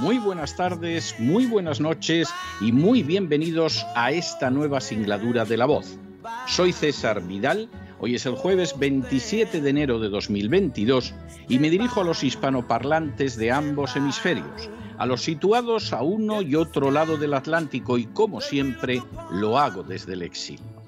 muy 0.00 0.18
buenas 0.18 0.56
tardes, 0.56 1.14
muy 1.18 1.44
buenas 1.44 1.78
noches 1.78 2.32
y 2.60 2.72
muy 2.72 3.02
bienvenidos 3.02 3.86
a 3.94 4.10
esta 4.12 4.50
nueva 4.50 4.80
singladura 4.80 5.44
de 5.44 5.58
la 5.58 5.66
voz. 5.66 5.98
Soy 6.46 6.72
César 6.72 7.22
Vidal, 7.22 7.68
hoy 7.98 8.14
es 8.14 8.24
el 8.24 8.34
jueves 8.34 8.78
27 8.78 9.60
de 9.60 9.70
enero 9.70 9.98
de 9.98 10.08
2022 10.08 11.14
y 11.48 11.58
me 11.58 11.68
dirijo 11.68 12.00
a 12.00 12.04
los 12.04 12.24
hispanoparlantes 12.24 13.36
de 13.36 13.52
ambos 13.52 13.94
hemisferios, 13.94 14.70
a 14.96 15.04
los 15.04 15.22
situados 15.22 15.92
a 15.92 16.02
uno 16.02 16.40
y 16.40 16.54
otro 16.54 16.90
lado 16.90 17.18
del 17.18 17.34
Atlántico 17.34 17.98
y 17.98 18.06
como 18.06 18.40
siempre 18.40 19.02
lo 19.30 19.58
hago 19.58 19.82
desde 19.82 20.14
el 20.14 20.22
exilio. 20.22 20.79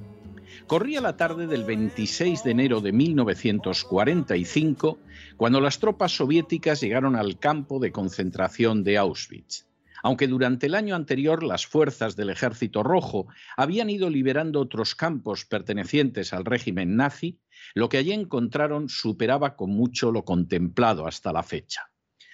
Corría 0.72 1.02
la 1.02 1.18
tarde 1.18 1.46
del 1.46 1.64
26 1.64 2.44
de 2.44 2.50
enero 2.50 2.80
de 2.80 2.92
1945 2.92 4.98
cuando 5.36 5.60
las 5.60 5.78
tropas 5.78 6.16
soviéticas 6.16 6.80
llegaron 6.80 7.14
al 7.14 7.38
campo 7.38 7.78
de 7.78 7.92
concentración 7.92 8.82
de 8.82 8.96
Auschwitz. 8.96 9.66
Aunque 10.02 10.28
durante 10.28 10.68
el 10.68 10.74
año 10.74 10.94
anterior 10.94 11.42
las 11.42 11.66
fuerzas 11.66 12.16
del 12.16 12.30
Ejército 12.30 12.82
Rojo 12.82 13.26
habían 13.54 13.90
ido 13.90 14.08
liberando 14.08 14.60
otros 14.60 14.94
campos 14.94 15.44
pertenecientes 15.44 16.32
al 16.32 16.46
régimen 16.46 16.96
nazi, 16.96 17.38
lo 17.74 17.90
que 17.90 17.98
allí 17.98 18.12
encontraron 18.12 18.88
superaba 18.88 19.56
con 19.56 19.72
mucho 19.72 20.10
lo 20.10 20.24
contemplado 20.24 21.06
hasta 21.06 21.34
la 21.34 21.42
fecha. 21.42 21.91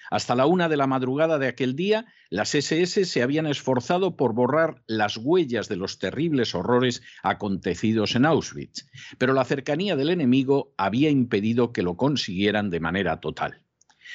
Hasta 0.09 0.35
la 0.35 0.45
una 0.45 0.69
de 0.69 0.77
la 0.77 0.87
madrugada 0.87 1.37
de 1.37 1.47
aquel 1.47 1.75
día, 1.75 2.05
las 2.29 2.55
SS 2.55 3.05
se 3.05 3.21
habían 3.21 3.45
esforzado 3.45 4.15
por 4.15 4.33
borrar 4.33 4.83
las 4.87 5.17
huellas 5.17 5.69
de 5.69 5.75
los 5.75 5.99
terribles 5.99 6.55
horrores 6.55 7.01
acontecidos 7.21 8.15
en 8.15 8.25
Auschwitz, 8.25 8.87
pero 9.17 9.33
la 9.33 9.45
cercanía 9.45 9.95
del 9.95 10.09
enemigo 10.09 10.73
había 10.77 11.09
impedido 11.09 11.71
que 11.71 11.83
lo 11.83 11.95
consiguieran 11.95 12.69
de 12.69 12.79
manera 12.79 13.19
total. 13.19 13.61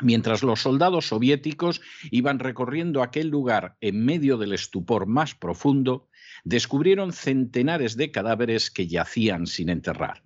Mientras 0.01 0.43
los 0.43 0.61
soldados 0.61 1.07
soviéticos 1.07 1.81
iban 2.09 2.39
recorriendo 2.39 3.03
aquel 3.03 3.27
lugar 3.27 3.77
en 3.81 4.03
medio 4.03 4.37
del 4.37 4.53
estupor 4.53 5.07
más 5.07 5.35
profundo, 5.35 6.07
descubrieron 6.45 7.11
centenares 7.11 7.97
de 7.97 8.11
cadáveres 8.11 8.71
que 8.71 8.87
yacían 8.87 9.45
sin 9.45 9.69
enterrar. 9.69 10.23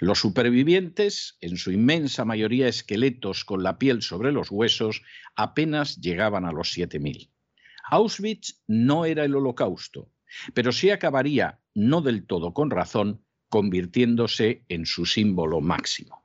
Los 0.00 0.18
supervivientes, 0.18 1.36
en 1.42 1.58
su 1.58 1.72
inmensa 1.72 2.24
mayoría 2.24 2.68
esqueletos 2.68 3.44
con 3.44 3.62
la 3.62 3.78
piel 3.78 4.00
sobre 4.00 4.32
los 4.32 4.50
huesos, 4.50 5.02
apenas 5.36 6.00
llegaban 6.00 6.46
a 6.46 6.52
los 6.52 6.74
7.000. 6.74 7.30
Auschwitz 7.90 8.62
no 8.66 9.04
era 9.04 9.26
el 9.26 9.34
holocausto, 9.34 10.10
pero 10.54 10.72
sí 10.72 10.88
acabaría, 10.88 11.60
no 11.74 12.00
del 12.00 12.24
todo 12.24 12.54
con 12.54 12.70
razón, 12.70 13.22
convirtiéndose 13.50 14.64
en 14.70 14.86
su 14.86 15.04
símbolo 15.04 15.60
máximo. 15.60 16.24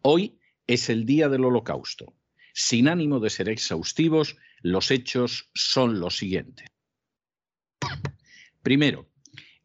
Hoy 0.00 0.38
es 0.66 0.88
el 0.88 1.04
día 1.04 1.28
del 1.28 1.44
holocausto. 1.44 2.14
Sin 2.54 2.88
ánimo 2.88 3.20
de 3.20 3.28
ser 3.28 3.50
exhaustivos, 3.50 4.38
los 4.62 4.90
hechos 4.90 5.50
son 5.52 6.00
los 6.00 6.16
siguientes. 6.16 6.68
Primero, 8.62 9.09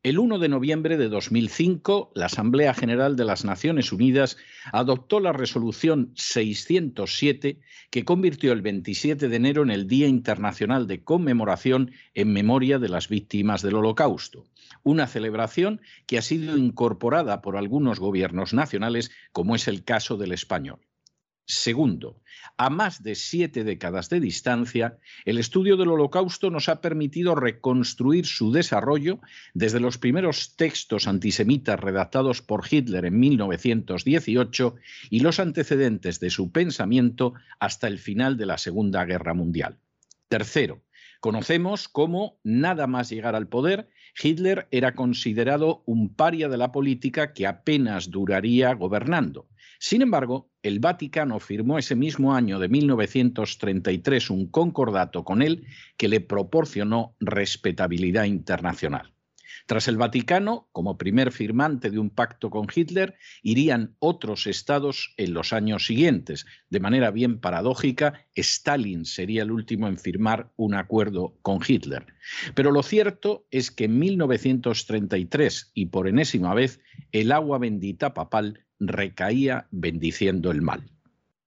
el 0.06 0.20
1 0.20 0.38
de 0.38 0.50
noviembre 0.50 0.98
de 0.98 1.10
2005, 1.10 2.12
la 2.14 2.28
Asamblea 2.28 2.76
General 2.76 3.16
de 3.16 3.26
las 3.26 3.44
Naciones 3.44 3.92
Unidas 3.92 4.38
adoptó 4.72 5.20
la 5.20 5.34
resolución 5.34 6.12
607 6.14 7.60
que 7.90 8.06
convirtió 8.06 8.54
el 8.54 8.62
27 8.62 9.28
de 9.28 9.36
enero 9.36 9.64
en 9.64 9.72
el 9.72 9.88
Día 9.88 10.08
Internacional 10.08 10.86
de 10.86 11.04
Conmemoración 11.04 11.92
en 12.14 12.34
memoria 12.34 12.78
de 12.78 12.90
las 12.90 13.10
víctimas 13.10 13.64
del 13.64 13.78
Holocausto, 13.78 14.46
una 14.84 15.08
celebración 15.08 15.82
que 16.06 16.20
ha 16.20 16.22
sido 16.22 16.56
incorporada 16.56 17.42
por 17.42 17.58
algunos 17.58 18.00
gobiernos 18.00 18.54
nacionales, 18.54 19.10
como 19.32 19.56
es 19.56 19.68
el 19.68 19.84
caso 19.84 20.18
del 20.18 20.34
español. 20.34 20.82
Segundo, 21.48 22.20
a 22.58 22.72
más 22.72 23.04
de 23.04 23.14
siete 23.14 23.64
décadas 23.64 24.10
de 24.10 24.20
distancia, 24.20 24.98
el 25.26 25.38
estudio 25.38 25.78
del 25.78 25.90
Holocausto 25.90 26.50
nos 26.50 26.70
ha 26.70 26.82
permitido 26.82 27.36
reconstruir 27.36 28.26
su 28.26 28.52
desarrollo 28.52 29.20
desde 29.54 29.80
los 29.80 30.00
primeros 30.00 30.56
textos 30.56 31.08
antisemitas 31.08 31.80
redactados 31.80 32.42
por 32.42 32.66
Hitler 32.68 33.06
en 33.06 33.20
1918 33.20 34.76
y 35.12 35.20
los 35.20 35.40
antecedentes 35.40 36.20
de 36.20 36.32
su 36.32 36.52
pensamiento 36.52 37.36
hasta 37.60 37.88
el 37.88 38.00
final 38.00 38.38
de 38.38 38.48
la 38.48 38.58
Segunda 38.58 39.06
Guerra 39.06 39.36
Mundial. 39.36 39.78
Tercero, 40.30 40.82
conocemos 41.20 41.88
cómo, 41.88 42.40
nada 42.44 42.88
más 42.88 43.10
llegar 43.12 43.36
al 43.36 43.48
poder, 43.48 43.88
Hitler 44.22 44.68
era 44.72 44.94
considerado 44.96 45.84
un 45.86 46.14
paria 46.14 46.50
de 46.50 46.58
la 46.58 46.72
política 46.72 47.34
que 47.34 47.48
apenas 47.48 48.10
duraría 48.10 48.74
gobernando 48.74 49.48
sin 49.80 50.02
embargo, 50.02 50.50
el 50.64 50.80
Vaticano 50.80 51.40
firmó 51.40 51.78
ese 51.78 51.96
mismo 51.96 52.34
año 52.34 52.60
de 52.60 52.70
1933 52.70 54.30
un 54.30 54.48
concordato 54.48 55.24
con 55.24 55.42
él 55.42 55.68
que 55.98 56.08
le 56.08 56.22
proporcionó 56.22 57.16
respetabilidad 57.20 58.24
internacional. 58.24 59.15
Tras 59.66 59.88
el 59.88 59.98
Vaticano, 59.98 60.70
como 60.72 60.98
primer 60.98 61.32
firmante 61.32 61.90
de 61.90 61.98
un 61.98 62.12
pacto 62.12 62.52
con 62.52 62.68
Hitler, 62.74 63.16
irían 63.42 63.96
otros 64.00 64.46
estados 64.46 65.14
en 65.18 65.34
los 65.34 65.54
años 65.54 65.88
siguientes. 65.88 66.46
De 66.70 66.80
manera 66.80 67.10
bien 67.10 67.40
paradójica, 67.40 68.26
Stalin 68.36 69.06
sería 69.06 69.42
el 69.42 69.52
último 69.52 69.88
en 69.88 69.98
firmar 69.98 70.52
un 70.56 70.76
acuerdo 70.76 71.38
con 71.42 71.60
Hitler. 71.68 72.06
Pero 72.54 72.72
lo 72.72 72.84
cierto 72.84 73.48
es 73.50 73.72
que 73.72 73.86
en 73.86 73.98
1933, 73.98 75.72
y 75.74 75.88
por 75.88 76.08
enésima 76.08 76.54
vez, 76.54 76.80
el 77.12 77.32
agua 77.32 77.58
bendita 77.58 78.14
papal 78.14 78.66
recaía 78.80 79.68
bendiciendo 79.72 80.52
el 80.52 80.62
mal. 80.62 80.92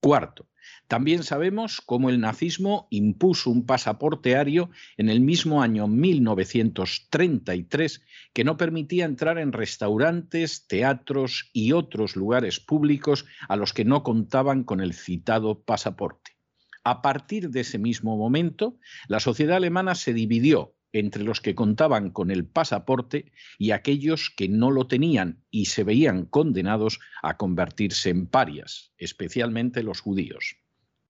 Cuarto, 0.01 0.49
también 0.89 1.23
sabemos 1.23 1.81
cómo 1.85 2.09
el 2.11 2.21
nazismo 2.21 2.89
impuso 2.91 3.51
un 3.51 3.65
pasaporte 3.67 4.37
ario 4.37 4.71
en 4.97 5.09
el 5.09 5.21
mismo 5.21 5.63
año 5.63 5.87
1933 5.87 8.03
que 8.33 8.45
no 8.45 8.57
permitía 8.57 9.05
entrar 9.05 9.39
en 9.39 9.53
restaurantes, 9.53 10.67
teatros 10.67 11.51
y 11.53 11.71
otros 11.73 12.17
lugares 12.17 12.59
públicos 12.61 13.27
a 13.49 13.57
los 13.57 13.73
que 13.73 13.85
no 13.85 14.03
contaban 14.03 14.65
con 14.65 14.81
el 14.81 14.95
citado 14.95 15.61
pasaporte. 15.61 16.33
A 16.85 17.03
partir 17.03 17.51
de 17.51 17.61
ese 17.61 17.79
mismo 17.79 18.17
momento, 18.17 18.79
la 19.09 19.21
sociedad 19.21 19.59
alemana 19.59 19.95
se 19.95 20.15
dividió 20.15 20.75
entre 20.93 21.23
los 21.23 21.41
que 21.41 21.55
contaban 21.55 22.11
con 22.11 22.31
el 22.31 22.47
pasaporte 22.47 23.33
y 23.59 23.73
aquellos 23.73 24.33
que 24.37 24.49
no 24.49 24.71
lo 24.71 24.87
tenían 24.87 25.43
y 25.51 25.67
se 25.67 25.85
veían 25.85 26.25
condenados 26.25 27.01
a 27.23 27.37
convertirse 27.37 28.09
en 28.11 28.27
parias, 28.27 28.93
especialmente 28.99 29.83
los 29.83 30.01
judíos. 30.01 30.57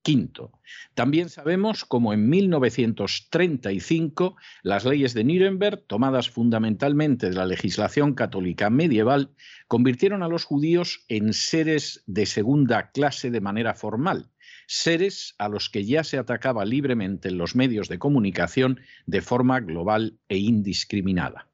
Quinto, 0.03 0.53
también 0.95 1.29
sabemos 1.29 1.85
cómo 1.85 2.15
en 2.15 2.31
1935 2.31 4.37
las 4.63 4.85
leyes 4.85 5.13
de 5.13 5.25
Nuremberg, 5.25 5.85
tomadas 5.87 6.31
fundamentalmente 6.31 7.29
de 7.29 7.37
la 7.37 7.45
legislación 7.45 8.15
católica 8.15 8.71
medieval, 8.71 9.35
convirtieron 9.67 10.23
a 10.23 10.29
los 10.29 10.45
judíos 10.45 11.05
en 11.09 11.35
seres 11.35 12.05
de 12.07 12.25
segunda 12.27 12.91
clase 12.91 13.31
de 13.31 13.41
manera 13.41 13.75
formal, 13.75 14.31
seres 14.69 15.35
a 15.39 15.49
los 15.49 15.71
que 15.71 15.85
ya 15.85 16.05
se 16.05 16.19
atacaba 16.19 16.65
libremente 16.67 17.31
en 17.31 17.39
los 17.39 17.57
medios 17.57 17.89
de 17.89 17.99
comunicación 17.99 18.81
de 19.07 19.23
forma 19.23 19.61
global 19.61 20.19
e 20.29 20.37
indiscriminada. 20.37 21.49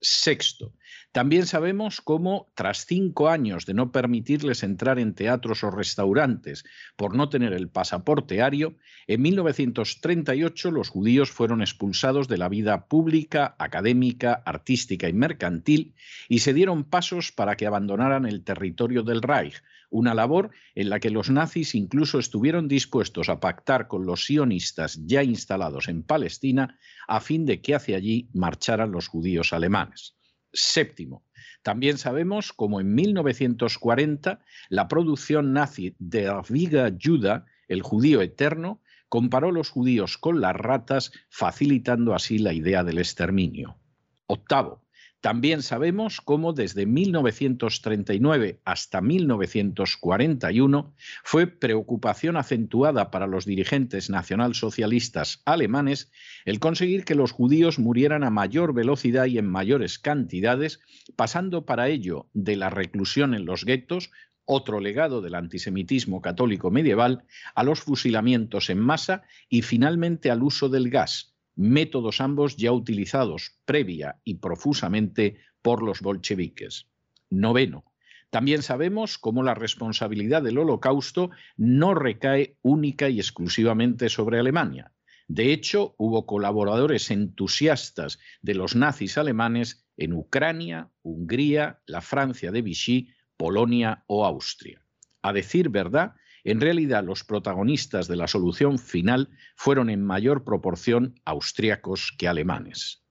Sexto, 0.00 0.74
también 1.10 1.46
sabemos 1.46 2.00
cómo, 2.00 2.52
tras 2.54 2.84
cinco 2.86 3.28
años 3.28 3.66
de 3.66 3.74
no 3.74 3.90
permitirles 3.90 4.62
entrar 4.62 4.98
en 4.98 5.14
teatros 5.14 5.64
o 5.64 5.70
restaurantes 5.70 6.64
por 6.94 7.16
no 7.16 7.30
tener 7.30 7.52
el 7.52 7.68
pasaporte 7.68 8.42
ario, 8.42 8.76
en 9.08 9.22
1938 9.22 10.70
los 10.70 10.90
judíos 10.90 11.30
fueron 11.30 11.62
expulsados 11.62 12.28
de 12.28 12.38
la 12.38 12.48
vida 12.48 12.86
pública, 12.86 13.56
académica, 13.58 14.34
artística 14.44 15.08
y 15.08 15.14
mercantil 15.14 15.94
y 16.28 16.40
se 16.40 16.52
dieron 16.52 16.84
pasos 16.84 17.32
para 17.32 17.56
que 17.56 17.66
abandonaran 17.66 18.26
el 18.26 18.44
territorio 18.44 19.02
del 19.02 19.22
Reich, 19.22 19.62
una 19.90 20.14
labor 20.14 20.50
en 20.74 20.90
la 20.90 21.00
que 21.00 21.10
los 21.10 21.30
nazis 21.30 21.74
incluso 21.74 22.18
estuvieron 22.18 22.68
dispuestos 22.68 23.28
a 23.28 23.40
pactar 23.40 23.88
con 23.88 24.06
los 24.06 24.24
sionistas 24.24 25.00
ya 25.06 25.22
instalados 25.22 25.88
en 25.88 26.02
Palestina 26.02 26.78
a 27.06 27.20
fin 27.20 27.46
de 27.46 27.60
que 27.60 27.74
hacia 27.74 27.96
allí 27.96 28.28
marcharan 28.32 28.92
los 28.92 29.08
judíos 29.08 29.52
alemanes. 29.52 30.16
Séptimo, 30.52 31.24
también 31.62 31.98
sabemos 31.98 32.52
cómo 32.52 32.80
en 32.80 32.94
1940 32.94 34.40
la 34.68 34.88
producción 34.88 35.52
nazi 35.52 35.94
de 35.98 36.32
Viga 36.48 36.90
Juda, 37.00 37.46
el 37.68 37.82
judío 37.82 38.22
eterno, 38.22 38.80
comparó 39.08 39.52
los 39.52 39.70
judíos 39.70 40.18
con 40.18 40.40
las 40.40 40.54
ratas, 40.54 41.12
facilitando 41.28 42.14
así 42.14 42.38
la 42.38 42.52
idea 42.52 42.84
del 42.84 42.98
exterminio. 42.98 43.78
Octavo, 44.26 44.84
también 45.20 45.62
sabemos 45.62 46.20
cómo 46.20 46.52
desde 46.52 46.86
1939 46.86 48.60
hasta 48.64 49.00
1941 49.00 50.94
fue 51.24 51.48
preocupación 51.48 52.36
acentuada 52.36 53.10
para 53.10 53.26
los 53.26 53.44
dirigentes 53.44 54.10
nacionalsocialistas 54.10 55.42
alemanes 55.44 56.12
el 56.44 56.60
conseguir 56.60 57.04
que 57.04 57.16
los 57.16 57.32
judíos 57.32 57.80
murieran 57.80 58.22
a 58.22 58.30
mayor 58.30 58.72
velocidad 58.74 59.26
y 59.26 59.38
en 59.38 59.48
mayores 59.48 59.98
cantidades, 59.98 60.80
pasando 61.16 61.66
para 61.66 61.88
ello 61.88 62.28
de 62.32 62.54
la 62.54 62.70
reclusión 62.70 63.34
en 63.34 63.44
los 63.44 63.64
guetos, 63.64 64.12
otro 64.44 64.78
legado 64.80 65.20
del 65.20 65.34
antisemitismo 65.34 66.22
católico 66.22 66.70
medieval, 66.70 67.24
a 67.56 67.64
los 67.64 67.80
fusilamientos 67.80 68.70
en 68.70 68.78
masa 68.78 69.24
y 69.48 69.62
finalmente 69.62 70.30
al 70.30 70.44
uso 70.44 70.68
del 70.68 70.90
gas 70.90 71.34
métodos 71.58 72.20
ambos 72.20 72.56
ya 72.56 72.72
utilizados 72.72 73.58
previa 73.64 74.20
y 74.22 74.36
profusamente 74.36 75.38
por 75.60 75.82
los 75.82 76.00
bolcheviques. 76.00 76.86
Noveno. 77.30 77.84
También 78.30 78.62
sabemos 78.62 79.18
cómo 79.18 79.42
la 79.42 79.54
responsabilidad 79.54 80.42
del 80.42 80.58
holocausto 80.58 81.30
no 81.56 81.94
recae 81.94 82.56
única 82.62 83.08
y 83.08 83.18
exclusivamente 83.18 84.08
sobre 84.08 84.38
Alemania. 84.38 84.92
De 85.26 85.52
hecho, 85.52 85.94
hubo 85.98 86.26
colaboradores 86.26 87.10
entusiastas 87.10 88.18
de 88.40 88.54
los 88.54 88.76
nazis 88.76 89.18
alemanes 89.18 89.84
en 89.96 90.12
Ucrania, 90.12 90.90
Hungría, 91.02 91.80
la 91.86 92.00
Francia 92.00 92.52
de 92.52 92.62
Vichy, 92.62 93.10
Polonia 93.36 94.04
o 94.06 94.24
Austria. 94.24 94.80
A 95.22 95.32
decir 95.32 95.70
verdad, 95.70 96.14
en 96.50 96.62
realidad, 96.62 97.04
los 97.04 97.24
protagonistas 97.24 98.08
de 98.08 98.16
la 98.16 98.26
solución 98.26 98.78
final 98.78 99.28
fueron 99.54 99.90
en 99.90 100.02
mayor 100.02 100.44
proporción 100.44 101.20
austriacos 101.26 102.14
que 102.16 102.26
alemanes. 102.26 103.02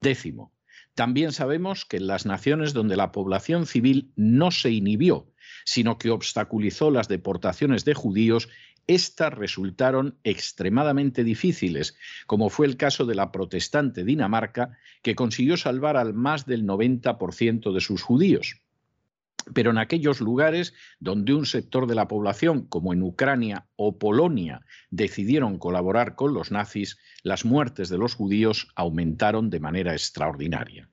Décimo, 0.00 0.52
también 0.94 1.32
sabemos 1.32 1.84
que 1.84 1.96
en 1.96 2.06
las 2.06 2.26
naciones 2.26 2.74
donde 2.74 2.96
la 2.96 3.10
población 3.10 3.66
civil 3.66 4.12
no 4.14 4.52
se 4.52 4.70
inhibió, 4.70 5.32
sino 5.64 5.98
que 5.98 6.10
obstaculizó 6.10 6.92
las 6.92 7.08
deportaciones 7.08 7.84
de 7.84 7.94
judíos, 7.94 8.48
éstas 8.86 9.34
resultaron 9.34 10.18
extremadamente 10.22 11.24
difíciles, 11.24 11.96
como 12.28 12.50
fue 12.50 12.66
el 12.66 12.76
caso 12.76 13.04
de 13.04 13.16
la 13.16 13.32
protestante 13.32 14.04
Dinamarca, 14.04 14.78
que 15.02 15.16
consiguió 15.16 15.56
salvar 15.56 15.96
al 15.96 16.14
más 16.14 16.46
del 16.46 16.64
90% 16.64 17.74
de 17.74 17.80
sus 17.80 18.02
judíos 18.02 18.60
pero 19.54 19.70
en 19.70 19.78
aquellos 19.78 20.20
lugares 20.20 20.74
donde 20.98 21.34
un 21.34 21.46
sector 21.46 21.86
de 21.86 21.94
la 21.94 22.08
población, 22.08 22.66
como 22.66 22.92
en 22.92 23.02
Ucrania 23.02 23.66
o 23.76 23.98
Polonia, 23.98 24.62
decidieron 24.90 25.58
colaborar 25.58 26.14
con 26.14 26.34
los 26.34 26.50
nazis, 26.50 26.98
las 27.22 27.44
muertes 27.44 27.88
de 27.88 27.98
los 27.98 28.14
judíos 28.14 28.68
aumentaron 28.74 29.50
de 29.50 29.60
manera 29.60 29.92
extraordinaria. 29.92 30.90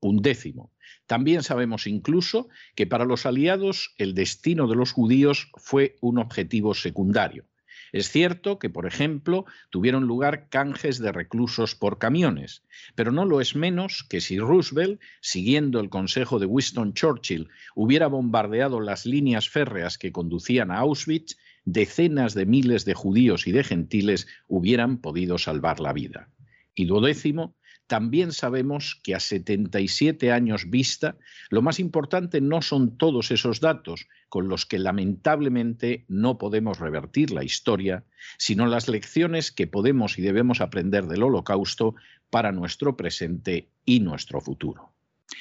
Un 0.00 0.20
décimo. 0.20 0.72
También 1.06 1.42
sabemos 1.42 1.86
incluso 1.86 2.48
que 2.74 2.86
para 2.86 3.04
los 3.04 3.26
aliados 3.26 3.94
el 3.98 4.14
destino 4.14 4.66
de 4.66 4.76
los 4.76 4.92
judíos 4.92 5.50
fue 5.56 5.96
un 6.00 6.18
objetivo 6.18 6.74
secundario. 6.74 7.46
Es 7.92 8.10
cierto 8.10 8.58
que, 8.58 8.70
por 8.70 8.86
ejemplo, 8.86 9.44
tuvieron 9.68 10.06
lugar 10.06 10.48
canjes 10.48 10.98
de 10.98 11.12
reclusos 11.12 11.74
por 11.74 11.98
camiones, 11.98 12.64
pero 12.94 13.12
no 13.12 13.26
lo 13.26 13.42
es 13.42 13.54
menos 13.54 14.04
que 14.08 14.22
si 14.22 14.38
Roosevelt, 14.38 14.98
siguiendo 15.20 15.78
el 15.78 15.90
consejo 15.90 16.38
de 16.38 16.46
Winston 16.46 16.94
Churchill, 16.94 17.50
hubiera 17.74 18.06
bombardeado 18.06 18.80
las 18.80 19.04
líneas 19.04 19.50
férreas 19.50 19.98
que 19.98 20.10
conducían 20.10 20.70
a 20.70 20.78
Auschwitz, 20.78 21.36
decenas 21.64 22.32
de 22.32 22.46
miles 22.46 22.86
de 22.86 22.94
judíos 22.94 23.46
y 23.46 23.52
de 23.52 23.62
gentiles 23.62 24.26
hubieran 24.48 24.98
podido 24.98 25.36
salvar 25.36 25.78
la 25.78 25.92
vida. 25.92 26.30
Y 26.74 26.86
duodécimo, 26.86 27.54
también 27.86 28.32
sabemos 28.32 29.00
que 29.02 29.14
a 29.14 29.20
77 29.20 30.32
años 30.32 30.70
vista, 30.70 31.16
lo 31.50 31.62
más 31.62 31.78
importante 31.78 32.40
no 32.40 32.62
son 32.62 32.96
todos 32.96 33.30
esos 33.30 33.60
datos 33.60 34.08
con 34.28 34.48
los 34.48 34.66
que 34.66 34.78
lamentablemente 34.78 36.04
no 36.08 36.38
podemos 36.38 36.78
revertir 36.78 37.30
la 37.30 37.44
historia, 37.44 38.04
sino 38.38 38.66
las 38.66 38.88
lecciones 38.88 39.52
que 39.52 39.66
podemos 39.66 40.18
y 40.18 40.22
debemos 40.22 40.60
aprender 40.60 41.06
del 41.06 41.22
holocausto 41.22 41.94
para 42.30 42.52
nuestro 42.52 42.96
presente 42.96 43.68
y 43.84 44.00
nuestro 44.00 44.40
futuro. 44.40 44.92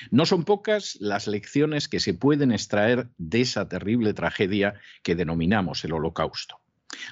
No 0.09 0.25
son 0.25 0.43
pocas 0.43 0.97
las 0.99 1.27
lecciones 1.27 1.87
que 1.87 1.99
se 1.99 2.13
pueden 2.13 2.51
extraer 2.51 3.09
de 3.17 3.41
esa 3.41 3.67
terrible 3.67 4.13
tragedia 4.13 4.75
que 5.03 5.15
denominamos 5.15 5.83
el 5.85 5.93
holocausto. 5.93 6.60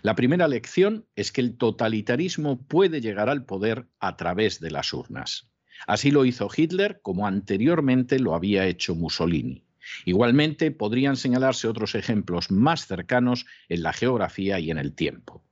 La 0.02 0.16
primera 0.16 0.48
lección 0.48 1.06
es 1.16 1.31
que 1.31 1.42
el 1.42 1.58
totalitarismo 1.58 2.62
puede 2.68 3.02
llegar 3.02 3.30
al 3.30 3.46
poder 3.46 3.88
a 4.00 4.18
través 4.18 4.60
de 4.60 4.72
las 4.72 4.94
urnas. 4.94 5.50
Así 5.88 6.12
lo 6.12 6.26
hizo 6.26 6.50
Hitler 6.56 7.00
como 7.02 7.28
anteriormente 7.28 8.19
lo 8.19 8.36
había 8.36 8.66
hecho 8.66 8.95
Mussolini. 8.95 9.66
Igualmente 10.06 10.71
podrían 10.71 11.16
señalarse 11.16 11.68
otros 11.68 11.95
ejemplos 11.95 12.52
más 12.52 12.86
cercanos 12.86 13.45
en 13.69 13.83
la 13.83 13.94
geografía 13.94 14.59
y 14.59 14.71
en 14.71 14.78
el 14.78 14.94
tiempo. 14.94 15.44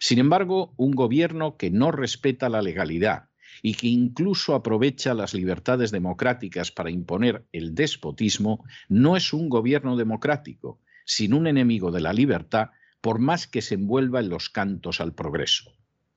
Sin 0.00 0.18
embargo, 0.18 0.74
un 0.76 0.92
gobierno 0.92 1.56
que 1.56 1.70
no 1.70 1.92
respeta 1.92 2.48
la 2.48 2.62
legalidad 2.62 3.28
y 3.62 3.74
que 3.74 3.88
incluso 3.88 4.54
aprovecha 4.54 5.14
las 5.14 5.34
libertades 5.34 5.90
democráticas 5.90 6.70
para 6.70 6.90
imponer 6.90 7.46
el 7.52 7.74
despotismo, 7.74 8.64
no 8.88 9.16
es 9.16 9.32
un 9.32 9.48
gobierno 9.48 9.96
democrático, 9.96 10.80
sino 11.04 11.36
un 11.38 11.46
enemigo 11.46 11.90
de 11.90 12.00
la 12.00 12.12
libertad 12.12 12.70
por 13.00 13.18
más 13.18 13.46
que 13.46 13.62
se 13.62 13.74
envuelva 13.74 14.20
en 14.20 14.28
los 14.28 14.50
cantos 14.50 15.00
al 15.00 15.14
progreso. 15.14 15.72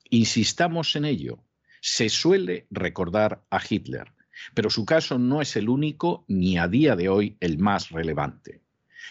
Insistamos 0.08 0.96
en 0.96 1.04
ello. 1.04 1.44
Se 1.80 2.08
suele 2.08 2.66
recordar 2.70 3.44
a 3.50 3.60
Hitler, 3.66 4.12
pero 4.54 4.70
su 4.70 4.84
caso 4.84 5.18
no 5.18 5.40
es 5.40 5.56
el 5.56 5.68
único 5.68 6.24
ni 6.28 6.58
a 6.58 6.68
día 6.68 6.96
de 6.96 7.08
hoy 7.08 7.36
el 7.40 7.58
más 7.58 7.90
relevante. 7.90 8.62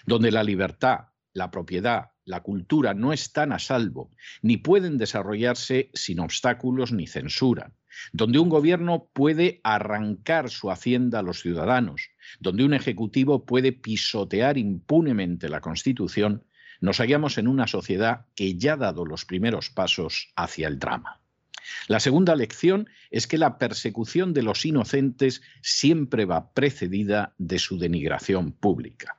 Donde 0.06 0.32
la 0.32 0.44
libertad, 0.44 1.08
la 1.34 1.52
propiedad, 1.52 2.12
la 2.26 2.42
cultura 2.42 2.94
no 2.94 3.12
están 3.12 3.52
a 3.52 3.60
salvo, 3.60 4.12
ni 4.44 4.58
pueden 4.58 4.98
desarrollarse 4.98 5.90
sin 5.94 6.20
obstáculos 6.20 6.92
ni 6.92 7.08
censura, 7.08 7.74
donde 8.14 8.38
un 8.38 8.50
gobierno 8.50 9.10
puede 9.14 9.62
arrancar 9.64 10.50
su 10.50 10.70
hacienda 10.70 11.20
a 11.20 11.24
los 11.24 11.42
ciudadanos, 11.42 12.10
donde 12.40 12.64
un 12.66 12.74
ejecutivo 12.74 13.46
puede 13.46 13.72
pisotear 13.72 14.60
impunemente 14.60 15.50
la 15.50 15.60
Constitución, 15.60 16.46
nos 16.82 16.98
hallamos 16.98 17.38
en 17.38 17.48
una 17.48 17.68
sociedad 17.68 18.26
que 18.36 18.56
ya 18.56 18.74
ha 18.74 18.78
dado 18.78 19.06
los 19.06 19.26
primeros 19.26 19.70
pasos 19.70 20.32
hacia 20.36 20.68
el 20.68 20.80
drama. 20.80 21.20
La 21.88 22.00
segunda 22.00 22.36
lección 22.36 22.90
es 23.12 23.28
que 23.28 23.38
la 23.38 23.58
persecución 23.58 24.34
de 24.34 24.44
los 24.44 24.66
inocentes 24.66 25.42
siempre 25.62 26.26
va 26.26 26.52
precedida 26.52 27.34
de 27.38 27.60
su 27.60 27.78
denigración 27.78 28.52
pública. 28.52 29.18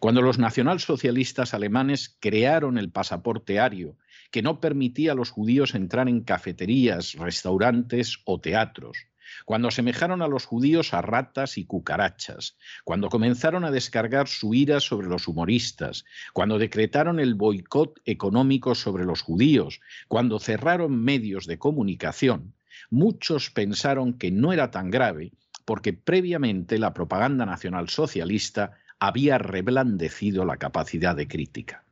Cuando 0.00 0.22
los 0.22 0.38
nacionalsocialistas 0.38 1.54
alemanes 1.54 2.16
crearon 2.20 2.78
el 2.78 2.90
pasaporte 2.90 3.60
ario, 3.60 3.96
que 4.30 4.42
no 4.42 4.60
permitía 4.60 5.12
a 5.12 5.14
los 5.14 5.30
judíos 5.30 5.74
entrar 5.74 6.08
en 6.08 6.22
cafeterías, 6.22 7.14
restaurantes 7.14 8.18
o 8.24 8.40
teatros, 8.40 9.06
cuando 9.44 9.68
asemejaron 9.68 10.22
a 10.22 10.28
los 10.28 10.44
judíos 10.44 10.94
a 10.94 11.02
ratas 11.02 11.58
y 11.58 11.64
cucarachas, 11.64 12.56
cuando 12.84 13.08
comenzaron 13.08 13.64
a 13.64 13.70
descargar 13.70 14.28
su 14.28 14.54
ira 14.54 14.80
sobre 14.80 15.08
los 15.08 15.28
humoristas, 15.28 16.04
cuando 16.32 16.58
decretaron 16.58 17.20
el 17.20 17.34
boicot 17.34 18.00
económico 18.04 18.74
sobre 18.74 19.04
los 19.04 19.22
judíos, 19.22 19.80
cuando 20.08 20.38
cerraron 20.38 21.02
medios 21.02 21.46
de 21.46 21.58
comunicación, 21.58 22.54
muchos 22.90 23.50
pensaron 23.50 24.14
que 24.14 24.30
no 24.30 24.52
era 24.52 24.70
tan 24.70 24.90
grave 24.90 25.32
porque 25.64 25.92
previamente 25.92 26.78
la 26.78 26.92
propaganda 26.92 27.46
nacional 27.46 27.88
socialista 27.88 28.72
había 28.98 29.38
reblandecido 29.38 30.44
la 30.44 30.56
capacidad 30.56 31.16
de 31.16 31.28
crítica. 31.28 31.84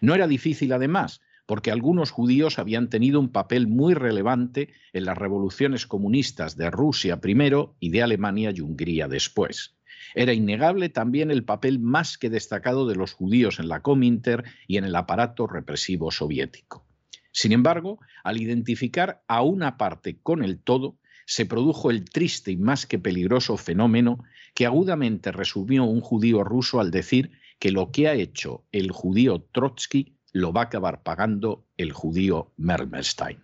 No 0.00 0.14
era 0.14 0.26
difícil, 0.26 0.72
además, 0.72 1.20
porque 1.50 1.72
algunos 1.72 2.12
judíos 2.12 2.60
habían 2.60 2.88
tenido 2.88 3.18
un 3.18 3.28
papel 3.28 3.66
muy 3.66 3.94
relevante 3.94 4.72
en 4.92 5.04
las 5.04 5.18
revoluciones 5.18 5.84
comunistas 5.84 6.56
de 6.56 6.70
Rusia 6.70 7.20
primero 7.20 7.74
y 7.80 7.90
de 7.90 8.04
Alemania 8.04 8.52
y 8.54 8.60
Hungría 8.60 9.08
después. 9.08 9.74
Era 10.14 10.32
innegable 10.32 10.90
también 10.90 11.32
el 11.32 11.42
papel 11.42 11.80
más 11.80 12.18
que 12.18 12.30
destacado 12.30 12.86
de 12.86 12.94
los 12.94 13.14
judíos 13.14 13.58
en 13.58 13.66
la 13.66 13.82
Cominter 13.82 14.44
y 14.68 14.76
en 14.76 14.84
el 14.84 14.94
aparato 14.94 15.48
represivo 15.48 16.12
soviético. 16.12 16.86
Sin 17.32 17.50
embargo, 17.50 17.98
al 18.22 18.40
identificar 18.40 19.24
a 19.26 19.42
una 19.42 19.76
parte 19.76 20.20
con 20.22 20.44
el 20.44 20.60
todo, 20.60 20.98
se 21.26 21.46
produjo 21.46 21.90
el 21.90 22.04
triste 22.04 22.52
y 22.52 22.58
más 22.58 22.86
que 22.86 23.00
peligroso 23.00 23.56
fenómeno 23.56 24.22
que 24.54 24.66
agudamente 24.66 25.32
resumió 25.32 25.82
un 25.82 26.00
judío 26.00 26.44
ruso 26.44 26.78
al 26.78 26.92
decir 26.92 27.32
que 27.58 27.72
lo 27.72 27.90
que 27.90 28.06
ha 28.06 28.14
hecho 28.14 28.62
el 28.70 28.92
judío 28.92 29.42
Trotsky 29.50 30.14
lo 30.32 30.52
va 30.52 30.62
a 30.62 30.64
acabar 30.64 31.02
pagando 31.02 31.66
el 31.76 31.92
judío 31.92 32.52
Mermelstein. 32.56 33.42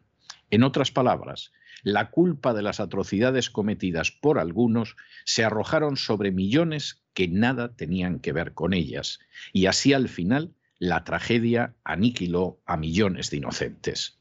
En 0.50 0.62
otras 0.62 0.90
palabras, 0.90 1.52
la 1.82 2.10
culpa 2.10 2.54
de 2.54 2.62
las 2.62 2.80
atrocidades 2.80 3.50
cometidas 3.50 4.10
por 4.10 4.38
algunos 4.38 4.96
se 5.24 5.44
arrojaron 5.44 5.96
sobre 5.96 6.32
millones 6.32 7.02
que 7.14 7.28
nada 7.28 7.74
tenían 7.74 8.20
que 8.20 8.32
ver 8.32 8.54
con 8.54 8.74
ellas, 8.74 9.20
y 9.52 9.66
así 9.66 9.92
al 9.92 10.08
final 10.08 10.54
la 10.78 11.04
tragedia 11.04 11.74
aniquiló 11.84 12.60
a 12.66 12.76
millones 12.76 13.30
de 13.30 13.38
inocentes. 13.38 14.18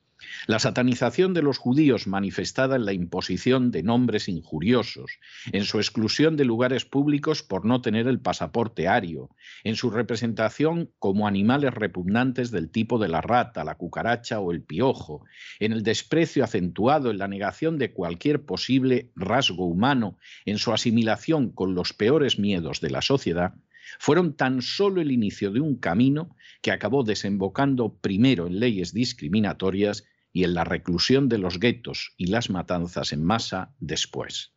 La 0.48 0.60
satanización 0.60 1.34
de 1.34 1.42
los 1.42 1.58
judíos 1.58 2.08
manifestada 2.08 2.76
en 2.76 2.86
la 2.86 2.94
imposición 2.94 3.72
de 3.72 3.84
nombres 3.84 4.28
injuriosos, 4.30 5.20
en 5.52 5.64
su 5.66 5.78
exclusión 5.78 6.38
de 6.38 6.46
lugares 6.46 6.86
públicos 6.86 7.44
por 7.44 7.66
no 7.66 7.82
tener 7.82 8.08
el 8.08 8.20
pasaporte 8.20 8.88
ario, 8.88 9.30
en 9.64 9.76
su 9.76 9.90
representación 9.90 10.92
como 11.00 11.28
animales 11.28 11.74
repugnantes 11.74 12.52
del 12.52 12.70
tipo 12.70 13.00
de 13.00 13.08
la 13.08 13.22
rata, 13.22 13.64
la 13.64 13.76
cucaracha 13.76 14.40
o 14.40 14.52
el 14.52 14.62
piojo, 14.62 15.26
en 15.60 15.74
el 15.74 15.84
desprecio 15.84 16.44
acentuado, 16.44 17.12
en 17.12 17.18
la 17.18 17.28
negación 17.28 17.78
de 17.78 17.92
cualquier 17.92 18.46
posible 18.46 19.12
rasgo 19.16 19.66
humano, 19.66 20.18
en 20.46 20.58
su 20.58 20.72
asimilación 20.72 21.52
con 21.52 21.76
los 21.76 21.94
peores 21.94 22.40
miedos 22.40 22.82
de 22.82 22.90
la 22.90 23.02
sociedad, 23.02 23.56
fueron 24.00 24.36
tan 24.36 24.62
solo 24.62 25.02
el 25.02 25.12
inicio 25.12 25.52
de 25.52 25.60
un 25.60 25.76
camino 25.76 26.36
que 26.62 26.72
acabó 26.72 27.04
desembocando 27.04 27.94
primero 27.94 28.48
en 28.48 28.60
leyes 28.60 28.94
discriminatorias 28.94 30.06
y 30.36 30.44
en 30.44 30.54
la 30.54 30.66
reclusión 30.66 31.30
de 31.30 31.38
los 31.38 31.62
guetos 31.62 32.12
y 32.18 32.28
las 32.28 32.50
matanzas 32.50 33.14
en 33.14 33.24
masa 33.24 33.74
después. 33.80 34.52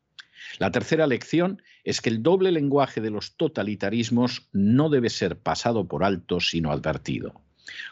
La 0.59 0.73
tercera 0.73 1.07
lección 1.07 1.63
es 1.85 2.01
que 2.01 2.11
el 2.11 2.21
doble 2.21 2.51
lenguaje 2.51 3.01
de 3.01 3.11
los 3.11 3.37
totalitarismos 3.37 4.49
no 4.53 4.89
debe 4.89 5.09
ser 5.09 5.39
pasado 5.39 5.87
por 5.87 6.03
alto 6.03 6.41
sino 6.41 6.73
advertido. 6.73 7.43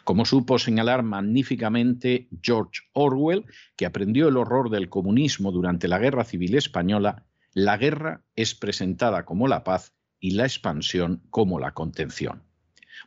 Como 0.03 0.25
supo 0.25 0.59
señalar 0.59 1.01
magníficamente 1.03 2.27
George 2.41 2.81
Orwell, 2.91 3.45
que 3.77 3.85
aprendió 3.85 4.27
el 4.27 4.35
horror 4.35 4.69
del 4.69 4.89
comunismo 4.89 5.53
durante 5.53 5.87
la 5.87 5.97
Guerra 5.97 6.25
Civil 6.25 6.55
Española, 6.55 7.23
la 7.53 7.77
guerra 7.77 8.21
es 8.35 8.53
presentada 8.53 9.23
como 9.23 9.47
la 9.47 9.63
paz 9.63 9.93
y 10.19 10.31
la 10.31 10.43
expansión 10.43 11.23
como 11.29 11.57
la 11.57 11.71
contención. 11.71 12.43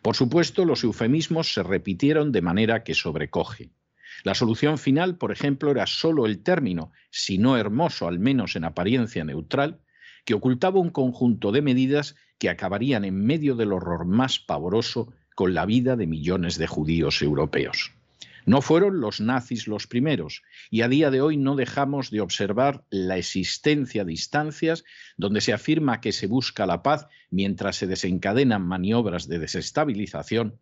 Por 0.01 0.17
supuesto, 0.17 0.65
los 0.65 0.85
eufemismos 0.85 1.53
se 1.53 1.63
repitieron 1.63 2.33
de 2.33 2.41
manera 2.41 2.83
que 2.83 2.95
sobrecoge. 2.95 3.73
La 4.25 4.35
solución 4.35 4.79
final, 4.79 5.17
por 5.17 5.33
ejemplo, 5.33 5.71
era 5.71 5.87
solo 5.87 6.27
el 6.27 6.43
término, 6.43 6.93
si 7.11 7.39
no 7.39 7.57
hermoso, 7.57 8.09
al 8.09 8.19
menos 8.19 8.57
en 8.57 8.65
apariencia 8.65 9.25
neutral, 9.25 9.81
que 10.25 10.35
ocultaba 10.35 10.81
un 10.81 10.91
conjunto 10.91 11.53
de 11.53 11.63
medidas 11.63 12.17
que 12.39 12.51
acabarían 12.51 13.05
en 13.05 13.25
medio 13.25 13.55
del 13.55 13.73
horror 13.73 14.07
más 14.07 14.39
pavoroso 14.39 15.13
con 15.35 15.55
la 15.55 15.67
vida 15.67 15.97
de 15.97 16.07
millones 16.07 16.59
de 16.59 16.67
judíos 16.67 17.23
europeos. 17.23 17.93
No 18.47 18.63
fueron 18.63 19.01
los 19.01 19.21
nazis 19.21 19.69
los 19.69 19.87
primeros, 19.87 20.43
y 20.71 20.81
a 20.81 20.89
día 20.89 21.11
de 21.11 21.21
hoy 21.21 21.37
no 21.37 21.57
dejamos 21.57 22.11
de 22.11 22.21
observar 22.21 22.85
la 22.91 23.19
existencia 23.19 24.05
de 24.05 24.13
instancias 24.13 24.85
donde 25.17 25.41
se 25.41 25.53
afirma 25.53 26.01
que 26.01 26.13
se 26.13 26.27
busca 26.27 26.67
la 26.67 26.83
paz 26.83 27.07
mientras 27.31 27.77
se 27.77 27.87
desencadenan 27.87 28.63
maniobras 28.63 29.29
de 29.29 29.39
desestabilización 29.39 30.59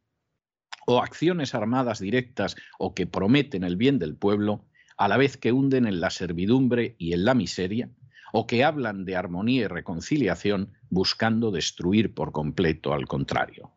o 0.91 1.03
acciones 1.03 1.55
armadas 1.55 1.99
directas 1.99 2.57
o 2.79 2.95
que 2.95 3.07
prometen 3.07 3.63
el 3.63 3.77
bien 3.77 3.99
del 3.99 4.15
pueblo, 4.15 4.65
a 4.97 5.07
la 5.07 5.19
vez 5.19 5.37
que 5.37 5.53
hunden 5.53 5.87
en 5.87 6.01
la 6.01 6.09
servidumbre 6.09 6.95
y 6.97 7.13
en 7.13 7.27
la 7.27 7.35
miseria, 7.35 7.91
o 8.33 8.47
que 8.47 8.65
hablan 8.65 9.05
de 9.05 9.15
armonía 9.15 9.65
y 9.65 9.67
reconciliación 9.67 10.73
buscando 10.89 11.51
destruir 11.51 12.15
por 12.15 12.33
completo 12.33 12.95
al 12.95 13.07
contrario. 13.07 13.71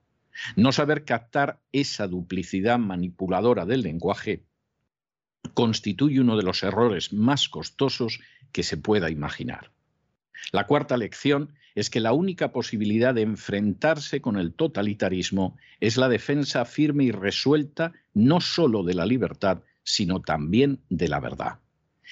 No 0.55 0.71
saber 0.71 1.03
captar 1.03 1.59
esa 1.73 2.07
duplicidad 2.07 2.79
manipuladora 2.79 3.65
del 3.65 3.81
lenguaje 3.81 4.45
constituye 5.53 6.21
uno 6.21 6.37
de 6.37 6.43
los 6.43 6.63
errores 6.63 7.11
más 7.11 7.49
costosos 7.49 8.21
que 8.53 8.63
se 8.63 8.77
pueda 8.77 9.09
imaginar. 9.09 9.73
La 10.53 10.65
cuarta 10.65 10.95
lección 10.95 11.55
es 11.75 11.89
que 11.89 11.99
la 11.99 12.13
única 12.13 12.51
posibilidad 12.51 13.13
de 13.13 13.21
enfrentarse 13.21 14.21
con 14.21 14.37
el 14.37 14.53
totalitarismo 14.53 15.57
es 15.79 15.97
la 15.97 16.09
defensa 16.09 16.65
firme 16.65 17.05
y 17.05 17.11
resuelta 17.11 17.93
no 18.13 18.41
sólo 18.41 18.83
de 18.83 18.93
la 18.93 19.05
libertad, 19.05 19.61
sino 19.83 20.21
también 20.21 20.79
de 20.89 21.07
la 21.07 21.19
verdad. 21.19 21.59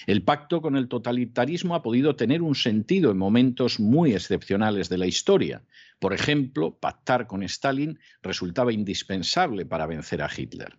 El 0.08 0.24
pacto 0.24 0.62
con 0.62 0.78
el 0.78 0.88
totalitarismo 0.88 1.76
ha 1.76 1.82
podido 1.82 2.16
tener 2.16 2.42
un 2.42 2.56
sentido 2.56 3.12
en 3.12 3.18
momentos 3.18 3.80
muy 3.80 4.14
excepcionales 4.14 4.88
de 4.88 4.98
la 4.98 5.08
historia. 5.08 5.62
Por 6.00 6.14
ejemplo, 6.14 6.78
pactar 6.80 7.28
con 7.28 7.44
Stalin 7.44 8.00
resultaba 8.22 8.72
indispensable 8.72 9.66
para 9.66 9.88
vencer 9.88 10.22
a 10.22 10.30
Hitler. 10.36 10.78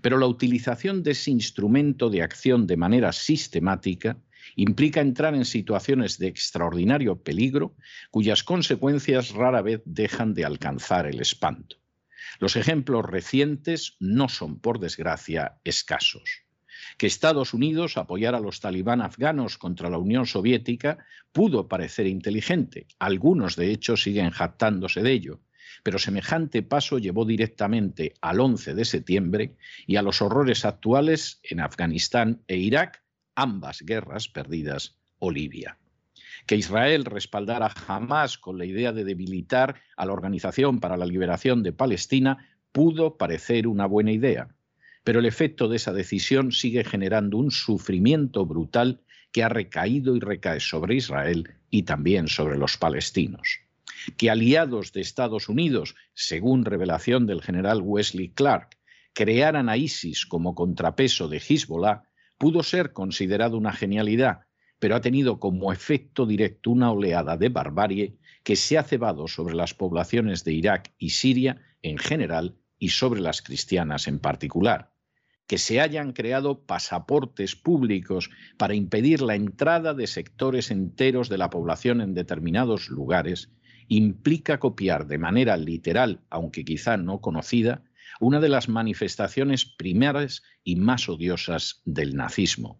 Pero 0.00 0.16
la 0.16 0.26
utilización 0.26 1.02
de 1.02 1.10
ese 1.10 1.30
instrumento 1.30 2.08
de 2.08 2.22
acción 2.22 2.66
de 2.66 2.76
manera 2.76 3.12
sistemática 3.12 4.16
implica 4.56 5.00
entrar 5.00 5.34
en 5.34 5.44
situaciones 5.44 6.18
de 6.18 6.28
extraordinario 6.28 7.22
peligro 7.22 7.74
cuyas 8.10 8.44
consecuencias 8.44 9.30
rara 9.30 9.62
vez 9.62 9.82
dejan 9.84 10.34
de 10.34 10.44
alcanzar 10.44 11.06
el 11.06 11.20
espanto. 11.20 11.76
Los 12.38 12.56
ejemplos 12.56 13.04
recientes 13.04 13.96
no 14.00 14.28
son, 14.28 14.58
por 14.58 14.78
desgracia, 14.78 15.58
escasos. 15.64 16.42
Que 16.98 17.06
Estados 17.06 17.54
Unidos 17.54 17.96
apoyara 17.96 18.38
a 18.38 18.40
los 18.40 18.60
talibán 18.60 19.00
afganos 19.00 19.58
contra 19.58 19.90
la 19.90 19.98
Unión 19.98 20.26
Soviética 20.26 20.98
pudo 21.32 21.68
parecer 21.68 22.06
inteligente. 22.06 22.86
Algunos, 22.98 23.56
de 23.56 23.70
hecho, 23.70 23.96
siguen 23.96 24.30
jactándose 24.30 25.02
de 25.02 25.12
ello. 25.12 25.40
Pero 25.82 25.98
semejante 25.98 26.62
paso 26.62 26.98
llevó 26.98 27.24
directamente 27.24 28.14
al 28.20 28.40
11 28.40 28.74
de 28.74 28.84
septiembre 28.84 29.56
y 29.86 29.96
a 29.96 30.02
los 30.02 30.22
horrores 30.22 30.64
actuales 30.64 31.40
en 31.42 31.60
Afganistán 31.60 32.42
e 32.46 32.56
Irak, 32.56 33.01
ambas 33.34 33.82
guerras 33.82 34.28
perdidas 34.28 34.96
o 35.18 35.30
Libia. 35.30 35.78
Que 36.46 36.56
Israel 36.56 37.04
respaldara 37.04 37.68
jamás 37.70 38.38
con 38.38 38.58
la 38.58 38.64
idea 38.64 38.92
de 38.92 39.04
debilitar 39.04 39.80
a 39.96 40.06
la 40.06 40.12
Organización 40.12 40.80
para 40.80 40.96
la 40.96 41.06
Liberación 41.06 41.62
de 41.62 41.72
Palestina 41.72 42.48
pudo 42.72 43.16
parecer 43.16 43.66
una 43.68 43.86
buena 43.86 44.12
idea, 44.12 44.48
pero 45.04 45.20
el 45.20 45.26
efecto 45.26 45.68
de 45.68 45.76
esa 45.76 45.92
decisión 45.92 46.52
sigue 46.52 46.84
generando 46.84 47.36
un 47.36 47.50
sufrimiento 47.50 48.46
brutal 48.46 49.02
que 49.30 49.42
ha 49.42 49.48
recaído 49.48 50.16
y 50.16 50.20
recae 50.20 50.60
sobre 50.60 50.96
Israel 50.96 51.54
y 51.70 51.84
también 51.84 52.28
sobre 52.28 52.58
los 52.58 52.76
palestinos. 52.76 53.60
Que 54.16 54.30
aliados 54.30 54.92
de 54.92 55.00
Estados 55.00 55.48
Unidos, 55.48 55.94
según 56.14 56.64
revelación 56.64 57.26
del 57.26 57.42
general 57.42 57.80
Wesley 57.82 58.30
Clark, 58.30 58.76
crearan 59.14 59.68
a 59.68 59.76
ISIS 59.76 60.26
como 60.26 60.54
contrapeso 60.54 61.28
de 61.28 61.38
Hezbollah 61.38 62.04
pudo 62.42 62.64
ser 62.64 62.92
considerado 62.92 63.56
una 63.56 63.72
genialidad, 63.72 64.40
pero 64.80 64.96
ha 64.96 65.00
tenido 65.00 65.38
como 65.38 65.72
efecto 65.72 66.26
directo 66.26 66.72
una 66.72 66.90
oleada 66.90 67.36
de 67.36 67.50
barbarie 67.50 68.16
que 68.42 68.56
se 68.56 68.76
ha 68.76 68.82
cebado 68.82 69.28
sobre 69.28 69.54
las 69.54 69.74
poblaciones 69.74 70.42
de 70.42 70.52
Irak 70.52 70.92
y 70.98 71.10
Siria 71.10 71.62
en 71.82 71.98
general 71.98 72.56
y 72.80 72.88
sobre 72.88 73.20
las 73.20 73.42
cristianas 73.42 74.08
en 74.08 74.18
particular. 74.18 74.90
Que 75.46 75.56
se 75.56 75.80
hayan 75.80 76.12
creado 76.12 76.66
pasaportes 76.66 77.54
públicos 77.54 78.28
para 78.56 78.74
impedir 78.74 79.22
la 79.22 79.36
entrada 79.36 79.94
de 79.94 80.08
sectores 80.08 80.72
enteros 80.72 81.28
de 81.28 81.38
la 81.38 81.48
población 81.48 82.00
en 82.00 82.12
determinados 82.12 82.88
lugares 82.88 83.52
implica 83.86 84.58
copiar 84.58 85.06
de 85.06 85.18
manera 85.18 85.56
literal, 85.56 86.22
aunque 86.28 86.64
quizá 86.64 86.96
no 86.96 87.20
conocida, 87.20 87.84
una 88.22 88.38
de 88.38 88.48
las 88.48 88.68
manifestaciones 88.68 89.64
primeras 89.64 90.44
y 90.62 90.76
más 90.76 91.08
odiosas 91.08 91.82
del 91.84 92.14
nazismo. 92.14 92.78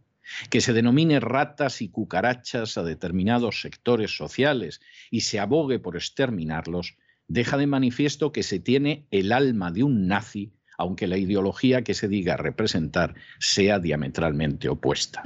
Que 0.51 0.61
se 0.61 0.73
denomine 0.73 1.19
ratas 1.19 1.83
y 1.83 1.89
cucarachas 1.89 2.79
a 2.79 2.85
determinados 2.85 3.61
sectores 3.61 4.17
sociales 4.17 4.81
y 5.11 5.23
se 5.23 5.41
abogue 5.41 5.81
por 5.81 5.97
exterminarlos, 5.97 6.97
deja 7.27 7.57
de 7.57 7.67
manifiesto 7.67 8.31
que 8.31 8.45
se 8.45 8.61
tiene 8.61 9.09
el 9.11 9.33
alma 9.33 9.73
de 9.73 9.83
un 9.83 10.07
nazi, 10.07 10.53
aunque 10.79 11.09
la 11.09 11.19
ideología 11.19 11.83
que 11.83 11.95
se 11.95 12.07
diga 12.07 12.37
representar 12.37 13.17
sea 13.41 13.81
diametralmente 13.81 14.69
opuesta. 14.69 15.25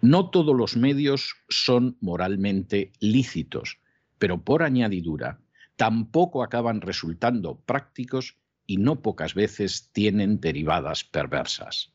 No 0.00 0.30
todos 0.30 0.56
los 0.56 0.78
medios 0.78 1.34
son 1.50 1.98
moralmente 2.00 2.90
lícitos, 3.00 3.80
pero 4.18 4.42
por 4.42 4.62
añadidura 4.62 5.40
tampoco 5.76 6.42
acaban 6.42 6.80
resultando 6.80 7.60
prácticos 7.60 8.38
y 8.72 8.78
no 8.78 9.02
pocas 9.02 9.34
veces 9.34 9.90
tienen 9.92 10.40
derivadas 10.40 11.04
perversas. 11.04 11.92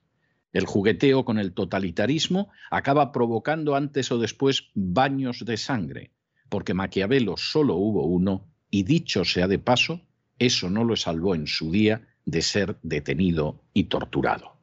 El 0.53 0.67
jugueteo 0.67 1.25
con 1.25 1.39
el 1.39 1.53
totalitarismo 1.53 2.49
acaba 2.69 3.11
provocando 3.11 3.75
antes 3.75 4.11
o 4.11 4.19
después 4.19 4.69
baños 4.75 5.43
de 5.43 5.57
sangre, 5.57 6.11
porque 6.49 6.75
Maquiavelo 6.75 7.35
solo 7.35 7.77
hubo 7.77 8.05
uno 8.05 8.47
y 8.69 8.83
dicho 8.83 9.25
sea 9.25 9.47
de 9.47 9.57
paso, 9.57 10.01
eso 10.37 10.69
no 10.69 10.83
lo 10.83 10.95
salvó 10.95 11.33
en 11.33 11.47
su 11.47 11.71
día 11.71 12.07
de 12.25 12.43
ser 12.43 12.77
detenido 12.83 13.63
y 13.73 13.85
torturado. 13.85 14.59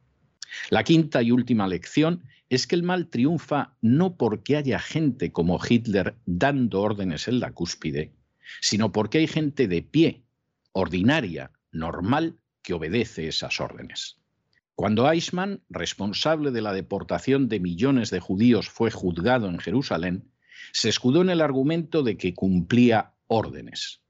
La 0.69 0.85
quinta 0.85 1.21
y 1.21 1.31
última 1.31 1.67
lección 1.67 2.23
es 2.49 2.65
que 2.65 2.75
el 2.75 2.83
mal 2.83 3.09
triunfa 3.09 3.75
no 3.81 4.15
porque 4.15 4.55
haya 4.55 4.79
gente 4.79 5.33
como 5.33 5.59
Hitler 5.61 6.15
dando 6.25 6.79
órdenes 6.79 7.27
en 7.27 7.41
la 7.41 7.51
cúspide, 7.51 8.13
sino 8.61 8.93
porque 8.93 9.17
hay 9.17 9.27
gente 9.27 9.67
de 9.67 9.81
pie, 9.81 10.23
ordinaria, 10.71 11.51
normal, 11.75 12.39
que 12.61 12.73
obedece 12.73 13.27
esas 13.27 13.61
órdenes. 13.61 14.17
Cuando 14.75 15.09
Eichmann, 15.09 15.61
responsable 15.69 16.51
de 16.51 16.61
la 16.61 16.73
deportación 16.73 17.47
de 17.47 17.59
millones 17.59 18.09
de 18.09 18.19
judíos, 18.19 18.69
fue 18.69 18.91
juzgado 18.91 19.47
en 19.47 19.59
Jerusalén, 19.59 20.31
se 20.73 20.89
escudó 20.89 21.21
en 21.21 21.29
el 21.29 21.41
argumento 21.41 22.03
de 22.03 22.17
que 22.17 22.33
cumplía 22.33 23.13
órdenes. 23.27 24.01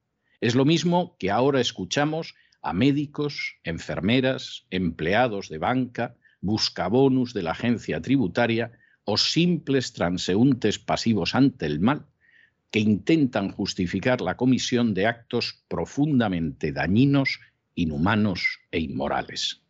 Es 0.41 0.55
lo 0.55 0.65
mismo 0.65 1.15
que 1.19 1.31
ahora 1.31 1.61
escuchamos 1.61 2.35
a 2.61 2.73
médicos, 2.73 3.57
enfermeras, 3.63 4.65
empleados 4.71 5.49
de 5.49 5.59
banca, 5.59 6.15
buscabonus 6.41 7.33
de 7.33 7.43
la 7.43 7.51
agencia 7.51 8.01
tributaria 8.01 8.71
o 9.03 9.17
simples 9.17 9.93
transeúntes 9.93 10.79
pasivos 10.79 11.35
ante 11.35 11.67
el 11.67 11.79
mal, 11.79 12.07
que 12.71 12.79
intentan 12.79 13.51
justificar 13.51 14.21
la 14.21 14.35
comisión 14.35 14.93
de 14.93 15.05
actos 15.05 15.63
profundamente 15.67 16.71
dañinos, 16.71 17.39
inhumanos 17.75 18.59
e 18.71 18.79
inmorales. 18.79 19.61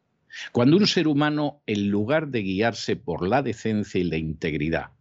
Cuando 0.52 0.78
un 0.78 0.88
ser 0.88 1.08
humano, 1.08 1.62
en 1.66 1.90
lugar 1.90 2.30
de 2.30 2.42
guiarse 2.42 2.96
por 2.96 3.28
la 3.28 3.42
decencia 3.42 4.00
y 4.00 4.04
la 4.04 4.18
integridad, 4.18 4.92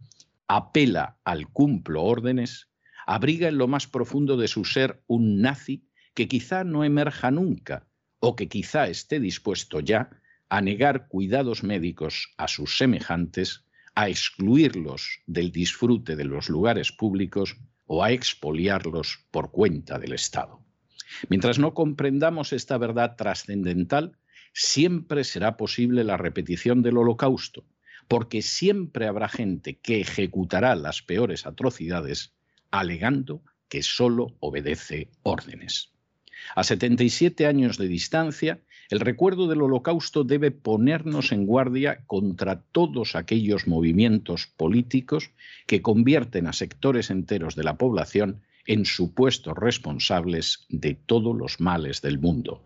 apela 0.49 1.19
al 1.25 1.49
cumplo 1.49 2.03
órdenes, 2.03 2.69
abriga 3.07 3.49
en 3.49 3.59
lo 3.59 3.69
más 3.69 3.87
profundo 3.87 4.37
de 4.37 4.49
su 4.49 4.65
ser 4.65 5.03
un 5.07 5.41
nazi 5.41 5.89
que 6.15 6.29
quizá 6.29 6.65
no 6.65 6.85
emerja 6.85 7.31
nunca 7.31 7.87
o 8.21 8.37
que 8.37 8.49
quizá 8.49 8.89
esté 8.89 9.21
dispuesto 9.21 9.81
ya 9.81 10.11
a 10.49 10.61
negar 10.61 11.09
cuidados 11.09 11.63
médicos 11.63 12.33
a 12.39 12.49
sus 12.49 12.79
semejantes, 12.79 13.65
a 13.95 14.09
excluirlos 14.09 15.21
del 15.27 15.51
disfrute 15.51 16.17
de 16.17 16.25
los 16.25 16.49
lugares 16.49 16.93
públicos 16.93 17.57
o 17.87 18.03
a 18.03 18.13
expoliarlos 18.13 19.27
por 19.31 19.51
cuenta 19.51 19.99
del 19.99 20.13
Estado. 20.13 20.64
Mientras 21.29 21.59
no 21.59 21.75
comprendamos 21.75 22.53
esta 22.53 22.79
verdad 22.79 23.17
trascendental, 23.17 24.17
siempre 24.53 25.25
será 25.25 25.57
posible 25.57 26.05
la 26.05 26.17
repetición 26.17 26.83
del 26.83 26.99
holocausto, 26.99 27.65
porque 28.09 28.43
siempre 28.43 29.07
habrá 29.07 29.29
gente 29.29 29.79
que 29.79 30.01
ejecutará 30.01 30.75
las 30.77 31.03
peores 31.03 31.47
atrocidades 31.47 32.33
alegando 32.71 33.43
que 33.69 33.83
solo 33.83 34.35
obedece 34.41 35.09
órdenes. 35.23 35.91
A 36.55 36.63
77 36.65 37.47
años 37.47 37.79
de 37.79 37.89
distancia, 37.89 38.61
el 38.91 39.01
recuerdo 39.01 39.49
del 39.49 39.63
holocausto 39.63 40.25
debe 40.25 40.51
ponernos 40.51 41.33
en 41.33 41.47
guardia 41.47 42.05
contra 42.07 42.61
todos 42.61 43.17
aquellos 43.17 43.67
movimientos 43.67 44.47
políticos 44.47 45.31
que 45.67 45.81
convierten 45.81 46.47
a 46.47 46.53
sectores 46.53 47.11
enteros 47.11 47.55
de 47.55 47.65
la 47.65 47.79
población 47.79 48.43
en 48.67 48.85
supuestos 48.85 49.55
responsables 49.57 50.67
de 50.69 50.95
todos 50.95 51.37
los 51.37 51.61
males 51.61 52.01
del 52.03 52.19
mundo, 52.19 52.63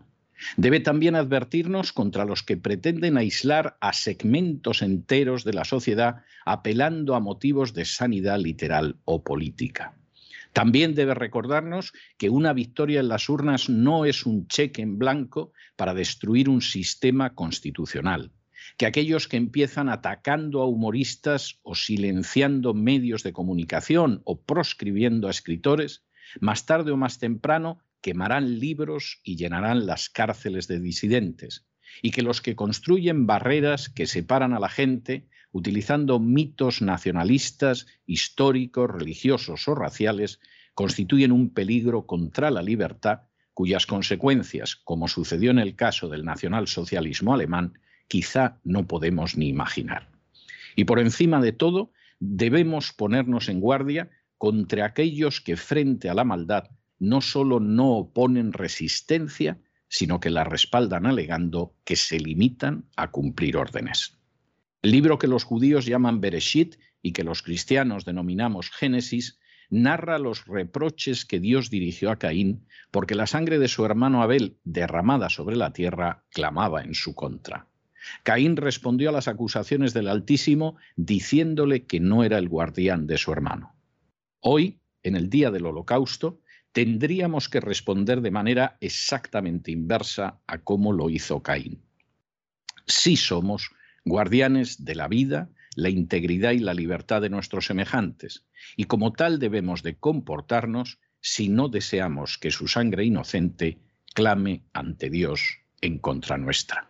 Debe 0.57 0.79
también 0.79 1.15
advertirnos 1.15 1.91
contra 1.91 2.25
los 2.25 2.43
que 2.43 2.57
pretenden 2.57 3.17
aislar 3.17 3.77
a 3.81 3.93
segmentos 3.93 4.81
enteros 4.81 5.43
de 5.43 5.53
la 5.53 5.65
sociedad 5.65 6.23
apelando 6.45 7.15
a 7.15 7.19
motivos 7.19 7.73
de 7.73 7.85
sanidad 7.85 8.39
literal 8.39 8.97
o 9.05 9.23
política. 9.23 9.95
También 10.53 10.95
debe 10.95 11.13
recordarnos 11.13 11.93
que 12.17 12.29
una 12.29 12.53
victoria 12.53 13.01
en 13.01 13.09
las 13.09 13.29
urnas 13.29 13.69
no 13.69 14.05
es 14.05 14.25
un 14.25 14.47
cheque 14.47 14.81
en 14.81 14.97
blanco 14.97 15.51
para 15.75 15.93
destruir 15.93 16.49
un 16.49 16.61
sistema 16.61 17.35
constitucional, 17.35 18.31
que 18.79 18.85
aquellos 18.85 19.27
que 19.27 19.35
empiezan 19.35 19.89
atacando 19.89 20.61
a 20.61 20.65
humoristas 20.65 21.59
o 21.63 21.75
silenciando 21.75 22.73
medios 22.73 23.23
de 23.23 23.33
comunicación 23.33 24.21
o 24.23 24.41
proscribiendo 24.41 25.27
a 25.27 25.31
escritores, 25.31 26.05
más 26.39 26.65
tarde 26.65 26.91
o 26.91 26.95
más 26.95 27.19
temprano 27.19 27.79
quemarán 27.99 28.57
libros 28.57 29.19
y 29.21 29.35
llenarán 29.35 29.85
las 29.85 30.07
cárceles 30.07 30.69
de 30.69 30.79
disidentes, 30.79 31.67
y 32.01 32.11
que 32.11 32.21
los 32.21 32.41
que 32.41 32.55
construyen 32.55 33.27
barreras 33.27 33.89
que 33.89 34.07
separan 34.07 34.53
a 34.53 34.61
la 34.61 34.69
gente, 34.69 35.27
utilizando 35.51 36.21
mitos 36.21 36.81
nacionalistas, 36.81 37.85
históricos, 38.05 38.89
religiosos 38.89 39.67
o 39.67 39.75
raciales, 39.75 40.39
constituyen 40.73 41.33
un 41.33 41.53
peligro 41.53 42.05
contra 42.05 42.49
la 42.49 42.61
libertad, 42.61 43.23
cuyas 43.53 43.85
consecuencias, 43.85 44.77
como 44.77 45.09
sucedió 45.09 45.51
en 45.51 45.59
el 45.59 45.75
caso 45.75 46.07
del 46.07 46.23
nacionalsocialismo 46.23 47.33
alemán, 47.33 47.73
quizá 48.09 48.59
no 48.65 48.87
podemos 48.87 49.37
ni 49.37 49.47
imaginar. 49.47 50.09
Y 50.75 50.83
por 50.83 50.99
encima 50.99 51.39
de 51.39 51.53
todo, 51.53 51.93
debemos 52.19 52.91
ponernos 52.91 53.47
en 53.47 53.61
guardia 53.61 54.09
contra 54.37 54.85
aquellos 54.85 55.39
que 55.39 55.55
frente 55.55 56.09
a 56.09 56.13
la 56.13 56.25
maldad 56.25 56.65
no 56.99 57.21
solo 57.21 57.61
no 57.61 57.91
oponen 57.91 58.51
resistencia, 58.51 59.57
sino 59.87 60.19
que 60.19 60.29
la 60.29 60.43
respaldan 60.43 61.05
alegando 61.05 61.73
que 61.85 61.95
se 61.95 62.19
limitan 62.19 62.85
a 62.97 63.09
cumplir 63.09 63.55
órdenes. 63.55 64.17
El 64.81 64.91
libro 64.91 65.17
que 65.17 65.27
los 65.27 65.43
judíos 65.43 65.85
llaman 65.85 66.21
Bereshit 66.21 66.75
y 67.01 67.13
que 67.13 67.23
los 67.23 67.41
cristianos 67.41 68.05
denominamos 68.05 68.69
Génesis 68.69 69.39
narra 69.69 70.19
los 70.19 70.45
reproches 70.45 71.25
que 71.25 71.39
Dios 71.39 71.69
dirigió 71.69 72.11
a 72.11 72.17
Caín 72.17 72.65
porque 72.91 73.15
la 73.15 73.27
sangre 73.27 73.59
de 73.59 73.67
su 73.67 73.85
hermano 73.85 74.21
Abel, 74.21 74.57
derramada 74.63 75.29
sobre 75.29 75.55
la 75.55 75.73
tierra, 75.73 76.25
clamaba 76.31 76.81
en 76.81 76.95
su 76.95 77.15
contra. 77.15 77.68
Caín 78.23 78.55
respondió 78.55 79.09
a 79.09 79.13
las 79.13 79.27
acusaciones 79.27 79.93
del 79.93 80.07
Altísimo 80.07 80.77
diciéndole 80.95 81.85
que 81.85 81.99
no 81.99 82.23
era 82.23 82.37
el 82.37 82.49
guardián 82.49 83.07
de 83.07 83.17
su 83.17 83.31
hermano. 83.31 83.75
Hoy, 84.39 84.79
en 85.03 85.15
el 85.15 85.29
día 85.29 85.51
del 85.51 85.65
holocausto, 85.65 86.41
tendríamos 86.71 87.49
que 87.49 87.59
responder 87.59 88.21
de 88.21 88.31
manera 88.31 88.77
exactamente 88.79 89.71
inversa 89.71 90.39
a 90.47 90.59
cómo 90.59 90.93
lo 90.93 91.09
hizo 91.09 91.41
Caín. 91.41 91.81
Sí 92.85 93.17
somos 93.17 93.71
guardianes 94.05 94.85
de 94.85 94.95
la 94.95 95.07
vida, 95.07 95.49
la 95.75 95.89
integridad 95.89 96.51
y 96.51 96.59
la 96.59 96.73
libertad 96.73 97.21
de 97.21 97.29
nuestros 97.29 97.65
semejantes, 97.65 98.45
y 98.75 98.85
como 98.85 99.13
tal 99.13 99.39
debemos 99.39 99.83
de 99.83 99.95
comportarnos 99.95 100.99
si 101.21 101.49
no 101.49 101.69
deseamos 101.69 102.37
que 102.37 102.51
su 102.51 102.67
sangre 102.67 103.05
inocente 103.05 103.79
clame 104.13 104.63
ante 104.73 105.09
Dios 105.09 105.59
en 105.81 105.99
contra 105.99 106.37
nuestra. 106.37 106.89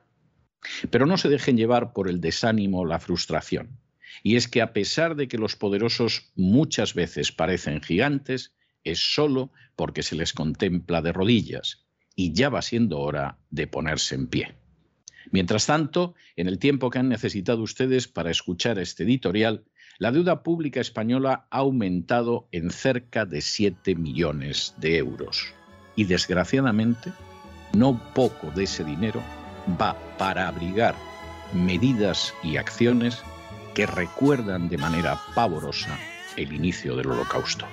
Pero 0.90 1.06
no 1.06 1.18
se 1.18 1.30
dejen 1.30 1.58
llevar 1.58 1.94
por 1.94 2.10
el 2.10 2.22
desánimo 2.22 2.86
la 2.86 3.00
frustración. 3.00 3.80
Y 4.24 4.36
es 4.36 4.48
que 4.48 4.62
a 4.62 4.74
pesar 4.74 5.16
de 5.16 5.28
que 5.28 5.38
los 5.38 5.56
poderosos 5.56 6.32
muchas 6.36 6.94
veces 6.94 7.32
parecen 7.32 7.82
gigantes, 7.82 8.54
es 8.84 9.14
solo 9.14 9.52
porque 9.76 10.04
se 10.04 10.16
les 10.16 10.34
contempla 10.34 11.02
de 11.02 11.14
rodillas 11.14 11.86
y 12.16 12.34
ya 12.34 12.50
va 12.50 12.62
siendo 12.62 13.00
hora 13.00 13.38
de 13.50 13.68
ponerse 13.68 14.16
en 14.16 14.28
pie. 14.28 14.56
Mientras 15.32 15.68
tanto, 15.68 16.16
en 16.36 16.48
el 16.48 16.60
tiempo 16.60 16.90
que 16.90 17.00
han 17.00 17.10
necesitado 17.10 17.62
ustedes 17.62 18.08
para 18.08 18.32
escuchar 18.32 18.80
este 18.80 19.04
editorial, 19.04 19.64
la 20.00 20.12
deuda 20.12 20.44
pública 20.44 20.82
española 20.82 21.48
ha 21.52 21.58
aumentado 21.58 22.48
en 22.52 22.72
cerca 22.72 23.26
de 23.26 23.42
7 23.42 23.96
millones 23.96 24.74
de 24.78 24.98
euros. 24.98 25.54
Y 25.96 26.06
desgraciadamente, 26.06 27.12
no 27.74 28.02
poco 28.14 28.52
de 28.52 28.64
ese 28.64 28.84
dinero 28.84 29.22
va 29.80 29.96
para 30.18 30.48
abrigar 30.48 30.96
medidas 31.54 32.34
y 32.44 32.58
acciones 32.58 33.22
que 33.74 33.86
recuerdan 33.86 34.70
de 34.70 34.78
manera 34.78 35.20
pavorosa 35.36 35.98
el 36.38 36.54
inicio 36.54 36.96
del 36.96 37.12
holocausto. 37.12 37.66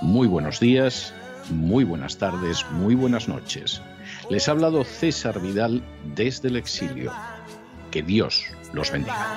Muy 0.00 0.26
buenos 0.26 0.60
días, 0.60 1.12
muy 1.50 1.84
buenas 1.84 2.18
tardes, 2.18 2.64
muy 2.70 2.94
buenas 2.94 3.28
noches. 3.28 3.80
Les 4.30 4.48
ha 4.48 4.52
hablado 4.52 4.84
César 4.84 5.40
Vidal 5.40 5.82
desde 6.14 6.48
el 6.48 6.56
exilio. 6.56 7.12
Que 7.90 8.02
Dios 8.02 8.44
los 8.72 8.90
bendiga. 8.90 9.36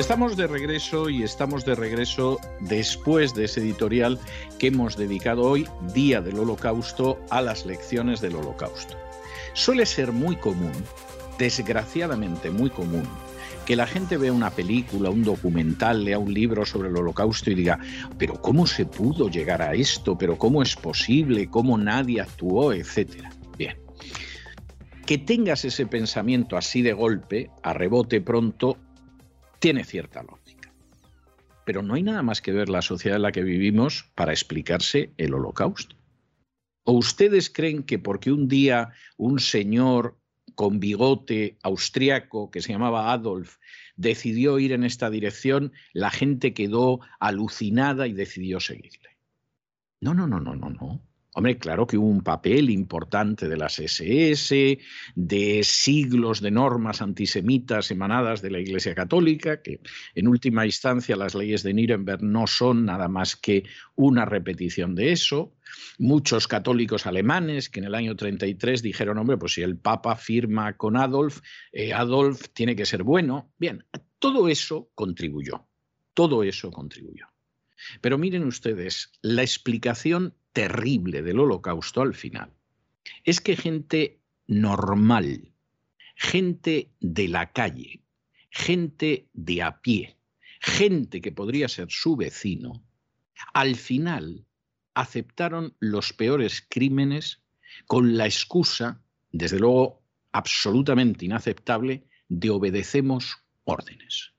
Estamos 0.00 0.34
de 0.34 0.46
regreso 0.46 1.10
y 1.10 1.22
estamos 1.22 1.66
de 1.66 1.74
regreso 1.74 2.40
después 2.60 3.34
de 3.34 3.44
ese 3.44 3.60
editorial 3.60 4.18
que 4.58 4.68
hemos 4.68 4.96
dedicado 4.96 5.42
hoy, 5.42 5.68
Día 5.92 6.22
del 6.22 6.38
Holocausto, 6.38 7.20
a 7.28 7.42
las 7.42 7.66
lecciones 7.66 8.22
del 8.22 8.36
Holocausto. 8.36 8.96
Suele 9.52 9.84
ser 9.84 10.10
muy 10.12 10.36
común, 10.36 10.72
desgraciadamente 11.38 12.50
muy 12.50 12.70
común, 12.70 13.06
que 13.66 13.76
la 13.76 13.86
gente 13.86 14.16
vea 14.16 14.32
una 14.32 14.48
película, 14.48 15.10
un 15.10 15.22
documental, 15.22 16.02
lea 16.02 16.18
un 16.18 16.32
libro 16.32 16.64
sobre 16.64 16.88
el 16.88 16.96
holocausto 16.96 17.50
y 17.50 17.54
diga, 17.56 17.78
pero 18.16 18.40
¿cómo 18.40 18.66
se 18.66 18.86
pudo 18.86 19.28
llegar 19.28 19.60
a 19.60 19.74
esto? 19.74 20.16
¿Pero 20.16 20.38
cómo 20.38 20.62
es 20.62 20.76
posible? 20.76 21.50
¿Cómo 21.50 21.76
nadie 21.76 22.22
actuó? 22.22 22.72
Etcétera. 22.72 23.30
Bien. 23.58 23.76
Que 25.04 25.18
tengas 25.18 25.66
ese 25.66 25.84
pensamiento 25.84 26.56
así 26.56 26.80
de 26.80 26.94
golpe, 26.94 27.50
a 27.62 27.74
rebote 27.74 28.22
pronto, 28.22 28.78
tiene 29.60 29.84
cierta 29.84 30.22
lógica. 30.22 30.72
Pero 31.64 31.82
no 31.82 31.94
hay 31.94 32.02
nada 32.02 32.22
más 32.22 32.42
que 32.42 32.52
ver 32.52 32.68
la 32.68 32.82
sociedad 32.82 33.16
en 33.16 33.22
la 33.22 33.32
que 33.32 33.44
vivimos 33.44 34.10
para 34.16 34.32
explicarse 34.32 35.12
el 35.18 35.34
holocausto. 35.34 35.94
¿O 36.84 36.92
ustedes 36.92 37.50
creen 37.50 37.84
que 37.84 37.98
porque 37.98 38.32
un 38.32 38.48
día 38.48 38.90
un 39.16 39.38
señor 39.38 40.18
con 40.54 40.80
bigote 40.80 41.58
austriaco 41.62 42.50
que 42.50 42.62
se 42.62 42.72
llamaba 42.72 43.12
Adolf 43.12 43.58
decidió 43.96 44.58
ir 44.58 44.72
en 44.72 44.82
esta 44.82 45.10
dirección, 45.10 45.72
la 45.92 46.10
gente 46.10 46.54
quedó 46.54 47.00
alucinada 47.20 48.08
y 48.08 48.14
decidió 48.14 48.58
seguirle? 48.58 49.10
No, 50.00 50.14
no, 50.14 50.26
no, 50.26 50.40
no, 50.40 50.56
no, 50.56 50.70
no. 50.70 51.09
Hombre, 51.40 51.56
claro 51.56 51.86
que 51.86 51.96
hubo 51.96 52.06
un 52.06 52.20
papel 52.20 52.68
importante 52.68 53.48
de 53.48 53.56
las 53.56 53.78
SS, 53.78 54.78
de 55.14 55.60
siglos 55.64 56.42
de 56.42 56.50
normas 56.50 57.00
antisemitas 57.00 57.90
emanadas 57.90 58.42
de 58.42 58.50
la 58.50 58.58
Iglesia 58.58 58.94
Católica, 58.94 59.62
que 59.62 59.80
en 60.14 60.28
última 60.28 60.66
instancia 60.66 61.16
las 61.16 61.34
leyes 61.34 61.62
de 61.62 61.72
Nuremberg 61.72 62.22
no 62.22 62.46
son 62.46 62.84
nada 62.84 63.08
más 63.08 63.36
que 63.36 63.64
una 63.94 64.26
repetición 64.26 64.94
de 64.94 65.12
eso. 65.12 65.54
Muchos 65.98 66.46
católicos 66.46 67.06
alemanes 67.06 67.70
que 67.70 67.80
en 67.80 67.86
el 67.86 67.94
año 67.94 68.16
33 68.16 68.82
dijeron, 68.82 69.16
hombre, 69.16 69.38
pues 69.38 69.54
si 69.54 69.62
el 69.62 69.78
Papa 69.78 70.16
firma 70.16 70.76
con 70.76 70.98
Adolf, 70.98 71.40
eh, 71.72 71.94
Adolf 71.94 72.50
tiene 72.52 72.76
que 72.76 72.84
ser 72.84 73.02
bueno. 73.02 73.50
Bien, 73.56 73.86
todo 74.18 74.46
eso 74.46 74.90
contribuyó, 74.94 75.66
todo 76.12 76.42
eso 76.42 76.70
contribuyó. 76.70 77.28
Pero 78.02 78.18
miren 78.18 78.44
ustedes, 78.44 79.10
la 79.22 79.40
explicación 79.40 80.34
terrible 80.52 81.22
del 81.22 81.40
holocausto 81.40 82.02
al 82.02 82.14
final 82.14 82.52
es 83.24 83.40
que 83.40 83.56
gente 83.56 84.20
normal, 84.46 85.52
gente 86.16 86.90
de 87.00 87.28
la 87.28 87.52
calle, 87.52 88.02
gente 88.50 89.28
de 89.32 89.62
a 89.62 89.80
pie, 89.80 90.16
gente 90.60 91.20
que 91.20 91.32
podría 91.32 91.68
ser 91.68 91.88
su 91.90 92.16
vecino, 92.16 92.84
al 93.54 93.76
final 93.76 94.46
aceptaron 94.94 95.74
los 95.78 96.12
peores 96.12 96.66
crímenes 96.68 97.42
con 97.86 98.16
la 98.16 98.26
excusa, 98.26 99.02
desde 99.30 99.58
luego 99.58 100.02
absolutamente 100.32 101.24
inaceptable, 101.24 102.06
de 102.28 102.50
obedecemos 102.50 103.38
órdenes. 103.64 104.32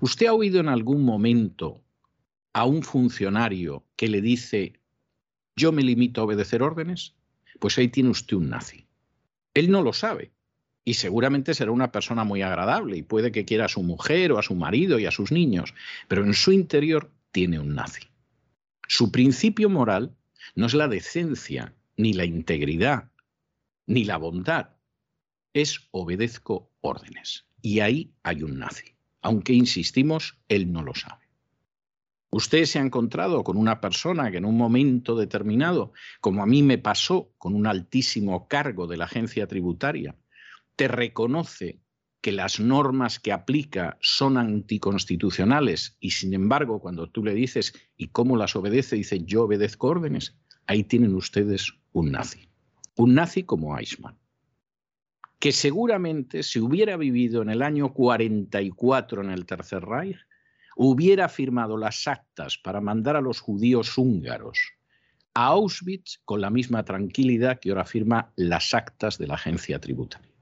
¿Usted 0.00 0.26
ha 0.26 0.32
oído 0.32 0.60
en 0.60 0.68
algún 0.68 1.04
momento 1.04 1.84
a 2.52 2.64
un 2.64 2.82
funcionario 2.82 3.86
que 3.96 4.08
le 4.08 4.22
dice 4.22 4.80
yo 5.56 5.72
me 5.72 5.82
limito 5.82 6.20
a 6.20 6.24
obedecer 6.24 6.62
órdenes, 6.62 7.14
pues 7.58 7.78
ahí 7.78 7.88
tiene 7.88 8.10
usted 8.10 8.36
un 8.36 8.50
nazi. 8.50 8.86
Él 9.54 9.70
no 9.70 9.82
lo 9.82 9.92
sabe 9.92 10.32
y 10.84 10.94
seguramente 10.94 11.54
será 11.54 11.72
una 11.72 11.90
persona 11.90 12.24
muy 12.24 12.42
agradable 12.42 12.96
y 12.96 13.02
puede 13.02 13.32
que 13.32 13.44
quiera 13.44 13.64
a 13.64 13.68
su 13.68 13.82
mujer 13.82 14.32
o 14.32 14.38
a 14.38 14.42
su 14.42 14.54
marido 14.54 14.98
y 14.98 15.06
a 15.06 15.10
sus 15.10 15.32
niños, 15.32 15.74
pero 16.08 16.24
en 16.24 16.34
su 16.34 16.52
interior 16.52 17.10
tiene 17.32 17.58
un 17.58 17.74
nazi. 17.74 18.02
Su 18.86 19.10
principio 19.10 19.68
moral 19.68 20.14
no 20.54 20.66
es 20.66 20.74
la 20.74 20.88
decencia, 20.88 21.74
ni 21.96 22.12
la 22.12 22.24
integridad, 22.24 23.10
ni 23.86 24.04
la 24.04 24.18
bondad, 24.18 24.76
es 25.54 25.88
obedezco 25.90 26.70
órdenes. 26.82 27.46
Y 27.62 27.80
ahí 27.80 28.12
hay 28.22 28.42
un 28.42 28.58
nazi. 28.58 28.94
Aunque 29.22 29.54
insistimos, 29.54 30.38
él 30.48 30.70
no 30.70 30.82
lo 30.82 30.94
sabe. 30.94 31.25
Usted 32.36 32.66
se 32.66 32.78
ha 32.78 32.82
encontrado 32.82 33.42
con 33.42 33.56
una 33.56 33.80
persona 33.80 34.30
que 34.30 34.36
en 34.36 34.44
un 34.44 34.58
momento 34.58 35.16
determinado, 35.16 35.94
como 36.20 36.42
a 36.42 36.46
mí 36.46 36.62
me 36.62 36.76
pasó 36.76 37.32
con 37.38 37.54
un 37.54 37.66
altísimo 37.66 38.46
cargo 38.46 38.86
de 38.86 38.98
la 38.98 39.06
agencia 39.06 39.46
tributaria, 39.46 40.16
te 40.76 40.86
reconoce 40.86 41.80
que 42.20 42.32
las 42.32 42.60
normas 42.60 43.20
que 43.20 43.32
aplica 43.32 43.96
son 44.02 44.36
anticonstitucionales 44.36 45.96
y 45.98 46.10
sin 46.10 46.34
embargo 46.34 46.78
cuando 46.78 47.08
tú 47.08 47.24
le 47.24 47.32
dices 47.32 47.72
¿y 47.96 48.08
cómo 48.08 48.36
las 48.36 48.54
obedece? 48.54 48.96
dice 48.96 49.24
yo 49.24 49.44
obedezco 49.44 49.86
órdenes, 49.86 50.36
ahí 50.66 50.84
tienen 50.84 51.14
ustedes 51.14 51.72
un 51.92 52.12
nazi. 52.12 52.50
Un 52.96 53.14
nazi 53.14 53.44
como 53.44 53.78
Eichmann, 53.78 54.18
que 55.38 55.52
seguramente 55.52 56.42
si 56.42 56.60
hubiera 56.60 56.98
vivido 56.98 57.40
en 57.40 57.48
el 57.48 57.62
año 57.62 57.94
44 57.94 59.22
en 59.22 59.30
el 59.30 59.46
Tercer 59.46 59.86
Reich, 59.86 60.18
hubiera 60.76 61.28
firmado 61.28 61.76
las 61.76 62.06
actas 62.06 62.58
para 62.58 62.80
mandar 62.80 63.16
a 63.16 63.20
los 63.20 63.40
judíos 63.40 63.98
húngaros 63.98 64.58
a 65.34 65.48
Auschwitz 65.48 66.20
con 66.24 66.40
la 66.40 66.48
misma 66.48 66.84
tranquilidad 66.84 67.60
que 67.60 67.70
ahora 67.70 67.84
firma 67.84 68.32
las 68.36 68.72
actas 68.72 69.18
de 69.18 69.26
la 69.26 69.34
agencia 69.34 69.78
tributaria. 69.78 70.32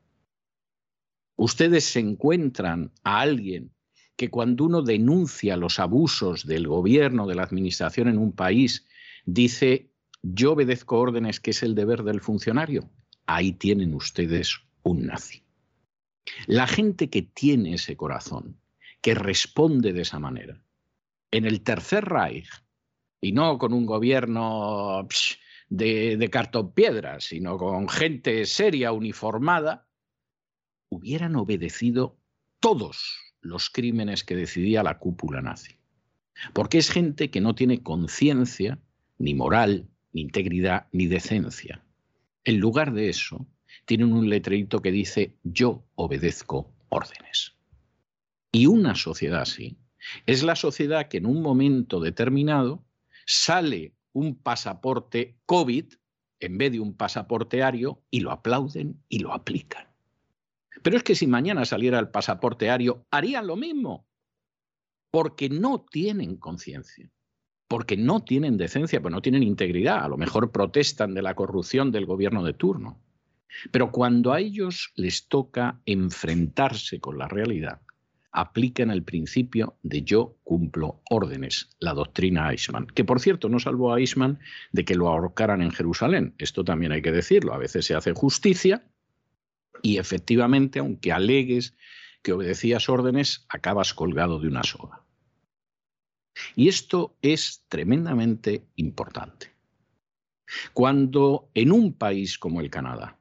Ustedes 1.37 1.85
se 1.85 1.99
encuentran 1.99 2.93
a 3.03 3.21
alguien 3.21 3.73
que 4.17 4.31
cuando 4.31 4.65
uno 4.65 4.83
denuncia 4.83 5.57
los 5.57 5.81
abusos 5.81 6.47
del 6.47 6.69
gobierno, 6.69 7.27
de 7.27 7.35
la 7.35 7.43
administración 7.43 8.07
en 8.07 8.19
un 8.19 8.33
país, 8.33 8.87
dice, 9.27 9.91
yo 10.23 10.53
obedezco 10.53 10.99
órdenes 10.99 11.41
que 11.41 11.51
es 11.51 11.65
el 11.65 11.75
deber 11.75 12.05
del 12.05 12.21
funcionario. 12.21 12.89
Ahí 13.27 13.53
tienen 13.53 13.95
ustedes 13.95 14.61
un 14.85 15.07
nazi. 15.07 15.43
La 16.47 16.69
gente 16.69 17.11
que 17.11 17.23
tiene 17.23 17.75
ese 17.75 17.97
corazón, 17.97 18.61
que 19.05 19.15
responde 19.15 19.93
de 19.93 20.01
esa 20.01 20.19
manera. 20.19 20.59
En 21.31 21.45
el 21.45 21.61
Tercer 21.61 22.07
Reich, 22.07 22.49
y 23.21 23.33
no 23.33 23.59
con 23.59 23.75
un 23.75 23.85
gobierno 23.85 25.07
de, 25.69 26.17
de 26.17 26.31
cartón 26.31 26.73
piedra, 26.73 27.21
sino 27.21 27.59
con 27.59 27.87
gente 27.91 28.47
seria, 28.47 28.93
uniformada, 28.93 29.87
hubieran 30.89 31.37
obedecido 31.37 32.17
todos 32.61 33.15
los 33.43 33.69
crímenes 33.69 34.25
que 34.25 34.37
decidía 34.37 34.83
la 34.83 34.99
cúpula 34.99 35.43
nazi. 35.43 35.77
Porque 36.55 36.79
es 36.79 36.91
gente 36.91 37.31
que 37.31 37.43
no 37.43 37.55
tiene 37.55 37.83
conciencia, 37.83 38.79
ni 39.19 39.35
moral, 39.35 39.87
ni 40.15 40.23
integridad, 40.23 40.87
ni 40.93 41.09
decencia. 41.09 41.85
En 42.43 42.59
lugar 42.59 42.95
de 42.95 43.11
eso, 43.11 43.47
tienen 43.85 44.15
un 44.15 44.31
letrerito 44.31 44.81
que 44.81 44.93
dice 44.93 45.37
yo 45.43 45.85
obedezco 45.95 46.73
órdenes. 46.89 47.55
Y 48.55 48.67
una 48.67 48.95
sociedad 48.95 49.41
así 49.41 49.77
es 50.27 50.45
la 50.45 50.55
sociedad 50.55 51.09
que 51.09 51.17
en 51.17 51.27
un 51.27 51.43
momento 51.43 51.99
determinado 51.99 52.85
sale 53.27 53.97
un 54.13 54.37
pasaporte 54.37 55.37
COVID 55.45 55.87
en 56.39 56.59
vez 56.59 56.71
de 56.71 56.79
un 56.79 56.97
pasaporte 56.97 57.65
ario 57.65 58.01
y 58.13 58.21
lo 58.21 58.31
aplauden 58.31 59.03
y 59.09 59.19
lo 59.19 59.33
aplican. 59.33 59.89
Pero 60.85 60.97
es 60.97 61.03
que 61.03 61.17
si 61.17 61.27
mañana 61.27 61.65
saliera 61.65 61.99
el 61.99 62.11
pasaporte 62.11 62.71
ario, 62.71 63.05
harían 63.11 63.49
lo 63.49 63.57
mismo, 63.57 64.07
porque 65.11 65.49
no 65.49 65.85
tienen 65.91 66.37
conciencia, 66.37 67.11
porque 67.67 67.97
no 67.97 68.23
tienen 68.23 68.57
decencia, 68.57 69.03
porque 69.03 69.17
no 69.17 69.23
tienen 69.23 69.43
integridad. 69.43 70.05
A 70.05 70.09
lo 70.09 70.17
mejor 70.17 70.53
protestan 70.53 71.13
de 71.13 71.23
la 71.23 71.35
corrupción 71.35 71.91
del 71.91 72.07
gobierno 72.07 72.45
de 72.45 72.53
turno. 72.53 73.03
Pero 73.73 73.91
cuando 73.91 74.33
a 74.33 74.39
ellos 74.39 74.93
les 74.95 75.27
toca 75.27 75.81
enfrentarse 75.87 77.01
con 77.01 77.19
la 77.19 77.27
realidad, 77.27 77.81
aplican 78.35 78.91
el 78.91 79.05
principio 79.05 79.79
de 79.85 80.03
yo 80.03 80.37
cumplo 80.43 81.01
órdenes, 81.09 81.71
la 81.79 81.95
doctrina 81.95 82.51
Eichmann, 82.51 82.89
que 82.89 83.05
por 83.05 83.21
cierto 83.21 83.49
no 83.49 83.61
salvó 83.61 83.95
a 83.95 84.01
Eichmann 84.01 84.41
de 84.73 84.85
que 84.85 84.97
lo 84.97 85.09
ahorcaran 85.09 85.63
en 85.63 85.71
Jerusalén. 85.71 86.35
Esto 86.39 86.65
también 86.65 86.91
hay 86.91 87.01
que 87.01 87.13
decirlo. 87.13 87.55
A 87.55 87.59
veces 87.59 87.87
se 87.87 87.95
hace 87.95 88.13
justicia 88.13 88.85
y 89.83 89.99
efectivamente, 89.99 90.81
aunque 90.81 91.13
alegues 91.13 91.77
que 92.23 92.33
obedecías 92.33 92.89
órdenes, 92.89 93.47
acabas 93.49 93.95
colgado 93.95 94.41
de 94.41 94.49
una 94.49 94.65
soga. 94.65 95.05
Y 96.57 96.67
esto 96.67 97.17
es 97.23 97.65
tremendamente 97.69 98.67
importante. 98.75 99.53
Cuando 100.73 101.51
en 101.55 101.71
un 101.71 101.93
país 101.93 102.37
como 102.37 102.61
el 102.61 102.69
Canadá, 102.69 103.21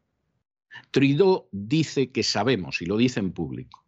Trudeau 0.89 1.49
dice 1.51 2.11
que 2.11 2.23
sabemos, 2.23 2.81
y 2.81 2.87
lo 2.87 2.97
dice 2.97 3.19
en 3.19 3.31
público, 3.31 3.82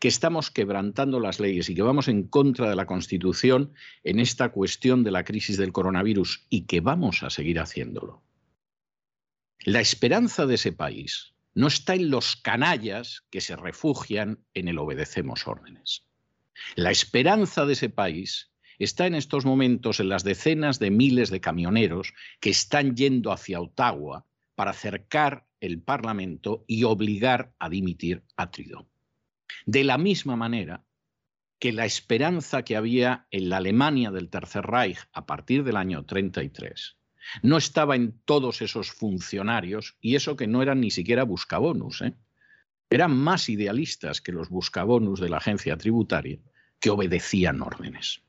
que 0.00 0.08
estamos 0.08 0.50
quebrantando 0.50 1.20
las 1.20 1.38
leyes 1.38 1.68
y 1.68 1.74
que 1.74 1.82
vamos 1.82 2.08
en 2.08 2.26
contra 2.26 2.68
de 2.68 2.74
la 2.74 2.86
Constitución 2.86 3.74
en 4.02 4.18
esta 4.18 4.48
cuestión 4.48 5.04
de 5.04 5.10
la 5.10 5.24
crisis 5.24 5.58
del 5.58 5.72
coronavirus 5.72 6.46
y 6.48 6.62
que 6.62 6.80
vamos 6.80 7.22
a 7.22 7.28
seguir 7.28 7.60
haciéndolo. 7.60 8.22
La 9.62 9.80
esperanza 9.80 10.46
de 10.46 10.54
ese 10.54 10.72
país 10.72 11.34
no 11.54 11.66
está 11.66 11.94
en 11.94 12.08
los 12.08 12.36
canallas 12.36 13.26
que 13.30 13.42
se 13.42 13.56
refugian 13.56 14.42
en 14.54 14.68
el 14.68 14.78
obedecemos 14.78 15.46
órdenes. 15.46 16.06
La 16.76 16.90
esperanza 16.90 17.66
de 17.66 17.74
ese 17.74 17.90
país 17.90 18.50
está 18.78 19.06
en 19.06 19.14
estos 19.14 19.44
momentos 19.44 20.00
en 20.00 20.08
las 20.08 20.24
decenas 20.24 20.78
de 20.78 20.90
miles 20.90 21.28
de 21.28 21.42
camioneros 21.42 22.14
que 22.40 22.48
están 22.48 22.96
yendo 22.96 23.32
hacia 23.32 23.60
Ottawa 23.60 24.24
para 24.54 24.70
acercar 24.70 25.46
el 25.60 25.82
Parlamento 25.82 26.64
y 26.66 26.84
obligar 26.84 27.52
a 27.58 27.68
dimitir 27.68 28.24
a 28.36 28.50
Trudeau. 28.50 28.89
De 29.72 29.84
la 29.84 29.98
misma 29.98 30.34
manera 30.34 30.84
que 31.60 31.72
la 31.72 31.84
esperanza 31.84 32.64
que 32.64 32.74
había 32.74 33.28
en 33.30 33.50
la 33.50 33.58
Alemania 33.58 34.10
del 34.10 34.28
Tercer 34.28 34.66
Reich 34.66 34.98
a 35.12 35.26
partir 35.26 35.62
del 35.62 35.76
año 35.76 36.04
33 36.04 36.96
no 37.44 37.56
estaba 37.56 37.94
en 37.94 38.20
todos 38.24 38.62
esos 38.62 38.90
funcionarios, 38.90 39.96
y 40.00 40.16
eso 40.16 40.34
que 40.34 40.48
no 40.48 40.60
eran 40.60 40.80
ni 40.80 40.90
siquiera 40.90 41.22
buscabonus, 41.22 42.02
¿eh? 42.02 42.16
eran 42.90 43.16
más 43.16 43.48
idealistas 43.48 44.20
que 44.20 44.32
los 44.32 44.48
buscabonus 44.48 45.20
de 45.20 45.28
la 45.28 45.36
agencia 45.36 45.76
tributaria, 45.76 46.40
que 46.80 46.90
obedecían 46.90 47.62
órdenes. 47.62 48.22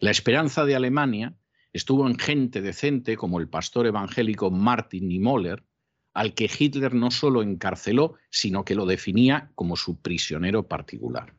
La 0.00 0.10
esperanza 0.10 0.66
de 0.66 0.76
Alemania 0.76 1.34
estuvo 1.72 2.06
en 2.06 2.18
gente 2.18 2.60
decente 2.60 3.16
como 3.16 3.40
el 3.40 3.48
pastor 3.48 3.86
evangélico 3.86 4.50
Martin 4.50 5.08
Niemöller, 5.08 5.64
al 6.14 6.34
que 6.34 6.50
Hitler 6.58 6.94
no 6.94 7.10
solo 7.10 7.42
encarceló, 7.42 8.14
sino 8.30 8.64
que 8.64 8.76
lo 8.76 8.86
definía 8.86 9.50
como 9.54 9.76
su 9.76 10.00
prisionero 10.00 10.68
particular. 10.68 11.34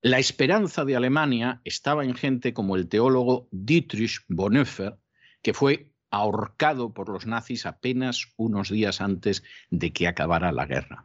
La 0.00 0.18
esperanza 0.18 0.84
de 0.84 0.96
Alemania 0.96 1.60
estaba 1.64 2.04
en 2.04 2.14
gente 2.14 2.54
como 2.54 2.76
el 2.76 2.88
teólogo 2.88 3.48
Dietrich 3.50 4.24
Bonhoeffer, 4.28 4.96
que 5.42 5.54
fue 5.54 5.90
ahorcado 6.10 6.94
por 6.94 7.10
los 7.10 7.26
nazis 7.26 7.66
apenas 7.66 8.32
unos 8.36 8.70
días 8.70 9.00
antes 9.00 9.42
de 9.70 9.92
que 9.92 10.08
acabara 10.08 10.52
la 10.52 10.66
guerra. 10.66 11.04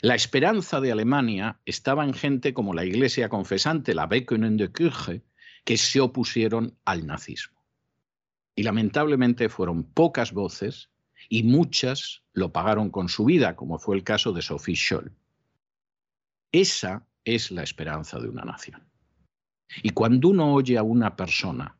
La 0.00 0.14
esperanza 0.14 0.80
de 0.80 0.92
Alemania 0.92 1.58
estaba 1.64 2.04
en 2.04 2.14
gente 2.14 2.54
como 2.54 2.74
la 2.74 2.84
iglesia 2.84 3.28
confesante, 3.28 3.94
la 3.94 4.06
Bekönende 4.06 4.70
Kirche, 4.70 5.22
que 5.64 5.76
se 5.76 6.00
opusieron 6.00 6.78
al 6.84 7.06
nazismo. 7.06 7.58
Y 8.54 8.62
lamentablemente 8.62 9.48
fueron 9.48 9.82
pocas 9.82 10.32
voces 10.32 10.90
y 11.28 11.42
muchas 11.42 12.22
lo 12.32 12.52
pagaron 12.52 12.90
con 12.90 13.08
su 13.08 13.24
vida, 13.24 13.56
como 13.56 13.78
fue 13.78 13.96
el 13.96 14.04
caso 14.04 14.32
de 14.32 14.42
Sophie 14.42 14.76
Scholl. 14.76 15.12
Esa 16.52 17.06
es 17.24 17.50
la 17.50 17.62
esperanza 17.62 18.18
de 18.18 18.28
una 18.28 18.44
nación. 18.44 18.88
Y 19.82 19.90
cuando 19.90 20.28
uno 20.28 20.54
oye 20.54 20.78
a 20.78 20.82
una 20.82 21.16
persona 21.16 21.78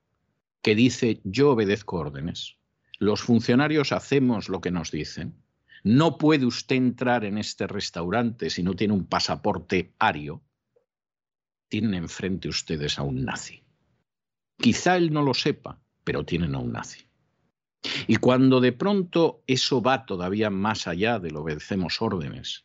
que 0.63 0.75
dice 0.75 1.21
yo 1.25 1.53
obedezco 1.53 1.97
órdenes, 1.97 2.57
los 2.99 3.23
funcionarios 3.23 3.93
hacemos 3.93 4.49
lo 4.49 4.61
que 4.61 4.71
nos 4.71 4.91
dicen, 4.91 5.43
no 5.85 6.19
puede 6.19 6.45
usted 6.45 6.77
entrar 6.77 7.25
en 7.25 7.39
este 7.39 7.67
restaurante 7.67 8.51
si 8.51 8.63
no 8.63 8.75
tiene 8.75 8.93
un 8.93 9.07
pasaporte 9.07 9.95
ario, 9.99 10.43
tienen 11.69 11.95
enfrente 11.95 12.49
ustedes 12.49 12.99
a 12.99 13.03
un 13.03 13.25
nazi. 13.25 13.63
Quizá 14.59 14.97
él 14.97 15.13
no 15.13 15.23
lo 15.23 15.35
sepa, 15.35 15.81
pero 16.03 16.25
tienen 16.25 16.55
a 16.55 16.59
un 16.59 16.73
nazi. 16.73 17.08
Y 18.07 18.17
cuando 18.17 18.61
de 18.61 18.73
pronto 18.73 19.43
eso 19.47 19.81
va 19.83 20.05
todavía 20.05 20.51
más 20.51 20.87
allá 20.87 21.19
del 21.19 21.37
obedecemos 21.37 22.03
órdenes, 22.03 22.65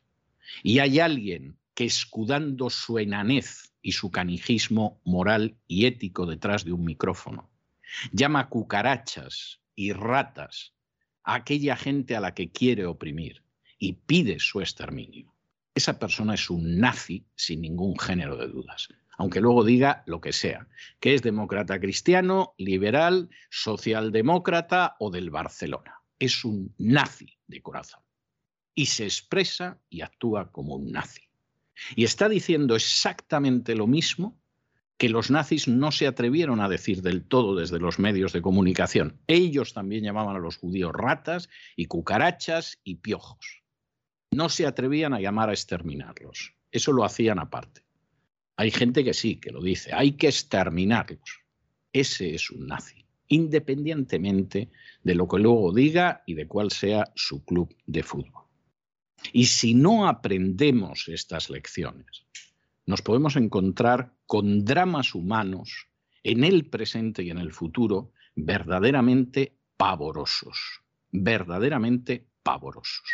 y 0.63 0.79
hay 0.79 0.99
alguien 0.99 1.57
que 1.73 1.85
escudando 1.85 2.69
su 2.69 2.99
enanez 2.99 3.73
y 3.81 3.93
su 3.93 4.11
canijismo 4.11 5.01
moral 5.03 5.57
y 5.67 5.85
ético 5.85 6.25
detrás 6.25 6.65
de 6.65 6.73
un 6.73 6.85
micrófono, 6.85 7.49
llama 8.11 8.49
cucarachas 8.49 9.59
y 9.75 9.91
ratas 9.93 10.73
a 11.23 11.35
aquella 11.35 11.75
gente 11.75 12.15
a 12.15 12.19
la 12.19 12.33
que 12.33 12.51
quiere 12.51 12.85
oprimir 12.85 13.43
y 13.77 13.93
pide 13.93 14.39
su 14.39 14.61
exterminio. 14.61 15.33
Esa 15.75 15.97
persona 15.97 16.35
es 16.35 16.49
un 16.49 16.79
nazi 16.79 17.25
sin 17.35 17.61
ningún 17.61 17.97
género 17.97 18.37
de 18.37 18.47
dudas 18.47 18.89
aunque 19.17 19.41
luego 19.41 19.63
diga 19.63 20.03
lo 20.05 20.21
que 20.21 20.33
sea, 20.33 20.67
que 20.99 21.13
es 21.13 21.21
demócrata 21.21 21.79
cristiano, 21.79 22.53
liberal, 22.57 23.29
socialdemócrata 23.49 24.95
o 24.99 25.11
del 25.11 25.29
Barcelona. 25.29 26.01
Es 26.19 26.45
un 26.45 26.73
nazi 26.77 27.37
de 27.47 27.61
corazón. 27.61 28.01
Y 28.75 28.87
se 28.87 29.03
expresa 29.03 29.79
y 29.89 30.01
actúa 30.01 30.51
como 30.51 30.75
un 30.75 30.91
nazi. 30.91 31.21
Y 31.95 32.03
está 32.03 32.29
diciendo 32.29 32.75
exactamente 32.75 33.75
lo 33.75 33.87
mismo 33.87 34.39
que 34.97 35.09
los 35.09 35.31
nazis 35.31 35.67
no 35.67 35.91
se 35.91 36.07
atrevieron 36.07 36.61
a 36.61 36.69
decir 36.69 37.01
del 37.01 37.25
todo 37.27 37.55
desde 37.55 37.79
los 37.79 37.99
medios 37.99 38.31
de 38.31 38.41
comunicación. 38.41 39.19
Ellos 39.27 39.73
también 39.73 40.03
llamaban 40.03 40.35
a 40.35 40.39
los 40.39 40.57
judíos 40.57 40.91
ratas 40.93 41.49
y 41.75 41.85
cucarachas 41.87 42.79
y 42.83 42.95
piojos. 42.95 43.63
No 44.31 44.49
se 44.49 44.65
atrevían 44.65 45.13
a 45.13 45.19
llamar 45.19 45.49
a 45.49 45.53
exterminarlos. 45.53 46.55
Eso 46.71 46.91
lo 46.91 47.03
hacían 47.03 47.39
aparte. 47.39 47.83
Hay 48.55 48.71
gente 48.71 49.03
que 49.03 49.13
sí, 49.13 49.37
que 49.37 49.51
lo 49.51 49.61
dice, 49.61 49.91
hay 49.93 50.13
que 50.13 50.27
exterminarlos. 50.27 51.41
Ese 51.91 52.35
es 52.35 52.49
un 52.49 52.67
nazi, 52.67 53.05
independientemente 53.27 54.69
de 55.03 55.15
lo 55.15 55.27
que 55.27 55.39
luego 55.39 55.73
diga 55.73 56.23
y 56.25 56.33
de 56.33 56.47
cuál 56.47 56.71
sea 56.71 57.11
su 57.15 57.43
club 57.43 57.75
de 57.85 58.03
fútbol. 58.03 58.43
Y 59.31 59.45
si 59.45 59.73
no 59.73 60.07
aprendemos 60.07 61.07
estas 61.07 61.49
lecciones, 61.49 62.25
nos 62.85 63.01
podemos 63.01 63.35
encontrar 63.35 64.13
con 64.25 64.65
dramas 64.65 65.15
humanos 65.15 65.87
en 66.23 66.43
el 66.43 66.69
presente 66.69 67.23
y 67.23 67.29
en 67.29 67.37
el 67.37 67.53
futuro 67.53 68.11
verdaderamente 68.35 69.57
pavorosos, 69.77 70.81
verdaderamente 71.11 72.27
pavorosos. 72.43 73.09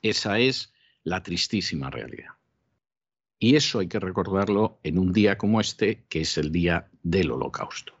Esa 0.00 0.38
es 0.38 0.72
la 1.04 1.22
tristísima 1.22 1.90
realidad. 1.90 2.32
Y 3.42 3.56
eso 3.56 3.80
hay 3.80 3.88
que 3.88 3.98
recordarlo 3.98 4.78
en 4.84 5.00
un 5.00 5.12
día 5.12 5.36
como 5.36 5.60
este, 5.60 6.04
que 6.08 6.20
es 6.20 6.38
el 6.38 6.52
día 6.52 6.88
del 7.02 7.32
holocausto. 7.32 7.92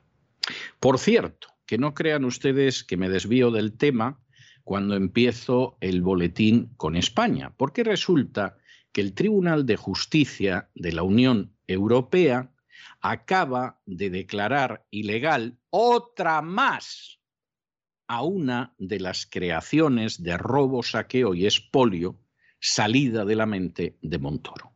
Por 0.78 1.00
cierto, 1.00 1.48
que 1.66 1.78
no 1.78 1.94
crean 1.94 2.24
ustedes 2.24 2.84
que 2.84 2.96
me 2.96 3.08
desvío 3.08 3.50
del 3.50 3.76
tema 3.76 4.20
cuando 4.62 4.94
empiezo 4.94 5.78
el 5.80 6.00
boletín 6.00 6.72
con 6.76 6.94
España, 6.94 7.52
porque 7.56 7.82
resulta 7.82 8.56
que 8.92 9.00
el 9.00 9.14
Tribunal 9.14 9.66
de 9.66 9.74
Justicia 9.74 10.70
de 10.76 10.92
la 10.92 11.02
Unión 11.02 11.56
Europea 11.66 12.52
acaba 13.00 13.80
de 13.84 14.10
declarar 14.10 14.86
ilegal 14.92 15.58
otra 15.70 16.40
más 16.40 17.18
a 18.06 18.22
una 18.22 18.76
de 18.78 19.00
las 19.00 19.26
creaciones 19.26 20.22
de 20.22 20.38
robo, 20.38 20.84
saqueo 20.84 21.34
y 21.34 21.46
espolio 21.46 22.20
salida 22.60 23.24
de 23.24 23.34
la 23.34 23.46
mente 23.46 23.98
de 24.02 24.18
Montoro. 24.20 24.71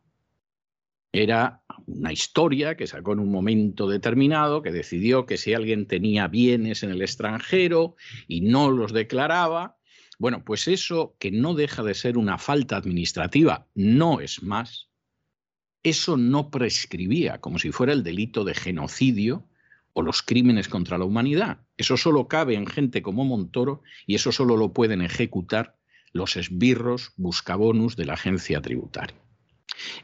Era 1.11 1.63
una 1.85 2.11
historia 2.11 2.75
que 2.75 2.87
sacó 2.87 3.13
en 3.13 3.19
un 3.19 3.31
momento 3.31 3.87
determinado, 3.87 4.61
que 4.61 4.71
decidió 4.71 5.25
que 5.25 5.37
si 5.37 5.53
alguien 5.53 5.87
tenía 5.87 6.27
bienes 6.27 6.83
en 6.83 6.91
el 6.91 7.01
extranjero 7.01 7.95
y 8.27 8.41
no 8.41 8.71
los 8.71 8.91
declaraba, 8.91 9.77
bueno, 10.19 10.43
pues 10.43 10.67
eso 10.67 11.15
que 11.19 11.31
no 11.31 11.53
deja 11.53 11.83
de 11.83 11.93
ser 11.93 12.17
una 12.17 12.37
falta 12.37 12.75
administrativa, 12.75 13.67
no 13.75 14.19
es 14.19 14.43
más, 14.43 14.89
eso 15.83 16.17
no 16.17 16.49
prescribía 16.49 17.39
como 17.39 17.59
si 17.59 17.71
fuera 17.71 17.93
el 17.93 18.03
delito 18.03 18.43
de 18.43 18.53
genocidio 18.53 19.47
o 19.93 20.01
los 20.01 20.21
crímenes 20.21 20.67
contra 20.67 20.97
la 20.97 21.05
humanidad. 21.05 21.59
Eso 21.77 21.97
solo 21.97 22.27
cabe 22.27 22.55
en 22.55 22.67
gente 22.67 23.01
como 23.01 23.25
Montoro 23.25 23.81
y 24.05 24.15
eso 24.15 24.31
solo 24.31 24.57
lo 24.57 24.73
pueden 24.73 25.01
ejecutar 25.01 25.77
los 26.11 26.35
esbirros 26.35 27.13
buscabonus 27.15 27.95
de 27.95 28.05
la 28.05 28.13
agencia 28.13 28.61
tributaria. 28.61 29.26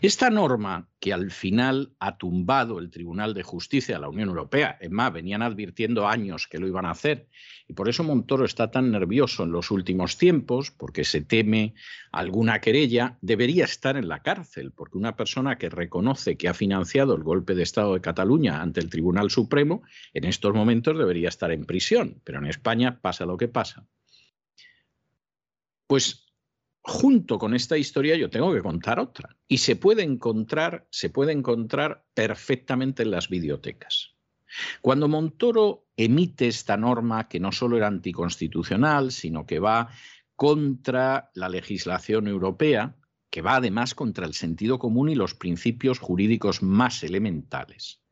Esta 0.02 0.30
norma 0.30 0.90
que 1.00 1.14
al 1.14 1.32
final 1.32 1.94
ha 2.00 2.18
tumbado 2.18 2.80
el 2.80 2.90
Tribunal 2.90 3.34
de 3.34 3.44
Justicia 3.44 3.96
de 3.96 4.02
la 4.02 4.10
Unión 4.10 4.30
Europea, 4.30 4.78
es 4.80 4.92
más, 4.92 5.12
venían 5.12 5.42
advirtiendo 5.42 6.08
años 6.08 6.48
que 6.48 6.60
lo 6.60 6.68
iban 6.68 6.86
a 6.86 6.92
hacer, 6.92 7.28
y 7.68 7.74
por 7.74 7.90
eso 7.90 8.04
Montoro 8.04 8.46
está 8.46 8.72
tan 8.72 8.92
nervioso 8.92 9.44
en 9.44 9.52
los 9.52 9.72
últimos 9.72 10.18
tiempos, 10.18 10.72
porque 10.72 11.04
se 11.04 11.22
teme 11.22 11.74
alguna 12.12 12.62
querella, 12.62 13.18
debería 13.22 13.66
estar 13.66 13.98
en 13.98 14.08
la 14.08 14.22
cárcel, 14.22 14.72
porque 14.72 14.98
una 14.98 15.16
persona 15.16 15.58
que 15.58 15.70
reconoce 15.70 16.38
que 16.38 16.48
ha 16.48 16.54
financiado 16.54 17.16
el 17.16 17.24
golpe 17.24 17.56
de 17.56 17.64
Estado 17.64 17.94
de 17.94 18.02
Cataluña 18.02 18.62
ante 18.62 18.80
el 18.80 18.90
Tribunal 18.90 19.30
Supremo, 19.30 19.84
en 20.14 20.26
estos 20.26 20.54
momentos 20.54 20.98
debería 20.98 21.30
estar 21.30 21.52
en 21.52 21.66
prisión, 21.66 22.22
pero 22.24 22.40
en 22.40 22.46
España 22.46 23.00
pasa 23.02 23.26
lo 23.26 23.38
que 23.38 23.48
pasa. 23.48 23.86
Pues 25.88 26.23
junto 26.84 27.40
con 27.40 27.56
esta 27.56 27.78
historia 27.78 28.16
yo 28.18 28.30
tengo 28.30 28.54
que 28.54 28.62
contar 28.62 29.00
otra. 29.00 29.36
Y 29.48 29.60
se 29.60 29.76
puede 29.76 30.04
encontrar, 30.04 30.86
se 30.92 31.10
puede 31.10 31.32
encontrar 31.32 32.06
perfectamente 32.14 33.04
en 33.04 33.12
las 33.12 33.30
bibliotecas. 33.30 34.12
Cuando 34.82 35.08
Montoro 35.08 35.88
emite 35.98 36.48
esta 36.48 36.78
norma, 36.78 37.28
que 37.28 37.40
no 37.40 37.52
solo 37.52 37.78
era 37.78 37.88
anticonstitucional, 37.88 39.12
sino 39.12 39.46
que 39.46 39.60
va 39.60 39.90
contra 40.36 41.32
la 41.34 41.50
legislación 41.50 42.28
europea, 42.28 42.96
que 43.32 43.42
va 43.42 43.56
además 43.56 43.96
contra 43.96 44.28
el 44.28 44.34
sentido 44.34 44.78
común 44.78 45.10
y 45.10 45.16
los 45.16 45.34
principios 45.34 46.00
jurídicos 46.00 46.62
más 46.62 47.04
elementales. 47.04 48.03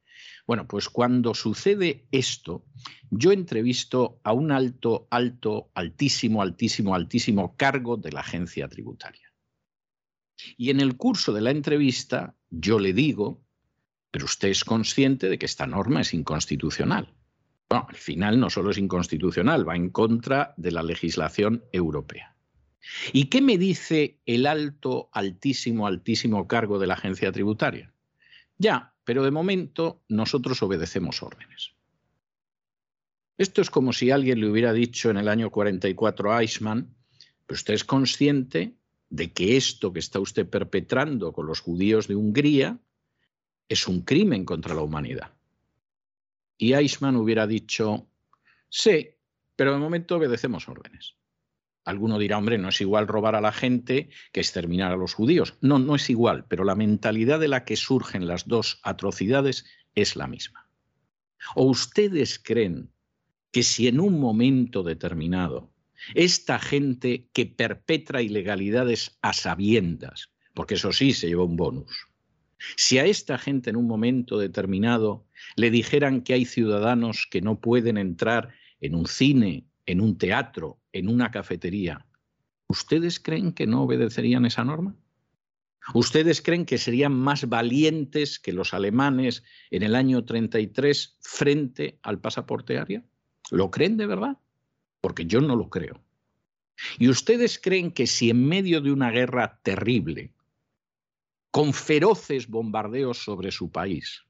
Bueno, 0.52 0.68
pues 0.68 0.90
cuando 0.90 1.34
sucede 1.34 2.10
esto, 2.12 2.66
yo 3.10 3.32
entrevisto 3.32 4.20
a 4.22 4.34
un 4.34 4.52
alto, 4.52 5.08
alto, 5.10 5.72
altísimo, 5.76 6.42
altísimo, 6.42 6.94
altísimo 6.94 7.56
cargo 7.56 7.96
de 7.96 8.12
la 8.12 8.20
agencia 8.20 8.68
tributaria. 8.68 9.32
Y 10.58 10.70
en 10.70 10.82
el 10.82 10.98
curso 10.98 11.32
de 11.32 11.40
la 11.40 11.52
entrevista 11.52 12.36
yo 12.50 12.80
le 12.80 12.92
digo, 12.92 13.42
pero 14.12 14.26
usted 14.26 14.50
es 14.50 14.66
consciente 14.66 15.30
de 15.30 15.40
que 15.40 15.46
esta 15.46 15.66
norma 15.68 16.02
es 16.02 16.14
inconstitucional. 16.14 17.14
Bueno, 17.70 17.86
al 17.88 17.96
final 17.96 18.38
no 18.38 18.50
solo 18.50 18.72
es 18.72 18.78
inconstitucional, 18.78 19.66
va 19.66 19.78
en 19.78 19.90
contra 19.90 20.54
de 20.58 20.72
la 20.72 20.84
legislación 20.84 21.64
europea. 21.72 22.36
¿Y 23.14 23.28
qué 23.28 23.42
me 23.42 23.58
dice 23.58 24.20
el 24.26 24.46
alto, 24.46 25.10
altísimo, 25.14 25.88
altísimo 25.88 26.46
cargo 26.50 26.78
de 26.78 26.88
la 26.88 26.96
agencia 26.96 27.32
tributaria? 27.32 27.94
Ya, 28.58 28.91
pero 29.04 29.24
de 29.24 29.32
momento 29.32 30.04
nosotros 30.08 30.62
obedecemos 30.64 31.24
órdenes. 31.24 31.72
Esto 33.38 33.62
es 33.62 33.70
como 33.70 33.94
si 33.94 34.12
alguien 34.12 34.40
le 34.40 34.50
hubiera 34.50 34.74
dicho 34.74 35.10
en 35.10 35.18
el 35.18 35.28
año 35.28 35.50
44 35.50 36.32
a 36.32 36.42
Eichmann, 36.42 36.96
pero 37.46 37.56
usted 37.56 37.74
es 37.74 37.84
consciente 37.84 38.76
de 39.10 39.34
que 39.34 39.58
esto 39.58 39.92
que 39.92 40.00
está 40.00 40.20
usted 40.20 40.48
perpetrando 40.48 41.34
con 41.34 41.48
los 41.48 41.60
judíos 41.60 42.08
de 42.08 42.16
Hungría 42.16 42.80
es 43.68 43.88
un 43.88 44.02
crimen 44.02 44.46
contra 44.46 44.76
la 44.76 44.82
humanidad. 44.82 45.34
Y 46.58 46.74
Eichmann 46.74 47.16
hubiera 47.16 47.48
dicho, 47.48 48.08
sí, 48.70 49.10
pero 49.56 49.74
de 49.74 49.80
momento 49.80 50.18
obedecemos 50.18 50.68
órdenes. 50.70 51.16
Alguno 51.84 52.20
dirá, 52.20 52.38
hombre, 52.38 52.58
no 52.58 52.70
es 52.70 52.80
igual 52.82 53.08
robar 53.08 53.36
a 53.36 53.42
la 53.42 53.52
gente 53.52 54.10
que 54.32 54.40
exterminar 54.40 54.92
a 54.92 54.98
los 54.98 55.14
judíos. 55.14 55.56
No, 55.62 55.80
no 55.80 55.96
es 55.96 56.10
igual, 56.10 56.46
pero 56.48 56.64
la 56.64 56.76
mentalidad 56.76 57.40
de 57.40 57.48
la 57.48 57.66
que 57.66 57.76
surgen 57.76 58.28
las 58.28 58.48
dos 58.48 58.80
atrocidades 58.84 59.66
es 59.96 60.16
la 60.16 60.28
misma. 60.28 60.70
¿O 61.56 61.66
ustedes 61.66 62.40
creen 62.40 62.92
que 63.52 63.64
si 63.64 63.88
en 63.88 64.00
un 64.00 64.20
momento 64.20 64.84
determinado 64.84 65.74
esta 66.16 66.60
gente 66.60 67.30
que 67.34 67.46
perpetra 67.46 68.22
ilegalidades 68.22 69.18
a 69.22 69.34
sabiendas, 69.34 70.32
porque 70.54 70.76
eso 70.76 70.92
sí 70.92 71.14
se 71.14 71.28
lleva 71.28 71.44
un 71.44 71.58
bonus, 71.58 72.08
si 72.78 73.00
a 73.00 73.06
esta 73.06 73.38
gente 73.38 73.70
en 73.70 73.76
un 73.76 73.88
momento 73.88 74.38
determinado 74.38 75.26
le 75.56 75.72
dijeran 75.72 76.22
que 76.22 76.34
hay 76.34 76.46
ciudadanos 76.46 77.28
que 77.30 77.42
no 77.42 77.60
pueden 77.60 77.98
entrar 77.98 78.54
en 78.80 78.96
un 78.96 79.08
cine, 79.08 79.66
en 79.86 80.02
un 80.02 80.18
teatro, 80.18 80.80
en 80.92 81.10
una 81.10 81.32
cafetería, 81.32 82.06
¿ustedes 82.68 83.20
creen 83.20 83.54
que 83.54 83.68
no 83.68 83.84
obedecerían 83.84 84.46
esa 84.46 84.64
norma? 84.64 84.96
¿Ustedes 85.94 86.42
creen 86.42 86.66
que 86.66 86.78
serían 86.78 87.14
más 87.14 87.50
valientes 87.50 88.40
que 88.40 88.54
los 88.54 88.74
alemanes 88.74 89.44
en 89.72 89.84
el 89.84 89.96
año 89.96 90.24
33 90.24 91.18
frente 91.20 92.00
al 92.04 92.20
pasaporte 92.20 92.78
área? 92.78 93.04
¿Lo 93.50 93.72
creen 93.72 93.98
de 93.98 94.06
verdad? 94.06 94.38
Porque 95.02 95.26
yo 95.26 95.42
no 95.42 95.56
lo 95.56 95.70
creo. 95.70 96.00
¿Y 97.00 97.10
ustedes 97.10 97.60
creen 97.60 97.92
que 97.92 98.08
si 98.08 98.30
en 98.30 98.46
medio 98.46 98.82
de 98.82 98.92
una 98.92 99.12
guerra 99.12 99.60
terrible, 99.64 100.34
con 101.50 101.74
feroces 101.74 102.48
bombardeos 102.48 103.18
sobre 103.18 103.52
su 103.52 103.72
país, 103.72 104.24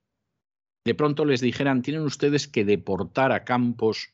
de 0.83 0.95
pronto 0.95 1.25
les 1.25 1.41
dijeran, 1.41 1.81
tienen 1.81 2.03
ustedes 2.03 2.47
que 2.47 2.65
deportar 2.65 3.31
a 3.31 3.43
campos 3.43 4.13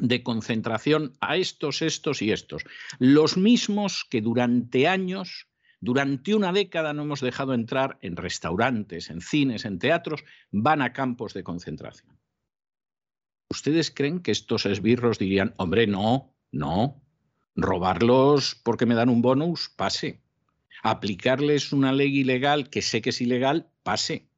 de 0.00 0.22
concentración 0.22 1.16
a 1.20 1.36
estos, 1.36 1.82
estos 1.82 2.22
y 2.22 2.32
estos. 2.32 2.64
Los 2.98 3.36
mismos 3.36 4.06
que 4.08 4.20
durante 4.20 4.88
años, 4.88 5.48
durante 5.80 6.34
una 6.34 6.52
década 6.52 6.92
no 6.92 7.02
hemos 7.02 7.20
dejado 7.20 7.54
entrar 7.54 7.98
en 8.02 8.16
restaurantes, 8.16 9.10
en 9.10 9.20
cines, 9.20 9.64
en 9.64 9.78
teatros, 9.78 10.24
van 10.50 10.82
a 10.82 10.92
campos 10.92 11.34
de 11.34 11.44
concentración. 11.44 12.18
¿Ustedes 13.48 13.90
creen 13.90 14.20
que 14.20 14.32
estos 14.32 14.66
esbirros 14.66 15.18
dirían, 15.18 15.54
hombre, 15.56 15.86
no, 15.86 16.34
no, 16.50 17.02
robarlos 17.54 18.60
porque 18.62 18.86
me 18.86 18.94
dan 18.94 19.08
un 19.08 19.22
bonus, 19.22 19.70
pase. 19.70 20.20
Aplicarles 20.82 21.72
una 21.72 21.92
ley 21.92 22.18
ilegal 22.18 22.68
que 22.68 22.82
sé 22.82 23.00
que 23.00 23.10
es 23.10 23.20
ilegal, 23.20 23.70
pase. 23.82 24.28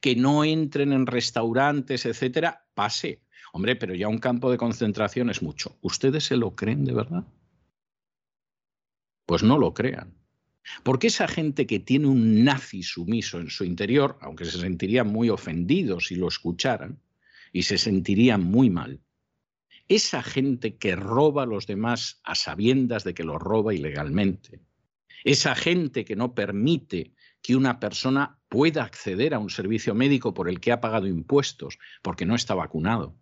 Que 0.00 0.14
no 0.14 0.44
entren 0.44 0.92
en 0.92 1.06
restaurantes, 1.06 2.06
etcétera, 2.06 2.66
pase 2.74 3.22
Hombre, 3.52 3.76
pero 3.76 3.94
ya 3.94 4.08
un 4.08 4.18
campo 4.18 4.50
de 4.50 4.58
concentración 4.58 5.30
es 5.30 5.42
mucho. 5.42 5.76
¿Ustedes 5.80 6.24
se 6.24 6.36
lo 6.36 6.54
creen 6.54 6.84
de 6.84 6.94
verdad? 6.94 7.24
Pues 9.26 9.42
no 9.42 9.58
lo 9.58 9.74
crean. 9.74 10.14
Porque 10.82 11.08
esa 11.08 11.26
gente 11.26 11.66
que 11.66 11.80
tiene 11.80 12.06
un 12.06 12.44
nazi 12.44 12.82
sumiso 12.82 13.40
en 13.40 13.50
su 13.50 13.64
interior, 13.64 14.18
aunque 14.20 14.44
se 14.44 14.58
sentirían 14.58 15.08
muy 15.08 15.30
ofendidos 15.30 16.06
si 16.06 16.16
lo 16.16 16.28
escucharan, 16.28 17.00
y 17.52 17.62
se 17.62 17.78
sentirían 17.78 18.42
muy 18.42 18.70
mal, 18.70 19.00
esa 19.88 20.22
gente 20.22 20.76
que 20.76 20.94
roba 20.94 21.42
a 21.42 21.46
los 21.46 21.66
demás 21.66 22.20
a 22.22 22.36
sabiendas 22.36 23.02
de 23.02 23.14
que 23.14 23.24
lo 23.24 23.38
roba 23.38 23.74
ilegalmente, 23.74 24.60
esa 25.24 25.56
gente 25.56 26.04
que 26.04 26.14
no 26.14 26.34
permite 26.34 27.12
que 27.42 27.56
una 27.56 27.80
persona 27.80 28.38
pueda 28.48 28.84
acceder 28.84 29.34
a 29.34 29.38
un 29.38 29.50
servicio 29.50 29.94
médico 29.94 30.32
por 30.32 30.48
el 30.48 30.60
que 30.60 30.72
ha 30.72 30.80
pagado 30.80 31.06
impuestos 31.06 31.78
porque 32.02 32.26
no 32.26 32.34
está 32.34 32.54
vacunado, 32.54 33.16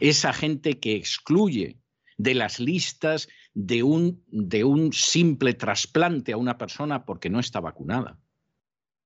esa 0.00 0.32
gente 0.32 0.80
que 0.80 0.96
excluye 0.96 1.78
de 2.16 2.34
las 2.34 2.60
listas 2.60 3.28
de 3.54 3.82
un, 3.82 4.24
de 4.28 4.64
un 4.64 4.92
simple 4.92 5.54
trasplante 5.54 6.32
a 6.32 6.36
una 6.36 6.58
persona 6.58 7.04
porque 7.04 7.30
no 7.30 7.40
está 7.40 7.60
vacunada. 7.60 8.18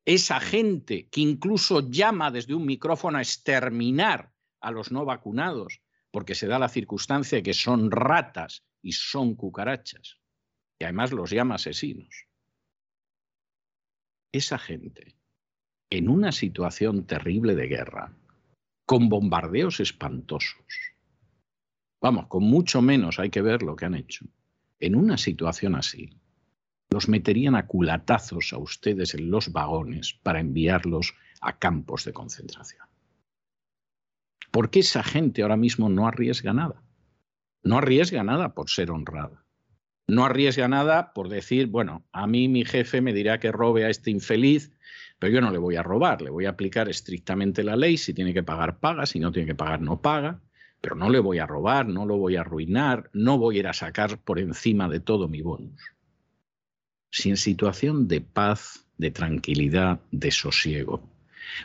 Esa 0.05 0.39
gente 0.39 1.09
que 1.09 1.21
incluso 1.21 1.91
llama 1.91 2.31
desde 2.31 2.55
un 2.55 2.65
micrófono 2.65 3.19
a 3.19 3.23
exterminar 3.23 4.33
a 4.61 4.71
los 4.71 4.93
no 4.93 5.05
vacunados 5.05 5.81
porque 6.11 6.35
se 6.35 6.47
da 6.47 6.59
la 6.59 6.69
circunstancia 6.69 7.37
de 7.37 7.43
que 7.43 7.55
son 7.55 7.91
ratas 7.91 8.65
y 8.81 8.93
son 8.93 9.35
cucarachas, 9.35 10.21
y 10.79 10.85
además 10.85 11.13
los 11.13 11.31
llama 11.31 11.57
asesinos. 11.57 12.27
Esa 14.33 14.59
gente, 14.59 15.17
en 15.91 16.09
una 16.09 16.33
situación 16.33 17.07
terrible 17.07 17.55
de 17.55 17.67
guerra, 17.67 18.17
con 18.87 19.09
bombardeos 19.09 19.81
espantosos. 19.81 20.95
Vamos, 22.01 22.29
con 22.29 22.45
mucho 22.45 22.81
menos 22.81 23.19
hay 23.19 23.31
que 23.31 23.43
ver 23.43 23.63
lo 23.63 23.75
que 23.75 23.85
han 23.85 23.97
hecho. 23.97 24.25
En 24.79 24.95
una 24.95 25.19
situación 25.19 25.75
así, 25.75 26.11
los 26.91 27.09
meterían 27.09 27.57
a 27.57 27.67
culatazos 27.67 28.53
a 28.53 28.59
ustedes 28.59 29.15
en 29.15 29.31
los 29.31 29.53
vagones 29.53 30.15
para 30.23 30.39
enviarlos 30.39 31.15
a 31.41 31.59
campos 31.59 32.05
de 32.05 32.13
concentración. 32.13 32.87
¿Por 34.53 34.71
qué 34.71 34.81
esa 34.81 35.03
gente 35.03 35.43
ahora 35.43 35.57
mismo 35.57 35.89
no 35.89 36.07
arriesga 36.07 36.53
nada? 36.53 36.83
No 37.65 37.79
arriesga 37.79 38.23
nada 38.23 38.55
por 38.55 38.71
ser 38.71 38.93
honrada. 38.93 39.45
No 40.07 40.25
arriesga 40.25 40.69
nada 40.69 41.13
por 41.13 41.29
decir, 41.29 41.67
bueno, 41.67 42.07
a 42.13 42.29
mí 42.29 42.47
mi 42.47 42.65
jefe 42.65 43.01
me 43.01 43.13
dirá 43.13 43.41
que 43.41 43.51
robe 43.51 43.85
a 43.85 43.91
este 43.91 44.13
infeliz 44.13 44.71
pero 45.19 45.33
yo 45.33 45.41
no 45.41 45.51
le 45.51 45.59
voy 45.59 45.77
a 45.77 45.83
robar, 45.83 46.23
le 46.23 46.31
voy 46.31 46.47
a 46.47 46.51
aplicar 46.51 46.89
estrictamente 46.89 47.65
la 47.65 47.77
ley, 47.77 47.97
si 47.97 48.13
tiene 48.13 48.35
que 48.35 48.43
pagar, 48.43 48.79
paga, 48.79 49.07
si 49.07 49.19
no 49.19 49.33
tiene 49.33 49.47
que 49.47 49.55
pagar, 49.55 49.81
no 49.81 50.01
paga, 50.01 50.41
pero 50.81 50.95
no 50.95 51.09
le 51.09 51.19
voy 51.19 51.39
a 51.39 51.47
robar, 51.47 51.87
no 51.87 52.07
lo 52.07 52.17
voy 52.17 52.37
a 52.37 52.43
arruinar, 52.43 53.11
no 53.13 53.39
voy 53.39 53.57
a 53.57 53.59
ir 53.61 53.67
a 53.67 53.73
sacar 53.73 54.19
por 54.19 54.39
encima 54.39 54.89
de 54.89 55.01
todo 55.01 55.29
mi 55.29 55.41
bonus. 55.41 55.81
Si 57.11 57.31
en 57.31 57.37
situación 57.37 58.09
de 58.09 58.21
paz, 58.21 58.87
de 58.99 59.11
tranquilidad, 59.11 60.01
de 60.11 60.31
sosiego, 60.31 61.03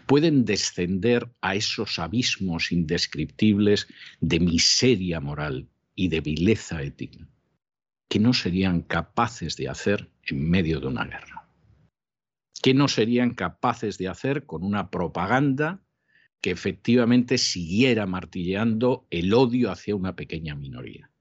pueden 0.05 0.45
descender 0.45 1.29
a 1.41 1.55
esos 1.55 1.99
abismos 1.99 2.71
indescriptibles 2.71 3.87
de 4.19 4.39
miseria 4.39 5.19
moral 5.19 5.67
y 5.95 6.07
de 6.07 6.21
vileza 6.21 6.81
ética, 6.81 7.27
que 8.07 8.19
no 8.19 8.33
serían 8.33 8.81
capaces 8.81 9.57
de 9.57 9.69
hacer 9.69 10.09
en 10.23 10.49
medio 10.49 10.79
de 10.79 10.87
una 10.87 11.05
guerra. 11.05 11.40
¿Qué 12.61 12.73
no 12.73 12.87
serían 12.87 13.33
capaces 13.33 13.97
de 13.97 14.07
hacer 14.07 14.45
con 14.45 14.63
una 14.63 14.91
propaganda 14.91 15.83
que 16.41 16.51
efectivamente 16.51 17.37
siguiera 17.37 18.05
martilleando 18.05 19.07
el 19.09 19.33
odio 19.33 19.71
hacia 19.71 19.95
una 19.95 20.15
pequeña 20.15 20.55
minoría? 20.55 21.11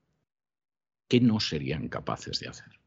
¿Qué 1.08 1.20
no 1.20 1.40
serían 1.40 1.88
capaces 1.88 2.40
de 2.40 2.48
hacer? 2.48 2.80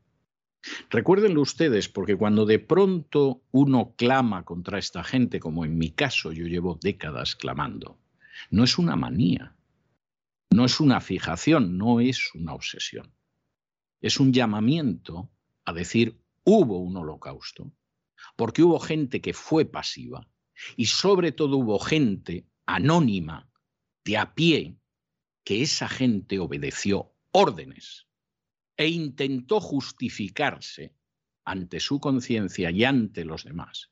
Recuérdenlo 0.89 1.41
ustedes, 1.41 1.89
porque 1.89 2.15
cuando 2.15 2.45
de 2.45 2.59
pronto 2.59 3.43
uno 3.51 3.95
clama 3.97 4.45
contra 4.45 4.77
esta 4.77 5.03
gente, 5.03 5.39
como 5.39 5.65
en 5.65 5.77
mi 5.77 5.89
caso 5.89 6.31
yo 6.31 6.45
llevo 6.45 6.79
décadas 6.81 7.35
clamando, 7.35 7.99
no 8.49 8.63
es 8.63 8.77
una 8.77 8.95
manía, 8.95 9.55
no 10.51 10.65
es 10.65 10.79
una 10.79 11.01
fijación, 11.01 11.77
no 11.77 11.99
es 11.99 12.33
una 12.35 12.53
obsesión. 12.53 13.13
Es 13.99 14.19
un 14.19 14.31
llamamiento 14.31 15.31
a 15.65 15.73
decir, 15.73 16.21
hubo 16.43 16.79
un 16.79 16.95
holocausto, 16.95 17.71
porque 18.35 18.63
hubo 18.63 18.79
gente 18.79 19.21
que 19.21 19.33
fue 19.33 19.65
pasiva 19.65 20.27
y 20.75 20.85
sobre 20.85 21.31
todo 21.31 21.57
hubo 21.57 21.79
gente 21.79 22.47
anónima, 22.65 23.49
de 24.05 24.17
a 24.17 24.33
pie, 24.33 24.77
que 25.43 25.61
esa 25.61 25.87
gente 25.87 26.39
obedeció 26.39 27.13
órdenes 27.31 28.07
e 28.77 28.87
intentó 28.87 29.59
justificarse 29.59 30.95
ante 31.45 31.79
su 31.79 31.99
conciencia 31.99 32.71
y 32.71 32.83
ante 32.83 33.25
los 33.25 33.43
demás, 33.43 33.91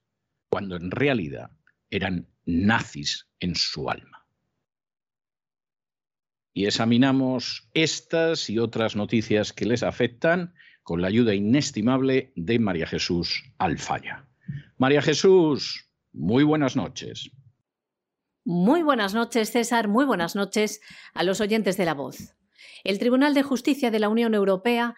cuando 0.50 0.76
en 0.76 0.92
realidad 0.92 1.52
eran 1.90 2.30
nazis 2.46 3.28
en 3.40 3.56
su 3.56 3.90
alma. 3.90 4.26
Y 6.54 6.66
examinamos 6.66 7.70
estas 7.74 8.50
y 8.50 8.60
otras 8.60 8.96
noticias 8.96 9.54
que 9.54 9.66
les 9.66 9.84
afectan 9.84 10.54
con 10.92 11.02
la 11.02 11.08
ayuda 11.08 11.34
inestimable 11.34 12.34
de 12.36 12.60
María 12.60 12.86
Jesús 12.86 13.46
Alfaya. 13.60 14.28
María 14.78 15.02
Jesús, 15.02 15.90
muy 16.12 16.44
buenas 16.44 16.76
noches. 16.76 17.32
Muy 18.44 18.84
buenas 18.84 19.14
noches, 19.14 19.52
César. 19.52 19.88
Muy 19.88 20.04
buenas 20.04 20.36
noches 20.36 20.82
a 21.14 21.24
los 21.24 21.40
oyentes 21.40 21.78
de 21.78 21.86
la 21.86 21.94
voz. 21.94 22.36
El 22.84 23.00
Tribunal 23.00 23.34
de 23.34 23.42
Justicia 23.42 23.90
de 23.90 24.00
la 24.00 24.10
Unión 24.10 24.34
Europea 24.34 24.96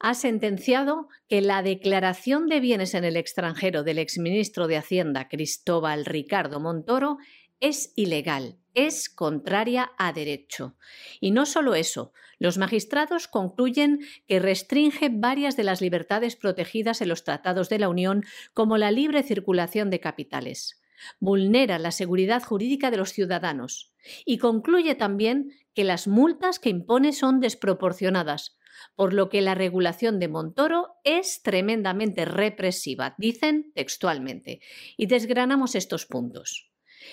ha 0.00 0.14
sentenciado 0.14 1.06
que 1.28 1.40
la 1.40 1.62
declaración 1.62 2.48
de 2.48 2.58
bienes 2.58 2.94
en 2.94 3.04
el 3.04 3.16
extranjero 3.16 3.84
del 3.84 4.00
exministro 4.00 4.66
de 4.66 4.78
Hacienda 4.78 5.28
Cristóbal 5.28 6.06
Ricardo 6.06 6.58
Montoro 6.58 7.18
es 7.60 7.92
ilegal, 7.94 8.58
es 8.76 9.08
contraria 9.08 9.90
a 9.96 10.12
derecho. 10.12 10.76
Y 11.18 11.32
no 11.32 11.46
solo 11.46 11.74
eso, 11.74 12.12
los 12.38 12.58
magistrados 12.58 13.26
concluyen 13.26 14.00
que 14.28 14.38
restringe 14.38 15.08
varias 15.10 15.56
de 15.56 15.64
las 15.64 15.80
libertades 15.80 16.36
protegidas 16.36 17.00
en 17.00 17.08
los 17.08 17.24
tratados 17.24 17.70
de 17.70 17.78
la 17.78 17.88
Unión, 17.88 18.22
como 18.52 18.76
la 18.76 18.90
libre 18.90 19.22
circulación 19.22 19.88
de 19.88 20.00
capitales. 20.00 20.82
Vulnera 21.20 21.78
la 21.78 21.90
seguridad 21.90 22.42
jurídica 22.42 22.90
de 22.90 22.98
los 22.98 23.12
ciudadanos 23.12 23.92
y 24.24 24.38
concluye 24.38 24.94
también 24.94 25.52
que 25.74 25.84
las 25.84 26.06
multas 26.06 26.58
que 26.58 26.68
impone 26.68 27.12
son 27.12 27.40
desproporcionadas, 27.40 28.58
por 28.94 29.14
lo 29.14 29.30
que 29.30 29.40
la 29.40 29.54
regulación 29.54 30.18
de 30.18 30.28
Montoro 30.28 30.96
es 31.02 31.42
tremendamente 31.42 32.26
represiva, 32.26 33.14
dicen 33.16 33.72
textualmente. 33.74 34.60
Y 34.98 35.06
desgranamos 35.06 35.74
estos 35.74 36.04
puntos. 36.04 36.70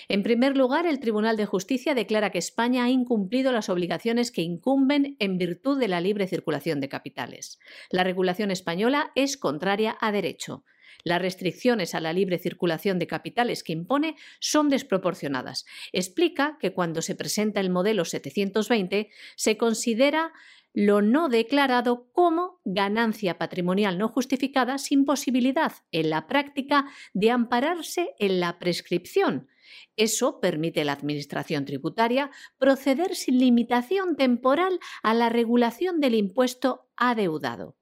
En 0.07 0.23
primer 0.23 0.57
lugar, 0.57 0.85
el 0.85 0.99
Tribunal 0.99 1.37
de 1.37 1.45
Justicia 1.45 1.95
declara 1.95 2.31
que 2.31 2.37
España 2.37 2.85
ha 2.85 2.89
incumplido 2.89 3.51
las 3.51 3.69
obligaciones 3.69 4.31
que 4.31 4.41
incumben 4.41 5.15
en 5.19 5.37
virtud 5.37 5.79
de 5.79 5.87
la 5.87 6.01
libre 6.01 6.27
circulación 6.27 6.79
de 6.79 6.89
capitales. 6.89 7.59
La 7.89 8.03
regulación 8.03 8.51
española 8.51 9.11
es 9.15 9.37
contraria 9.37 9.97
a 9.99 10.11
derecho. 10.11 10.63
Las 11.03 11.21
restricciones 11.21 11.95
a 11.95 11.99
la 11.99 12.13
libre 12.13 12.39
circulación 12.39 12.97
de 12.99 13.07
capitales 13.07 13.63
que 13.63 13.73
impone 13.73 14.15
son 14.39 14.69
desproporcionadas. 14.69 15.65
Explica 15.91 16.57
que 16.59 16.73
cuando 16.73 17.01
se 17.01 17.15
presenta 17.15 17.59
el 17.59 17.69
modelo 17.69 18.05
720 18.05 19.09
se 19.35 19.57
considera 19.57 20.31
lo 20.73 21.01
no 21.01 21.29
declarado 21.29 22.09
como 22.13 22.59
ganancia 22.65 23.37
patrimonial 23.37 23.97
no 23.97 24.07
justificada 24.07 24.77
sin 24.79 25.05
posibilidad 25.05 25.73
en 25.91 26.09
la 26.09 26.25
práctica 26.25 26.85
de 27.13 27.29
ampararse 27.31 28.15
en 28.17 28.39
la 28.39 28.57
prescripción. 28.57 29.47
Eso 29.95 30.39
permite 30.39 30.81
a 30.81 30.85
la 30.85 30.93
Administración 30.93 31.65
tributaria 31.65 32.31
proceder 32.57 33.15
sin 33.15 33.39
limitación 33.39 34.15
temporal 34.15 34.79
a 35.01 35.13
la 35.13 35.29
regulación 35.29 35.99
del 35.99 36.15
impuesto 36.15 36.87
adeudado 36.95 37.77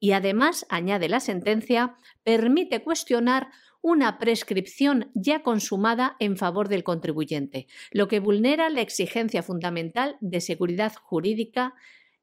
y 0.00 0.12
además, 0.12 0.66
añade 0.68 1.08
la 1.08 1.20
sentencia, 1.20 1.96
permite 2.22 2.82
cuestionar 2.82 3.48
una 3.80 4.18
prescripción 4.18 5.10
ya 5.14 5.42
consumada 5.42 6.16
en 6.20 6.36
favor 6.36 6.68
del 6.68 6.84
contribuyente, 6.84 7.66
lo 7.90 8.08
que 8.08 8.20
vulnera 8.20 8.70
la 8.70 8.80
exigencia 8.80 9.42
fundamental 9.42 10.16
de 10.20 10.40
seguridad 10.40 10.92
jurídica 10.94 11.74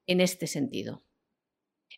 en 0.06 0.22
este 0.22 0.48
sentido. 0.48 1.05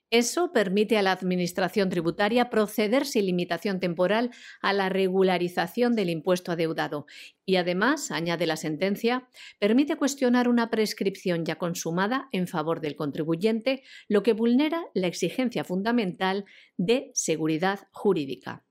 Eso 0.10 0.54
permite 0.54 0.98
a 0.98 1.02
la 1.02 1.12
Administración 1.12 1.90
tributaria 1.90 2.50
proceder 2.50 3.06
sin 3.06 3.26
limitación 3.26 3.82
temporal 3.82 4.32
a 4.62 4.72
la 4.72 4.88
regularización 4.88 5.96
del 5.96 6.10
impuesto 6.10 6.54
adeudado 6.54 7.08
y 7.46 7.58
además, 7.58 8.10
añade 8.12 8.46
la 8.46 8.56
sentencia, 8.56 9.28
permite 9.60 9.98
cuestionar 9.98 10.48
una 10.48 10.70
prescripción 10.70 11.44
ya 11.44 11.58
consumada 11.58 12.30
en 12.32 12.48
favor 12.48 12.80
del 12.80 12.96
contribuyente, 12.96 13.84
lo 14.08 14.24
que 14.24 14.32
vulnera 14.32 14.86
la 14.94 15.08
exigencia 15.08 15.66
fundamental 15.66 16.46
de 16.78 17.12
seguridad 17.14 17.90
jurídica. 17.92 18.66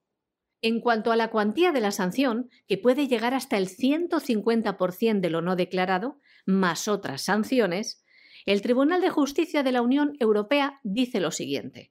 En 0.62 0.80
cuanto 0.80 1.12
a 1.12 1.16
la 1.16 1.30
cuantía 1.30 1.70
de 1.70 1.80
la 1.82 1.90
sanción, 1.90 2.48
que 2.66 2.78
puede 2.78 3.08
llegar 3.08 3.34
hasta 3.34 3.58
el 3.58 3.68
150% 3.68 5.20
de 5.20 5.30
lo 5.30 5.42
no 5.42 5.54
declarado, 5.54 6.18
más 6.46 6.88
otras 6.88 7.22
sanciones, 7.22 8.05
el 8.46 8.62
Tribunal 8.62 9.00
de 9.00 9.10
Justicia 9.10 9.62
de 9.64 9.72
la 9.72 9.82
Unión 9.82 10.16
Europea 10.20 10.80
dice 10.84 11.20
lo 11.20 11.32
siguiente. 11.32 11.90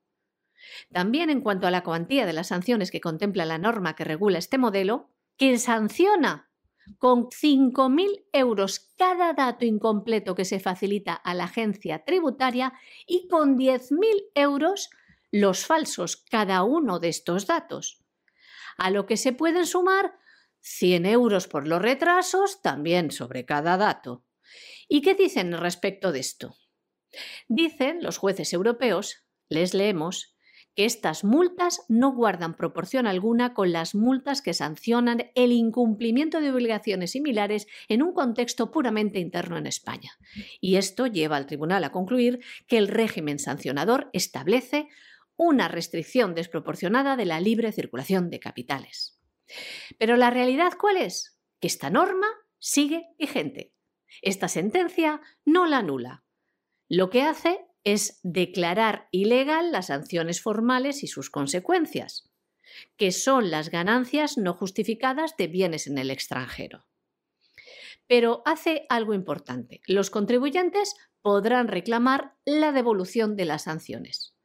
También 0.94 1.30
en 1.30 1.42
cuanto 1.42 1.68
a 1.68 1.72
la 1.72 1.84
cuantía 1.84 2.26
de 2.26 2.32
las 2.32 2.48
sanciones 2.48 2.90
que 2.90 3.02
contempla 3.02 3.46
la 3.46 3.58
norma 3.58 3.96
que 3.96 4.06
regula 4.06 4.40
este 4.40 4.58
modelo, 4.58 5.10
que 5.38 5.58
sanciona 5.58 6.50
con 6.98 7.30
5.000 7.30 8.26
euros 8.34 8.92
cada 8.98 9.34
dato 9.34 9.66
incompleto 9.66 10.36
que 10.36 10.46
se 10.46 10.60
facilita 10.60 11.14
a 11.14 11.34
la 11.34 11.46
agencia 11.46 12.04
tributaria 12.06 12.74
y 13.08 13.28
con 13.28 13.58
10.000 13.58 14.32
euros 14.36 14.90
los 15.32 15.66
falsos 15.66 16.18
cada 16.30 16.64
uno 16.64 17.00
de 17.00 17.10
estos 17.10 17.48
datos 17.48 18.06
a 18.78 18.90
lo 18.90 19.06
que 19.06 19.18
se 19.18 19.34
pueden 19.34 19.66
sumar 19.66 20.20
100 20.62 21.06
euros 21.06 21.48
por 21.48 21.68
los 21.68 21.82
retrasos, 21.82 22.62
también 22.62 23.12
sobre 23.12 23.46
cada 23.46 23.78
dato. 23.78 24.26
¿Y 24.88 25.02
qué 25.02 25.14
dicen 25.14 25.58
respecto 25.58 26.12
de 26.12 26.20
esto? 26.20 26.56
Dicen 27.48 28.02
los 28.02 28.18
jueces 28.18 28.52
europeos, 28.54 29.26
les 29.48 29.74
leemos, 29.74 30.35
que 30.76 30.86
estas 30.86 31.24
multas 31.24 31.84
no 31.88 32.12
guardan 32.12 32.56
proporción 32.56 33.08
alguna 33.08 33.54
con 33.54 33.72
las 33.72 33.96
multas 33.96 34.42
que 34.42 34.54
sancionan 34.54 35.32
el 35.34 35.52
incumplimiento 35.52 36.42
de 36.42 36.52
obligaciones 36.52 37.12
similares 37.12 37.68
en 37.88 38.04
un 38.04 38.14
contexto 38.14 38.72
puramente 38.72 39.20
interno 39.20 39.58
en 39.58 39.68
España. 39.68 40.12
Y 40.60 40.76
esto 40.76 41.08
lleva 41.08 41.38
al 41.38 41.46
tribunal 41.46 41.84
a 41.84 41.92
concluir 41.92 42.42
que 42.68 42.78
el 42.78 42.88
régimen 42.90 43.40
sancionador 43.40 44.10
establece 44.14 44.90
una 45.38 45.68
restricción 45.68 46.36
desproporcionada 46.36 47.16
de 47.16 47.26
la 47.26 47.40
libre 47.40 47.72
circulación 47.72 48.30
de 48.30 48.40
capitales. 48.40 49.20
Pero 49.98 50.18
la 50.18 50.30
realidad 50.30 50.74
cuál 50.80 50.98
es? 50.98 51.40
Que 51.60 51.68
esta 51.68 51.90
norma 51.90 52.28
sigue 52.60 53.08
vigente. 53.18 53.74
Esta 54.22 54.48
sentencia 54.48 55.22
no 55.46 55.66
la 55.66 55.80
anula. 55.80 56.24
Lo 56.88 57.10
que 57.10 57.24
hace 57.24 57.65
es 57.86 58.20
declarar 58.24 59.08
ilegal 59.12 59.72
las 59.72 59.88
sanciones 59.88 60.42
formales 60.42 61.04
y 61.04 61.08
sus 61.08 61.30
consecuencias, 61.30 62.30
que 62.98 63.12
son 63.12 63.52
las 63.52 63.70
ganancias 63.70 64.38
no 64.38 64.54
justificadas 64.54 65.38
de 65.38 65.48
bienes 65.48 65.88
en 65.88 65.98
el 65.98 66.10
extranjero. 66.10 66.86
Pero 68.08 68.42
hace 68.46 68.86
algo 68.90 69.14
importante. 69.14 69.82
Los 69.88 70.10
contribuyentes 70.10 70.96
podrán 71.22 71.68
reclamar 71.68 72.36
la 72.44 72.72
devolución 72.72 73.36
de 73.36 73.46
las 73.46 73.64
sanciones. 73.64 74.36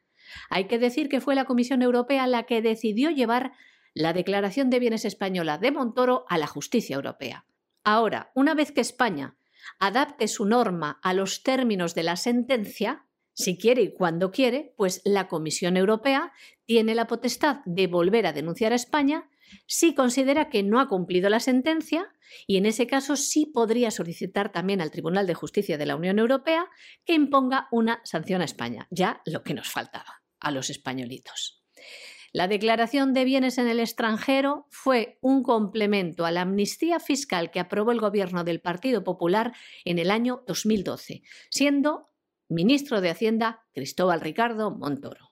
Hay 0.48 0.66
que 0.66 0.78
decir 0.78 1.08
que 1.08 1.20
fue 1.20 1.34
la 1.34 1.44
Comisión 1.46 1.82
Europea 1.82 2.26
la 2.26 2.44
que 2.44 2.62
decidió 2.62 3.10
llevar 3.10 3.52
la 3.94 4.12
Declaración 4.12 4.70
de 4.70 4.78
Bienes 4.78 5.04
Española 5.04 5.58
de 5.58 5.72
Montoro 5.72 6.24
a 6.28 6.38
la 6.38 6.46
justicia 6.46 6.94
europea. 6.94 7.46
Ahora, 7.84 8.30
una 8.34 8.54
vez 8.54 8.70
que 8.70 8.80
España 8.80 9.36
adapte 9.78 10.28
su 10.28 10.44
norma 10.44 11.00
a 11.02 11.14
los 11.14 11.42
términos 11.42 11.94
de 11.94 12.02
la 12.02 12.16
sentencia, 12.16 13.06
si 13.40 13.58
quiere 13.58 13.82
y 13.82 13.92
cuando 13.92 14.30
quiere, 14.30 14.74
pues 14.76 15.02
la 15.04 15.28
Comisión 15.28 15.76
Europea 15.76 16.32
tiene 16.66 16.94
la 16.94 17.06
potestad 17.06 17.58
de 17.64 17.86
volver 17.86 18.26
a 18.26 18.32
denunciar 18.32 18.72
a 18.72 18.76
España 18.76 19.28
si 19.66 19.94
considera 19.94 20.48
que 20.48 20.62
no 20.62 20.80
ha 20.80 20.88
cumplido 20.88 21.28
la 21.28 21.40
sentencia 21.40 22.14
y 22.46 22.56
en 22.56 22.66
ese 22.66 22.86
caso 22.86 23.16
sí 23.16 23.46
podría 23.46 23.90
solicitar 23.90 24.52
también 24.52 24.80
al 24.80 24.90
Tribunal 24.90 25.26
de 25.26 25.34
Justicia 25.34 25.78
de 25.78 25.86
la 25.86 25.96
Unión 25.96 26.18
Europea 26.18 26.68
que 27.04 27.14
imponga 27.14 27.66
una 27.72 28.00
sanción 28.04 28.42
a 28.42 28.44
España, 28.44 28.86
ya 28.90 29.22
lo 29.24 29.42
que 29.42 29.54
nos 29.54 29.68
faltaba 29.68 30.22
a 30.38 30.50
los 30.50 30.70
españolitos. 30.70 31.64
La 32.32 32.46
declaración 32.46 33.12
de 33.12 33.24
bienes 33.24 33.58
en 33.58 33.66
el 33.66 33.80
extranjero 33.80 34.66
fue 34.70 35.18
un 35.20 35.42
complemento 35.42 36.24
a 36.24 36.30
la 36.30 36.42
amnistía 36.42 37.00
fiscal 37.00 37.50
que 37.50 37.58
aprobó 37.58 37.90
el 37.90 37.98
gobierno 37.98 38.44
del 38.44 38.60
Partido 38.60 39.02
Popular 39.02 39.52
en 39.84 39.98
el 39.98 40.12
año 40.12 40.44
2012, 40.46 41.22
siendo 41.50 42.09
ministro 42.50 43.00
de 43.00 43.10
Hacienda 43.10 43.62
Cristóbal 43.72 44.20
Ricardo 44.20 44.70
Montoro. 44.72 45.29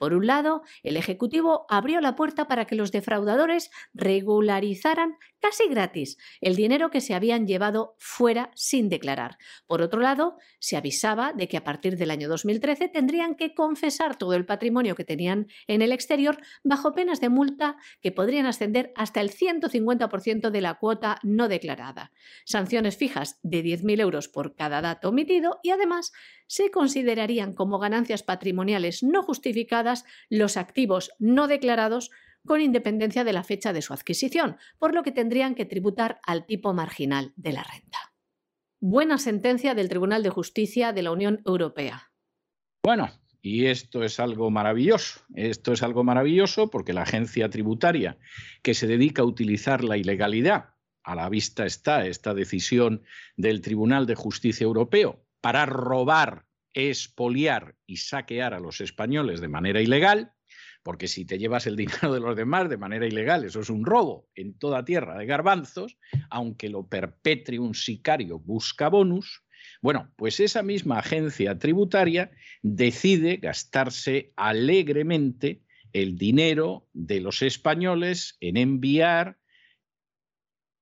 Por 0.00 0.14
un 0.14 0.26
lado, 0.26 0.62
el 0.82 0.96
Ejecutivo 0.96 1.66
abrió 1.68 2.00
la 2.00 2.16
puerta 2.16 2.48
para 2.48 2.64
que 2.64 2.74
los 2.74 2.90
defraudadores 2.90 3.70
regularizaran 3.92 5.18
casi 5.40 5.68
gratis 5.68 6.16
el 6.40 6.56
dinero 6.56 6.90
que 6.90 7.02
se 7.02 7.12
habían 7.12 7.46
llevado 7.46 7.96
fuera 7.98 8.50
sin 8.54 8.88
declarar. 8.88 9.36
Por 9.66 9.82
otro 9.82 10.00
lado, 10.00 10.38
se 10.58 10.78
avisaba 10.78 11.34
de 11.34 11.48
que 11.48 11.58
a 11.58 11.64
partir 11.64 11.98
del 11.98 12.10
año 12.10 12.30
2013 12.30 12.88
tendrían 12.88 13.34
que 13.34 13.52
confesar 13.52 14.16
todo 14.16 14.32
el 14.32 14.46
patrimonio 14.46 14.94
que 14.94 15.04
tenían 15.04 15.48
en 15.66 15.82
el 15.82 15.92
exterior 15.92 16.38
bajo 16.64 16.94
penas 16.94 17.20
de 17.20 17.28
multa 17.28 17.76
que 18.00 18.10
podrían 18.10 18.46
ascender 18.46 18.94
hasta 18.96 19.20
el 19.20 19.30
150% 19.30 20.48
de 20.48 20.60
la 20.62 20.78
cuota 20.78 21.18
no 21.22 21.46
declarada. 21.46 22.10
Sanciones 22.46 22.96
fijas 22.96 23.38
de 23.42 23.62
10.000 23.62 24.00
euros 24.00 24.28
por 24.28 24.54
cada 24.54 24.80
dato 24.80 25.10
omitido 25.10 25.60
y 25.62 25.72
además 25.72 26.12
se 26.46 26.70
considerarían 26.70 27.52
como 27.52 27.78
ganancias 27.78 28.22
patrimoniales 28.22 29.02
no 29.02 29.22
justificadas 29.22 29.89
los 30.28 30.56
activos 30.56 31.12
no 31.18 31.48
declarados 31.48 32.10
con 32.46 32.60
independencia 32.60 33.24
de 33.24 33.32
la 33.32 33.44
fecha 33.44 33.72
de 33.72 33.82
su 33.82 33.92
adquisición, 33.92 34.56
por 34.78 34.94
lo 34.94 35.02
que 35.02 35.12
tendrían 35.12 35.54
que 35.54 35.66
tributar 35.66 36.20
al 36.26 36.46
tipo 36.46 36.72
marginal 36.72 37.32
de 37.36 37.52
la 37.52 37.62
renta. 37.62 37.98
Buena 38.80 39.18
sentencia 39.18 39.74
del 39.74 39.88
Tribunal 39.88 40.22
de 40.22 40.30
Justicia 40.30 40.92
de 40.92 41.02
la 41.02 41.12
Unión 41.12 41.42
Europea. 41.44 42.10
Bueno, 42.82 43.10
y 43.42 43.66
esto 43.66 44.04
es 44.04 44.20
algo 44.20 44.50
maravilloso. 44.50 45.20
Esto 45.34 45.72
es 45.72 45.82
algo 45.82 46.04
maravilloso 46.04 46.70
porque 46.70 46.92
la 46.92 47.02
agencia 47.02 47.50
tributaria 47.50 48.18
que 48.62 48.74
se 48.74 48.86
dedica 48.86 49.22
a 49.22 49.26
utilizar 49.26 49.84
la 49.84 49.96
ilegalidad, 49.96 50.74
a 51.02 51.14
la 51.14 51.28
vista 51.28 51.64
está 51.66 52.06
esta 52.06 52.34
decisión 52.34 53.02
del 53.36 53.60
Tribunal 53.60 54.06
de 54.06 54.14
Justicia 54.14 54.64
Europeo, 54.64 55.24
para 55.40 55.64
robar, 55.66 56.46
expoliar 56.74 57.76
y 57.86 57.96
saquear 57.96 58.54
a 58.54 58.60
los 58.60 58.80
españoles 58.80 59.40
de 59.40 59.48
manera 59.48 59.80
ilegal, 59.80 60.32
porque 60.82 61.08
si 61.08 61.24
te 61.24 61.38
llevas 61.38 61.66
el 61.66 61.76
dinero 61.76 62.12
de 62.12 62.20
los 62.20 62.36
demás 62.36 62.68
de 62.68 62.76
manera 62.76 63.06
ilegal, 63.06 63.44
eso 63.44 63.60
es 63.60 63.70
un 63.70 63.84
robo 63.84 64.28
en 64.34 64.58
toda 64.58 64.84
tierra 64.84 65.18
de 65.18 65.26
garbanzos, 65.26 65.98
aunque 66.30 66.68
lo 66.68 66.86
perpetre 66.86 67.58
un 67.58 67.74
sicario 67.74 68.38
busca 68.38 68.88
bonus. 68.88 69.42
Bueno, 69.82 70.12
pues 70.16 70.40
esa 70.40 70.62
misma 70.62 70.98
agencia 70.98 71.58
tributaria 71.58 72.30
decide 72.62 73.36
gastarse 73.36 74.32
alegremente 74.36 75.62
el 75.92 76.16
dinero 76.16 76.88
de 76.92 77.20
los 77.20 77.42
españoles 77.42 78.36
en 78.40 78.56
enviar 78.56 79.38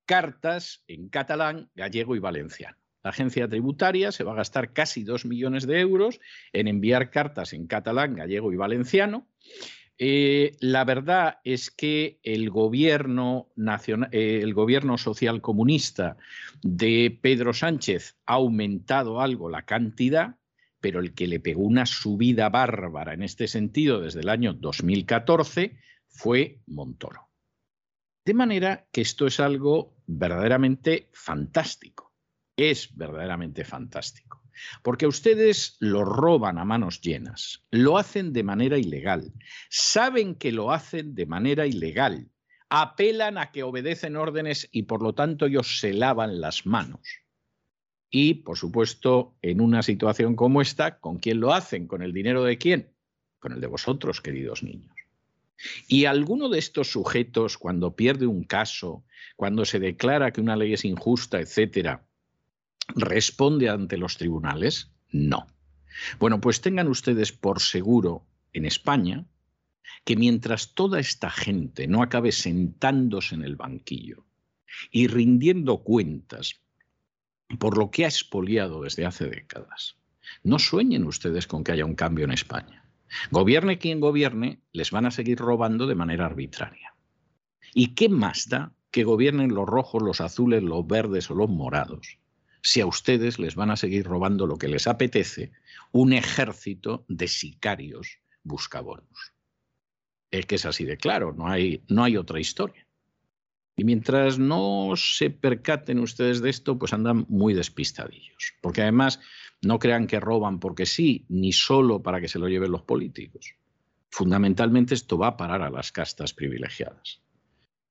cartas 0.07 0.85
en 0.87 1.09
catalán, 1.09 1.71
gallego 1.75 2.15
y 2.15 2.19
valenciano. 2.19 2.79
La 3.09 3.13
agencia 3.13 3.49
tributaria 3.49 4.13
se 4.13 4.23
va 4.23 4.33
a 4.33 4.37
gastar 4.37 4.75
casi 4.75 5.03
dos 5.03 5.25
millones 5.25 5.67
de 5.67 5.81
euros 5.81 6.21
en 6.53 6.69
enviar 6.69 7.09
cartas 7.11 7.55
en 7.55 7.67
catalán, 7.67 8.15
gallego 8.15 8.53
y 8.53 8.57
valenciano. 8.57 9.27
Eh, 9.97 10.59
la 10.61 10.85
verdad 10.85 11.39
es 11.43 11.71
que 11.71 12.21
el 12.23 12.51
gobierno, 12.51 13.49
nacional, 13.57 14.11
eh, 14.13 14.41
el 14.43 14.53
gobierno 14.53 14.99
social 14.99 15.41
comunista 15.41 16.19
de 16.63 17.19
Pedro 17.23 17.55
Sánchez 17.55 18.19
ha 18.27 18.35
aumentado 18.35 19.23
algo 19.23 19.49
la 19.49 19.63
cantidad, 19.63 20.37
pero 20.79 21.01
el 21.01 21.15
que 21.15 21.29
le 21.29 21.41
pegó 21.41 21.63
una 21.63 21.87
subida 21.87 22.51
bárbara 22.51 23.15
en 23.15 23.23
este 23.23 23.49
sentido 23.49 24.03
desde 24.03 24.21
el 24.21 24.29
año 24.29 24.53
2014 24.53 25.79
fue 26.09 26.59
Montoro. 26.67 27.31
De 28.27 28.35
manera 28.35 28.87
que 28.93 29.01
esto 29.01 29.27
es 29.27 29.41
algo 29.41 29.97
verdaderamente 30.07 31.09
fantástico 31.15 32.08
es 32.59 32.95
verdaderamente 32.97 33.65
fantástico. 33.65 34.43
Porque 34.83 35.07
ustedes 35.07 35.77
lo 35.79 36.05
roban 36.05 36.59
a 36.59 36.65
manos 36.65 37.01
llenas, 37.01 37.65
lo 37.71 37.97
hacen 37.97 38.33
de 38.33 38.43
manera 38.43 38.77
ilegal, 38.77 39.33
saben 39.71 40.35
que 40.35 40.51
lo 40.51 40.73
hacen 40.73 41.15
de 41.15 41.27
manera 41.27 41.65
ilegal, 41.67 42.29
apelan 42.69 43.39
a 43.39 43.53
que 43.53 43.63
obedecen 43.63 44.17
órdenes 44.17 44.69
y 44.73 44.83
por 44.83 45.01
lo 45.01 45.15
tanto 45.15 45.47
ellos 45.47 45.79
se 45.79 45.95
lavan 45.95 46.41
las 46.41 46.67
manos. 46.67 47.01
Y, 48.11 48.35
por 48.35 48.57
supuesto, 48.57 49.37
en 49.43 49.61
una 49.61 49.83
situación 49.83 50.35
como 50.35 50.61
esta, 50.61 50.99
¿con 50.99 51.19
quién 51.19 51.39
lo 51.41 51.53
hacen? 51.53 51.87
¿Con 51.87 52.03
el 52.03 52.13
dinero 52.13 52.43
de 52.43 52.59
quién? 52.59 52.93
Con 53.39 53.53
el 53.53 53.61
de 53.61 53.67
vosotros, 53.69 54.21
queridos 54.21 54.65
niños. 54.65 54.97
Y 55.87 56.07
alguno 56.07 56.49
de 56.49 56.59
estos 56.59 56.91
sujetos, 56.91 57.59
cuando 57.59 57.95
pierde 57.95 58.27
un 58.27 58.45
caso, 58.45 59.05
cuando 59.37 59.65
se 59.65 59.79
declara 59.79 60.33
que 60.33 60.41
una 60.41 60.57
ley 60.57 60.73
es 60.73 60.85
injusta, 60.85 61.39
etcétera, 61.39 62.08
responde 62.95 63.69
ante 63.69 63.97
los 63.97 64.17
tribunales? 64.17 64.91
No. 65.11 65.47
Bueno, 66.19 66.41
pues 66.41 66.61
tengan 66.61 66.89
ustedes 66.89 67.33
por 67.33 67.61
seguro 67.61 68.27
en 68.53 68.65
España 68.65 69.27
que 70.05 70.17
mientras 70.17 70.75
toda 70.75 71.01
esta 71.01 71.31
gente 71.31 71.87
no 71.87 72.03
acabe 72.03 72.33
sentándose 72.33 73.35
en 73.35 73.43
el 73.43 73.57
banquillo 73.57 74.25
y 74.91 75.07
rindiendo 75.07 75.83
cuentas 75.83 76.61
por 77.59 77.79
lo 77.79 77.91
que 77.91 78.05
ha 78.05 78.09
expoliado 78.09 78.83
desde 78.83 79.07
hace 79.07 79.29
décadas, 79.29 79.97
no 80.43 80.59
sueñen 80.59 81.05
ustedes 81.05 81.47
con 81.47 81.65
que 81.65 81.73
haya 81.73 81.87
un 81.87 81.95
cambio 81.95 82.25
en 82.25 82.33
España. 82.33 82.85
Gobierne 83.31 83.79
quien 83.79 84.01
gobierne, 84.01 84.61
les 84.73 84.91
van 84.91 85.07
a 85.07 85.11
seguir 85.11 85.39
robando 85.39 85.87
de 85.87 85.95
manera 85.95 86.27
arbitraria. 86.27 86.95
¿Y 87.73 87.95
qué 87.95 88.09
más 88.11 88.49
da 88.49 88.73
que 88.91 89.05
gobiernen 89.05 89.55
los 89.55 89.67
rojos, 89.67 90.03
los 90.03 90.21
azules, 90.21 90.63
los 90.63 90.87
verdes 90.87 91.31
o 91.31 91.35
los 91.35 91.49
morados? 91.49 92.19
Si 92.71 92.83
a 92.83 92.87
ustedes 92.87 93.39
les 93.39 93.55
van 93.55 93.71
a 93.71 93.77
seguir 93.77 94.05
robando 94.05 94.47
lo 94.47 94.59
que 94.59 94.69
les 94.69 94.87
apetece, 94.87 95.53
un 95.91 96.13
ejército 96.13 97.07
de 97.09 97.27
sicarios 97.27 98.19
buscabonos. 98.43 99.33
Es 100.31 100.45
que 100.45 100.57
es 100.57 100.67
así 100.67 100.85
de 100.85 100.99
claro, 100.99 101.33
no 101.33 101.49
hay, 101.49 101.83
no 101.89 102.05
hay 102.05 102.19
otra 102.19 102.41
historia. 102.41 102.87
Y 103.75 103.85
mientras 103.85 104.39
no 104.39 104.93
se 104.97 105.31
percaten 105.31 105.99
ustedes 105.99 106.43
de 106.43 106.51
esto, 106.51 106.79
pues 106.79 106.93
andan 106.93 107.25
muy 107.31 107.55
despistadillos. 107.55 108.53
Porque 108.61 108.83
además 108.83 109.19
no 109.63 109.79
crean 109.79 110.07
que 110.07 110.21
roban 110.21 110.61
porque 110.61 110.85
sí, 110.85 111.25
ni 111.31 111.55
solo 111.55 112.03
para 112.03 112.21
que 112.21 112.29
se 112.29 112.39
lo 112.39 112.49
lleven 112.49 112.71
los 112.71 112.83
políticos. 112.83 113.55
Fundamentalmente 114.11 114.93
esto 114.93 115.17
va 115.17 115.29
a 115.29 115.37
parar 115.39 115.63
a 115.63 115.71
las 115.71 115.91
castas 115.91 116.35
privilegiadas. 116.35 117.23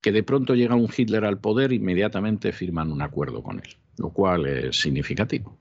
Que 0.01 0.11
de 0.11 0.23
pronto 0.23 0.55
llega 0.55 0.75
un 0.75 0.89
Hitler 0.95 1.25
al 1.25 1.39
poder, 1.39 1.73
inmediatamente 1.73 2.51
firman 2.51 2.91
un 2.91 3.01
acuerdo 3.01 3.43
con 3.43 3.59
él, 3.59 3.77
lo 3.97 4.11
cual 4.11 4.45
es 4.45 4.79
significativo. 4.79 5.57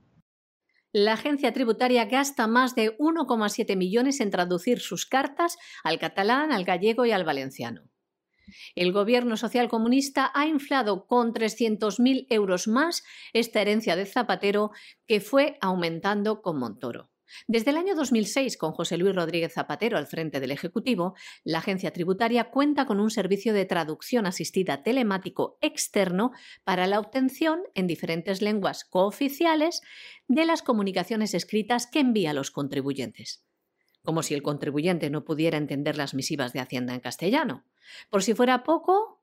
La 0.93 1.13
agencia 1.13 1.51
tributaria 1.53 2.05
gasta 2.05 2.47
más 2.47 2.73
de 2.73 2.97
1,7 2.97 3.75
millones 3.75 4.19
en 4.19 4.31
traducir 4.31 4.79
sus 4.79 5.05
cartas 5.05 5.57
al 5.83 5.99
catalán, 5.99 6.51
al 6.51 6.63
gallego 6.63 7.05
y 7.05 7.11
al 7.11 7.25
valenciano. 7.25 7.83
El 8.75 8.93
gobierno 8.93 9.35
social 9.37 9.67
comunista 9.67 10.31
ha 10.33 10.47
inflado 10.47 11.05
con 11.05 11.33
300.000 11.33 12.27
euros 12.29 12.67
más 12.67 13.03
esta 13.33 13.61
herencia 13.61 13.95
de 13.95 14.05
Zapatero 14.05 14.71
que 15.05 15.19
fue 15.19 15.57
aumentando 15.61 16.41
con 16.41 16.57
Montoro. 16.57 17.09
Desde 17.47 17.71
el 17.71 17.77
año 17.77 17.95
2006, 17.95 18.57
con 18.57 18.71
José 18.71 18.97
Luis 18.97 19.15
Rodríguez 19.15 19.53
Zapatero 19.53 19.97
al 19.97 20.07
frente 20.07 20.39
del 20.39 20.51
Ejecutivo, 20.51 21.15
la 21.43 21.59
agencia 21.59 21.91
tributaria 21.91 22.49
cuenta 22.49 22.85
con 22.85 22.99
un 22.99 23.11
servicio 23.11 23.53
de 23.53 23.65
traducción 23.65 24.25
asistida 24.25 24.83
telemático 24.83 25.57
externo 25.61 26.31
para 26.63 26.87
la 26.87 26.99
obtención 26.99 27.61
en 27.73 27.87
diferentes 27.87 28.41
lenguas 28.41 28.85
cooficiales 28.85 29.81
de 30.27 30.45
las 30.45 30.61
comunicaciones 30.61 31.33
escritas 31.33 31.87
que 31.87 31.99
envía 31.99 32.31
a 32.31 32.33
los 32.33 32.51
contribuyentes 32.51 33.43
como 34.07 34.23
si 34.23 34.33
el 34.33 34.41
contribuyente 34.41 35.09
no 35.09 35.25
pudiera 35.25 35.57
entender 35.57 35.97
las 35.97 36.13
misivas 36.13 36.53
de 36.53 36.61
Hacienda 36.61 36.93
en 36.93 37.01
castellano. 37.01 37.65
Por 38.09 38.23
si 38.23 38.33
fuera 38.33 38.63
poco, 38.63 39.21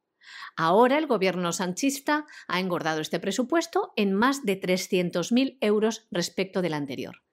ahora 0.56 0.98
el 0.98 1.06
gobierno 1.06 1.52
sanchista 1.52 2.26
ha 2.48 2.60
engordado 2.60 3.00
este 3.00 3.18
presupuesto 3.18 3.94
en 3.96 4.12
más 4.12 4.44
de 4.44 4.60
300.000 4.60 5.56
euros 5.62 6.06
respecto 6.10 6.60
del 6.60 6.74
anterior. 6.74 7.23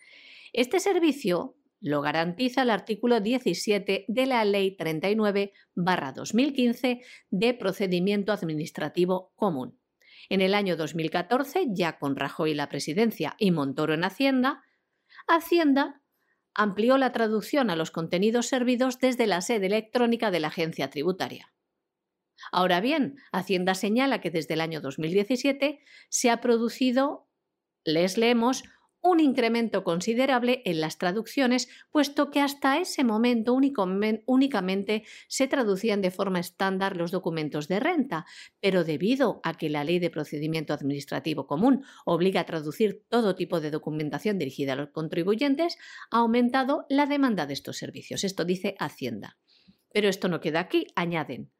Este 0.53 0.79
servicio 0.79 1.57
lo 1.79 2.01
garantiza 2.01 2.61
el 2.61 2.69
artículo 2.69 3.21
17 3.21 4.05
de 4.07 4.25
la 4.27 4.45
Ley 4.45 4.77
39-2015 4.77 7.01
de 7.31 7.53
Procedimiento 7.55 8.31
Administrativo 8.31 9.33
Común. 9.35 9.79
En 10.29 10.41
el 10.41 10.53
año 10.53 10.77
2014, 10.77 11.69
ya 11.71 11.97
con 11.97 12.15
Rajoy 12.15 12.53
la 12.53 12.69
presidencia 12.69 13.35
y 13.39 13.49
Montoro 13.51 13.95
en 13.95 14.03
Hacienda, 14.03 14.61
Hacienda 15.27 16.00
amplió 16.53 16.97
la 16.97 17.11
traducción 17.11 17.69
a 17.69 17.75
los 17.75 17.91
contenidos 17.91 18.47
servidos 18.47 18.99
desde 18.99 19.27
la 19.27 19.41
sede 19.41 19.67
electrónica 19.67 20.31
de 20.31 20.39
la 20.39 20.47
agencia 20.47 20.89
tributaria. 20.89 21.53
Ahora 22.51 22.81
bien, 22.81 23.17
Hacienda 23.31 23.75
señala 23.75 24.21
que 24.21 24.31
desde 24.31 24.55
el 24.55 24.61
año 24.61 24.81
2017 24.81 25.83
se 26.09 26.29
ha 26.29 26.41
producido, 26.41 27.29
les 27.83 28.17
leemos, 28.17 28.63
un 29.01 29.19
incremento 29.19 29.83
considerable 29.83 30.61
en 30.65 30.79
las 30.79 30.97
traducciones, 30.97 31.67
puesto 31.91 32.29
que 32.29 32.39
hasta 32.39 32.79
ese 32.79 33.03
momento 33.03 33.53
únicamente 33.53 35.03
se 35.27 35.47
traducían 35.47 36.01
de 36.01 36.11
forma 36.11 36.39
estándar 36.39 36.95
los 36.97 37.11
documentos 37.11 37.67
de 37.67 37.79
renta, 37.79 38.25
pero 38.59 38.83
debido 38.83 39.39
a 39.43 39.53
que 39.53 39.69
la 39.69 39.83
Ley 39.83 39.99
de 39.99 40.09
Procedimiento 40.09 40.73
Administrativo 40.73 41.47
Común 41.47 41.83
obliga 42.05 42.41
a 42.41 42.45
traducir 42.45 43.03
todo 43.09 43.35
tipo 43.35 43.59
de 43.59 43.71
documentación 43.71 44.37
dirigida 44.37 44.73
a 44.73 44.77
los 44.77 44.89
contribuyentes, 44.89 45.77
ha 46.11 46.19
aumentado 46.19 46.85
la 46.89 47.05
demanda 47.05 47.45
de 47.45 47.53
estos 47.53 47.77
servicios. 47.77 48.23
Esto 48.23 48.45
dice 48.45 48.75
Hacienda. 48.79 49.37
Pero 49.93 50.07
esto 50.07 50.29
no 50.29 50.39
queda 50.39 50.61
aquí, 50.61 50.87
añaden 50.95 51.51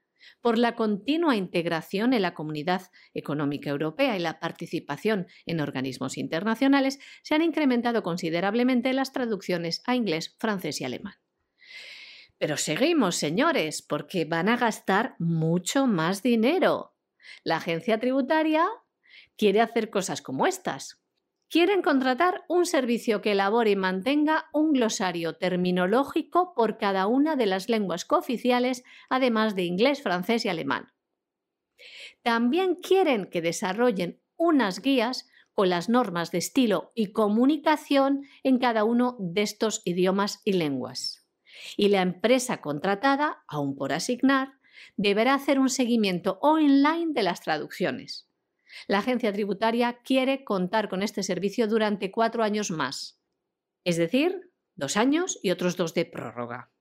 por 0.41 0.57
la 0.57 0.75
continua 0.75 1.35
integración 1.35 2.13
en 2.13 2.21
la 2.21 2.33
Comunidad 2.33 2.89
Económica 3.13 3.69
Europea 3.69 4.15
y 4.15 4.19
la 4.19 4.39
participación 4.39 5.27
en 5.45 5.59
organismos 5.59 6.17
internacionales, 6.17 6.99
se 7.23 7.35
han 7.35 7.41
incrementado 7.41 8.03
considerablemente 8.03 8.93
las 8.93 9.11
traducciones 9.11 9.81
a 9.85 9.95
inglés, 9.95 10.35
francés 10.39 10.81
y 10.81 10.85
alemán. 10.85 11.15
Pero 12.37 12.57
seguimos, 12.57 13.15
señores, 13.17 13.81
porque 13.81 14.25
van 14.25 14.49
a 14.49 14.57
gastar 14.57 15.15
mucho 15.19 15.85
más 15.85 16.23
dinero. 16.23 16.95
La 17.43 17.57
agencia 17.57 17.99
tributaria 17.99 18.67
quiere 19.37 19.61
hacer 19.61 19.89
cosas 19.89 20.21
como 20.21 20.47
estas 20.47 21.00
quieren 21.51 21.81
contratar 21.81 22.45
un 22.47 22.65
servicio 22.65 23.21
que 23.21 23.33
elabore 23.33 23.71
y 23.71 23.75
mantenga 23.75 24.49
un 24.53 24.71
glosario 24.71 25.35
terminológico 25.35 26.53
por 26.55 26.77
cada 26.77 27.07
una 27.07 27.35
de 27.35 27.45
las 27.45 27.67
lenguas 27.67 28.05
cooficiales, 28.05 28.85
además 29.09 29.53
de 29.53 29.63
inglés, 29.63 30.01
francés 30.01 30.45
y 30.45 30.49
alemán. 30.49 30.93
También 32.23 32.75
quieren 32.75 33.25
que 33.25 33.41
desarrollen 33.41 34.21
unas 34.37 34.81
guías 34.81 35.27
con 35.53 35.69
las 35.69 35.89
normas 35.89 36.31
de 36.31 36.37
estilo 36.37 36.93
y 36.95 37.11
comunicación 37.11 38.23
en 38.43 38.57
cada 38.57 38.85
uno 38.85 39.17
de 39.19 39.41
estos 39.41 39.81
idiomas 39.83 40.39
y 40.45 40.53
lenguas. 40.53 41.27
Y 41.75 41.89
la 41.89 42.01
empresa 42.01 42.61
contratada, 42.61 43.43
aún 43.45 43.75
por 43.75 43.91
asignar, 43.91 44.53
deberá 44.95 45.33
hacer 45.33 45.59
un 45.59 45.69
seguimiento 45.69 46.39
online 46.41 47.11
de 47.13 47.23
las 47.23 47.41
traducciones. 47.41 48.30
La 48.87 48.99
agencia 48.99 49.31
tributaria 49.31 49.99
quiere 50.03 50.43
contar 50.43 50.89
con 50.89 51.03
este 51.03 51.23
servicio 51.23 51.67
durante 51.67 52.11
cuatro 52.11 52.43
años 52.43 52.71
más, 52.71 53.21
es 53.83 53.97
decir, 53.97 54.51
dos 54.75 54.97
años 54.97 55.39
y 55.41 55.51
otros 55.51 55.77
dos 55.77 55.93
de 55.93 56.05
prórroga. 56.05 56.71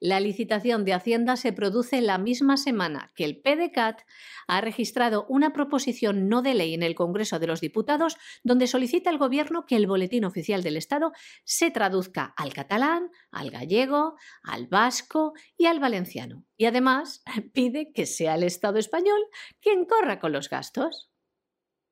La 0.00 0.20
licitación 0.20 0.84
de 0.84 0.94
Hacienda 0.94 1.36
se 1.36 1.52
produce 1.52 2.00
la 2.00 2.18
misma 2.18 2.56
semana 2.56 3.12
que 3.14 3.24
el 3.24 3.40
PDCAT 3.40 4.00
ha 4.46 4.60
registrado 4.60 5.26
una 5.28 5.52
proposición 5.52 6.28
no 6.28 6.42
de 6.42 6.54
ley 6.54 6.74
en 6.74 6.82
el 6.82 6.94
Congreso 6.94 7.38
de 7.38 7.46
los 7.46 7.60
Diputados 7.60 8.16
donde 8.42 8.66
solicita 8.66 9.10
al 9.10 9.18
Gobierno 9.18 9.64
que 9.66 9.76
el 9.76 9.86
Boletín 9.86 10.24
Oficial 10.24 10.62
del 10.62 10.76
Estado 10.76 11.12
se 11.44 11.70
traduzca 11.70 12.34
al 12.36 12.52
catalán, 12.52 13.10
al 13.30 13.50
gallego, 13.50 14.16
al 14.42 14.66
vasco 14.66 15.32
y 15.56 15.66
al 15.66 15.80
valenciano. 15.80 16.44
Y 16.56 16.66
además 16.66 17.22
pide 17.52 17.92
que 17.92 18.06
sea 18.06 18.34
el 18.34 18.42
Estado 18.42 18.78
español 18.78 19.20
quien 19.60 19.84
corra 19.84 20.20
con 20.20 20.32
los 20.32 20.50
gastos. 20.50 21.10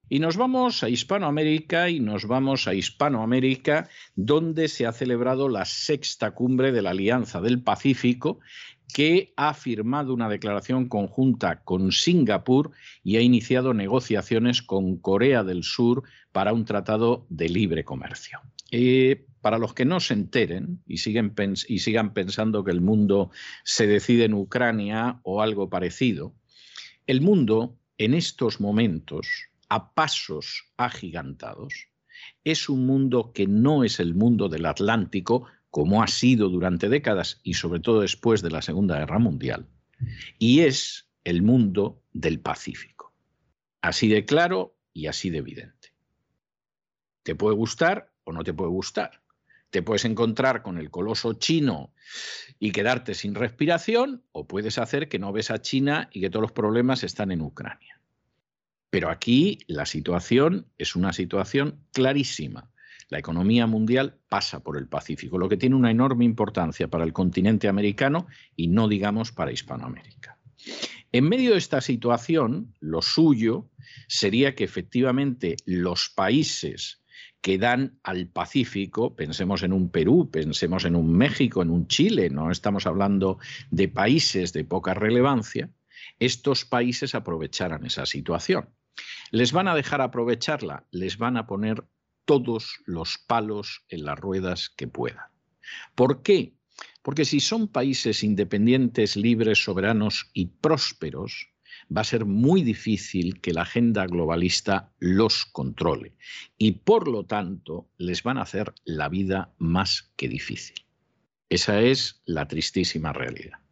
Y 0.08 0.18
nos 0.18 0.36
vamos 0.36 0.82
a 0.82 0.88
Hispanoamérica 0.90 1.88
y 1.88 1.98
nos 1.98 2.26
vamos 2.26 2.68
a 2.68 2.74
Hispanoamérica, 2.74 3.88
donde 4.14 4.68
se 4.68 4.86
ha 4.86 4.92
celebrado 4.92 5.48
la 5.48 5.64
sexta 5.64 6.32
cumbre 6.32 6.72
de 6.72 6.82
la 6.82 6.90
Alianza 6.90 7.40
del 7.40 7.62
Pacífico, 7.62 8.40
que 8.92 9.32
ha 9.36 9.54
firmado 9.54 10.12
una 10.12 10.28
declaración 10.28 10.88
conjunta 10.88 11.62
con 11.62 11.90
Singapur 11.90 12.72
y 13.02 13.16
ha 13.16 13.22
iniciado 13.22 13.72
negociaciones 13.72 14.60
con 14.60 14.98
Corea 14.98 15.42
del 15.42 15.62
Sur 15.62 16.02
para 16.32 16.52
un 16.52 16.66
tratado 16.66 17.26
de 17.30 17.48
libre 17.48 17.84
comercio. 17.84 18.40
Eh, 18.70 19.24
para 19.40 19.58
los 19.58 19.72
que 19.72 19.84
no 19.84 20.00
se 20.00 20.14
enteren 20.14 20.82
y, 20.86 20.98
siguen 20.98 21.34
y 21.68 21.78
sigan 21.78 22.12
pensando 22.12 22.62
que 22.62 22.72
el 22.72 22.80
mundo 22.80 23.30
se 23.62 23.86
decide 23.86 24.24
en 24.24 24.34
Ucrania 24.34 25.20
o 25.22 25.42
algo 25.42 25.70
parecido, 25.70 26.34
el 27.06 27.20
mundo 27.20 27.78
en 27.98 28.14
estos 28.14 28.60
momentos 28.60 29.48
a 29.74 29.92
pasos 29.92 30.72
agigantados, 30.76 31.88
es 32.44 32.68
un 32.68 32.86
mundo 32.86 33.32
que 33.32 33.48
no 33.48 33.82
es 33.82 33.98
el 33.98 34.14
mundo 34.14 34.48
del 34.48 34.66
Atlántico, 34.66 35.48
como 35.68 36.00
ha 36.00 36.06
sido 36.06 36.48
durante 36.48 36.88
décadas 36.88 37.40
y 37.42 37.54
sobre 37.54 37.80
todo 37.80 38.00
después 38.00 38.40
de 38.40 38.52
la 38.52 38.62
Segunda 38.62 39.00
Guerra 39.00 39.18
Mundial, 39.18 39.66
y 40.38 40.60
es 40.60 41.08
el 41.24 41.42
mundo 41.42 42.00
del 42.12 42.38
Pacífico. 42.38 43.12
Así 43.82 44.06
de 44.06 44.24
claro 44.24 44.76
y 44.92 45.08
así 45.08 45.28
de 45.30 45.38
evidente. 45.38 45.92
Te 47.24 47.34
puede 47.34 47.56
gustar 47.56 48.12
o 48.22 48.32
no 48.32 48.44
te 48.44 48.54
puede 48.54 48.70
gustar. 48.70 49.22
te 49.70 49.82
puedes 49.82 50.04
encontrar 50.04 50.62
con 50.62 50.78
el 50.78 50.88
coloso 50.92 51.32
chino 51.32 51.92
y 52.60 52.70
quedarte 52.70 53.12
sin 53.12 53.34
respiración, 53.34 54.22
o 54.30 54.46
puedes 54.46 54.78
hacer 54.78 55.08
que 55.08 55.18
no 55.18 55.32
ves 55.32 55.50
a 55.50 55.60
China 55.60 56.08
y 56.12 56.20
que 56.20 56.30
todos 56.30 56.42
los 56.42 56.52
problemas 56.52 57.02
están 57.02 57.32
en 57.32 57.40
Ucrania. 57.40 58.00
Pero 58.94 59.10
aquí 59.10 59.58
la 59.66 59.86
situación 59.86 60.68
es 60.78 60.94
una 60.94 61.12
situación 61.12 61.80
clarísima. 61.92 62.70
La 63.08 63.18
economía 63.18 63.66
mundial 63.66 64.20
pasa 64.28 64.62
por 64.62 64.78
el 64.78 64.86
Pacífico, 64.86 65.36
lo 65.36 65.48
que 65.48 65.56
tiene 65.56 65.74
una 65.74 65.90
enorme 65.90 66.24
importancia 66.24 66.86
para 66.86 67.02
el 67.02 67.12
continente 67.12 67.66
americano 67.66 68.28
y 68.54 68.68
no 68.68 68.86
digamos 68.86 69.32
para 69.32 69.50
Hispanoamérica. 69.50 70.38
En 71.10 71.28
medio 71.28 71.50
de 71.50 71.58
esta 71.58 71.80
situación, 71.80 72.72
lo 72.78 73.02
suyo 73.02 73.68
sería 74.06 74.54
que 74.54 74.62
efectivamente 74.62 75.56
los 75.64 76.08
países 76.10 77.02
que 77.40 77.58
dan 77.58 77.98
al 78.04 78.28
Pacífico, 78.28 79.16
pensemos 79.16 79.64
en 79.64 79.72
un 79.72 79.90
Perú, 79.90 80.30
pensemos 80.30 80.84
en 80.84 80.94
un 80.94 81.12
México, 81.12 81.62
en 81.62 81.70
un 81.70 81.88
Chile, 81.88 82.30
no 82.30 82.48
estamos 82.52 82.86
hablando 82.86 83.40
de 83.72 83.88
países 83.88 84.52
de 84.52 84.62
poca 84.62 84.94
relevancia, 84.94 85.68
estos 86.20 86.64
países 86.64 87.16
aprovecharan 87.16 87.84
esa 87.84 88.06
situación. 88.06 88.68
¿Les 89.30 89.52
van 89.52 89.68
a 89.68 89.74
dejar 89.74 90.00
aprovecharla? 90.00 90.86
Les 90.90 91.18
van 91.18 91.36
a 91.36 91.46
poner 91.46 91.84
todos 92.24 92.78
los 92.86 93.18
palos 93.18 93.84
en 93.88 94.04
las 94.04 94.18
ruedas 94.18 94.70
que 94.70 94.88
puedan. 94.88 95.26
¿Por 95.94 96.22
qué? 96.22 96.54
Porque 97.02 97.24
si 97.24 97.40
son 97.40 97.68
países 97.68 98.24
independientes, 98.24 99.16
libres, 99.16 99.62
soberanos 99.62 100.30
y 100.32 100.46
prósperos, 100.46 101.48
va 101.94 102.00
a 102.00 102.04
ser 102.04 102.24
muy 102.24 102.62
difícil 102.62 103.40
que 103.40 103.52
la 103.52 103.62
agenda 103.62 104.06
globalista 104.06 104.92
los 104.98 105.44
controle 105.44 106.14
y 106.56 106.72
por 106.72 107.08
lo 107.08 107.24
tanto 107.24 107.90
les 107.98 108.22
van 108.22 108.38
a 108.38 108.42
hacer 108.42 108.74
la 108.84 109.08
vida 109.08 109.54
más 109.58 110.12
que 110.16 110.28
difícil. 110.28 110.76
Esa 111.48 111.80
es 111.80 112.22
la 112.24 112.48
tristísima 112.48 113.12
realidad. 113.12 113.63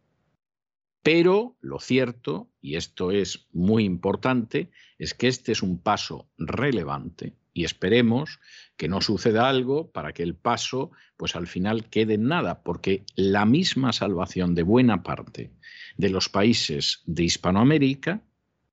Pero 1.03 1.57
lo 1.59 1.79
cierto, 1.79 2.49
y 2.61 2.77
esto 2.77 3.11
es 3.11 3.47
muy 3.51 3.83
importante, 3.83 4.71
es 4.97 5.13
que 5.13 5.27
este 5.27 5.51
es 5.51 5.61
un 5.61 5.77
paso 5.77 6.29
relevante 6.37 7.33
y 7.53 7.65
esperemos 7.65 8.39
que 8.77 8.87
no 8.87 9.01
suceda 9.01 9.49
algo 9.49 9.91
para 9.91 10.13
que 10.13 10.23
el 10.23 10.33
paso 10.33 10.91
pues 11.17 11.35
al 11.35 11.45
final 11.45 11.89
quede 11.89 12.15
en 12.15 12.27
nada, 12.27 12.63
porque 12.63 13.05
la 13.15 13.45
misma 13.45 13.91
salvación 13.91 14.55
de 14.55 14.63
buena 14.63 15.03
parte 15.03 15.51
de 15.97 16.09
los 16.09 16.29
países 16.29 17.01
de 17.05 17.23
Hispanoamérica 17.23 18.21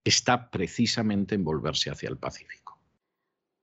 está 0.04 0.50
precisamente 0.50 1.34
en 1.34 1.44
volverse 1.44 1.90
hacia 1.90 2.08
el 2.08 2.16
Pacífico. 2.16 2.78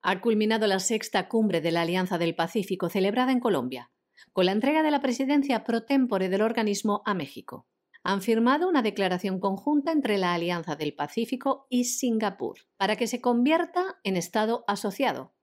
Ha 0.02 0.20
culminado 0.20 0.68
la 0.68 0.80
sexta 0.80 1.30
cumbre 1.30 1.62
de 1.62 1.72
la 1.72 1.82
Alianza 1.82 2.18
del 2.18 2.36
Pacífico 2.36 2.90
celebrada 2.90 3.32
en 3.32 3.40
Colombia, 3.40 3.92
con 4.34 4.46
la 4.46 4.52
entrega 4.52 4.84
de 4.84 4.92
la 4.92 5.02
presidencia 5.02 5.64
pro 5.64 5.84
tempore 5.84 6.30
del 6.30 6.42
organismo 6.42 7.02
a 7.06 7.14
México. 7.14 7.66
Han 8.10 8.22
firmado 8.22 8.70
una 8.70 8.84
declaración 8.84 9.42
conjunta 9.42 9.92
entre 9.92 10.18
la 10.18 10.34
Alianza 10.34 10.78
del 10.78 10.94
Pacífico 10.94 11.68
y 11.70 11.84
Singapur 11.84 12.60
para 12.78 12.96
que 12.96 13.06
se 13.06 13.20
convierta 13.20 14.00
en 14.06 14.16
Estado 14.16 14.64
asociado. 14.66 15.36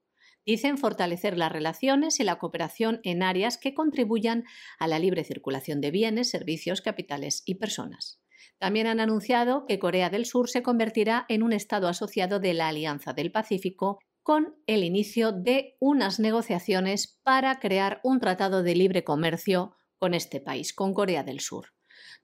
Dicen 0.46 0.78
fortalecer 0.78 1.36
las 1.36 1.52
relaciones 1.52 2.20
y 2.20 2.24
la 2.24 2.38
cooperación 2.38 3.00
en 3.02 3.22
áreas 3.22 3.58
que 3.58 3.74
contribuyan 3.74 4.44
a 4.78 4.86
la 4.86 4.98
libre 4.98 5.24
circulación 5.24 5.82
de 5.82 5.90
bienes, 5.90 6.30
servicios, 6.30 6.80
capitales 6.80 7.42
y 7.44 7.56
personas. 7.56 8.22
También 8.56 8.86
han 8.86 9.00
anunciado 9.00 9.66
que 9.66 9.78
Corea 9.78 10.08
del 10.08 10.24
Sur 10.24 10.48
se 10.48 10.62
convertirá 10.62 11.26
en 11.28 11.42
un 11.42 11.52
Estado 11.52 11.86
asociado 11.86 12.40
de 12.40 12.54
la 12.54 12.68
Alianza 12.68 13.12
del 13.12 13.30
Pacífico 13.30 13.98
con 14.22 14.56
el 14.66 14.84
inicio 14.84 15.32
de 15.32 15.76
unas 15.80 16.18
negociaciones 16.18 17.20
para 17.24 17.60
crear 17.60 18.00
un 18.04 18.20
tratado 18.20 18.62
de 18.62 18.74
libre 18.74 19.04
comercio 19.04 19.76
con 19.98 20.14
este 20.14 20.40
país, 20.40 20.72
con 20.72 20.94
Corea 20.94 21.24
del 21.24 21.40
Sur. 21.40 21.74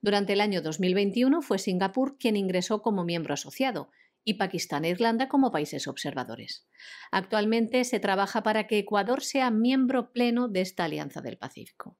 Durante 0.01 0.33
el 0.33 0.41
año 0.41 0.61
2021 0.61 1.41
fue 1.43 1.59
Singapur 1.59 2.17
quien 2.17 2.35
ingresó 2.35 2.81
como 2.81 3.03
miembro 3.03 3.35
asociado 3.35 3.91
y 4.23 4.35
Pakistán 4.35 4.83
e 4.85 4.89
Irlanda 4.89 5.27
como 5.27 5.51
países 5.51 5.87
observadores. 5.87 6.67
Actualmente 7.11 7.83
se 7.83 7.99
trabaja 7.99 8.41
para 8.43 8.65
que 8.65 8.79
Ecuador 8.79 9.23
sea 9.23 9.51
miembro 9.51 10.11
pleno 10.11 10.47
de 10.47 10.61
esta 10.61 10.85
Alianza 10.85 11.21
del 11.21 11.37
Pacífico. 11.37 11.97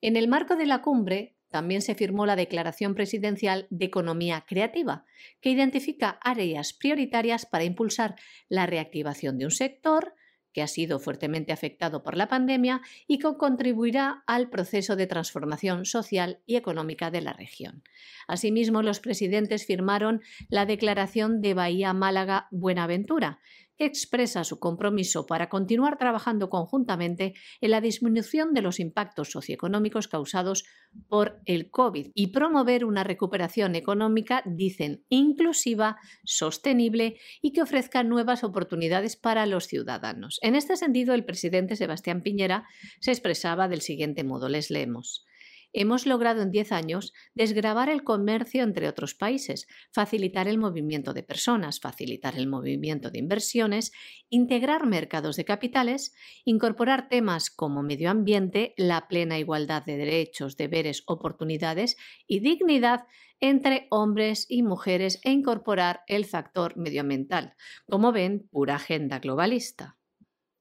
En 0.00 0.16
el 0.16 0.28
marco 0.28 0.56
de 0.56 0.66
la 0.66 0.82
cumbre, 0.82 1.36
también 1.50 1.80
se 1.80 1.94
firmó 1.94 2.26
la 2.26 2.36
Declaración 2.36 2.94
Presidencial 2.94 3.66
de 3.70 3.86
Economía 3.86 4.44
Creativa, 4.46 5.04
que 5.40 5.50
identifica 5.50 6.18
áreas 6.22 6.72
prioritarias 6.72 7.46
para 7.46 7.64
impulsar 7.64 8.16
la 8.48 8.66
reactivación 8.66 9.38
de 9.38 9.46
un 9.46 9.50
sector 9.50 10.14
que 10.58 10.62
ha 10.64 10.66
sido 10.66 10.98
fuertemente 10.98 11.52
afectado 11.52 12.02
por 12.02 12.16
la 12.16 12.26
pandemia 12.26 12.80
y 13.06 13.20
que 13.20 13.36
contribuirá 13.38 14.24
al 14.26 14.50
proceso 14.50 14.96
de 14.96 15.06
transformación 15.06 15.84
social 15.84 16.40
y 16.46 16.56
económica 16.56 17.12
de 17.12 17.20
la 17.20 17.32
región. 17.32 17.84
Asimismo, 18.26 18.82
los 18.82 18.98
presidentes 18.98 19.64
firmaron 19.64 20.20
la 20.48 20.66
Declaración 20.66 21.42
de 21.42 21.54
Bahía 21.54 21.92
Málaga 21.92 22.48
Buenaventura, 22.50 23.38
expresa 23.78 24.44
su 24.44 24.58
compromiso 24.58 25.26
para 25.26 25.48
continuar 25.48 25.98
trabajando 25.98 26.50
conjuntamente 26.50 27.34
en 27.60 27.70
la 27.70 27.80
disminución 27.80 28.54
de 28.54 28.62
los 28.62 28.80
impactos 28.80 29.30
socioeconómicos 29.30 30.08
causados 30.08 30.64
por 31.08 31.40
el 31.44 31.70
COVID 31.70 32.10
y 32.14 32.28
promover 32.28 32.84
una 32.84 33.04
recuperación 33.04 33.74
económica, 33.74 34.42
dicen, 34.46 35.04
inclusiva, 35.08 35.96
sostenible 36.24 37.18
y 37.40 37.52
que 37.52 37.62
ofrezca 37.62 38.02
nuevas 38.02 38.44
oportunidades 38.44 39.16
para 39.16 39.46
los 39.46 39.66
ciudadanos. 39.66 40.38
En 40.42 40.54
este 40.54 40.76
sentido, 40.76 41.14
el 41.14 41.24
presidente 41.24 41.76
Sebastián 41.76 42.22
Piñera 42.22 42.66
se 43.00 43.12
expresaba 43.12 43.68
del 43.68 43.80
siguiente 43.80 44.24
modo, 44.24 44.48
les 44.48 44.70
leemos 44.70 45.27
hemos 45.72 46.06
logrado 46.06 46.42
en 46.42 46.50
10 46.50 46.72
años 46.72 47.12
desgravar 47.34 47.88
el 47.88 48.04
comercio 48.04 48.62
entre 48.62 48.88
otros 48.88 49.14
países, 49.14 49.66
facilitar 49.92 50.48
el 50.48 50.58
movimiento 50.58 51.12
de 51.12 51.22
personas, 51.22 51.80
facilitar 51.80 52.36
el 52.36 52.46
movimiento 52.46 53.10
de 53.10 53.18
inversiones, 53.18 53.92
integrar 54.30 54.86
mercados 54.86 55.36
de 55.36 55.44
capitales, 55.44 56.14
incorporar 56.44 57.08
temas 57.08 57.50
como 57.50 57.82
medio 57.82 58.10
ambiente, 58.10 58.74
la 58.76 59.08
plena 59.08 59.38
igualdad 59.38 59.84
de 59.84 59.96
derechos, 59.96 60.56
deberes, 60.56 61.02
oportunidades 61.06 61.96
y 62.26 62.40
dignidad 62.40 63.04
entre 63.40 63.86
hombres 63.90 64.46
y 64.48 64.62
mujeres 64.62 65.20
e 65.22 65.30
incorporar 65.30 66.02
el 66.06 66.24
factor 66.24 66.76
medioambiental. 66.76 67.54
Como 67.88 68.12
ven, 68.12 68.48
pura 68.50 68.76
agenda 68.76 69.18
globalista. 69.20 69.97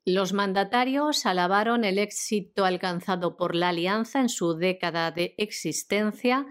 Los 0.09 0.31
mandatarios 0.31 1.25
alabaron 1.25 1.83
el 1.83 1.99
éxito 1.99 2.63
alcanzado 2.63 3.35
por 3.35 3.55
la 3.55 3.67
alianza 3.67 4.21
en 4.21 4.29
su 4.29 4.53
década 4.53 5.11
de 5.11 5.35
existencia 5.37 6.45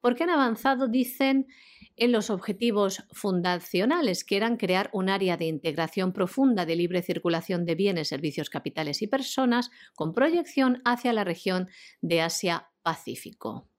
porque 0.00 0.24
han 0.24 0.30
avanzado, 0.30 0.88
dicen, 0.88 1.46
en 1.94 2.10
los 2.10 2.30
objetivos 2.30 3.04
fundacionales, 3.12 4.24
que 4.24 4.36
eran 4.36 4.56
crear 4.56 4.90
un 4.92 5.08
área 5.08 5.36
de 5.36 5.44
integración 5.44 6.12
profunda 6.12 6.66
de 6.66 6.74
libre 6.74 7.02
circulación 7.02 7.64
de 7.64 7.76
bienes, 7.76 8.08
servicios, 8.08 8.50
capitales 8.50 9.02
y 9.02 9.06
personas, 9.06 9.70
con 9.94 10.12
proyección 10.12 10.82
hacia 10.84 11.12
la 11.12 11.22
región 11.22 11.68
de 12.00 12.22
Asia-Pacífico. 12.22 13.69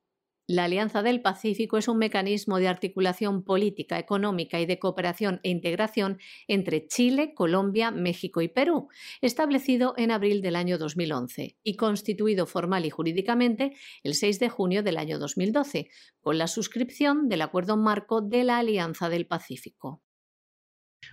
La 0.52 0.66
Alianza 0.66 1.02
del 1.02 1.22
Pacífico 1.22 1.78
es 1.78 1.88
un 1.88 1.98
mecanismo 1.98 2.58
de 2.58 2.68
articulación 2.68 3.42
política, 3.42 3.98
económica 3.98 4.60
y 4.60 4.66
de 4.66 4.80
cooperación 4.80 5.40
e 5.44 5.50
integración 5.50 6.20
entre 6.46 6.88
Chile, 6.88 7.34
Colombia, 7.34 7.90
México 7.90 8.42
y 8.42 8.50
Perú, 8.50 8.90
establecido 9.22 9.94
en 9.96 10.12
abril 10.12 10.42
del 10.42 10.58
año 10.58 10.78
2011 10.78 11.56
y 11.64 11.76
constituido 11.78 12.48
formal 12.48 12.86
y 12.86 12.90
jurídicamente 12.90 13.78
el 14.04 14.14
6 14.14 14.40
de 14.40 14.50
junio 14.50 14.84
del 14.84 14.98
año 14.98 15.20
2012, 15.20 15.88
con 16.20 16.38
la 16.38 16.48
suscripción 16.48 17.30
del 17.30 17.44
Acuerdo 17.44 17.78
Marco 17.78 18.20
de 18.20 18.44
la 18.44 18.58
Alianza 18.58 19.08
del 19.08 19.28
Pacífico. 19.28 20.02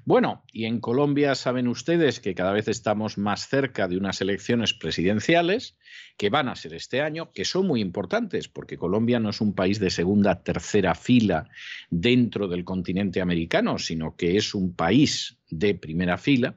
Bueno, 0.05 0.45
y 0.53 0.65
en 0.65 0.81
Colombia 0.81 1.35
saben 1.35 1.69
ustedes 1.69 2.21
que 2.21 2.35
cada 2.35 2.53
vez 2.53 2.69
estamos 2.69 3.19
más 3.19 3.49
cerca 3.49 3.89
de 3.89 3.97
unas 3.97 4.21
elecciones 4.21 4.75
presidenciales 4.75 5.77
que 6.17 6.31
van 6.31 6.49
a 6.49 6.57
ser 6.57 6.75
este 6.75 7.01
año, 7.01 7.31
que 7.33 7.45
son 7.45 7.67
muy 7.67 7.81
importantes, 7.81 8.49
porque 8.49 8.79
Colombia 8.79 9.21
no 9.21 9.31
es 9.31 9.41
un 9.41 9.55
país 9.55 9.79
de 9.81 9.91
segunda, 9.91 10.43
tercera 10.43 10.95
fila 10.95 11.49
dentro 11.91 12.49
del 12.49 12.65
continente 12.65 13.21
americano, 13.21 13.79
sino 13.79 14.17
que 14.17 14.37
es 14.37 14.55
un 14.55 14.75
país 14.75 15.39
de 15.51 15.75
primera 15.75 16.19
fila 16.19 16.57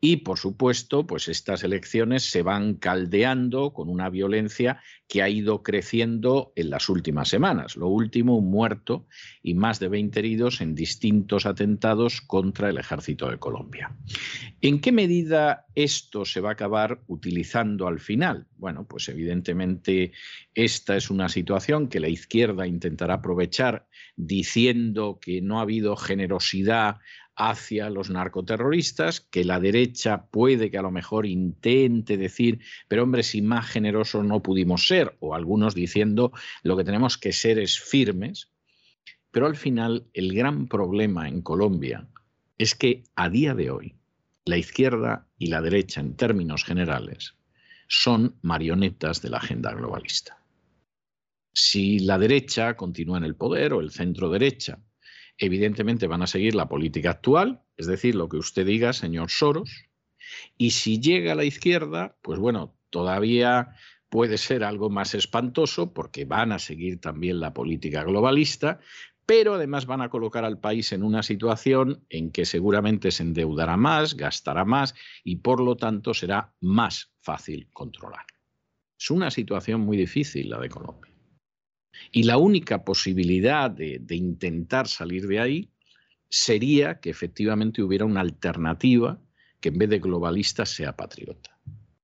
y, 0.00 0.18
por 0.18 0.38
supuesto, 0.38 1.06
pues 1.06 1.28
estas 1.28 1.64
elecciones 1.64 2.30
se 2.30 2.42
van 2.42 2.74
caldeando 2.74 3.72
con 3.72 3.88
una 3.88 4.10
violencia 4.10 4.82
que 5.08 5.22
ha 5.22 5.30
ido 5.30 5.62
creciendo 5.62 6.52
en 6.56 6.68
las 6.68 6.90
últimas 6.90 7.30
semanas. 7.30 7.76
Lo 7.76 7.88
último, 7.88 8.36
un 8.36 8.50
muerto 8.50 9.06
y 9.42 9.54
más 9.54 9.80
de 9.80 9.88
20 9.88 10.18
heridos 10.18 10.60
en 10.60 10.74
distintos 10.74 11.46
atentados 11.46 12.20
contra 12.20 12.68
el 12.68 12.76
ejército 12.76 13.30
de 13.30 13.38
Colombia. 13.38 13.96
¿En 14.60 14.82
qué 14.82 14.92
medida 14.92 15.64
esto 15.74 16.26
se 16.26 16.42
va 16.42 16.50
a 16.50 16.52
acabar 16.52 17.00
utilizando 17.06 17.86
al 17.86 17.98
final? 17.98 18.46
Bueno, 18.58 18.86
pues 18.86 19.08
evidentemente 19.08 20.12
esta 20.54 20.96
es 20.96 21.08
una 21.08 21.30
situación 21.30 21.88
que 21.88 22.00
la 22.00 22.08
izquierda 22.08 22.66
intentará 22.66 23.14
aprovechar 23.14 23.86
diciendo 24.16 25.18
que 25.18 25.40
no 25.40 25.58
ha 25.58 25.62
habido 25.62 25.96
generosidad 25.96 26.98
hacia 27.36 27.90
los 27.90 28.10
narcoterroristas, 28.10 29.20
que 29.20 29.44
la 29.44 29.60
derecha 29.60 30.26
puede 30.26 30.70
que 30.70 30.78
a 30.78 30.82
lo 30.82 30.90
mejor 30.90 31.26
intente 31.26 32.16
decir, 32.16 32.60
pero 32.88 33.02
hombre, 33.02 33.22
si 33.22 33.42
más 33.42 33.66
generosos 33.66 34.24
no 34.24 34.42
pudimos 34.42 34.86
ser, 34.86 35.16
o 35.20 35.34
algunos 35.34 35.74
diciendo 35.74 36.32
lo 36.62 36.76
que 36.76 36.84
tenemos 36.84 37.18
que 37.18 37.32
ser 37.32 37.58
es 37.58 37.80
firmes. 37.80 38.50
Pero 39.30 39.46
al 39.46 39.56
final 39.56 40.06
el 40.12 40.32
gran 40.32 40.68
problema 40.68 41.28
en 41.28 41.42
Colombia 41.42 42.08
es 42.56 42.74
que 42.74 43.02
a 43.16 43.28
día 43.28 43.54
de 43.54 43.70
hoy 43.70 43.96
la 44.44 44.56
izquierda 44.56 45.26
y 45.38 45.48
la 45.48 45.60
derecha 45.60 46.00
en 46.00 46.16
términos 46.16 46.64
generales 46.64 47.34
son 47.88 48.36
marionetas 48.42 49.22
de 49.22 49.30
la 49.30 49.38
agenda 49.38 49.72
globalista. 49.72 50.38
Si 51.52 52.00
la 52.00 52.18
derecha 52.18 52.76
continúa 52.76 53.18
en 53.18 53.24
el 53.24 53.36
poder 53.36 53.72
o 53.72 53.80
el 53.80 53.90
centro 53.90 54.30
derecha 54.30 54.80
evidentemente 55.38 56.06
van 56.06 56.22
a 56.22 56.26
seguir 56.26 56.54
la 56.54 56.68
política 56.68 57.10
actual, 57.10 57.62
es 57.76 57.86
decir, 57.86 58.14
lo 58.14 58.28
que 58.28 58.36
usted 58.36 58.66
diga, 58.66 58.92
señor 58.92 59.30
Soros, 59.30 59.86
y 60.56 60.70
si 60.70 61.00
llega 61.00 61.32
a 61.32 61.36
la 61.36 61.44
izquierda, 61.44 62.16
pues 62.22 62.38
bueno, 62.38 62.74
todavía 62.90 63.74
puede 64.08 64.38
ser 64.38 64.62
algo 64.64 64.90
más 64.90 65.14
espantoso 65.14 65.92
porque 65.92 66.24
van 66.24 66.52
a 66.52 66.58
seguir 66.58 67.00
también 67.00 67.40
la 67.40 67.52
política 67.52 68.04
globalista, 68.04 68.78
pero 69.26 69.54
además 69.54 69.86
van 69.86 70.02
a 70.02 70.10
colocar 70.10 70.44
al 70.44 70.60
país 70.60 70.92
en 70.92 71.02
una 71.02 71.22
situación 71.22 72.04
en 72.10 72.30
que 72.30 72.44
seguramente 72.44 73.10
se 73.10 73.22
endeudará 73.22 73.76
más, 73.76 74.16
gastará 74.16 74.64
más 74.64 74.94
y 75.24 75.36
por 75.36 75.60
lo 75.60 75.76
tanto 75.76 76.14
será 76.14 76.54
más 76.60 77.12
fácil 77.20 77.68
controlar. 77.72 78.26
Es 78.98 79.10
una 79.10 79.30
situación 79.30 79.80
muy 79.80 79.96
difícil 79.96 80.50
la 80.50 80.60
de 80.60 80.68
Colombia. 80.68 81.13
Y 82.12 82.24
la 82.24 82.38
única 82.38 82.84
posibilidad 82.84 83.70
de, 83.70 84.02
intentar 84.10 84.88
salir 84.88 85.26
de 85.26 85.40
ahí 85.40 85.70
sería 86.28 87.00
que 87.00 87.10
efectivamente 87.10 87.82
hubiera 87.82 88.04
una 88.04 88.20
alternativa 88.20 89.20
que 89.60 89.68
en 89.68 89.78
vez 89.78 89.90
de 89.90 89.98
globalista 89.98 90.66
sea 90.66 90.96
patriota 90.96 91.58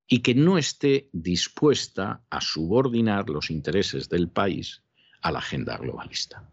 y 0.06 0.20
que 0.20 0.34
no 0.34 0.58
esté 0.58 1.08
dispuesta 1.12 2.22
a 2.30 2.40
subordinar 2.40 3.28
los 3.28 3.50
intereses 3.50 4.08
del 4.08 4.28
país 4.28 4.82
a 5.22 5.32
la 5.32 5.38
agenda 5.38 5.76
globalista. 5.76 6.48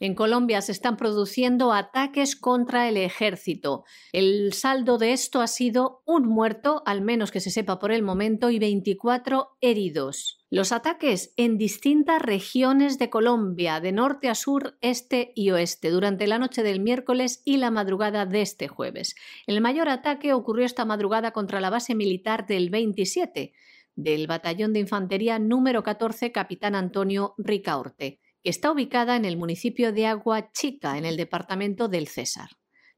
En 0.00 0.14
Colombia 0.14 0.62
se 0.62 0.72
están 0.72 0.96
produciendo 0.96 1.74
ataques 1.74 2.34
contra 2.34 2.88
el 2.88 2.96
ejército. 2.96 3.84
El 4.12 4.54
saldo 4.54 4.96
de 4.96 5.12
esto 5.12 5.42
ha 5.42 5.46
sido 5.46 6.02
un 6.06 6.26
muerto, 6.26 6.82
al 6.86 7.02
menos 7.02 7.30
que 7.30 7.40
se 7.40 7.50
sepa 7.50 7.78
por 7.78 7.92
el 7.92 8.02
momento, 8.02 8.48
y 8.48 8.58
24 8.58 9.58
heridos. 9.60 10.38
Los 10.48 10.72
ataques 10.72 11.34
en 11.36 11.58
distintas 11.58 12.22
regiones 12.22 12.98
de 12.98 13.10
Colombia, 13.10 13.78
de 13.80 13.92
norte 13.92 14.30
a 14.30 14.34
sur, 14.34 14.78
este 14.80 15.32
y 15.36 15.50
oeste, 15.50 15.90
durante 15.90 16.26
la 16.26 16.38
noche 16.38 16.62
del 16.62 16.80
miércoles 16.80 17.42
y 17.44 17.58
la 17.58 17.70
madrugada 17.70 18.24
de 18.24 18.40
este 18.40 18.68
jueves. 18.68 19.14
El 19.46 19.60
mayor 19.60 19.90
ataque 19.90 20.32
ocurrió 20.32 20.64
esta 20.64 20.86
madrugada 20.86 21.32
contra 21.32 21.60
la 21.60 21.68
base 21.68 21.94
militar 21.94 22.46
del 22.46 22.70
27 22.70 23.52
del 23.96 24.26
Batallón 24.26 24.72
de 24.72 24.80
Infantería 24.80 25.38
número 25.38 25.82
14, 25.82 26.32
Capitán 26.32 26.74
Antonio 26.74 27.34
Ricaorte 27.36 28.18
que 28.42 28.50
está 28.50 28.70
ubicada 28.70 29.16
en 29.16 29.24
el 29.24 29.36
municipio 29.36 29.92
de 29.92 30.06
Agua 30.06 30.50
Chica, 30.52 30.98
en 30.98 31.04
el 31.04 31.16
departamento 31.16 31.88
del 31.88 32.08
César. 32.08 32.50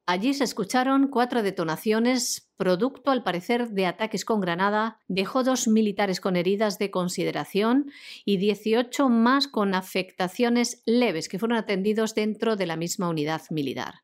Allí 0.05 0.35
se 0.35 0.43
escucharon 0.43 1.07
cuatro 1.09 1.45
detonaciones, 1.45 2.51
producto 2.57 3.13
al 3.13 3.23
parecer 3.23 3.69
de 3.69 3.87
ataques 3.87 4.25
con 4.25 4.41
granada, 4.41 4.99
dejó 5.07 5.45
dos 5.45 5.69
militares 5.69 6.21
con 6.21 6.35
heridas 6.35 6.79
de 6.79 6.91
consideración 6.91 7.93
y 8.25 8.37
18 8.39 9.09
más 9.09 9.47
con 9.47 9.77
afectaciones 9.77 10.83
leves 10.87 11.29
que 11.29 11.39
fueron 11.39 11.57
atendidos 11.57 12.17
dentro 12.17 12.57
de 12.57 12.67
la 12.67 12.77
misma 12.77 13.09
unidad 13.09 13.43
militar. 13.51 14.03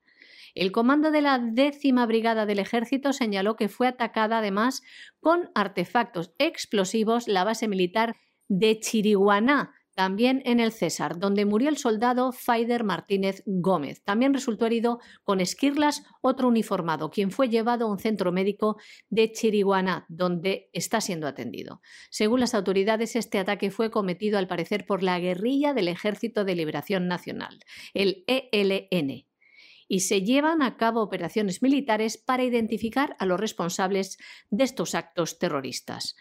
El 0.54 0.70
comando 0.70 1.10
de 1.10 1.20
la 1.20 1.38
décima 1.38 2.06
brigada 2.06 2.46
del 2.46 2.60
ejército 2.60 3.12
señaló 3.12 3.56
que 3.56 3.68
fue 3.68 3.88
atacada 3.88 4.38
además 4.38 4.82
con 5.20 5.50
artefactos 5.54 6.32
explosivos 6.38 7.26
la 7.26 7.44
base 7.44 7.66
militar 7.66 8.16
de 8.48 8.78
Chiriguaná, 8.78 9.74
también 9.98 10.42
en 10.44 10.60
el 10.60 10.70
César, 10.70 11.18
donde 11.18 11.44
murió 11.44 11.68
el 11.68 11.76
soldado 11.76 12.30
Faider 12.30 12.84
Martínez 12.84 13.42
Gómez. 13.46 14.00
También 14.04 14.32
resultó 14.32 14.64
herido 14.64 15.00
con 15.24 15.40
esquirlas 15.40 16.04
otro 16.20 16.46
uniformado, 16.46 17.10
quien 17.10 17.32
fue 17.32 17.48
llevado 17.48 17.86
a 17.86 17.90
un 17.90 17.98
centro 17.98 18.30
médico 18.30 18.76
de 19.10 19.32
Chiriguaná, 19.32 20.06
donde 20.08 20.70
está 20.72 21.00
siendo 21.00 21.26
atendido. 21.26 21.80
Según 22.10 22.38
las 22.38 22.54
autoridades, 22.54 23.16
este 23.16 23.40
ataque 23.40 23.72
fue 23.72 23.90
cometido 23.90 24.38
al 24.38 24.46
parecer 24.46 24.86
por 24.86 25.02
la 25.02 25.18
guerrilla 25.18 25.74
del 25.74 25.88
Ejército 25.88 26.44
de 26.44 26.54
Liberación 26.54 27.08
Nacional, 27.08 27.58
el 27.92 28.22
ELN, 28.28 29.26
y 29.88 30.00
se 30.00 30.22
llevan 30.22 30.62
a 30.62 30.76
cabo 30.76 31.02
operaciones 31.02 31.60
militares 31.60 32.18
para 32.18 32.44
identificar 32.44 33.16
a 33.18 33.26
los 33.26 33.40
responsables 33.40 34.16
de 34.48 34.62
estos 34.62 34.94
actos 34.94 35.40
terroristas. 35.40 36.14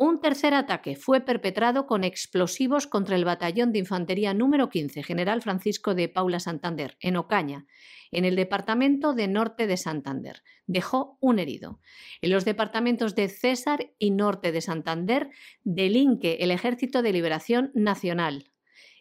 Un 0.00 0.20
tercer 0.20 0.54
ataque 0.54 0.94
fue 0.94 1.22
perpetrado 1.22 1.88
con 1.88 2.04
explosivos 2.04 2.86
contra 2.86 3.16
el 3.16 3.24
batallón 3.24 3.72
de 3.72 3.80
infantería 3.80 4.32
número 4.32 4.68
15, 4.68 5.02
General 5.02 5.42
Francisco 5.42 5.96
de 5.96 6.08
Paula 6.08 6.38
Santander, 6.38 6.96
en 7.00 7.16
Ocaña, 7.16 7.66
en 8.12 8.24
el 8.24 8.36
departamento 8.36 9.12
de 9.12 9.26
Norte 9.26 9.66
de 9.66 9.76
Santander. 9.76 10.44
Dejó 10.68 11.18
un 11.20 11.40
herido. 11.40 11.80
En 12.22 12.30
los 12.30 12.44
departamentos 12.44 13.16
de 13.16 13.28
César 13.28 13.90
y 13.98 14.12
Norte 14.12 14.52
de 14.52 14.60
Santander 14.60 15.30
delinque 15.64 16.36
el 16.42 16.52
Ejército 16.52 17.02
de 17.02 17.12
Liberación 17.12 17.72
Nacional. 17.74 18.52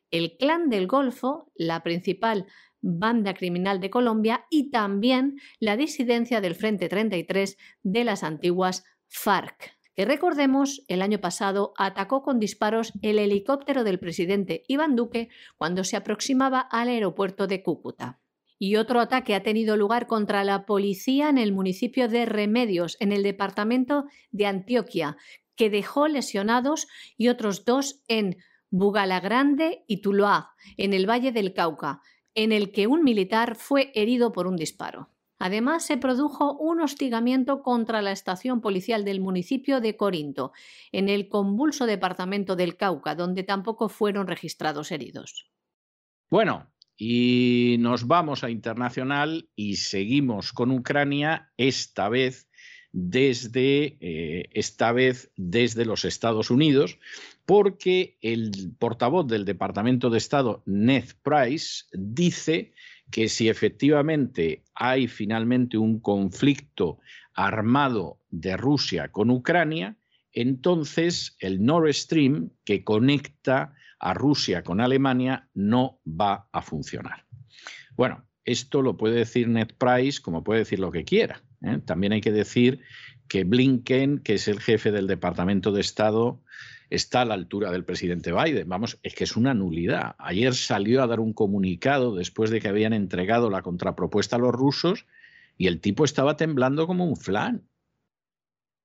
El 0.10 0.36
Clan 0.38 0.68
del 0.68 0.88
Golfo, 0.88 1.52
la 1.54 1.84
principal 1.84 2.48
banda 2.82 3.36
criminal 3.36 3.80
de 3.82 3.91
Colombia, 3.91 4.48
y 4.50 4.72
también 4.72 5.39
la 5.60 5.78
disidencia 5.78 6.41
del 6.41 6.56
Frente 6.56 6.89
33 6.89 7.56
de 7.84 8.04
las 8.04 8.24
antiguas 8.24 8.84
FARC 9.10 9.77
que 9.98 10.06
recordemos, 10.06 10.84
el 10.89 11.02
año 11.02 11.20
pasado 11.20 11.74
atacó 11.76 12.22
con 12.22 12.39
disparos 12.39 12.93
el 13.02 13.18
helicóptero 13.18 13.84
del 13.84 13.98
presidente 13.98 14.62
Iván 14.68 14.95
Duque 14.95 15.30
cuando 15.58 15.84
se 15.84 15.98
aproximaba 15.98 16.60
al 16.60 16.89
aeropuerto 16.89 17.48
de 17.48 17.64
Cúcuta. 17.64 18.22
Y 18.60 18.76
otro 18.76 19.00
ataque 19.00 19.34
ha 19.34 19.41
tenido 19.41 19.76
lugar 19.76 20.06
contra 20.06 20.43
la 20.43 20.68
policía 20.68 21.30
en 21.30 21.39
el 21.39 21.52
municipio 21.52 22.08
de 22.08 22.28
Remedios, 22.28 22.95
en 23.00 23.12
el 23.12 23.24
departamento 23.24 24.06
de 24.30 24.45
Antioquia, 24.45 25.18
que 25.56 25.72
dejó 25.72 26.08
lesionados 26.08 26.88
y 27.18 27.30
otros 27.30 27.66
dos 27.66 28.04
en 28.08 28.38
Bugalagrande 28.70 29.84
y 29.88 30.02
Tuluá, 30.02 30.52
en 30.78 30.93
el 30.93 31.10
Valle 31.10 31.32
del 31.32 31.56
Cauca, 31.56 32.02
en 32.36 32.52
el 32.52 32.72
que 32.72 32.86
un 32.86 33.04
militar 33.04 33.56
fue 33.56 33.91
herido 33.95 34.32
por 34.32 34.45
un 34.45 34.58
disparo. 34.58 35.10
Además, 35.40 35.86
se 35.86 35.98
produjo 35.98 36.58
un 36.58 36.82
hostigamiento 36.82 37.62
contra 37.62 38.02
la 38.02 38.12
estación 38.12 38.60
policial 38.62 39.06
del 39.06 39.22
municipio 39.22 39.82
de 39.82 39.96
Corinto, 39.96 40.52
en 40.92 41.10
el 41.10 41.30
convulso 41.30 41.86
departamento 41.86 42.56
del 42.56 42.76
Cauca, 42.76 43.16
donde 43.16 43.44
tampoco 43.44 43.88
fueron 43.90 44.28
registrados 44.28 44.92
heridos. 44.92 45.52
Bueno, 46.30 46.72
y 46.98 47.78
nos 47.80 48.08
vamos 48.08 48.44
a 48.44 48.50
internacional 48.50 49.48
y 49.56 49.76
seguimos 49.76 50.52
con 50.52 50.72
Ucrania, 50.72 51.52
esta 51.56 52.10
vez 52.10 52.50
desde, 52.92 53.98
eh, 54.02 54.50
esta 54.54 54.92
vez 54.92 55.32
desde 55.36 55.86
los 55.86 56.04
Estados 56.04 56.50
Unidos, 56.50 56.98
porque 57.46 58.18
el 58.22 58.74
portavoz 58.80 59.28
del 59.28 59.46
Departamento 59.46 60.10
de 60.10 60.18
Estado, 60.18 60.64
Ned 60.66 61.06
Price, 61.22 61.86
dice 61.94 62.74
que 63.12 63.30
si 63.30 63.49
efectivamente 63.49 64.64
hay 64.76 65.08
finalmente 65.08 65.78
un 65.78 65.99
conflicto 65.99 66.99
armado 67.34 68.20
de 68.30 68.58
Rusia 68.58 69.10
con 69.10 69.30
Ucrania, 69.30 69.97
entonces 70.32 71.36
el 71.39 71.64
Nord 71.64 71.93
Stream 71.93 72.51
que 72.64 72.84
conecta 72.84 73.74
a 73.99 74.14
Rusia 74.14 74.64
con 74.64 74.82
Alemania 74.82 75.49
no 75.53 75.99
va 76.05 76.47
a 76.51 76.62
funcionar. 76.62 77.26
Bueno, 77.95 78.26
esto 78.45 78.82
lo 78.82 78.97
puede 78.97 79.16
decir 79.16 79.47
Ned 79.47 79.70
Price 79.78 80.22
como 80.22 80.43
puede 80.43 80.60
decir 80.60 80.80
lo 80.80 80.91
que 80.91 81.03
quiera. 81.03 81.43
¿eh? 81.64 81.80
También 81.86 82.14
hay 82.14 82.22
que 82.22 82.32
decir 82.32 82.82
que 83.28 83.43
Blinken, 83.43 84.20
que 84.20 84.36
es 84.36 84.47
el 84.47 84.60
jefe 84.60 84.91
del 84.91 85.08
Departamento 85.08 85.72
de 85.72 85.82
Estado, 85.82 86.41
está 86.90 87.22
a 87.22 87.26
la 87.26 87.34
altura 87.34 87.72
del 87.72 87.84
presidente 87.84 88.32
Biden. 88.32 88.70
Vamos, 88.70 89.00
es 89.04 89.14
que 89.14 89.24
es 89.24 89.36
una 89.36 89.54
nulidad. 89.54 90.16
Ayer 90.18 90.54
salió 90.54 91.04
a 91.04 91.08
dar 91.08 91.20
un 91.20 91.34
comunicado 91.34 92.16
después 92.16 92.50
de 92.50 92.62
que 92.62 92.70
habían 92.70 92.94
entregado 92.94 93.50
la 93.50 93.62
contrapropuesta 93.62 94.38
a 94.38 94.40
los 94.40 94.54
rusos 94.54 95.06
y 95.58 95.68
el 95.68 95.82
tipo 95.82 96.06
estaba 96.06 96.38
temblando 96.38 96.88
como 96.88 97.06
un 97.06 97.18
flan. 97.18 97.68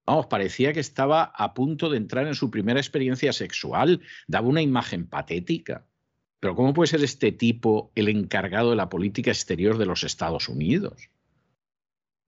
Vamos, 0.04 0.26
parecía 0.26 0.72
que 0.72 0.80
estaba 0.80 1.22
a 1.22 1.54
punto 1.54 1.88
de 1.88 1.96
entrar 1.96 2.26
en 2.26 2.34
su 2.34 2.50
primera 2.50 2.80
experiencia 2.80 3.32
sexual. 3.32 4.00
Daba 4.26 4.48
una 4.48 4.62
imagen 4.62 5.06
patética. 5.06 5.86
Pero 6.40 6.56
¿cómo 6.56 6.74
puede 6.74 6.88
ser 6.88 7.04
este 7.04 7.30
tipo 7.30 7.92
el 7.94 8.08
encargado 8.08 8.70
de 8.70 8.76
la 8.76 8.88
política 8.88 9.30
exterior 9.30 9.78
de 9.78 9.86
los 9.86 10.02
Estados 10.02 10.48
Unidos? 10.48 11.08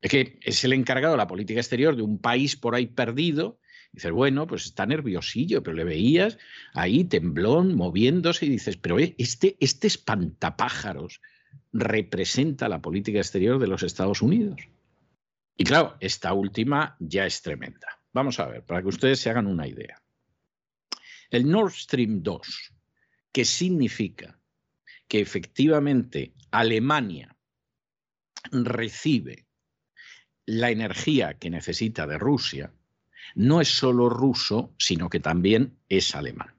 Es 0.00 0.10
que 0.10 0.38
es 0.42 0.62
el 0.62 0.72
encargado 0.72 1.14
de 1.14 1.18
la 1.18 1.26
política 1.26 1.58
exterior 1.58 1.96
de 1.96 2.02
un 2.02 2.18
país 2.18 2.54
por 2.54 2.76
ahí 2.76 2.86
perdido 2.86 3.58
Dices, 3.94 4.10
bueno, 4.10 4.48
pues 4.48 4.64
está 4.64 4.86
nerviosillo, 4.86 5.62
pero 5.62 5.76
le 5.76 5.84
veías 5.84 6.36
ahí 6.72 7.04
temblón, 7.04 7.76
moviéndose, 7.76 8.44
y 8.44 8.48
dices, 8.48 8.76
pero 8.76 8.98
eh, 8.98 9.14
este, 9.18 9.56
este 9.60 9.86
espantapájaros 9.86 11.20
representa 11.72 12.68
la 12.68 12.82
política 12.82 13.18
exterior 13.18 13.60
de 13.60 13.68
los 13.68 13.84
Estados 13.84 14.20
Unidos. 14.20 14.60
Y 15.56 15.62
claro, 15.62 15.96
esta 16.00 16.32
última 16.32 16.96
ya 16.98 17.24
es 17.24 17.40
tremenda. 17.40 17.86
Vamos 18.12 18.40
a 18.40 18.48
ver, 18.48 18.64
para 18.64 18.82
que 18.82 18.88
ustedes 18.88 19.20
se 19.20 19.30
hagan 19.30 19.46
una 19.46 19.68
idea. 19.68 20.02
El 21.30 21.48
Nord 21.48 21.74
Stream 21.74 22.20
2, 22.20 22.74
que 23.30 23.44
significa 23.44 24.40
que 25.06 25.20
efectivamente 25.20 26.34
Alemania 26.50 27.36
recibe 28.50 29.46
la 30.46 30.72
energía 30.72 31.34
que 31.34 31.50
necesita 31.50 32.08
de 32.08 32.18
Rusia, 32.18 32.72
no 33.34 33.60
es 33.60 33.68
solo 33.68 34.08
ruso, 34.08 34.74
sino 34.78 35.08
que 35.08 35.20
también 35.20 35.78
es 35.88 36.14
alemán. 36.14 36.54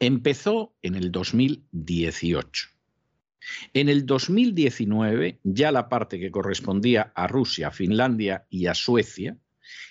Empezó 0.00 0.74
en 0.82 0.94
el 0.94 1.10
2018. 1.10 2.68
En 3.72 3.88
el 3.88 4.06
2019, 4.06 5.40
ya 5.42 5.72
la 5.72 5.88
parte 5.88 6.18
que 6.18 6.30
correspondía 6.30 7.12
a 7.14 7.26
Rusia, 7.26 7.70
Finlandia 7.70 8.46
y 8.50 8.66
a 8.66 8.74
Suecia, 8.74 9.36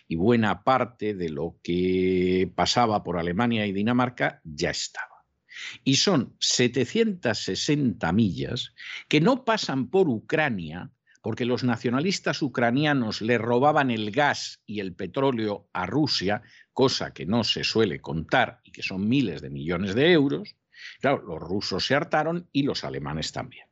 y 0.08 0.16
buena 0.16 0.64
parte 0.64 1.14
de 1.14 1.30
lo 1.30 1.60
que 1.62 2.52
pasaba 2.56 3.04
por 3.04 3.18
Alemania 3.18 3.66
y 3.66 3.74
Dinamarca, 3.74 4.42
ya 4.44 4.70
estaba. 4.70 5.26
Y 5.84 5.96
son 5.96 6.36
760 6.40 8.12
millas 8.12 8.74
que 9.08 9.22
no 9.22 9.44
pasan 9.44 9.90
por 9.90 10.08
Ucrania, 10.08 10.92
porque 11.28 11.44
los 11.44 11.66
nacionalistas 11.66 12.42
ucranianos 12.42 13.22
le 13.22 13.38
robaban 13.38 13.92
el 13.92 14.12
gas 14.12 14.62
y 14.66 14.80
el 14.80 14.96
petróleo 14.96 15.68
a 15.74 15.86
Rusia, 15.86 16.42
cosa 16.72 17.14
que 17.14 17.26
no 17.26 17.44
se 17.44 17.66
suele 17.66 18.00
contar 18.00 18.62
y 18.64 18.72
que 18.72 18.82
son 18.82 19.10
miles 19.10 19.42
de 19.42 19.50
millones 19.50 19.94
de 19.94 20.14
euros, 20.14 20.56
claro, 21.02 21.22
los 21.24 21.42
rusos 21.42 21.86
se 21.86 21.96
hartaron 21.96 22.48
y 22.54 22.64
los 22.64 22.86
alemanes 22.86 23.34
también. 23.34 23.68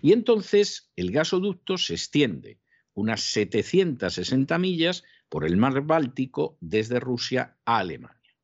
Y 0.00 0.12
entonces 0.12 0.92
el 0.94 1.10
gasoducto 1.10 1.76
se 1.76 1.94
extiende 1.94 2.60
unas 2.94 3.20
760 3.32 4.56
millas 4.60 5.02
por 5.28 5.44
el 5.44 5.56
mar 5.56 5.80
Báltico 5.80 6.56
desde 6.60 7.00
Rusia 7.00 7.56
a 7.64 7.78
Alemania. 7.78 8.36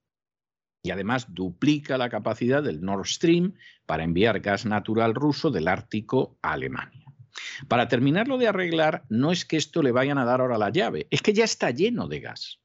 Y 0.82 0.90
además 0.90 1.32
duplica 1.32 1.96
la 1.96 2.10
capacidad 2.10 2.60
del 2.60 2.80
Nord 2.80 3.06
Stream 3.06 3.54
para 3.86 4.02
enviar 4.02 4.40
gas 4.40 4.66
natural 4.66 5.14
ruso 5.14 5.52
del 5.52 5.68
Ártico 5.68 6.40
a 6.42 6.54
Alemania. 6.54 7.01
Para 7.68 7.88
terminarlo 7.88 8.38
de 8.38 8.48
arreglar, 8.48 9.04
no 9.08 9.32
es 9.32 9.44
que 9.44 9.56
esto 9.56 9.82
le 9.82 9.92
vayan 9.92 10.18
a 10.18 10.24
dar 10.24 10.40
ahora 10.40 10.58
la 10.58 10.70
llave, 10.70 11.06
es 11.10 11.22
que 11.22 11.32
ya 11.32 11.44
está 11.44 11.70
lleno 11.70 12.08
de 12.08 12.20
gas. 12.20 12.60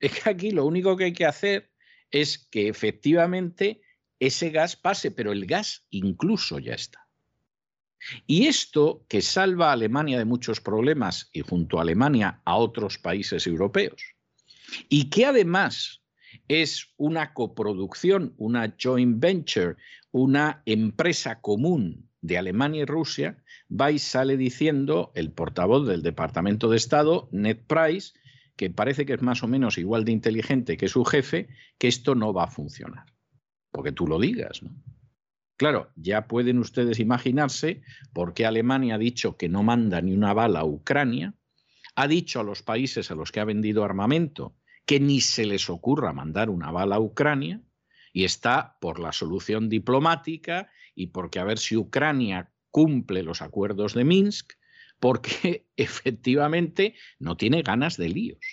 Es 0.00 0.20
que 0.20 0.30
aquí 0.30 0.50
lo 0.50 0.64
único 0.64 0.96
que 0.96 1.04
hay 1.04 1.12
que 1.12 1.26
hacer 1.26 1.70
es 2.10 2.38
que 2.38 2.68
efectivamente 2.68 3.80
ese 4.18 4.50
gas 4.50 4.76
pase, 4.76 5.10
pero 5.10 5.32
el 5.32 5.46
gas 5.46 5.86
incluso 5.90 6.58
ya 6.58 6.74
está. 6.74 7.08
Y 8.26 8.46
esto 8.46 9.04
que 9.08 9.22
salva 9.22 9.70
a 9.70 9.72
Alemania 9.72 10.18
de 10.18 10.24
muchos 10.24 10.60
problemas 10.60 11.30
y 11.32 11.40
junto 11.40 11.78
a 11.78 11.82
Alemania 11.82 12.42
a 12.44 12.56
otros 12.56 12.98
países 12.98 13.46
europeos, 13.46 14.02
y 14.88 15.10
que 15.10 15.26
además 15.26 16.02
es 16.48 16.92
una 16.96 17.32
coproducción, 17.32 18.34
una 18.36 18.74
joint 18.80 19.20
venture, 19.20 19.76
una 20.10 20.62
empresa 20.66 21.40
común 21.40 22.10
de 22.20 22.38
Alemania 22.38 22.82
y 22.82 22.86
Rusia, 22.86 23.42
y 23.90 23.98
sale 23.98 24.36
diciendo 24.36 25.10
el 25.14 25.32
portavoz 25.32 25.86
del 25.86 26.02
Departamento 26.02 26.68
de 26.68 26.76
Estado, 26.76 27.28
Ned 27.32 27.58
Price, 27.66 28.12
que 28.56 28.70
parece 28.70 29.04
que 29.04 29.14
es 29.14 29.22
más 29.22 29.42
o 29.42 29.48
menos 29.48 29.78
igual 29.78 30.04
de 30.04 30.12
inteligente 30.12 30.76
que 30.76 30.88
su 30.88 31.04
jefe, 31.04 31.48
que 31.78 31.88
esto 31.88 32.14
no 32.14 32.32
va 32.32 32.44
a 32.44 32.50
funcionar. 32.50 33.06
Porque 33.72 33.90
tú 33.90 34.06
lo 34.06 34.20
digas, 34.20 34.62
¿no? 34.62 34.70
Claro, 35.56 35.90
ya 35.96 36.26
pueden 36.26 36.58
ustedes 36.58 36.98
imaginarse 36.98 37.82
por 38.12 38.34
qué 38.34 38.44
Alemania 38.44 38.96
ha 38.96 38.98
dicho 38.98 39.36
que 39.36 39.48
no 39.48 39.62
manda 39.62 40.00
ni 40.00 40.12
una 40.12 40.32
bala 40.34 40.60
a 40.60 40.64
Ucrania, 40.64 41.34
ha 41.94 42.08
dicho 42.08 42.40
a 42.40 42.44
los 42.44 42.62
países 42.62 43.10
a 43.10 43.14
los 43.14 43.30
que 43.30 43.40
ha 43.40 43.44
vendido 43.44 43.84
armamento 43.84 44.56
que 44.84 44.98
ni 45.00 45.20
se 45.20 45.46
les 45.46 45.70
ocurra 45.70 46.12
mandar 46.12 46.50
una 46.50 46.70
bala 46.70 46.96
a 46.96 47.00
Ucrania, 47.00 47.62
y 48.12 48.24
está 48.24 48.76
por 48.80 49.00
la 49.00 49.12
solución 49.12 49.68
diplomática 49.68 50.70
y 50.94 51.08
porque 51.08 51.40
a 51.40 51.44
ver 51.44 51.58
si 51.58 51.76
Ucrania 51.76 52.53
cumple 52.74 53.22
los 53.22 53.40
acuerdos 53.40 53.94
de 53.94 54.02
Minsk, 54.02 54.54
porque 54.98 55.64
efectivamente 55.76 56.96
no 57.20 57.36
tiene 57.36 57.62
ganas 57.62 57.96
de 57.96 58.08
líos. 58.08 58.44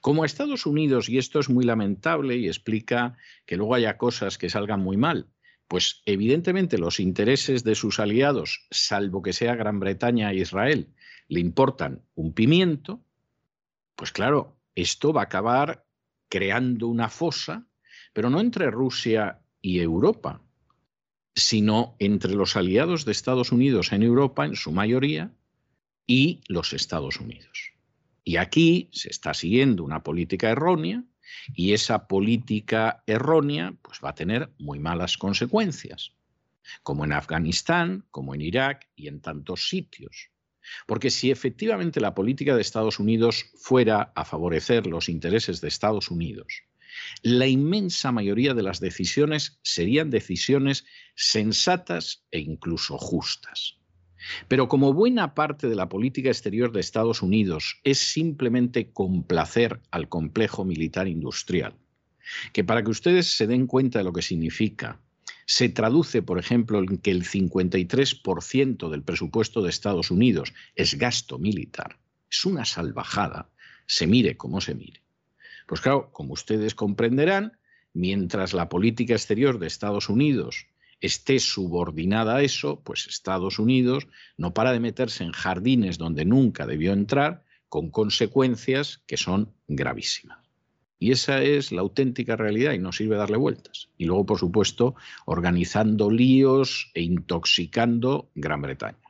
Como 0.00 0.24
Estados 0.24 0.66
Unidos, 0.66 1.08
y 1.08 1.16
esto 1.16 1.38
es 1.38 1.48
muy 1.48 1.64
lamentable 1.64 2.36
y 2.36 2.48
explica 2.48 3.16
que 3.46 3.56
luego 3.56 3.76
haya 3.76 3.98
cosas 3.98 4.36
que 4.36 4.50
salgan 4.50 4.80
muy 4.80 4.96
mal, 4.96 5.28
pues 5.68 6.02
evidentemente 6.06 6.76
los 6.76 6.98
intereses 6.98 7.62
de 7.62 7.76
sus 7.76 8.00
aliados, 8.00 8.66
salvo 8.72 9.22
que 9.22 9.32
sea 9.32 9.54
Gran 9.54 9.78
Bretaña 9.78 10.32
e 10.32 10.38
Israel, 10.38 10.88
le 11.28 11.38
importan 11.38 12.02
un 12.16 12.32
pimiento, 12.34 13.00
pues 13.94 14.10
claro, 14.10 14.58
esto 14.74 15.12
va 15.12 15.20
a 15.20 15.26
acabar 15.26 15.86
creando 16.28 16.88
una 16.88 17.08
fosa, 17.08 17.68
pero 18.12 18.28
no 18.28 18.40
entre 18.40 18.72
Rusia 18.72 19.40
y 19.60 19.78
Europa, 19.78 20.42
sino 21.34 21.96
entre 21.98 22.34
los 22.34 22.56
aliados 22.56 23.04
de 23.04 23.12
Estados 23.12 23.52
Unidos 23.52 23.92
en 23.92 24.02
Europa, 24.02 24.44
en 24.44 24.56
su 24.56 24.72
mayoría, 24.72 25.32
y 26.06 26.40
los 26.48 26.72
Estados 26.72 27.20
Unidos. 27.20 27.72
Y 28.24 28.36
aquí 28.36 28.88
se 28.92 29.10
está 29.10 29.32
siguiendo 29.32 29.84
una 29.84 30.02
política 30.02 30.50
errónea 30.50 31.04
y 31.54 31.72
esa 31.72 32.06
política 32.06 33.02
errónea 33.06 33.74
pues, 33.82 34.00
va 34.04 34.10
a 34.10 34.14
tener 34.14 34.52
muy 34.58 34.78
malas 34.78 35.16
consecuencias, 35.16 36.12
como 36.82 37.04
en 37.04 37.12
Afganistán, 37.12 38.04
como 38.10 38.34
en 38.34 38.40
Irak 38.40 38.88
y 38.96 39.08
en 39.08 39.20
tantos 39.20 39.68
sitios. 39.68 40.30
Porque 40.86 41.10
si 41.10 41.30
efectivamente 41.30 42.00
la 42.00 42.14
política 42.14 42.54
de 42.54 42.60
Estados 42.60 42.98
Unidos 42.98 43.46
fuera 43.56 44.12
a 44.14 44.24
favorecer 44.24 44.86
los 44.86 45.08
intereses 45.08 45.60
de 45.60 45.68
Estados 45.68 46.10
Unidos, 46.10 46.64
la 47.22 47.46
inmensa 47.46 48.12
mayoría 48.12 48.54
de 48.54 48.62
las 48.62 48.80
decisiones 48.80 49.58
serían 49.62 50.10
decisiones 50.10 50.84
sensatas 51.14 52.24
e 52.30 52.40
incluso 52.40 52.98
justas. 52.98 53.80
Pero 54.48 54.68
como 54.68 54.92
buena 54.92 55.34
parte 55.34 55.68
de 55.68 55.76
la 55.76 55.88
política 55.88 56.28
exterior 56.28 56.72
de 56.72 56.80
Estados 56.80 57.22
Unidos 57.22 57.80
es 57.84 57.98
simplemente 57.98 58.92
complacer 58.92 59.80
al 59.90 60.08
complejo 60.08 60.64
militar 60.64 61.08
industrial, 61.08 61.74
que 62.52 62.64
para 62.64 62.82
que 62.82 62.90
ustedes 62.90 63.36
se 63.36 63.46
den 63.46 63.66
cuenta 63.66 64.00
de 64.00 64.04
lo 64.04 64.12
que 64.12 64.22
significa, 64.22 65.00
se 65.46 65.68
traduce, 65.68 66.22
por 66.22 66.38
ejemplo, 66.38 66.78
en 66.78 66.98
que 66.98 67.10
el 67.10 67.24
53% 67.24 68.88
del 68.88 69.02
presupuesto 69.02 69.62
de 69.62 69.70
Estados 69.70 70.10
Unidos 70.10 70.52
es 70.76 70.96
gasto 70.96 71.38
militar. 71.38 71.98
Es 72.30 72.44
una 72.44 72.64
salvajada, 72.64 73.50
se 73.86 74.06
mire 74.06 74.36
como 74.36 74.60
se 74.60 74.76
mire. 74.76 75.02
Pues 75.70 75.82
claro, 75.82 76.10
como 76.10 76.32
ustedes 76.32 76.74
comprenderán, 76.74 77.52
mientras 77.92 78.54
la 78.54 78.68
política 78.68 79.14
exterior 79.14 79.60
de 79.60 79.68
Estados 79.68 80.08
Unidos 80.08 80.66
esté 81.00 81.38
subordinada 81.38 82.34
a 82.34 82.42
eso, 82.42 82.80
pues 82.82 83.06
Estados 83.06 83.60
Unidos 83.60 84.08
no 84.36 84.52
para 84.52 84.72
de 84.72 84.80
meterse 84.80 85.22
en 85.22 85.30
jardines 85.30 85.96
donde 85.96 86.24
nunca 86.24 86.66
debió 86.66 86.92
entrar, 86.92 87.44
con 87.68 87.90
consecuencias 87.90 89.04
que 89.06 89.16
son 89.16 89.54
gravísimas. 89.68 90.40
Y 90.98 91.12
esa 91.12 91.40
es 91.40 91.70
la 91.70 91.82
auténtica 91.82 92.34
realidad 92.34 92.72
y 92.72 92.80
no 92.80 92.90
sirve 92.90 93.14
darle 93.14 93.36
vueltas. 93.36 93.90
Y 93.96 94.06
luego, 94.06 94.26
por 94.26 94.40
supuesto, 94.40 94.96
organizando 95.24 96.10
líos 96.10 96.90
e 96.94 97.02
intoxicando 97.02 98.28
Gran 98.34 98.60
Bretaña. 98.60 99.09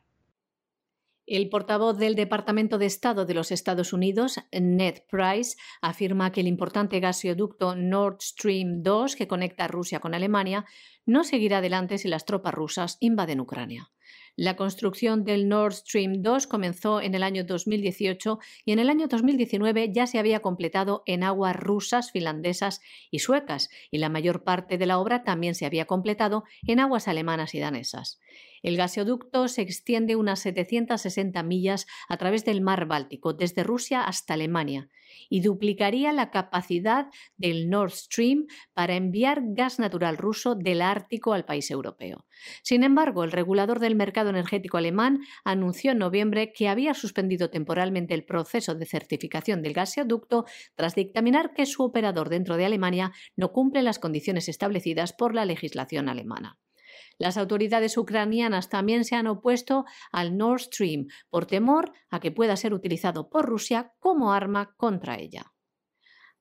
El 1.30 1.48
portavoz 1.48 1.96
del 1.96 2.16
Departamento 2.16 2.76
de 2.76 2.86
Estado 2.86 3.24
de 3.24 3.34
los 3.34 3.52
Estados 3.52 3.92
Unidos, 3.92 4.40
Ned 4.50 5.04
Price, 5.08 5.56
afirma 5.80 6.32
que 6.32 6.40
el 6.40 6.48
importante 6.48 6.98
gasoducto 6.98 7.76
Nord 7.76 8.16
Stream 8.20 8.82
2, 8.82 9.14
que 9.14 9.28
conecta 9.28 9.68
Rusia 9.68 10.00
con 10.00 10.14
Alemania, 10.14 10.64
no 11.06 11.22
seguirá 11.22 11.58
adelante 11.58 11.98
si 11.98 12.08
las 12.08 12.24
tropas 12.24 12.52
rusas 12.52 12.96
invaden 12.98 13.38
Ucrania. 13.38 13.92
La 14.34 14.56
construcción 14.56 15.22
del 15.22 15.48
Nord 15.48 15.74
Stream 15.74 16.20
2 16.20 16.48
comenzó 16.48 17.00
en 17.00 17.14
el 17.14 17.22
año 17.22 17.44
2018 17.44 18.40
y 18.64 18.72
en 18.72 18.80
el 18.80 18.90
año 18.90 19.06
2019 19.06 19.92
ya 19.92 20.08
se 20.08 20.18
había 20.18 20.40
completado 20.40 21.04
en 21.06 21.22
aguas 21.22 21.54
rusas, 21.54 22.10
finlandesas 22.10 22.80
y 23.12 23.20
suecas, 23.20 23.70
y 23.92 23.98
la 23.98 24.08
mayor 24.08 24.42
parte 24.42 24.78
de 24.78 24.86
la 24.86 24.98
obra 24.98 25.22
también 25.22 25.54
se 25.54 25.64
había 25.64 25.84
completado 25.84 26.42
en 26.66 26.80
aguas 26.80 27.06
alemanas 27.06 27.54
y 27.54 27.60
danesas. 27.60 28.18
El 28.62 28.76
gasoducto 28.76 29.48
se 29.48 29.62
extiende 29.62 30.16
unas 30.16 30.40
760 30.40 31.42
millas 31.42 31.86
a 32.08 32.16
través 32.16 32.44
del 32.44 32.60
mar 32.60 32.86
Báltico, 32.86 33.32
desde 33.32 33.62
Rusia 33.62 34.02
hasta 34.02 34.34
Alemania, 34.34 34.88
y 35.28 35.40
duplicaría 35.40 36.12
la 36.12 36.30
capacidad 36.30 37.08
del 37.36 37.70
Nord 37.70 37.92
Stream 37.92 38.46
para 38.74 38.96
enviar 38.96 39.40
gas 39.44 39.78
natural 39.78 40.16
ruso 40.16 40.54
del 40.54 40.82
Ártico 40.82 41.32
al 41.32 41.44
país 41.44 41.70
europeo. 41.70 42.26
Sin 42.62 42.84
embargo, 42.84 43.24
el 43.24 43.32
regulador 43.32 43.80
del 43.80 43.94
mercado 43.94 44.30
energético 44.30 44.76
alemán 44.76 45.20
anunció 45.44 45.92
en 45.92 45.98
noviembre 45.98 46.52
que 46.52 46.68
había 46.68 46.94
suspendido 46.94 47.50
temporalmente 47.50 48.14
el 48.14 48.24
proceso 48.24 48.74
de 48.74 48.86
certificación 48.86 49.62
del 49.62 49.72
gasoducto 49.72 50.44
tras 50.74 50.94
dictaminar 50.94 51.54
que 51.54 51.66
su 51.66 51.82
operador 51.82 52.28
dentro 52.28 52.56
de 52.56 52.66
Alemania 52.66 53.12
no 53.36 53.52
cumple 53.52 53.82
las 53.82 53.98
condiciones 53.98 54.48
establecidas 54.48 55.12
por 55.12 55.34
la 55.34 55.44
legislación 55.44 56.08
alemana. 56.08 56.58
Las 57.18 57.36
autoridades 57.36 57.96
ucranianas 57.96 58.68
también 58.68 59.04
se 59.04 59.16
han 59.16 59.26
opuesto 59.26 59.84
al 60.12 60.36
Nord 60.36 60.60
Stream 60.60 61.06
por 61.28 61.46
temor 61.46 61.92
a 62.10 62.20
que 62.20 62.32
pueda 62.32 62.56
ser 62.56 62.74
utilizado 62.74 63.28
por 63.30 63.46
Rusia 63.46 63.92
como 63.98 64.32
arma 64.32 64.74
contra 64.76 65.18
ella. 65.18 65.52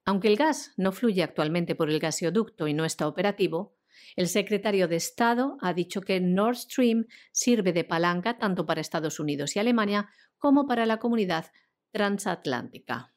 Aunque 0.06 0.28
el 0.28 0.38
gas 0.38 0.74
no 0.78 0.92
fluye 0.92 1.22
actualmente 1.22 1.76
por 1.76 1.90
el 1.90 2.00
gasoducto 2.00 2.68
y 2.68 2.74
no 2.74 2.86
está 2.86 3.08
operativo, 3.08 3.76
el 4.16 4.28
secretario 4.28 4.88
de 4.88 4.96
Estado 4.96 5.58
ha 5.62 5.74
dicho 5.74 6.02
que 6.02 6.20
Nord 6.20 6.56
Stream 6.56 7.06
sirve 7.32 7.74
de 7.74 7.84
palanca 7.84 8.38
tanto 8.38 8.66
para 8.66 8.82
Estados 8.82 9.20
Unidos 9.20 9.56
y 9.56 9.60
Alemania 9.60 10.10
como 10.38 10.66
para 10.66 10.86
la 10.86 10.98
comunidad 10.98 11.52
transatlántica. 11.92 13.14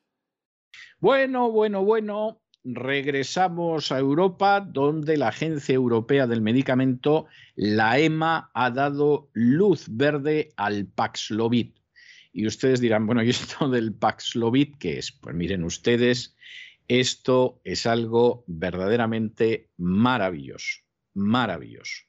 Bueno, 0.99 1.51
bueno, 1.51 1.85
bueno, 1.85 2.42
regresamos 2.65 3.91
a 3.91 3.99
Europa, 3.99 4.61
donde 4.61 5.17
la 5.17 5.29
Agencia 5.29 5.75
Europea 5.75 6.27
del 6.27 6.41
Medicamento, 6.41 7.27
la 7.57 7.99
EMA, 7.99 8.51
ha 8.55 8.71
dado 8.71 9.31
luz 9.33 9.87
verde 9.89 10.53
al 10.57 10.87
Paxlovid. 10.87 11.71
Y 12.33 12.47
ustedes 12.47 12.81
dirán, 12.81 13.07
bueno, 13.07 13.23
¿y 13.23 13.31
esto 13.31 13.69
del 13.71 13.93
Paxlovid 13.93 14.77
qué 14.79 14.99
es? 14.99 15.13
Pues 15.13 15.35
miren 15.35 15.65
ustedes, 15.65 16.37
esto 16.89 17.61
es 17.65 17.87
algo 17.87 18.45
verdaderamente 18.47 19.69
maravilloso, 19.77 20.81
maravilloso. 21.15 22.03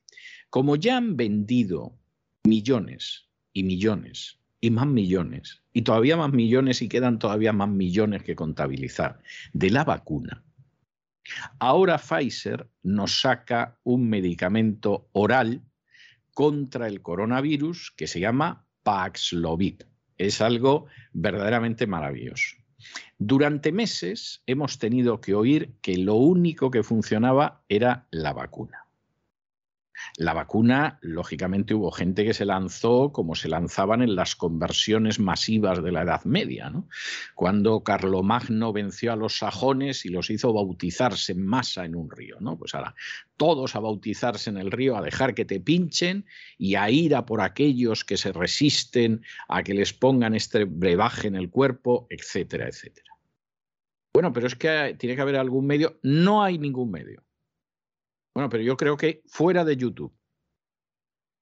Como 0.49 0.75
ya 0.75 0.97
han 0.97 1.17
vendido 1.17 1.97
millones 2.43 3.27
y 3.53 3.63
millones 3.63 4.39
y 4.63 4.71
más 4.71 4.87
millones, 4.87 5.61
y 5.73 5.81
todavía 5.81 6.15
más 6.15 6.31
millones 6.31 6.81
y 6.81 6.87
quedan 6.87 7.19
todavía 7.19 7.51
más 7.51 7.67
millones 7.67 8.23
que 8.23 8.33
contabilizar, 8.33 9.19
de 9.51 9.69
la 9.69 9.83
vacuna. 9.83 10.41
Ahora 11.59 11.97
Pfizer 11.97 12.69
nos 12.81 13.19
saca 13.19 13.77
un 13.83 14.07
medicamento 14.07 15.09
oral 15.11 15.63
contra 16.33 16.87
el 16.87 17.01
coronavirus 17.01 17.91
que 17.97 18.07
se 18.07 18.21
llama 18.21 18.65
Paxlovid. 18.83 19.81
Es 20.17 20.39
algo 20.39 20.85
verdaderamente 21.11 21.85
maravilloso. 21.85 22.55
Durante 23.17 23.73
meses 23.73 24.43
hemos 24.45 24.79
tenido 24.79 25.19
que 25.19 25.35
oír 25.35 25.73
que 25.81 25.97
lo 25.97 26.15
único 26.15 26.71
que 26.71 26.83
funcionaba 26.83 27.65
era 27.67 28.07
la 28.11 28.31
vacuna. 28.31 28.85
La 30.17 30.33
vacuna, 30.33 30.99
lógicamente, 31.01 31.73
hubo 31.73 31.91
gente 31.91 32.23
que 32.23 32.33
se 32.33 32.45
lanzó 32.45 33.11
como 33.11 33.35
se 33.35 33.49
lanzaban 33.49 34.01
en 34.01 34.15
las 34.15 34.35
conversiones 34.35 35.19
masivas 35.19 35.83
de 35.83 35.91
la 35.91 36.03
Edad 36.03 36.23
Media, 36.25 36.69
¿no? 36.69 36.87
Cuando 37.35 37.83
Carlomagno 37.83 38.73
venció 38.73 39.13
a 39.13 39.15
los 39.15 39.37
sajones 39.37 40.05
y 40.05 40.09
los 40.09 40.29
hizo 40.29 40.53
bautizarse 40.53 41.31
en 41.31 41.45
masa 41.45 41.85
en 41.85 41.95
un 41.95 42.09
río, 42.09 42.37
¿no? 42.39 42.57
Pues 42.57 42.75
ahora, 42.75 42.95
todos 43.37 43.75
a 43.75 43.79
bautizarse 43.79 44.49
en 44.49 44.57
el 44.57 44.71
río, 44.71 44.95
a 44.97 45.01
dejar 45.01 45.33
que 45.33 45.45
te 45.45 45.59
pinchen 45.59 46.25
y 46.57 46.75
a 46.75 46.89
ir 46.89 47.15
a 47.15 47.25
por 47.25 47.41
aquellos 47.41 48.05
que 48.05 48.17
se 48.17 48.31
resisten 48.31 49.23
a 49.47 49.63
que 49.63 49.73
les 49.73 49.93
pongan 49.93 50.35
este 50.35 50.65
brebaje 50.65 51.27
en 51.27 51.35
el 51.35 51.49
cuerpo, 51.49 52.07
etcétera, 52.09 52.67
etcétera. 52.67 53.13
Bueno, 54.13 54.31
pero 54.31 54.45
es 54.45 54.55
que 54.55 54.95
tiene 54.99 55.15
que 55.15 55.21
haber 55.21 55.37
algún 55.37 55.65
medio. 55.65 55.99
No 56.03 56.43
hay 56.43 56.59
ningún 56.59 56.91
medio. 56.91 57.23
Bueno, 58.33 58.49
pero 58.49 58.63
yo 58.63 58.75
creo 58.77 58.97
que 58.97 59.21
fuera 59.27 59.63
de 59.63 59.77
YouTube. 59.77 60.13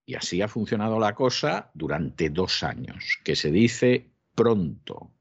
Y 0.06 0.14
así 0.14 0.42
ha 0.42 0.48
funcionado 0.48 0.98
la 0.98 1.14
cosa 1.14 1.70
durante 1.74 2.28
dos 2.28 2.62
años, 2.62 3.18
que 3.24 3.36
se 3.36 3.50
dice 3.50 4.10
pronto. 4.34 5.12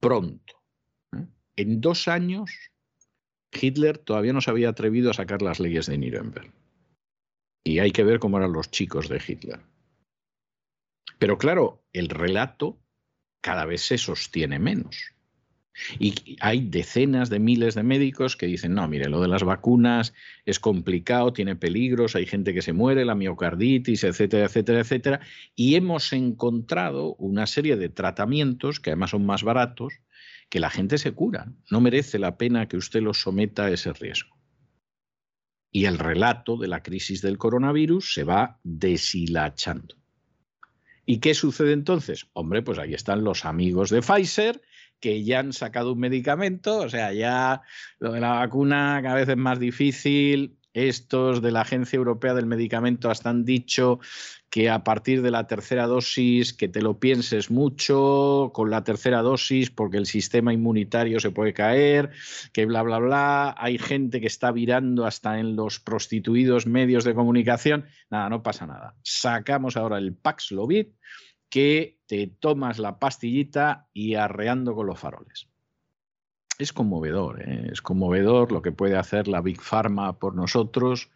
Pronto. 0.00 0.62
¿eh? 1.16 1.26
En 1.56 1.80
dos 1.80 2.08
años, 2.08 2.50
Hitler 3.52 3.98
todavía 3.98 4.32
no 4.32 4.40
se 4.40 4.50
había 4.50 4.68
atrevido 4.68 5.10
a 5.10 5.14
sacar 5.14 5.40
las 5.40 5.60
leyes 5.60 5.86
de 5.86 5.98
Nuremberg. 5.98 6.52
Y 7.64 7.78
hay 7.78 7.92
que 7.92 8.04
ver 8.04 8.18
cómo 8.18 8.38
eran 8.38 8.52
los 8.52 8.70
chicos 8.70 9.08
de 9.08 9.22
Hitler. 9.26 9.60
Pero 11.18 11.38
claro, 11.38 11.84
el 11.92 12.08
relato 12.08 12.78
cada 13.40 13.64
vez 13.64 13.82
se 13.82 13.98
sostiene 13.98 14.58
menos. 14.58 15.14
Y 15.98 16.36
hay 16.40 16.60
decenas 16.60 17.30
de 17.30 17.38
miles 17.38 17.74
de 17.74 17.82
médicos 17.82 18.36
que 18.36 18.46
dicen, 18.46 18.74
no, 18.74 18.86
mire, 18.88 19.08
lo 19.08 19.20
de 19.20 19.28
las 19.28 19.44
vacunas 19.44 20.14
es 20.44 20.58
complicado, 20.58 21.32
tiene 21.32 21.56
peligros, 21.56 22.16
hay 22.16 22.26
gente 22.26 22.54
que 22.54 22.62
se 22.62 22.72
muere, 22.72 23.04
la 23.04 23.14
miocarditis, 23.14 24.04
etcétera, 24.04 24.46
etcétera, 24.46 24.80
etcétera. 24.80 25.20
Y 25.54 25.76
hemos 25.76 26.12
encontrado 26.12 27.14
una 27.14 27.46
serie 27.46 27.76
de 27.76 27.88
tratamientos 27.88 28.80
que 28.80 28.90
además 28.90 29.10
son 29.10 29.24
más 29.24 29.42
baratos, 29.42 29.94
que 30.48 30.60
la 30.60 30.70
gente 30.70 30.98
se 30.98 31.12
cura. 31.12 31.52
No 31.70 31.80
merece 31.80 32.18
la 32.18 32.38
pena 32.38 32.68
que 32.68 32.76
usted 32.76 33.02
los 33.02 33.20
someta 33.20 33.66
a 33.66 33.70
ese 33.70 33.92
riesgo. 33.92 34.36
Y 35.70 35.84
el 35.84 35.98
relato 35.98 36.56
de 36.56 36.68
la 36.68 36.82
crisis 36.82 37.20
del 37.20 37.36
coronavirus 37.36 38.14
se 38.14 38.24
va 38.24 38.58
deshilachando. 38.64 39.96
¿Y 41.04 41.20
qué 41.20 41.34
sucede 41.34 41.72
entonces? 41.72 42.26
Hombre, 42.32 42.62
pues 42.62 42.78
ahí 42.78 42.94
están 42.94 43.24
los 43.24 43.44
amigos 43.44 43.90
de 43.90 44.02
Pfizer 44.02 44.60
que 45.00 45.24
ya 45.24 45.40
han 45.40 45.52
sacado 45.52 45.92
un 45.92 46.00
medicamento, 46.00 46.78
o 46.78 46.88
sea, 46.88 47.12
ya 47.12 47.62
lo 47.98 48.12
de 48.12 48.20
la 48.20 48.32
vacuna 48.32 49.00
cada 49.02 49.14
vez 49.16 49.28
es 49.28 49.36
más 49.36 49.58
difícil. 49.58 50.54
Estos 50.74 51.42
de 51.42 51.50
la 51.50 51.62
Agencia 51.62 51.96
Europea 51.96 52.34
del 52.34 52.46
Medicamento 52.46 53.10
hasta 53.10 53.30
han 53.30 53.44
dicho 53.44 53.98
que 54.50 54.70
a 54.70 54.84
partir 54.84 55.22
de 55.22 55.30
la 55.30 55.46
tercera 55.46 55.86
dosis, 55.86 56.52
que 56.52 56.68
te 56.68 56.82
lo 56.82 56.98
pienses 56.98 57.50
mucho 57.50 58.50
con 58.54 58.70
la 58.70 58.84
tercera 58.84 59.22
dosis 59.22 59.70
porque 59.70 59.96
el 59.96 60.06
sistema 60.06 60.52
inmunitario 60.52 61.20
se 61.20 61.30
puede 61.30 61.52
caer, 61.52 62.10
que 62.52 62.64
bla, 62.64 62.82
bla, 62.82 62.98
bla. 62.98 63.54
Hay 63.58 63.78
gente 63.78 64.20
que 64.20 64.26
está 64.26 64.52
virando 64.52 65.04
hasta 65.04 65.38
en 65.38 65.56
los 65.56 65.80
prostituidos 65.80 66.66
medios 66.66 67.04
de 67.04 67.14
comunicación. 67.14 67.86
Nada, 68.10 68.28
no 68.28 68.42
pasa 68.42 68.66
nada. 68.66 68.94
Sacamos 69.02 69.76
ahora 69.76 69.98
el 69.98 70.14
Paxlovid 70.14 70.88
que 71.48 71.98
te 72.06 72.26
tomas 72.26 72.78
la 72.78 72.98
pastillita 72.98 73.88
y 73.92 74.14
arreando 74.14 74.74
con 74.74 74.86
los 74.86 74.98
faroles. 74.98 75.48
Es 76.58 76.72
conmovedor, 76.72 77.42
¿eh? 77.42 77.68
es 77.72 77.80
conmovedor 77.80 78.50
lo 78.50 78.62
que 78.62 78.72
puede 78.72 78.96
hacer 78.96 79.28
la 79.28 79.40
Big 79.40 79.60
Pharma 79.60 80.18
por 80.18 80.34
nosotros. 80.34 81.10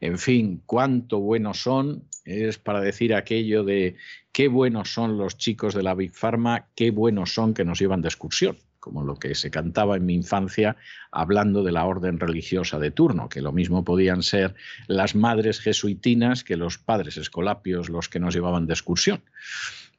En 0.00 0.18
fin, 0.18 0.62
cuánto 0.66 1.20
buenos 1.20 1.62
son. 1.62 2.08
Es 2.24 2.58
para 2.58 2.80
decir 2.80 3.14
aquello 3.14 3.64
de 3.64 3.96
qué 4.32 4.48
buenos 4.48 4.92
son 4.92 5.16
los 5.16 5.38
chicos 5.38 5.74
de 5.74 5.82
la 5.82 5.94
Big 5.94 6.12
Pharma, 6.12 6.68
qué 6.74 6.90
buenos 6.90 7.32
son 7.32 7.54
que 7.54 7.64
nos 7.64 7.78
llevan 7.78 8.02
de 8.02 8.08
excursión 8.08 8.58
como 8.88 9.04
lo 9.04 9.16
que 9.16 9.34
se 9.34 9.50
cantaba 9.50 9.98
en 9.98 10.06
mi 10.06 10.14
infancia 10.14 10.78
hablando 11.12 11.62
de 11.62 11.72
la 11.72 11.84
orden 11.84 12.18
religiosa 12.18 12.78
de 12.78 12.90
turno, 12.90 13.28
que 13.28 13.42
lo 13.42 13.52
mismo 13.52 13.84
podían 13.84 14.22
ser 14.22 14.54
las 14.86 15.14
madres 15.14 15.60
jesuitinas 15.60 16.42
que 16.42 16.56
los 16.56 16.78
padres 16.78 17.18
escolapios 17.18 17.90
los 17.90 18.08
que 18.08 18.18
nos 18.18 18.34
llevaban 18.34 18.66
de 18.66 18.72
excursión. 18.72 19.22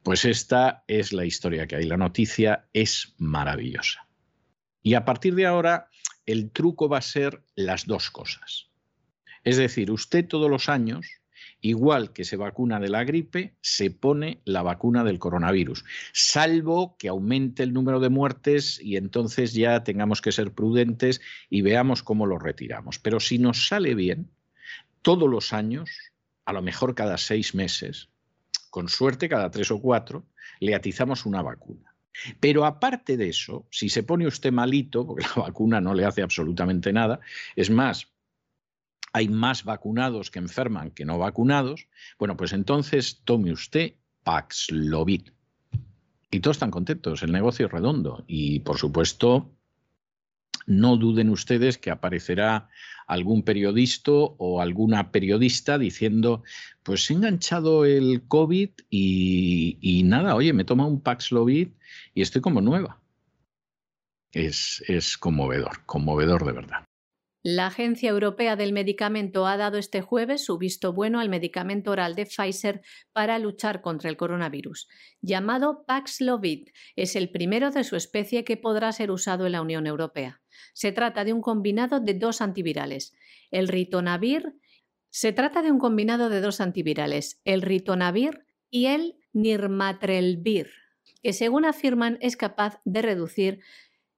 Pues 0.02 0.24
esta 0.24 0.82
es 0.88 1.12
la 1.12 1.24
historia 1.24 1.68
que 1.68 1.76
hay. 1.76 1.86
La 1.86 1.96
noticia 1.96 2.66
es 2.72 3.14
maravillosa. 3.18 4.08
Y 4.82 4.94
a 4.94 5.04
partir 5.04 5.36
de 5.36 5.46
ahora, 5.46 5.88
el 6.26 6.50
truco 6.50 6.88
va 6.88 6.98
a 6.98 7.02
ser 7.02 7.44
las 7.54 7.86
dos 7.86 8.10
cosas. 8.10 8.70
Es 9.44 9.56
decir, 9.56 9.92
usted 9.92 10.26
todos 10.26 10.50
los 10.50 10.68
años 10.68 11.19
igual 11.60 12.12
que 12.12 12.24
se 12.24 12.36
vacuna 12.36 12.80
de 12.80 12.88
la 12.88 13.04
gripe, 13.04 13.54
se 13.60 13.90
pone 13.90 14.40
la 14.44 14.62
vacuna 14.62 15.04
del 15.04 15.18
coronavirus, 15.18 15.84
salvo 16.12 16.96
que 16.98 17.08
aumente 17.08 17.62
el 17.62 17.72
número 17.72 18.00
de 18.00 18.08
muertes 18.08 18.80
y 18.82 18.96
entonces 18.96 19.52
ya 19.52 19.84
tengamos 19.84 20.22
que 20.22 20.32
ser 20.32 20.52
prudentes 20.52 21.20
y 21.48 21.62
veamos 21.62 22.02
cómo 22.02 22.26
lo 22.26 22.38
retiramos. 22.38 22.98
Pero 22.98 23.20
si 23.20 23.38
nos 23.38 23.68
sale 23.68 23.94
bien, 23.94 24.30
todos 25.02 25.28
los 25.28 25.52
años, 25.52 25.90
a 26.44 26.52
lo 26.52 26.62
mejor 26.62 26.94
cada 26.94 27.18
seis 27.18 27.54
meses, 27.54 28.08
con 28.70 28.88
suerte 28.88 29.28
cada 29.28 29.50
tres 29.50 29.70
o 29.70 29.80
cuatro, 29.80 30.26
le 30.60 30.74
atizamos 30.74 31.26
una 31.26 31.42
vacuna. 31.42 31.94
Pero 32.40 32.64
aparte 32.64 33.16
de 33.16 33.28
eso, 33.28 33.66
si 33.70 33.88
se 33.88 34.02
pone 34.02 34.26
usted 34.26 34.52
malito, 34.52 35.06
porque 35.06 35.26
la 35.36 35.42
vacuna 35.42 35.80
no 35.80 35.94
le 35.94 36.04
hace 36.04 36.22
absolutamente 36.22 36.92
nada, 36.92 37.20
es 37.56 37.70
más, 37.70 38.08
hay 39.12 39.28
más 39.28 39.64
vacunados 39.64 40.30
que 40.30 40.38
enferman 40.38 40.90
que 40.90 41.04
no 41.04 41.18
vacunados, 41.18 41.88
bueno, 42.18 42.36
pues 42.36 42.52
entonces 42.52 43.22
tome 43.24 43.52
usted 43.52 43.94
Paxlovid. 44.22 45.30
Y 46.30 46.40
todos 46.40 46.56
están 46.56 46.70
contentos, 46.70 47.22
el 47.22 47.32
negocio 47.32 47.66
es 47.66 47.72
redondo. 47.72 48.24
Y 48.28 48.60
por 48.60 48.78
supuesto, 48.78 49.50
no 50.66 50.96
duden 50.96 51.30
ustedes 51.30 51.78
que 51.78 51.90
aparecerá 51.90 52.68
algún 53.08 53.42
periodista 53.42 54.12
o 54.12 54.60
alguna 54.60 55.10
periodista 55.10 55.78
diciendo, 55.78 56.44
pues 56.84 57.10
he 57.10 57.14
enganchado 57.14 57.84
el 57.84 58.22
COVID 58.28 58.70
y, 58.88 60.02
nada, 60.04 60.36
oye, 60.36 60.52
me 60.52 60.64
toma 60.64 60.86
un 60.86 61.00
Paxlovid 61.00 61.70
y 62.14 62.22
estoy 62.22 62.40
como 62.40 62.60
nueva. 62.60 63.00
Es 64.32 65.18
conmovedor, 65.18 65.84
conmovedor 65.86 66.44
de 66.44 66.52
verdad. 66.52 66.89
La 67.42 67.68
Agencia 67.68 68.10
Europea 68.10 68.54
del 68.54 68.74
Medicamento 68.74 69.46
ha 69.46 69.56
dado 69.56 69.78
este 69.78 70.02
jueves 70.02 70.44
su 70.44 70.58
visto 70.58 70.92
bueno 70.92 71.20
al 71.20 71.30
medicamento 71.30 71.90
oral 71.90 72.14
de 72.14 72.26
Pfizer 72.26 72.82
para 73.14 73.38
luchar 73.38 73.80
contra 73.80 74.10
el 74.10 74.18
coronavirus. 74.18 74.88
Llamado 75.22 75.86
Paxlovid, 75.86 76.68
es 76.96 77.16
el 77.16 77.30
primero 77.30 77.70
de 77.70 77.82
su 77.84 77.96
especie 77.96 78.44
que 78.44 78.58
podrá 78.58 78.92
ser 78.92 79.10
usado 79.10 79.46
en 79.46 79.52
la 79.52 79.62
Unión 79.62 79.86
Europea. 79.86 80.42
Se 80.74 80.92
trata 80.92 81.24
de 81.24 81.32
un 81.32 81.40
combinado 81.40 81.98
de 82.00 82.12
dos 82.12 82.42
antivirales, 82.42 83.14
el 83.50 83.68
ritonavir 83.68 84.56
Se 85.08 85.32
trata 85.32 85.62
de 85.62 85.72
un 85.72 85.78
combinado 85.78 86.28
de 86.28 86.42
dos 86.42 86.60
antivirales, 86.60 87.40
el 87.44 87.62
ritonavir 87.62 88.44
y 88.68 88.86
el 88.86 89.16
nirmatrelvir, 89.32 90.70
que 91.22 91.32
según 91.32 91.64
afirman 91.64 92.18
es 92.20 92.36
capaz 92.36 92.80
de 92.84 93.00
reducir 93.02 93.60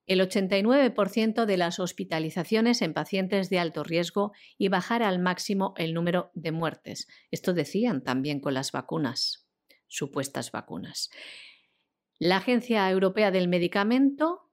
el 0.06 0.20
89% 0.20 1.44
de 1.44 1.56
las 1.56 1.78
hospitalizaciones 1.78 2.82
en 2.82 2.92
pacientes 2.92 3.50
de 3.50 3.58
alto 3.58 3.84
riesgo 3.84 4.32
y 4.58 4.68
bajar 4.68 5.02
al 5.02 5.18
máximo 5.18 5.74
el 5.76 5.94
número 5.94 6.30
de 6.34 6.52
muertes. 6.52 7.06
Esto 7.30 7.52
decían 7.52 8.02
también 8.02 8.40
con 8.40 8.54
las 8.54 8.72
vacunas, 8.72 9.48
supuestas 9.86 10.50
vacunas. 10.50 11.10
La 12.18 12.36
Agencia 12.38 12.88
Europea 12.90 13.30
del 13.30 13.48
Medicamento 13.48 14.50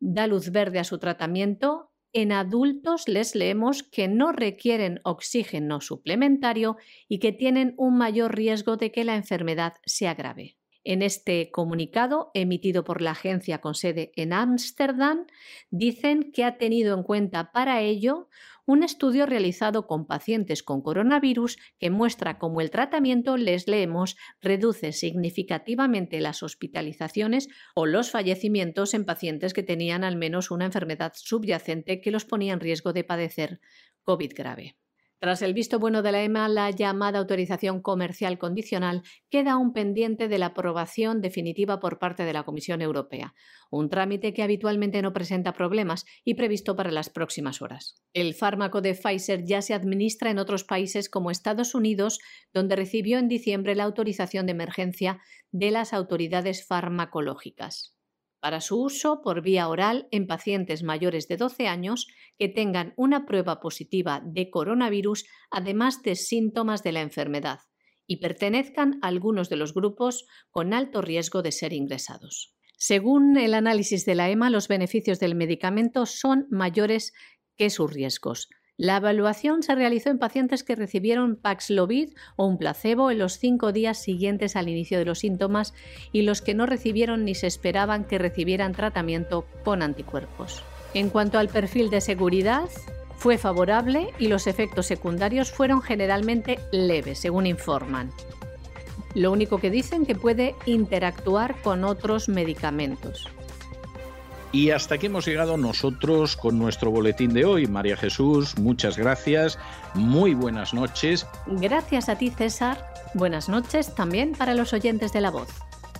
da 0.00 0.26
luz 0.26 0.50
verde 0.50 0.78
a 0.78 0.84
su 0.84 0.98
tratamiento. 0.98 1.92
En 2.12 2.32
adultos 2.32 3.08
les 3.08 3.34
leemos 3.34 3.82
que 3.82 4.08
no 4.08 4.32
requieren 4.32 5.00
oxígeno 5.04 5.80
suplementario 5.80 6.76
y 7.08 7.20
que 7.20 7.32
tienen 7.32 7.74
un 7.76 7.96
mayor 7.96 8.34
riesgo 8.34 8.76
de 8.76 8.92
que 8.92 9.04
la 9.04 9.16
enfermedad 9.16 9.74
se 9.86 10.08
agrave. 10.08 10.58
En 10.84 11.02
este 11.02 11.50
comunicado, 11.52 12.30
emitido 12.34 12.82
por 12.82 13.02
la 13.02 13.12
agencia 13.12 13.60
con 13.60 13.74
sede 13.74 14.12
en 14.16 14.32
Ámsterdam, 14.32 15.26
dicen 15.70 16.32
que 16.32 16.44
ha 16.44 16.58
tenido 16.58 16.96
en 16.96 17.04
cuenta 17.04 17.52
para 17.52 17.80
ello 17.80 18.28
un 18.66 18.82
estudio 18.82 19.26
realizado 19.26 19.86
con 19.86 20.06
pacientes 20.06 20.62
con 20.62 20.82
coronavirus 20.82 21.58
que 21.78 21.90
muestra 21.90 22.38
cómo 22.38 22.60
el 22.60 22.70
tratamiento, 22.70 23.36
les 23.36 23.68
leemos, 23.68 24.16
reduce 24.40 24.92
significativamente 24.92 26.20
las 26.20 26.42
hospitalizaciones 26.42 27.48
o 27.74 27.86
los 27.86 28.10
fallecimientos 28.10 28.94
en 28.94 29.04
pacientes 29.04 29.52
que 29.52 29.62
tenían 29.62 30.04
al 30.04 30.16
menos 30.16 30.50
una 30.50 30.64
enfermedad 30.64 31.12
subyacente 31.14 32.00
que 32.00 32.10
los 32.10 32.24
ponía 32.24 32.52
en 32.52 32.60
riesgo 32.60 32.92
de 32.92 33.04
padecer 33.04 33.60
COVID 34.04 34.32
grave. 34.34 34.76
Tras 35.22 35.40
el 35.42 35.54
visto 35.54 35.78
bueno 35.78 36.02
de 36.02 36.10
la 36.10 36.24
EMA, 36.24 36.48
la 36.48 36.68
llamada 36.72 37.20
autorización 37.20 37.80
comercial 37.80 38.38
condicional 38.38 39.04
queda 39.30 39.52
aún 39.52 39.72
pendiente 39.72 40.26
de 40.26 40.36
la 40.36 40.46
aprobación 40.46 41.20
definitiva 41.20 41.78
por 41.78 42.00
parte 42.00 42.24
de 42.24 42.32
la 42.32 42.42
Comisión 42.42 42.82
Europea, 42.82 43.32
un 43.70 43.88
trámite 43.88 44.34
que 44.34 44.42
habitualmente 44.42 45.00
no 45.00 45.12
presenta 45.12 45.52
problemas 45.52 46.06
y 46.24 46.34
previsto 46.34 46.74
para 46.74 46.90
las 46.90 47.08
próximas 47.08 47.62
horas. 47.62 48.02
El 48.12 48.34
fármaco 48.34 48.80
de 48.80 48.96
Pfizer 48.96 49.44
ya 49.44 49.62
se 49.62 49.74
administra 49.74 50.28
en 50.32 50.40
otros 50.40 50.64
países 50.64 51.08
como 51.08 51.30
Estados 51.30 51.76
Unidos, 51.76 52.18
donde 52.52 52.74
recibió 52.74 53.20
en 53.20 53.28
diciembre 53.28 53.76
la 53.76 53.84
autorización 53.84 54.46
de 54.46 54.52
emergencia 54.52 55.20
de 55.52 55.70
las 55.70 55.92
autoridades 55.92 56.66
farmacológicas 56.66 57.94
para 58.42 58.60
su 58.60 58.82
uso 58.82 59.22
por 59.22 59.40
vía 59.40 59.68
oral 59.68 60.08
en 60.10 60.26
pacientes 60.26 60.82
mayores 60.82 61.28
de 61.28 61.36
12 61.36 61.68
años 61.68 62.08
que 62.40 62.48
tengan 62.48 62.92
una 62.96 63.24
prueba 63.24 63.60
positiva 63.60 64.20
de 64.26 64.50
coronavirus, 64.50 65.26
además 65.48 66.02
de 66.02 66.16
síntomas 66.16 66.82
de 66.82 66.90
la 66.90 67.02
enfermedad, 67.02 67.60
y 68.04 68.16
pertenezcan 68.16 68.98
a 69.00 69.06
algunos 69.06 69.48
de 69.48 69.54
los 69.54 69.72
grupos 69.72 70.26
con 70.50 70.74
alto 70.74 71.02
riesgo 71.02 71.42
de 71.42 71.52
ser 71.52 71.72
ingresados. 71.72 72.56
Según 72.76 73.36
el 73.36 73.54
análisis 73.54 74.04
de 74.06 74.16
la 74.16 74.28
EMA, 74.28 74.50
los 74.50 74.66
beneficios 74.66 75.20
del 75.20 75.36
medicamento 75.36 76.04
son 76.04 76.48
mayores 76.50 77.12
que 77.56 77.70
sus 77.70 77.92
riesgos. 77.92 78.48
La 78.82 78.96
evaluación 78.96 79.62
se 79.62 79.76
realizó 79.76 80.10
en 80.10 80.18
pacientes 80.18 80.64
que 80.64 80.74
recibieron 80.74 81.36
Paxlovid 81.36 82.14
o 82.34 82.46
un 82.46 82.58
placebo 82.58 83.12
en 83.12 83.20
los 83.20 83.34
cinco 83.34 83.70
días 83.70 83.96
siguientes 83.96 84.56
al 84.56 84.68
inicio 84.68 84.98
de 84.98 85.04
los 85.04 85.20
síntomas 85.20 85.72
y 86.10 86.22
los 86.22 86.42
que 86.42 86.54
no 86.54 86.66
recibieron 86.66 87.24
ni 87.24 87.36
se 87.36 87.46
esperaban 87.46 88.02
que 88.02 88.18
recibieran 88.18 88.72
tratamiento 88.72 89.46
con 89.62 89.82
anticuerpos. 89.82 90.64
En 90.94 91.10
cuanto 91.10 91.38
al 91.38 91.46
perfil 91.48 91.90
de 91.90 92.00
seguridad, 92.00 92.68
fue 93.14 93.38
favorable 93.38 94.08
y 94.18 94.26
los 94.26 94.48
efectos 94.48 94.86
secundarios 94.86 95.52
fueron 95.52 95.80
generalmente 95.80 96.58
leves, 96.72 97.20
según 97.20 97.46
informan. 97.46 98.10
Lo 99.14 99.30
único 99.30 99.58
que 99.58 99.70
dicen 99.70 100.06
que 100.06 100.16
puede 100.16 100.56
interactuar 100.66 101.54
con 101.62 101.84
otros 101.84 102.28
medicamentos. 102.28 103.28
Y 104.52 104.70
hasta 104.70 104.96
aquí 104.96 105.06
hemos 105.06 105.26
llegado 105.26 105.56
nosotros 105.56 106.36
con 106.36 106.58
nuestro 106.58 106.90
boletín 106.90 107.32
de 107.32 107.46
hoy. 107.46 107.66
María 107.66 107.96
Jesús, 107.96 108.58
muchas 108.58 108.98
gracias. 108.98 109.58
Muy 109.94 110.34
buenas 110.34 110.74
noches. 110.74 111.26
Gracias 111.46 112.10
a 112.10 112.16
ti, 112.16 112.28
César. 112.30 112.92
Buenas 113.14 113.48
noches 113.48 113.94
también 113.94 114.32
para 114.32 114.54
los 114.54 114.74
oyentes 114.74 115.14
de 115.14 115.22
la 115.22 115.30
voz. 115.30 115.48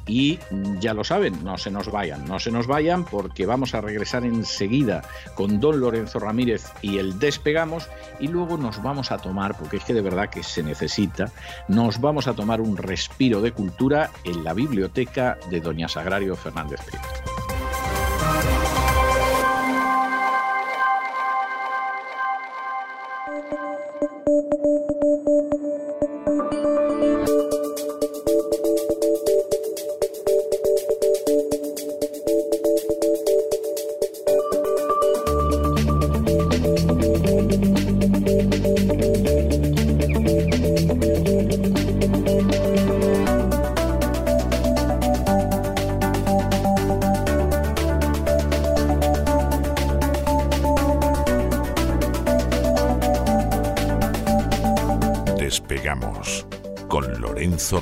Y 0.07 0.39
ya 0.81 0.95
lo 0.95 1.05
saben, 1.05 1.45
no 1.45 1.57
se 1.59 1.71
nos 1.71 1.91
vayan, 1.91 2.25
no 2.25 2.41
se 2.41 2.51
nos 2.51 2.67
vayan 2.67 3.05
porque 3.05 3.47
vamos 3.47 3.73
a 3.75 3.81
regresar 3.81 4.25
enseguida 4.25 5.03
con 5.37 5.61
don 5.61 5.79
Lorenzo 5.79 6.19
Ramírez 6.19 6.65
y 6.83 6.99
el 6.99 7.21
despegamos 7.21 7.89
y 8.19 8.27
luego 8.27 8.59
nos 8.59 8.83
vamos 8.83 9.13
a 9.13 9.19
tomar, 9.19 9.57
porque 9.57 9.77
es 9.77 9.85
que 9.85 9.95
de 9.95 10.03
verdad 10.03 10.29
que 10.29 10.43
se 10.43 10.65
necesita, 10.65 11.31
nos 11.69 12.01
vamos 12.01 12.27
a 12.27 12.35
tomar 12.35 12.61
un 12.61 12.77
respiro 12.77 13.41
de 13.41 13.53
cultura 13.53 14.11
en 14.25 14.43
la 14.43 14.55
biblioteca 14.55 15.39
de 15.51 15.61
doña 15.61 15.89
Sagrario 15.89 16.35
Fernández 16.35 16.81
Prieto. 16.85 17.42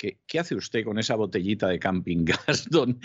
¿Qué, 0.00 0.38
hace 0.38 0.54
usted 0.54 0.82
con 0.82 0.98
esa 0.98 1.14
botellita 1.14 1.68
de 1.68 1.78
camping 1.78 2.24
gas, 2.24 2.64
don, 2.70 2.98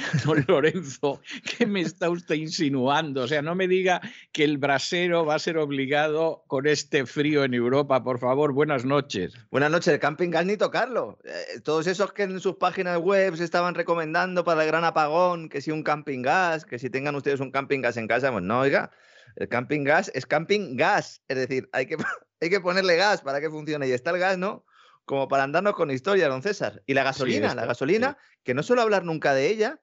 Lorenzo? 0.47 1.19
¿Qué 1.43 1.65
me 1.65 1.81
está 1.81 2.09
usted 2.09 2.35
insinuando? 2.35 3.23
O 3.23 3.27
sea, 3.27 3.41
no 3.41 3.53
me 3.53 3.67
diga 3.67 3.99
que 4.31 4.45
el 4.45 4.57
brasero 4.57 5.25
va 5.25 5.35
a 5.35 5.39
ser 5.39 5.57
obligado 5.57 6.45
con 6.47 6.67
este 6.67 7.05
frío 7.05 7.43
en 7.43 7.53
Europa. 7.53 8.01
Por 8.01 8.17
favor, 8.19 8.53
buenas 8.53 8.85
noches. 8.85 9.33
Buenas 9.51 9.71
noches. 9.71 9.89
El 9.89 9.99
camping 9.99 10.29
gas 10.29 10.45
ni 10.45 10.55
tocarlo. 10.55 11.19
Eh, 11.25 11.59
todos 11.65 11.85
esos 11.87 12.13
que 12.13 12.23
en 12.23 12.39
sus 12.39 12.55
páginas 12.55 12.97
web 12.99 13.35
se 13.35 13.43
estaban 13.43 13.75
recomendando 13.75 14.45
para 14.45 14.61
el 14.63 14.67
gran 14.67 14.85
apagón, 14.85 15.49
que 15.49 15.59
si 15.59 15.71
un 15.71 15.83
camping 15.83 16.21
gas, 16.21 16.63
que 16.63 16.79
si 16.79 16.89
tengan 16.89 17.15
ustedes 17.15 17.41
un 17.41 17.51
camping 17.51 17.81
gas 17.81 17.97
en 17.97 18.07
casa, 18.07 18.31
pues 18.31 18.45
no, 18.45 18.61
oiga. 18.61 18.89
El 19.35 19.49
camping 19.49 19.83
gas 19.83 20.09
es 20.15 20.25
camping 20.25 20.77
gas, 20.77 21.21
es 21.27 21.35
decir, 21.35 21.67
hay 21.73 21.87
que, 21.87 21.97
hay 22.39 22.49
que 22.49 22.61
ponerle 22.61 22.95
gas 22.95 23.19
para 23.19 23.41
que 23.41 23.49
funcione 23.49 23.85
y 23.85 23.91
está 23.91 24.11
el 24.11 24.19
gas, 24.19 24.37
¿no? 24.37 24.63
Como 25.05 25.27
para 25.27 25.43
andarnos 25.43 25.73
con 25.73 25.91
historia, 25.91 26.27
don 26.27 26.41
César. 26.41 26.83
Y 26.85 26.93
la 26.93 27.03
gasolina, 27.03 27.55
la 27.55 27.65
gasolina, 27.65 28.17
que 28.43 28.53
no 28.53 28.63
suelo 28.63 28.81
hablar 28.81 29.05
nunca 29.05 29.33
de 29.33 29.49
ella. 29.49 29.79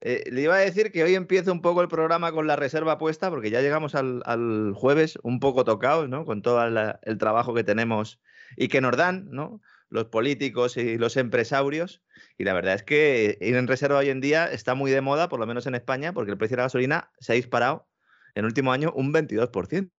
Eh, 0.00 0.24
le 0.30 0.42
iba 0.42 0.56
a 0.56 0.58
decir 0.58 0.90
que 0.90 1.04
hoy 1.04 1.14
empiezo 1.14 1.52
un 1.52 1.62
poco 1.62 1.80
el 1.80 1.88
programa 1.88 2.32
con 2.32 2.46
la 2.46 2.56
reserva 2.56 2.98
puesta, 2.98 3.30
porque 3.30 3.50
ya 3.50 3.60
llegamos 3.60 3.94
al, 3.94 4.72
jueves 4.74 5.18
un 5.22 5.40
poco 5.40 5.64
tocados, 5.64 6.08
¿no? 6.08 6.24
Con 6.24 6.42
todo 6.42 6.62
el 7.02 7.18
trabajo 7.18 7.54
que 7.54 7.64
tenemos 7.64 8.20
y 8.56 8.68
que 8.68 8.80
nos 8.80 8.96
dan, 8.96 9.28
¿no? 9.30 9.60
Los 9.88 10.06
políticos 10.06 10.76
y 10.76 10.98
los 10.98 11.16
empresarios. 11.16 12.02
Y 12.36 12.44
la 12.44 12.52
verdad 12.52 12.74
es 12.74 12.82
que 12.82 13.38
ir 13.40 13.56
en 13.56 13.68
reserva 13.68 13.98
hoy 13.98 14.10
en 14.10 14.20
día 14.20 14.46
está 14.46 14.74
muy 14.74 14.90
de 14.90 15.00
moda, 15.00 15.28
por 15.28 15.38
lo 15.40 15.46
menos 15.46 15.66
en 15.66 15.74
España, 15.74 16.12
porque 16.12 16.32
el 16.32 16.38
precio 16.38 16.56
de 16.56 16.60
la 16.62 16.64
gasolina 16.64 17.10
se 17.20 17.32
ha 17.32 17.36
disparado 17.36 17.88
en 18.34 18.40
el 18.40 18.46
último 18.46 18.72
año 18.72 18.92
un 18.94 19.12
22%. 19.12 19.90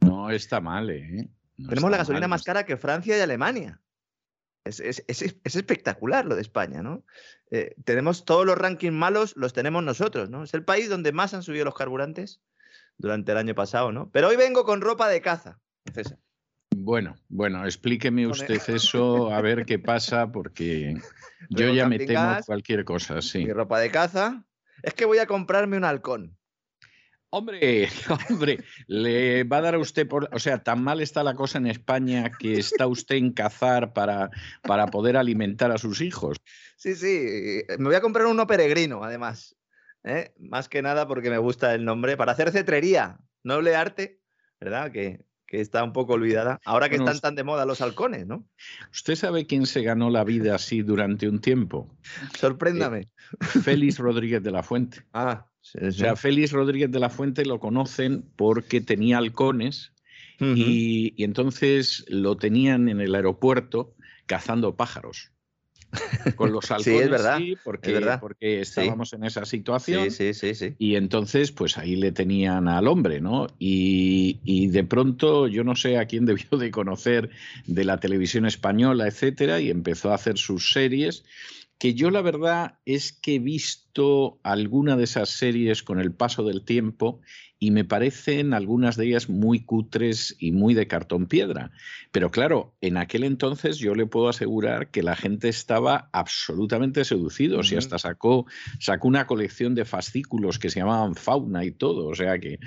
No 0.00 0.30
está 0.30 0.60
mal, 0.60 0.90
¿eh? 0.90 1.28
Tenemos 1.66 1.90
la 1.90 1.96
gasolina 1.96 2.28
más 2.28 2.44
cara 2.44 2.64
que 2.64 2.76
Francia 2.76 3.16
y 3.16 3.20
Alemania. 3.20 3.80
Es, 4.64 5.02
espectacular 5.08 6.26
lo 6.26 6.34
de 6.36 6.42
España, 6.42 6.82
¿no? 6.82 7.04
Eh, 7.50 7.74
tenemos 7.84 8.24
todos 8.24 8.44
los 8.44 8.58
rankings 8.58 8.92
malos, 8.92 9.34
los 9.36 9.54
tenemos 9.54 9.82
nosotros, 9.82 10.28
¿no? 10.28 10.44
Es 10.44 10.52
el 10.54 10.64
país 10.64 10.88
donde 10.88 11.12
más 11.12 11.32
han 11.34 11.42
subido 11.42 11.64
los 11.64 11.74
carburantes 11.74 12.40
durante 12.98 13.32
el 13.32 13.38
año 13.38 13.54
pasado, 13.54 13.92
¿no? 13.92 14.10
Pero 14.10 14.28
hoy 14.28 14.36
vengo 14.36 14.64
con 14.64 14.80
ropa 14.80 15.08
de 15.08 15.20
caza, 15.20 15.58
César. 15.92 16.18
Bueno, 16.76 17.16
bueno, 17.28 17.64
explíqueme 17.64 18.26
usted 18.26 18.60
eso, 18.68 19.32
a 19.32 19.40
ver 19.40 19.64
qué 19.64 19.78
pasa, 19.78 20.30
porque 20.30 20.94
yo 21.50 21.72
ya 21.72 21.88
me 21.88 21.98
temo 21.98 22.38
cualquier 22.46 22.84
cosa, 22.84 23.22
sí. 23.22 23.44
Mi 23.44 23.52
ropa 23.52 23.80
de 23.80 23.90
caza. 23.90 24.44
Es 24.82 24.94
que 24.94 25.06
voy 25.06 25.18
a 25.18 25.26
comprarme 25.26 25.76
un 25.76 25.84
halcón. 25.84 26.37
Hombre, 27.30 27.88
hombre, 28.30 28.64
le 28.86 29.44
va 29.44 29.58
a 29.58 29.60
dar 29.60 29.74
a 29.74 29.78
usted 29.78 30.08
por. 30.08 30.28
O 30.32 30.38
sea, 30.38 30.62
tan 30.62 30.82
mal 30.82 31.00
está 31.00 31.22
la 31.22 31.34
cosa 31.34 31.58
en 31.58 31.66
España 31.66 32.30
que 32.38 32.54
está 32.54 32.86
usted 32.86 33.16
en 33.16 33.32
cazar 33.32 33.92
para, 33.92 34.30
para 34.62 34.86
poder 34.86 35.16
alimentar 35.16 35.70
a 35.70 35.78
sus 35.78 36.00
hijos. 36.00 36.38
Sí, 36.76 36.94
sí. 36.94 37.62
Me 37.78 37.84
voy 37.84 37.94
a 37.94 38.00
comprar 38.00 38.26
uno 38.26 38.46
peregrino, 38.46 39.04
además. 39.04 39.56
¿eh? 40.04 40.32
Más 40.38 40.68
que 40.68 40.80
nada 40.80 41.06
porque 41.06 41.30
me 41.30 41.38
gusta 41.38 41.74
el 41.74 41.84
nombre. 41.84 42.16
Para 42.16 42.32
hacer 42.32 42.50
cetrería, 42.50 43.18
noble 43.42 43.76
arte, 43.76 44.20
¿verdad? 44.58 44.90
Que, 44.90 45.24
que 45.46 45.60
está 45.60 45.82
un 45.82 45.92
poco 45.92 46.14
olvidada. 46.14 46.60
Ahora 46.64 46.88
que 46.88 46.96
están 46.96 47.20
tan 47.20 47.34
de 47.34 47.44
moda 47.44 47.66
los 47.66 47.80
halcones, 47.80 48.26
¿no? 48.26 48.46
¿Usted 48.92 49.16
sabe 49.16 49.46
quién 49.46 49.66
se 49.66 49.82
ganó 49.82 50.10
la 50.10 50.24
vida 50.24 50.54
así 50.54 50.82
durante 50.82 51.28
un 51.28 51.40
tiempo? 51.40 51.94
Sorpréndame. 52.38 53.00
Eh, 53.00 53.60
Félix 53.62 53.98
Rodríguez 53.98 54.42
de 54.42 54.50
la 54.50 54.62
Fuente. 54.62 55.02
Ah, 55.12 55.47
o 55.80 55.90
sea, 55.92 56.16
Félix 56.16 56.52
Rodríguez 56.52 56.90
de 56.90 56.98
la 56.98 57.10
Fuente 57.10 57.44
lo 57.44 57.60
conocen 57.60 58.24
porque 58.36 58.80
tenía 58.80 59.18
halcones 59.18 59.92
y, 60.40 61.14
entonces 61.22 62.04
lo 62.08 62.36
tenían 62.36 62.88
en 62.88 63.00
el 63.00 63.14
aeropuerto 63.14 63.94
cazando 64.26 64.76
pájaros. 64.76 65.32
Con 66.36 66.52
los 66.52 66.70
halcones, 66.70 66.84
sí, 66.98 67.02
es 67.02 67.10
verdad, 67.10 67.40
porque, 67.64 67.88
es 67.88 67.94
verdad. 67.94 68.20
porque 68.20 68.60
estábamos 68.60 69.14
en 69.14 69.24
esa 69.24 69.46
situación. 69.46 70.10
Sí, 70.10 70.34
sí, 70.34 70.54
sí, 70.54 70.74
Y 70.78 70.96
entonces, 70.96 71.50
pues 71.50 71.78
ahí 71.78 71.96
le 71.96 72.12
tenían 72.12 72.68
al 72.68 72.88
hombre, 72.88 73.22
¿no? 73.22 73.46
Y, 73.58 74.38
y, 74.44 74.66
de 74.66 74.84
pronto, 74.84 75.48
yo 75.48 75.64
no 75.64 75.74
sé 75.74 75.96
a 75.96 76.04
quién 76.04 76.26
debió 76.26 76.58
de 76.58 76.70
conocer 76.70 77.30
de 77.66 77.84
la 77.84 77.98
televisión 77.98 78.44
española, 78.44 79.08
etcétera, 79.08 79.60
y 79.60 79.70
empezó 79.70 80.12
a 80.12 80.16
hacer 80.16 80.36
sus 80.36 80.72
series 80.72 81.24
que 81.78 81.94
yo 81.94 82.10
la 82.10 82.22
verdad 82.22 82.78
es 82.84 83.12
que 83.12 83.36
he 83.36 83.38
visto 83.38 83.87
alguna 84.42 84.96
de 84.96 85.04
esas 85.04 85.30
series 85.30 85.82
con 85.82 86.00
el 86.00 86.12
paso 86.12 86.44
del 86.44 86.62
tiempo 86.62 87.20
y 87.60 87.72
me 87.72 87.84
parecen 87.84 88.54
algunas 88.54 88.96
de 88.96 89.06
ellas 89.06 89.28
muy 89.28 89.60
cutres 89.60 90.36
y 90.38 90.52
muy 90.52 90.74
de 90.74 90.86
cartón 90.86 91.26
piedra. 91.26 91.72
Pero 92.12 92.30
claro, 92.30 92.74
en 92.80 92.96
aquel 92.96 93.24
entonces 93.24 93.78
yo 93.78 93.94
le 93.94 94.06
puedo 94.06 94.28
asegurar 94.28 94.90
que 94.90 95.02
la 95.02 95.16
gente 95.16 95.48
estaba 95.48 96.08
absolutamente 96.12 97.04
seducido. 97.04 97.60
y 97.68 97.74
hasta 97.74 97.98
sacó, 97.98 98.46
sacó 98.78 99.08
una 99.08 99.26
colección 99.26 99.74
de 99.74 99.84
fascículos 99.84 100.58
que 100.58 100.70
se 100.70 100.80
llamaban 100.80 101.16
Fauna 101.16 101.64
y 101.64 101.72
todo. 101.72 102.06
O 102.06 102.14
sea 102.14 102.38
que 102.38 102.60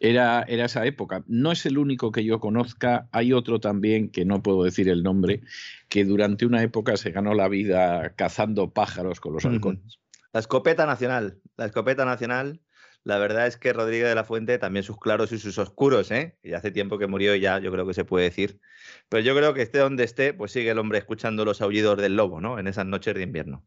era, 0.00 0.42
era 0.48 0.64
esa 0.64 0.86
época. 0.86 1.24
No 1.26 1.52
es 1.52 1.66
el 1.66 1.76
único 1.76 2.10
que 2.10 2.24
yo 2.24 2.40
conozca, 2.40 3.08
hay 3.12 3.34
otro 3.34 3.60
también 3.60 4.08
que 4.08 4.24
no 4.24 4.42
puedo 4.42 4.64
decir 4.64 4.88
el 4.88 5.02
nombre, 5.02 5.42
que 5.88 6.04
durante 6.06 6.46
una 6.46 6.62
época 6.62 6.96
se 6.96 7.10
ganó 7.10 7.34
la 7.34 7.48
vida 7.48 8.14
cazando 8.16 8.70
pájaros 8.70 9.20
con 9.20 9.34
los 9.34 9.44
halcones. 9.44 9.98
La 10.32 10.40
escopeta 10.40 10.86
nacional, 10.86 11.40
la 11.56 11.66
escopeta 11.66 12.04
nacional 12.04 12.60
la 13.08 13.16
verdad 13.18 13.46
es 13.46 13.56
que 13.56 13.72
Rodríguez 13.72 14.08
de 14.08 14.14
la 14.14 14.24
Fuente 14.24 14.58
también 14.58 14.82
sus 14.82 14.98
claros 14.98 15.32
y 15.32 15.38
sus 15.38 15.56
oscuros, 15.56 16.10
¿eh? 16.10 16.36
Y 16.42 16.52
hace 16.52 16.70
tiempo 16.70 16.98
que 16.98 17.06
murió 17.06 17.34
y 17.34 17.40
ya 17.40 17.58
yo 17.58 17.72
creo 17.72 17.86
que 17.86 17.94
se 17.94 18.04
puede 18.04 18.24
decir. 18.24 18.60
Pero 19.08 19.22
yo 19.22 19.34
creo 19.34 19.54
que 19.54 19.62
esté 19.62 19.78
donde 19.78 20.04
esté, 20.04 20.34
pues 20.34 20.52
sigue 20.52 20.70
el 20.70 20.78
hombre 20.78 20.98
escuchando 20.98 21.44
los 21.46 21.62
aullidos 21.62 21.96
del 21.96 22.16
lobo, 22.16 22.40
¿no? 22.40 22.58
En 22.58 22.66
esas 22.66 22.84
noches 22.84 23.14
de 23.14 23.22
invierno 23.22 23.64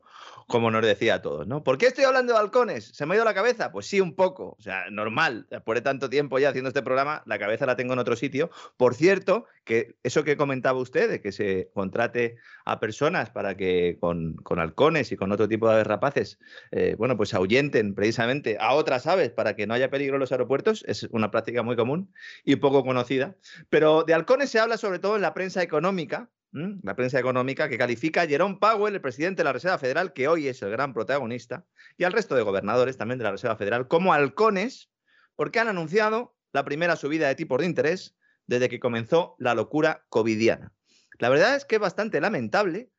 como 0.51 0.69
nos 0.69 0.85
decía 0.85 1.15
a 1.15 1.21
todos, 1.21 1.47
¿no? 1.47 1.63
¿Por 1.63 1.77
qué 1.77 1.87
estoy 1.87 2.03
hablando 2.03 2.33
de 2.33 2.39
balcones? 2.39 2.91
¿Se 2.93 3.05
me 3.05 3.13
ha 3.13 3.15
ido 3.15 3.25
la 3.25 3.33
cabeza? 3.33 3.71
Pues 3.71 3.85
sí, 3.87 4.01
un 4.01 4.15
poco. 4.15 4.55
O 4.59 4.61
sea, 4.61 4.89
normal. 4.91 5.47
Después 5.49 5.77
de 5.77 5.81
tanto 5.81 6.09
tiempo 6.09 6.39
ya 6.39 6.49
haciendo 6.49 6.67
este 6.67 6.81
programa, 6.81 7.23
la 7.25 7.39
cabeza 7.39 7.65
la 7.65 7.77
tengo 7.77 7.93
en 7.93 7.99
otro 7.99 8.15
sitio. 8.17 8.51
Por 8.75 8.93
cierto, 8.93 9.45
que 9.63 9.95
eso 10.03 10.23
que 10.23 10.37
comentaba 10.37 10.79
usted, 10.79 11.09
de 11.09 11.21
que 11.21 11.31
se 11.31 11.69
contrate 11.73 12.37
a 12.65 12.79
personas 12.79 13.29
para 13.29 13.55
que 13.55 13.97
con, 13.99 14.37
halcones 14.57 15.11
y 15.11 15.17
con 15.17 15.31
otro 15.31 15.47
tipo 15.47 15.67
de 15.67 15.75
aves 15.75 15.87
rapaces, 15.87 16.39
eh, 16.71 16.95
bueno, 16.97 17.17
pues 17.17 17.33
ahuyenten 17.33 17.93
precisamente 17.93 18.57
a 18.59 18.73
otras 18.73 19.07
aves 19.07 19.29
para 19.29 19.55
que 19.55 19.67
no 19.67 19.73
haya 19.73 19.89
peligro 19.89 20.15
en 20.15 20.21
los 20.21 20.31
aeropuertos, 20.31 20.83
es 20.87 21.03
una 21.11 21.31
práctica 21.31 21.63
muy 21.63 21.75
común 21.75 22.13
y 22.43 22.57
poco 22.57 22.83
conocida. 22.83 23.35
Pero 23.69 24.03
de 24.03 24.13
halcones 24.13 24.49
se 24.49 24.59
habla 24.59 24.77
sobre 24.77 24.99
todo 24.99 25.15
en 25.15 25.21
la 25.21 25.33
prensa 25.33 25.61
económica, 25.61 26.29
la 26.51 26.95
prensa 26.97 27.17
económica, 27.17 27.69
que 27.69 27.77
califica 27.77 28.23
a 28.23 28.27
Jerome 28.27 28.57
Powell, 28.59 28.93
el 28.93 29.01
presidente 29.01 29.39
de 29.39 29.45
la 29.45 29.53
Reserva 29.53 29.77
Federal, 29.77 30.11
que 30.11 30.27
hoy 30.27 30.49
es 30.49 30.61
el 30.61 30.69
gran 30.69 30.93
protagonista, 30.93 31.65
y 31.97 32.03
al 32.03 32.11
resto 32.11 32.35
de 32.35 32.41
gobernadores 32.41 32.97
también 32.97 33.19
de 33.19 33.23
la 33.23 33.31
Reserva 33.31 33.55
Federal, 33.55 33.87
como 33.87 34.11
halcones, 34.11 34.91
porque 35.37 35.59
han 35.59 35.69
anunciado 35.69 36.35
la 36.51 36.65
primera 36.65 36.97
subida 36.97 37.29
de 37.29 37.35
tipos 37.35 37.59
de 37.59 37.67
interés 37.67 38.17
desde 38.51 38.67
que 38.67 38.81
comenzó 38.81 39.35
la 39.39 39.55
locura 39.55 40.05
covidiana. 40.09 40.73
La 41.19 41.29
verdad 41.29 41.55
es 41.55 41.63
que 41.63 41.75
es 41.75 41.81
bastante 41.81 42.19
lamentable 42.19 42.91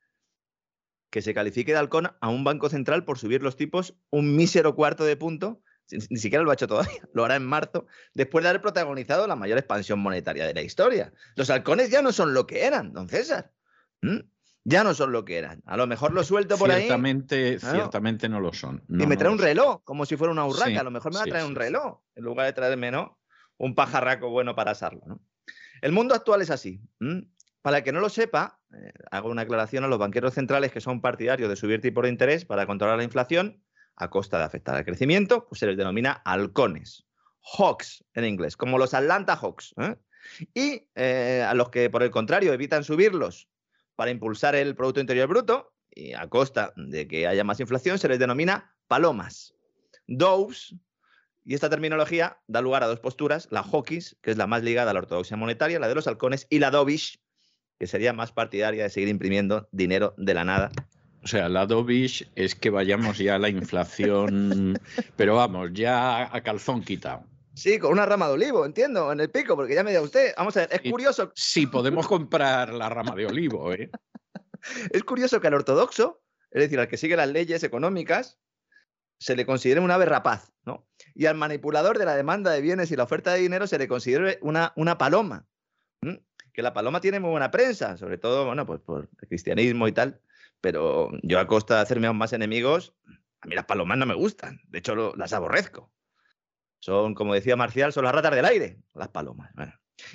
que 1.11 1.21
se 1.21 1.35
califique 1.35 1.73
de 1.73 1.77
halcón 1.77 2.09
a 2.19 2.29
un 2.29 2.43
banco 2.43 2.69
central 2.69 3.05
por 3.05 3.19
subir 3.19 3.43
los 3.43 3.55
tipos 3.55 3.95
un 4.09 4.35
mísero 4.35 4.75
cuarto 4.75 5.05
de 5.05 5.15
punto 5.15 5.61
ni 6.09 6.17
siquiera 6.17 6.43
lo 6.43 6.49
ha 6.49 6.55
hecho 6.55 6.65
todavía, 6.65 7.01
lo 7.13 7.25
hará 7.25 7.35
en 7.35 7.45
marzo, 7.45 7.85
después 8.15 8.41
de 8.41 8.49
haber 8.49 8.61
protagonizado 8.61 9.27
la 9.27 9.35
mayor 9.35 9.59
expansión 9.59 9.99
monetaria 9.99 10.47
de 10.47 10.53
la 10.53 10.61
historia. 10.61 11.13
Los 11.35 11.51
halcones 11.51 11.91
ya 11.91 12.01
no 12.01 12.11
son 12.11 12.33
lo 12.33 12.47
que 12.47 12.65
eran, 12.65 12.93
don 12.93 13.07
César. 13.09 13.51
Ya 14.63 14.83
no 14.83 14.93
son 14.95 15.11
lo 15.11 15.23
que 15.23 15.37
eran. 15.37 15.61
A 15.65 15.77
lo 15.77 15.85
mejor 15.85 16.13
lo 16.13 16.23
suelto 16.23 16.57
por 16.57 16.71
ahí. 16.71 16.87
Ciertamente 17.59 18.27
no 18.27 18.39
lo 18.39 18.53
son. 18.53 18.81
y 18.87 19.05
me 19.05 19.17
trae 19.17 19.31
un 19.31 19.37
reloj, 19.37 19.83
como 19.83 20.05
si 20.05 20.15
fuera 20.15 20.31
una 20.31 20.47
urraca. 20.47 20.79
a 20.79 20.83
lo 20.83 20.89
mejor 20.89 21.11
me 21.11 21.17
va 21.17 21.23
a 21.25 21.27
traer 21.27 21.45
un 21.45 21.53
reloj, 21.53 21.99
en 22.15 22.23
lugar 22.23 22.47
de 22.47 22.53
traerme 22.53 22.89
¿no? 22.89 23.19
un 23.57 23.75
pajarraco 23.75 24.29
bueno 24.29 24.55
para 24.55 24.71
asarlo. 24.71 25.19
El 25.83 25.91
mundo 25.91 26.15
actual 26.15 26.41
es 26.41 26.49
así. 26.49 26.79
Para 27.61 27.79
el 27.79 27.83
que 27.83 27.91
no 27.91 27.99
lo 27.99 28.07
sepa, 28.07 28.61
eh, 28.73 28.93
hago 29.11 29.29
una 29.29 29.41
aclaración 29.41 29.83
a 29.83 29.89
los 29.89 29.99
banqueros 29.99 30.33
centrales 30.33 30.71
que 30.71 30.79
son 30.79 31.01
partidarios 31.01 31.49
de 31.49 31.57
subir 31.57 31.81
tipos 31.81 32.03
de 32.03 32.09
interés 32.09 32.45
para 32.45 32.65
controlar 32.65 32.95
la 32.95 33.03
inflación 33.03 33.61
a 33.97 34.09
costa 34.09 34.37
de 34.37 34.45
afectar 34.45 34.77
al 34.77 34.85
crecimiento, 34.85 35.45
pues 35.45 35.59
se 35.59 35.67
les 35.67 35.75
denomina 35.75 36.21
halcones, 36.23 37.05
hawks 37.41 38.05
en 38.13 38.23
inglés, 38.23 38.55
como 38.55 38.77
los 38.77 38.93
Atlanta 38.93 39.35
Hawks. 39.35 39.73
¿eh? 39.75 39.97
Y 40.53 40.87
eh, 40.95 41.45
a 41.45 41.53
los 41.53 41.69
que, 41.69 41.89
por 41.89 42.01
el 42.01 42.11
contrario, 42.11 42.53
evitan 42.53 42.85
subirlos 42.85 43.49
para 43.97 44.09
impulsar 44.09 44.55
el 44.55 44.77
Producto 44.77 45.01
Interior 45.01 45.27
Bruto 45.27 45.73
y 45.91 46.13
a 46.13 46.29
costa 46.29 46.71
de 46.77 47.09
que 47.09 47.27
haya 47.27 47.43
más 47.43 47.59
inflación, 47.59 47.99
se 47.99 48.07
les 48.07 48.19
denomina 48.19 48.73
palomas. 48.87 49.53
Doves, 50.07 50.75
y 51.45 51.53
esta 51.55 51.69
terminología 51.69 52.37
da 52.47 52.61
lugar 52.61 52.83
a 52.83 52.87
dos 52.87 52.99
posturas, 52.99 53.47
la 53.51 53.63
hawkish, 53.63 54.15
que 54.21 54.31
es 54.31 54.37
la 54.37 54.47
más 54.47 54.63
ligada 54.63 54.91
a 54.91 54.93
la 54.93 54.99
ortodoxia 55.01 55.37
monetaria, 55.37 55.79
la 55.79 55.87
de 55.87 55.95
los 55.95 56.07
halcones, 56.07 56.47
y 56.49 56.59
la 56.59 56.71
dovish, 56.71 57.19
que 57.79 57.87
sería 57.87 58.13
más 58.13 58.31
partidaria 58.31 58.83
de 58.83 58.89
seguir 58.89 59.09
imprimiendo 59.09 59.67
dinero 59.71 60.13
de 60.17 60.33
la 60.33 60.45
nada 60.45 60.71
o 61.23 61.27
sea, 61.27 61.47
la 61.47 61.65
dovish 61.65 62.29
es 62.35 62.53
que 62.53 62.69
vayamos 62.69 63.17
ya 63.17 63.35
a 63.35 63.39
la 63.39 63.47
inflación, 63.47 64.77
pero 65.15 65.35
vamos, 65.35 65.71
ya 65.73 66.35
a 66.35 66.43
calzón 66.43 66.83
quitado. 66.83 67.23
Sí, 67.55 67.79
con 67.79 67.93
una 67.93 68.05
rama 68.05 68.27
de 68.27 68.33
olivo, 68.33 68.65
entiendo, 68.65 69.11
en 69.11 69.21
el 69.21 69.29
pico, 69.29 69.55
porque 69.55 69.75
ya 69.75 69.83
me 69.83 69.93
da 69.93 70.01
usted. 70.01 70.33
Vamos 70.37 70.57
a 70.57 70.61
ver, 70.61 70.69
es 70.73 70.91
curioso. 70.91 71.31
Sí, 71.35 71.67
podemos 71.67 72.07
comprar 72.07 72.73
la 72.73 72.89
rama 72.89 73.15
de 73.15 73.27
olivo, 73.27 73.71
¿eh? 73.71 73.89
es 74.91 75.03
curioso 75.03 75.39
que 75.39 75.47
al 75.47 75.53
ortodoxo, 75.53 76.21
es 76.51 76.63
decir, 76.63 76.79
al 76.79 76.87
que 76.87 76.97
sigue 76.97 77.15
las 77.15 77.29
leyes 77.29 77.63
económicas, 77.63 78.39
se 79.17 79.35
le 79.35 79.45
considere 79.45 79.79
una 79.79 79.95
ave 79.95 80.05
rapaz, 80.05 80.51
¿no? 80.65 80.87
Y 81.15 81.25
al 81.25 81.35
manipulador 81.35 81.97
de 81.97 82.05
la 82.05 82.15
demanda 82.15 82.51
de 82.51 82.61
bienes 82.61 82.91
y 82.91 82.95
la 82.95 83.03
oferta 83.03 83.33
de 83.33 83.39
dinero 83.39 83.67
se 83.67 83.77
le 83.77 83.87
considere 83.87 84.39
una, 84.41 84.73
una 84.75 84.97
paloma. 84.97 85.47
Que 86.53 86.61
la 86.61 86.73
paloma 86.73 87.01
tiene 87.01 87.19
muy 87.19 87.31
buena 87.31 87.49
prensa, 87.49 87.97
sobre 87.97 88.17
todo, 88.17 88.45
bueno, 88.45 88.65
pues 88.65 88.79
por 88.81 89.09
el 89.21 89.27
cristianismo 89.27 89.87
y 89.87 89.91
tal 89.91 90.21
pero 90.63 91.11
yo 91.23 91.39
a 91.39 91.45
costa 91.45 91.75
de 91.75 91.81
hacerme 91.81 92.07
aún 92.07 92.17
más 92.17 92.31
enemigos, 92.31 92.95
a 93.41 93.47
mí 93.47 93.53
las 93.53 93.65
palomas 93.65 93.97
no 93.97 94.05
me 94.05 94.13
gustan, 94.13 94.61
de 94.69 94.79
hecho 94.79 95.13
las 95.17 95.33
aborrezco. 95.33 95.91
Son, 96.79 97.13
como 97.15 97.33
decía 97.33 97.57
Marcial, 97.57 97.91
son 97.91 98.05
las 98.05 98.15
ratas 98.15 98.33
del 98.33 98.45
aire, 98.45 98.79
las 98.93 99.09
palomas. 99.09 99.51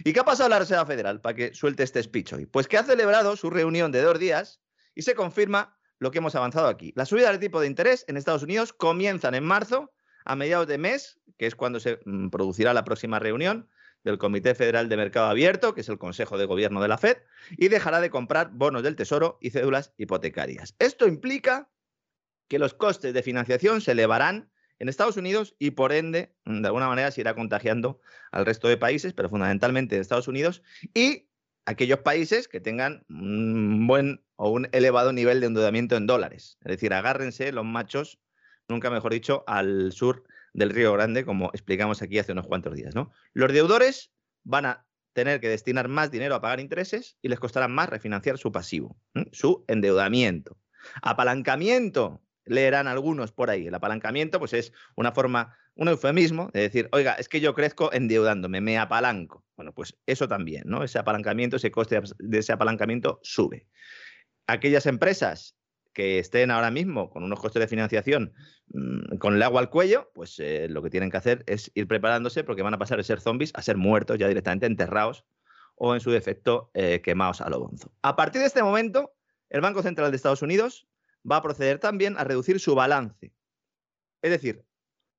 ¿Y 0.04 0.14
qué 0.14 0.20
ha 0.20 0.24
pasado 0.24 0.48
la 0.48 0.58
Reserva 0.58 0.86
Federal 0.86 1.20
para 1.20 1.34
que 1.34 1.52
suelte 1.52 1.82
este 1.82 2.02
speech 2.02 2.32
hoy? 2.32 2.46
Pues 2.46 2.66
que 2.66 2.78
ha 2.78 2.82
celebrado 2.82 3.36
su 3.36 3.50
reunión 3.50 3.92
de 3.92 4.00
dos 4.00 4.18
días 4.18 4.62
y 4.94 5.02
se 5.02 5.14
confirma 5.14 5.77
lo 5.98 6.10
que 6.10 6.18
hemos 6.18 6.34
avanzado 6.34 6.68
aquí. 6.68 6.92
Las 6.96 7.08
subidas 7.08 7.32
de 7.32 7.38
tipo 7.38 7.60
de 7.60 7.66
interés 7.66 8.04
en 8.08 8.16
Estados 8.16 8.42
Unidos 8.42 8.72
comienzan 8.72 9.34
en 9.34 9.44
marzo, 9.44 9.92
a 10.24 10.36
mediados 10.36 10.66
de 10.66 10.78
mes, 10.78 11.18
que 11.38 11.46
es 11.46 11.54
cuando 11.54 11.80
se 11.80 12.00
mm, 12.04 12.28
producirá 12.28 12.74
la 12.74 12.84
próxima 12.84 13.18
reunión, 13.18 13.68
del 14.04 14.18
Comité 14.18 14.54
Federal 14.54 14.88
de 14.88 14.96
Mercado 14.96 15.26
Abierto, 15.26 15.74
que 15.74 15.80
es 15.80 15.88
el 15.88 15.98
Consejo 15.98 16.38
de 16.38 16.46
Gobierno 16.46 16.80
de 16.80 16.88
la 16.88 16.98
Fed, 16.98 17.18
y 17.50 17.68
dejará 17.68 18.00
de 18.00 18.10
comprar 18.10 18.50
bonos 18.52 18.82
del 18.82 18.96
Tesoro 18.96 19.38
y 19.40 19.50
cédulas 19.50 19.92
hipotecarias. 19.98 20.74
Esto 20.78 21.06
implica 21.06 21.68
que 22.48 22.58
los 22.58 22.74
costes 22.74 23.12
de 23.12 23.22
financiación 23.22 23.80
se 23.80 23.92
elevarán 23.92 24.50
en 24.78 24.88
Estados 24.88 25.16
Unidos 25.16 25.56
y 25.58 25.72
por 25.72 25.92
ende, 25.92 26.32
de 26.44 26.66
alguna 26.66 26.88
manera, 26.88 27.10
se 27.10 27.20
irá 27.20 27.34
contagiando 27.34 28.00
al 28.30 28.46
resto 28.46 28.68
de 28.68 28.76
países, 28.76 29.12
pero 29.12 29.28
fundamentalmente 29.28 29.96
en 29.96 30.00
Estados 30.00 30.28
Unidos 30.28 30.62
y 30.94 31.27
aquellos 31.68 31.98
países 31.98 32.48
que 32.48 32.60
tengan 32.60 33.04
un 33.10 33.86
buen 33.86 34.24
o 34.36 34.48
un 34.50 34.68
elevado 34.72 35.12
nivel 35.12 35.40
de 35.40 35.48
endeudamiento 35.48 35.96
en 35.96 36.06
dólares. 36.06 36.56
Es 36.62 36.70
decir, 36.70 36.94
agárrense 36.94 37.52
los 37.52 37.66
machos, 37.66 38.18
nunca 38.68 38.88
mejor 38.88 39.12
dicho, 39.12 39.44
al 39.46 39.92
sur 39.92 40.24
del 40.54 40.70
Río 40.70 40.94
Grande, 40.94 41.26
como 41.26 41.50
explicamos 41.52 42.00
aquí 42.00 42.18
hace 42.18 42.32
unos 42.32 42.46
cuantos 42.46 42.74
días. 42.74 42.94
¿no? 42.94 43.10
Los 43.34 43.52
deudores 43.52 44.12
van 44.44 44.64
a 44.64 44.86
tener 45.12 45.40
que 45.40 45.50
destinar 45.50 45.88
más 45.88 46.10
dinero 46.10 46.34
a 46.36 46.40
pagar 46.40 46.58
intereses 46.58 47.18
y 47.20 47.28
les 47.28 47.38
costará 47.38 47.68
más 47.68 47.90
refinanciar 47.90 48.38
su 48.38 48.50
pasivo, 48.50 48.96
su 49.32 49.66
endeudamiento. 49.68 50.56
Apalancamiento, 51.02 52.22
leerán 52.48 52.86
algunos 52.86 53.32
por 53.32 53.50
ahí. 53.50 53.66
El 53.66 53.74
apalancamiento 53.74 54.38
pues 54.38 54.52
es 54.52 54.72
una 54.96 55.12
forma, 55.12 55.56
un 55.74 55.88
eufemismo 55.88 56.50
de 56.52 56.62
decir, 56.62 56.88
oiga, 56.92 57.14
es 57.14 57.28
que 57.28 57.40
yo 57.40 57.54
crezco 57.54 57.92
endeudándome, 57.92 58.60
me 58.60 58.78
apalanco. 58.78 59.44
Bueno, 59.56 59.72
pues 59.72 59.96
eso 60.06 60.28
también, 60.28 60.64
¿no? 60.66 60.82
Ese 60.82 60.98
apalancamiento, 60.98 61.56
ese 61.56 61.70
coste 61.70 62.00
de 62.18 62.38
ese 62.38 62.52
apalancamiento 62.52 63.20
sube. 63.22 63.66
Aquellas 64.46 64.86
empresas 64.86 65.56
que 65.92 66.20
estén 66.20 66.52
ahora 66.52 66.70
mismo 66.70 67.10
con 67.10 67.24
unos 67.24 67.40
costes 67.40 67.58
de 67.60 67.66
financiación 67.66 68.32
mm, 68.68 69.16
con 69.16 69.34
el 69.34 69.42
agua 69.42 69.60
al 69.60 69.68
cuello, 69.68 70.10
pues 70.14 70.38
eh, 70.38 70.68
lo 70.68 70.80
que 70.80 70.90
tienen 70.90 71.10
que 71.10 71.16
hacer 71.16 71.42
es 71.46 71.72
ir 71.74 71.88
preparándose 71.88 72.44
porque 72.44 72.62
van 72.62 72.74
a 72.74 72.78
pasar 72.78 72.98
de 72.98 73.04
ser 73.04 73.20
zombies 73.20 73.50
a 73.54 73.62
ser 73.62 73.76
muertos 73.76 74.16
ya 74.16 74.28
directamente 74.28 74.66
enterrados 74.66 75.24
o 75.74 75.94
en 75.94 76.00
su 76.00 76.12
defecto 76.12 76.70
eh, 76.74 77.00
quemados 77.02 77.40
a 77.40 77.48
lo 77.48 77.58
bonzo. 77.60 77.92
A 78.02 78.14
partir 78.14 78.40
de 78.40 78.46
este 78.46 78.62
momento, 78.62 79.14
el 79.50 79.60
Banco 79.60 79.82
Central 79.82 80.10
de 80.10 80.16
Estados 80.16 80.42
Unidos 80.42 80.86
va 81.30 81.36
a 81.36 81.42
proceder 81.42 81.78
también 81.78 82.16
a 82.18 82.24
reducir 82.24 82.60
su 82.60 82.74
balance. 82.74 83.32
Es 84.22 84.30
decir, 84.30 84.64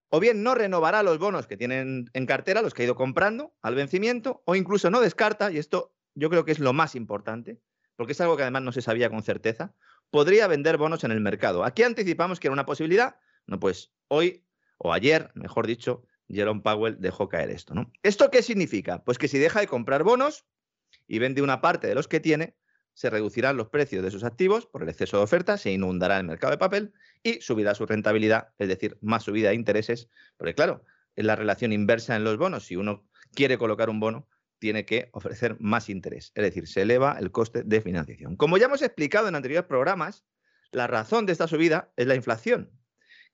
o 0.10 0.20
bien 0.20 0.44
no 0.44 0.56
renovará 0.56 1.04
los 1.04 1.20
bonos 1.20 1.48
que 1.48 1.58
tienen 1.58 2.10
en 2.14 2.26
cartera, 2.26 2.62
los 2.62 2.74
que 2.74 2.82
ha 2.82 2.86
ido 2.86 2.96
comprando 2.96 3.54
al 3.62 3.76
vencimiento, 3.76 4.42
o 4.46 4.56
incluso 4.56 4.90
no 4.90 5.02
descarta, 5.02 5.52
y 5.52 5.58
esto 5.58 5.94
yo 6.16 6.30
creo 6.30 6.46
que 6.46 6.52
es 6.52 6.60
lo 6.60 6.74
más 6.74 6.96
importante, 6.96 7.62
porque 7.96 8.14
es 8.14 8.22
algo 8.22 8.36
que 8.36 8.44
además 8.44 8.64
no 8.64 8.72
se 8.72 8.82
sabía 8.82 9.10
con 9.10 9.24
certeza, 9.24 9.76
podría 10.10 10.48
vender 10.48 10.78
bonos 10.78 11.04
en 11.04 11.12
el 11.12 11.22
mercado. 11.22 11.64
Aquí 11.64 11.84
anticipamos 11.84 12.40
que 12.40 12.48
era 12.48 12.54
una 12.54 12.66
posibilidad. 12.66 13.18
No, 13.46 13.60
pues 13.60 13.92
hoy 14.08 14.46
o 14.78 14.94
ayer, 14.94 15.32
mejor 15.36 15.68
dicho, 15.68 16.04
Jerome 16.28 16.62
Powell 16.62 16.98
dejó 17.00 17.30
caer 17.30 17.50
esto. 17.50 17.74
¿no? 17.74 17.92
¿Esto 18.04 18.32
qué 18.32 18.42
significa? 18.42 19.04
Pues 19.04 19.18
que 19.18 19.28
si 19.28 19.38
deja 19.38 19.60
de 19.60 19.68
comprar 19.68 20.04
bonos 20.04 20.46
y 21.08 21.20
vende 21.20 21.42
una 21.42 21.62
parte 21.62 21.88
de 21.88 21.96
los 21.96 22.08
que 22.08 22.20
tiene, 22.20 22.56
se 23.00 23.10
reducirán 23.10 23.56
los 23.56 23.70
precios 23.70 24.04
de 24.04 24.12
sus 24.12 24.26
activos 24.26 24.66
por 24.66 24.84
el 24.84 24.90
exceso 24.90 25.16
de 25.16 25.24
oferta, 25.24 25.58
se 25.58 25.72
inundará 25.72 26.18
el 26.18 26.26
mercado 26.26 26.52
de 26.52 26.58
papel 26.58 26.92
y 27.24 27.40
subirá 27.40 27.74
su 27.74 27.86
rentabilidad, 27.86 28.50
es 28.58 28.68
decir, 28.68 28.98
más 29.00 29.24
subida 29.24 29.48
de 29.50 29.56
intereses, 29.56 30.10
porque 30.36 30.54
claro, 30.54 30.84
es 31.16 31.24
la 31.24 31.38
relación 31.38 31.72
inversa 31.72 32.18
en 32.18 32.26
los 32.26 32.36
bonos. 32.36 32.66
Si 32.66 32.76
uno 32.76 33.08
quiere 33.34 33.58
colocar 33.58 33.90
un 33.90 34.02
bono, 34.02 34.28
tiene 34.60 34.86
que 34.86 35.08
ofrecer 35.14 35.56
más 35.62 35.88
interés, 35.88 36.34
es 36.36 36.44
decir, 36.44 36.68
se 36.68 36.82
eleva 36.82 37.16
el 37.18 37.32
coste 37.32 37.64
de 37.64 37.80
financiación. 37.80 38.36
Como 38.36 38.58
ya 38.58 38.66
hemos 38.66 38.82
explicado 38.82 39.30
en 39.30 39.36
anteriores 39.36 39.70
programas, 39.70 40.26
la 40.74 40.86
razón 40.86 41.26
de 41.26 41.32
esta 41.32 41.48
subida 41.48 41.94
es 41.96 42.06
la 42.06 42.16
inflación, 42.16 42.70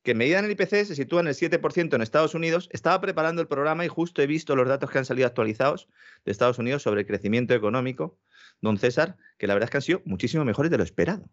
que 0.05 0.13
medida 0.13 0.37
en 0.37 0.45
el 0.45 0.51
IPC 0.51 0.85
se 0.85 0.95
sitúa 0.95 1.21
en 1.21 1.27
el 1.27 1.33
7% 1.33 1.95
en 1.95 2.01
Estados 2.01 2.35
Unidos. 2.35 2.69
Estaba 2.71 3.01
preparando 3.01 3.41
el 3.41 3.47
programa 3.47 3.83
y 3.85 3.87
justo 3.87 4.21
he 4.21 4.27
visto 4.27 4.55
los 4.55 4.67
datos 4.67 4.91
que 4.91 4.99
han 4.99 5.05
salido 5.05 5.27
actualizados 5.27 5.89
de 6.23 6.31
Estados 6.31 6.59
Unidos 6.59 6.83
sobre 6.83 7.01
el 7.01 7.07
crecimiento 7.07 7.55
económico, 7.55 8.19
don 8.61 8.77
César, 8.77 9.17
que 9.39 9.47
la 9.47 9.55
verdad 9.55 9.65
es 9.65 9.71
que 9.71 9.77
han 9.77 9.81
sido 9.81 10.01
muchísimo 10.05 10.45
mejores 10.45 10.69
de 10.69 10.77
lo 10.77 10.83
esperado. 10.83 11.27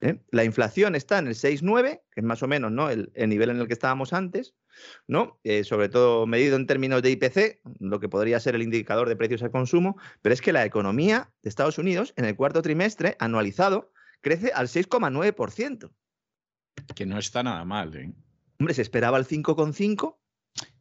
¿eh? 0.00 0.20
La 0.30 0.44
inflación 0.44 0.94
está 0.94 1.18
en 1.18 1.26
el 1.26 1.34
6,9, 1.34 2.00
que 2.12 2.20
es 2.20 2.24
más 2.24 2.44
o 2.44 2.46
menos 2.46 2.70
¿no? 2.70 2.90
el, 2.90 3.10
nivel 3.16 3.50
en 3.50 3.58
el 3.58 3.66
que 3.66 3.72
estábamos 3.72 4.12
antes, 4.12 4.54
¿no? 5.08 5.40
Eh, 5.42 5.64
sobre 5.64 5.88
todo 5.88 6.24
medido 6.24 6.54
en 6.54 6.68
términos 6.68 7.02
de 7.02 7.10
IPC, 7.10 7.60
lo 7.80 7.98
que 7.98 8.08
podría 8.08 8.38
ser 8.38 8.54
el 8.54 8.62
indicador 8.62 9.08
de 9.08 9.16
precios 9.16 9.42
al 9.42 9.50
consumo, 9.50 9.98
pero 10.22 10.32
es 10.32 10.40
que 10.40 10.52
la 10.52 10.64
economía 10.64 11.32
de 11.42 11.48
Estados 11.48 11.76
Unidos 11.76 12.14
en 12.16 12.24
el 12.24 12.36
cuarto 12.36 12.62
trimestre 12.62 13.16
anualizado 13.18 13.92
crece 14.20 14.52
al 14.54 14.68
6,9%. 14.68 15.90
Que 16.94 17.06
no 17.06 17.18
está 17.18 17.42
nada 17.42 17.64
mal, 17.64 17.94
¿eh? 17.96 18.12
Hombre, 18.58 18.74
se 18.74 18.82
esperaba 18.82 19.18
el 19.18 19.26
5,5 19.26 20.16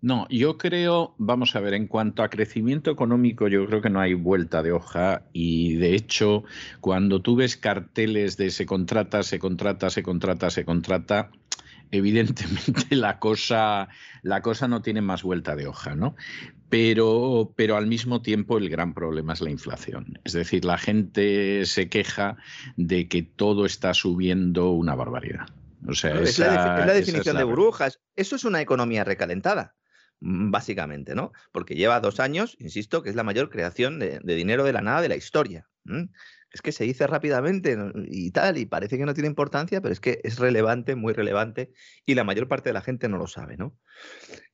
no, 0.01 0.27
yo 0.29 0.57
creo, 0.57 1.15
vamos 1.17 1.55
a 1.55 1.59
ver, 1.59 1.73
en 1.73 1.87
cuanto 1.87 2.23
a 2.23 2.29
crecimiento 2.29 2.91
económico, 2.91 3.47
yo 3.47 3.65
creo 3.67 3.81
que 3.81 3.89
no 3.89 3.99
hay 3.99 4.13
vuelta 4.15 4.63
de 4.63 4.71
hoja 4.71 5.23
y 5.31 5.75
de 5.75 5.95
hecho, 5.95 6.43
cuando 6.81 7.21
tú 7.21 7.35
ves 7.35 7.55
carteles 7.55 8.35
de 8.35 8.49
se 8.49 8.65
contrata, 8.65 9.23
se 9.23 9.39
contrata, 9.39 9.89
se 9.89 10.03
contrata, 10.03 10.49
se 10.49 10.65
contrata, 10.65 11.31
evidentemente 11.91 12.95
la 12.95 13.19
cosa, 13.19 13.89
la 14.23 14.41
cosa 14.41 14.67
no 14.67 14.81
tiene 14.81 15.01
más 15.01 15.23
vuelta 15.23 15.55
de 15.55 15.67
hoja, 15.67 15.95
¿no? 15.95 16.15
Pero, 16.69 17.53
pero 17.55 17.77
al 17.77 17.85
mismo 17.85 18.21
tiempo 18.21 18.57
el 18.57 18.69
gran 18.69 18.93
problema 18.93 19.33
es 19.33 19.41
la 19.41 19.51
inflación. 19.51 20.19
Es 20.23 20.33
decir, 20.33 20.65
la 20.65 20.77
gente 20.77 21.65
se 21.65 21.89
queja 21.89 22.37
de 22.75 23.07
que 23.07 23.23
todo 23.23 23.65
está 23.65 23.93
subiendo 23.93 24.71
una 24.71 24.95
barbaridad 24.95 25.47
es, 25.87 26.39
la, 26.39 26.85
definición 26.93 27.37
de 27.37 27.43
burbujas. 27.43 27.99
Eso 28.15 28.35
es 28.35 28.43
una 28.43 28.61
economía 28.61 29.03
recalentada, 29.03 29.75
mm, 30.19 30.51
básicamente, 30.51 31.15
¿no? 31.15 31.31
Porque 31.51 31.75
lleva 31.75 31.99
dos 31.99 32.19
años, 32.19 32.55
insisto, 32.59 33.01
que 33.03 33.09
es 33.09 33.15
la 33.15 33.23
mayor 33.23 33.49
creación 33.49 33.99
de, 33.99 34.19
dinero 34.23 34.63
de 34.63 34.73
la 34.73 34.81
nada 34.81 35.01
de 35.01 35.09
la 35.09 35.15
historia. 35.15 35.67
Es 36.51 36.61
que 36.61 36.73
se 36.73 36.83
dice 36.83 37.07
rápidamente 37.07 37.77
y 38.07 38.31
tal, 38.31 38.57
y 38.57 38.65
parece 38.65 38.97
que 38.97 39.05
no 39.05 39.13
tiene 39.13 39.29
importancia, 39.29 39.79
pero 39.81 39.93
es 39.93 40.01
que 40.01 40.19
es 40.23 40.37
relevante, 40.37 40.95
muy 40.95 41.13
relevante, 41.13 41.71
y 42.05 42.15
la 42.15 42.25
mayor 42.25 42.49
parte 42.49 42.69
de 42.69 42.73
la 42.73 42.81
gente 42.81 43.07
no 43.07 43.17
lo 43.17 43.27
sabe, 43.27 43.55
¿no? 43.55 43.77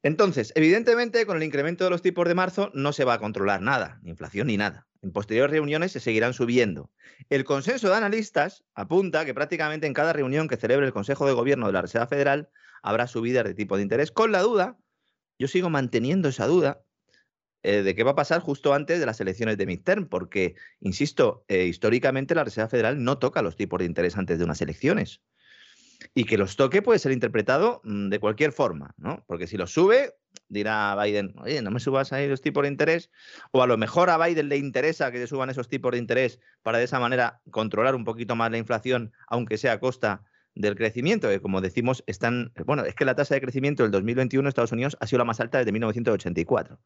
Entonces, 0.03 0.53
evidentemente, 0.55 1.25
con 1.25 1.37
el 1.37 1.43
incremento 1.43 1.83
de 1.83 1.89
los 1.89 2.03
tipos 2.03 2.27
de 2.27 2.35
marzo 2.35 2.69
no 2.75 2.93
se 2.93 3.03
va 3.03 3.15
a 3.15 3.19
controlar 3.19 3.61
nada, 3.61 3.99
ni 4.03 4.11
inflación 4.11 4.47
ni 4.47 4.57
nada. 4.57 4.87
En 5.01 5.11
posteriores 5.11 5.51
reuniones 5.51 5.91
se 5.91 5.99
seguirán 5.99 6.33
subiendo. 6.33 6.91
El 7.29 7.43
consenso 7.45 7.89
de 7.89 7.95
analistas 7.95 8.63
apunta 8.75 9.25
que 9.25 9.33
prácticamente 9.33 9.87
en 9.87 9.93
cada 9.93 10.13
reunión 10.13 10.47
que 10.47 10.57
celebre 10.57 10.85
el 10.85 10.93
Consejo 10.93 11.25
de 11.25 11.33
Gobierno 11.33 11.67
de 11.67 11.73
la 11.73 11.81
Reserva 11.81 12.07
Federal 12.07 12.49
habrá 12.83 13.07
subidas 13.07 13.43
de 13.43 13.55
tipo 13.55 13.75
de 13.75 13.83
interés, 13.83 14.11
con 14.11 14.31
la 14.31 14.41
duda, 14.41 14.77
yo 15.39 15.47
sigo 15.47 15.69
manteniendo 15.69 16.29
esa 16.29 16.47
duda, 16.47 16.83
eh, 17.63 17.81
de 17.83 17.95
qué 17.95 18.03
va 18.03 18.11
a 18.11 18.15
pasar 18.15 18.41
justo 18.41 18.73
antes 18.73 18.99
de 18.99 19.05
las 19.05 19.19
elecciones 19.19 19.57
de 19.57 19.65
midterm, 19.65 20.07
porque, 20.07 20.55
insisto, 20.79 21.43
eh, 21.47 21.65
históricamente 21.65 22.35
la 22.35 22.43
Reserva 22.43 22.69
Federal 22.69 23.03
no 23.03 23.17
toca 23.17 23.41
los 23.41 23.55
tipos 23.55 23.79
de 23.79 23.85
interés 23.85 24.17
antes 24.17 24.37
de 24.37 24.45
unas 24.45 24.61
elecciones. 24.61 25.21
Y 26.13 26.25
que 26.25 26.37
los 26.37 26.55
toque 26.55 26.81
puede 26.81 26.99
ser 26.99 27.11
interpretado 27.11 27.81
mm, 27.83 28.09
de 28.09 28.19
cualquier 28.19 28.51
forma, 28.51 28.93
¿no? 28.97 29.23
Porque 29.27 29.47
si 29.47 29.57
los 29.57 29.71
sube, 29.73 30.13
dirá 30.47 30.95
Biden, 31.01 31.33
oye, 31.37 31.61
no 31.61 31.71
me 31.71 31.79
subas 31.79 32.13
ahí 32.13 32.27
los 32.27 32.41
tipos 32.41 32.63
de 32.63 32.69
interés, 32.69 33.09
o 33.51 33.63
a 33.63 33.67
lo 33.67 33.77
mejor 33.77 34.09
a 34.09 34.23
Biden 34.23 34.49
le 34.49 34.57
interesa 34.57 35.11
que 35.11 35.17
se 35.17 35.27
suban 35.27 35.49
esos 35.49 35.67
tipos 35.67 35.91
de 35.91 35.97
interés 35.97 36.39
para 36.61 36.77
de 36.77 36.85
esa 36.85 36.99
manera 36.99 37.41
controlar 37.51 37.95
un 37.95 38.05
poquito 38.05 38.35
más 38.35 38.51
la 38.51 38.57
inflación, 38.57 39.11
aunque 39.27 39.57
sea 39.57 39.73
a 39.73 39.79
costa 39.79 40.23
del 40.55 40.75
crecimiento, 40.75 41.29
que 41.29 41.41
como 41.41 41.61
decimos, 41.61 42.03
están, 42.07 42.51
bueno, 42.65 42.83
es 42.83 42.95
que 42.95 43.05
la 43.05 43.15
tasa 43.15 43.35
de 43.35 43.41
crecimiento 43.41 43.83
del 43.83 43.91
2021 43.91 44.41
en 44.41 44.47
Estados 44.47 44.71
Unidos 44.71 44.97
ha 44.99 45.07
sido 45.07 45.19
la 45.19 45.25
más 45.25 45.39
alta 45.39 45.59
desde 45.59 45.71
1984. 45.71 46.79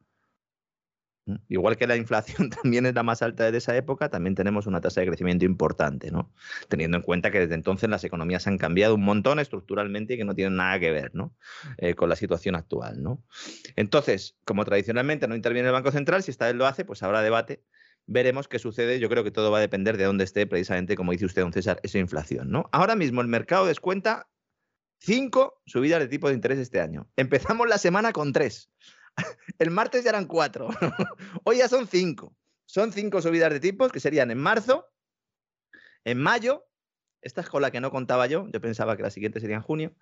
Mm, 1.26 1.36
igual 1.48 1.76
que 1.76 1.86
la 1.86 1.96
inflación 1.96 2.50
también 2.62 2.86
es 2.86 2.94
la 2.94 3.02
más 3.02 3.22
alta 3.22 3.50
de 3.50 3.58
esa 3.58 3.76
época, 3.76 4.08
también 4.08 4.34
tenemos 4.34 4.66
una 4.66 4.80
tasa 4.80 5.00
de 5.00 5.06
crecimiento 5.06 5.44
importante, 5.44 6.10
¿no? 6.10 6.32
Teniendo 6.68 6.96
en 6.96 7.02
cuenta 7.02 7.30
que 7.30 7.40
desde 7.40 7.54
entonces 7.54 7.88
las 7.88 8.02
economías 8.04 8.46
han 8.46 8.58
cambiado 8.58 8.94
un 8.94 9.02
montón 9.04 9.38
estructuralmente 9.38 10.14
y 10.14 10.16
que 10.16 10.24
no 10.24 10.34
tienen 10.34 10.56
nada 10.56 10.78
que 10.80 10.90
ver, 10.90 11.14
¿no? 11.14 11.34
Eh, 11.78 11.94
con 11.94 12.08
la 12.08 12.16
situación 12.16 12.56
actual, 12.56 13.02
¿no? 13.02 13.22
Entonces, 13.76 14.36
como 14.44 14.64
tradicionalmente 14.64 15.28
no 15.28 15.36
interviene 15.36 15.68
el 15.68 15.72
Banco 15.72 15.92
Central, 15.92 16.22
si 16.22 16.30
esta 16.30 16.46
vez 16.46 16.56
lo 16.56 16.66
hace, 16.66 16.84
pues 16.84 17.02
habrá 17.02 17.22
debate. 17.22 17.62
Veremos 18.06 18.48
qué 18.48 18.58
sucede. 18.58 18.98
Yo 18.98 19.08
creo 19.08 19.22
que 19.22 19.30
todo 19.30 19.52
va 19.52 19.58
a 19.58 19.60
depender 19.60 19.96
de 19.96 20.04
dónde 20.04 20.24
esté, 20.24 20.46
precisamente, 20.46 20.96
como 20.96 21.12
dice 21.12 21.26
usted, 21.26 21.42
don 21.42 21.52
César, 21.52 21.78
esa 21.84 21.98
inflación, 21.98 22.50
¿no? 22.50 22.68
Ahora 22.72 22.96
mismo 22.96 23.20
el 23.20 23.28
mercado 23.28 23.66
descuenta 23.66 24.28
cinco 24.98 25.60
subidas 25.66 26.00
de 26.00 26.08
tipo 26.08 26.28
de 26.28 26.34
interés 26.34 26.58
este 26.58 26.80
año. 26.80 27.08
Empezamos 27.16 27.68
la 27.68 27.78
semana 27.78 28.12
con 28.12 28.32
tres. 28.32 28.70
El 29.58 29.70
martes 29.70 30.04
ya 30.04 30.10
eran 30.10 30.26
cuatro. 30.26 30.68
Hoy 31.44 31.58
ya 31.58 31.68
son 31.68 31.86
cinco. 31.86 32.36
Son 32.66 32.92
cinco 32.92 33.20
subidas 33.20 33.52
de 33.52 33.60
tipos 33.60 33.92
que 33.92 34.00
serían 34.00 34.30
en 34.30 34.38
marzo, 34.38 34.88
en 36.04 36.18
mayo, 36.18 36.66
esta 37.20 37.42
es 37.42 37.48
con 37.48 37.62
la 37.62 37.70
que 37.70 37.80
no 37.80 37.90
contaba 37.90 38.26
yo, 38.26 38.48
yo 38.50 38.60
pensaba 38.60 38.96
que 38.96 39.02
la 39.02 39.10
siguiente 39.10 39.40
sería 39.40 39.56
en 39.56 39.62
junio, 39.62 39.94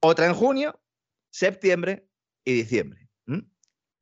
otra 0.00 0.26
en 0.26 0.34
junio, 0.34 0.80
septiembre 1.30 2.08
y 2.44 2.54
diciembre. 2.54 3.08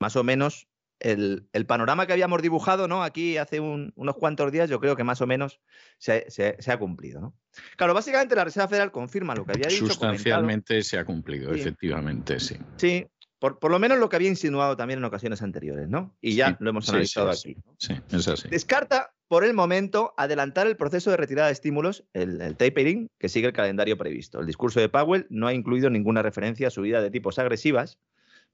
Más 0.00 0.14
o 0.14 0.22
menos 0.22 0.68
el, 1.00 1.48
panorama 1.66 2.06
que 2.06 2.12
habíamos 2.12 2.42
dibujado 2.42 2.88
¿no? 2.88 3.02
aquí 3.02 3.36
hace 3.36 3.60
unos 3.60 4.16
cuantos 4.16 4.52
días, 4.52 4.70
yo 4.70 4.80
creo 4.80 4.96
que 4.96 5.04
más 5.04 5.20
o 5.20 5.26
menos 5.26 5.60
se, 5.98 6.24
ha 6.66 6.78
cumplido. 6.78 7.34
Claro, 7.76 7.94
básicamente 7.94 8.34
la 8.34 8.44
Reserva 8.44 8.68
Federal 8.68 8.92
confirma 8.92 9.34
lo 9.34 9.44
que 9.44 9.52
había 9.52 9.68
dicho. 9.68 9.86
Sustancialmente 9.86 10.82
se 10.82 10.98
ha 10.98 11.04
cumplido, 11.04 11.52
efectivamente, 11.52 12.38
sí. 12.38 12.56
Sí, 12.76 13.06
por, 13.38 13.70
lo 13.70 13.78
menos 13.78 13.98
lo 13.98 14.08
que 14.08 14.16
había 14.16 14.28
insinuado 14.28 14.76
también 14.76 14.98
en 14.98 15.04
ocasiones 15.04 15.42
anteriores, 15.42 15.88
¿no? 15.88 16.14
Y 16.20 16.34
ya 16.34 16.56
lo 16.60 16.70
hemos 16.70 16.88
analizado 16.88 17.30
aquí. 17.30 17.56
Sí, 17.78 17.94
es 18.10 18.28
así. 18.28 18.48
Descarta, 18.48 19.12
por 19.28 19.44
el 19.44 19.54
momento, 19.54 20.12
adelantar 20.16 20.66
el 20.66 20.76
proceso 20.76 21.10
de 21.10 21.16
retirada 21.16 21.46
de 21.46 21.52
estímulos, 21.52 22.04
el, 22.14 22.56
tapering, 22.56 23.08
que 23.18 23.28
sigue 23.28 23.46
el 23.46 23.52
calendario 23.52 23.96
previsto. 23.96 24.40
El 24.40 24.46
discurso 24.46 24.80
de 24.80 24.88
Powell 24.88 25.26
no 25.30 25.46
ha 25.46 25.54
incluido 25.54 25.88
ninguna 25.88 26.22
referencia 26.22 26.68
a 26.68 26.70
subida 26.70 27.00
de 27.00 27.10
tipos 27.10 27.38
agresivas, 27.38 27.98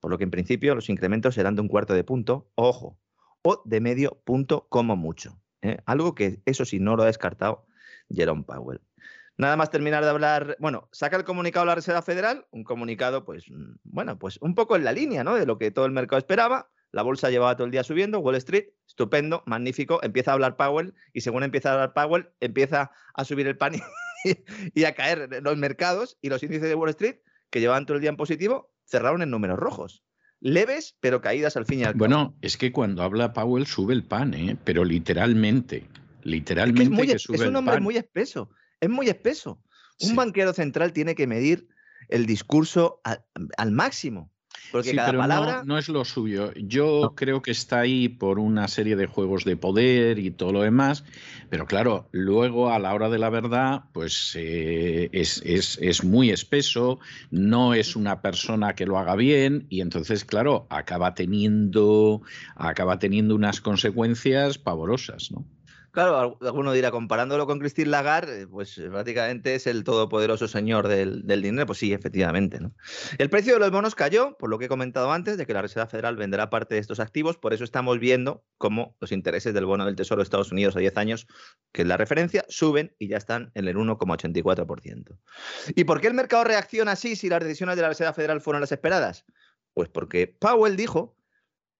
por 0.01 0.11
lo 0.11 0.19
que 0.19 0.25
en 0.25 0.31
principio 0.31 0.75
los 0.75 0.91
incrementos 0.91 1.37
serán 1.37 1.55
de 1.55 1.63
un 1.63 1.69
cuarto 1.69 1.95
de 1.95 2.05
punto, 2.05 2.51
ojo, 2.55 2.99
o 3.43 3.63
de 3.65 3.81
medio 3.81 4.21
punto 4.25 4.67
como 4.69 4.97
mucho. 4.97 5.41
¿eh? 5.63 5.79
Algo 5.87 6.15
que 6.15 6.41
eso 6.45 6.65
sí 6.65 6.79
no 6.79 6.97
lo 6.97 7.05
ha 7.05 7.07
descartado 7.07 7.67
Jerome 8.11 8.43
Powell. 8.43 8.81
Nada 9.37 9.57
más 9.57 9.71
terminar 9.71 10.05
de 10.05 10.11
hablar, 10.11 10.57
bueno, 10.61 10.89
saca 10.93 11.17
el 11.17 11.25
comunicado 11.25 11.67
la 11.67 11.75
Reserva 11.75 12.03
Federal, 12.03 12.47
un 12.51 12.63
comunicado, 12.63 13.25
pues, 13.25 13.51
mm, 13.51 13.77
bueno, 13.83 14.19
pues 14.19 14.39
un 14.41 14.55
poco 14.55 14.77
en 14.77 14.85
la 14.85 14.93
línea, 14.93 15.25
¿no? 15.25 15.35
De 15.35 15.47
lo 15.47 15.59
que 15.59 15.71
todo 15.71 15.87
el 15.87 15.93
mercado 15.93 16.19
esperaba. 16.19 16.71
la 16.93 17.03
bolsa 17.03 17.29
llevaba 17.29 17.57
todo 17.57 17.65
el 17.65 17.73
día 17.73 17.83
subiendo, 17.83 18.21
Wall 18.21 18.37
Street, 18.37 18.67
estupendo, 18.87 19.43
magnífico, 19.47 19.99
empieza 20.05 20.31
a 20.31 20.35
hablar 20.35 20.57
Powell 20.57 20.95
y 21.13 21.23
según 21.23 21.43
empieza 21.43 21.71
a 21.71 21.73
hablar 21.73 21.93
Powell, 21.93 22.29
empieza 22.39 22.93
a 23.15 23.25
subir 23.25 23.49
el 23.49 23.57
pan 23.57 23.73
y, 24.75 24.85
a 24.85 24.95
caer 24.95 25.29
los 25.43 25.57
mercados 25.57 26.19
y 26.23 26.29
los 26.29 26.41
índices 26.45 26.69
de 26.69 26.77
Wall 26.77 26.91
Street, 26.91 27.17
que 27.51 27.59
llevaban 27.59 27.85
todo 27.85 27.97
el 27.97 28.01
día 28.01 28.11
en 28.11 28.17
positivo, 28.17 28.73
cerraron 28.85 29.23
en 29.23 29.31
números 29.31 29.59
rojos. 29.59 30.05
Leves, 30.39 30.97
pero 31.01 31.21
caídas 31.21 31.57
al 31.57 31.67
fin 31.67 31.81
y 31.81 31.83
al 31.83 31.95
cabo. 31.95 31.99
Bueno, 31.99 32.37
es 32.43 32.57
que 32.57 32.71
cuando 32.71 33.03
habla 33.03 33.33
Powell 33.33 33.67
sube 33.67 33.95
el 33.95 34.05
pan, 34.05 34.35
¿eh? 34.35 34.57
pero 34.63 34.85
literalmente. 34.85 35.89
Literalmente 36.23 37.13
es, 37.13 37.27
que, 37.27 37.49
un 37.49 37.57
hombre 37.57 37.81
muy 37.81 37.97
espeso. 37.97 38.51
Es 38.81 38.91
muy 38.91 39.09
espeso. 39.09 39.61
Un 40.01 40.17
banquero 40.17 40.53
central 40.53 40.93
tiene 40.93 41.15
que 41.15 41.27
medir 41.27 41.69
el 42.09 42.27
discurso 42.27 43.01
al 43.57 43.73
máximo. 43.73 44.31
Porque 44.73 44.95
cada 44.95 45.13
palabra. 45.13 45.63
No, 45.65 45.79
es 45.79 45.89
lo 45.89 46.05
suyo. 46.05 46.53
Yo 46.55 47.15
creo 47.15 47.43
que 47.43 47.51
está 47.51 47.81
ahí 47.81 48.09
por 48.09 48.39
una 48.39 48.67
serie 48.69 48.97
de 48.97 49.07
juegos 49.07 49.45
de 49.45 49.57
poder 49.57 50.19
y 50.19 50.31
todo 50.31 50.53
lo 50.53 50.63
demás. 50.63 51.05
Pero 51.51 51.67
claro, 51.67 52.09
luego 52.13 52.71
a 52.71 52.79
la 52.79 52.95
hora 52.95 53.09
de 53.09 53.19
la 53.19 53.31
verdad, 53.31 53.85
pues 53.93 54.33
eh, 54.37 55.11
es, 55.13 55.43
es, 55.45 56.05
muy 56.05 56.31
espeso, 56.31 56.99
no 57.31 57.75
es 57.75 57.95
una 57.95 58.23
persona 58.23 58.75
que 58.75 58.87
lo 58.87 58.99
haga 58.99 59.15
bien, 59.17 59.67
y 59.69 59.81
entonces, 59.81 60.25
claro, 60.25 60.67
acaba 60.71 61.15
teniendo, 61.15 62.23
acaba 62.57 62.99
teniendo 62.99 63.35
unas 63.35 63.61
consecuencias 63.61 64.59
pavorosas, 64.59 65.31
¿no? 65.31 65.45
Claro, 65.95 66.37
alguno 66.41 66.73
dirá, 66.73 66.91
comparándolo 66.91 67.47
con 67.47 67.61
Christine 67.61 67.89
Lagarde, 67.89 68.43
eh, 68.43 68.47
pues 68.49 68.77
eh, 68.79 68.91
prácticamente 68.91 69.55
es 69.55 69.69
el 69.69 69.85
todopoderoso 69.85 70.49
señor 70.49 70.89
del, 70.89 71.25
dinero. 71.25 71.67
Pues 71.67 71.79
sí, 71.79 71.93
efectivamente. 71.93 72.59
¿no? 72.59 72.75
El 73.17 73.31
precio 73.31 73.55
de 73.55 73.61
los 73.61 73.71
bonos 73.71 73.95
cayó, 73.95 74.37
por 74.37 74.51
lo 74.51 74.59
que 74.59 74.65
he 74.65 74.69
comentado 74.69 75.13
antes, 75.13 75.37
de 75.37 75.47
que 75.47 75.55
la 75.55 75.63
Reserva 75.63 75.87
Federal 75.87 76.17
venderá 76.17 76.51
parte 76.51 76.75
de 76.75 76.81
estos 76.81 76.99
activos. 76.99 77.37
Por 77.37 77.55
eso 77.55 77.63
estamos 77.63 78.01
viendo 78.01 78.45
cómo 78.59 78.97
los 79.01 79.13
intereses 79.13 79.55
del 79.55 79.67
bono 79.67 79.87
del 79.87 79.95
Tesoro 79.95 80.19
de 80.19 80.25
Estados 80.25 80.51
Unidos 80.51 80.75
a 80.75 80.81
10 80.81 80.97
años, 80.97 81.29
que 81.71 81.83
es 81.83 81.89
la 81.89 81.97
referencia, 81.97 82.45
suben 82.49 82.93
y 82.99 83.07
ya 83.07 83.17
están 83.17 83.53
en 83.55 83.69
el 83.69 83.77
1,84%. 83.77 85.17
¿Y 85.77 85.85
por 85.85 86.01
qué 86.01 86.09
el 86.09 86.15
mercado 86.15 86.43
reacciona 86.43 86.91
así 86.91 87.15
si 87.15 87.29
las 87.29 87.39
decisiones 87.39 87.77
de 87.77 87.83
la 87.83 87.89
Reserva 87.91 88.15
Federal 88.15 88.41
fueron 88.41 88.63
las 88.63 88.73
esperadas? 88.73 89.25
Pues 89.75 89.89
porque 89.91 90.27
Powell 90.27 90.75
dijo 90.75 91.17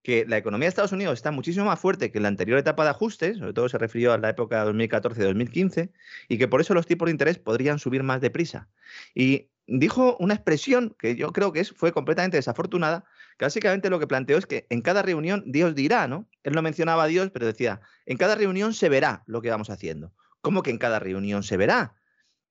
que 0.05 0.27
la 0.29 0.37
economía 0.37 0.67
de 0.67 0.69
Estados 0.69 0.93
Unidos 0.93 1.15
está 1.15 1.31
muchísimo 1.31 1.65
más 1.65 1.81
fuerte 1.81 2.13
que 2.13 2.19
en 2.19 2.25
la 2.25 2.29
anterior 2.29 2.59
etapa 2.59 2.85
de 2.85 2.91
ajustes, 2.91 3.39
sobre 3.39 3.55
todo 3.55 3.71
se 3.71 3.79
refirió 3.79 4.13
a 4.13 4.19
la 4.19 4.29
época 4.29 4.63
2014-2015, 4.67 5.91
y 6.29 6.37
que 6.37 6.47
por 6.47 6.61
eso 6.61 6.75
los 6.75 6.87
tipos 6.87 7.07
de 7.07 7.13
interés 7.13 7.39
podrían 7.39 7.79
subir 7.79 8.03
más 8.03 8.21
deprisa. 8.21 8.69
Y 9.15 9.49
dijo 9.67 10.19
una 10.21 10.35
expresión 10.35 10.95
que 10.99 11.17
yo 11.17 11.33
creo 11.33 11.55
que 11.55 11.65
fue 11.65 11.93
completamente 11.93 12.37
desafortunada, 12.37 13.07
que 13.39 13.47
básicamente 13.47 13.89
lo 13.89 13.99
que 13.99 14.07
planteó 14.07 14.37
es 14.37 14.45
que 14.45 14.67
en 14.69 14.83
cada 14.83 15.01
reunión 15.01 15.43
Dios 15.47 15.75
dirá, 15.75 16.07
¿no? 16.07 16.29
Él 16.43 16.53
no 16.53 16.61
mencionaba 16.61 17.05
a 17.05 17.07
Dios, 17.07 17.31
pero 17.33 17.47
decía, 17.47 17.81
en 18.05 18.19
cada 18.19 18.35
reunión 18.35 18.75
se 18.75 18.91
verá 18.91 19.25
lo 19.27 19.41
que 19.41 19.49
vamos 19.49 19.71
haciendo. 19.71 20.13
¿Cómo 20.43 20.63
que 20.63 20.71
en 20.71 20.77
cada 20.77 20.99
reunión 20.99 21.43
se 21.43 21.57
verá? 21.57 21.95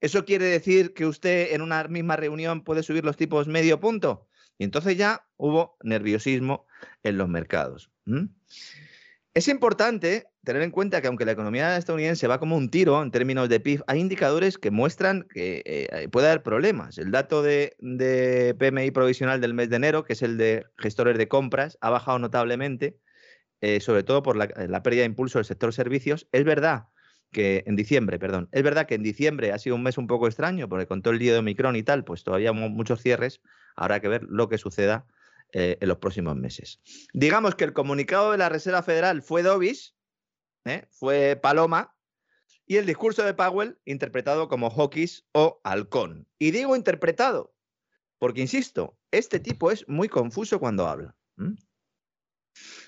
¿Eso 0.02 0.26
quiere 0.26 0.46
decir 0.46 0.96
que 0.96 1.06
usted 1.06 1.54
en 1.54 1.62
una 1.62 1.84
misma 1.84 2.16
reunión 2.16 2.64
puede 2.64 2.82
subir 2.82 3.06
los 3.06 3.16
tipos 3.16 3.48
medio 3.48 3.80
punto? 3.80 4.28
Y 4.58 4.64
entonces 4.64 4.98
ya 4.98 5.28
hubo 5.38 5.78
nerviosismo 5.84 6.66
en 7.04 7.18
los 7.18 7.30
mercados. 7.30 7.90
Es 9.34 9.48
importante 9.48 10.28
tener 10.44 10.62
en 10.62 10.70
cuenta 10.70 11.02
que 11.02 11.08
aunque 11.08 11.26
la 11.26 11.32
economía 11.32 11.76
estadounidense 11.78 12.28
va 12.28 12.40
como 12.40 12.56
un 12.56 12.70
tiro 12.70 13.02
en 13.02 13.10
términos 13.10 13.50
de 13.50 13.60
PIB, 13.60 13.82
hay 13.88 14.00
indicadores 14.00 14.60
que 14.60 14.70
muestran 14.70 15.26
que 15.34 15.64
eh, 15.66 16.08
puede 16.10 16.28
haber 16.28 16.44
problemas. 16.44 17.00
El 17.00 17.10
dato 17.10 17.42
de, 17.42 17.76
PMI 18.60 18.92
provisional 18.92 19.42
del 19.42 19.56
mes 19.56 19.70
de 19.70 19.78
enero, 19.78 20.04
que 20.04 20.14
es 20.14 20.22
el 20.22 20.38
de 20.38 20.66
gestores 20.78 21.18
de 21.18 21.28
compras, 21.28 21.80
ha 21.82 21.90
bajado 21.90 22.20
notablemente, 22.20 23.00
eh, 23.62 23.80
sobre 23.80 24.04
todo 24.04 24.22
por 24.22 24.36
la, 24.36 24.50
la, 24.68 24.84
pérdida 24.84 25.02
de 25.02 25.08
impulso 25.08 25.40
del 25.40 25.46
sector 25.46 25.74
servicios. 25.74 26.28
Es 26.32 26.44
verdad 26.44 26.90
que 27.32 27.64
en 27.66 27.76
diciembre, 27.76 28.20
perdón, 28.20 28.50
es 28.52 28.62
verdad 28.62 28.86
que 28.86 28.96
en 28.96 29.02
diciembre 29.02 29.52
ha 29.52 29.58
sido 29.58 29.76
un 29.76 29.82
mes 29.82 29.98
un 29.98 30.06
poco 30.06 30.28
extraño, 30.28 30.70
porque 30.70 30.86
con 30.86 31.02
todo 31.02 31.12
el 31.12 31.20
día 31.20 31.34
de 31.34 31.40
Omicron 31.40 31.76
y 31.76 31.82
tal, 31.82 32.04
pues 32.04 32.24
todavía 32.24 32.54
muchos 32.54 33.02
cierres, 33.02 33.42
habrá 33.76 34.00
que 34.00 34.10
ver 34.10 34.24
lo 34.30 34.48
que 34.48 34.60
suceda 34.60 35.08
eh, 35.56 35.78
en 35.80 35.88
los 35.88 36.00
próximos 36.00 36.36
meses. 36.36 36.82
Digamos 37.14 37.54
que 37.54 37.64
el 37.64 37.74
comunicado 37.74 38.32
de 38.32 38.40
la 38.40 38.50
Reserva 38.50 38.82
Federal 38.82 39.22
fue 39.22 39.44
Dobis, 39.44 39.96
¿eh? 40.66 40.88
fue 40.90 41.36
Paloma, 41.36 41.96
y 42.66 42.78
el 42.78 42.88
discurso 42.88 43.24
de 43.24 43.36
Powell 43.36 43.78
interpretado 43.86 44.48
como 44.48 44.72
Hawkins 44.72 45.28
o 45.32 45.62
Halcón. 45.64 46.28
Y 46.40 46.50
digo 46.52 46.76
interpretado, 46.76 47.54
porque 48.18 48.42
insisto, 48.42 48.98
este 49.12 49.40
tipo 49.40 49.70
es 49.70 49.88
muy 49.88 50.10
confuso 50.10 50.60
cuando 50.60 50.88
habla. 50.88 51.16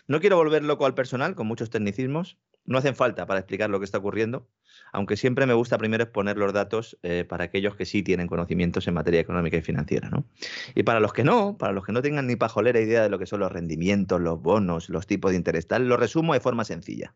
No 0.08 0.20
quiero 0.20 0.38
volver 0.38 0.64
loco 0.64 0.88
al 0.88 0.96
personal 0.96 1.36
con 1.36 1.46
muchos 1.46 1.70
tecnicismos, 1.70 2.40
no 2.66 2.78
hacen 2.78 2.96
falta 2.96 3.26
para 3.26 3.40
explicar 3.40 3.70
lo 3.70 3.80
que 3.80 3.86
está 3.86 4.00
ocurriendo, 4.00 4.48
aunque 4.92 5.18
siempre 5.18 5.46
me 5.46 5.54
gusta 5.54 5.78
primero 5.78 6.04
exponer 6.04 6.38
los 6.38 6.54
datos 6.54 6.98
eh, 7.04 7.26
para 7.28 7.46
aquellos 7.46 7.76
que 7.76 7.86
sí 7.86 8.04
tienen 8.04 8.28
conocimientos 8.28 8.88
en 8.88 8.96
materia 8.96 9.20
económica 9.20 9.58
y 9.58 9.62
financiera. 9.62 10.10
¿no? 10.10 10.26
Y 10.74 10.84
para 10.84 11.00
los 11.00 11.14
que 11.14 11.24
no, 11.24 11.58
para 11.58 11.74
los 11.74 11.86
que 11.86 11.92
no 11.92 12.02
tengan 12.02 12.28
ni 12.28 12.36
pajolera 12.36 12.80
idea 12.80 13.04
de 13.04 13.10
lo 13.10 13.20
que 13.20 13.26
son 13.26 13.40
los 13.40 13.52
rendimientos, 13.52 14.20
los 14.20 14.42
bonos, 14.42 14.90
los 14.90 15.06
tipos 15.08 15.32
de 15.32 15.38
interés, 15.38 15.68
tal, 15.68 15.88
lo 15.88 15.98
resumo 15.98 16.34
de 16.34 16.40
forma 16.40 16.66
sencilla. 16.66 17.16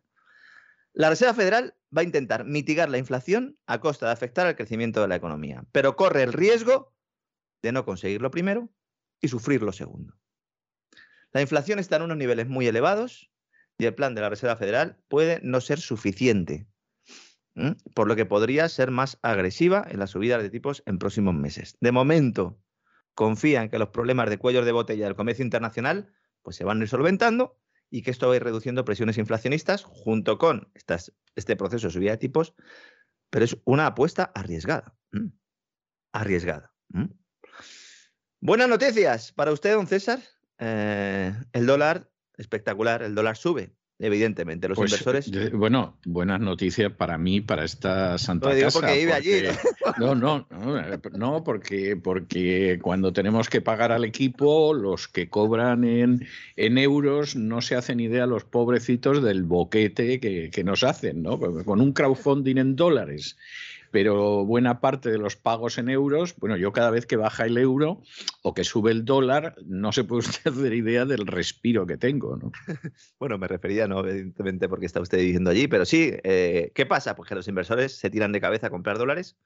La 0.94 1.10
Reserva 1.10 1.34
Federal 1.34 1.76
va 1.96 2.02
a 2.02 2.06
intentar 2.06 2.46
mitigar 2.46 2.90
la 2.90 2.98
inflación 2.98 3.58
a 3.68 3.80
costa 3.80 4.08
de 4.08 4.12
afectar 4.12 4.48
al 4.48 4.56
crecimiento 4.56 5.02
de 5.02 5.08
la 5.08 5.16
economía, 5.16 5.64
pero 5.72 5.96
corre 5.96 6.24
el 6.24 6.34
riesgo 6.34 6.94
de 7.62 7.72
no 7.72 7.86
conseguir 7.86 8.22
lo 8.22 8.32
primero 8.32 8.70
y 9.22 9.28
sufrir 9.28 9.62
lo 9.62 9.72
segundo. 9.72 10.16
La 11.32 11.42
inflación 11.42 11.78
está 11.78 11.98
en 11.98 12.04
unos 12.04 12.18
niveles 12.18 12.48
muy 12.48 12.68
elevados 12.68 13.30
y 13.80 13.86
el 13.86 13.96
plan 13.96 14.14
de 14.14 14.22
la 14.22 14.30
Reserva 14.30 14.58
Federal 14.58 14.98
puede 15.08 15.40
no 15.42 15.62
ser 15.62 15.80
suficiente, 15.80 16.68
por 17.96 18.08
lo 18.08 18.16
que 18.16 18.26
podría 18.26 18.68
ser 18.68 18.92
más 18.92 19.18
agresiva 19.22 19.88
en 19.90 20.00
la 20.00 20.08
subida 20.08 20.38
de 20.38 20.50
tipos 20.50 20.84
en 20.86 21.00
próximos 21.00 21.34
meses. 21.34 21.78
De 21.80 21.94
momento, 21.94 22.62
confía 23.16 23.64
en 23.64 23.70
que 23.70 23.80
los 23.80 23.90
problemas 23.90 24.30
de 24.30 24.38
cuellos 24.38 24.66
de 24.66 24.74
botella 24.74 25.06
del 25.06 25.16
comercio 25.16 25.46
internacional 25.46 26.14
pues, 26.42 26.58
se 26.58 26.66
van 26.66 26.80
a 26.80 26.84
ir 26.84 26.90
solventando 26.90 27.58
y 27.90 28.02
que 28.02 28.12
esto 28.12 28.28
va 28.28 28.34
a 28.34 28.36
ir 28.36 28.44
reduciendo 28.44 28.84
presiones 28.84 29.18
inflacionistas 29.18 29.84
junto 29.84 30.38
con 30.38 30.72
este 31.36 31.56
proceso 31.56 31.88
de 31.88 31.94
subida 31.94 32.12
de 32.12 32.18
tipos, 32.18 32.54
pero 33.30 33.46
es 33.46 33.58
una 33.64 33.88
apuesta 33.88 34.32
arriesgada. 34.36 34.94
Arriesgada. 36.12 36.74
Buenas 38.42 38.68
noticias 38.68 39.32
para 39.32 39.54
usted, 39.54 39.74
don 39.74 39.88
César. 39.88 40.20
Eh, 40.58 41.34
el 41.54 41.66
dólar 41.66 42.12
espectacular, 42.40 43.04
el 43.04 43.14
dólar 43.14 43.38
sube. 43.38 43.72
Evidentemente, 44.02 44.70
los 44.70 44.78
pues, 44.78 44.94
inversores. 44.94 45.52
bueno, 45.52 46.00
buenas 46.06 46.40
noticias 46.40 46.90
para 46.94 47.18
mí, 47.18 47.42
para 47.42 47.66
esta 47.66 48.18
santa 48.18 48.54
no, 48.54 48.72
Porque 48.72 48.98
vive 48.98 49.12
allí. 49.12 49.32
¿no? 50.00 50.16
no, 50.16 50.48
no, 51.18 51.44
porque, 51.44 51.98
porque 51.98 52.80
cuando 52.82 53.12
tenemos 53.12 53.50
que 53.50 53.60
pagar 53.60 53.92
al 53.92 54.06
equipo, 54.06 54.74
los 54.74 55.10
que 55.10 55.28
cobran 55.28 55.84
en, 55.84 56.26
en 56.56 56.78
euros 56.78 57.36
no 57.36 57.60
se 57.60 57.76
hacen 57.76 58.00
idea 58.00 58.26
los 58.26 58.46
pobrecitos 58.46 59.22
del 59.22 59.44
boquete 59.44 60.22
que, 60.22 60.50
que 60.50 60.64
nos 60.64 60.84
hacen, 60.84 61.22
¿no? 61.22 61.38
Con 61.38 61.82
un 61.82 61.92
crowdfunding 61.92 62.56
en 62.56 62.78
dólares 62.78 63.36
pero 63.92 64.46
buena 64.46 64.82
parte 64.82 65.10
de 65.10 65.18
los 65.18 65.36
pagos 65.36 65.78
en 65.78 65.90
euros, 65.90 66.36
bueno, 66.38 66.58
yo 66.58 66.72
cada 66.72 66.90
vez 66.90 67.06
que 67.06 67.16
baja 67.16 67.46
el 67.46 67.58
euro 67.58 68.02
o 68.44 68.54
que 68.54 68.64
sube 68.64 68.92
el 68.92 69.06
dólar, 69.06 69.56
no 69.66 69.92
se 69.92 70.04
puede 70.04 70.20
usted 70.28 70.52
hacer 70.52 70.74
idea 70.74 71.06
del 71.06 71.28
respiro 71.28 71.86
que 71.86 71.98
tengo, 71.98 72.38
¿no? 72.38 72.52
bueno, 73.20 73.38
me 73.38 73.48
refería, 73.48 73.88
no, 73.88 74.06
evidentemente, 74.06 74.70
porque 74.70 74.86
está 74.86 75.02
usted 75.02 75.18
diciendo 75.18 75.50
allí, 75.50 75.68
pero 75.68 75.86
sí, 75.86 76.14
eh, 76.24 76.72
¿qué 76.76 76.86
pasa? 76.86 77.16
Pues 77.16 77.30
que 77.30 77.36
los 77.36 77.48
inversores 77.48 77.98
se 77.98 78.10
tiran 78.10 78.32
de 78.32 78.42
cabeza 78.42 78.68
a 78.68 78.70
comprar 78.70 78.98
dólares. 78.98 79.38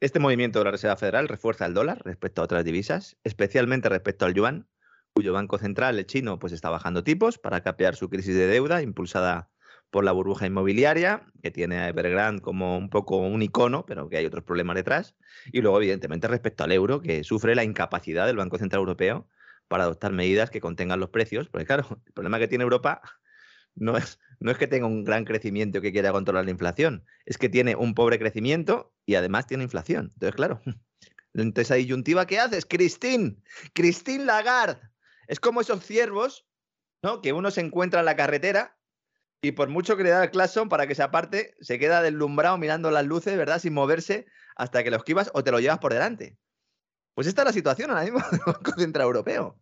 Este 0.00 0.18
movimiento 0.18 0.58
de 0.58 0.64
la 0.64 0.72
Reserva 0.72 0.96
Federal 0.96 1.28
refuerza 1.28 1.64
el 1.64 1.74
dólar 1.74 2.02
respecto 2.04 2.40
a 2.42 2.44
otras 2.44 2.64
divisas, 2.64 3.16
especialmente 3.22 3.88
respecto 3.88 4.24
al 4.24 4.34
yuan, 4.34 4.66
cuyo 5.12 5.32
banco 5.32 5.58
central, 5.58 5.98
el 5.98 6.06
chino, 6.06 6.38
pues 6.38 6.52
está 6.52 6.70
bajando 6.70 7.04
tipos 7.04 7.38
para 7.38 7.62
capear 7.62 7.94
su 7.94 8.08
crisis 8.08 8.34
de 8.34 8.48
deuda 8.48 8.82
impulsada 8.82 9.51
por 9.92 10.04
la 10.04 10.12
burbuja 10.12 10.46
inmobiliaria, 10.46 11.26
que 11.42 11.50
tiene 11.50 11.76
a 11.76 11.88
Evergrande 11.88 12.40
como 12.40 12.78
un 12.78 12.88
poco 12.88 13.18
un 13.18 13.42
icono, 13.42 13.84
pero 13.84 14.08
que 14.08 14.16
hay 14.16 14.24
otros 14.24 14.42
problemas 14.42 14.74
detrás. 14.74 15.14
Y 15.52 15.60
luego, 15.60 15.76
evidentemente, 15.76 16.28
respecto 16.28 16.64
al 16.64 16.72
euro, 16.72 17.02
que 17.02 17.22
sufre 17.24 17.54
la 17.54 17.62
incapacidad 17.62 18.26
del 18.26 18.38
Banco 18.38 18.56
Central 18.56 18.80
Europeo 18.80 19.28
para 19.68 19.84
adoptar 19.84 20.12
medidas 20.12 20.48
que 20.48 20.62
contengan 20.62 20.98
los 20.98 21.10
precios. 21.10 21.50
Porque, 21.50 21.66
claro, 21.66 21.86
el 22.06 22.12
problema 22.14 22.38
que 22.38 22.48
tiene 22.48 22.64
Europa 22.64 23.02
no 23.74 23.98
es, 23.98 24.18
no 24.40 24.50
es 24.50 24.56
que 24.56 24.66
tenga 24.66 24.86
un 24.86 25.04
gran 25.04 25.26
crecimiento 25.26 25.82
que 25.82 25.92
quiera 25.92 26.10
controlar 26.10 26.46
la 26.46 26.52
inflación, 26.52 27.04
es 27.26 27.36
que 27.36 27.50
tiene 27.50 27.76
un 27.76 27.94
pobre 27.94 28.18
crecimiento 28.18 28.94
y 29.04 29.16
además 29.16 29.46
tiene 29.46 29.64
inflación. 29.64 30.10
Entonces, 30.14 30.34
claro, 30.34 30.62
entonces 31.34 31.66
esa 31.66 31.74
disyuntiva, 31.74 32.26
¿qué 32.26 32.38
haces? 32.38 32.64
Christine, 32.64 33.36
Christine 33.74 34.24
Lagarde. 34.24 34.80
Es 35.26 35.38
como 35.38 35.60
esos 35.60 35.84
ciervos, 35.84 36.46
¿no? 37.02 37.20
Que 37.20 37.34
uno 37.34 37.50
se 37.50 37.60
encuentra 37.60 38.00
en 38.00 38.06
la 38.06 38.16
carretera 38.16 38.78
y 39.42 39.52
por 39.52 39.68
mucho 39.68 39.96
que 39.96 40.04
le 40.04 40.10
da 40.10 40.22
el 40.22 40.30
claxon 40.30 40.68
para 40.68 40.86
que 40.86 40.94
se 40.94 41.02
aparte, 41.02 41.54
se 41.60 41.78
queda 41.80 42.00
deslumbrado 42.00 42.56
mirando 42.58 42.92
las 42.92 43.04
luces, 43.04 43.36
¿verdad? 43.36 43.58
Sin 43.58 43.74
moverse 43.74 44.26
hasta 44.54 44.84
que 44.84 44.90
lo 44.90 44.96
esquivas 44.96 45.30
o 45.34 45.42
te 45.42 45.50
lo 45.50 45.58
llevas 45.58 45.80
por 45.80 45.92
delante. 45.92 46.38
Pues 47.14 47.26
esta 47.26 47.42
es 47.42 47.46
la 47.46 47.52
situación 47.52 47.90
ahora 47.90 48.04
mismo 48.04 48.20
del 48.30 48.40
Banco 48.46 48.72
Central 48.78 49.06
Europeo. 49.06 49.58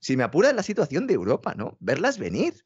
si 0.00 0.16
me 0.16 0.24
apura 0.24 0.52
la 0.52 0.62
situación 0.62 1.06
de 1.06 1.14
Europa, 1.14 1.54
¿no? 1.54 1.76
Verlas 1.78 2.18
venir. 2.18 2.64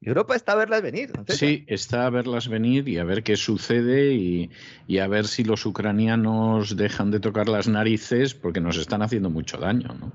Europa 0.00 0.36
está 0.36 0.52
a 0.52 0.56
verlas 0.56 0.82
venir. 0.82 1.10
Sí, 1.28 1.64
está 1.66 2.06
a 2.06 2.10
verlas 2.10 2.48
venir 2.48 2.88
y 2.88 2.98
a 2.98 3.04
ver 3.04 3.24
qué 3.24 3.36
sucede 3.36 4.12
y, 4.14 4.98
a 4.98 5.06
ver 5.08 5.26
si 5.26 5.42
los 5.42 5.66
ucranianos 5.66 6.76
dejan 6.76 7.10
de 7.10 7.18
tocar 7.18 7.48
las 7.48 7.66
narices 7.66 8.34
porque 8.34 8.60
nos 8.60 8.76
están 8.76 9.02
haciendo 9.02 9.30
mucho 9.30 9.56
daño, 9.56 9.88
¿no? 9.98 10.12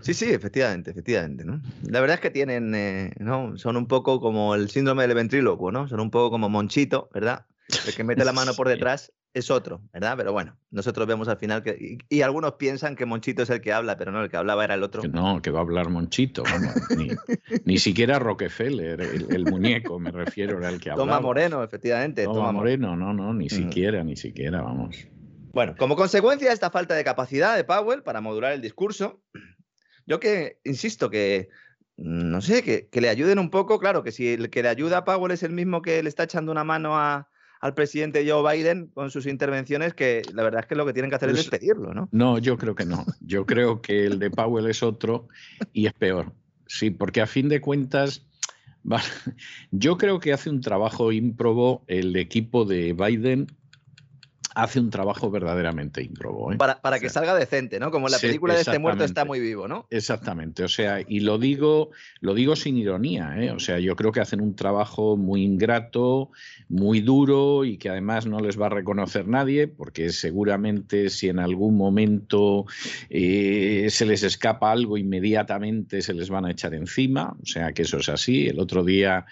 Sí, 0.00 0.14
sí, 0.14 0.26
efectivamente, 0.30 0.90
efectivamente, 0.90 1.44
¿no? 1.44 1.60
La 1.82 2.00
verdad 2.00 2.16
es 2.16 2.20
que 2.20 2.30
tienen, 2.30 2.74
eh, 2.74 3.12
¿no? 3.18 3.56
Son 3.58 3.76
un 3.76 3.86
poco 3.86 4.20
como 4.20 4.54
el 4.54 4.70
síndrome 4.70 5.06
del 5.06 5.14
ventrílocuo, 5.14 5.72
¿no? 5.72 5.88
Son 5.88 6.00
un 6.00 6.10
poco 6.10 6.30
como 6.30 6.48
Monchito, 6.48 7.10
¿verdad? 7.12 7.46
El 7.86 7.94
que 7.94 8.04
mete 8.04 8.24
la 8.24 8.32
mano 8.32 8.54
por 8.54 8.68
detrás 8.68 9.12
es 9.34 9.50
otro, 9.50 9.82
¿verdad? 9.92 10.14
Pero 10.16 10.32
bueno, 10.32 10.56
nosotros 10.70 11.06
vemos 11.06 11.28
al 11.28 11.36
final 11.36 11.62
que. 11.62 11.98
Y, 12.08 12.22
algunos 12.22 12.54
piensan 12.54 12.96
que 12.96 13.06
Monchito 13.06 13.42
es 13.42 13.50
el 13.50 13.60
que 13.60 13.72
habla, 13.72 13.96
pero 13.96 14.10
no, 14.10 14.22
el 14.22 14.30
que 14.30 14.36
hablaba 14.36 14.64
era 14.64 14.74
el 14.74 14.82
otro. 14.82 15.02
no, 15.04 15.42
que 15.42 15.50
va 15.50 15.60
a 15.60 15.62
hablar 15.62 15.90
Monchito, 15.90 16.42
ni, 17.64 17.78
siquiera 17.78 18.18
Rockefeller, 18.18 19.00
el, 19.00 19.44
muñeco, 19.44 19.98
me 19.98 20.10
refiero, 20.10 20.58
era 20.58 20.68
el 20.70 20.80
que 20.80 20.90
hablaba. 20.90 21.10
Toma 21.10 21.20
Moreno, 21.20 21.62
efectivamente. 21.62 22.24
Toma, 22.24 22.52
Moreno, 22.52 22.96
no, 22.96 23.12
no, 23.12 23.34
ni 23.34 23.48
siquiera, 23.48 24.02
ni 24.02 24.16
siquiera, 24.16 24.62
vamos. 24.62 25.08
Bueno, 25.52 25.74
como 25.76 25.96
consecuencia 25.96 26.48
de 26.48 26.54
esta 26.54 26.70
falta 26.70 26.94
de 26.94 27.04
capacidad 27.04 27.56
de 27.56 27.64
Powell 27.64 28.02
para 28.02 28.20
modular 28.20 28.52
el 28.52 28.60
discurso, 28.60 29.20
yo 30.08 30.18
que 30.18 30.58
insisto 30.64 31.10
que 31.10 31.50
no 31.96 32.40
sé, 32.40 32.62
que, 32.62 32.88
que, 32.88 33.00
le 33.00 33.08
ayuden 33.08 33.40
un 33.40 33.50
poco, 33.50 33.80
claro, 33.80 34.04
que 34.04 34.12
si 34.12 34.28
el 34.28 34.50
que 34.50 34.62
le 34.62 34.68
ayuda 34.68 34.98
a 34.98 35.04
Powell 35.04 35.32
es 35.32 35.42
el 35.42 35.52
mismo 35.52 35.82
que 35.82 36.00
le 36.00 36.08
está 36.08 36.22
echando 36.22 36.52
una 36.52 36.62
mano 36.62 36.96
a, 36.96 37.28
al 37.60 37.74
presidente 37.74 38.24
Joe 38.28 38.56
Biden 38.56 38.86
con 38.94 39.10
sus 39.10 39.26
intervenciones, 39.26 39.94
que 39.94 40.22
la 40.32 40.44
verdad 40.44 40.60
es 40.60 40.66
que 40.66 40.76
lo 40.76 40.86
que 40.86 40.92
tienen 40.92 41.10
que 41.10 41.16
hacer 41.16 41.28
es 41.30 41.34
pues, 41.34 41.50
despedirlo, 41.50 41.92
¿no? 41.92 42.08
No, 42.12 42.38
yo 42.38 42.56
creo 42.56 42.76
que 42.76 42.84
no. 42.84 43.04
Yo 43.20 43.46
creo 43.46 43.82
que 43.82 44.06
el 44.06 44.20
de 44.20 44.30
Powell 44.30 44.68
es 44.68 44.82
otro 44.82 45.28
y 45.72 45.86
es 45.86 45.92
peor. 45.92 46.32
Sí, 46.66 46.90
porque 46.90 47.20
a 47.20 47.26
fin 47.26 47.48
de 47.48 47.60
cuentas, 47.60 48.24
yo 49.72 49.98
creo 49.98 50.20
que 50.20 50.32
hace 50.32 50.50
un 50.50 50.60
trabajo 50.60 51.10
ímprobo 51.10 51.82
el 51.88 52.14
equipo 52.14 52.64
de 52.64 52.92
Biden 52.92 53.48
hace 54.58 54.80
un 54.80 54.90
trabajo 54.90 55.30
verdaderamente 55.30 56.02
ímprobo. 56.02 56.52
¿eh? 56.52 56.56
Para, 56.56 56.80
para 56.80 56.98
que 56.98 57.08
salga 57.08 57.32
decente, 57.34 57.78
¿no? 57.78 57.92
Como 57.92 58.08
la 58.08 58.18
película 58.18 58.54
de 58.54 58.60
este 58.62 58.80
muerto 58.80 59.04
está 59.04 59.24
muy 59.24 59.38
vivo, 59.38 59.68
¿no? 59.68 59.86
Exactamente, 59.88 60.64
o 60.64 60.68
sea, 60.68 61.00
y 61.06 61.20
lo 61.20 61.38
digo, 61.38 61.90
lo 62.20 62.34
digo 62.34 62.56
sin 62.56 62.76
ironía, 62.76 63.36
¿eh? 63.38 63.52
o 63.52 63.60
sea, 63.60 63.78
yo 63.78 63.94
creo 63.94 64.10
que 64.10 64.20
hacen 64.20 64.40
un 64.40 64.56
trabajo 64.56 65.16
muy 65.16 65.44
ingrato, 65.44 66.30
muy 66.68 67.00
duro 67.00 67.64
y 67.64 67.78
que 67.78 67.88
además 67.88 68.26
no 68.26 68.40
les 68.40 68.60
va 68.60 68.66
a 68.66 68.70
reconocer 68.70 69.28
nadie, 69.28 69.68
porque 69.68 70.10
seguramente 70.10 71.08
si 71.08 71.28
en 71.28 71.38
algún 71.38 71.76
momento 71.76 72.66
eh, 73.10 73.86
se 73.90 74.06
les 74.06 74.24
escapa 74.24 74.72
algo, 74.72 74.98
inmediatamente 74.98 76.02
se 76.02 76.14
les 76.14 76.30
van 76.30 76.46
a 76.46 76.50
echar 76.50 76.74
encima, 76.74 77.36
o 77.40 77.46
sea 77.46 77.72
que 77.72 77.82
eso 77.82 77.98
es 77.98 78.08
así. 78.08 78.48
El 78.48 78.58
otro 78.58 78.82
día 78.82 79.24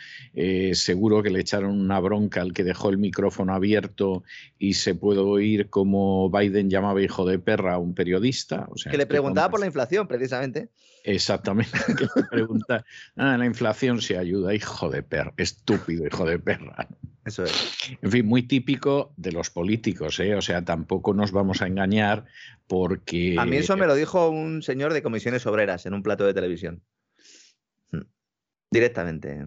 seguro 0.73 1.23
que 1.23 1.31
le 1.31 1.40
echaron 1.40 1.81
una 1.81 1.98
bronca 1.98 2.43
al 2.43 2.53
que 2.53 2.62
dejó 2.62 2.90
el 2.90 2.98
micrófono 2.98 3.55
abierto 3.55 4.23
y 4.59 4.74
se 4.74 4.94
puede 4.94 5.15
oír 5.24 5.70
como 5.70 6.30
Biden 6.30 6.70
llamaba 6.70 7.02
hijo 7.02 7.26
de 7.26 7.38
perra 7.38 7.74
a 7.74 7.78
un 7.78 7.94
periodista. 7.94 8.66
O 8.70 8.76
sea, 8.76 8.93
que 8.93 8.98
le 8.98 9.06
preguntaba 9.06 9.51
por 9.51 9.60
la 9.60 9.66
inflación, 9.66 10.06
precisamente. 10.06 10.70
Exactamente, 11.05 11.78
que 11.97 12.06
le 12.14 12.26
pregunta, 12.30 12.84
ah, 13.16 13.36
la 13.36 13.47
inflación 13.47 14.01
se 14.02 14.18
ayuda, 14.18 14.55
hijo 14.55 14.90
de 14.90 15.02
perra, 15.02 15.32
estúpido 15.36 16.06
hijo 16.06 16.26
de 16.26 16.38
perra. 16.38 16.88
Eso 17.24 17.43
es. 17.43 17.98
En 18.02 18.10
fin, 18.10 18.24
muy 18.24 18.43
típico 18.43 19.12
de 19.16 19.32
los 19.32 19.51
políticos, 19.51 20.20
¿eh? 20.20 20.34
o 20.36 20.43
sea, 20.43 20.64
tampoco 20.64 21.12
nos 21.12 21.32
vamos 21.32 21.60
a 21.60 21.66
engañar 21.66 22.24
porque... 22.68 23.36
A 23.38 23.44
mí 23.44 23.56
eso 23.56 23.76
me 23.76 23.86
lo 23.86 23.97
dijo 23.97 24.30
un 24.30 24.62
señor 24.62 24.93
de 24.93 25.02
comisiones 25.02 25.44
obreras 25.47 25.86
en 25.86 25.94
un 25.94 26.02
plato 26.02 26.24
de 26.24 26.34
televisión. 26.34 26.82
Hmm. 27.90 28.02
Directamente. 28.70 29.44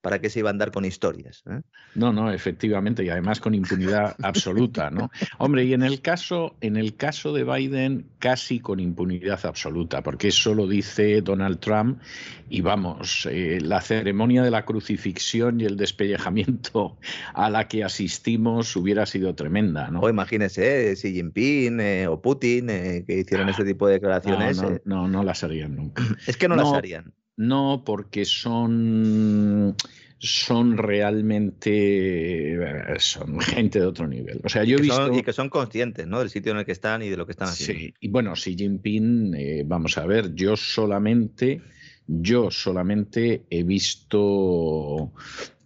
¿Para 0.00 0.20
qué 0.20 0.30
se 0.30 0.40
iba 0.40 0.50
a 0.50 0.52
andar 0.52 0.70
con 0.70 0.84
historias? 0.84 1.42
Eh? 1.50 1.60
No, 1.94 2.12
no, 2.12 2.30
efectivamente, 2.32 3.04
y 3.04 3.08
además 3.08 3.40
con 3.40 3.54
impunidad 3.54 4.16
absoluta, 4.22 4.90
¿no? 4.90 5.10
Hombre, 5.38 5.64
y 5.64 5.74
en 5.74 5.82
el 5.82 6.00
caso, 6.00 6.56
en 6.60 6.76
el 6.76 6.96
caso 6.96 7.32
de 7.32 7.44
Biden, 7.44 8.10
casi 8.18 8.60
con 8.60 8.80
impunidad 8.80 9.44
absoluta, 9.44 10.02
porque 10.02 10.28
eso 10.28 10.54
lo 10.54 10.66
dice 10.66 11.20
Donald 11.22 11.60
Trump, 11.60 12.00
y 12.48 12.62
vamos, 12.62 13.28
eh, 13.30 13.58
la 13.60 13.80
ceremonia 13.80 14.42
de 14.42 14.50
la 14.50 14.64
crucifixión 14.64 15.60
y 15.60 15.64
el 15.64 15.76
despellejamiento 15.76 16.98
a 17.34 17.50
la 17.50 17.68
que 17.68 17.84
asistimos 17.84 18.74
hubiera 18.76 19.06
sido 19.06 19.34
tremenda, 19.34 19.90
¿no? 19.90 20.00
O 20.00 20.08
imagínese, 20.08 20.90
eh, 20.90 20.96
Xi 20.96 21.12
Jinping 21.12 21.80
o 22.08 22.20
Putin, 22.20 22.66
que 22.66 23.18
hicieron 23.20 23.48
ese 23.48 23.64
tipo 23.64 23.86
de 23.86 23.94
declaraciones. 23.94 24.60
No, 24.60 24.78
no, 24.84 25.08
no, 25.08 25.22
las 25.22 25.44
harían 25.44 25.76
nunca. 25.76 26.02
Es 26.26 26.36
que 26.36 26.48
no 26.48 26.56
las 26.56 26.72
harían. 26.72 27.14
No, 27.40 27.84
porque 27.86 28.26
son, 28.26 29.74
son 30.18 30.76
realmente 30.76 32.58
son 32.98 33.40
gente 33.40 33.80
de 33.80 33.86
otro 33.86 34.06
nivel. 34.06 34.42
O 34.44 34.50
sea, 34.50 34.62
yo 34.62 34.76
he 34.76 34.82
visto... 34.82 35.10
y 35.14 35.22
que 35.22 35.32
son 35.32 35.48
conscientes 35.48 36.06
¿no? 36.06 36.18
del 36.18 36.28
sitio 36.28 36.52
en 36.52 36.58
el 36.58 36.66
que 36.66 36.72
están 36.72 37.00
y 37.00 37.08
de 37.08 37.16
lo 37.16 37.24
que 37.24 37.32
están 37.32 37.48
haciendo. 37.48 37.80
Sí, 37.80 37.94
y 37.98 38.08
bueno, 38.08 38.34
Xi 38.34 38.56
Jinping, 38.58 39.34
eh, 39.34 39.62
vamos 39.64 39.96
a 39.96 40.04
ver, 40.04 40.34
yo 40.34 40.54
solamente, 40.54 41.62
yo 42.06 42.50
solamente 42.50 43.46
he 43.48 43.62
visto, 43.62 45.10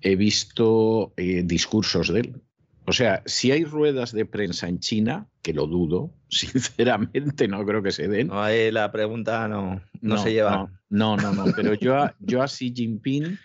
he 0.01 0.15
visto 0.15 1.13
eh, 1.17 1.43
discursos 1.45 2.13
de 2.13 2.21
él. 2.21 2.35
O 2.87 2.93
sea, 2.93 3.23
si 3.25 3.51
hay 3.51 3.65
ruedas 3.65 4.13
de 4.13 4.27
prensa 4.27 4.69
en 4.69 4.79
China, 4.79 5.27
que 5.43 5.53
lo 5.55 5.67
dudo, 5.67 6.11
sinceramente 6.29 7.49
no 7.49 7.65
creo 7.65 7.83
que 7.83 7.93
se 7.93 8.09
den. 8.09 8.29
No, 8.29 8.43
ahí 8.43 8.71
la 8.71 8.93
pregunta 8.93 9.49
no, 9.49 9.81
no, 10.01 10.19
se 10.19 10.33
lleva. 10.33 10.71
No, 10.91 11.17
no, 11.17 11.33
no, 11.33 11.47
pero 11.57 11.75
yo 11.75 11.97
a, 11.97 12.15
yo 12.21 12.43
a 12.43 12.49
Xi 12.49 12.73
Jinping 12.75 13.39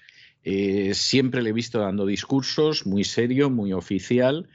eh, 0.43 0.93
siempre 0.93 1.41
le 1.41 1.49
he 1.49 1.53
visto 1.53 1.79
dando 1.79 2.05
discursos 2.05 2.85
muy 2.85 3.03
serio, 3.03 3.49
muy 3.49 3.73
oficial 3.73 4.47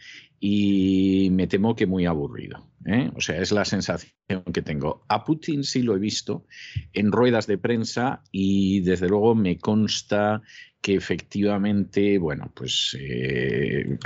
y 0.46 1.30
me 1.30 1.46
temo 1.46 1.74
que 1.74 1.86
muy 1.86 2.04
aburrido. 2.04 2.68
¿eh? 2.84 3.10
O 3.16 3.22
sea, 3.22 3.40
es 3.40 3.50
la 3.50 3.64
sensación 3.64 4.12
que 4.52 4.60
tengo. 4.60 5.02
A 5.08 5.24
Putin 5.24 5.64
sí 5.64 5.80
lo 5.80 5.96
he 5.96 5.98
visto 5.98 6.44
en 6.92 7.12
ruedas 7.12 7.46
de 7.46 7.56
prensa 7.56 8.22
y 8.30 8.80
desde 8.80 9.08
luego 9.08 9.34
me 9.34 9.56
consta 9.56 10.42
que 10.82 10.96
efectivamente, 10.96 12.18
bueno, 12.18 12.52
pues 12.54 12.94
eh, 13.00 13.96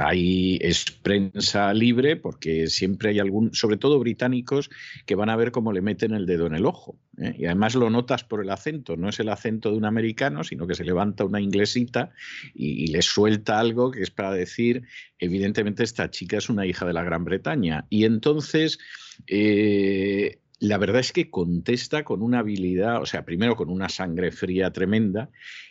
es 0.60 0.84
prensa 1.02 1.74
libre 1.74 2.14
porque 2.14 2.68
siempre 2.68 3.10
hay 3.10 3.18
algún, 3.18 3.52
sobre 3.52 3.76
todo 3.76 3.98
británicos, 3.98 4.70
que 5.06 5.16
van 5.16 5.30
a 5.30 5.36
ver 5.36 5.50
cómo 5.50 5.72
le 5.72 5.80
meten 5.80 6.14
el 6.14 6.24
dedo 6.24 6.46
en 6.46 6.54
el 6.54 6.66
ojo. 6.66 7.00
¿Eh? 7.20 7.34
Y 7.38 7.46
además 7.46 7.74
lo 7.74 7.90
notas 7.90 8.24
por 8.24 8.42
el 8.42 8.50
acento, 8.50 8.96
no 8.96 9.08
es 9.08 9.20
el 9.20 9.28
acento 9.28 9.70
de 9.70 9.76
un 9.76 9.84
americano, 9.84 10.44
sino 10.44 10.66
que 10.66 10.74
se 10.74 10.84
levanta 10.84 11.24
una 11.24 11.40
inglesita 11.40 12.12
y, 12.54 12.88
le 12.88 13.02
suelta 13.02 13.58
algo 13.58 13.90
que 13.90 14.02
es 14.02 14.10
para 14.10 14.32
decir, 14.32 14.84
evidentemente 15.18 15.84
esta 15.84 16.10
chica 16.10 16.38
es 16.38 16.48
una 16.48 16.66
hija 16.66 16.86
de 16.86 16.92
la 16.92 17.04
Gran 17.04 17.24
Bretaña. 17.24 17.86
Y 17.90 18.04
entonces... 18.04 18.78
Eh, 19.26 20.38
la 20.60 20.76
verdad 20.76 21.00
es 21.00 21.12
que 21.12 21.30
contesta 21.30 22.04
con 22.04 22.20
una 22.20 22.40
habilidad, 22.40 23.00
o 23.00 23.06
sea, 23.06 23.24
primero 23.24 23.54
con 23.54 23.70
una 23.70 23.88
sangre 23.88 24.32
fría 24.32 24.72
tremenda 24.72 25.30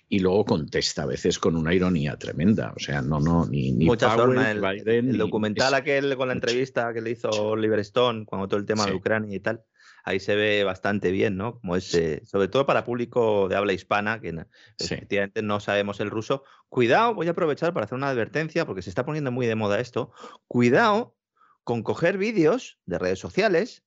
y 0.09 0.19
luego 0.19 0.45
contesta 0.45 1.03
a 1.03 1.05
veces 1.05 1.39
con 1.39 1.55
una 1.55 1.73
ironía 1.73 2.17
tremenda. 2.17 2.73
O 2.75 2.79
sea, 2.79 3.01
no, 3.01 3.19
no, 3.19 3.45
ni, 3.45 3.71
ni 3.73 3.85
Mucha 3.85 4.15
el, 4.15 4.61
Biden. 4.61 5.09
El 5.09 5.17
documental 5.17 5.73
aquel 5.73 6.15
con 6.15 6.29
la 6.29 6.33
entrevista 6.33 6.93
que 6.93 7.01
le 7.01 7.11
hizo 7.11 7.29
Oliver 7.29 7.79
Stone 7.79 8.25
cuando 8.25 8.47
todo 8.47 8.59
el 8.59 8.65
tema 8.65 8.85
de 8.85 8.93
Ucrania 8.93 9.35
y 9.35 9.39
tal, 9.39 9.63
ahí 10.07 10.21
se 10.21 10.35
ve 10.35 10.63
bastante 10.63 11.11
bien, 11.11 11.35
¿no? 11.35 11.59
Como 11.59 11.75
ese, 11.75 12.25
sobre 12.25 12.47
todo 12.47 12.65
para 12.65 12.85
público 12.85 13.49
de 13.49 13.57
habla 13.57 13.73
hispana, 13.73 14.21
que 14.21 14.33
efectivamente 14.79 15.41
no 15.41 15.59
sabemos 15.59 15.99
el 15.99 16.09
ruso. 16.09 16.43
Cuidado, 16.69 17.13
voy 17.13 17.27
a 17.27 17.31
aprovechar 17.31 17.73
para 17.73 17.85
hacer 17.85 17.97
una 17.97 18.09
advertencia, 18.09 18.65
porque 18.65 18.81
se 18.81 18.89
está 18.89 19.05
poniendo 19.05 19.31
muy 19.31 19.47
de 19.47 19.55
moda 19.55 19.81
esto. 19.81 20.13
Cuidado 20.47 21.17
con 21.65 21.83
coger 21.83 22.17
vídeos 22.17 22.79
de 22.85 22.99
redes 22.99 23.19
sociales 23.19 23.83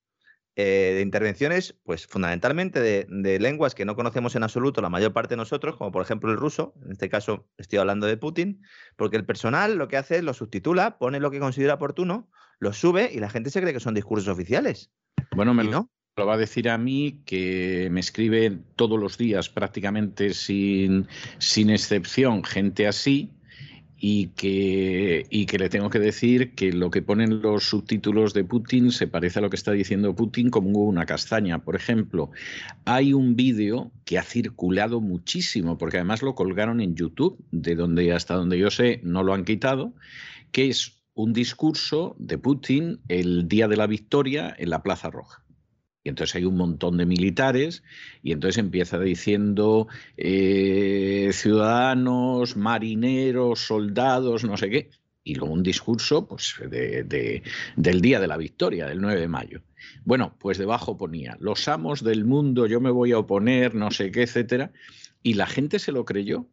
eh, 0.57 0.93
de 0.97 1.01
intervenciones, 1.01 1.81
pues 1.85 2.07
fundamentalmente 2.07 2.81
de, 2.81 3.39
lenguas 3.39 3.75
que 3.75 3.87
no 3.87 3.97
conocemos 3.97 4.37
en 4.37 4.43
absoluto 4.43 4.83
la 4.83 4.91
mayor 4.91 5.15
parte 5.15 5.31
de 5.31 5.39
nosotros, 5.39 5.77
como 5.77 5.91
por 5.91 6.03
ejemplo 6.03 6.31
el 6.31 6.37
ruso, 6.37 6.75
en 6.85 6.93
este 6.93 7.09
caso 7.09 7.49
estoy 7.57 7.79
hablando 7.79 8.07
de 8.07 8.19
Putin, 8.19 8.61
porque 8.97 9.17
el 9.17 9.25
personal 9.25 9.77
lo 9.77 9.89
que 9.89 9.97
hace 9.97 10.17
es 10.17 10.23
lo 10.23 10.35
subtitula, 10.35 10.99
pone 10.99 11.19
lo 11.19 11.31
que 11.31 11.41
considera 11.41 11.75
oportuno, 11.75 12.29
lo 12.59 12.75
sube 12.75 13.11
y 13.11 13.21
la 13.21 13.31
gente 13.31 13.49
se 13.49 13.63
cree 13.63 13.73
que 13.73 13.81
son 13.81 13.95
discursos 13.95 14.29
oficiales. 14.29 14.93
Bueno, 15.35 15.55
me 15.55 15.65
lo, 15.65 15.89
lo 16.21 16.27
va 16.27 16.35
a 16.35 16.39
decir 16.39 16.69
a 16.69 16.77
mí, 16.77 17.23
que 17.25 17.89
me 17.91 18.01
escribe 18.01 18.59
todos 18.77 19.01
los 19.01 19.17
días 19.17 19.49
prácticamente 19.49 20.35
sin, 20.35 21.09
sin 21.39 21.71
excepción 21.71 22.45
gente 22.45 22.87
así, 22.87 23.31
y 23.97 24.29
que, 24.29 25.27
y 25.31 25.47
que 25.47 25.59
le 25.59 25.71
tengo 25.71 25.89
que 25.89 25.99
decir 25.99 26.55
que 26.55 26.73
lo 26.73 26.91
que 26.91 27.01
ponen 27.01 27.41
los 27.41 27.65
subtítulos 27.65 28.35
de 28.35 28.45
Putin 28.45 28.93
se 28.93 29.07
parece 29.07 29.39
a 29.39 29.43
lo 29.43 29.49
que 29.49 29.57
está 29.57 29.73
diciendo 29.73 30.15
Putin 30.15 30.51
como 30.51 30.81
una 30.81 31.07
castaña. 31.07 31.65
Por 31.65 31.75
ejemplo, 31.75 32.31
hay 32.85 33.15
un 33.15 33.35
vídeo 33.35 33.91
que 34.05 34.19
ha 34.19 34.23
circulado 34.23 35.01
muchísimo, 35.01 35.79
porque 35.79 35.97
además 35.99 36.23
lo 36.23 36.35
colgaron 36.35 36.83
en 36.83 36.97
YouTube, 36.97 37.43
de 37.51 37.77
donde 37.77 38.13
hasta 38.13 38.35
donde 38.35 38.59
yo 38.59 38.71
sé 38.71 39.01
no 39.05 39.23
lo 39.23 39.33
han 39.33 39.45
quitado, 39.45 39.95
que 40.53 40.69
es 40.69 41.01
un 41.15 41.33
discurso 41.33 42.15
de 42.19 42.37
Putin 42.37 43.01
el 43.09 43.49
día 43.49 43.69
de 43.69 43.77
la 43.77 43.87
victoria 43.87 44.55
en 44.59 44.69
la 44.69 44.83
Plaza 44.83 45.11
Roja. 45.11 45.43
Y 46.03 46.09
entonces 46.09 46.37
hay 46.37 46.45
un 46.45 46.57
montón 46.57 46.97
de 46.97 47.05
militares 47.05 47.83
y 48.23 48.33
entonces 48.33 48.59
empieza 48.59 48.99
diciendo 48.99 49.87
eh, 50.17 51.31
ciudadanos, 51.33 52.57
marineros, 52.57 53.61
soldados, 53.61 54.45
no 54.45 54.57
sé 54.57 54.71
qué. 54.71 54.91
Y 55.23 55.35
luego 55.35 55.53
un 55.53 55.63
discurso 55.63 56.27
pues, 56.27 56.55
del 56.71 58.01
día 58.01 58.21
de 58.21 58.27
la 58.27 58.39
victoria, 58.39 58.87
del 58.87 59.03
9 59.03 59.21
de 59.21 59.29
mayo. 59.29 59.61
Bueno, 60.05 60.35
pues 60.39 60.57
debajo 60.57 60.97
ponía, 60.97 61.37
los 61.41 61.69
amos 61.69 62.03
del 62.03 62.25
mundo, 62.25 62.67
yo 62.67 62.81
me 62.81 62.91
voy 62.91 63.13
a 63.13 63.19
oponer, 63.19 63.75
no 63.75 63.91
sé 63.91 64.11
qué, 64.11 64.23
etcétera. 64.23 64.73
Y 65.23 65.35
la 65.35 65.47
gente 65.47 65.79
se 65.79 65.93
lo 65.93 66.07
creyó. 66.07 66.47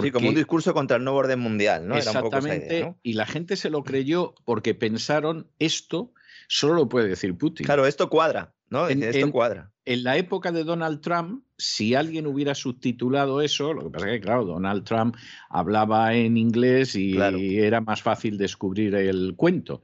Sí, 0.00 0.10
como 0.10 0.30
un 0.30 0.34
discurso 0.34 0.72
contra 0.72 0.96
el 0.96 1.04
nuevo 1.04 1.18
orden 1.18 1.40
mundial, 1.40 1.86
¿no? 1.86 1.96
Exactamente. 1.96 2.94
Y 3.02 3.12
la 3.12 3.26
gente 3.26 3.56
se 3.56 3.68
lo 3.68 3.82
creyó 3.82 4.34
porque 4.46 4.74
pensaron 4.74 5.48
esto 5.58 6.14
solo 6.48 6.74
lo 6.74 6.88
puede 6.88 7.08
decir 7.08 7.36
Putin. 7.36 7.64
Claro, 7.64 7.86
esto 7.86 8.08
cuadra. 8.08 8.52
¿No? 8.72 8.88
En, 8.88 9.02
esto 9.02 9.30
cuadra. 9.30 9.70
En 9.84 10.02
la 10.02 10.16
época 10.16 10.50
de 10.50 10.64
Donald 10.64 11.00
Trump, 11.00 11.44
si 11.56 11.94
alguien 11.94 12.26
hubiera 12.26 12.54
subtitulado 12.54 13.40
eso, 13.40 13.72
lo 13.72 13.84
que 13.84 13.90
pasa 13.90 14.06
es 14.06 14.12
que, 14.14 14.20
claro, 14.20 14.44
Donald 14.44 14.84
Trump 14.84 15.16
hablaba 15.50 16.14
en 16.14 16.36
inglés 16.36 16.96
y 16.96 17.16
era 17.58 17.80
más 17.80 18.02
fácil 18.02 18.38
descubrir 18.38 18.94
el 18.94 19.34
cuento. 19.36 19.82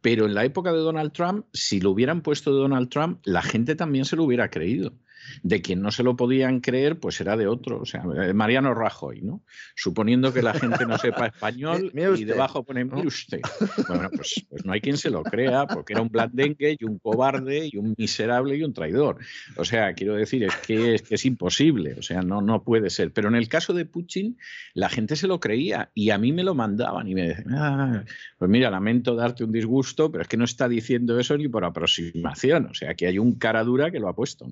Pero 0.00 0.24
en 0.24 0.34
la 0.34 0.44
época 0.44 0.72
de 0.72 0.78
Donald 0.78 1.12
Trump, 1.12 1.44
si 1.52 1.80
lo 1.80 1.90
hubieran 1.90 2.22
puesto 2.22 2.54
de 2.54 2.60
Donald 2.60 2.88
Trump, 2.88 3.20
la 3.24 3.42
gente 3.42 3.76
también 3.76 4.06
se 4.06 4.16
lo 4.16 4.24
hubiera 4.24 4.50
creído 4.50 4.94
de 5.42 5.62
quien 5.62 5.80
no 5.80 5.90
se 5.90 6.02
lo 6.02 6.16
podían 6.16 6.60
creer, 6.60 6.98
pues 6.98 7.20
era 7.20 7.36
de 7.36 7.46
otro, 7.46 7.80
o 7.80 7.86
sea, 7.86 8.02
Mariano 8.34 8.74
Rajoy, 8.74 9.22
¿no? 9.22 9.42
Suponiendo 9.74 10.32
que 10.32 10.42
la 10.42 10.54
gente 10.54 10.86
no 10.86 10.98
sepa 10.98 11.26
español 11.34 11.92
y 11.94 12.24
debajo 12.24 12.64
pone 12.64 12.84
mire 12.84 13.06
usted. 13.06 13.40
Bueno, 13.88 14.10
pues, 14.14 14.44
pues, 14.48 14.64
no 14.64 14.72
hay 14.72 14.80
quien 14.80 14.96
se 14.96 15.10
lo 15.10 15.22
crea, 15.22 15.66
porque 15.66 15.92
era 15.92 16.02
un 16.02 16.08
blandengue 16.08 16.76
y 16.78 16.84
un 16.84 16.98
cobarde 16.98 17.68
y 17.72 17.76
un 17.76 17.94
miserable 17.96 18.56
y 18.56 18.62
un 18.62 18.72
traidor. 18.72 19.18
O 19.56 19.64
sea, 19.64 19.94
quiero 19.94 20.14
decir, 20.14 20.44
es 20.44 20.56
que 20.56 20.94
es, 20.94 21.02
que 21.02 21.14
es 21.14 21.24
imposible, 21.24 21.94
o 21.98 22.02
sea, 22.02 22.22
no, 22.22 22.40
no 22.40 22.62
puede 22.62 22.90
ser. 22.90 23.12
Pero 23.12 23.28
en 23.28 23.34
el 23.34 23.48
caso 23.48 23.72
de 23.72 23.84
Putin, 23.84 24.38
la 24.74 24.88
gente 24.88 25.16
se 25.16 25.26
lo 25.26 25.40
creía 25.40 25.90
y 25.94 26.10
a 26.10 26.18
mí 26.18 26.32
me 26.32 26.44
lo 26.44 26.54
mandaban 26.54 27.08
y 27.08 27.14
me 27.14 27.28
decían, 27.28 27.54
ah, 27.54 28.04
pues 28.38 28.50
mira, 28.50 28.70
lamento 28.70 29.14
darte 29.14 29.44
un 29.44 29.52
disgusto, 29.52 30.10
pero 30.10 30.22
es 30.22 30.28
que 30.28 30.36
no 30.36 30.44
está 30.44 30.68
diciendo 30.68 31.18
eso 31.18 31.36
ni 31.36 31.48
por 31.48 31.64
aproximación, 31.64 32.66
o 32.66 32.74
sea, 32.74 32.94
que 32.94 33.06
hay 33.06 33.18
un 33.18 33.34
cara 33.38 33.64
dura 33.64 33.90
que 33.90 34.00
lo 34.00 34.08
ha 34.08 34.14
puesto. 34.14 34.46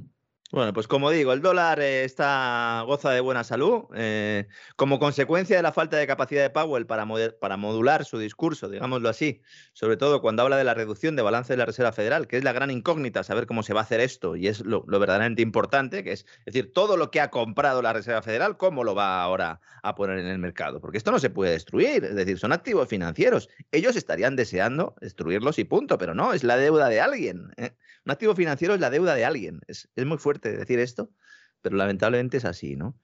Bueno, 0.50 0.72
pues 0.72 0.88
como 0.88 1.10
digo, 1.10 1.34
el 1.34 1.42
dólar 1.42 1.78
eh, 1.78 2.04
está, 2.04 2.82
goza 2.86 3.10
de 3.10 3.20
buena 3.20 3.44
salud. 3.44 3.84
Eh, 3.94 4.48
como 4.76 4.98
consecuencia 4.98 5.54
de 5.56 5.62
la 5.62 5.72
falta 5.72 5.98
de 5.98 6.06
capacidad 6.06 6.40
de 6.40 6.48
Powell 6.48 6.86
para, 6.86 7.06
para, 7.38 7.58
modular 7.58 8.06
su 8.06 8.18
discurso, 8.18 8.70
digámoslo 8.70 9.10
así, 9.10 9.42
sobre 9.74 9.98
todo 9.98 10.22
cuando 10.22 10.42
habla 10.42 10.56
de 10.56 10.64
la 10.64 10.72
reducción 10.72 11.16
de 11.16 11.22
balance 11.22 11.52
de 11.52 11.58
la 11.58 11.66
Reserva 11.66 11.92
Federal, 11.92 12.26
que 12.28 12.38
es 12.38 12.44
la 12.44 12.54
gran 12.54 12.70
incógnita, 12.70 13.24
saber 13.24 13.46
cómo 13.46 13.62
se 13.62 13.74
va 13.74 13.80
a 13.80 13.82
hacer 13.82 14.00
esto, 14.00 14.36
y 14.36 14.48
es 14.48 14.64
lo, 14.64 14.84
verdaderamente 14.86 15.42
importante, 15.42 16.02
que 16.02 16.12
es, 16.12 16.24
es 16.46 16.54
decir, 16.54 16.72
todo 16.72 16.96
lo 16.96 17.10
que 17.10 17.20
ha 17.20 17.28
comprado 17.28 17.82
la 17.82 17.92
Reserva 17.92 18.22
Federal, 18.22 18.56
cómo 18.56 18.84
lo 18.84 18.94
va 18.94 19.22
ahora 19.22 19.60
a 19.82 19.94
poner 19.94 20.18
en 20.18 20.28
el 20.28 20.38
mercado. 20.38 20.80
Porque 20.80 20.96
esto 20.96 21.10
no 21.10 21.18
se 21.18 21.28
puede 21.28 21.52
destruir, 21.52 22.04
es 22.04 22.14
decir, 22.14 22.38
son 22.38 22.52
activos 22.52 22.88
financieros. 22.88 23.50
Ellos 23.70 23.96
estarían 23.96 24.34
deseando 24.34 24.94
destruirlos 25.02 25.58
y 25.58 25.64
punto, 25.64 25.98
pero 25.98 26.14
no, 26.14 26.32
es 26.32 26.42
la 26.42 26.56
deuda 26.56 26.88
de 26.88 27.02
alguien. 27.02 27.50
¿eh? 27.58 27.72
Un 28.08 28.12
activo 28.12 28.34
financiero 28.34 28.72
es 28.72 28.80
la 28.80 28.88
deuda 28.88 29.14
de 29.14 29.26
alguien. 29.26 29.60
Es, 29.66 29.86
muy 30.06 30.16
fuerte 30.16 30.37
decir 30.40 30.78
esto, 30.78 31.10
pero 31.60 31.76
lamentablemente 31.76 32.36
es 32.36 32.44
así, 32.44 32.76
¿no? 32.76 32.98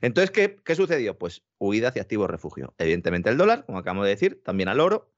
Entonces, 0.00 0.30
¿qué, 0.30 0.56
¿qué, 0.64 0.74
sucedió? 0.74 1.18
Pues 1.18 1.42
huida 1.58 1.88
hacia 1.88 2.02
activos 2.02 2.28
refugio. 2.28 2.74
Evidentemente 2.78 3.30
el 3.30 3.36
dólar, 3.36 3.64
como 3.64 3.78
acabamos 3.78 4.04
de 4.04 4.10
decir, 4.10 4.42
también 4.42 4.68
al 4.68 4.80
oro, 4.80 5.12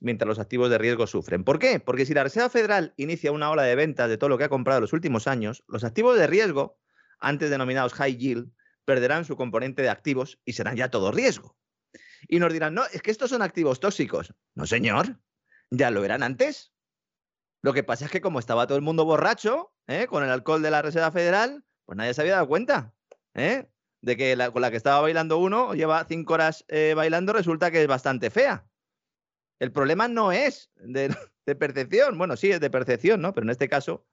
mientras 0.00 0.26
los 0.26 0.38
activos 0.38 0.70
de 0.70 0.78
riesgo 0.78 1.06
sufren. 1.06 1.44
¿Por 1.44 1.58
qué? 1.58 1.80
Porque 1.80 2.06
si 2.06 2.14
la 2.14 2.22
Reserva 2.22 2.48
Federal 2.48 2.94
inicia 2.96 3.32
una 3.32 3.50
ola 3.50 3.62
de 3.62 3.74
ventas 3.74 4.08
de 4.08 4.18
todo 4.18 4.30
lo 4.30 4.38
que 4.38 4.44
ha 4.44 4.48
comprado 4.48 4.78
en 4.78 4.82
los 4.82 4.92
últimos 4.92 5.26
años, 5.26 5.62
los 5.68 5.84
activos 5.84 6.18
de 6.18 6.26
riesgo, 6.26 6.78
antes 7.18 7.50
denominados 7.50 7.92
high 7.94 8.16
yield, 8.16 8.50
perderán 8.84 9.24
su 9.24 9.36
componente 9.36 9.82
de 9.82 9.90
activos 9.90 10.40
y 10.44 10.54
serán 10.54 10.76
ya 10.76 10.90
todo 10.90 11.12
riesgo. 11.12 11.56
Y 12.28 12.38
nos 12.38 12.52
dirán, 12.52 12.74
no, 12.74 12.84
es 12.92 13.02
que 13.02 13.10
estos 13.10 13.30
son 13.30 13.42
activos 13.42 13.80
tóxicos. 13.80 14.34
No, 14.54 14.66
señor, 14.66 15.20
ya 15.70 15.90
lo 15.90 16.04
eran 16.04 16.22
antes. 16.22 16.72
Lo 17.62 17.72
que 17.72 17.84
pasa 17.84 18.06
es 18.06 18.10
que 18.10 18.20
como 18.20 18.38
estaba 18.38 18.66
todo 18.66 18.76
el 18.76 18.82
mundo 18.82 19.04
borracho, 19.04 19.72
¿eh? 19.90 20.06
con 20.06 20.22
el 20.22 20.30
alcohol 20.30 20.62
de 20.62 20.70
la 20.70 20.82
Reserva 20.82 21.10
Federal, 21.10 21.64
pues 21.84 21.96
nadie 21.96 22.14
se 22.14 22.20
había 22.20 22.34
dado 22.34 22.48
cuenta. 22.48 22.94
¿eh? 23.34 23.68
De 24.00 24.16
que 24.16 24.36
la, 24.36 24.50
con 24.50 24.62
la 24.62 24.70
que 24.70 24.76
estaba 24.76 25.00
bailando 25.00 25.38
uno 25.38 25.74
lleva 25.74 26.04
cinco 26.08 26.34
horas 26.34 26.64
eh, 26.68 26.94
bailando, 26.96 27.32
resulta 27.32 27.70
que 27.70 27.82
es 27.82 27.88
bastante 27.88 28.30
fea. 28.30 28.66
El 29.58 29.72
problema 29.72 30.08
no 30.08 30.32
es 30.32 30.70
de, 30.76 31.14
percepción, 31.58 32.16
bueno, 32.16 32.36
sí 32.36 32.50
es 32.50 32.60
de 32.60 32.70
percepción, 32.70 33.20
¿no? 33.20 33.34
Pero 33.34 33.44
en 33.44 33.50
este 33.50 33.68
caso, 33.68 34.06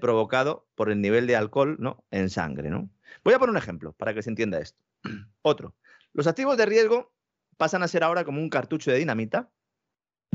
provocado 0.00 0.68
por 0.74 0.90
el 0.90 1.00
nivel 1.00 1.26
de 1.26 1.36
alcohol 1.36 1.76
¿no? 1.78 2.04
en 2.10 2.28
sangre, 2.28 2.70
¿no? 2.70 2.90
Voy 3.22 3.34
a 3.34 3.38
poner 3.38 3.50
un 3.50 3.58
ejemplo 3.58 3.92
para 3.92 4.12
que 4.12 4.22
se 4.22 4.30
entienda 4.30 4.58
esto. 4.58 4.82
Otro. 5.42 5.74
Los 6.12 6.26
activos 6.26 6.56
de 6.56 6.66
riesgo 6.66 7.14
pasan 7.56 7.82
a 7.82 7.88
ser 7.88 8.02
ahora 8.02 8.24
como 8.24 8.40
un 8.40 8.50
cartucho 8.50 8.90
de 8.90 8.98
dinamita 8.98 9.50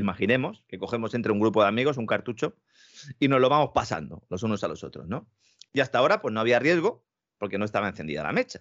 Imaginemos 0.00 0.64
que 0.66 0.78
cogemos 0.78 1.14
entre 1.14 1.30
un 1.30 1.40
grupo 1.40 1.62
de 1.62 1.68
amigos 1.68 1.98
un 1.98 2.06
cartucho 2.06 2.56
y 3.18 3.28
nos 3.28 3.40
lo 3.40 3.48
vamos 3.48 3.70
pasando 3.74 4.24
los 4.28 4.42
unos 4.42 4.62
a 4.64 4.68
los 4.68 4.84
otros, 4.84 5.06
¿no? 5.06 5.28
Y 5.72 5.80
hasta 5.80 5.98
ahora, 5.98 6.20
pues 6.20 6.32
no 6.32 6.40
había 6.40 6.58
riesgo 6.58 7.04
porque 7.38 7.58
no 7.58 7.64
estaba 7.64 7.88
encendida 7.88 8.22
la 8.22 8.32
mecha. 8.32 8.60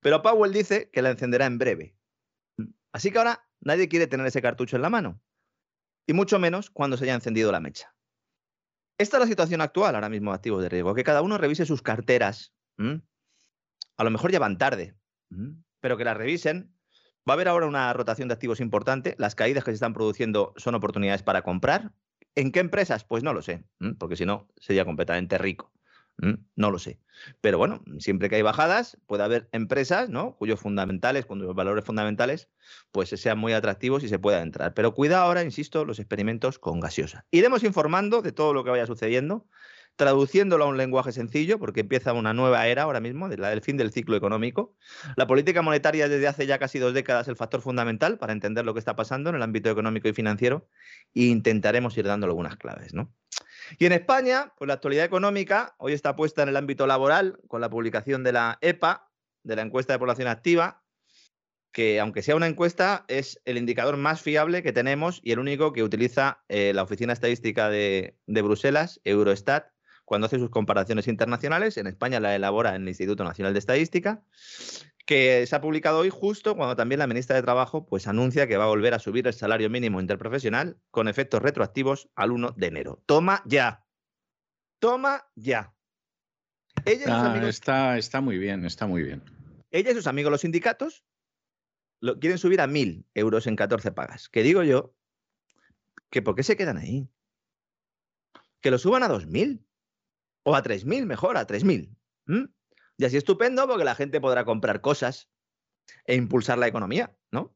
Pero 0.00 0.22
Powell 0.22 0.52
dice 0.52 0.90
que 0.92 1.02
la 1.02 1.10
encenderá 1.10 1.46
en 1.46 1.58
breve. 1.58 1.96
Así 2.92 3.10
que 3.10 3.18
ahora 3.18 3.48
nadie 3.60 3.88
quiere 3.88 4.06
tener 4.06 4.26
ese 4.26 4.42
cartucho 4.42 4.76
en 4.76 4.82
la 4.82 4.90
mano. 4.90 5.20
Y 6.06 6.12
mucho 6.12 6.38
menos 6.38 6.70
cuando 6.70 6.96
se 6.96 7.04
haya 7.04 7.14
encendido 7.14 7.50
la 7.50 7.60
mecha. 7.60 7.94
Esta 8.98 9.16
es 9.16 9.20
la 9.20 9.26
situación 9.26 9.60
actual 9.60 9.94
ahora 9.94 10.08
mismo 10.08 10.30
de 10.30 10.36
activos 10.36 10.62
de 10.62 10.68
riesgo, 10.68 10.94
que 10.94 11.04
cada 11.04 11.22
uno 11.22 11.36
revise 11.36 11.66
sus 11.66 11.82
carteras. 11.82 12.54
A 12.78 14.04
lo 14.04 14.10
mejor 14.10 14.30
ya 14.32 14.38
van 14.38 14.58
tarde, 14.58 14.96
pero 15.80 15.96
que 15.96 16.04
las 16.04 16.16
revisen 16.16 16.76
Va 17.28 17.32
a 17.32 17.34
haber 17.34 17.48
ahora 17.48 17.66
una 17.66 17.92
rotación 17.92 18.28
de 18.28 18.34
activos 18.34 18.60
importante. 18.60 19.16
Las 19.18 19.34
caídas 19.34 19.64
que 19.64 19.72
se 19.72 19.76
están 19.76 19.94
produciendo 19.94 20.54
son 20.56 20.76
oportunidades 20.76 21.24
para 21.24 21.42
comprar. 21.42 21.92
¿En 22.36 22.52
qué 22.52 22.60
empresas? 22.60 23.02
Pues 23.04 23.22
no 23.22 23.32
lo 23.32 23.42
sé, 23.42 23.64
porque 23.98 24.14
si 24.14 24.26
no, 24.26 24.46
sería 24.58 24.84
completamente 24.84 25.38
rico. 25.38 25.72
No 26.54 26.70
lo 26.70 26.78
sé. 26.78 26.98
Pero 27.42 27.58
bueno, 27.58 27.82
siempre 27.98 28.30
que 28.30 28.36
hay 28.36 28.42
bajadas, 28.42 28.98
puede 29.06 29.22
haber 29.22 29.48
empresas, 29.52 30.08
¿no? 30.08 30.34
Cuyos 30.36 30.60
fundamentales, 30.60 31.26
cuyos 31.26 31.54
valores 31.54 31.84
fundamentales, 31.84 32.48
pues 32.90 33.10
sean 33.10 33.38
muy 33.38 33.52
atractivos 33.52 34.02
y 34.02 34.08
se 34.08 34.18
pueda 34.18 34.40
entrar. 34.40 34.72
Pero 34.72 34.94
cuida 34.94 35.20
ahora, 35.20 35.42
insisto, 35.42 35.84
los 35.84 35.98
experimentos 35.98 36.58
con 36.58 36.80
gaseosa. 36.80 37.26
Iremos 37.30 37.64
informando 37.64 38.22
de 38.22 38.32
todo 38.32 38.54
lo 38.54 38.64
que 38.64 38.70
vaya 38.70 38.86
sucediendo 38.86 39.46
traduciéndolo 39.96 40.64
a 40.64 40.68
un 40.68 40.76
lenguaje 40.76 41.10
sencillo, 41.10 41.58
porque 41.58 41.80
empieza 41.80 42.12
una 42.12 42.34
nueva 42.34 42.66
era 42.66 42.82
ahora 42.82 43.00
mismo, 43.00 43.28
la 43.28 43.50
del 43.50 43.62
fin 43.62 43.76
del 43.76 43.92
ciclo 43.92 44.16
económico. 44.16 44.76
La 45.16 45.26
política 45.26 45.62
monetaria 45.62 46.08
desde 46.08 46.28
hace 46.28 46.46
ya 46.46 46.58
casi 46.58 46.78
dos 46.78 46.94
décadas 46.94 47.22
es 47.22 47.28
el 47.28 47.36
factor 47.36 47.62
fundamental 47.62 48.18
para 48.18 48.32
entender 48.32 48.64
lo 48.64 48.74
que 48.74 48.78
está 48.78 48.94
pasando 48.94 49.30
en 49.30 49.36
el 49.36 49.42
ámbito 49.42 49.70
económico 49.70 50.08
y 50.08 50.12
financiero 50.12 50.68
e 51.14 51.24
intentaremos 51.24 51.96
ir 51.96 52.06
dando 52.06 52.26
algunas 52.26 52.56
claves. 52.56 52.94
¿no? 52.94 53.12
Y 53.78 53.86
en 53.86 53.92
España, 53.92 54.52
pues 54.58 54.68
la 54.68 54.74
actualidad 54.74 55.04
económica 55.04 55.74
hoy 55.78 55.92
está 55.92 56.14
puesta 56.14 56.42
en 56.42 56.50
el 56.50 56.56
ámbito 56.56 56.86
laboral 56.86 57.40
con 57.48 57.60
la 57.60 57.70
publicación 57.70 58.22
de 58.22 58.32
la 58.32 58.58
EPA, 58.60 59.10
de 59.42 59.56
la 59.56 59.62
encuesta 59.62 59.94
de 59.94 59.98
población 59.98 60.28
activa, 60.28 60.82
que 61.72 62.00
aunque 62.00 62.22
sea 62.22 62.36
una 62.36 62.46
encuesta, 62.46 63.04
es 63.08 63.40
el 63.44 63.58
indicador 63.58 63.96
más 63.96 64.22
fiable 64.22 64.62
que 64.62 64.72
tenemos 64.72 65.20
y 65.22 65.32
el 65.32 65.38
único 65.38 65.72
que 65.72 65.82
utiliza 65.82 66.42
eh, 66.48 66.72
la 66.74 66.82
Oficina 66.82 67.12
Estadística 67.12 67.68
de, 67.68 68.16
de 68.26 68.42
Bruselas, 68.42 69.00
Eurostat, 69.04 69.75
cuando 70.06 70.28
hace 70.28 70.38
sus 70.38 70.48
comparaciones 70.48 71.08
internacionales. 71.08 71.76
En 71.76 71.86
España 71.86 72.20
la 72.20 72.34
elabora 72.34 72.74
en 72.74 72.82
el 72.82 72.88
Instituto 72.88 73.24
Nacional 73.24 73.52
de 73.52 73.58
Estadística, 73.58 74.22
que 75.04 75.46
se 75.46 75.54
ha 75.54 75.60
publicado 75.60 75.98
hoy 75.98 76.10
justo 76.10 76.56
cuando 76.56 76.76
también 76.76 77.00
la 77.00 77.06
ministra 77.06 77.36
de 77.36 77.42
Trabajo 77.42 77.84
pues, 77.84 78.06
anuncia 78.06 78.46
que 78.46 78.56
va 78.56 78.64
a 78.64 78.68
volver 78.68 78.94
a 78.94 78.98
subir 78.98 79.26
el 79.26 79.34
salario 79.34 79.68
mínimo 79.68 80.00
interprofesional 80.00 80.78
con 80.90 81.08
efectos 81.08 81.42
retroactivos 81.42 82.08
al 82.14 82.30
1 82.30 82.54
de 82.56 82.66
enero. 82.66 83.02
Toma 83.04 83.42
ya. 83.44 83.84
Toma 84.78 85.26
ya. 85.34 85.74
Ella 86.84 87.48
está, 87.48 87.98
está, 87.98 88.20
muy 88.20 88.38
bien, 88.38 88.64
está 88.64 88.86
muy 88.86 89.02
bien. 89.02 89.22
Ella 89.72 89.90
y 89.90 89.94
sus 89.94 90.06
amigos 90.06 90.30
los 90.30 90.42
sindicatos 90.42 91.04
lo 92.00 92.20
quieren 92.20 92.38
subir 92.38 92.60
a 92.60 92.68
1.000 92.68 93.06
euros 93.14 93.48
en 93.48 93.56
14 93.56 93.90
pagas. 93.90 94.28
Que 94.28 94.44
digo 94.44 94.62
yo, 94.62 94.94
que 96.10 96.22
¿por 96.22 96.36
qué 96.36 96.44
se 96.44 96.56
quedan 96.56 96.76
ahí? 96.76 97.08
Que 98.60 98.70
lo 98.70 98.78
suban 98.78 99.02
a 99.02 99.08
2.000. 99.08 99.65
O 100.48 100.54
a 100.54 100.62
3.000, 100.62 101.06
mejor, 101.06 101.36
a 101.36 101.44
3.000. 101.44 101.96
Y 102.98 103.04
así 103.04 103.16
estupendo 103.16 103.66
porque 103.66 103.82
la 103.82 103.96
gente 103.96 104.20
podrá 104.20 104.44
comprar 104.44 104.80
cosas 104.80 105.28
e 106.04 106.14
impulsar 106.14 106.56
la 106.56 106.68
economía, 106.68 107.16
¿no? 107.32 107.55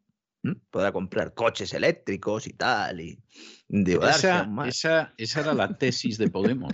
Podrá 0.70 0.90
comprar 0.92 1.34
coches 1.34 1.74
eléctricos 1.74 2.46
y 2.46 2.52
tal. 2.54 3.00
Y 3.00 3.18
esa, 3.72 4.48
esa, 4.66 5.14
esa, 5.16 5.40
era 5.40 5.54
la 5.54 5.78
tesis 5.78 6.18
de 6.18 6.28
Podemos. 6.28 6.72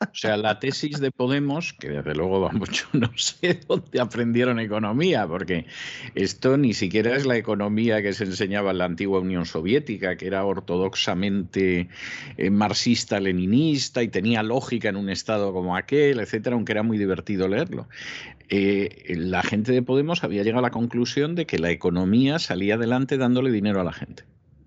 O 0.00 0.14
sea, 0.16 0.36
la 0.36 0.58
tesis 0.58 0.98
de 1.00 1.10
Podemos, 1.12 1.72
que 1.72 1.88
desde 1.88 2.14
luego, 2.14 2.40
vamos, 2.40 2.70
yo 2.70 2.86
no 2.92 3.10
sé 3.16 3.60
dónde 3.68 4.00
aprendieron 4.00 4.58
economía, 4.58 5.26
porque 5.26 5.66
esto 6.14 6.56
ni 6.56 6.74
siquiera 6.74 7.16
es 7.16 7.24
la 7.24 7.36
economía 7.36 8.02
que 8.02 8.12
se 8.12 8.24
enseñaba 8.24 8.72
en 8.72 8.78
la 8.78 8.84
antigua 8.84 9.20
Unión 9.20 9.46
Soviética, 9.46 10.16
que 10.16 10.26
era 10.26 10.44
ortodoxamente 10.44 11.88
eh, 12.36 12.50
marxista-leninista 12.50 14.02
y 14.02 14.08
tenía 14.08 14.42
lógica 14.42 14.88
en 14.88 14.96
un 14.96 15.10
estado 15.10 15.52
como 15.52 15.76
aquel, 15.76 16.20
etcétera, 16.20 16.56
aunque 16.56 16.72
era 16.72 16.82
muy 16.82 16.98
divertido 16.98 17.46
leerlo. 17.48 17.88
Eh, 18.50 19.14
la 19.16 19.42
gente 19.42 19.72
de 19.72 19.82
Podemos 19.82 20.22
había 20.22 20.42
llegado 20.42 20.58
a 20.58 20.68
la 20.68 20.70
conclusión 20.70 21.34
de 21.34 21.46
que 21.46 21.58
la 21.58 21.70
economía 21.70 22.38
salía 22.38 22.76
adelante 22.94 23.18
dándole 23.18 23.50
dinero 23.50 23.80
a 23.80 23.84
la 23.84 23.92
gente. 23.92 24.24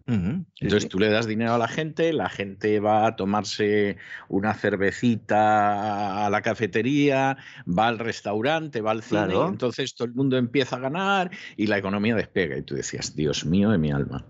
Entonces 0.09 0.87
tú 0.87 0.99
le 0.99 1.09
das 1.09 1.27
dinero 1.27 1.55
a 1.55 1.57
la 1.57 1.67
gente, 1.67 2.13
la 2.13 2.29
gente 2.29 2.79
va 2.79 3.07
a 3.07 3.17
tomarse 3.17 3.97
una 4.29 4.53
cervecita 4.53 6.25
a 6.25 6.29
la 6.29 6.41
cafetería, 6.41 7.35
va 7.67 7.87
al 7.87 7.99
restaurante, 7.99 8.79
va 8.79 8.91
al 8.91 9.03
cine, 9.03 9.35
entonces 9.49 9.95
todo 9.95 10.07
el 10.07 10.13
mundo 10.13 10.37
empieza 10.37 10.77
a 10.77 10.79
ganar 10.79 11.29
y 11.57 11.67
la 11.67 11.77
economía 11.77 12.15
despega. 12.15 12.57
Y 12.57 12.61
tú 12.61 12.75
decías, 12.75 13.17
Dios 13.17 13.45
mío 13.45 13.69
de 13.69 13.77
mi 13.77 13.91
alma. 13.91 14.23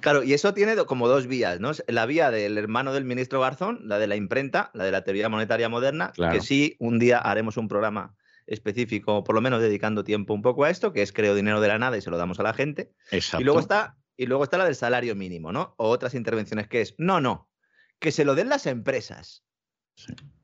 Claro, 0.00 0.22
y 0.22 0.32
eso 0.32 0.54
tiene 0.54 0.74
como 0.86 1.06
dos 1.06 1.26
vías, 1.26 1.60
¿no? 1.60 1.72
La 1.88 2.06
vía 2.06 2.30
del 2.30 2.56
hermano 2.56 2.94
del 2.94 3.04
ministro 3.04 3.40
Garzón, 3.40 3.80
la 3.84 3.98
de 3.98 4.06
la 4.06 4.16
imprenta, 4.16 4.70
la 4.72 4.84
de 4.84 4.92
la 4.92 5.04
teoría 5.04 5.28
monetaria 5.28 5.68
moderna, 5.68 6.12
que 6.32 6.40
sí, 6.40 6.76
un 6.78 6.98
día 6.98 7.18
haremos 7.18 7.58
un 7.58 7.68
programa 7.68 8.14
específico, 8.46 9.24
por 9.24 9.34
lo 9.34 9.40
menos 9.40 9.60
dedicando 9.60 10.04
tiempo 10.04 10.34
un 10.34 10.42
poco 10.42 10.64
a 10.64 10.70
esto, 10.70 10.92
que 10.92 11.02
es 11.02 11.12
creo 11.12 11.34
dinero 11.34 11.60
de 11.60 11.68
la 11.68 11.78
nada 11.78 11.96
y 11.96 12.00
se 12.00 12.10
lo 12.10 12.16
damos 12.16 12.40
a 12.40 12.42
la 12.42 12.54
gente. 12.54 12.92
Exacto. 13.10 13.42
Y 13.42 13.44
luego 13.44 13.60
está, 13.60 13.96
y 14.16 14.26
luego 14.26 14.44
está 14.44 14.58
la 14.58 14.64
del 14.64 14.74
salario 14.74 15.14
mínimo, 15.14 15.52
¿no? 15.52 15.74
O 15.78 15.88
otras 15.88 16.14
intervenciones 16.14 16.68
que 16.68 16.80
es, 16.80 16.94
no, 16.98 17.20
no, 17.20 17.48
que 17.98 18.12
se 18.12 18.24
lo 18.24 18.34
den 18.34 18.48
las 18.48 18.66
empresas. 18.66 19.44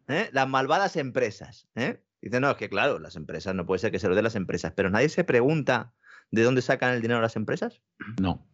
¿eh? 0.09 0.29
Las 0.33 0.49
malvadas 0.49 0.97
empresas. 0.97 1.69
¿eh? 1.75 2.03
Dice, 2.21 2.41
no, 2.41 2.51
es 2.51 2.57
que 2.57 2.69
claro, 2.69 2.99
las 2.99 3.17
empresas 3.17 3.55
no 3.55 3.67
puede 3.67 3.81
ser 3.81 3.91
que 3.91 3.99
se 3.99 4.09
lo 4.09 4.15
den 4.15 4.25
las 4.25 4.37
empresas, 4.37 4.73
pero 4.77 4.91
nadie 4.91 5.09
se 5.09 5.25
pregunta 5.25 5.93
de 6.31 6.43
dónde 6.43 6.63
sacan 6.63 6.95
el 6.95 7.03
dinero 7.03 7.21
las 7.21 7.37
empresas. 7.37 7.83
No. 8.21 8.47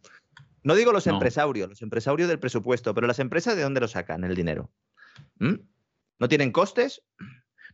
No 0.62 0.74
digo 0.74 0.93
los 0.93 1.06
empresarios, 1.06 1.69
los 1.69 1.82
empresarios 1.82 2.28
del 2.28 2.39
presupuesto, 2.39 2.94
pero 2.94 3.06
las 3.06 3.19
empresas 3.19 3.56
de 3.56 3.62
dónde 3.62 3.81
lo 3.81 3.89
sacan 3.89 4.24
el 4.24 4.35
dinero. 4.35 4.70
¿Mm? 5.39 5.55
¿No 6.19 6.28
tienen 6.28 6.52
costes? 6.52 7.02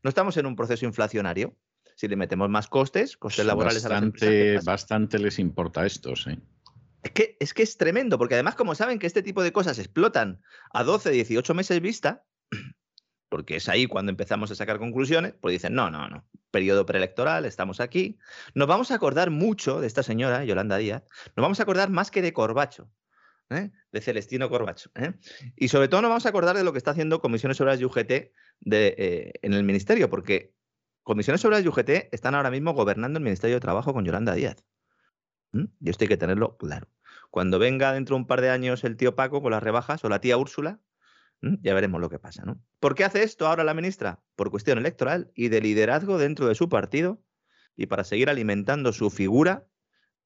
¿No 0.03 0.09
estamos 0.09 0.37
en 0.37 0.47
un 0.47 0.57
proceso 0.57 0.85
inflacionario? 0.85 1.57
si 1.99 2.07
le 2.07 2.15
metemos 2.15 2.49
más 2.49 2.69
costes, 2.69 3.17
costes 3.17 3.45
laborales 3.45 3.85
a 3.85 3.89
las 3.89 4.03
empresas. 4.05 4.65
Bastante 4.65 5.19
les 5.19 5.41
importa 5.41 5.85
esto, 5.85 6.15
sí. 6.15 6.31
Es 7.03 7.11
que, 7.11 7.37
es 7.41 7.53
que 7.53 7.65
es 7.65 7.77
tremendo, 7.77 8.19
porque 8.19 8.35
además, 8.35 8.55
como 8.55 8.77
saben 8.77 9.01
que 9.01 9.09
este 9.09 9.21
tipo 9.21 9.43
de 9.43 9.51
cosas 9.51 9.81
explotan 9.81 10.41
a 10.73 10.85
12, 10.85 11.11
18 11.11 11.55
meses 11.55 11.81
vista, 11.81 12.25
porque 13.29 13.57
es 13.57 13.69
ahí 13.69 13.87
cuando 13.87 14.11
empezamos 14.11 14.49
a 14.53 14.55
sacar 14.55 14.79
conclusiones, 14.79 15.35
pues 15.41 15.51
dicen, 15.51 15.75
no, 15.75 15.91
no, 15.91 16.09
no, 16.09 16.25
periodo 16.53 16.87
preelectoral, 16.87 17.45
estamos 17.45 17.81
aquí. 17.81 18.17
Nos 18.55 18.69
vamos 18.69 18.93
a 18.93 18.95
acordar 18.95 19.31
mucho 19.31 19.81
de 19.81 19.89
esta 19.89 20.05
señora, 20.05 20.45
Yolanda 20.45 20.77
Díaz, 20.77 21.03
nos 21.35 21.43
vamos 21.43 21.59
a 21.59 21.65
acordar 21.65 21.91
más 21.91 22.13
que 22.13 22.23
de 22.23 22.33
Corbacho, 22.33 22.89
¿eh? 23.51 23.71
de 23.93 24.01
Celestino 24.01 24.49
Corbacho. 24.49 24.91
¿eh? 24.95 25.15
Y 25.57 25.69
sobre 25.69 25.89
todo 25.89 26.03
nos 26.03 26.11
vamos 26.11 26.27
a 26.27 26.29
acordar 26.29 26.57
de 26.57 26.65
lo 26.65 26.73
que 26.73 26.79
está 26.79 26.93
haciendo 26.93 27.21
Comisiones 27.21 27.61
Obras 27.61 27.81
y 27.81 27.85
UGT 27.85 28.11
eh, 28.11 29.33
en 29.43 29.53
el 29.53 29.65
Ministerio, 29.65 30.11
porque 30.11 30.55
Comisiones 31.03 31.41
sobre 31.41 31.61
la 31.61 31.69
UGT 31.69 32.13
están 32.13 32.35
ahora 32.35 32.51
mismo 32.51 32.75
gobernando 32.75 33.19
el 33.19 33.25
Ministerio 33.25 33.57
de 33.57 33.61
Trabajo 33.61 33.95
con 33.95 34.05
Yolanda 34.05 34.35
Díaz. 34.35 34.65
Y 35.53 35.89
esto 35.89 36.05
hay 36.05 36.09
que 36.09 36.19
tenerlo 36.19 36.59
claro. 36.59 36.89
Cuando 37.31 37.59
venga 37.59 37.93
dentro 37.95 38.15
de 38.15 38.21
un 38.21 38.27
par 38.27 38.43
de 38.43 38.51
años 38.51 38.85
el 38.85 38.97
tío 38.97 39.17
Paco 39.17 39.41
con 39.41 39.51
las 39.51 39.63
rebajas 39.63 40.05
o 40.05 40.09
la 40.11 40.21
tía 40.21 40.37
Úrsula, 40.37 40.81
ya 41.41 41.73
veremos 41.73 42.01
lo 42.01 42.11
que 42.11 42.19
pasa. 42.19 42.45
¿no? 42.45 42.61
¿Por 42.81 42.95
qué 42.95 43.05
hace 43.05 43.23
esto 43.23 43.47
ahora 43.47 43.65
la 43.65 43.75
ministra? 43.75 44.23
Por 44.37 44.51
cuestión 44.51 44.79
electoral 44.79 45.33
y 45.35 45.49
de 45.49 45.61
liderazgo 45.61 46.19
dentro 46.19 46.47
de 46.47 46.55
su 46.55 46.69
partido 46.69 47.23
y 47.77 47.87
para 47.87 48.05
seguir 48.05 48.29
alimentando 48.29 48.93
su 48.93 49.09
figura 49.09 49.67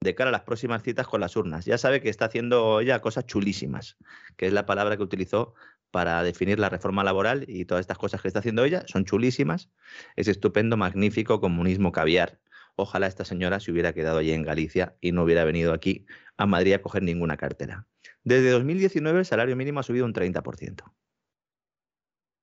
de 0.02 0.14
cara 0.14 0.28
a 0.28 0.32
las 0.32 0.42
próximas 0.42 0.82
citas 0.82 1.06
con 1.06 1.20
las 1.20 1.36
urnas. 1.36 1.64
Ya 1.64 1.78
sabe 1.78 2.00
que 2.00 2.08
está 2.08 2.26
haciendo 2.26 2.80
ella 2.80 3.00
cosas 3.00 3.26
chulísimas, 3.26 3.96
que 4.36 4.46
es 4.46 4.52
la 4.52 4.66
palabra 4.66 4.96
que 4.96 5.02
utilizó 5.02 5.54
para 5.90 6.22
definir 6.22 6.58
la 6.58 6.68
reforma 6.68 7.04
laboral 7.04 7.44
y 7.48 7.64
todas 7.64 7.82
estas 7.82 7.98
cosas 7.98 8.22
que 8.22 8.28
está 8.28 8.40
haciendo 8.40 8.64
ella. 8.64 8.84
Son 8.86 9.04
chulísimas. 9.04 9.70
Es 10.16 10.28
estupendo, 10.28 10.76
magnífico 10.76 11.40
comunismo 11.40 11.92
caviar. 11.92 12.40
Ojalá 12.76 13.06
esta 13.06 13.24
señora 13.24 13.60
se 13.60 13.70
hubiera 13.70 13.92
quedado 13.92 14.18
allí 14.18 14.32
en 14.32 14.42
Galicia 14.42 14.96
y 15.00 15.12
no 15.12 15.22
hubiera 15.24 15.44
venido 15.44 15.72
aquí 15.72 16.06
a 16.36 16.46
Madrid 16.46 16.72
a 16.72 16.82
coger 16.82 17.02
ninguna 17.02 17.36
cartera. 17.36 17.86
Desde 18.24 18.50
2019 18.50 19.20
el 19.20 19.26
salario 19.26 19.56
mínimo 19.56 19.80
ha 19.80 19.82
subido 19.82 20.06
un 20.06 20.14
30%. 20.14 20.92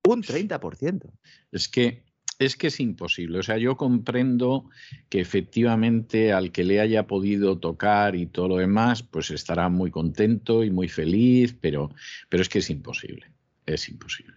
Un 0.07 0.23
30%. 0.23 1.11
Es 1.51 1.67
que 1.67 2.03
es 2.39 2.55
que 2.55 2.67
es 2.67 2.79
imposible. 2.79 3.39
O 3.39 3.43
sea, 3.43 3.57
yo 3.57 3.75
comprendo 3.75 4.69
que 5.09 5.19
efectivamente 5.19 6.31
al 6.31 6.51
que 6.51 6.63
le 6.63 6.79
haya 6.79 7.05
podido 7.05 7.59
tocar 7.59 8.15
y 8.15 8.25
todo 8.25 8.47
lo 8.47 8.57
demás, 8.57 9.03
pues 9.03 9.29
estará 9.29 9.67
muy 9.67 9.91
contento 9.91 10.63
y 10.63 10.71
muy 10.71 10.87
feliz, 10.87 11.55
pero, 11.59 11.91
pero 12.29 12.41
es 12.41 12.47
que 12.47 12.59
es 12.59 12.69
imposible. 12.69 13.29
Es 13.65 13.89
imposible. 13.89 14.35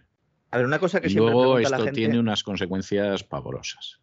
A 0.51 0.57
ver, 0.57 0.65
una 0.65 0.79
cosa 0.79 0.99
que 0.99 1.07
y 1.07 1.11
siempre 1.11 1.31
luego 1.31 1.53
pregunta 1.53 1.61
esto 1.61 1.77
la 1.77 1.83
gente... 1.85 1.99
tiene 1.99 2.19
unas 2.19 2.43
consecuencias 2.43 3.23
pavorosas. 3.23 4.01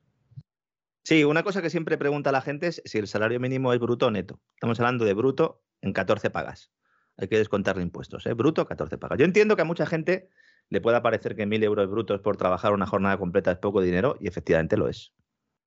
Sí, 1.04 1.22
una 1.24 1.42
cosa 1.42 1.60
que 1.60 1.70
siempre 1.70 1.98
pregunta 1.98 2.32
la 2.32 2.40
gente 2.40 2.68
es 2.68 2.82
si 2.84 2.98
el 2.98 3.06
salario 3.06 3.38
mínimo 3.38 3.72
es 3.72 3.80
bruto 3.80 4.06
o 4.06 4.10
neto. 4.10 4.40
Estamos 4.54 4.80
hablando 4.80 5.04
de 5.04 5.12
bruto 5.12 5.62
en 5.82 5.92
14 5.92 6.30
pagas. 6.30 6.72
Hay 7.18 7.28
que 7.28 7.36
descontarle 7.36 7.82
impuestos, 7.82 8.24
¿eh? 8.26 8.32
Bruto, 8.32 8.66
14 8.66 8.96
pagas. 8.96 9.18
Yo 9.18 9.26
entiendo 9.26 9.56
que 9.56 9.62
a 9.62 9.66
mucha 9.66 9.84
gente 9.84 10.30
le 10.70 10.80
pueda 10.80 11.02
parecer 11.02 11.36
que 11.36 11.46
mil 11.46 11.62
euros 11.62 11.90
brutos 11.90 12.20
por 12.20 12.36
trabajar 12.36 12.72
una 12.72 12.86
jornada 12.86 13.18
completa 13.18 13.50
es 13.50 13.58
poco 13.58 13.82
dinero 13.82 14.16
y 14.20 14.28
efectivamente 14.28 14.76
lo 14.76 14.88
es. 14.88 15.12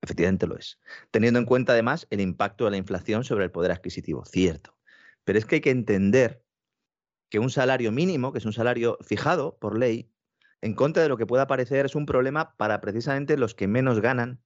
Efectivamente 0.01 0.47
lo 0.47 0.57
es. 0.57 0.79
Teniendo 1.11 1.39
en 1.39 1.45
cuenta 1.45 1.73
además 1.73 2.07
el 2.09 2.21
impacto 2.21 2.65
de 2.65 2.71
la 2.71 2.77
inflación 2.77 3.23
sobre 3.23 3.45
el 3.45 3.51
poder 3.51 3.71
adquisitivo, 3.71 4.25
cierto. 4.25 4.77
Pero 5.23 5.39
es 5.39 5.45
que 5.45 5.55
hay 5.55 5.61
que 5.61 5.69
entender 5.69 6.43
que 7.29 7.39
un 7.39 7.49
salario 7.49 7.91
mínimo, 7.91 8.31
que 8.31 8.39
es 8.39 8.45
un 8.45 8.53
salario 8.53 8.97
fijado 9.01 9.57
por 9.59 9.77
ley, 9.77 10.11
en 10.61 10.75
contra 10.75 11.03
de 11.03 11.09
lo 11.09 11.17
que 11.17 11.25
pueda 11.25 11.47
parecer, 11.47 11.85
es 11.85 11.95
un 11.95 12.05
problema 12.05 12.55
para 12.55 12.79
precisamente 12.79 13.37
los 13.37 13.55
que 13.55 13.67
menos 13.67 13.99
ganan, 13.99 14.41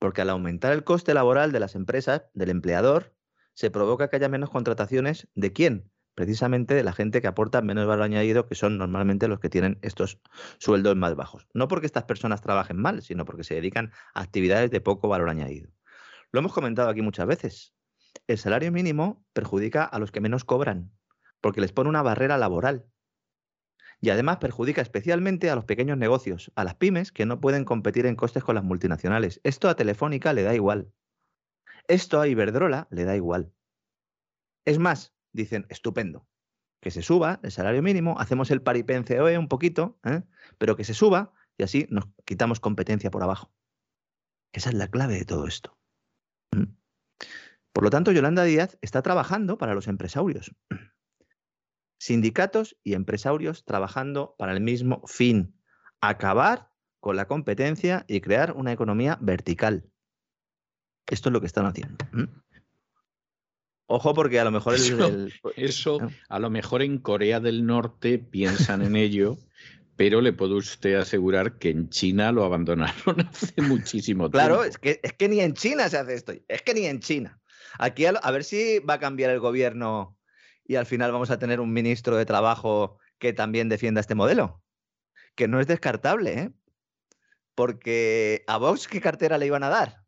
porque 0.00 0.22
al 0.22 0.30
aumentar 0.30 0.72
el 0.72 0.82
coste 0.82 1.14
laboral 1.14 1.52
de 1.52 1.60
las 1.60 1.74
empresas, 1.74 2.24
del 2.34 2.50
empleador, 2.50 3.14
se 3.54 3.70
provoca 3.70 4.08
que 4.08 4.16
haya 4.16 4.28
menos 4.28 4.50
contrataciones 4.50 5.28
de 5.34 5.52
quién? 5.52 5.92
Precisamente 6.20 6.74
de 6.74 6.84
la 6.84 6.92
gente 6.92 7.22
que 7.22 7.28
aporta 7.28 7.62
menos 7.62 7.86
valor 7.86 8.04
añadido, 8.04 8.46
que 8.46 8.54
son 8.54 8.76
normalmente 8.76 9.26
los 9.26 9.40
que 9.40 9.48
tienen 9.48 9.78
estos 9.80 10.20
sueldos 10.58 10.94
más 10.94 11.14
bajos. 11.16 11.48
No 11.54 11.66
porque 11.66 11.86
estas 11.86 12.04
personas 12.04 12.42
trabajen 12.42 12.76
mal, 12.76 13.00
sino 13.00 13.24
porque 13.24 13.42
se 13.42 13.54
dedican 13.54 13.90
a 14.12 14.20
actividades 14.20 14.70
de 14.70 14.82
poco 14.82 15.08
valor 15.08 15.30
añadido. 15.30 15.70
Lo 16.30 16.40
hemos 16.40 16.52
comentado 16.52 16.90
aquí 16.90 17.00
muchas 17.00 17.26
veces. 17.26 17.74
El 18.26 18.36
salario 18.36 18.70
mínimo 18.70 19.24
perjudica 19.32 19.82
a 19.82 19.98
los 19.98 20.12
que 20.12 20.20
menos 20.20 20.44
cobran, 20.44 20.92
porque 21.40 21.62
les 21.62 21.72
pone 21.72 21.88
una 21.88 22.02
barrera 22.02 22.36
laboral. 22.36 22.84
Y 24.02 24.10
además 24.10 24.36
perjudica 24.36 24.82
especialmente 24.82 25.48
a 25.48 25.54
los 25.54 25.64
pequeños 25.64 25.96
negocios, 25.96 26.52
a 26.54 26.64
las 26.64 26.74
pymes 26.74 27.12
que 27.12 27.24
no 27.24 27.40
pueden 27.40 27.64
competir 27.64 28.04
en 28.04 28.14
costes 28.14 28.44
con 28.44 28.56
las 28.56 28.64
multinacionales. 28.64 29.40
Esto 29.42 29.70
a 29.70 29.74
Telefónica 29.74 30.34
le 30.34 30.42
da 30.42 30.54
igual. 30.54 30.92
Esto 31.88 32.20
a 32.20 32.28
Iberdrola 32.28 32.88
le 32.90 33.04
da 33.04 33.16
igual. 33.16 33.54
Es 34.66 34.78
más, 34.78 35.14
dicen, 35.32 35.66
estupendo, 35.68 36.26
que 36.80 36.90
se 36.90 37.02
suba 37.02 37.40
el 37.42 37.52
salario 37.52 37.82
mínimo, 37.82 38.18
hacemos 38.18 38.50
el 38.50 38.62
paripen 38.62 39.04
COE 39.04 39.38
un 39.38 39.48
poquito, 39.48 39.98
¿eh? 40.04 40.22
pero 40.58 40.76
que 40.76 40.84
se 40.84 40.94
suba 40.94 41.32
y 41.58 41.62
así 41.62 41.86
nos 41.90 42.06
quitamos 42.24 42.60
competencia 42.60 43.10
por 43.10 43.22
abajo. 43.22 43.52
Esa 44.52 44.70
es 44.70 44.74
la 44.74 44.88
clave 44.88 45.14
de 45.14 45.24
todo 45.24 45.46
esto. 45.46 45.78
¿Mm? 46.52 46.74
Por 47.72 47.84
lo 47.84 47.90
tanto, 47.90 48.12
Yolanda 48.12 48.44
Díaz 48.44 48.78
está 48.80 49.02
trabajando 49.02 49.58
para 49.58 49.74
los 49.74 49.86
empresarios. 49.86 50.54
Sindicatos 51.98 52.78
y 52.82 52.94
empresarios 52.94 53.64
trabajando 53.64 54.34
para 54.38 54.52
el 54.52 54.60
mismo 54.60 55.02
fin, 55.06 55.60
acabar 56.00 56.72
con 56.98 57.16
la 57.16 57.26
competencia 57.26 58.04
y 58.08 58.20
crear 58.20 58.52
una 58.52 58.72
economía 58.72 59.18
vertical. 59.20 59.90
Esto 61.06 61.28
es 61.28 61.32
lo 61.32 61.40
que 61.40 61.46
están 61.46 61.66
haciendo. 61.66 62.04
¿Mm? 62.12 62.24
Ojo, 63.92 64.14
porque 64.14 64.38
a 64.38 64.44
lo 64.44 64.52
mejor 64.52 64.74
el, 64.74 64.80
Eso, 64.82 65.06
el- 65.08 65.32
eso, 65.56 65.98
¿no? 66.00 66.12
a 66.28 66.38
lo 66.38 66.48
mejor 66.48 66.80
en 66.82 66.98
Corea 66.98 67.40
del 67.40 67.66
Norte 67.66 68.18
piensan 68.20 68.82
en 68.82 68.94
ello, 68.94 69.36
pero 69.96 70.20
le 70.20 70.32
puedo 70.32 70.54
usted 70.56 70.94
asegurar 70.94 71.58
que 71.58 71.70
en 71.70 71.88
China 71.90 72.30
lo 72.30 72.44
abandonaron 72.44 73.20
hace 73.32 73.60
muchísimo 73.62 74.30
tiempo. 74.30 74.38
Claro, 74.38 74.62
es 74.62 74.78
que, 74.78 75.00
es 75.02 75.12
que 75.14 75.28
ni 75.28 75.40
en 75.40 75.54
China 75.54 75.88
se 75.88 75.98
hace 75.98 76.14
esto. 76.14 76.32
Es 76.46 76.62
que 76.62 76.72
ni 76.72 76.86
en 76.86 77.00
China. 77.00 77.40
Aquí 77.80 78.04
a, 78.06 78.12
lo- 78.12 78.24
a 78.24 78.30
ver 78.30 78.44
si 78.44 78.78
va 78.78 78.94
a 78.94 78.98
cambiar 79.00 79.30
el 79.32 79.40
gobierno 79.40 80.16
y 80.64 80.76
al 80.76 80.86
final 80.86 81.10
vamos 81.10 81.30
a 81.30 81.40
tener 81.40 81.58
un 81.58 81.72
ministro 81.72 82.16
de 82.16 82.24
Trabajo 82.26 82.98
que 83.18 83.32
también 83.32 83.68
defienda 83.68 84.00
este 84.00 84.14
modelo. 84.14 84.62
Que 85.34 85.48
no 85.48 85.58
es 85.58 85.66
descartable, 85.66 86.38
¿eh? 86.38 86.50
Porque 87.54 88.44
a 88.46 88.56
Vox, 88.58 88.86
¿qué 88.88 89.00
cartera 89.00 89.36
le 89.36 89.46
iban 89.46 89.62
a 89.64 89.68
dar? 89.68 90.04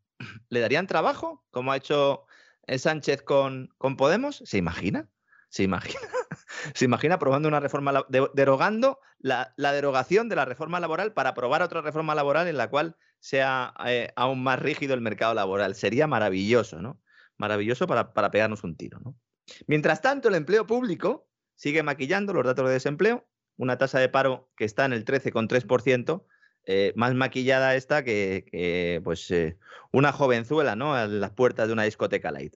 ¿Le 0.49 0.61
darían 0.61 0.87
trabajo? 0.87 1.45
Como 1.51 1.73
ha 1.73 1.77
hecho 1.77 2.27
¿Es 2.73 2.83
Sánchez 2.83 3.21
con, 3.21 3.69
con 3.77 3.99
Podemos? 3.99 4.43
¿Se 4.47 4.57
imagina? 4.57 5.07
¿Se 5.51 5.63
imagina? 5.63 6.01
¿Se 6.75 6.87
imagina 6.87 7.17
aprobando 7.17 7.47
una 7.47 7.61
reforma, 7.61 8.07
derogando 8.09 8.99
la, 9.19 9.53
derogación 9.59 10.31
de 10.31 10.37
la 10.37 10.47
reforma 10.47 10.81
laboral 10.81 11.13
para 11.13 11.31
aprobar 11.31 11.61
otra 11.61 11.83
reforma 11.83 12.15
laboral 12.15 12.49
en 12.49 12.57
la 12.57 12.71
cual 12.71 12.97
sea 13.21 13.75
eh, 13.85 14.11
aún 14.17 14.43
más 14.43 14.59
rígido 14.59 14.95
el 14.95 15.03
mercado 15.03 15.35
laboral? 15.35 15.75
Sería 15.75 16.07
maravilloso, 16.07 16.81
¿no? 16.81 16.99
Maravilloso 17.37 17.87
para, 17.87 18.15
para 18.15 18.31
pegarnos 18.31 18.65
un 18.65 18.75
tiro, 18.75 19.01
¿no? 19.01 19.19
Mientras 19.67 20.01
tanto, 20.01 20.31
el 20.31 20.35
empleo 20.35 20.67
público 20.67 21.29
sigue 21.55 21.83
maquillando 21.83 22.33
los 22.33 22.47
datos 22.47 22.67
de 22.67 22.73
desempleo, 22.73 23.29
una 23.59 23.77
tasa 23.77 23.99
de 23.99 24.09
paro 24.09 24.51
que 24.57 24.65
está 24.65 24.87
en 24.87 24.95
el 24.95 25.05
13,3%, 25.05 26.25
eh, 26.65 26.93
más 26.97 27.13
maquillada 27.15 27.75
esta 27.75 28.05
que, 28.05 29.01
pues, 29.03 29.31
eh, 29.31 29.59
una 29.91 30.13
jovenzuela 30.13 30.77
¿no? 30.77 30.95
a 30.95 31.07
las 31.07 31.33
puertas 31.33 31.67
de 31.67 31.73
una 31.73 31.83
discoteca 31.83 32.31
light. 32.31 32.55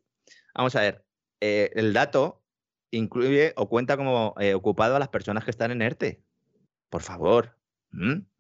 Vamos 0.57 0.75
a 0.77 0.81
ver, 0.81 1.05
eh, 1.41 1.71
el 1.75 1.93
dato 1.93 2.43
incluye 2.91 3.53
o 3.57 3.69
cuenta 3.69 3.97
como 3.97 4.35
ocupado 4.55 4.97
a 4.97 4.99
las 4.99 5.09
personas 5.09 5.45
que 5.45 5.51
están 5.51 5.71
en 5.71 5.83
ERTE. 5.83 6.23
Por 6.89 7.03
favor. 7.03 7.59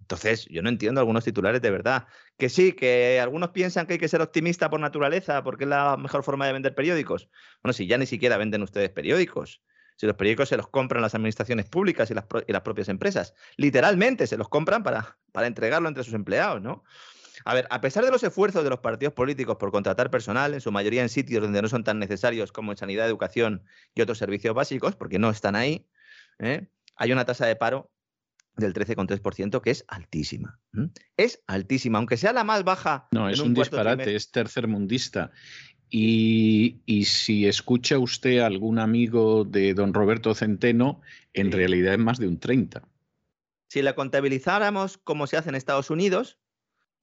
Entonces, 0.06 0.47
yo 0.47 0.62
no 0.62 0.68
entiendo 0.68 1.01
algunos 1.01 1.24
titulares 1.24 1.60
de 1.60 1.70
verdad. 1.70 2.06
Que 2.38 2.48
sí, 2.48 2.72
que 2.72 3.18
algunos 3.20 3.51
piensan 3.51 3.86
que 3.86 3.94
hay 3.94 3.98
que 3.98 4.06
ser 4.06 4.22
optimista 4.22 4.70
por 4.70 4.78
naturaleza 4.78 5.43
porque 5.43 5.64
es 5.64 5.70
la 5.70 5.97
mejor 5.97 6.22
forma 6.22 6.47
de 6.47 6.52
vender 6.52 6.76
periódicos. 6.76 7.28
Bueno, 7.60 7.72
si 7.72 7.88
ya 7.88 7.98
ni 7.98 8.06
siquiera 8.06 8.36
venden 8.36 8.62
ustedes 8.62 8.90
periódicos. 8.90 9.62
Si 9.97 10.06
los 10.06 10.14
periódicos 10.14 10.51
se 10.51 10.56
los 10.56 10.68
compran 10.68 11.02
las 11.02 11.16
administraciones 11.16 11.66
públicas 11.66 12.09
y 12.10 12.14
las, 12.14 12.24
propias 12.62 12.88
empresas. 12.88 13.34
Literalmente 13.56 14.28
se 14.28 14.36
los 14.36 14.48
compran 14.48 14.84
para, 14.84 15.18
para 15.32 15.48
entregarlo 15.48 15.88
entre 15.88 16.05
sus 16.05 16.14
empleados, 16.14 16.62
¿no? 16.62 16.84
A 17.44 17.54
ver, 17.54 17.66
a 17.70 17.80
pesar 17.80 18.04
de 18.04 18.10
los 18.10 18.22
esfuerzos 18.22 18.64
de 18.64 18.70
los 18.70 18.80
partidos 18.80 19.14
políticos 19.14 19.56
por 19.56 19.70
contratar 19.70 20.10
personal, 20.10 20.54
en 20.54 20.60
su 20.60 20.72
mayoría 20.72 21.02
en 21.02 21.08
sitios 21.08 21.42
donde 21.42 21.62
no 21.62 21.68
son 21.68 21.84
tan 21.84 21.98
necesarios 21.98 22.52
como 22.52 22.72
en 22.72 22.78
sanidad, 22.78 23.06
educación 23.06 23.62
y 23.94 24.00
otros 24.00 24.18
servicios 24.18 24.54
básicos, 24.54 24.96
porque 24.96 25.18
no 25.18 25.30
están 25.30 25.56
ahí, 25.56 25.86
¿eh? 26.38 26.68
hay 26.96 27.12
una 27.12 27.24
tasa 27.24 27.46
de 27.46 27.56
paro 27.56 27.90
del 28.56 28.72
13,3% 28.72 29.60
que 29.60 29.70
es 29.70 29.84
altísima. 29.88 30.58
Es 31.16 31.42
altísima, 31.46 31.98
aunque 31.98 32.16
sea 32.16 32.32
la 32.32 32.44
más 32.44 32.64
baja. 32.64 33.08
No, 33.10 33.28
es 33.28 33.40
un, 33.40 33.54
disparate, 33.54 34.16
es 34.16 34.30
tercermundista. 34.30 35.30
Y, 35.88 37.04
si 37.04 37.46
escucha 37.46 37.98
usted 37.98 38.40
a 38.40 38.46
algún 38.46 38.78
amigo 38.78 39.44
de 39.44 39.74
don 39.74 39.94
Roberto 39.94 40.34
Centeno, 40.34 41.00
en 41.32 41.52
realidad 41.52 41.94
es 41.94 42.00
más 42.00 42.18
de 42.18 42.28
un 42.28 42.40
30. 42.40 42.82
Si 43.68 43.82
la 43.82 43.94
contabilizáramos 43.94 44.98
como 44.98 45.26
se 45.26 45.36
hace 45.36 45.50
en 45.50 45.54
Estados 45.54 45.90
Unidos, 45.90 46.38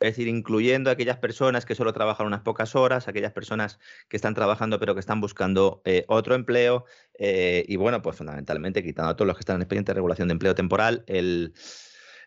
es 0.03 0.17
decir, 0.17 0.27
incluyendo 0.27 0.89
a 0.89 0.93
aquellas 0.93 1.17
personas 1.17 1.65
que 1.65 1.75
solo 1.75 1.93
trabajan 1.93 2.27
unas 2.27 2.41
pocas 2.41 2.75
horas, 2.75 3.07
aquellas 3.07 3.31
personas 3.31 3.79
que 4.09 4.17
están 4.17 4.33
trabajando 4.33 4.77
pero 4.77 4.93
que 4.95 4.99
están 4.99 5.21
buscando 5.21 5.81
eh, 5.85 6.03
otro 6.09 6.35
empleo, 6.35 6.83
eh, 7.17 7.63
y 7.69 7.77
bueno, 7.77 8.01
pues 8.01 8.17
fundamentalmente 8.17 8.83
quitando 8.83 9.11
a 9.11 9.15
todos 9.15 9.27
los 9.27 9.37
que 9.37 9.41
están 9.41 9.55
en 9.55 9.61
expediente 9.61 9.91
de 9.91 9.95
regulación 9.95 10.27
de 10.27 10.33
empleo 10.33 10.55
temporal, 10.55 11.05
el 11.07 11.53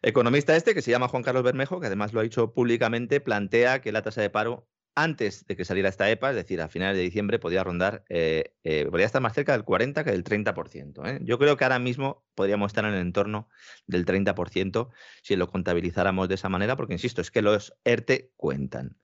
economista 0.00 0.56
este, 0.56 0.72
que 0.72 0.80
se 0.80 0.90
llama 0.90 1.08
Juan 1.08 1.22
Carlos 1.22 1.42
Bermejo, 1.42 1.78
que 1.78 1.88
además 1.88 2.14
lo 2.14 2.20
ha 2.20 2.22
dicho 2.22 2.54
públicamente, 2.54 3.20
plantea 3.20 3.82
que 3.82 3.92
la 3.92 4.00
tasa 4.00 4.22
de 4.22 4.30
paro 4.30 4.66
antes 4.97 5.47
de 5.47 5.56
que 5.56 5.64
saliera 5.66 5.90
esta 5.90 6.10
EPA, 6.10 6.31
es 6.31 6.36
decir, 6.36 6.60
a 6.60 6.68
finales 6.68 6.97
de 6.97 7.02
diciembre, 7.02 7.39
podía 7.39 7.62
rondar, 7.62 8.05
eh, 8.09 8.55
eh, 8.64 8.86
podría 8.86 9.06
estar 9.06 9.20
más 9.20 9.35
cerca 9.35 9.52
del 9.52 9.62
40 9.62 10.02
que 10.02 10.10
del 10.10 10.24
30%. 10.24 11.06
¿eh? 11.06 11.18
Yo 11.23 11.39
creo 11.39 11.56
que 11.56 11.64
ahora 11.64 11.78
mismo 11.78 12.24
podríamos 12.35 12.70
estar 12.70 12.85
en 12.86 12.94
el 12.94 13.01
entorno 13.01 13.48
del 13.86 14.06
30% 14.06 14.90
si 15.23 15.36
lo 15.36 15.48
contabilizáramos 15.48 16.28
de 16.28 16.36
esa 16.36 16.48
manera, 16.48 16.77
porque 16.77 16.94
insisto, 16.94 17.20
es 17.20 17.31
que 17.31 17.43
los 17.43 17.74
ERTE 17.85 18.32
cuentan 18.36 18.97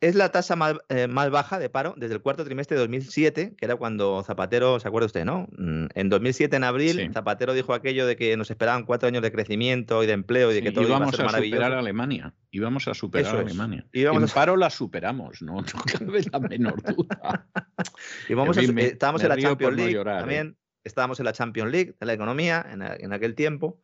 es 0.00 0.14
la 0.14 0.30
tasa 0.30 0.56
eh, 0.88 1.08
más, 1.08 1.30
baja 1.30 1.58
de 1.58 1.68
paro 1.68 1.94
desde 1.96 2.14
el 2.14 2.20
cuarto 2.20 2.44
trimestre 2.44 2.76
de 2.76 2.82
2007, 2.82 3.54
que 3.56 3.64
era 3.64 3.76
cuando 3.76 4.22
Zapatero, 4.22 4.78
¿se 4.78 4.86
acuerda 4.86 5.06
usted, 5.06 5.24
no? 5.24 5.48
Mm, 5.56 5.86
en 5.94 6.08
2007, 6.08 6.56
en 6.56 6.64
abril, 6.64 7.10
Zapatero 7.12 7.52
dijo 7.52 7.74
aquello 7.74 8.06
de 8.06 8.16
que 8.16 8.36
nos 8.36 8.50
esperaban 8.50 8.84
cuatro 8.84 9.08
años 9.08 9.22
de 9.22 9.32
crecimiento 9.32 10.02
y 10.04 10.06
de 10.06 10.12
empleo 10.12 10.52
y 10.52 10.54
de 10.54 10.62
que 10.62 10.72
todo 10.72 10.86
iba 10.86 10.96
a 10.96 11.10
ser 11.10 11.24
maravilloso. 11.24 11.56
superar 11.56 11.72
a 11.72 11.78
Alemania. 11.80 12.34
Íbamos 12.50 12.86
a 12.86 12.94
superar 12.94 13.36
a 13.36 13.40
Alemania. 13.40 13.86
en 13.92 14.28
paro 14.28 14.56
la 14.56 14.70
superamos, 14.70 15.42
no, 15.42 15.54
no 15.62 15.64
cabe 15.64 16.22
la 16.30 16.38
menor 16.38 16.80
duda. 16.82 17.46
y 18.28 18.34
vamos 18.34 18.56
a, 18.56 18.60
estábamos 18.62 19.22
en 19.22 19.28
la 19.28 19.36
Champions 19.36 19.76
League 19.76 20.00
¿eh? 20.00 20.04
también 20.04 20.56
estábamos 20.88 21.20
en 21.20 21.26
la 21.26 21.32
Champions 21.32 21.70
League 21.70 21.94
de 21.98 22.06
la 22.06 22.12
economía 22.12 22.66
en, 22.68 23.12
aquel 23.12 23.34
tiempo. 23.34 23.80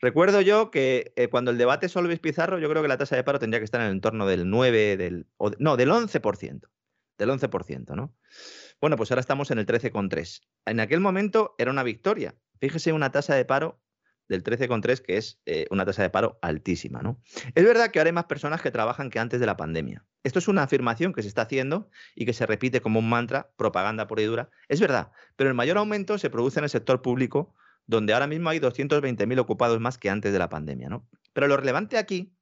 Recuerdo 0.00 0.40
yo 0.40 0.70
que 0.70 1.12
eh, 1.16 1.28
cuando 1.28 1.50
el 1.50 1.58
debate 1.58 1.88
Solvis 1.88 2.20
Pizarro, 2.20 2.58
yo 2.58 2.68
creo 2.70 2.82
que 2.82 2.88
la 2.88 2.98
tasa 2.98 3.16
de 3.16 3.24
paro 3.24 3.38
tendría 3.38 3.60
que 3.60 3.64
estar 3.64 3.80
en 3.80 3.88
el 3.88 3.92
entorno 3.94 4.26
del 4.26 4.48
9, 4.48 4.96
del, 4.96 5.26
no, 5.58 5.76
del 5.76 5.90
11%. 5.90 6.60
Del 7.18 7.30
11%, 7.30 7.94
¿no? 7.94 8.14
Bueno, 8.80 8.96
pues 8.96 9.10
ahora 9.10 9.20
estamos 9.20 9.50
en 9.50 9.58
el 9.58 9.66
13,3. 9.66 10.42
En 10.66 10.80
aquel 10.80 11.00
momento 11.00 11.54
era 11.58 11.70
una 11.70 11.82
victoria. 11.82 12.34
Fíjese 12.60 12.92
una 12.92 13.10
tasa 13.10 13.34
de 13.34 13.44
paro 13.44 13.80
del 14.28 14.42
13,3, 14.42 15.00
que 15.00 15.16
es 15.16 15.40
eh, 15.46 15.66
una 15.70 15.84
tasa 15.84 16.02
de 16.02 16.10
paro 16.10 16.38
altísima. 16.42 17.02
¿no? 17.02 17.20
Es 17.54 17.64
verdad 17.64 17.90
que 17.90 17.98
ahora 17.98 18.08
hay 18.08 18.14
más 18.14 18.24
personas 18.24 18.62
que 18.62 18.70
trabajan 18.70 19.10
que 19.10 19.18
antes 19.18 19.40
de 19.40 19.46
la 19.46 19.56
pandemia. 19.56 20.04
Esto 20.24 20.38
es 20.38 20.48
una 20.48 20.62
afirmación 20.62 21.12
que 21.12 21.22
se 21.22 21.28
está 21.28 21.42
haciendo 21.42 21.90
y 22.14 22.24
que 22.24 22.32
se 22.32 22.46
repite 22.46 22.80
como 22.80 22.98
un 22.98 23.08
mantra, 23.08 23.50
propaganda 23.56 24.06
pura 24.06 24.22
y 24.22 24.24
dura. 24.24 24.50
Es 24.68 24.80
verdad, 24.80 25.12
pero 25.36 25.50
el 25.50 25.54
mayor 25.54 25.76
aumento 25.76 26.18
se 26.18 26.30
produce 26.30 26.58
en 26.58 26.64
el 26.64 26.70
sector 26.70 27.02
público, 27.02 27.54
donde 27.86 28.14
ahora 28.14 28.26
mismo 28.26 28.48
hay 28.48 28.58
220.000 28.58 29.38
ocupados 29.38 29.78
más 29.80 29.98
que 29.98 30.08
antes 30.08 30.32
de 30.32 30.38
la 30.38 30.48
pandemia. 30.48 30.88
¿no? 30.88 31.06
Pero 31.34 31.46
lo 31.46 31.56
relevante 31.58 31.98
aquí, 31.98 32.34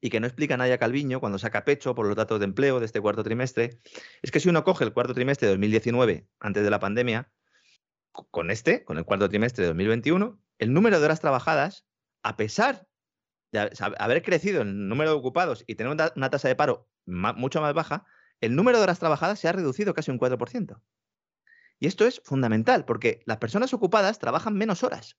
y 0.00 0.10
que 0.10 0.20
no 0.20 0.26
explica 0.26 0.56
Nadia 0.56 0.78
Calviño 0.78 1.20
cuando 1.20 1.38
saca 1.38 1.64
pecho 1.64 1.94
por 1.94 2.06
los 2.06 2.16
datos 2.16 2.38
de 2.38 2.44
empleo 2.44 2.78
de 2.78 2.86
este 2.86 3.00
cuarto 3.00 3.24
trimestre, 3.24 3.80
es 4.22 4.30
que 4.30 4.40
si 4.40 4.48
uno 4.48 4.64
coge 4.64 4.84
el 4.84 4.92
cuarto 4.92 5.14
trimestre 5.14 5.46
de 5.46 5.54
2019, 5.54 6.28
antes 6.38 6.62
de 6.62 6.70
la 6.70 6.78
pandemia, 6.78 7.30
con 8.12 8.50
este, 8.50 8.84
con 8.84 8.98
el 8.98 9.04
cuarto 9.04 9.28
trimestre 9.28 9.62
de 9.62 9.68
2021, 9.68 10.40
el 10.58 10.72
número 10.72 10.98
de 10.98 11.04
horas 11.04 11.20
trabajadas, 11.20 11.86
a 12.22 12.36
pesar 12.36 12.87
de 13.52 13.70
haber 13.98 14.22
crecido 14.22 14.62
el 14.62 14.88
número 14.88 15.10
de 15.10 15.16
ocupados 15.16 15.64
y 15.66 15.74
tener 15.74 15.92
una 15.92 16.30
tasa 16.30 16.48
de 16.48 16.56
paro 16.56 16.88
mucho 17.06 17.60
más 17.60 17.74
baja, 17.74 18.04
el 18.40 18.54
número 18.54 18.78
de 18.78 18.84
horas 18.84 18.98
trabajadas 18.98 19.38
se 19.38 19.48
ha 19.48 19.52
reducido 19.52 19.94
casi 19.94 20.10
un 20.10 20.18
4%. 20.18 20.80
Y 21.80 21.86
esto 21.86 22.06
es 22.06 22.20
fundamental, 22.24 22.84
porque 22.84 23.22
las 23.24 23.38
personas 23.38 23.72
ocupadas 23.72 24.18
trabajan 24.18 24.54
menos 24.54 24.82
horas, 24.82 25.16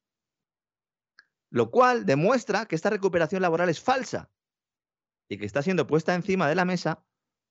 lo 1.49 1.71
cual 1.71 2.05
demuestra 2.05 2.65
que 2.65 2.75
esta 2.75 2.89
recuperación 2.89 3.41
laboral 3.41 3.69
es 3.69 3.81
falsa 3.81 4.29
y 5.29 5.37
que 5.37 5.45
está 5.45 5.61
siendo 5.61 5.87
puesta 5.87 6.13
encima 6.15 6.47
de 6.47 6.55
la 6.55 6.65
mesa 6.65 7.03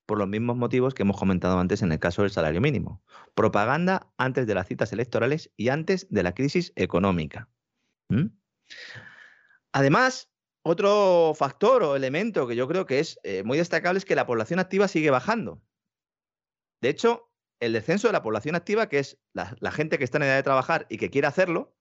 por 0.05 0.17
los 0.17 0.27
mismos 0.27 0.57
motivos 0.57 0.93
que 0.93 1.03
hemos 1.03 1.17
comentado 1.17 1.59
antes 1.59 1.81
en 1.81 1.91
el 1.91 1.99
caso 1.99 2.23
del 2.23 2.31
salario 2.31 2.61
mínimo. 2.61 3.03
Propaganda 3.35 4.11
antes 4.17 4.47
de 4.47 4.55
las 4.55 4.67
citas 4.67 4.91
electorales 4.91 5.51
y 5.55 5.69
antes 5.69 6.07
de 6.09 6.23
la 6.23 6.33
crisis 6.33 6.73
económica. 6.75 7.47
¿Mm? 8.09 8.25
Además, 9.71 10.28
otro 10.63 11.33
factor 11.35 11.83
o 11.83 11.95
elemento 11.95 12.47
que 12.47 12.55
yo 12.55 12.67
creo 12.67 12.85
que 12.85 12.99
es 12.99 13.19
eh, 13.23 13.43
muy 13.43 13.57
destacable 13.57 13.97
es 13.97 14.05
que 14.05 14.15
la 14.15 14.25
población 14.25 14.59
activa 14.59 14.87
sigue 14.87 15.09
bajando. 15.09 15.61
De 16.81 16.89
hecho, 16.89 17.31
el 17.59 17.73
descenso 17.73 18.07
de 18.07 18.13
la 18.13 18.23
población 18.23 18.55
activa, 18.55 18.87
que 18.87 18.99
es 18.99 19.17
la, 19.33 19.71
gente 19.71 19.97
que 19.97 20.03
está 20.03 20.17
en 20.17 20.23
edad 20.23 20.35
de 20.35 20.43
trabajar 20.43 20.85
y 20.89 20.97
que 20.97 21.09
quiere 21.09 21.27
hacerlo, 21.27 21.75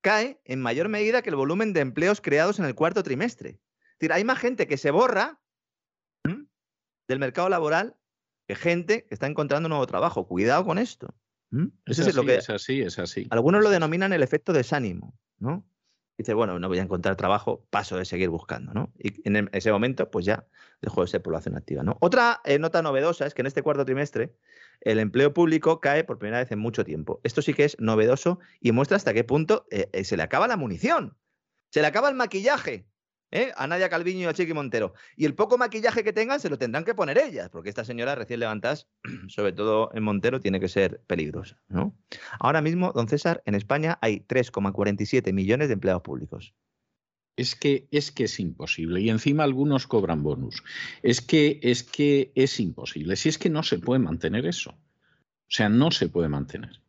cae 0.00 0.40
en 0.44 0.60
mayor 0.60 0.88
medida 0.88 1.22
que 1.22 1.30
el 1.30 1.36
volumen 1.36 1.72
de 1.72 1.80
empleos 1.80 2.20
creados 2.20 2.58
en 2.58 2.64
el 2.64 2.74
cuarto 2.74 3.02
trimestre. 3.02 3.50
Es 3.50 3.98
decir, 3.98 4.12
hay 4.12 4.24
más 4.24 4.38
gente 4.38 4.66
que 4.66 4.76
se 4.76 4.90
borra 4.90 5.40
del 7.08 7.18
mercado 7.18 7.48
laboral 7.48 7.96
que 8.46 8.54
gente 8.54 9.06
que 9.06 9.14
está 9.14 9.26
encontrando 9.26 9.66
un 9.66 9.70
nuevo 9.70 9.86
trabajo. 9.86 10.28
Cuidado 10.28 10.64
con 10.64 10.78
esto. 10.78 11.14
Es, 11.86 11.98
así, 11.98 12.10
es, 12.10 12.14
lo 12.14 12.24
que, 12.24 12.36
es 12.36 12.50
así, 12.50 12.80
es 12.82 12.98
así. 12.98 13.26
Algunos 13.30 13.62
lo 13.62 13.70
denominan 13.70 14.12
el 14.12 14.22
efecto 14.22 14.52
desánimo. 14.52 15.18
¿no? 15.38 15.66
Dice, 16.18 16.34
bueno, 16.34 16.58
no 16.58 16.66
voy 16.66 16.80
a 16.80 16.82
encontrar 16.82 17.14
trabajo, 17.14 17.64
paso 17.70 17.96
de 17.96 18.04
seguir 18.04 18.28
buscando, 18.28 18.74
¿no? 18.74 18.92
Y 18.98 19.22
en 19.28 19.48
ese 19.52 19.70
momento, 19.70 20.10
pues 20.10 20.26
ya 20.26 20.48
dejó 20.82 21.02
de 21.02 21.06
ser 21.06 21.22
población 21.22 21.56
activa, 21.56 21.84
¿no? 21.84 21.96
Otra 22.00 22.40
eh, 22.44 22.58
nota 22.58 22.82
novedosa 22.82 23.24
es 23.24 23.34
que 23.34 23.42
en 23.42 23.46
este 23.46 23.62
cuarto 23.62 23.84
trimestre 23.84 24.34
el 24.80 24.98
empleo 24.98 25.32
público 25.32 25.80
cae 25.80 26.02
por 26.02 26.18
primera 26.18 26.40
vez 26.40 26.50
en 26.50 26.58
mucho 26.58 26.84
tiempo. 26.84 27.20
Esto 27.22 27.40
sí 27.40 27.54
que 27.54 27.64
es 27.64 27.78
novedoso 27.78 28.40
y 28.60 28.72
muestra 28.72 28.96
hasta 28.96 29.14
qué 29.14 29.22
punto 29.22 29.66
eh, 29.70 29.90
eh, 29.92 30.02
se 30.02 30.16
le 30.16 30.24
acaba 30.24 30.48
la 30.48 30.56
munición, 30.56 31.16
se 31.70 31.82
le 31.82 31.86
acaba 31.86 32.08
el 32.08 32.16
maquillaje 32.16 32.87
¿eh? 33.30 33.52
a 33.56 33.66
Nadia 33.66 33.88
Calviño 33.88 34.22
y 34.22 34.24
a 34.24 34.32
Chiqui 34.32 34.52
Montero. 34.52 34.94
Y 35.16 35.24
el 35.24 35.34
poco 35.34 35.58
maquillaje 35.58 36.04
que 36.04 36.12
tengan 36.12 36.40
se 36.40 36.48
lo 36.48 36.58
tendrán 36.58 36.84
que 36.84 36.94
poner 36.94 37.18
ellas, 37.18 37.50
porque 37.50 37.68
esta 37.68 37.84
señora 37.84 38.14
recién 38.14 38.40
levantadas, 38.40 38.88
sobre 39.28 39.52
todo 39.52 39.90
en 39.94 40.02
Montero, 40.02 40.40
tiene 40.40 40.60
que 40.60 40.68
ser 40.68 41.00
peligrosa. 41.06 41.60
¿no? 41.68 41.96
Ahora 42.38 42.62
mismo, 42.62 42.92
don 42.92 43.08
César, 43.08 43.42
en 43.46 43.54
España 43.54 43.98
hay 44.00 44.20
3,47 44.20 45.32
millones 45.32 45.68
de 45.68 45.74
empleados 45.74 46.02
públicos. 46.02 46.54
Es 47.36 47.54
que, 47.54 47.86
es 47.92 48.10
que 48.10 48.24
es 48.24 48.40
imposible. 48.40 49.00
Y 49.00 49.10
encima 49.10 49.44
algunos 49.44 49.86
cobran 49.86 50.24
bonus. 50.24 50.64
Es 51.04 51.20
que, 51.20 51.60
es 51.62 51.84
que 51.84 52.32
es 52.34 52.58
imposible. 52.58 53.14
Si 53.14 53.28
es 53.28 53.38
que 53.38 53.48
no 53.48 53.62
se 53.62 53.78
puede 53.78 54.00
mantener 54.00 54.44
eso. 54.44 54.70
O 54.70 55.50
sea, 55.50 55.68
no 55.68 55.92
se 55.92 56.08
puede 56.08 56.28
mantener. 56.28 56.82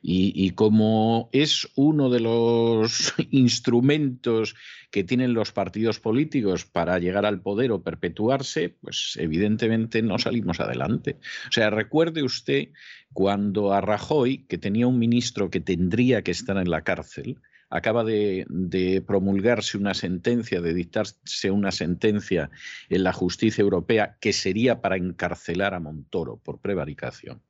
Y, 0.00 0.50
como 0.52 1.28
es 1.32 1.68
uno 1.74 2.08
de 2.08 2.20
los 2.20 3.14
instrumentos 3.30 4.54
que 4.90 5.04
tienen 5.04 5.34
los 5.34 5.52
partidos 5.52 5.98
políticos 5.98 6.64
para 6.64 6.98
llegar 6.98 7.26
al 7.26 7.40
poder 7.40 7.72
o 7.72 7.82
perpetuarse, 7.82 8.70
pues 8.80 9.18
evidentemente 9.18 10.00
no 10.02 10.18
salimos 10.18 10.60
adelante. 10.60 11.18
O 11.48 11.52
sea, 11.52 11.70
recuerde 11.70 12.22
usted 12.22 12.68
cuando 13.12 13.72
a 13.72 13.80
Rajoy, 13.80 14.46
que 14.46 14.58
tenía 14.58 14.86
un 14.86 14.98
ministro 14.98 15.50
que 15.50 15.60
tendría 15.60 16.22
que 16.22 16.30
estar 16.30 16.56
en 16.56 16.70
la 16.70 16.84
cárcel, 16.84 17.38
acaba 17.70 18.04
de, 18.04 19.02
promulgarse 19.06 19.76
una 19.76 19.94
sentencia, 19.94 20.60
de 20.60 20.74
dictarse 20.74 21.50
una 21.50 21.72
sentencia 21.72 22.50
en 22.88 23.04
la 23.04 23.12
justicia 23.12 23.62
europea 23.62 24.16
que 24.20 24.32
sería 24.32 24.80
para 24.80 24.96
encarcelar 24.96 25.74
a 25.74 25.80
Montoro 25.80 26.38
por 26.38 26.60
prevaricación. 26.60 27.42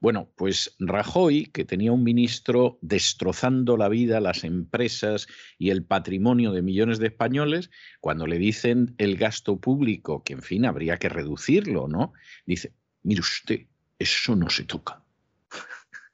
Bueno, 0.00 0.30
pues 0.36 0.76
Rajoy, 0.78 1.46
que 1.46 1.64
tenía 1.64 1.90
un 1.90 2.04
ministro 2.04 2.78
destrozando 2.82 3.76
la 3.76 3.88
vida, 3.88 4.20
las 4.20 4.44
empresas 4.44 5.26
y 5.58 5.70
el 5.70 5.84
patrimonio 5.84 6.52
de 6.52 6.62
millones 6.62 7.00
de 7.00 7.08
españoles, 7.08 7.70
cuando 8.00 8.28
le 8.28 8.38
dicen 8.38 8.94
el 8.98 9.16
gasto 9.16 9.58
público, 9.58 10.22
que 10.22 10.34
en 10.34 10.42
fin 10.42 10.66
habría 10.66 10.98
que 10.98 11.08
reducirlo, 11.08 11.88
¿no? 11.88 12.12
Dice, 12.46 12.72
mire 13.02 13.20
usted, 13.20 13.66
eso 13.98 14.36
no 14.36 14.50
se 14.50 14.64
toca. 14.64 15.02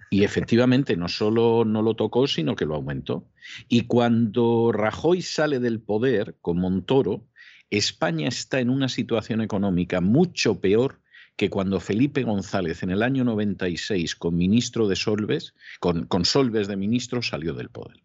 Y 0.08 0.24
efectivamente 0.24 0.96
no 0.96 1.08
solo 1.08 1.64
no 1.66 1.82
lo 1.82 1.94
tocó, 1.94 2.26
sino 2.26 2.56
que 2.56 2.66
lo 2.66 2.76
aumentó. 2.76 3.28
Y 3.68 3.82
cuando 3.82 4.70
Rajoy 4.72 5.20
sale 5.20 5.58
del 5.58 5.80
poder 5.80 6.36
con 6.40 6.58
Montoro, 6.58 7.26
España 7.68 8.28
está 8.28 8.60
en 8.60 8.70
una 8.70 8.88
situación 8.88 9.40
económica 9.40 10.00
mucho 10.00 10.60
peor 10.60 11.00
que 11.36 11.50
cuando 11.50 11.80
Felipe 11.80 12.22
González 12.22 12.82
en 12.82 12.90
el 12.90 13.02
año 13.02 13.24
96 13.24 14.14
con 14.16 14.36
ministro 14.36 14.88
de 14.88 14.96
Solves, 14.96 15.54
con, 15.80 16.06
con 16.06 16.24
Solves 16.24 16.68
de 16.68 16.76
ministro, 16.76 17.22
salió 17.22 17.54
del 17.54 17.70
poder 17.70 18.04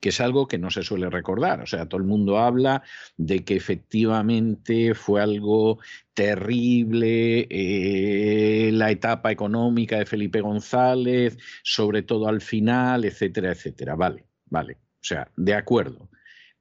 que 0.00 0.08
es 0.08 0.20
algo 0.20 0.48
que 0.48 0.58
no 0.58 0.70
se 0.70 0.82
suele 0.82 1.10
recordar. 1.10 1.60
O 1.60 1.66
sea, 1.66 1.86
todo 1.86 2.00
el 2.00 2.06
mundo 2.06 2.38
habla 2.38 2.82
de 3.16 3.44
que 3.44 3.54
efectivamente 3.54 4.94
fue 4.94 5.20
algo 5.20 5.78
terrible 6.14 7.46
eh, 7.50 8.70
la 8.72 8.90
etapa 8.90 9.30
económica 9.30 9.98
de 9.98 10.06
Felipe 10.06 10.40
González, 10.40 11.38
sobre 11.62 12.02
todo 12.02 12.28
al 12.28 12.40
final, 12.40 13.04
etcétera, 13.04 13.52
etcétera. 13.52 13.94
Vale, 13.94 14.24
vale. 14.46 14.74
O 14.74 15.04
sea, 15.04 15.30
de 15.36 15.54
acuerdo. 15.54 16.08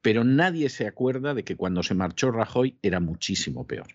Pero 0.02 0.24
nadie 0.24 0.70
se 0.70 0.86
acuerda 0.86 1.34
de 1.34 1.44
que 1.44 1.56
cuando 1.56 1.82
se 1.84 1.94
marchó 1.94 2.32
Rajoy 2.32 2.78
era 2.82 3.00
muchísimo 3.00 3.66
peor 3.66 3.88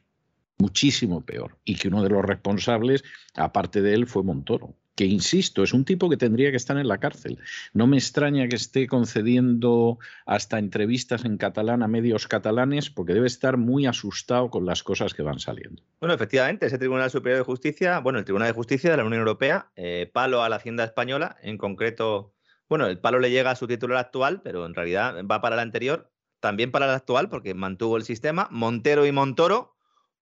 muchísimo 0.59 1.25
peor. 1.25 1.59
Y 1.65 1.77
que 1.77 1.89
uno 1.89 2.03
de 2.03 2.11
los 2.11 2.25
responsables, 2.25 3.05
aparte 3.35 3.83
de 3.83 3.95
él, 3.95 4.07
fue 4.07 4.23
Montoro. 4.23 4.75
Que, 4.95 5.07
insisto, 5.07 5.65
es 5.65 5.73
un 5.73 5.85
tipo 5.85 6.09
que 6.09 6.17
tendría 6.17 6.53
que 6.53 6.57
estar 6.57 6.79
en 6.79 6.87
la 6.87 6.99
cárcel. 6.99 7.41
No 7.73 7.89
me 7.89 7.97
extraña 7.97 8.47
que 8.47 8.55
esté 8.55 8.87
concediendo 8.87 9.99
hasta 10.25 10.61
entrevistas 10.61 11.25
en 11.25 11.37
catalán 11.37 11.83
a 11.83 11.89
medios 11.89 12.29
catalanes 12.29 12.91
porque 12.91 13.13
debe 13.13 13.27
estar 13.27 13.57
muy 13.57 13.87
asustado 13.87 14.51
con 14.51 14.67
las 14.67 14.85
cosas 14.85 15.13
que 15.13 15.25
van 15.25 15.41
saliendo. 15.41 15.83
Bueno, 15.99 16.15
efectivamente, 16.15 16.67
ese 16.67 16.79
Tribunal 16.79 17.11
Superior 17.11 17.39
de 17.39 17.45
Justicia, 17.45 17.99
bueno, 17.99 18.21
el 18.21 18.25
Tribunal 18.25 18.49
de 18.49 18.55
Justicia 18.55 18.93
de 18.93 18.97
la 18.97 19.05
Unión 19.05 19.19
Europea, 19.19 19.73
eh, 19.75 20.09
palo 20.13 20.45
a 20.45 20.49
la 20.49 20.57
Hacienda 20.57 20.85
Española, 20.85 21.39
en 21.43 21.59
concreto, 21.59 22.33
bueno, 22.69 22.87
el 22.87 23.01
palo 23.01 23.19
le 23.19 23.33
llega 23.33 23.51
a 23.51 23.57
su 23.57 23.67
titular 23.67 23.99
actual, 23.99 24.43
pero 24.43 24.65
en 24.65 24.75
realidad 24.75 25.17
va 25.29 25.41
para 25.41 25.57
el 25.57 25.61
anterior, 25.61 26.13
también 26.39 26.71
para 26.71 26.87
el 26.87 26.93
actual, 26.93 27.29
porque 27.29 27.53
mantuvo 27.55 27.97
el 27.97 28.05
sistema. 28.05 28.47
Montero 28.53 29.07
y 29.07 29.13
Montoro 29.13 29.74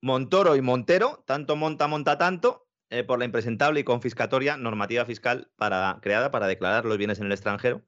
Montoro 0.03 0.57
y 0.57 0.61
Montero, 0.61 1.23
tanto 1.27 1.55
monta, 1.55 1.87
monta 1.87 2.19
tanto, 2.19 2.67
eh, 2.91 3.05
por 3.05 3.21
la 3.21 3.25
impresentable 3.25 3.79
y 3.79 3.85
confiscatoria 3.85 4.57
normativa 4.57 5.05
fiscal 5.05 5.49
creada 6.03 6.31
para 6.33 6.49
declarar 6.49 6.85
los 6.85 6.99
bienes 6.99 7.21
en 7.21 7.27
el 7.27 7.33
extranjero. 7.33 7.83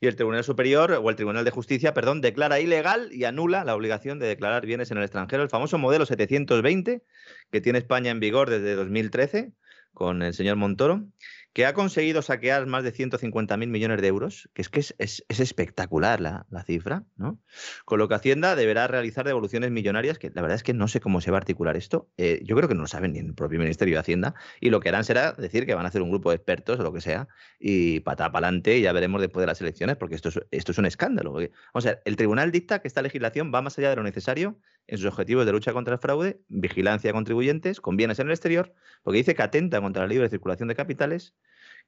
Y 0.00 0.08
el 0.08 0.16
Tribunal 0.16 0.42
Superior, 0.42 0.90
o 0.92 1.08
el 1.08 1.14
Tribunal 1.14 1.44
de 1.44 1.52
Justicia, 1.52 1.94
perdón, 1.94 2.20
declara 2.20 2.58
ilegal 2.58 3.10
y 3.12 3.22
anula 3.22 3.64
la 3.64 3.76
obligación 3.76 4.18
de 4.18 4.26
declarar 4.26 4.66
bienes 4.66 4.90
en 4.90 4.98
el 4.98 5.04
extranjero, 5.04 5.44
el 5.44 5.48
famoso 5.48 5.78
modelo 5.78 6.06
720 6.06 7.04
que 7.52 7.60
tiene 7.60 7.78
España 7.78 8.10
en 8.10 8.18
vigor 8.18 8.50
desde 8.50 8.74
2013 8.74 9.52
con 9.94 10.22
el 10.22 10.34
señor 10.34 10.56
Montoro 10.56 11.06
que 11.52 11.66
ha 11.66 11.74
conseguido 11.74 12.22
saquear 12.22 12.66
más 12.66 12.84
de 12.84 12.92
150.000 12.92 13.66
millones 13.66 14.00
de 14.00 14.06
euros, 14.06 14.48
que 14.54 14.62
es 14.62 14.68
que 14.68 14.80
es, 14.80 15.24
espectacular 15.28 16.20
la, 16.20 16.46
cifra, 16.64 17.04
¿no? 17.16 17.40
Con 17.84 17.98
lo 17.98 18.08
que 18.08 18.14
Hacienda 18.14 18.54
deberá 18.54 18.86
realizar 18.86 19.26
devoluciones 19.26 19.70
millonarias, 19.70 20.18
que 20.18 20.30
la 20.32 20.42
verdad 20.42 20.56
es 20.56 20.62
que 20.62 20.74
no 20.74 20.86
sé 20.86 21.00
cómo 21.00 21.20
se 21.20 21.30
va 21.30 21.38
a 21.38 21.40
articular 21.40 21.76
esto. 21.76 22.08
Eh, 22.16 22.40
yo 22.44 22.54
creo 22.54 22.68
que 22.68 22.74
no 22.74 22.82
lo 22.82 22.86
saben 22.86 23.12
ni 23.14 23.18
el 23.18 23.34
propio 23.34 23.58
Ministerio 23.58 23.96
de 23.96 24.00
Hacienda, 24.00 24.34
y 24.60 24.70
lo 24.70 24.80
que 24.80 24.90
harán 24.90 25.04
será 25.04 25.32
decir 25.32 25.66
que 25.66 25.74
van 25.74 25.86
a 25.86 25.88
hacer 25.88 26.02
un 26.02 26.10
grupo 26.10 26.30
de 26.30 26.36
expertos 26.36 26.78
o 26.78 26.82
lo 26.82 26.92
que 26.92 27.00
sea, 27.00 27.28
y 27.58 28.00
patá 28.00 28.30
para 28.30 28.46
adelante, 28.46 28.76
y 28.78 28.82
ya 28.82 28.92
veremos 28.92 29.20
después 29.20 29.42
de 29.42 29.48
las 29.48 29.60
elecciones, 29.60 29.96
porque 29.96 30.14
esto 30.14 30.28
es, 30.28 30.40
esto 30.50 30.72
es 30.72 30.78
un 30.78 30.86
escándalo. 30.86 31.32
vamos 31.32 31.86
a 31.86 31.90
ver, 31.90 32.02
el 32.04 32.16
tribunal 32.16 32.52
dicta 32.52 32.80
que 32.80 32.88
esta 32.88 33.02
legislación 33.02 33.50
va 33.52 33.62
más 33.62 33.78
allá 33.78 33.90
de 33.90 33.96
lo 33.96 34.02
necesario 34.02 34.58
en 34.90 34.98
sus 34.98 35.06
objetivos 35.06 35.46
de 35.46 35.52
lucha 35.52 35.72
contra 35.72 35.94
el 35.94 36.00
fraude, 36.00 36.40
vigilancia 36.48 37.10
a 37.10 37.12
contribuyentes, 37.12 37.80
con 37.80 37.96
bienes 37.96 38.18
en 38.18 38.26
el 38.26 38.32
exterior, 38.32 38.74
porque 39.04 39.18
dice 39.18 39.36
que 39.36 39.42
atenta 39.42 39.80
contra 39.80 40.02
la 40.02 40.08
libre 40.08 40.28
circulación 40.28 40.68
de 40.68 40.74
capitales, 40.74 41.32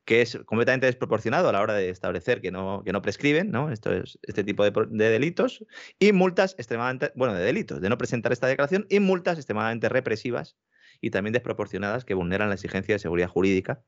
que 0.04 0.22
es 0.22 0.38
completamente 0.46 0.86
desproporcionado 0.86 1.48
a 1.48 1.52
la 1.52 1.60
hora 1.60 1.74
de 1.74 1.90
establecer 1.90 2.40
que 2.40 2.52
no, 2.52 2.82
que 2.84 2.92
no 2.92 3.02
prescriben 3.02 3.50
¿no? 3.50 3.70
Esto 3.70 3.92
es, 3.92 4.20
este 4.22 4.44
tipo 4.44 4.64
de, 4.64 4.72
de, 4.88 5.10
delitos, 5.10 5.64
y 5.98 6.12
multas 6.12 6.54
extremadamente, 6.58 7.10
bueno, 7.16 7.34
de 7.34 7.42
delitos, 7.42 7.80
de 7.80 7.88
no 7.88 7.98
presentar 7.98 8.30
esta 8.32 8.46
declaración, 8.46 8.86
y 8.88 9.00
multas 9.00 9.36
extremadamente 9.36 9.88
represivas 9.88 10.56
y 11.00 11.10
también 11.10 11.32
desproporcionadas 11.32 12.04
que 12.04 12.14
vulneran 12.14 12.50
la 12.50 12.54
exigencia 12.54 12.94
de 12.94 13.00
seguridad 13.00 13.28
jurídica. 13.28 13.82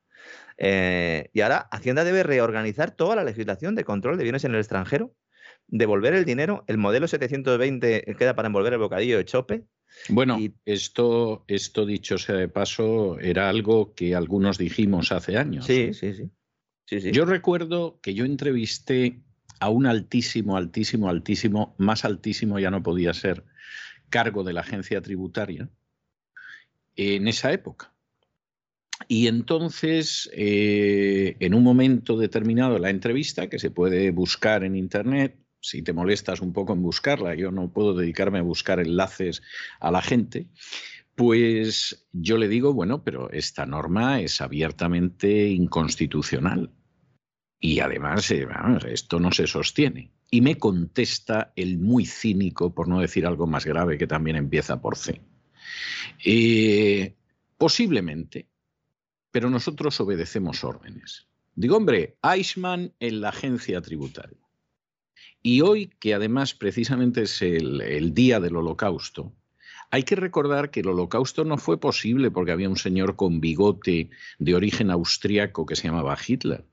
Eh, 0.59 1.31
y 1.33 1.43
ahora 1.43 1.69
Hacienda 1.71 2.03
debe 2.03 2.25
reorganizar 2.25 2.91
toda 2.91 3.15
la 3.15 3.23
legislación 3.23 3.77
de 3.77 3.85
control 3.85 4.19
de 4.19 4.25
bienes 4.25 4.43
en 4.43 4.55
el 4.55 4.59
extranjero 4.59 5.15
devolver 5.69 6.15
el 6.15 6.25
dinero, 6.25 6.65
el 6.67 6.79
modelo 6.79 7.09
720 7.09 8.15
queda 8.19 8.35
para 8.35 8.47
envolver 8.47 8.73
el 8.73 8.79
bocadillo 8.79 9.17
de 9.17 9.25
chope. 9.25 9.65
Bueno, 10.09 10.39
esto, 10.65 11.45
esto 11.47 11.87
dicho 11.87 12.19
sea 12.19 12.37
de 12.37 12.49
paso, 12.49 13.19
era 13.21 13.49
algo 13.49 13.95
que 13.95 14.15
algunos 14.15 14.59
dijimos 14.59 15.13
hace 15.13 15.37
años. 15.37 15.67
Sí, 15.67 15.95
sí, 15.95 16.15
sí, 16.15 16.31
sí, 16.87 17.01
sí. 17.01 17.13
Yo 17.13 17.25
recuerdo 17.25 18.01
que 18.03 18.15
yo 18.15 18.25
entrevisté 18.25 19.21
a 19.61 19.69
un 19.69 19.87
altísimo, 19.87 20.57
altísimo, 20.57 21.09
altísimo, 21.09 21.75
más 21.79 22.05
altísimo 22.05 22.59
ya 22.59 22.71
no 22.71 22.83
podía 22.83 23.15
ser, 23.15 23.45
cargo 24.11 24.45
de 24.45 24.53
la 24.53 24.61
agencia 24.61 25.01
tributaria 25.01 25.69
en 26.97 27.29
esa 27.29 27.53
época. 27.53 27.93
Y 29.09 29.27
entonces, 29.27 30.31
eh, 30.33 31.37
en 31.41 31.55
un 31.55 31.63
momento 31.63 32.17
determinado 32.17 32.75
de 32.75 32.81
la 32.81 32.91
entrevista, 32.91 33.49
que 33.49 33.59
se 33.59 33.71
puede 33.71 34.11
buscar 34.11 34.65
en 34.65 34.77
Internet, 34.77 35.37
si 35.65 35.83
te 35.83 35.95
molestas 35.95 36.41
un 36.41 36.53
poco 36.53 36.75
en 36.75 36.83
buscarla, 36.83 37.35
yo 37.35 37.51
no 37.51 37.71
puedo 37.71 37.95
dedicarme 37.95 38.39
a 38.39 38.43
buscar 38.43 38.81
enlaces 38.81 39.43
a 39.81 39.91
la 39.91 40.03
gente, 40.03 40.49
pues 41.15 42.07
yo 42.13 42.37
le 42.37 42.49
digo, 42.49 42.75
bueno, 42.75 43.03
pero 43.03 43.31
esta 43.31 43.65
norma 43.65 44.21
es 44.21 44.41
abiertamente 44.41 45.49
inconstitucional. 45.49 46.71
Y 47.59 47.81
además, 47.81 48.31
eh, 48.31 48.47
esto 48.89 49.19
no 49.19 49.33
se 49.33 49.47
sostiene. 49.47 50.13
Y 50.31 50.43
me 50.43 50.59
contesta 50.59 51.53
el 51.57 51.79
muy 51.79 52.05
cínico, 52.05 52.75
por 52.75 52.89
no 52.89 53.01
decir 53.01 53.27
algo 53.27 53.47
más 53.47 53.65
grave, 53.65 53.97
que 53.97 54.07
también 54.07 54.37
empieza 54.37 54.83
por 54.83 54.97
C. 54.97 55.23
Eh, 56.23 57.15
posiblemente, 57.57 58.49
pero 59.31 59.49
nosotros 59.49 59.99
obedecemos 60.01 60.63
órdenes. 60.63 61.27
Digo, 61.55 61.77
hombre, 61.77 62.19
Eichmann 62.23 62.93
en 63.01 63.21
la 63.23 63.31
agencia 63.31 63.81
tributaria. 63.81 64.44
Y 65.47 65.61
hoy, 65.61 65.91
que 66.01 66.15
además 66.15 66.55
precisamente 66.55 67.25
es 67.25 67.43
el, 67.43 68.15
día 68.15 68.41
del 68.41 68.57
holocausto, 68.57 69.35
hay 69.91 70.03
que 70.03 70.17
recordar 70.17 70.71
que 70.71 70.81
el 70.81 70.89
holocausto 70.89 71.45
no 71.45 71.59
fue 71.59 71.79
posible 71.79 72.31
porque 72.31 72.53
había 72.53 72.71
un 72.71 72.79
señor 72.79 73.15
con 73.15 73.43
bigote 73.43 74.09
de 74.39 74.55
origen 74.55 74.91
austriaco 74.91 75.67
que 75.67 75.77
se 75.77 75.89
llamaba 75.89 76.17
Hitler. 76.17 76.65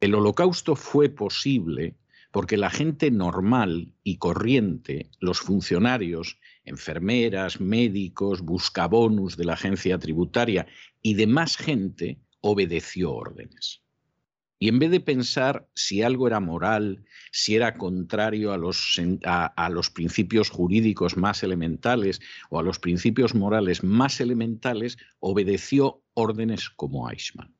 El 0.00 0.16
holocausto 0.16 0.74
fue 0.74 1.08
posible 1.08 1.94
porque 2.32 2.56
la 2.56 2.68
gente 2.68 3.12
normal 3.12 3.92
y 4.02 4.16
corriente, 4.16 5.08
los 5.20 5.38
funcionarios, 5.38 6.40
enfermeras, 6.64 7.60
médicos, 7.60 8.40
buscabonus 8.40 9.36
de 9.36 9.44
la 9.44 9.52
agencia 9.52 10.00
tributaria 10.00 10.66
y 11.00 11.14
demás 11.14 11.56
gente, 11.56 12.18
obedeció 12.40 13.12
órdenes. 13.12 13.82
Y 14.60 14.68
en 14.68 14.78
vez 14.80 14.90
de 14.90 15.00
pensar 15.00 15.68
si 15.74 16.02
algo 16.02 16.26
era 16.26 16.40
moral, 16.40 17.04
si 17.30 17.54
era 17.54 17.74
contrario 17.74 18.52
a 18.52 18.58
los, 18.58 19.00
a, 19.24 19.70
los, 19.70 19.90
principios 19.90 20.50
jurídicos 20.50 21.16
más 21.16 21.44
elementales 21.44 22.20
o 22.50 22.58
a 22.58 22.62
los 22.62 22.80
principios 22.80 23.36
morales 23.36 23.84
más 23.84 24.20
elementales, 24.20 24.98
obedeció 25.20 26.02
órdenes 26.14 26.70
como 26.70 27.08
Eichmann. 27.08 27.54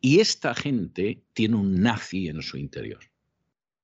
Y 0.00 0.18
esta 0.18 0.54
gente 0.54 1.22
tiene 1.32 1.56
un 1.56 1.80
nazi 1.80 2.28
en 2.28 2.42
su 2.42 2.58
interior. 2.58 3.00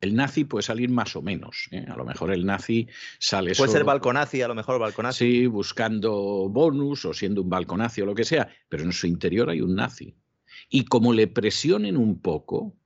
El 0.00 0.14
nazi 0.14 0.44
puede 0.44 0.62
salir 0.62 0.90
más 0.90 1.14
o 1.14 1.22
menos. 1.22 1.68
¿eh? 1.70 1.86
A 1.88 1.96
lo 1.96 2.04
mejor 2.04 2.32
el 2.32 2.44
nazi 2.44 2.88
sale. 3.18 3.54
Puede 3.54 3.70
ser 3.70 3.84
balconazi, 3.84 4.42
a 4.42 4.48
lo 4.48 4.54
mejor 4.54 4.80
balconazi. 4.80 5.18
Sí, 5.18 5.46
buscando 5.46 6.48
bonus 6.48 7.04
o 7.04 7.14
siendo 7.14 7.42
un 7.42 7.50
balconazi 7.50 8.00
o 8.00 8.06
lo 8.06 8.14
que 8.14 8.24
sea, 8.24 8.48
pero 8.68 8.82
en 8.82 8.92
su 8.92 9.06
interior 9.06 9.50
hay 9.50 9.60
un 9.60 9.74
nazi. 9.76 10.14
Y 10.68 10.84
como 10.84 11.12
le 11.12 11.26
presionen 11.26 11.96
un 11.96 12.20
poco, 12.20 12.76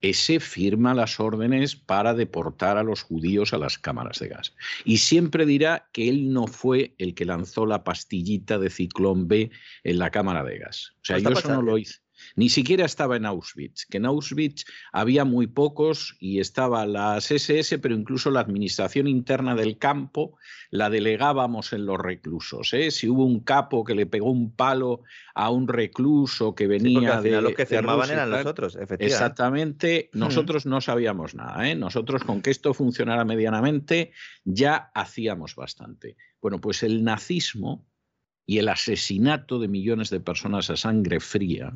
ese 0.00 0.40
firma 0.40 0.94
las 0.94 1.18
órdenes 1.20 1.74
para 1.74 2.14
deportar 2.14 2.76
a 2.76 2.82
los 2.82 3.02
judíos 3.02 3.52
a 3.52 3.58
las 3.58 3.78
cámaras 3.78 4.18
de 4.18 4.28
gas. 4.28 4.54
Y 4.84 4.98
siempre 4.98 5.46
dirá 5.46 5.88
que 5.92 6.08
él 6.08 6.32
no 6.32 6.46
fue 6.46 6.94
el 6.98 7.14
que 7.14 7.24
lanzó 7.24 7.66
la 7.66 7.82
pastillita 7.82 8.58
de 8.58 8.70
ciclón 8.70 9.26
B 9.28 9.50
en 9.84 9.98
la 9.98 10.10
cámara 10.10 10.44
de 10.44 10.58
gas. 10.58 10.92
O 10.96 11.04
sea, 11.04 11.18
yo 11.18 11.30
eso 11.30 11.48
no 11.48 11.62
lo 11.62 11.78
hice. 11.78 12.05
Ni 12.34 12.48
siquiera 12.48 12.84
estaba 12.84 13.16
en 13.16 13.26
Auschwitz, 13.26 13.86
que 13.86 13.98
en 13.98 14.06
Auschwitz 14.06 14.64
había 14.92 15.24
muy 15.24 15.46
pocos 15.46 16.16
y 16.18 16.40
estaba 16.40 16.86
las 16.86 17.30
SS, 17.30 17.78
pero 17.78 17.94
incluso 17.94 18.30
la 18.30 18.40
administración 18.40 19.06
interna 19.06 19.54
del 19.54 19.78
campo 19.78 20.36
la 20.70 20.90
delegábamos 20.90 21.72
en 21.72 21.86
los 21.86 21.98
reclusos. 21.98 22.72
¿eh? 22.72 22.90
Si 22.90 23.08
hubo 23.08 23.24
un 23.24 23.40
capo 23.40 23.84
que 23.84 23.94
le 23.94 24.06
pegó 24.06 24.30
un 24.30 24.50
palo 24.50 25.02
a 25.34 25.50
un 25.50 25.68
recluso 25.68 26.54
que 26.54 26.66
venía 26.66 27.20
de. 27.20 27.40
Los 27.40 27.54
que 27.54 27.66
firmaban 27.66 28.10
eran 28.10 28.30
los 28.30 28.46
otros, 28.46 28.74
efectivamente. 28.74 29.06
Exactamente, 29.06 30.10
hmm. 30.12 30.18
nosotros 30.18 30.66
no 30.66 30.80
sabíamos 30.80 31.34
nada. 31.34 31.68
¿eh? 31.68 31.74
Nosotros, 31.74 32.24
con 32.24 32.42
que 32.42 32.50
esto 32.50 32.74
funcionara 32.74 33.24
medianamente, 33.24 34.12
ya 34.44 34.90
hacíamos 34.94 35.54
bastante. 35.54 36.16
Bueno, 36.40 36.60
pues 36.60 36.82
el 36.82 37.04
nazismo 37.04 37.86
y 38.46 38.58
el 38.58 38.68
asesinato 38.68 39.58
de 39.58 39.68
millones 39.68 40.10
de 40.10 40.20
personas 40.20 40.70
a 40.70 40.76
sangre 40.76 41.20
fría 41.20 41.72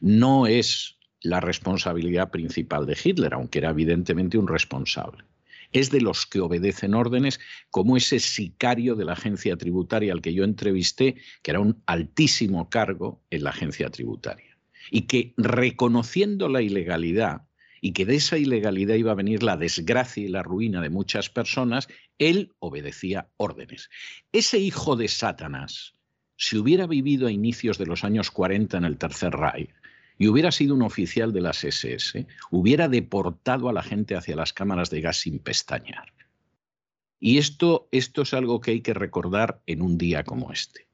no 0.00 0.46
es 0.46 0.98
la 1.20 1.40
responsabilidad 1.40 2.30
principal 2.30 2.86
de 2.86 2.96
Hitler, 3.02 3.34
aunque 3.34 3.58
era 3.58 3.70
evidentemente 3.70 4.38
un 4.38 4.46
responsable. 4.46 5.24
Es 5.72 5.90
de 5.90 6.00
los 6.00 6.26
que 6.26 6.40
obedecen 6.40 6.94
órdenes, 6.94 7.40
como 7.70 7.96
ese 7.96 8.20
sicario 8.20 8.94
de 8.94 9.04
la 9.04 9.14
agencia 9.14 9.56
tributaria 9.56 10.12
al 10.12 10.20
que 10.20 10.34
yo 10.34 10.44
entrevisté, 10.44 11.16
que 11.42 11.50
era 11.50 11.60
un 11.60 11.82
altísimo 11.86 12.70
cargo 12.70 13.22
en 13.30 13.42
la 13.42 13.50
agencia 13.50 13.90
tributaria. 13.90 14.56
Y 14.90 15.02
que 15.02 15.32
reconociendo 15.36 16.48
la 16.48 16.62
ilegalidad 16.62 17.42
y 17.80 17.92
que 17.92 18.06
de 18.06 18.16
esa 18.16 18.38
ilegalidad 18.38 18.94
iba 18.94 19.12
a 19.12 19.16
venir 19.16 19.42
la 19.42 19.56
desgracia 19.56 20.24
y 20.24 20.28
la 20.28 20.42
ruina 20.42 20.80
de 20.80 20.90
muchas 20.90 21.28
personas, 21.28 21.88
él 22.18 22.52
obedecía 22.58 23.28
órdenes. 23.36 23.90
Ese 24.32 24.58
hijo 24.58 24.96
de 24.96 25.08
Satanás, 25.08 25.94
si 26.36 26.56
hubiera 26.56 26.86
vivido 26.86 27.26
a 27.26 27.32
inicios 27.32 27.76
de 27.76 27.86
los 27.86 28.04
años 28.04 28.30
40 28.30 28.78
en 28.78 28.84
el 28.84 28.96
Tercer 28.96 29.32
Reich, 29.32 29.70
y 30.18 30.28
hubiera 30.28 30.52
sido 30.52 30.74
un 30.74 30.82
oficial 30.82 31.32
de 31.32 31.40
las 31.40 31.64
SS, 31.64 32.26
hubiera 32.50 32.88
deportado 32.88 33.68
a 33.68 33.72
la 33.72 33.82
gente 33.82 34.14
hacia 34.16 34.36
las 34.36 34.52
cámaras 34.52 34.90
de 34.90 35.00
gas 35.00 35.18
sin 35.18 35.38
pestañear. 35.38 36.12
Y 37.20 37.38
esto, 37.38 37.88
esto 37.90 38.22
es 38.22 38.34
algo 38.34 38.60
que 38.60 38.72
hay 38.72 38.80
que 38.80 38.94
recordar 38.94 39.62
en 39.66 39.82
un 39.82 39.96
día 39.98 40.24
como 40.24 40.52
este. 40.52 40.88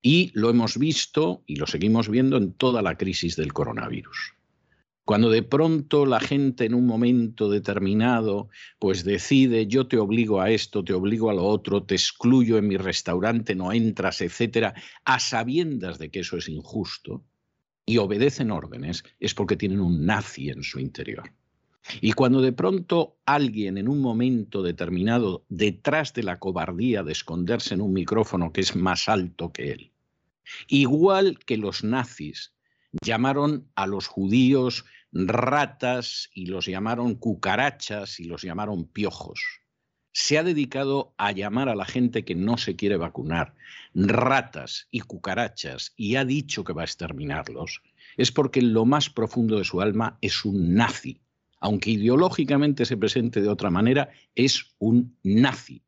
Y 0.00 0.30
lo 0.34 0.50
hemos 0.50 0.78
visto 0.78 1.42
y 1.46 1.56
lo 1.56 1.66
seguimos 1.66 2.08
viendo 2.08 2.36
en 2.36 2.52
toda 2.52 2.82
la 2.82 2.96
crisis 2.96 3.34
del 3.36 3.52
coronavirus. 3.52 4.34
Cuando 5.04 5.30
de 5.30 5.42
pronto 5.42 6.04
la 6.04 6.20
gente 6.20 6.66
en 6.66 6.74
un 6.74 6.86
momento 6.86 7.48
determinado 7.48 8.50
pues 8.78 9.04
decide 9.04 9.66
yo 9.66 9.88
te 9.88 9.96
obligo 9.96 10.40
a 10.40 10.50
esto, 10.50 10.84
te 10.84 10.92
obligo 10.92 11.30
a 11.30 11.34
lo 11.34 11.46
otro, 11.46 11.82
te 11.82 11.94
excluyo 11.94 12.58
en 12.58 12.68
mi 12.68 12.76
restaurante, 12.76 13.54
no 13.54 13.72
entras, 13.72 14.20
etcétera, 14.20 14.74
a 15.04 15.18
sabiendas 15.18 15.98
de 15.98 16.10
que 16.10 16.20
eso 16.20 16.36
es 16.36 16.50
injusto, 16.50 17.24
y 17.88 17.96
obedecen 17.96 18.50
órdenes 18.50 19.02
es 19.18 19.32
porque 19.32 19.56
tienen 19.56 19.80
un 19.80 20.04
nazi 20.04 20.50
en 20.50 20.62
su 20.62 20.78
interior. 20.78 21.32
Y 22.02 22.12
cuando 22.12 22.42
de 22.42 22.52
pronto 22.52 23.16
alguien 23.24 23.78
en 23.78 23.88
un 23.88 24.00
momento 24.00 24.62
determinado, 24.62 25.46
detrás 25.48 26.12
de 26.12 26.22
la 26.22 26.38
cobardía 26.38 27.02
de 27.02 27.12
esconderse 27.12 27.72
en 27.72 27.80
un 27.80 27.94
micrófono 27.94 28.52
que 28.52 28.60
es 28.60 28.76
más 28.76 29.08
alto 29.08 29.52
que 29.54 29.72
él, 29.72 29.92
igual 30.66 31.38
que 31.38 31.56
los 31.56 31.82
nazis 31.82 32.52
llamaron 33.02 33.70
a 33.74 33.86
los 33.86 34.06
judíos 34.06 34.84
ratas 35.10 36.28
y 36.34 36.44
los 36.44 36.66
llamaron 36.66 37.14
cucarachas 37.14 38.20
y 38.20 38.24
los 38.24 38.42
llamaron 38.42 38.84
piojos, 38.84 39.57
se 40.20 40.36
ha 40.36 40.42
dedicado 40.42 41.14
a 41.16 41.30
llamar 41.30 41.68
a 41.68 41.76
la 41.76 41.84
gente 41.84 42.24
que 42.24 42.34
no 42.34 42.56
se 42.56 42.74
quiere 42.74 42.96
vacunar 42.96 43.54
ratas 43.94 44.88
y 44.90 44.98
cucarachas 44.98 45.92
y 45.96 46.16
ha 46.16 46.24
dicho 46.24 46.64
que 46.64 46.72
va 46.72 46.82
a 46.82 46.86
exterminarlos, 46.86 47.82
es 48.16 48.32
porque 48.32 48.58
en 48.58 48.72
lo 48.72 48.84
más 48.84 49.10
profundo 49.10 49.58
de 49.58 49.64
su 49.64 49.80
alma 49.80 50.18
es 50.20 50.44
un 50.44 50.74
nazi. 50.74 51.20
Aunque 51.60 51.90
ideológicamente 51.90 52.84
se 52.84 52.96
presente 52.96 53.40
de 53.40 53.48
otra 53.48 53.70
manera, 53.70 54.10
es 54.34 54.74
un 54.80 55.16
nazi. 55.22 55.84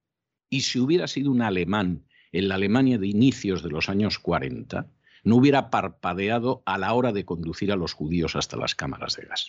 Y 0.48 0.60
si 0.60 0.78
hubiera 0.78 1.08
sido 1.08 1.32
un 1.32 1.42
alemán 1.42 2.04
en 2.30 2.46
la 2.46 2.54
Alemania 2.54 2.98
de 2.98 3.08
inicios 3.08 3.64
de 3.64 3.70
los 3.70 3.88
años 3.88 4.20
40, 4.20 4.86
no 5.24 5.36
hubiera 5.36 5.70
parpadeado 5.70 6.62
a 6.66 6.78
la 6.78 6.94
hora 6.94 7.10
de 7.10 7.24
conducir 7.24 7.72
a 7.72 7.76
los 7.76 7.94
judíos 7.94 8.36
hasta 8.36 8.56
las 8.56 8.76
cámaras 8.76 9.16
de 9.16 9.24
gas. 9.24 9.48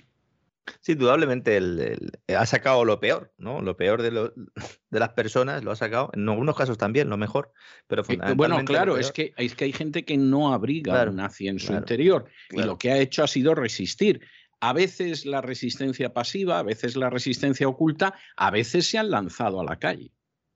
Sí, 0.80 0.94
indudablemente 0.94 1.58
el, 1.58 2.12
ha 2.36 2.46
sacado 2.46 2.86
lo 2.86 3.00
peor, 3.00 3.34
¿no? 3.38 3.62
Lo 3.62 3.76
peor 3.76 4.02
de, 4.02 4.12
de, 4.90 5.00
las 5.00 5.10
personas 5.10 5.64
lo 5.64 5.72
ha 5.72 5.76
sacado, 5.76 6.10
en 6.14 6.28
algunos 6.30 6.56
casos 6.56 6.78
también 6.78 7.10
lo 7.10 7.18
mejor, 7.18 7.52
pero 7.88 8.04
fundamentalmente... 8.04 8.54
Bueno, 8.54 8.66
claro, 8.66 8.98
es 8.98 9.12
que, 9.12 9.34
es 9.38 9.56
que 9.56 9.66
hay 9.66 9.74
gente 9.74 10.06
que 10.06 10.18
no 10.18 10.54
abriga 10.54 11.04
un 11.04 11.18
nazi 11.18 11.48
en 11.48 11.60
su 11.60 11.74
interior 11.74 12.26
y 12.52 12.62
lo 12.62 12.78
que 12.78 12.92
ha 12.92 12.98
hecho 12.98 13.24
ha 13.24 13.28
sido 13.28 13.56
resistir. 13.56 14.22
A 14.60 14.74
veces 14.74 15.26
la 15.26 15.42
resistencia 15.42 16.14
pasiva, 16.14 16.60
a 16.60 16.64
veces 16.64 16.96
la 16.96 17.10
resistencia 17.10 17.68
oculta, 17.68 18.14
a 18.38 18.52
veces 18.52 18.86
se 18.86 19.00
han 19.00 19.10
lanzado 19.10 19.60
a 19.60 19.64
la 19.64 19.80
calle. 19.80 20.12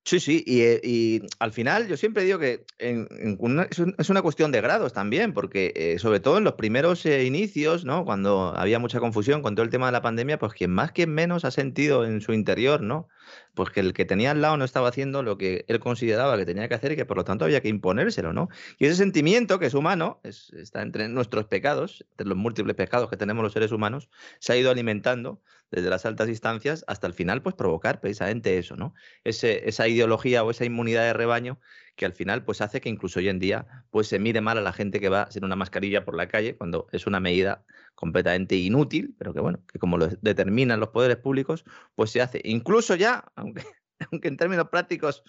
Sí, 0.07 0.19
sí, 0.19 0.44
y, 0.45 0.61
eh, 0.61 1.27
al 1.40 1.52
final 1.52 1.88
yo 1.88 1.98
siempre 1.98 2.23
digo 2.23 2.38
que 2.38 2.64
es 2.77 4.10
una 4.11 4.22
cuestión 4.22 4.52
de 4.52 4.61
grados 4.61 4.94
también, 4.94 5.34
porque 5.34 5.73
eh, 5.76 5.98
sobre 5.98 6.19
todo 6.19 6.38
en 6.38 6.44
los 6.44 6.53
primeros 6.53 7.03
eh, 7.07 7.26
inicios, 7.26 7.86
¿no? 7.86 8.06
Cuando 8.06 8.53
había 8.56 8.77
mucha 8.77 8.99
confusión 8.99 9.41
con 9.41 9.56
todo 9.56 9.64
el 9.64 9.72
tema 9.72 9.88
de 9.88 9.94
la 9.94 10.03
pandemia, 10.03 10.38
pues 10.38 10.53
quien 10.53 10.69
más, 10.69 10.91
quien 10.91 11.11
menos 11.11 11.44
ha 11.44 11.49
sentido 11.49 12.06
en 12.06 12.22
su 12.22 12.34
interior, 12.34 12.82
¿no? 12.82 13.07
Pues 13.56 13.72
que 13.72 13.80
el 13.80 13.94
que 13.94 14.06
tenía 14.06 14.30
al 14.30 14.41
lado 14.41 14.57
no 14.57 14.65
estaba 14.65 14.90
haciendo 14.90 15.23
lo 15.23 15.40
que 15.40 15.65
él 15.68 15.80
consideraba 15.80 16.38
que 16.38 16.45
tenía 16.45 16.68
que 16.69 16.76
hacer 16.76 16.91
y 16.91 16.95
que 16.98 17.06
por 17.06 17.18
lo 17.18 17.23
tanto 17.23 17.45
había 17.45 17.61
que 17.61 17.69
imponérselo, 17.69 18.32
¿no? 18.32 18.49
Y 18.77 18.86
ese 18.86 18.98
sentimiento 18.98 19.57
que 19.57 19.65
es 19.65 19.73
humano, 19.73 20.22
está 20.23 20.84
entre 20.84 21.07
nuestros 21.07 21.45
pecados, 21.45 22.06
entre 22.11 22.27
los 22.27 22.38
múltiples 22.38 22.76
pecados 22.76 23.10
que 23.10 23.18
tenemos 23.18 23.41
los 23.44 23.53
seres 23.53 23.72
humanos, 23.72 24.07
se 24.38 24.53
ha 24.53 24.56
ido 24.56 24.69
alimentando 24.69 25.41
desde 25.71 25.89
las 25.89 26.05
altas 26.05 26.29
instancias 26.29 26.83
hasta 26.87 27.07
el 27.07 27.13
final, 27.13 27.41
pues 27.41 27.55
provocar 27.55 27.99
precisamente 27.99 28.57
eso, 28.57 28.75
¿no? 28.75 28.93
esa 29.23 29.87
ideología 29.87 30.43
o 30.43 30.51
esa 30.51 30.65
inmunidad 30.65 31.03
de 31.03 31.13
rebaño 31.13 31.59
que 31.95 32.05
al 32.05 32.13
final 32.13 32.43
pues 32.43 32.61
hace 32.61 32.81
que 32.81 32.89
incluso 32.89 33.19
hoy 33.19 33.29
en 33.29 33.39
día 33.39 33.83
pues 33.89 34.07
se 34.07 34.19
mire 34.19 34.41
mal 34.41 34.57
a 34.57 34.61
la 34.61 34.73
gente 34.73 34.99
que 34.99 35.09
va 35.09 35.31
sin 35.31 35.45
una 35.45 35.55
mascarilla 35.55 36.03
por 36.03 36.15
la 36.15 36.27
calle 36.27 36.57
cuando 36.57 36.87
es 36.91 37.07
una 37.07 37.19
medida 37.19 37.63
completamente 37.95 38.55
inútil, 38.55 39.15
pero 39.17 39.33
que 39.33 39.39
bueno, 39.39 39.63
que 39.71 39.79
como 39.79 39.97
lo 39.97 40.07
determinan 40.21 40.79
los 40.79 40.89
poderes 40.89 41.17
públicos, 41.17 41.63
pues 41.95 42.11
se 42.11 42.21
hace. 42.21 42.41
Incluso 42.43 42.95
ya, 42.95 43.25
aunque, 43.35 43.63
aunque 44.11 44.27
en 44.27 44.37
términos 44.37 44.69
prácticos 44.69 45.23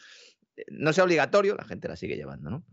eh, 0.56 0.64
no 0.68 0.92
sea 0.92 1.04
obligatorio, 1.04 1.54
la 1.54 1.64
gente 1.64 1.88
la 1.88 1.96
sigue 1.96 2.16
llevando, 2.16 2.50
¿no? 2.50 2.64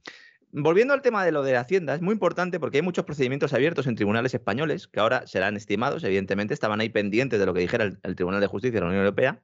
Volviendo 0.55 0.93
al 0.93 1.01
tema 1.01 1.25
de 1.25 1.31
lo 1.31 1.41
de 1.41 1.57
Hacienda, 1.57 1.95
es 1.95 2.01
muy 2.01 2.13
importante 2.13 2.59
porque 2.59 2.77
hay 2.77 2.83
muchos 2.83 3.05
procedimientos 3.05 3.53
abiertos 3.53 3.87
en 3.87 3.95
tribunales 3.95 4.35
españoles 4.35 4.87
que 4.87 4.99
ahora 4.99 5.25
serán 5.25 5.57
estimados, 5.57 6.03
evidentemente, 6.03 6.53
estaban 6.53 6.79
ahí 6.79 6.89
pendientes 6.89 7.39
de 7.39 7.47
lo 7.47 7.55
que 7.55 7.61
dijera 7.61 7.85
el, 7.85 8.15
Tribunal 8.15 8.39
de 8.39 8.45
Justicia 8.45 8.75
de 8.75 8.81
la 8.81 8.85
Unión 8.85 9.03
Europea. 9.03 9.41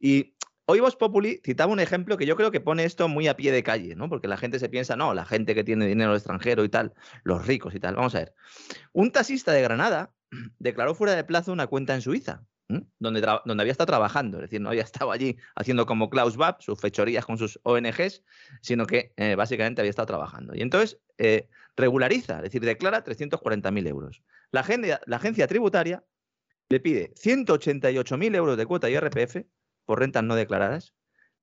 Y 0.00 0.34
hoy 0.64 0.80
Vos 0.80 0.96
Populi 0.96 1.42
citaba 1.44 1.70
un 1.70 1.78
ejemplo 1.78 2.16
que 2.16 2.24
yo 2.24 2.36
creo 2.36 2.50
que 2.50 2.62
pone 2.62 2.84
esto 2.84 3.06
muy 3.06 3.28
a 3.28 3.36
pie 3.36 3.52
de 3.52 3.62
calle, 3.62 3.96
¿no? 3.96 4.08
Porque 4.08 4.28
la 4.28 4.38
gente 4.38 4.58
se 4.58 4.70
piensa, 4.70 4.96
no, 4.96 5.12
la 5.12 5.26
gente 5.26 5.54
que 5.54 5.62
tiene 5.62 5.86
dinero 5.86 6.14
extranjero 6.14 6.64
y 6.64 6.70
tal, 6.70 6.94
los 7.22 7.46
ricos 7.46 7.74
y 7.74 7.80
tal. 7.80 7.94
Vamos 7.94 8.14
a 8.14 8.20
ver. 8.20 8.34
Un 8.94 9.12
taxista 9.12 9.52
de 9.52 9.60
Granada 9.60 10.14
declaró 10.58 10.94
fuera 10.94 11.14
de 11.14 11.24
plazo 11.24 11.52
una 11.52 11.66
cuenta 11.66 11.94
en 11.94 12.00
Suiza 12.00 12.46
donde, 12.68 13.20
donde 13.20 13.62
había 13.62 13.72
estado 13.72 13.86
trabajando, 13.86 14.38
es 14.38 14.42
decir, 14.42 14.60
no 14.60 14.70
había 14.70 14.82
estado 14.84 15.12
allí 15.12 15.36
haciendo 15.54 15.86
como 15.86 16.10
Klaus 16.10 16.36
Bab, 16.36 16.60
sus 16.60 16.80
fechorías 16.80 17.24
con 17.24 17.38
sus 17.38 17.60
ONGs, 17.62 18.22
sino 18.62 18.86
que 18.86 19.12
eh, 19.16 19.34
básicamente 19.34 19.80
había 19.80 19.90
estado 19.90 20.06
trabajando. 20.06 20.54
Y 20.54 20.62
entonces 20.62 20.98
eh, 21.18 21.48
regulariza, 21.76 22.36
es 22.38 22.42
decir, 22.44 22.64
declara 22.64 23.04
340.000 23.04 23.88
euros. 23.88 24.22
La, 24.50 24.64
la 25.06 25.16
agencia 25.16 25.46
tributaria 25.46 26.04
le 26.68 26.80
pide 26.80 27.14
188.000 27.14 28.34
euros 28.34 28.56
de 28.56 28.66
cuota 28.66 28.90
IRPF 28.90 29.36
por 29.84 30.00
rentas 30.00 30.24
no 30.24 30.34
declaradas, 30.34 30.94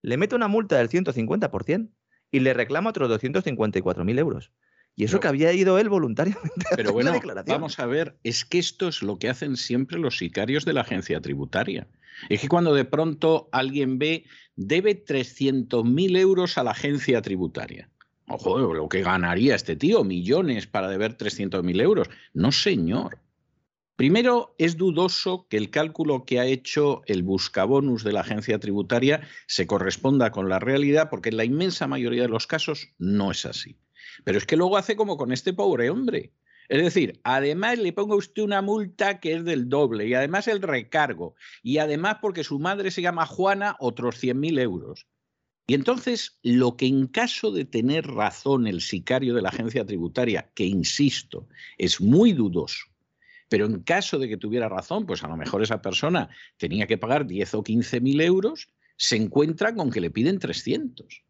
le 0.02 0.18
mete 0.18 0.36
una 0.36 0.48
multa 0.48 0.78
del 0.78 0.90
150% 0.90 1.90
y 2.30 2.40
le 2.42 2.54
reclama 2.54 2.90
otros 2.90 3.10
254.000 3.10 4.20
euros. 4.20 4.52
Y 4.96 5.06
eso 5.06 5.20
que 5.20 5.28
había 5.28 5.52
ido 5.54 5.80
él 5.80 5.90
voluntariamente. 5.90 6.66
Pero 6.76 6.94
bueno, 6.94 7.14
vamos 7.48 7.80
a 7.80 7.86
ver, 7.86 8.18
es 8.24 8.46
que 8.46 8.60
esto 8.60 8.88
es 8.88 9.02
lo 9.02 9.18
que 9.18 9.30
hacen 9.30 9.58
siempre 9.58 9.98
los 9.98 10.18
sicarios 10.18 10.66
de 10.66 10.74
la 10.74 10.82
agencia 10.82 11.20
tributaria. 11.20 11.88
Es 12.30 12.42
que 12.42 12.48
cuando 12.48 12.74
de 12.76 12.86
pronto 12.86 13.50
alguien 13.52 13.98
ve, 13.98 14.26
debe 14.56 15.04
300.000 15.04 16.18
euros 16.18 16.58
a 16.58 16.64
la 16.64 16.72
agencia 16.72 17.22
tributaria. 17.22 17.90
Ojo, 18.28 18.58
lo 18.74 18.88
que 18.88 19.02
ganaría 19.02 19.56
este 19.56 19.76
tío, 19.76 20.04
millones 20.04 20.68
para 20.68 20.90
deber 20.90 21.18
300.000 21.18 21.82
euros. 21.82 22.10
No, 22.34 22.52
señor. 22.52 23.20
Primero, 23.96 24.56
es 24.58 24.78
dudoso 24.78 25.48
que 25.50 25.58
el 25.58 25.70
cálculo 25.70 26.26
que 26.26 26.40
ha 26.40 26.46
hecho 26.46 27.04
el 27.06 27.22
buscabonus 27.22 28.04
de 28.04 28.14
la 28.14 28.22
agencia 28.22 28.60
tributaria 28.60 29.22
se 29.46 29.68
corresponda 29.68 30.32
con 30.32 30.50
la 30.50 30.60
realidad, 30.60 31.10
porque 31.10 31.30
en 31.30 31.38
la 31.38 31.46
inmensa 31.46 31.88
mayoría 31.88 32.24
de 32.24 32.30
los 32.30 32.48
casos 32.48 32.90
no 32.98 33.32
es 33.32 33.46
así. 33.46 33.78
Pero 34.24 34.38
es 34.38 34.46
que 34.46 34.58
luego 34.58 34.78
hace 34.78 34.96
como 34.96 35.18
con 35.18 35.32
este 35.32 35.54
pobre 35.54 35.90
hombre. 35.90 36.34
Es 36.70 36.82
decir, 36.82 37.20
además 37.24 37.78
le 37.78 37.94
ponga 37.94 38.16
usted 38.16 38.42
una 38.42 38.62
multa 38.62 39.20
que 39.20 39.34
es 39.34 39.44
del 39.44 39.68
doble 39.68 40.08
y 40.08 40.14
además 40.14 40.48
el 40.48 40.62
recargo 40.62 41.36
y 41.62 41.78
además 41.78 42.18
porque 42.22 42.44
su 42.44 42.58
madre 42.58 42.90
se 42.90 43.02
llama 43.02 43.26
Juana 43.26 43.76
otros 43.80 44.22
100.000 44.24 44.60
euros. 44.60 45.08
Y 45.66 45.76
entonces, 45.76 46.40
lo 46.42 46.76
que 46.76 46.88
en 46.88 47.08
caso 47.08 47.52
de 47.52 47.64
tener 47.64 48.08
razón 48.08 48.68
el 48.68 48.82
sicario 48.82 49.34
de 49.34 49.42
la 49.42 49.50
agencia 49.50 49.86
tributaria, 49.86 50.52
que 50.54 50.66
insisto, 50.66 51.48
es 51.78 52.02
muy 52.02 52.34
dudoso, 52.34 52.86
pero 53.48 53.66
en 53.66 53.82
caso 53.82 54.20
de 54.20 54.28
que 54.28 54.38
tuviera 54.38 54.68
razón, 54.68 55.06
pues 55.06 55.24
a 55.24 55.28
lo 55.28 55.38
mejor 55.38 55.64
esa 55.64 55.82
persona 55.82 56.30
tenía 56.58 56.86
que 56.86 56.98
pagar 56.98 57.26
10 57.26 57.54
o 57.54 57.64
15 57.64 58.02
mil 58.02 58.20
euros, 58.20 58.68
se 58.98 59.16
encuentra 59.16 59.74
con 59.74 59.90
que 59.90 60.02
le 60.02 60.12
piden 60.12 60.40
300. 60.40 61.24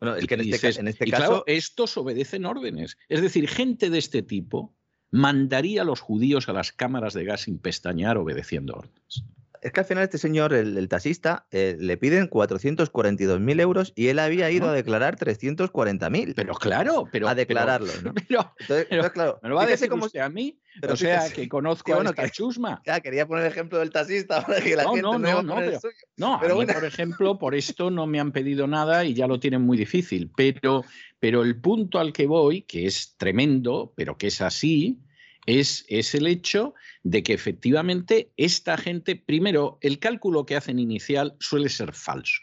Bueno, 0.00 0.16
es 0.16 0.26
que 0.26 0.34
en 0.34 0.40
este, 0.40 0.80
en 0.80 0.88
este 0.88 1.08
y 1.08 1.10
caso. 1.10 1.26
Claro, 1.26 1.44
estos 1.46 1.96
obedecen 1.96 2.46
órdenes. 2.46 2.96
Es 3.08 3.20
decir, 3.20 3.48
gente 3.48 3.90
de 3.90 3.98
este 3.98 4.22
tipo 4.22 4.74
mandaría 5.10 5.82
a 5.82 5.84
los 5.84 6.00
judíos 6.00 6.48
a 6.48 6.52
las 6.52 6.72
cámaras 6.72 7.14
de 7.14 7.24
gas 7.24 7.42
sin 7.42 7.58
pestañear 7.58 8.16
obedeciendo 8.16 8.74
órdenes 8.74 9.24
es 9.62 9.72
que 9.72 9.80
al 9.80 9.86
final 9.86 10.04
este 10.04 10.18
señor, 10.18 10.52
el, 10.54 10.88
taxista, 10.88 11.46
eh, 11.50 11.76
le 11.78 11.96
piden 11.96 12.28
442.000 12.30 13.60
euros 13.60 13.92
y 13.94 14.08
él 14.08 14.18
había 14.18 14.50
ido 14.50 14.68
a 14.68 14.72
declarar 14.72 15.16
340.000. 15.16 16.34
Pero 16.34 16.54
claro, 16.54 17.06
pero... 17.12 17.28
A 17.28 17.34
declararlo, 17.34 17.92
pero, 17.92 18.02
¿no? 18.02 18.14
Pero, 18.28 18.54
entonces, 18.60 18.86
entonces, 18.90 19.12
claro, 19.12 19.38
¿Me 19.42 19.48
lo 19.48 19.54
va 19.56 19.62
a 19.64 19.66
decir 19.66 19.88
cómo- 19.88 20.06
usted 20.06 20.20
a 20.20 20.28
mí? 20.28 20.58
pero 20.80 20.92
o 20.94 20.96
sea, 20.96 21.22
fíjese- 21.22 21.34
que 21.34 21.48
conozco 21.48 21.84
que 21.86 21.92
a 21.92 21.96
bueno, 21.96 22.10
esta 22.10 22.24
que- 22.24 22.30
chusma. 22.30 22.80
Ya, 22.86 23.00
quería 23.00 23.26
poner 23.26 23.44
el 23.46 23.50
ejemplo 23.52 23.78
del 23.78 23.90
taxista 23.90 24.46
que 24.62 24.76
la 24.76 24.84
No, 24.84 24.90
gente 24.90 25.02
no, 25.02 25.18
no, 25.18 25.28
a 25.28 25.32
no, 25.34 25.42
no, 25.42 25.58
el 25.60 25.66
pero- 25.66 25.80
suyo. 25.80 25.94
No, 26.16 26.34
a 26.34 26.40
Pero 26.40 26.54
mí, 26.54 26.64
bueno. 26.64 26.72
por 26.74 26.84
ejemplo, 26.84 27.38
por 27.38 27.54
esto 27.54 27.90
no 27.90 28.06
me 28.06 28.20
han 28.20 28.32
pedido 28.32 28.66
nada 28.66 29.04
y 29.04 29.14
ya 29.14 29.26
lo 29.26 29.38
tienen 29.40 29.62
muy 29.62 29.76
difícil. 29.76 30.30
Pero, 30.36 30.84
pero 31.18 31.42
el 31.42 31.60
punto 31.60 31.98
al 31.98 32.12
que 32.12 32.26
voy, 32.26 32.62
que 32.62 32.86
es 32.86 33.14
tremendo, 33.16 33.92
pero 33.96 34.16
que 34.16 34.28
es 34.28 34.40
así, 34.40 35.00
es, 35.46 35.84
es 35.88 36.14
el 36.14 36.26
hecho 36.26 36.74
de 37.02 37.22
que 37.22 37.32
efectivamente 37.32 38.32
esta 38.36 38.76
gente, 38.76 39.16
primero, 39.16 39.78
el 39.80 39.98
cálculo 39.98 40.46
que 40.46 40.56
hacen 40.56 40.78
inicial 40.78 41.36
suele 41.40 41.68
ser 41.68 41.92
falso. 41.92 42.42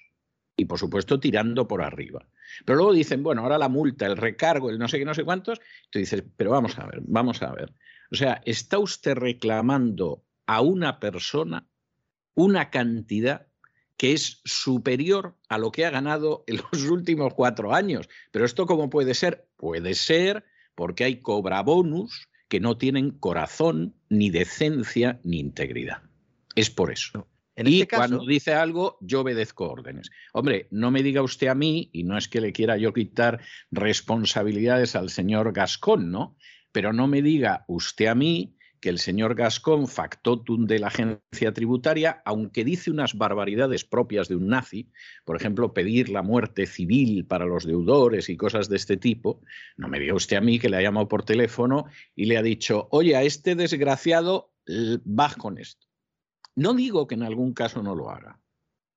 Y 0.55 0.65
por 0.65 0.79
supuesto 0.79 1.19
tirando 1.19 1.67
por 1.67 1.81
arriba. 1.81 2.27
Pero 2.65 2.77
luego 2.77 2.93
dicen, 2.93 3.23
bueno, 3.23 3.43
ahora 3.43 3.57
la 3.57 3.69
multa, 3.69 4.05
el 4.05 4.17
recargo, 4.17 4.69
el 4.69 4.79
no 4.79 4.87
sé 4.87 4.97
qué, 4.97 5.05
no 5.05 5.13
sé 5.13 5.23
cuántos. 5.23 5.59
Tú 5.89 5.99
dices, 5.99 6.23
pero 6.35 6.51
vamos 6.51 6.77
a 6.79 6.85
ver, 6.85 7.01
vamos 7.03 7.41
a 7.41 7.51
ver. 7.51 7.73
O 8.11 8.15
sea, 8.15 8.41
¿está 8.45 8.79
usted 8.79 9.15
reclamando 9.15 10.23
a 10.45 10.61
una 10.61 10.99
persona 10.99 11.67
una 12.33 12.69
cantidad 12.69 13.47
que 13.97 14.13
es 14.13 14.41
superior 14.45 15.35
a 15.49 15.57
lo 15.57 15.71
que 15.71 15.85
ha 15.85 15.89
ganado 15.89 16.43
en 16.47 16.57
los 16.71 16.83
últimos 16.85 17.33
cuatro 17.33 17.73
años? 17.73 18.09
Pero 18.31 18.45
esto 18.45 18.65
cómo 18.65 18.89
puede 18.89 19.13
ser? 19.13 19.47
Puede 19.57 19.93
ser 19.93 20.45
porque 20.75 21.03
hay 21.03 21.21
cobrabonus 21.21 22.29
que 22.47 22.59
no 22.59 22.77
tienen 22.77 23.11
corazón, 23.11 23.95
ni 24.09 24.29
decencia, 24.29 25.19
ni 25.23 25.39
integridad. 25.39 26.01
Es 26.55 26.69
por 26.69 26.91
eso. 26.91 27.27
En 27.55 27.67
y 27.67 27.75
este 27.75 27.87
caso, 27.87 28.01
cuando 28.01 28.25
dice 28.25 28.53
algo, 28.53 28.97
yo 29.01 29.21
obedezco 29.21 29.69
órdenes. 29.69 30.11
Hombre, 30.33 30.67
no 30.69 30.91
me 30.91 31.01
diga 31.01 31.23
usted 31.23 31.47
a 31.47 31.55
mí, 31.55 31.89
y 31.91 32.03
no 32.03 32.17
es 32.17 32.27
que 32.27 32.39
le 32.39 32.53
quiera 32.53 32.77
yo 32.77 32.93
quitar 32.93 33.41
responsabilidades 33.71 34.95
al 34.95 35.09
señor 35.09 35.53
Gascón, 35.53 36.11
¿no? 36.11 36.37
Pero 36.71 36.93
no 36.93 37.07
me 37.07 37.21
diga 37.21 37.65
usted 37.67 38.05
a 38.07 38.15
mí 38.15 38.56
que 38.79 38.89
el 38.89 38.99
señor 38.99 39.35
Gascón, 39.35 39.87
factotum 39.87 40.65
de 40.65 40.79
la 40.79 40.87
agencia 40.87 41.53
tributaria, 41.53 42.21
aunque 42.25 42.63
dice 42.63 42.91
unas 42.91 43.15
barbaridades 43.15 43.83
propias 43.83 44.27
de 44.27 44.35
un 44.35 44.47
nazi, 44.47 44.89
por 45.25 45.35
ejemplo, 45.35 45.73
pedir 45.73 46.09
la 46.09 46.21
muerte 46.21 46.65
civil 46.65 47.25
para 47.25 47.45
los 47.45 47.65
deudores 47.65 48.29
y 48.29 48.37
cosas 48.37 48.69
de 48.69 48.77
este 48.77 48.97
tipo, 48.97 49.41
no 49.77 49.87
me 49.87 49.99
diga 49.99 50.13
usted 50.13 50.37
a 50.37 50.41
mí 50.41 50.59
que 50.59 50.69
le 50.69 50.77
ha 50.77 50.81
llamado 50.81 51.07
por 51.07 51.23
teléfono 51.23 51.85
y 52.15 52.25
le 52.25 52.37
ha 52.37 52.41
dicho, 52.41 52.87
oye, 52.91 53.15
a 53.15 53.23
este 53.23 53.55
desgraciado, 53.55 54.53
vas 55.03 55.35
con 55.35 55.57
esto. 55.57 55.87
No 56.55 56.73
digo 56.73 57.07
que 57.07 57.15
en 57.15 57.23
algún 57.23 57.53
caso 57.53 57.83
no 57.83 57.95
lo 57.95 58.09
haga. 58.09 58.39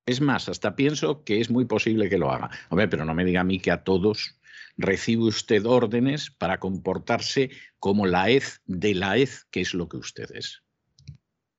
Es 0.07 0.21
más, 0.21 0.49
hasta 0.49 0.75
pienso 0.75 1.25
que 1.25 1.41
es 1.41 1.51
muy 1.51 1.67
posible 1.67 2.09
que 2.09 2.19
lo 2.19 2.33
haga. 2.33 2.51
Hombre, 2.71 2.89
pero 2.89 3.05
no 3.05 3.15
me 3.15 3.25
diga 3.25 3.43
a 3.43 3.45
mí 3.45 3.61
que 3.61 3.71
a 3.71 3.85
todos 3.85 4.40
recibe 4.77 5.23
usted 5.25 5.67
órdenes 5.67 6.31
para 6.31 6.59
comportarse 6.59 7.51
como 7.79 8.07
la 8.07 8.31
hez 8.31 8.61
de 8.67 8.95
la 8.95 9.17
hez, 9.17 9.47
que 9.51 9.61
es 9.61 9.75
lo 9.75 9.89
que 9.89 9.97
usted 9.97 10.31
es. 10.35 10.63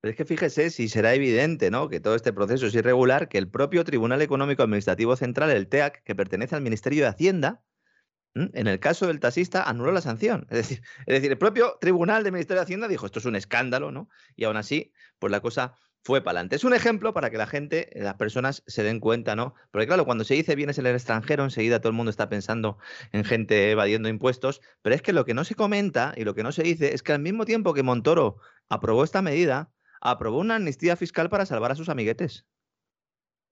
Pero 0.02 0.12
es 0.12 0.18
que 0.18 0.26
fíjese 0.26 0.72
si 0.72 0.90
será 0.90 1.14
evidente, 1.14 1.70
¿no? 1.70 1.88
Que 1.88 2.00
todo 2.00 2.16
este 2.16 2.34
proceso 2.34 2.66
es 2.66 2.74
irregular, 2.74 3.30
que 3.30 3.38
el 3.38 3.48
propio 3.48 3.84
Tribunal 3.84 4.22
Económico 4.22 4.64
Administrativo 4.64 5.16
Central, 5.16 5.52
el 5.52 5.68
TEAC, 5.68 6.04
que 6.04 6.16
pertenece 6.16 6.56
al 6.56 6.62
Ministerio 6.62 7.04
de 7.04 7.10
Hacienda, 7.10 7.62
en 8.34 8.68
el 8.68 8.80
caso 8.80 9.08
del 9.08 9.20
taxista, 9.20 9.64
anuló 9.64 9.92
la 9.92 10.02
sanción. 10.02 10.48
Es 10.50 10.58
decir, 10.58 10.82
es 11.06 11.14
decir, 11.14 11.32
el 11.32 11.38
propio 11.38 11.78
Tribunal 11.80 12.24
del 12.24 12.32
Ministerio 12.32 12.62
de 12.62 12.64
Hacienda 12.64 12.88
dijo, 12.88 13.06
esto 13.06 13.20
es 13.20 13.26
un 13.26 13.36
escándalo, 13.36 13.92
¿no? 13.92 14.10
Y 14.36 14.46
aún 14.46 14.58
así, 14.58 14.92
pues 15.20 15.32
la 15.32 15.42
cosa 15.42 15.76
fue 16.04 16.22
para 16.22 16.40
adelante. 16.40 16.56
Es 16.56 16.64
un 16.64 16.74
ejemplo 16.74 17.14
para 17.14 17.30
que 17.30 17.38
la 17.38 17.48
gente, 17.48 17.90
las 17.96 18.16
personas 18.16 18.64
se 18.66 18.84
den 18.84 19.00
cuenta, 19.00 19.36
¿no? 19.36 19.54
Porque 19.72 19.88
claro, 19.88 20.06
cuando 20.06 20.24
se 20.24 20.34
dice 20.34 20.56
bienes 20.56 20.78
en 20.80 20.88
el 20.88 20.96
extranjero, 20.96 21.44
enseguida 21.44 21.80
todo 21.80 21.90
el 21.90 21.96
mundo 21.96 22.10
está 22.10 22.30
pensando 22.30 22.78
en 23.12 23.24
gente 23.24 23.72
evadiendo 23.72 24.10
impuestos, 24.10 24.62
pero 24.82 24.96
es 24.96 25.02
que 25.02 25.14
lo 25.14 25.26
que 25.26 25.34
no 25.34 25.44
se 25.44 25.56
comenta 25.56 26.14
y 26.18 26.24
lo 26.24 26.34
que 26.34 26.44
no 26.44 26.52
se 26.52 26.64
dice 26.64 26.94
es 26.94 27.04
que 27.04 27.14
al 27.14 27.20
mismo 27.20 27.46
tiempo 27.46 27.74
que 27.74 27.84
Montoro 27.84 28.38
aprobó 28.70 29.04
esta 29.04 29.22
medida, 29.22 29.72
aprobó 30.02 30.40
una 30.40 30.56
amnistía 30.56 30.96
fiscal 30.96 31.30
para 31.30 31.46
salvar 31.46 31.72
a 31.72 31.76
sus 31.76 31.90
amiguetes. 31.90 32.46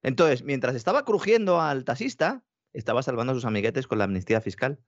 Entonces, 0.01 0.43
mientras 0.43 0.75
estaba 0.75 1.05
crujiendo 1.05 1.61
al 1.61 1.83
taxista, 1.83 2.43
estaba 2.73 3.03
salvando 3.03 3.31
a 3.31 3.35
sus 3.35 3.45
amiguetes 3.45 3.85
con 3.85 3.97
la 3.97 4.05
amnistía 4.05 4.41
fiscal. 4.41 4.79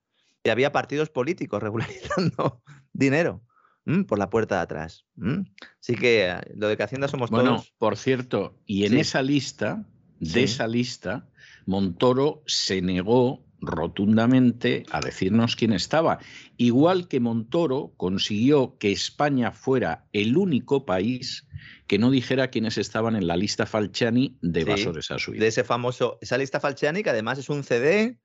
Y 0.44 0.50
había 0.50 0.72
partidos 0.72 1.10
políticos 1.10 1.62
regularizando 1.64 2.64
dinero 2.94 3.44
¿m? 3.86 4.04
por 4.06 4.20
la 4.20 4.30
puerta 4.30 4.56
de 4.56 4.62
atrás. 4.62 5.06
¿m? 5.18 5.44
Así 5.80 5.96
que 5.96 6.28
eh, 6.30 6.36
lo 6.56 6.68
de 6.68 6.78
que 6.78 6.84
Hacienda 6.84 7.08
somos 7.08 7.30
Bueno, 7.30 7.56
todos. 7.58 7.74
por 7.78 7.98
cierto, 7.98 8.60
y 8.66 8.86
en 8.86 8.94
Sí. 8.94 9.00
esa 9.00 9.22
lista, 9.22 9.86
de 10.20 10.26
Sí. 10.30 10.40
esa 10.42 10.68
lista, 10.68 11.28
Montoro 11.66 12.44
se 12.48 12.82
negó 12.82 13.46
rotundamente 13.60 14.84
a 14.92 15.02
decirnos 15.02 15.56
quién 15.56 15.74
estaba. 15.74 16.18
Igual 16.58 17.08
que 17.08 17.20
Montoro 17.20 17.94
consiguió 17.98 18.78
que 18.80 18.92
España 18.92 19.52
fuera 19.52 20.08
el 20.14 20.38
único 20.38 20.86
país 20.86 21.48
que 21.86 22.00
no 22.00 22.10
dijera 22.10 22.50
quiénes 22.50 22.78
estaban 22.80 23.16
en 23.16 23.28
la 23.28 23.38
lista 23.38 23.66
Falciani 23.68 24.38
de 24.42 24.62
Sí, 24.64 24.70
Vasores 24.70 25.12
a 25.12 25.20
su 25.20 25.34
De 25.34 25.46
ese 25.48 25.64
famoso, 25.64 26.18
esa 26.22 26.38
lista 26.38 26.60
Falciani, 26.60 27.04
que 27.04 27.10
además 27.12 27.38
es 27.38 27.50
un 27.50 27.64
CD 27.64 28.18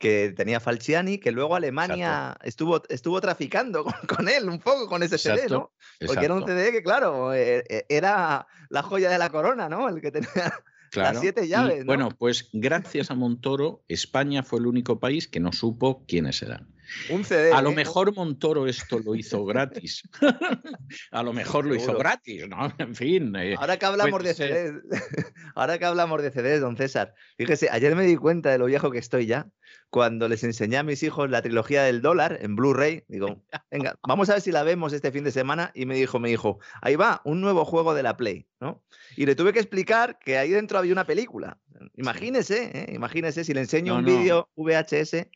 que 0.00 0.32
tenía 0.34 0.60
Falciani, 0.60 1.18
que 1.18 1.30
luego 1.30 1.54
Alemania 1.54 2.34
estuvo, 2.42 2.82
estuvo 2.88 3.20
traficando 3.20 3.84
con, 3.84 3.92
con 4.08 4.28
él 4.28 4.48
un 4.48 4.58
poco, 4.58 4.88
con 4.88 5.02
ese 5.02 5.18
CD, 5.18 5.46
¿no? 5.48 5.72
Porque 6.04 6.24
era 6.24 6.34
un 6.34 6.46
CD 6.46 6.72
que, 6.72 6.82
claro, 6.82 7.34
eh, 7.34 7.62
eh, 7.68 7.84
era 7.90 8.46
la 8.70 8.82
joya 8.82 9.10
de 9.10 9.18
la 9.18 9.28
corona, 9.28 9.68
¿no? 9.68 9.90
El 9.90 10.00
que 10.00 10.10
tenía 10.10 10.30
las 10.94 11.20
siete 11.20 11.44
Y, 11.44 11.48
llaves, 11.48 11.80
¿no? 11.80 11.84
Bueno, 11.84 12.08
pues 12.18 12.48
gracias 12.54 13.10
a 13.10 13.14
Montoro, 13.14 13.84
España 13.88 14.42
fue 14.42 14.60
el 14.60 14.66
único 14.66 14.98
país 14.98 15.28
que 15.28 15.38
no 15.38 15.52
supo 15.52 16.02
quiénes 16.08 16.40
eran. 16.40 16.74
Un 17.10 17.24
CD. 17.24 17.52
A 17.52 17.62
lo 17.62 17.70
¿eh? 17.70 17.74
mejor 17.74 18.14
Montoro 18.14 18.66
esto 18.66 18.98
lo 18.98 19.14
hizo 19.14 19.44
gratis. 19.44 20.02
a 21.10 21.22
lo 21.22 21.32
mejor 21.32 21.66
lo 21.66 21.74
hizo 21.74 21.96
gratis, 21.96 22.48
¿no? 22.48 22.72
En 22.78 22.94
fin. 22.94 23.34
eh, 23.36 23.54
Ahora 23.58 23.78
que 23.78 23.86
hablamos 23.86 24.22
de. 24.22 24.34
CDs, 24.34 24.72
ahora 25.54 25.78
que 25.78 25.84
hablamos 25.84 26.22
de 26.22 26.30
CDs, 26.30 26.60
don 26.60 26.76
César, 26.76 27.14
fíjese, 27.36 27.68
ayer 27.70 27.94
me 27.96 28.04
di 28.04 28.16
cuenta 28.16 28.50
de 28.50 28.58
lo 28.58 28.66
viejo 28.66 28.90
que 28.90 28.98
estoy 28.98 29.26
ya, 29.26 29.48
cuando 29.90 30.28
les 30.28 30.44
enseñé 30.44 30.76
a 30.78 30.82
mis 30.82 31.02
hijos 31.02 31.30
la 31.30 31.42
trilogía 31.42 31.82
del 31.82 32.00
dólar 32.02 32.38
en 32.42 32.56
Blu-ray, 32.56 33.04
digo, 33.08 33.42
venga, 33.70 33.98
vamos 34.06 34.28
a 34.30 34.34
ver 34.34 34.42
si 34.42 34.52
la 34.52 34.62
vemos 34.62 34.92
este 34.92 35.12
fin 35.12 35.24
de 35.24 35.32
semana, 35.32 35.70
y 35.74 35.86
me 35.86 35.94
dijo, 35.96 36.18
me 36.20 36.28
dijo, 36.28 36.58
ahí 36.80 36.96
va, 36.96 37.20
un 37.24 37.40
nuevo 37.40 37.64
juego 37.64 37.94
de 37.94 38.02
la 38.02 38.16
Play, 38.16 38.46
¿no? 38.60 38.82
Y 39.16 39.26
le 39.26 39.34
tuve 39.34 39.52
que 39.52 39.58
explicar 39.58 40.18
que 40.18 40.38
ahí 40.38 40.50
dentro 40.50 40.78
había 40.78 40.92
una 40.92 41.06
película. 41.06 41.58
Imagínese, 41.96 42.70
¿eh? 42.74 42.92
imagínese 42.94 43.42
si 43.44 43.54
le 43.54 43.60
enseño 43.60 43.94
No, 43.94 43.98
un 44.00 44.04
no. 44.04 44.18
vídeo 44.18 44.48
VHS, 44.54 45.26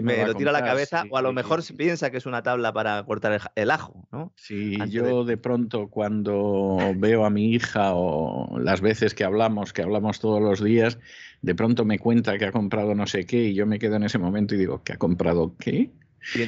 ¿qué 0.00 0.02
me, 0.02 0.26
lo 0.26 0.34
tira 0.34 0.50
a 0.50 0.52
la 0.52 0.64
cabeza, 0.64 1.02
Sí, 1.02 1.08
o 1.10 1.16
a 1.16 1.22
lo 1.22 1.32
mejor 1.32 1.62
sí. 1.62 1.72
piensa 1.74 2.10
que 2.10 2.18
es 2.18 2.26
una 2.26 2.42
tabla 2.42 2.72
para 2.72 3.02
cortar 3.04 3.50
el, 3.54 3.70
ajo, 3.70 4.08
¿no? 4.12 4.32
Sí, 4.36 4.74
antes 4.74 4.90
yo 4.92 5.24
de 5.24 5.36
pronto 5.36 5.88
cuando 5.88 6.92
veo 6.96 7.24
a 7.24 7.30
mi 7.30 7.52
hija 7.52 7.94
o 7.94 8.58
las 8.58 8.80
veces 8.80 9.14
que 9.14 9.24
hablamos, 9.24 9.72
que 9.72 9.82
hablamos 9.82 10.20
todos 10.20 10.40
los 10.42 10.62
días, 10.62 10.98
de 11.42 11.54
pronto 11.54 11.84
me 11.84 11.98
cuenta 11.98 12.38
que 12.38 12.46
ha 12.46 12.52
comprado 12.52 12.94
no 12.94 13.06
sé 13.06 13.24
qué 13.26 13.44
y 13.44 13.54
yo 13.54 13.66
me 13.66 13.78
quedo 13.78 13.96
en 13.96 14.02
ese 14.04 14.18
momento 14.18 14.54
y 14.54 14.58
digo, 14.58 14.82
¿que 14.82 14.92
ha 14.92 14.96
comprado 14.98 15.54
qué? 15.58 15.92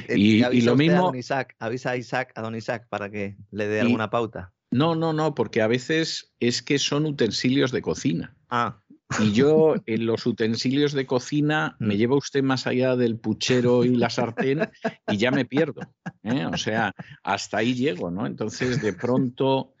Y, 0.09 0.41
lo 0.41 0.49
usted 0.49 0.67
a 0.71 0.75
mismo- 0.75 1.05
don 1.05 1.15
Isaac, 1.15 1.55
avisa 1.59 1.91
a 1.91 1.97
Isaac, 1.97 2.33
a 2.35 2.41
don 2.41 2.55
Isaac 2.55 2.87
para 2.89 3.09
que 3.09 3.37
le 3.51 3.67
dé 3.67 3.77
Y- 3.77 3.81
alguna 3.81 4.09
pauta. 4.09 4.51
No, 4.71 4.93
no, 4.93 5.13
no, 5.13 5.33
porque 5.33 5.61
a 5.63 5.67
veces 5.67 6.33
es 6.39 6.61
que 6.61 6.77
son 6.77 7.05
utensilios 7.07 7.71
de 7.71 7.81
cocina. 7.81 8.35
Ah, 8.51 8.81
Y 9.17 9.31
yo 9.31 9.73
en 9.87 10.05
los 10.05 10.25
utensilios 10.25 10.93
de 10.93 11.07
cocina 11.07 11.75
me 11.79 11.97
lleva 11.97 12.15
usted 12.15 12.43
más 12.43 12.67
allá 12.67 12.95
del 12.95 13.17
puchero 13.17 13.83
y 13.83 13.95
la 13.95 14.09
sartén 14.09 14.69
y 15.07 15.17
ya 15.17 15.31
me 15.31 15.45
pierdo. 15.45 15.81
¿eh? 16.21 16.45
O 16.45 16.57
sea, 16.57 16.93
hasta 17.23 17.57
ahí 17.57 17.73
llego, 17.73 18.11
¿no? 18.11 18.27
Entonces, 18.27 18.81
de 18.81 18.93
pronto, 18.93 19.73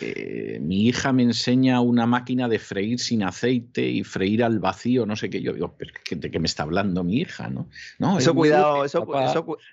eh, 0.00 0.58
mi 0.60 0.86
hija 0.86 1.12
me 1.12 1.24
enseña 1.24 1.80
una 1.80 2.06
máquina 2.06 2.48
de 2.48 2.58
freír 2.58 3.00
sin 3.00 3.22
aceite 3.24 3.82
y 3.82 4.04
freír 4.04 4.44
al 4.44 4.60
vacío, 4.60 5.06
no 5.06 5.16
sé 5.16 5.28
qué. 5.28 5.42
Yo 5.42 5.52
digo, 5.52 5.74
pero 5.76 5.92
¿de 6.08 6.30
qué 6.30 6.38
me 6.38 6.46
está 6.46 6.62
hablando 6.62 7.02
mi 7.02 7.20
hija? 7.20 7.48
No, 7.48 7.68
no 7.98 8.18
eso, 8.18 8.34
cuidado, 8.34 8.84
eso, 8.84 9.04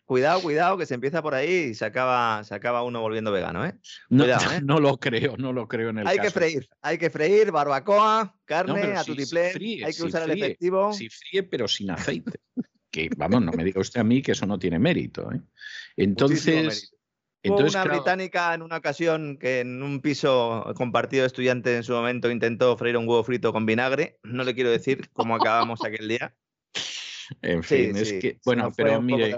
cuidado, 0.06 0.42
cuidado, 0.42 0.78
que 0.78 0.86
se 0.86 0.96
empieza 0.96 1.22
por 1.22 1.36
ahí 1.36 1.70
y 1.70 1.74
se 1.76 1.86
acaba, 1.86 2.44
se 2.44 2.56
acaba 2.56 2.84
uno 2.84 3.02
volviendo 3.02 3.32
vegano, 3.32 3.66
¿eh? 3.66 3.76
no, 4.10 4.26
¿eh? 4.26 4.62
no 4.64 4.80
lo 4.80 4.98
creo, 4.98 5.38
no 5.38 5.54
lo 5.54 5.68
creo 5.68 5.90
en 5.90 6.00
el 6.00 6.08
Hay 6.08 6.18
que 6.18 6.32
freír, 6.32 6.68
hay 6.82 6.98
que 6.98 7.10
freír, 7.10 7.52
barbacoa, 7.52 8.36
carne, 8.46 8.96
a 8.96 9.04
tu 9.04 9.14
hay 9.14 9.94
que 9.94 10.04
usar 10.04 10.24
el 10.24 10.32
efectivo. 10.32 10.92
Sí, 10.92 11.10
fríe, 11.10 11.44
pero 11.44 11.68
sin 11.68 11.92
aceite. 11.92 12.40
que, 12.90 13.10
vamos, 13.16 13.44
no 13.44 13.52
me 13.52 13.64
diga 13.64 13.80
usted 13.80 14.02
a 14.02 14.04
mí 14.04 14.24
que 14.24 14.32
eso 14.32 14.48
no 14.48 14.58
tiene 14.58 14.80
mérito. 14.80 15.32
¿eh? 15.32 15.40
Entonces... 15.96 16.94
Entonces, 17.42 17.76
una 17.76 17.86
británica 17.86 18.54
en 18.54 18.62
una 18.62 18.78
ocasión 18.78 19.38
que 19.38 19.62
en 19.62 19.82
un 19.82 20.02
piso 20.02 20.66
compartido 20.76 21.24
de 21.24 21.28
estudiantes 21.28 21.76
en 21.76 21.84
su 21.84 21.94
momento 21.94 22.30
intentó 22.30 22.76
freír 22.76 22.98
un 22.98 23.08
huevo 23.08 23.24
frito 23.24 23.54
con 23.54 23.66
vinagre. 23.66 24.20
No 24.24 24.44
le 24.44 24.54
quiero 24.54 24.70
decir 24.70 25.10
cómo 25.14 25.36
acabamos 25.36 25.84
aquel 25.84 26.08
día. 26.08 26.36
En 27.42 27.64
fin, 27.64 27.96
es 27.96 28.12
que, 28.14 28.40
bueno, 28.44 28.72
pero 28.76 29.02
mire, 29.02 29.36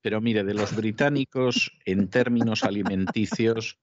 pero 0.00 0.20
mire, 0.20 0.44
de 0.44 0.54
los 0.54 0.74
británicos 0.74 1.70
en 1.84 2.08
términos 2.08 2.64
alimenticios 2.64 3.78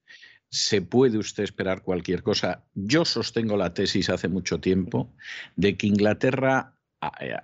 se 0.50 0.82
puede 0.82 1.18
usted 1.18 1.44
esperar 1.44 1.82
cualquier 1.82 2.24
cosa. 2.24 2.66
Yo 2.74 3.06
sostengo 3.06 3.58
la 3.58 3.74
tesis 3.74 4.10
hace 4.10 4.28
mucho 4.28 4.60
tiempo 4.60 5.14
de 5.56 5.78
que 5.78 5.88
Inglaterra 5.88 6.75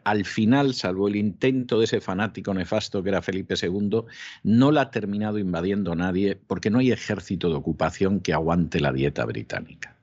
al 0.04 0.26
final, 0.26 0.74
salvo 0.74 1.08
el 1.08 1.16
intento 1.16 1.80
de 1.80 1.86
ese 1.86 2.02
fanático 2.02 2.54
nefasto 2.54 3.04
que 3.04 3.10
era 3.10 3.22
Felipe 3.22 3.56
II, 3.62 4.04
no 4.44 4.72
la 4.72 4.82
ha 4.82 4.92
terminado 4.92 5.38
invadiendo 5.40 5.96
nadie 5.96 6.36
porque 6.36 6.70
no 6.70 6.80
hay 6.80 6.92
ejército 6.92 7.50
de 7.50 7.56
ocupación 7.56 8.20
que 8.20 8.34
aguante 8.34 8.80
la 8.80 8.92
dieta 8.92 9.26
británica. 9.26 9.96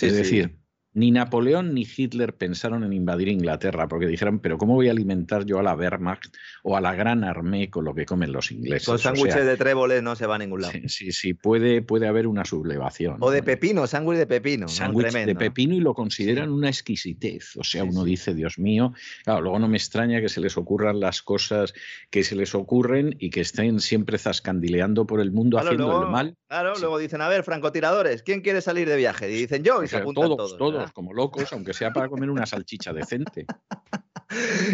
es 0.00 0.14
decir, 0.14 0.56
ni 0.96 1.10
Napoleón 1.10 1.74
ni 1.74 1.86
Hitler 1.86 2.34
pensaron 2.34 2.82
en 2.82 2.94
invadir 2.94 3.28
Inglaterra 3.28 3.86
porque 3.86 4.06
dijeron, 4.06 4.38
pero 4.38 4.56
¿cómo 4.56 4.74
voy 4.76 4.88
a 4.88 4.92
alimentar 4.92 5.44
yo 5.44 5.58
a 5.58 5.62
la 5.62 5.74
Wehrmacht 5.74 6.34
o 6.62 6.74
a 6.74 6.80
la 6.80 6.94
Gran 6.94 7.22
Armée 7.22 7.68
con 7.68 7.84
lo 7.84 7.94
que 7.94 8.06
comen 8.06 8.32
los 8.32 8.50
ingleses? 8.50 8.86
Con 8.86 8.98
sándwiches 8.98 9.44
de 9.44 9.58
tréboles 9.58 10.02
no 10.02 10.16
se 10.16 10.26
va 10.26 10.36
a 10.36 10.38
ningún 10.38 10.62
lado. 10.62 10.72
Sí, 10.86 11.12
sí, 11.12 11.34
puede, 11.34 11.82
puede 11.82 12.08
haber 12.08 12.26
una 12.26 12.46
sublevación. 12.46 13.18
O 13.20 13.30
de 13.30 13.42
pepino, 13.42 13.86
sándwich 13.86 14.16
de 14.16 14.26
pepino. 14.26 14.68
Sándwich 14.68 15.12
de 15.12 15.34
pepino 15.34 15.74
y 15.74 15.80
lo 15.80 15.92
consideran 15.92 16.50
una 16.50 16.68
exquisitez. 16.68 17.58
O 17.58 17.64
sea, 17.64 17.84
uno 17.84 18.02
dice, 18.02 18.32
Dios 18.32 18.58
mío, 18.58 18.94
claro, 19.22 19.42
luego 19.42 19.58
no 19.58 19.68
me 19.68 19.76
extraña 19.76 20.22
que 20.22 20.30
se 20.30 20.40
les 20.40 20.56
ocurran 20.56 20.98
las 20.98 21.20
cosas 21.20 21.74
que 22.08 22.24
se 22.24 22.36
les 22.36 22.54
ocurren 22.54 23.14
y 23.18 23.28
que 23.28 23.42
estén 23.42 23.80
siempre 23.80 24.16
zascandileando 24.16 25.06
por 25.06 25.20
el 25.20 25.30
mundo 25.30 25.58
haciendo 25.58 26.04
el 26.04 26.08
mal. 26.08 26.36
Claro, 26.48 26.72
luego 26.78 26.96
dicen, 26.96 27.20
a 27.20 27.28
ver, 27.28 27.42
francotiradores, 27.42 28.22
¿quién 28.22 28.40
quiere 28.40 28.62
salir 28.62 28.88
de 28.88 28.96
viaje? 28.96 29.30
Y 29.30 29.34
dicen 29.34 29.62
yo 29.62 29.82
y 29.82 29.88
se 29.88 29.98
apuntan 29.98 30.28
todos. 30.28 30.56
Todos, 30.56 30.85
como 30.92 31.12
locos, 31.12 31.52
aunque 31.52 31.74
sea 31.74 31.92
para 31.92 32.08
comer 32.08 32.30
una 32.30 32.46
salchicha 32.46 32.92
decente. 32.92 33.46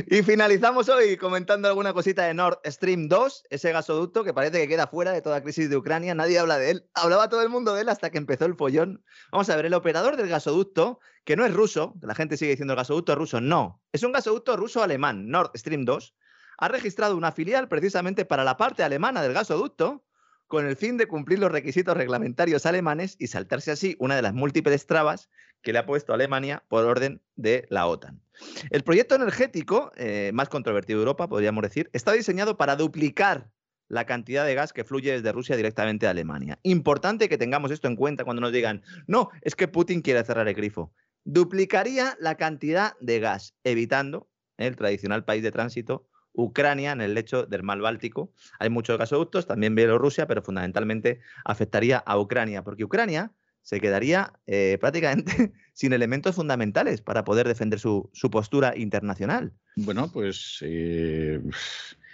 Y 0.07 0.23
finalizamos 0.23 0.89
hoy 0.89 1.19
comentando 1.19 1.69
alguna 1.69 1.93
cosita 1.93 2.25
de 2.25 2.33
Nord 2.33 2.61
Stream 2.65 3.09
2, 3.09 3.45
ese 3.51 3.71
gasoducto 3.71 4.25
que 4.25 4.33
parece 4.33 4.59
que 4.59 4.69
queda 4.69 4.87
fuera 4.87 5.13
de 5.13 5.21
toda 5.21 5.43
crisis 5.43 5.69
de 5.69 5.77
Ucrania, 5.77 6.15
nadie 6.15 6.39
habla 6.39 6.57
de 6.57 6.71
él. 6.71 6.89
Hablaba 6.95 7.29
todo 7.29 7.43
el 7.43 7.51
mundo 7.51 7.75
de 7.75 7.83
él 7.83 7.91
hasta 7.91 8.11
que 8.11 8.17
empezó 8.17 8.47
el 8.47 8.57
follón. 8.57 9.05
Vamos 9.31 9.51
a 9.51 9.57
ver, 9.57 9.67
el 9.67 9.75
operador 9.75 10.17
del 10.17 10.29
gasoducto, 10.29 11.01
que 11.25 11.37
no 11.37 11.45
es 11.45 11.53
ruso, 11.53 11.95
la 12.01 12.15
gente 12.15 12.39
sigue 12.39 12.53
diciendo 12.53 12.73
el 12.73 12.79
gasoducto 12.79 13.15
ruso, 13.15 13.41
no, 13.43 13.83
es 13.93 14.03
un 14.03 14.13
gasoducto 14.13 14.57
ruso-alemán, 14.57 15.29
Nord 15.29 15.51
Stream 15.55 15.85
2, 15.85 16.15
ha 16.59 16.69
registrado 16.69 17.17
una 17.17 17.33
filial 17.33 17.69
precisamente 17.69 18.25
para 18.25 18.45
la 18.45 18.57
parte 18.57 18.83
alemana 18.83 19.23
del 19.23 19.35
gasoducto 19.35 20.05
con 20.53 20.67
el 20.67 20.77
fin 20.77 20.99
de 20.99 21.07
cumplir 21.07 21.39
los 21.39 21.51
requisitos 21.51 21.97
reglamentarios 21.97 22.67
alemanes 22.67 23.17
y 23.19 23.29
saltarse 23.29 23.71
así 23.71 23.97
una 23.99 24.17
de 24.17 24.21
las 24.21 24.35
múltiples 24.35 24.85
trabas 24.85 25.31
que 25.63 25.73
le 25.73 25.79
ha 25.79 25.87
puesto 25.87 26.13
Alemania 26.13 26.63
por 26.69 26.85
orden 26.85 27.23
de 27.37 27.65
la 27.71 27.87
OTAN. 27.87 28.21
El 28.69 28.85
proyecto 28.85 29.15
energético 29.15 29.93
eh, 29.97 30.31
más 30.35 30.51
controvertido 30.51 30.99
de 30.99 31.05
Europa, 31.05 31.27
podríamos 31.27 31.63
decir, 31.63 31.89
está 31.95 32.13
diseñado 32.13 32.59
para 32.59 32.77
duplicar 32.77 33.49
la 33.89 34.05
cantidad 34.05 34.45
de 34.45 34.55
gas 34.55 34.75
que 34.75 34.85
fluye 34.85 35.13
desde 35.13 35.33
Rusia 35.33 35.57
directamente 35.57 36.07
a 36.07 36.11
Alemania. 36.11 36.59
Importante 36.65 37.31
que 37.31 37.39
tengamos 37.39 37.71
esto 37.71 37.89
en 37.89 37.97
cuenta 37.97 38.25
cuando 38.25 38.43
nos 38.43 38.53
digan, 38.53 38.83
no, 39.07 39.31
es 39.41 39.57
que 39.57 39.69
Putin 39.69 40.03
quiere 40.03 40.23
cerrar 40.23 40.49
el 40.49 40.55
grifo. 40.55 40.93
Duplicaría 41.25 42.15
la 42.21 42.35
cantidad 42.35 42.93
de 43.01 43.21
gas, 43.21 43.55
evitando 43.65 44.29
el 44.59 44.77
tradicional 44.77 45.25
país 45.25 45.43
de 45.43 45.51
tránsito 45.51 46.11
Ucrania 46.35 46.93
en 46.93 47.01
el 47.01 47.15
lecho 47.15 47.45
del 47.47 47.63
mar 47.63 47.81
Báltico. 47.81 48.33
Hay 48.59 48.71
muchos 48.71 48.99
gasoductos, 48.99 49.47
también 49.47 49.75
Bielorrusia, 49.75 50.27
pero 50.27 50.43
fundamentalmente 50.43 51.21
afectaría 51.45 51.99
a 51.99 52.19
Ucrania, 52.19 52.63
porque 52.63 52.85
Ucrania 52.85 53.33
se 53.63 53.81
quedaría 53.81 54.33
eh, 54.47 54.77
prácticamente 54.81 55.53
sin 55.73 55.93
elementos 55.93 56.35
fundamentales 56.35 57.01
para 57.01 57.25
poder 57.25 57.49
defender 57.49 57.79
su, 57.79 58.11
postura 58.31 58.77
internacional. 58.77 59.53
Bueno, 59.77 60.11
pues 60.13 60.59
eh, 60.63 61.41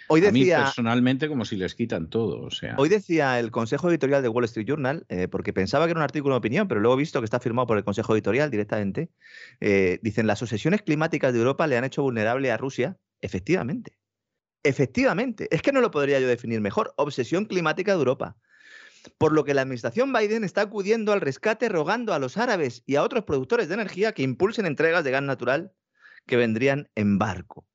hoy 0.09 0.21
decía, 0.21 0.57
a 0.57 0.61
mí 0.61 0.65
personalmente 0.67 1.29
como 1.29 1.45
si 1.45 1.57
les 1.57 1.75
quitan 1.75 2.11
todo. 2.11 2.43
O 2.43 2.51
sea. 2.51 2.75
Hoy 2.77 2.89
decía 2.89 3.41
el 3.41 3.51
Consejo 3.51 3.89
Editorial 3.89 4.23
de 4.23 4.29
Wall 4.29 4.45
Street 4.45 4.67
Journal, 4.67 5.07
eh, 5.09 5.27
porque 5.29 5.53
pensaba 5.53 5.87
que 5.87 5.93
era 5.93 6.01
un 6.01 6.05
artículo 6.05 6.35
de 6.35 6.39
opinión, 6.39 6.69
pero 6.69 6.81
luego 6.81 6.97
he 6.97 6.99
visto 6.99 7.21
que 7.21 7.25
está 7.25 7.41
firmado 7.41 7.67
por 7.67 7.79
el 7.79 7.85
Consejo 7.85 8.15
Editorial 8.15 8.51
directamente, 8.51 9.11
dicen 10.03 10.27
las 10.27 10.43
obsesiones 10.43 10.83
climáticas 10.83 11.33
de 11.33 11.39
Europa 11.39 11.67
le 11.67 11.79
han 11.79 11.85
hecho 11.85 12.03
vulnerable 12.03 12.51
a 12.51 12.57
Rusia. 12.57 12.97
Efectivamente. 13.21 13.98
Efectivamente, 14.69 15.49
es 15.51 15.63
que 15.63 15.73
no 15.73 15.81
lo 15.81 15.91
podría 15.91 16.21
yo 16.21 16.29
definir 16.29 16.61
mejor. 16.61 16.93
Obsesión 16.99 17.47
climática 17.47 17.93
de 17.93 17.99
Europa. 18.01 18.37
Por 19.17 19.33
lo 19.33 19.43
que 19.43 19.55
la 19.55 19.63
administración 19.63 20.13
Biden 20.13 20.45
está 20.45 20.61
acudiendo 20.61 21.15
al 21.15 21.23
rescate 21.23 21.71
rogando 21.71 22.13
a 22.13 22.19
los 22.19 22.37
árabes 22.37 22.83
y 22.85 22.97
a 22.97 23.03
otros 23.03 23.25
productores 23.25 23.69
de 23.69 23.75
energía 23.75 24.13
que 24.13 24.23
impulsen 24.23 24.67
entregas 24.67 25.05
de 25.05 25.11
gas 25.11 25.23
natural 25.23 25.73
que 26.27 26.37
vendrían 26.37 26.91
en 26.97 27.19
barco. 27.19 27.67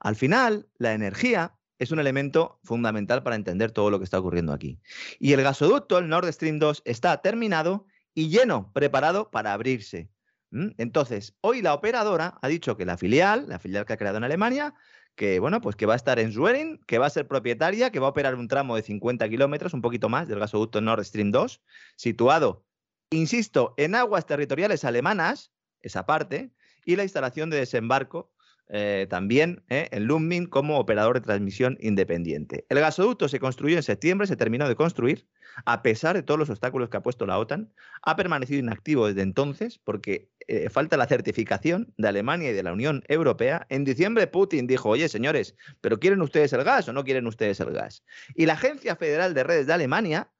Al 0.00 0.16
final, 0.16 0.68
la 0.76 0.92
energía 0.92 1.54
es 1.78 1.92
un 1.92 2.00
elemento 2.00 2.58
fundamental 2.64 3.22
para 3.22 3.36
entender 3.36 3.70
todo 3.70 3.88
lo 3.90 3.98
que 3.98 4.04
está 4.06 4.18
ocurriendo 4.18 4.52
aquí. 4.52 4.80
Y 5.20 5.34
el 5.34 5.42
gasoducto, 5.44 5.98
el 5.98 6.08
Nord 6.08 6.32
Stream 6.32 6.58
2, 6.58 6.82
está 6.84 7.22
terminado 7.22 7.86
y 8.12 8.28
lleno, 8.28 8.72
preparado 8.72 9.30
para 9.30 9.52
abrirse. 9.52 10.10
Entonces, 10.50 11.36
hoy 11.42 11.62
la 11.62 11.74
operadora 11.74 12.38
ha 12.42 12.48
dicho 12.48 12.76
que 12.76 12.86
la 12.86 12.96
filial, 12.96 13.48
la 13.48 13.60
filial 13.60 13.86
que 13.86 13.92
ha 13.92 13.96
creado 13.96 14.16
en 14.16 14.24
Alemania, 14.24 14.74
que 15.16 15.40
bueno, 15.40 15.60
pues 15.60 15.74
que 15.76 15.86
va 15.86 15.94
a 15.94 15.96
estar 15.96 16.18
en 16.18 16.30
Schwerin, 16.30 16.78
que 16.86 16.98
va 16.98 17.06
a 17.06 17.10
ser 17.10 17.26
propietaria, 17.26 17.90
que 17.90 17.98
va 17.98 18.06
a 18.06 18.10
operar 18.10 18.34
un 18.34 18.48
tramo 18.48 18.76
de 18.76 18.82
50 18.82 19.28
kilómetros, 19.28 19.74
un 19.74 19.82
poquito 19.82 20.08
más, 20.08 20.28
del 20.28 20.38
gasoducto 20.38 20.80
Nord 20.80 21.04
Stream 21.04 21.32
2, 21.32 21.62
situado, 21.96 22.64
insisto, 23.10 23.74
en 23.78 23.94
aguas 23.94 24.26
territoriales 24.26 24.84
alemanas, 24.84 25.52
esa 25.80 26.06
parte, 26.06 26.52
y 26.84 26.96
la 26.96 27.02
instalación 27.02 27.50
de 27.50 27.56
desembarco 27.56 28.32
eh, 28.68 29.06
también 29.08 29.62
eh, 29.68 29.88
en 29.92 30.06
Lummin 30.06 30.46
como 30.46 30.78
operador 30.78 31.14
de 31.14 31.20
transmisión 31.20 31.78
independiente. 31.80 32.66
El 32.68 32.80
gasoducto 32.80 33.28
se 33.28 33.38
construyó 33.38 33.76
en 33.76 33.82
septiembre, 33.84 34.26
se 34.26 34.36
terminó 34.36 34.68
de 34.68 34.74
construir, 34.74 35.28
a 35.64 35.82
pesar 35.82 36.16
de 36.16 36.22
todos 36.22 36.38
los 36.38 36.50
obstáculos 36.50 36.88
que 36.88 36.96
ha 36.96 37.02
puesto 37.02 37.26
la 37.26 37.38
OTAN, 37.38 37.72
ha 38.02 38.16
permanecido 38.16 38.58
inactivo 38.58 39.06
desde 39.06 39.22
entonces 39.22 39.78
porque 39.78 40.30
eh, 40.48 40.68
falta 40.68 40.96
la 40.96 41.06
certificación 41.06 41.94
de 41.96 42.08
Alemania 42.08 42.50
y 42.50 42.54
de 42.54 42.62
la 42.64 42.72
Unión 42.72 43.04
Europea. 43.06 43.66
En 43.68 43.84
diciembre 43.84 44.26
Putin 44.26 44.66
dijo, 44.66 44.88
oye 44.88 45.08
señores, 45.08 45.54
pero 45.80 46.00
¿quieren 46.00 46.20
ustedes 46.20 46.52
el 46.52 46.64
gas 46.64 46.88
o 46.88 46.92
no 46.92 47.04
quieren 47.04 47.26
ustedes 47.26 47.60
el 47.60 47.70
gas? 47.70 48.02
Y 48.34 48.46
la 48.46 48.54
Agencia 48.54 48.96
Federal 48.96 49.32
de 49.32 49.44
Redes 49.44 49.66
de 49.66 49.74
Alemania 49.74 50.30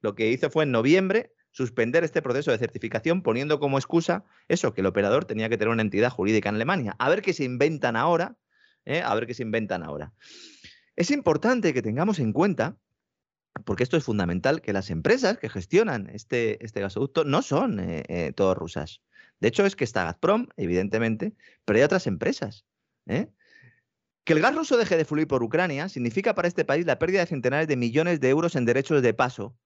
lo 0.00 0.14
que 0.14 0.30
hizo 0.30 0.50
fue 0.50 0.64
en 0.64 0.72
noviembre 0.72 1.32
suspender 1.50 2.04
este 2.04 2.22
proceso 2.22 2.50
de 2.50 2.58
certificación 2.58 3.22
poniendo 3.22 3.58
como 3.58 3.78
excusa 3.78 4.24
eso, 4.48 4.72
que 4.72 4.80
el 4.80 4.86
operador 4.86 5.24
tenía 5.24 5.48
que 5.48 5.58
tener 5.58 5.72
una 5.72 5.82
entidad 5.82 6.10
jurídica 6.10 6.48
en 6.48 6.56
Alemania. 6.56 6.96
A 6.98 7.08
ver 7.08 7.22
qué 7.22 7.32
se 7.32 7.44
inventan 7.44 7.96
ahora, 7.96 8.36
¿eh? 8.84 9.02
a 9.04 9.14
ver 9.14 9.26
qué 9.26 9.34
se 9.34 9.42
inventan 9.42 9.82
ahora. 9.82 10.12
Es 10.96 11.10
importante 11.10 11.74
que 11.74 11.82
tengamos 11.82 12.18
en 12.18 12.32
cuenta, 12.32 12.76
porque 13.64 13.82
esto 13.82 13.96
es 13.96 14.04
fundamental, 14.04 14.60
que 14.60 14.72
las 14.72 14.90
empresas 14.90 15.38
que 15.38 15.48
gestionan 15.48 16.08
este, 16.10 16.64
este 16.64 16.80
gasoducto 16.80 17.24
no 17.24 17.42
son 17.42 17.80
eh, 17.80 18.04
eh, 18.08 18.32
todas 18.34 18.56
rusas. 18.56 19.02
De 19.40 19.48
hecho, 19.48 19.64
es 19.64 19.74
que 19.74 19.84
está 19.84 20.04
Gazprom, 20.04 20.48
evidentemente, 20.56 21.34
pero 21.64 21.78
hay 21.78 21.82
otras 21.82 22.06
empresas. 22.06 22.66
Que 23.06 24.34
el 24.34 24.40
gas 24.40 24.54
ruso 24.54 24.76
deje 24.76 24.96
de 24.96 25.04
fluir 25.04 25.26
por 25.26 25.42
Ucrania 25.42 25.88
significa 25.88 26.34
para 26.34 26.46
este 26.46 26.64
país 26.64 26.86
la 26.86 26.98
pérdida 26.98 27.20
de 27.20 27.26
centenares 27.26 27.66
de 27.66 27.76
millones 27.76 28.20
de 28.20 28.28
euros 28.28 28.54
en 28.54 28.66
derechos 28.66 29.02
de 29.02 29.14
paso 29.14 29.56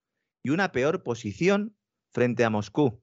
y 0.45 0.51
una 0.51 0.71
peor 0.71 1.01
posición 1.01 1.75
frente 2.13 2.45
a 2.45 2.51
Moscú. 2.51 3.01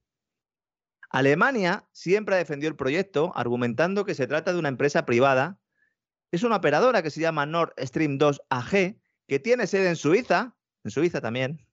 Alemania 1.09 1.85
siempre 1.91 2.35
ha 2.35 2.37
defendido 2.37 2.69
el 2.69 2.77
proyecto 2.77 3.33
argumentando 3.35 4.05
que 4.05 4.15
se 4.15 4.27
trata 4.27 4.53
de 4.53 4.59
una 4.59 4.69
empresa 4.69 5.05
privada. 5.05 5.59
Es 6.31 6.43
una 6.43 6.55
operadora 6.55 7.03
que 7.03 7.09
se 7.09 7.19
llama 7.19 7.45
Nord 7.45 7.73
Stream 7.79 8.17
2 8.17 8.43
AG, 8.49 8.95
que 9.27 9.39
tiene 9.39 9.67
sede 9.67 9.89
en 9.89 9.97
Suiza, 9.97 10.55
en 10.85 10.91
Suiza 10.91 11.19
también, 11.19 11.67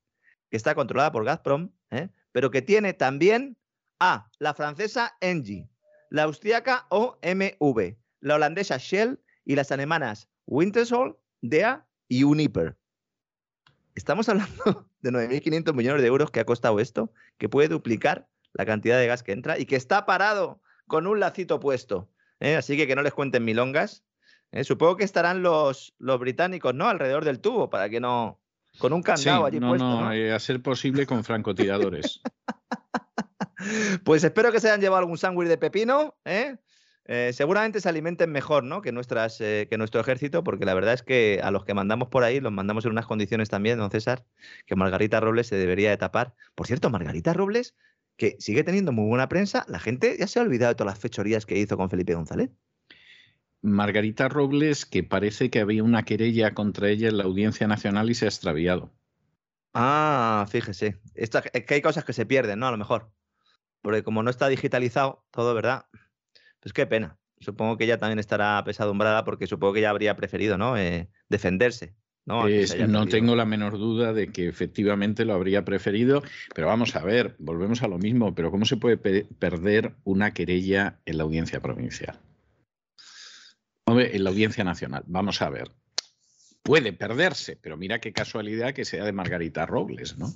que 0.49 0.57
está 0.57 0.75
controlada 0.75 1.13
por 1.13 1.23
Gazprom, 1.23 1.71
¿eh? 1.89 2.09
pero 2.33 2.51
que 2.51 2.61
tiene 2.61 2.91
también 2.91 3.57
a 4.01 4.29
la 4.39 4.53
francesa 4.53 5.15
Engie, 5.21 5.69
la 6.09 6.23
austriaca 6.23 6.85
OMV, 6.89 7.95
la 8.19 8.35
holandesa 8.35 8.75
Shell 8.77 9.23
y 9.45 9.55
las 9.55 9.71
alemanas 9.71 10.29
Wintershall, 10.47 11.17
DEA 11.39 11.87
y 12.09 12.25
Uniper. 12.25 12.77
Estamos 13.95 14.29
hablando 14.29 14.87
de 15.01 15.11
9.500 15.11 15.73
millones 15.73 16.01
de 16.01 16.07
euros 16.07 16.31
que 16.31 16.39
ha 16.39 16.45
costado 16.45 16.79
esto, 16.79 17.11
que 17.37 17.49
puede 17.49 17.67
duplicar 17.67 18.27
la 18.53 18.65
cantidad 18.65 18.97
de 18.97 19.07
gas 19.07 19.23
que 19.23 19.31
entra 19.31 19.57
y 19.57 19.65
que 19.65 19.75
está 19.75 20.05
parado 20.05 20.61
con 20.87 21.07
un 21.07 21.19
lacito 21.19 21.59
puesto. 21.59 22.09
¿eh? 22.39 22.55
Así 22.55 22.75
que 22.77 22.87
que 22.87 22.95
no 22.95 23.01
les 23.01 23.13
cuenten 23.13 23.45
milongas. 23.45 24.03
¿eh? 24.51 24.63
Supongo 24.63 24.97
que 24.97 25.03
estarán 25.03 25.41
los, 25.41 25.95
los 25.99 26.19
británicos, 26.19 26.73
¿no? 26.73 26.89
Alrededor 26.89 27.25
del 27.25 27.39
tubo 27.39 27.69
para 27.69 27.89
que 27.89 27.99
no... 27.99 28.39
Con 28.77 28.93
un 28.93 29.03
candado 29.03 29.45
allí 29.45 29.59
no, 29.59 29.69
puesto. 29.69 29.85
no, 29.85 30.01
¿no? 30.01 30.13
eh, 30.13 30.31
a 30.31 30.39
ser 30.39 30.61
posible 30.61 31.05
con 31.05 31.23
francotiradores. 31.23 32.21
Pues 34.03 34.23
espero 34.23 34.51
que 34.51 34.59
se 34.59 34.69
hayan 34.69 34.81
llevado 34.81 35.01
algún 35.01 35.19
sándwich 35.19 35.47
de 35.47 35.57
pepino, 35.57 36.15
¿eh? 36.25 36.57
Eh, 37.05 37.31
seguramente 37.33 37.81
se 37.81 37.89
alimenten 37.89 38.31
mejor 38.31 38.63
¿no? 38.63 38.81
que, 38.81 38.91
nuestras, 38.91 39.41
eh, 39.41 39.67
que 39.69 39.77
nuestro 39.77 39.99
ejército, 40.01 40.43
porque 40.43 40.65
la 40.65 40.73
verdad 40.73 40.93
es 40.93 41.01
que 41.03 41.41
a 41.43 41.51
los 41.51 41.65
que 41.65 41.73
mandamos 41.73 42.09
por 42.09 42.23
ahí 42.23 42.39
los 42.39 42.51
mandamos 42.51 42.85
en 42.85 42.91
unas 42.91 43.07
condiciones 43.07 43.49
también, 43.49 43.79
don 43.79 43.89
César, 43.91 44.25
que 44.65 44.75
Margarita 44.75 45.19
Robles 45.19 45.47
se 45.47 45.55
debería 45.55 45.89
de 45.89 45.97
tapar. 45.97 46.35
Por 46.55 46.67
cierto, 46.67 46.89
Margarita 46.89 47.33
Robles, 47.33 47.75
que 48.17 48.35
sigue 48.39 48.63
teniendo 48.63 48.91
muy 48.91 49.07
buena 49.07 49.27
prensa, 49.29 49.65
la 49.67 49.79
gente 49.79 50.15
ya 50.19 50.27
se 50.27 50.39
ha 50.39 50.43
olvidado 50.43 50.73
de 50.73 50.75
todas 50.75 50.93
las 50.93 50.99
fechorías 50.99 51.45
que 51.45 51.57
hizo 51.57 51.75
con 51.75 51.89
Felipe 51.89 52.13
González. 52.13 52.51
Margarita 53.63 54.27
Robles, 54.29 54.85
que 54.85 55.03
parece 55.03 55.49
que 55.49 55.59
había 55.59 55.83
una 55.83 56.03
querella 56.03 56.53
contra 56.53 56.89
ella 56.89 57.09
en 57.09 57.17
la 57.17 57.25
Audiencia 57.25 57.67
Nacional 57.67 58.09
y 58.09 58.15
se 58.15 58.25
ha 58.25 58.29
extraviado. 58.29 58.91
Ah, 59.73 60.45
fíjese. 60.49 60.99
Esta- 61.13 61.43
es 61.53 61.65
que 61.65 61.73
hay 61.75 61.81
cosas 61.81 62.03
que 62.03 62.13
se 62.13 62.25
pierden, 62.25 62.59
¿no? 62.59 62.67
A 62.67 62.71
lo 62.71 62.77
mejor. 62.77 63.11
Porque 63.81 64.03
como 64.03 64.23
no 64.23 64.29
está 64.29 64.47
digitalizado 64.47 65.25
todo, 65.31 65.53
¿verdad? 65.53 65.85
Pues 66.61 66.71
qué 66.73 66.85
pena. 66.87 67.17
Supongo 67.39 67.75
que 67.77 67.83
ella 67.85 67.97
también 67.97 68.19
estará 68.19 68.57
apesadumbrada 68.59 69.25
porque 69.25 69.47
supongo 69.47 69.73
que 69.73 69.79
ella 69.79 69.89
habría 69.89 70.15
preferido, 70.15 70.57
¿no? 70.57 70.77
Eh, 70.77 71.09
defenderse. 71.27 71.95
¿no? 72.23 72.47
Es- 72.47 72.69
tengo 73.09 73.35
la 73.35 73.45
menor 73.45 73.79
duda 73.79 74.13
de 74.13 74.27
que 74.27 74.47
efectivamente 74.47 75.25
lo 75.25 75.33
habría 75.33 75.65
preferido, 75.65 76.21
pero 76.53 76.67
vamos 76.67 76.95
a 76.95 77.03
ver, 77.03 77.35
volvemos 77.39 77.81
a 77.81 77.87
lo 77.87 77.97
mismo, 77.97 78.35
pero 78.35 78.51
¿cómo 78.51 78.65
se 78.65 78.77
puede 78.77 78.95
pe- 78.97 79.25
perder 79.39 79.95
una 80.03 80.31
querella 80.31 80.99
en 81.05 81.17
la 81.17 81.23
audiencia 81.23 81.61
provincial? 81.61 82.19
Hombre, 83.85 84.15
en 84.15 84.23
la 84.23 84.29
audiencia 84.29 84.63
nacional, 84.63 85.03
vamos 85.07 85.41
a 85.41 85.49
ver. 85.49 85.71
Puede 86.61 86.93
perderse, 86.93 87.57
pero 87.59 87.75
mira 87.75 87.99
qué 87.99 88.13
casualidad 88.13 88.73
que 88.73 88.85
sea 88.85 89.03
de 89.03 89.11
Margarita 89.11 89.65
Robles, 89.65 90.17
¿no? 90.17 90.31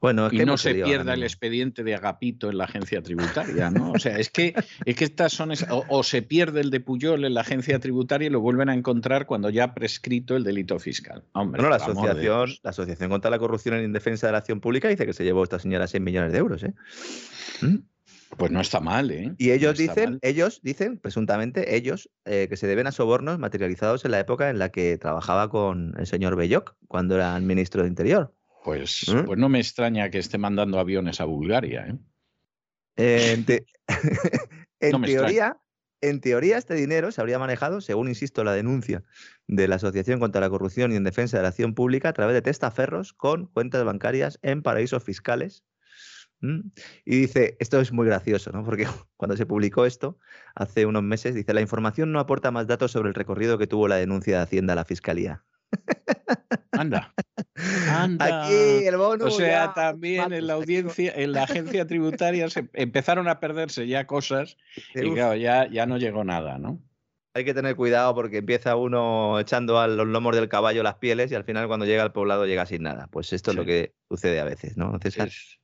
Bueno, 0.00 0.26
es 0.26 0.30
que 0.30 0.36
y 0.36 0.40
hay 0.40 0.46
no 0.46 0.56
se 0.56 0.74
pierda 0.74 1.14
el 1.14 1.22
expediente 1.24 1.82
de 1.82 1.94
Agapito 1.94 2.48
en 2.50 2.58
la 2.58 2.64
agencia 2.64 3.02
tributaria, 3.02 3.70
¿no? 3.70 3.92
O 3.92 3.98
sea, 3.98 4.18
es 4.18 4.30
que, 4.30 4.54
es 4.84 4.94
que 4.96 5.04
estas 5.04 5.32
son... 5.32 5.50
es- 5.52 5.66
O, 5.70 5.84
o 5.88 6.02
se 6.02 6.22
pierde 6.22 6.60
el 6.60 6.70
de 6.70 6.80
Puyol 6.80 7.24
en 7.24 7.34
la 7.34 7.40
agencia 7.40 7.78
tributaria 7.80 8.26
y 8.26 8.30
lo 8.30 8.40
vuelven 8.40 8.68
a 8.68 8.74
encontrar 8.74 9.26
cuando 9.26 9.50
ya 9.50 9.64
ha 9.64 9.74
prescrito 9.74 10.36
el 10.36 10.44
delito 10.44 10.78
fiscal. 10.78 11.24
Hombre, 11.32 11.60
Bueno, 11.62 11.70
la 11.76 11.84
de 11.84 11.90
asociación, 11.92 12.50
la 12.62 12.70
asociación 12.70 13.10
contra 13.10 13.30
la 13.30 13.38
corrupción 13.38 13.74
en 13.76 13.92
defensa 13.92 14.26
de 14.28 14.32
la 14.32 14.38
acción 14.38 14.60
pública 14.60 14.88
dice 14.88 15.04
que 15.06 15.12
se 15.12 15.24
llevó 15.24 15.42
esta 15.42 15.58
señora 15.58 15.86
6 15.86 16.02
millones 16.02 16.32
de 16.32 16.38
euros, 16.38 16.62
¿eh? 16.62 16.74
¿Mm? 17.62 17.76
Pues 18.36 18.50
no 18.52 18.60
está 18.60 18.78
mal, 18.80 19.10
¿eh? 19.10 19.32
Y 19.38 19.52
ellos 19.52 19.72
No 19.78 19.78
dicen, 19.82 20.10
mal. 20.10 20.18
ellos 20.20 20.60
dicen, 20.62 20.98
presuntamente, 20.98 21.76
ellos, 21.76 22.10
eh, 22.26 22.46
que 22.50 22.58
se 22.58 22.66
deben 22.66 22.86
a 22.86 22.92
sobornos 22.92 23.38
materializados 23.38 24.04
en 24.04 24.10
la 24.10 24.20
época 24.20 24.50
en 24.50 24.58
la 24.58 24.68
que 24.68 24.98
trabajaba 24.98 25.48
con 25.48 25.94
el 25.98 26.06
señor 26.06 26.36
Belloc, 26.36 26.76
cuando 26.88 27.14
era 27.14 27.40
ministro 27.40 27.82
de 27.82 27.88
Interior. 27.88 28.34
Pues, 28.64 29.06
¿Mm? 29.08 29.24
pues 29.24 29.38
no 29.38 29.48
me 29.48 29.58
extraña 29.60 30.10
que 30.10 30.18
esté 30.18 30.38
mandando 30.38 30.78
aviones 30.78 31.20
a 31.20 31.24
Bulgaria, 31.24 31.86
¿eh? 31.88 31.98
Eh, 32.96 33.32
en 33.32 33.44
te- 33.44 33.66
en 34.80 34.90
No 34.92 34.98
me 34.98 35.06
teoría, 35.06 35.56
en 36.00 36.20
teoría, 36.20 36.58
este 36.58 36.74
dinero 36.74 37.12
se 37.12 37.20
habría 37.20 37.38
manejado, 37.38 37.80
según 37.80 38.08
insisto, 38.08 38.44
la 38.44 38.52
denuncia 38.52 39.04
de 39.46 39.68
la 39.68 39.76
Asociación 39.76 40.20
contra 40.20 40.40
la 40.40 40.50
Corrupción 40.50 40.92
y 40.92 40.96
en 40.96 41.04
Defensa 41.04 41.36
de 41.36 41.42
la 41.44 41.50
Acción 41.50 41.74
Pública, 41.74 42.08
a 42.08 42.12
través 42.12 42.34
de 42.34 42.42
testaferros 42.42 43.12
con 43.12 43.46
cuentas 43.46 43.84
bancarias 43.84 44.38
en 44.42 44.62
paraísos 44.62 45.02
fiscales. 45.04 45.64
¿Mm? 46.40 46.70
Y 47.04 47.16
dice, 47.20 47.56
esto 47.58 47.80
es 47.80 47.92
muy 47.92 48.06
gracioso, 48.06 48.52
¿no? 48.52 48.64
Porque 48.64 48.86
cuando 49.16 49.36
se 49.36 49.46
publicó 49.46 49.86
esto, 49.86 50.18
hace 50.54 50.86
unos 50.86 51.02
meses, 51.02 51.34
dice, 51.34 51.54
la 51.54 51.60
información 51.60 52.12
no 52.12 52.20
aporta 52.20 52.50
más 52.50 52.66
datos 52.66 52.92
sobre 52.92 53.08
el 53.08 53.14
recorrido 53.14 53.58
que 53.58 53.66
tuvo 53.66 53.88
la 53.88 53.96
denuncia 53.96 54.36
de 54.36 54.42
Hacienda 54.42 54.72
a 54.74 54.76
la 54.76 54.84
Fiscalía. 54.84 55.44
Anda. 56.72 57.12
Anda. 57.90 58.44
Aquí 58.46 58.86
el 58.86 58.96
bono. 58.96 59.26
O 59.26 59.30
sea, 59.30 59.66
ya, 59.66 59.74
también 59.74 60.32
en 60.32 60.46
la 60.46 60.54
audiencia, 60.54 61.12
en 61.14 61.32
la 61.32 61.44
agencia 61.44 61.86
tributaria 61.86 62.48
se 62.50 62.68
empezaron 62.74 63.28
a 63.28 63.40
perderse 63.40 63.86
ya 63.86 64.06
cosas 64.06 64.56
y 64.94 65.10
claro, 65.12 65.34
ya, 65.34 65.68
ya 65.68 65.86
no 65.86 65.98
llegó 65.98 66.24
nada, 66.24 66.58
¿no? 66.58 66.80
Hay 67.34 67.44
que 67.44 67.54
tener 67.54 67.76
cuidado 67.76 68.14
porque 68.14 68.38
empieza 68.38 68.74
uno 68.76 69.38
echando 69.38 69.78
a 69.78 69.86
los 69.86 70.06
lomos 70.06 70.34
del 70.34 70.48
caballo 70.48 70.82
las 70.82 70.96
pieles 70.96 71.30
y 71.30 71.34
al 71.34 71.44
final 71.44 71.68
cuando 71.68 71.86
llega 71.86 72.02
al 72.02 72.12
poblado 72.12 72.46
llega 72.46 72.66
sin 72.66 72.82
nada. 72.82 73.08
Pues 73.10 73.32
esto 73.32 73.50
es 73.52 73.56
lo 73.56 73.64
que 73.64 73.94
sucede 74.08 74.40
a 74.40 74.44
veces, 74.44 74.76
¿no? 74.76 74.98
César? 75.00 75.28
Es, 75.28 75.58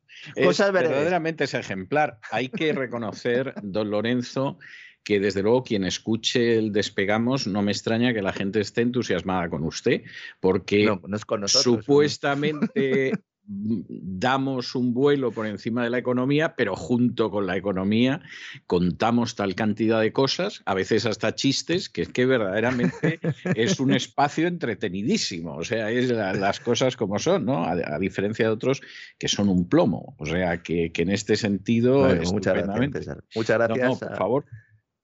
Cosas 0.45 0.69
es- 0.69 0.73
verdaderamente 0.73 1.45
es 1.45 1.55
ejemplar. 1.55 2.19
Hay 2.31 2.49
que 2.49 2.73
reconocer, 2.73 3.55
don 3.63 3.91
Lorenzo, 3.91 4.59
que 5.05 5.21
desde 5.21 5.43
luego 5.43 5.63
quien 5.63 5.85
escuche 5.85 6.57
el 6.59 6.73
despegamos, 6.73 7.47
no 7.47 7.63
me 7.63 7.73
extraña 7.73 8.15
que 8.15 8.23
la 8.23 8.33
gente 8.33 8.61
esté 8.61 8.81
entusiasmada 8.81 9.49
con 9.51 9.63
usted, 9.65 10.03
porque 10.41 10.87
no, 10.87 11.01
no 11.07 11.17
es 11.17 11.25
con 11.25 11.43
nosotros. 11.43 11.85
supuestamente 11.85 13.13
damos 13.47 14.75
un 14.75 14.95
vuelo 14.95 15.31
por 15.31 15.47
encima 15.47 15.85
de 15.85 15.91
la 15.91 15.99
economía, 15.99 16.55
pero 16.57 16.75
junto 16.77 17.31
con 17.31 17.47
la 17.47 17.57
economía 17.59 18.23
contamos 18.67 19.35
tal 19.35 19.55
cantidad 19.55 20.01
de 20.01 20.13
cosas, 20.13 20.63
a 20.65 20.73
veces 20.73 21.05
hasta 21.05 21.35
chistes, 21.35 21.91
que 21.91 22.03
es 22.03 22.09
que 22.09 22.25
verdaderamente 22.25 23.21
es 23.55 23.81
un 23.81 23.93
espacio 23.93 24.47
entretenidísimo. 24.49 25.57
O 25.57 25.65
sea, 25.65 25.91
es 25.91 26.11
la- 26.11 26.33
las 26.33 26.61
cosas 26.61 26.97
como 26.97 27.19
son, 27.19 27.45
¿no? 27.45 27.65
A, 27.65 27.73
a 27.73 27.99
diferencia 27.99 28.47
de 28.47 28.53
otros 28.53 28.81
que 29.19 29.29
son 29.29 29.51
un 29.51 29.69
plomo. 29.69 30.15
O 30.19 30.25
sea, 30.27 30.63
que, 30.63 30.91
que 30.93 31.03
en 31.03 31.11
este 31.11 31.37
sentido. 31.37 31.99
Bueno, 31.99 32.23
muchas 32.33 32.55
gracias. 32.55 33.19
Muchas 33.35 33.59
gracias. 33.59 33.89
no, 33.89 33.99
por 33.99 34.17
favor. 34.17 34.45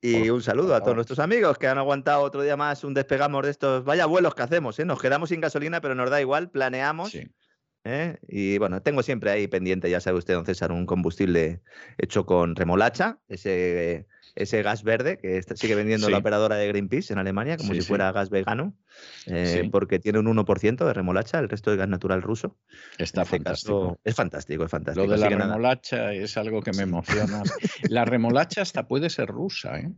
Y 0.02 0.31
un 0.31 0.43
saludo 0.43 0.74
a 0.74 0.81
todos 0.81 0.94
nuestros 0.94 1.18
amigos 1.18 1.59
que 1.59 1.66
han 1.66 1.77
aguantado 1.77 2.22
otro 2.22 2.43
día 2.43 2.56
más 2.56 2.85
un 2.85 2.94
despegamos 2.94 3.44
de 3.44 3.51
estos. 3.51 3.85
Vaya 3.85 4.06
vuelos 4.06 4.35
que 4.35 4.43
hacemos, 4.43 4.78
¿eh? 4.78 4.85
Nos 4.85 5.01
quedamos 5.01 5.28
sin 5.28 5.40
gasolina, 5.40 5.81
pero 5.81 5.94
nos 5.94 6.09
da 6.09 6.20
igual, 6.20 6.51
planeamos. 6.51 7.10
Sí. 7.10 7.28
¿Eh? 7.85 8.19
Y 8.28 8.59
bueno, 8.59 8.82
tengo 8.82 9.02
siempre 9.02 9.31
ahí 9.31 9.47
pendiente, 9.48 9.90
ya 9.90 10.01
sabe 10.01 10.19
usted, 10.19 10.35
don 10.35 10.47
César, 10.47 10.73
un 10.73 10.86
combustible 10.86 11.61
hecho 11.98 12.27
con 12.27 12.55
remolacha, 12.57 13.19
ese, 13.28 14.07
ese 14.35 14.62
gas 14.62 14.82
verde 14.82 15.19
que 15.19 15.39
está- 15.39 15.57
sigue 15.57 15.74
vendiendo 15.74 16.07
Sí. 16.07 16.12
la 16.12 16.19
operadora 16.19 16.57
de 16.57 16.69
Greenpeace 16.69 17.12
en 17.12 17.19
Alemania, 17.19 17.57
como 17.57 17.70
Sí, 17.70 17.77
si 17.77 17.82
sí. 17.82 17.89
fuera 17.89 18.12
gas 18.12 18.31
vegano, 18.31 18.74
eh, 19.27 19.69
porque 19.73 19.98
tiene 19.98 20.19
un 20.19 20.27
1% 20.27 20.86
de 20.86 20.93
remolacha, 20.93 21.39
el 21.39 21.48
resto 21.48 21.73
es 21.73 21.78
gas 21.78 21.89
natural 21.89 22.23
ruso. 22.23 22.59
Está 22.98 23.23
este 23.23 23.36
fantástico. 23.36 23.81
caso, 23.89 24.01
es 24.05 24.15
fantástico, 24.15 24.65
es 24.65 24.70
fantástico. 24.70 25.07
Lo 25.07 25.12
de 25.12 25.19
la 25.19 25.31
nada. 25.31 25.44
remolacha 25.47 26.12
es 26.12 26.36
algo 26.36 26.62
que 26.62 26.73
me 26.73 26.82
emociona. 26.82 27.43
La 27.90 28.05
remolacha 28.05 28.62
hasta 28.62 28.86
puede 28.86 29.11
ser 29.11 29.27
rusa, 29.28 29.78
¿eh? 29.81 29.90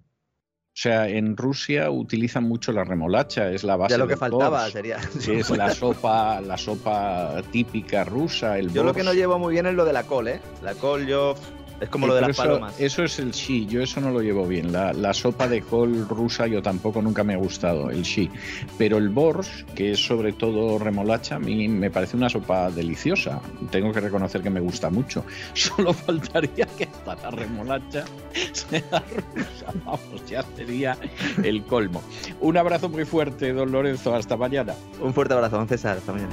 O 0.73 0.81
sea, 0.83 1.07
en 1.07 1.37
Rusia 1.37 1.91
utilizan 1.91 2.45
mucho 2.45 2.73
la 2.73 2.83
remolacha, 2.83 3.51
es 3.51 3.63
la 3.63 3.77
base 3.77 3.93
Ya 3.93 3.99
lo 3.99 4.07
que 4.07 4.13
del 4.15 4.19
faltaba 4.19 4.71
sería. 4.71 4.97
es 5.29 5.51
la 5.51 5.71
sopa, 5.71 6.41
la 6.41 6.57
sopa 6.57 7.43
típica 7.51 8.05
rusa, 8.05 8.59
el 8.59 8.73
Yo 8.73 8.83
lo 8.83 8.95
que 8.95 9.03
no 9.03 9.13
llevo 9.13 9.39
muy 9.39 9.53
bien 9.53 9.67
es 9.67 9.75
lo 9.75 9.85
de 9.85 9.93
la 9.93 10.05
col, 10.05 10.29
¿eh? 10.29 10.41
La 10.63 10.75
col 10.75 11.07
yo 11.07 11.35
es 11.81 11.89
como 11.89 12.07
Sí, 12.07 12.09
lo 12.09 12.15
de 12.15 12.21
las 12.23 12.31
eso, 12.31 12.43
palomas. 12.43 12.81
Eso 12.81 13.03
es 13.05 13.19
el 13.19 13.33
shi, 13.33 13.67
yo 13.67 13.83
eso 13.83 14.01
no 14.01 14.11
lo 14.11 14.21
llevo 14.21 14.47
bien. 14.47 14.73
La, 14.73 14.93
la 14.93 15.13
sopa 15.15 15.49
de 15.49 15.63
col 15.63 16.09
rusa 16.09 16.47
yo 16.47 16.63
tampoco 16.63 17.03
nunca 17.03 17.25
me 17.25 17.35
ha 17.35 17.37
gustado, 17.37 17.91
el 17.91 18.03
shi. 18.03 18.31
Pero 18.79 18.99
el 18.99 19.09
borscht, 19.09 19.65
que 19.75 19.93
es 19.93 20.05
sobre 20.05 20.33
todo 20.33 20.79
remolacha, 20.79 21.37
a 21.37 21.39
mí 21.39 21.69
me 21.69 21.91
parece 21.91 22.17
una 22.17 22.29
sopa 22.29 22.71
deliciosa. 22.71 23.41
Tengo 23.71 23.93
que 23.93 24.01
reconocer 24.01 24.43
que 24.43 24.51
me 24.51 24.61
gusta 24.61 24.91
mucho. 24.91 25.25
Solo 25.55 25.93
faltaría 25.93 26.67
que 26.67 26.85
hasta 26.85 27.15
la 27.17 27.31
remolacha 27.31 28.05
sea 28.53 29.03
rusa. 29.35 29.73
Vamos, 29.85 30.27
ya 30.29 30.45
sería 30.57 30.97
el 31.43 31.63
colmo. 31.65 32.03
Un 32.41 32.57
abrazo 32.57 32.89
muy 32.89 33.05
fuerte, 33.05 33.53
don 33.53 33.73
Lorenzo. 33.73 34.15
Hasta 34.15 34.37
mañana. 34.37 34.75
Un 35.01 35.13
fuerte 35.15 35.35
abrazo, 35.35 35.57
don 35.57 35.69
César. 35.69 35.99
Hasta 35.99 36.13
mañana. 36.13 36.33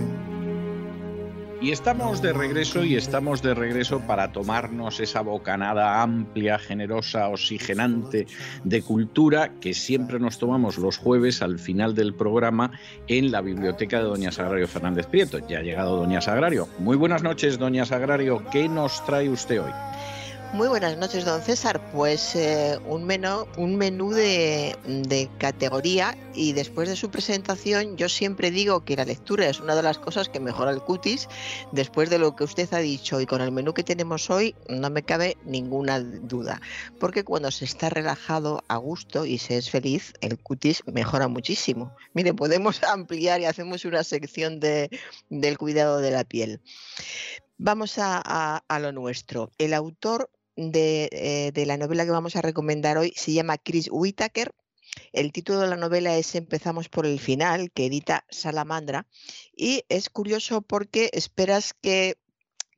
Y 1.61 1.71
estamos 1.71 2.23
de 2.23 2.33
regreso 2.33 2.83
y 2.83 2.95
estamos 2.95 3.43
de 3.43 3.53
regreso 3.53 3.99
para 4.07 4.31
tomarnos 4.31 4.99
esa 4.99 5.21
bocanada 5.21 6.01
amplia, 6.01 6.57
generosa, 6.57 7.27
oxigenante 7.27 8.25
de 8.63 8.81
cultura 8.81 9.53
que 9.59 9.75
siempre 9.75 10.19
nos 10.19 10.39
tomamos 10.39 10.79
los 10.79 10.97
jueves 10.97 11.43
al 11.43 11.59
final 11.59 11.93
del 11.93 12.15
programa 12.15 12.71
en 13.07 13.31
la 13.31 13.41
biblioteca 13.41 13.99
de 13.99 14.05
Doña 14.05 14.31
Sagrario 14.31 14.67
Fernández 14.67 15.05
Prieto. 15.05 15.37
Ya 15.47 15.59
ha 15.59 15.61
llegado 15.61 15.97
Doña 15.97 16.19
Sagrario. 16.19 16.67
Muy 16.79 16.97
buenas 16.97 17.21
noches, 17.21 17.59
Doña 17.59 17.85
Sagrario. 17.85 18.43
¿Qué 18.51 18.67
nos 18.67 19.05
trae 19.05 19.29
usted 19.29 19.61
hoy? 19.61 19.71
Muy 20.53 20.67
buenas 20.67 20.97
noches, 20.97 21.23
don 21.23 21.41
César. 21.41 21.79
Pues 21.93 22.35
eh, 22.35 22.77
un 22.85 23.05
menú, 23.05 24.11
de, 24.11 25.29
categoría 25.37 26.17
y 26.33 26.51
después 26.51 26.89
de 26.89 26.97
su 26.97 27.09
presentación 27.09 27.95
yo 27.95 28.09
siempre 28.09 28.51
digo 28.51 28.83
que 28.83 28.97
la 28.97 29.05
lectura 29.05 29.47
es 29.47 29.61
una 29.61 29.75
de 29.75 29.81
las 29.81 29.97
cosas 29.97 30.27
que 30.27 30.41
mejora 30.41 30.71
el 30.71 30.81
cutis. 30.81 31.29
Después 31.71 32.09
de 32.09 32.19
lo 32.19 32.35
que 32.35 32.43
usted 32.43 32.71
ha 32.73 32.79
dicho 32.79 33.21
y 33.21 33.25
con 33.25 33.39
el 33.39 33.53
menú 33.53 33.73
que 33.73 33.83
tenemos 33.83 34.29
hoy 34.29 34.53
no 34.67 34.89
me 34.89 35.03
cabe 35.03 35.37
ninguna 35.45 36.01
duda. 36.01 36.59
Porque 36.99 37.23
cuando 37.23 37.49
se 37.49 37.63
está 37.63 37.89
relajado, 37.89 38.61
a 38.67 38.75
gusto 38.75 39.25
y 39.25 39.37
se 39.37 39.57
es 39.57 39.69
feliz, 39.69 40.13
el 40.19 40.37
cutis 40.37 40.83
mejora 40.85 41.29
muchísimo. 41.29 41.95
Mire, 42.13 42.33
podemos 42.33 42.83
ampliar 42.83 43.39
y 43.39 43.45
hacemos 43.45 43.85
una 43.85 44.03
sección 44.03 44.59
de, 44.59 44.89
del 45.29 45.57
cuidado 45.57 45.99
de 45.99 46.11
la 46.11 46.25
piel. 46.25 46.59
Vamos 47.57 47.93
a 47.97 48.79
lo 48.81 48.91
nuestro. 48.91 49.51
El 49.57 49.73
autor 49.73 50.29
de, 50.55 51.09
eh, 51.11 51.51
de, 51.53 51.65
la 51.65 51.77
novela 51.77 52.05
que 52.05 52.11
vamos 52.11 52.35
a 52.35 52.41
recomendar 52.41 52.97
hoy 52.97 53.13
se 53.15 53.33
llama 53.33 53.57
Chris 53.57 53.89
Whitaker. 53.91 54.51
El 55.13 55.31
título 55.31 55.59
de 55.59 55.67
la 55.67 55.77
novela 55.77 56.17
es 56.17 56.35
Empezamos 56.35 56.89
por 56.89 57.05
el 57.05 57.19
final, 57.19 57.71
que 57.71 57.85
edita 57.85 58.25
Salamandra. 58.29 59.07
Y 59.55 59.83
es 59.89 60.09
curioso 60.09 60.61
porque 60.61 61.09
esperas 61.13 61.73
que, 61.73 62.17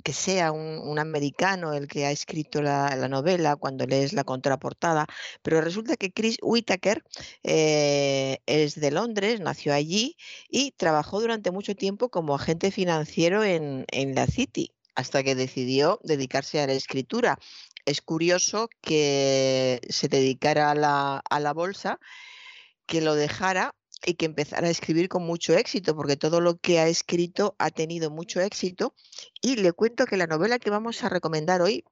que 0.03 0.13
sea 0.13 0.51
un, 0.51 0.79
un, 0.79 0.99
americano 0.99 1.73
el 1.73 1.87
que 1.87 2.05
ha 2.05 2.11
escrito 2.11 2.61
la, 2.61 2.95
la, 2.95 3.07
novela 3.07 3.55
cuando 3.55 3.87
lees 3.87 4.13
la 4.13 4.23
contraportada, 4.23 5.07
pero 5.41 5.61
resulta 5.61 5.97
que 5.97 6.11
Chris 6.11 6.37
Whitaker 6.41 7.03
eh, 7.43 8.39
es 8.45 8.79
de 8.79 8.91
Londres, 8.91 9.39
nació 9.39 9.73
allí 9.73 10.17
y 10.49 10.71
trabajó 10.71 11.19
durante 11.21 11.51
mucho 11.51 11.75
tiempo 11.75 12.09
como 12.09 12.35
agente 12.35 12.69
financiero 12.71 13.43
en, 13.43 13.85
en 13.91 14.13
la 14.15 14.27
City 14.27 14.71
hasta 14.95 15.23
que 15.23 15.35
decidió 15.35 15.99
dedicarse 16.03 16.61
a 16.61 16.67
la 16.67 16.73
escritura. 16.73 17.39
Es 17.85 18.01
curioso 18.01 18.69
que 18.81 19.81
se 19.89 20.07
dedicara 20.07 20.71
a 20.71 20.75
la, 20.75 21.17
a 21.29 21.39
la 21.39 21.53
bolsa, 21.53 21.99
que 22.85 23.01
lo 23.01 23.15
dejara 23.15 23.75
y 24.05 24.15
que 24.15 24.25
empezara 24.25 24.67
a 24.67 24.71
escribir 24.71 25.09
con 25.09 25.25
mucho 25.25 25.53
éxito, 25.53 25.95
porque 25.95 26.17
todo 26.17 26.41
lo 26.41 26.57
que 26.57 26.79
ha 26.79 26.87
escrito 26.87 27.55
ha 27.59 27.71
tenido 27.71 28.09
mucho 28.09 28.41
éxito. 28.41 28.93
Y 29.41 29.57
le 29.57 29.73
cuento 29.73 30.05
que 30.05 30.17
la 30.17 30.27
novela 30.27 30.59
que 30.59 30.69
vamos 30.69 31.03
a 31.03 31.09
recomendar 31.09 31.61
hoy 31.61 31.85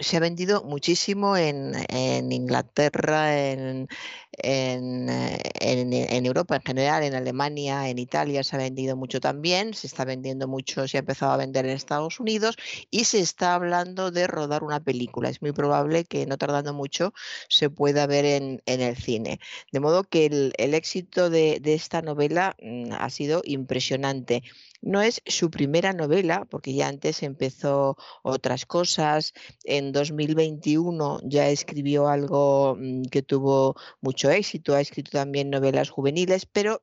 se 0.00 0.16
ha 0.16 0.20
vendido 0.20 0.62
muchísimo 0.64 1.36
en, 1.36 1.72
en 1.88 2.30
Inglaterra, 2.30 3.50
en, 3.50 3.88
en, 4.32 5.08
en, 5.08 5.92
en, 5.92 6.26
Europa 6.26 6.56
en 6.56 6.62
general, 6.62 7.02
en 7.02 7.14
Alemania, 7.14 7.88
en 7.88 7.98
Italia 7.98 8.44
se 8.44 8.56
ha 8.56 8.58
vendido 8.58 8.96
mucho 8.96 9.20
también, 9.20 9.74
se 9.74 9.86
está 9.86 10.04
vendiendo 10.04 10.46
mucho, 10.46 10.86
se 10.86 10.98
ha 10.98 11.00
empezado 11.00 11.32
a 11.32 11.38
vender 11.38 11.64
en 11.64 11.72
Estados 11.72 12.20
Unidos 12.20 12.56
y 12.90 13.04
se 13.04 13.20
está 13.20 13.54
hablando 13.54 14.10
de 14.10 14.26
rodar 14.26 14.62
una 14.62 14.80
película. 14.80 15.30
Es 15.30 15.40
muy 15.40 15.52
probable 15.52 16.04
que 16.04 16.26
no 16.26 16.36
tardando 16.36 16.74
mucho 16.74 17.14
se 17.48 17.70
pueda 17.70 18.06
ver 18.06 18.24
en, 18.24 18.62
el 18.66 18.96
cine. 18.96 19.40
De 19.72 19.80
modo 19.80 20.04
que 20.04 20.26
el, 20.26 20.52
el 20.58 20.74
éxito 20.74 21.30
de, 21.30 21.60
de 21.60 21.74
esta 21.74 22.02
novela 22.02 22.56
mm, 22.62 22.92
ha 22.92 23.10
sido 23.10 23.42
impresionante. 23.44 24.42
No 24.80 25.02
es 25.02 25.22
su 25.26 25.50
primera 25.50 25.92
novela, 25.92 26.46
porque 26.48 26.74
ya 26.74 26.88
antes 26.88 27.22
empezó 27.22 27.96
otras 28.22 28.66
cosas. 28.66 29.32
En 29.64 29.92
2021 29.92 31.20
ya 31.24 31.48
escribió 31.48 32.08
algo 32.08 32.76
mm, 32.78 33.02
que 33.10 33.22
tuvo 33.22 33.74
mucho 34.00 34.30
éxito, 34.30 34.74
ha 34.74 34.80
escrito 34.80 35.10
también 35.12 35.50
novelas 35.50 35.90
juveniles, 35.90 36.46
pero 36.46 36.82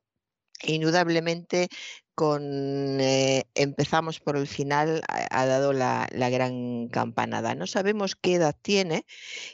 indudablemente 0.63 1.69
con 2.15 2.99
eh, 3.01 3.43
empezamos 3.55 4.19
por 4.21 4.37
el 4.37 4.47
final 4.47 5.01
ha, 5.09 5.45
dado 5.45 5.73
la, 5.73 6.07
la, 6.11 6.29
gran 6.29 6.87
campanada. 6.87 7.55
No 7.55 7.67
sabemos 7.67 8.15
qué 8.15 8.35
edad 8.35 8.55
tiene 8.61 9.05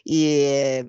y 0.04 0.26
eh, 0.44 0.86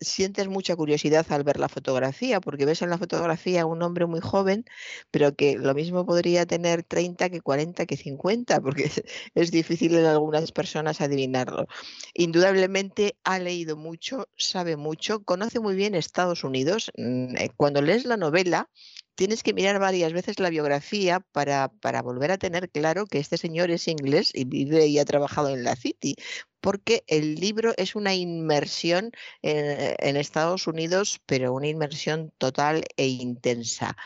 sientes 0.00 0.48
mucha 0.48 0.74
curiosidad 0.76 1.26
al 1.30 1.44
ver 1.44 1.58
la 1.58 1.68
fotografía, 1.68 2.40
porque 2.40 2.64
ves 2.64 2.82
en 2.82 2.90
la 2.90 2.98
fotografía 2.98 3.62
a 3.62 3.66
un 3.66 3.82
hombre 3.82 4.06
muy 4.06 4.20
joven, 4.20 4.64
pero 5.10 5.34
que 5.34 5.56
lo 5.58 5.74
mismo 5.74 6.06
podría 6.06 6.46
tener 6.46 6.82
30 6.82 7.30
que 7.30 7.40
40 7.40 7.86
que 7.86 7.96
50, 7.96 8.60
porque 8.60 8.90
es, 9.34 9.50
difícil 9.50 9.96
en 9.96 10.06
algunas 10.06 10.52
personas 10.52 11.00
adivinarlo. 11.00 11.66
Indudablemente 12.14 13.16
ha 13.24 13.38
leído 13.38 13.76
mucho, 13.76 14.28
sabe 14.36 14.76
mucho, 14.76 15.22
conoce 15.24 15.60
muy 15.60 15.74
bien 15.74 15.94
Estados 15.94 16.44
Unidos. 16.44 16.90
Mm, 16.96 17.36
eh, 17.36 17.50
cuando 17.56 17.82
lees 17.82 18.04
la 18.04 18.16
novela, 18.16 18.70
tienes 19.14 19.42
que 19.42 19.54
mirar 19.54 19.78
varias 19.78 20.12
veces 20.12 20.38
la 20.40 20.50
biografía 20.50 21.20
para, 21.32 21.68
para, 21.68 22.02
volver 22.02 22.30
a 22.32 22.38
tener 22.38 22.70
claro 22.70 23.06
que 23.06 23.18
este 23.18 23.36
señor 23.36 23.70
es 23.70 23.88
inglés 23.88 24.30
y 24.34 24.44
vive 24.44 24.86
y 24.86 24.98
ha 24.98 25.04
trabajado 25.04 25.50
en 25.50 25.64
la 25.64 25.76
City, 25.76 26.16
porque 26.60 27.04
el 27.06 27.36
libro 27.36 27.74
es 27.76 27.94
una 27.94 28.14
inmersión 28.14 29.12
en, 29.42 29.94
en 29.98 30.16
Estados 30.16 30.66
Unidos, 30.66 31.20
pero 31.26 31.52
una 31.52 31.68
inmersión 31.68 32.32
total 32.38 32.84
e 32.96 33.06
intensa. 33.08 33.96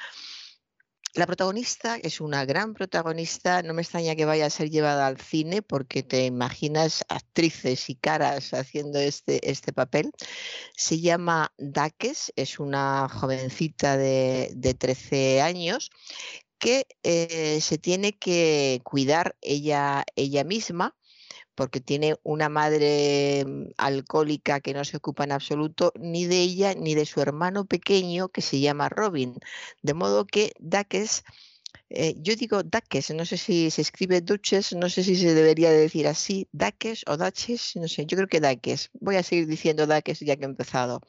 La 1.14 1.26
protagonista 1.26 1.96
es 2.02 2.20
una 2.20 2.44
gran 2.44 2.74
protagonista, 2.74 3.62
no 3.62 3.72
me 3.72 3.82
extraña 3.82 4.16
que 4.16 4.24
vaya 4.24 4.46
a 4.46 4.50
ser 4.50 4.68
llevada 4.68 5.06
al 5.06 5.20
cine 5.20 5.62
porque 5.62 6.02
te 6.02 6.24
imaginas 6.24 7.04
actrices 7.08 7.88
y 7.88 7.94
caras 7.94 8.52
haciendo 8.52 8.98
este, 8.98 9.48
este 9.48 9.72
papel. 9.72 10.10
Se 10.76 10.98
llama 11.00 11.52
Daques, 11.56 12.32
es 12.34 12.58
una 12.58 13.08
jovencita 13.08 13.96
de, 13.96 14.50
de 14.56 14.74
13 14.74 15.40
años 15.40 15.90
que 16.58 16.88
eh, 17.04 17.60
se 17.60 17.78
tiene 17.78 18.18
que 18.18 18.80
cuidar 18.82 19.36
ella, 19.40 20.04
ella 20.16 20.42
misma 20.42 20.96
porque 21.54 21.80
tiene 21.80 22.16
una 22.22 22.48
madre 22.48 23.44
mm, 23.46 23.72
alcohólica 23.76 24.60
que 24.60 24.74
no 24.74 24.84
se 24.84 24.96
ocupa 24.96 25.24
en 25.24 25.32
absoluto 25.32 25.92
ni 25.98 26.26
de 26.26 26.40
ella 26.40 26.74
ni 26.74 26.94
de 26.94 27.06
su 27.06 27.20
hermano 27.20 27.64
pequeño 27.64 28.28
que 28.28 28.42
se 28.42 28.60
llama 28.60 28.88
Robin. 28.88 29.36
De 29.82 29.94
modo 29.94 30.26
que 30.26 30.52
Daques, 30.58 31.24
eh, 31.90 32.14
yo 32.18 32.34
digo 32.36 32.62
Daques, 32.62 33.10
no 33.10 33.24
sé 33.24 33.36
si 33.36 33.70
se 33.70 33.82
escribe 33.82 34.20
Duches, 34.20 34.72
no 34.72 34.88
sé 34.88 35.04
si 35.04 35.16
se 35.16 35.34
debería 35.34 35.70
decir 35.70 36.06
así, 36.06 36.48
Daques 36.52 37.04
o 37.06 37.16
Daches, 37.16 37.76
no 37.76 37.88
sé, 37.88 38.06
yo 38.06 38.16
creo 38.16 38.28
que 38.28 38.40
Daques. 38.40 38.90
Voy 38.94 39.16
a 39.16 39.22
seguir 39.22 39.46
diciendo 39.46 39.86
Daques 39.86 40.20
ya 40.20 40.36
que 40.36 40.42
he 40.42 40.48
empezado. 40.48 41.00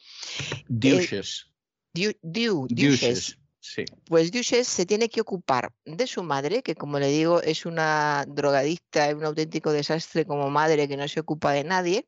Duches. 0.67 1.47
Eh, 1.95 2.15
du, 2.21 2.67
Duches. 2.69 3.37
Pues 4.07 4.31
Duches 4.31 4.67
se 4.67 4.85
tiene 4.85 5.09
que 5.09 5.21
ocupar 5.21 5.71
de 5.85 6.07
su 6.07 6.23
madre, 6.23 6.61
que 6.61 6.75
como 6.75 6.99
le 6.99 7.07
digo 7.07 7.41
es 7.41 7.65
una 7.65 8.25
drogadicta, 8.27 9.15
un 9.15 9.25
auténtico 9.25 9.71
desastre 9.71 10.25
como 10.25 10.49
madre 10.49 10.87
que 10.87 10.97
no 10.97 11.07
se 11.07 11.19
ocupa 11.19 11.51
de 11.51 11.63
nadie. 11.63 12.07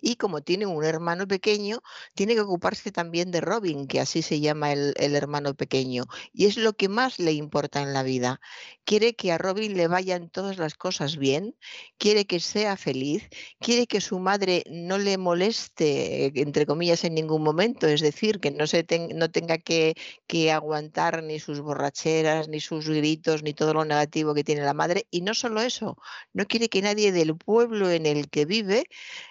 Y 0.00 0.16
como 0.16 0.42
tiene 0.42 0.66
un 0.66 0.84
hermano 0.84 1.26
pequeño, 1.26 1.80
tiene 2.14 2.34
que 2.34 2.40
ocuparse 2.40 2.92
también 2.92 3.30
de 3.30 3.40
Robin, 3.40 3.86
que 3.86 4.00
así 4.00 4.22
se 4.22 4.40
llama 4.40 4.72
el, 4.72 4.94
hermano 4.98 5.54
pequeño. 5.54 6.04
Y 6.32 6.46
es 6.46 6.56
lo 6.56 6.74
que 6.74 6.88
más 6.88 7.18
le 7.18 7.32
importa 7.32 7.82
en 7.82 7.92
la 7.92 8.02
vida. 8.02 8.40
Quiere 8.84 9.14
que 9.14 9.32
a 9.32 9.38
Robin 9.38 9.76
le 9.76 9.88
vayan 9.88 10.30
todas 10.30 10.58
las 10.58 10.74
cosas 10.74 11.16
bien, 11.16 11.56
quiere 11.98 12.26
que 12.26 12.40
sea 12.40 12.76
feliz, 12.76 13.28
quiere 13.60 13.86
que 13.86 14.00
su 14.00 14.18
madre 14.18 14.64
no 14.70 14.98
le 14.98 15.18
moleste, 15.18 16.32
entre 16.40 16.66
comillas, 16.66 17.04
en 17.04 17.14
ningún 17.14 17.42
momento, 17.42 17.86
es 17.86 18.00
decir, 18.00 18.40
que 18.40 18.50
no, 18.50 18.66
se 18.66 18.86
no 19.14 19.30
tenga 19.30 19.58
que, 19.58 19.94
que 20.26 20.52
aguantar 20.52 21.22
ni 21.22 21.38
sus 21.38 21.60
borracheras, 21.60 22.48
ni 22.48 22.60
sus 22.60 22.88
gritos, 22.88 23.42
ni 23.42 23.54
todo 23.54 23.74
lo 23.74 23.84
negativo 23.84 24.34
que 24.34 24.44
tiene 24.44 24.62
la 24.62 24.74
madre. 24.74 25.06
Y 25.10 25.20
no 25.22 25.34
solo 25.34 25.60
eso, 25.60 25.96
no 26.32 26.46
quiere 26.46 26.68
que 26.68 26.82
nadie 26.82 27.12
del 27.12 27.36
pueblo 27.36 27.90
en 27.90 28.06
el 28.06 28.28
que 28.30 28.44
vive 28.44 28.86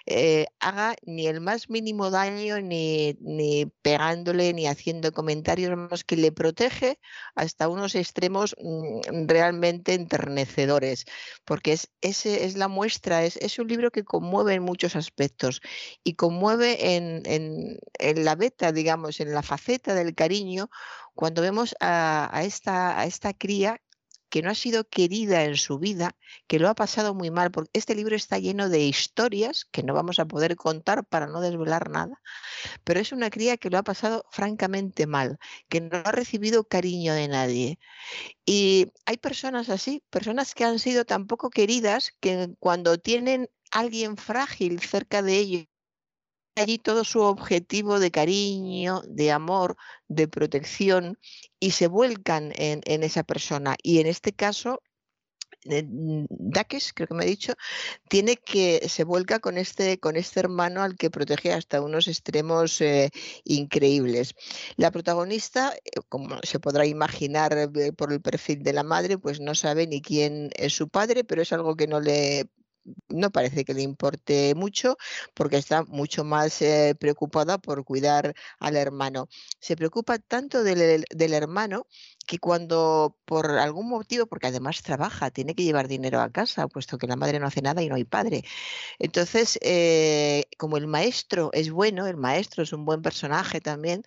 eh, 0.06 0.37
haga 0.60 0.96
ni 1.02 1.26
el 1.26 1.40
más 1.40 1.68
mínimo 1.70 2.10
daño, 2.10 2.60
ni, 2.60 3.16
ni 3.20 3.66
pegándole, 3.82 4.52
ni 4.52 4.66
haciendo 4.66 5.12
comentarios, 5.12 5.76
más 5.76 6.04
que 6.04 6.16
le 6.16 6.32
protege 6.32 6.98
hasta 7.34 7.68
unos 7.68 7.94
extremos 7.94 8.54
mmm, 8.60 9.26
realmente 9.26 9.94
enternecedores, 9.94 11.04
porque 11.44 11.72
es, 11.72 11.90
ese 12.00 12.44
es 12.44 12.56
la 12.56 12.68
muestra, 12.68 13.24
es, 13.24 13.36
es, 13.38 13.58
un 13.58 13.68
libro 13.68 13.90
que 13.90 14.04
conmueve 14.04 14.54
en 14.54 14.62
muchos 14.62 14.96
aspectos 14.96 15.60
y 16.04 16.14
conmueve 16.14 16.96
en, 16.96 17.22
en, 17.26 17.78
en 17.98 18.24
la 18.24 18.34
beta, 18.34 18.72
digamos, 18.72 19.20
en 19.20 19.32
la 19.32 19.42
faceta 19.42 19.94
del 19.94 20.14
cariño, 20.14 20.70
cuando 21.14 21.42
vemos 21.42 21.74
a, 21.80 22.30
a, 22.32 22.44
esta, 22.44 22.98
a 22.98 23.04
esta 23.06 23.32
cría 23.34 23.80
que 24.28 24.42
no 24.42 24.50
ha 24.50 24.54
sido 24.54 24.84
querida 24.84 25.44
en 25.44 25.56
su 25.56 25.78
vida, 25.78 26.16
que 26.46 26.58
lo 26.58 26.68
ha 26.68 26.74
pasado 26.74 27.14
muy 27.14 27.30
mal, 27.30 27.50
porque 27.50 27.70
este 27.72 27.94
libro 27.94 28.16
está 28.16 28.38
lleno 28.38 28.68
de 28.68 28.86
historias 28.86 29.64
que 29.70 29.82
no 29.82 29.94
vamos 29.94 30.18
a 30.18 30.26
poder 30.26 30.56
contar 30.56 31.04
para 31.04 31.26
no 31.26 31.40
desvelar 31.40 31.90
nada, 31.90 32.20
pero 32.84 33.00
es 33.00 33.12
una 33.12 33.30
cría 33.30 33.56
que 33.56 33.70
lo 33.70 33.78
ha 33.78 33.82
pasado 33.82 34.24
francamente 34.30 35.06
mal, 35.06 35.38
que 35.68 35.80
no 35.80 35.96
ha 36.04 36.12
recibido 36.12 36.64
cariño 36.64 37.14
de 37.14 37.28
nadie. 37.28 37.78
Y 38.44 38.92
hay 39.06 39.16
personas 39.16 39.68
así, 39.68 40.02
personas 40.10 40.54
que 40.54 40.64
han 40.64 40.78
sido 40.78 41.04
tan 41.04 41.26
poco 41.26 41.50
queridas 41.50 42.12
que 42.20 42.50
cuando 42.58 42.98
tienen 42.98 43.48
alguien 43.70 44.16
frágil 44.16 44.80
cerca 44.80 45.22
de 45.22 45.38
ellos, 45.38 45.66
allí 46.58 46.78
todo 46.78 47.04
su 47.04 47.20
objetivo 47.20 47.98
de 48.00 48.10
cariño, 48.10 49.02
de 49.06 49.32
amor, 49.32 49.76
de 50.08 50.28
protección 50.28 51.18
y 51.60 51.72
se 51.72 51.86
vuelcan 51.86 52.52
en, 52.56 53.02
esa 53.02 53.22
persona. 53.22 53.76
Y 53.82 54.00
en 54.00 54.06
este 54.06 54.32
caso, 54.32 54.82
eh, 55.64 55.84
Daques, 55.86 56.92
creo 56.94 57.08
que 57.08 57.14
me 57.14 57.24
ha 57.24 57.26
dicho, 57.26 57.54
tiene 58.08 58.36
que 58.36 58.88
se 58.88 59.04
vuelca 59.04 59.40
con 59.40 59.58
este, 59.58 59.98
con 59.98 60.16
este 60.16 60.40
hermano 60.40 60.82
al 60.82 60.96
que 60.96 61.10
protege 61.10 61.52
hasta 61.52 61.82
unos 61.82 62.08
extremos 62.08 62.80
eh, 62.80 63.10
increíbles. 63.44 64.34
La 64.76 64.90
protagonista, 64.90 65.74
eh, 65.84 66.00
como 66.08 66.38
se 66.42 66.60
podrá 66.60 66.86
imaginar 66.86 67.70
por 67.96 68.12
el 68.12 68.20
perfil 68.20 68.62
de 68.62 68.72
la 68.72 68.82
madre, 68.84 69.18
pues 69.18 69.40
no 69.40 69.54
sabe 69.54 69.86
ni 69.86 70.00
quién 70.00 70.50
es 70.56 70.74
su 70.74 70.88
padre, 70.88 71.24
pero 71.24 71.42
es 71.42 71.52
algo 71.52 71.76
que 71.76 71.86
no 71.86 72.00
le 72.00 72.48
no 73.08 73.30
parece 73.30 73.64
que 73.64 73.74
le 73.74 73.82
importe 73.82 74.54
mucho 74.54 74.96
porque 75.34 75.56
está 75.56 75.84
mucho 75.84 76.24
más 76.24 76.60
eh, 76.62 76.94
preocupada 76.98 77.58
por 77.58 77.84
cuidar 77.84 78.34
al 78.58 78.76
hermano. 78.76 79.28
Se 79.60 79.76
preocupa 79.76 80.18
tanto 80.18 80.62
del, 80.64 81.04
del 81.10 81.34
hermano 81.34 81.86
que 82.28 82.38
cuando 82.38 83.16
por 83.24 83.50
algún 83.52 83.88
motivo, 83.88 84.26
porque 84.26 84.48
además 84.48 84.82
trabaja, 84.82 85.30
tiene 85.30 85.54
que 85.54 85.64
llevar 85.64 85.88
dinero 85.88 86.20
a 86.20 86.30
casa, 86.30 86.68
puesto 86.68 86.98
que 86.98 87.06
la 87.06 87.16
madre 87.16 87.40
no 87.40 87.46
hace 87.46 87.62
nada 87.62 87.82
y 87.82 87.88
no 87.88 87.94
hay 87.96 88.04
padre. 88.04 88.44
Entonces, 88.98 89.58
eh, 89.62 90.44
como 90.58 90.76
el 90.76 90.86
maestro 90.86 91.50
es 91.54 91.70
bueno, 91.70 92.06
el 92.06 92.18
maestro 92.18 92.62
es 92.64 92.72
un 92.74 92.84
buen 92.84 93.02
personaje 93.02 93.60
también, 93.62 94.02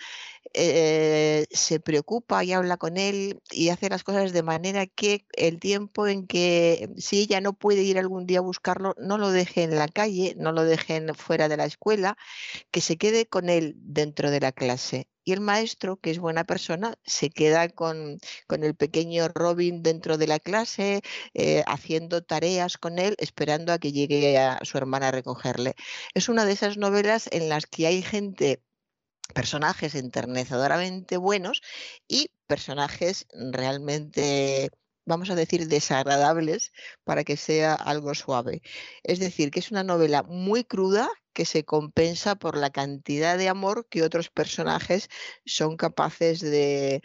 eh, 0.54 1.48
se 1.52 1.80
preocupa 1.80 2.44
y 2.44 2.54
habla 2.54 2.78
con 2.78 2.98
él 2.98 3.42
y 3.52 3.70
hace 3.70 3.90
las 3.90 4.04
cosas 4.04 4.34
de 4.34 4.44
manera 4.44 4.86
que 4.86 5.26
el 5.34 5.60
tiempo 5.60 6.08
en 6.08 6.28
que 6.28 6.90
si 6.98 7.22
ella 7.22 7.42
no 7.42 7.54
puede 7.54 7.84
ir 7.84 7.98
algún 7.98 8.28
día 8.28 8.40
a 8.40 8.42
buscarlo, 8.42 8.94
no 9.00 9.18
lo 9.18 9.32
deje 9.32 9.64
en 9.64 9.78
la 9.78 9.88
calle, 9.88 10.36
no 10.38 10.52
lo 10.52 10.64
dejen 10.64 11.16
fuera 11.16 11.50
de 11.50 11.58
la 11.58 11.66
escuela, 11.66 12.18
que 12.72 12.82
se 12.82 12.98
quede 12.98 13.26
con 13.26 13.50
él 13.50 13.76
dentro 13.78 14.30
de 14.32 14.42
la 14.42 14.52
clase 14.52 15.08
y 15.24 15.34
el 15.34 15.42
maestro, 15.42 15.98
que 15.98 16.12
es 16.12 16.20
buena 16.20 16.44
persona, 16.46 16.96
se 17.06 17.30
queda 17.30 17.70
con, 17.70 18.20
el 18.50 18.76
pequeño 18.76 19.28
Robin 19.30 19.84
dentro 19.84 20.18
de 20.18 20.28
la 20.28 20.40
clase, 20.40 21.02
eh, 21.34 21.64
haciendo 21.68 22.24
tareas 22.24 22.78
con 22.78 23.00
él, 23.00 23.16
esperando 23.20 23.74
a 23.74 23.80
que 23.80 23.92
llegue 23.92 24.38
su 24.64 24.78
hermana 24.78 25.10
a 25.10 25.12
recogerle. 25.12 25.76
Es 26.14 26.30
una 26.30 26.46
de 26.46 26.54
esas 26.54 26.78
novelas 26.78 27.28
en 27.32 27.50
las 27.50 27.66
que 27.66 27.88
hay 27.88 28.02
gente 28.02 28.62
personajes 29.34 29.96
enternecedoramente 29.96 31.18
buenos 31.18 31.62
y 32.08 32.32
personajes 32.48 33.28
realmente 33.34 34.70
vamos 35.06 35.30
a 35.30 35.36
decir, 35.36 35.68
desagradables 35.68 36.72
para 37.04 37.24
que 37.24 37.38
sea 37.38 37.74
algo 37.74 38.14
suave. 38.16 38.62
Es 39.04 39.20
decir, 39.20 39.52
que 39.52 39.60
es 39.60 39.72
una 39.72 39.84
novela 39.84 40.24
muy 40.24 40.64
cruda 40.64 41.10
que 41.34 41.46
se 41.46 41.64
compensa 41.64 42.36
por 42.36 42.58
la 42.58 42.70
cantidad 42.70 43.38
de 43.38 43.50
amor 43.50 43.88
que 43.90 44.04
otros 44.04 44.30
personajes 44.30 45.10
son 45.46 45.78
capaces 45.78 46.42
de, 46.42 47.02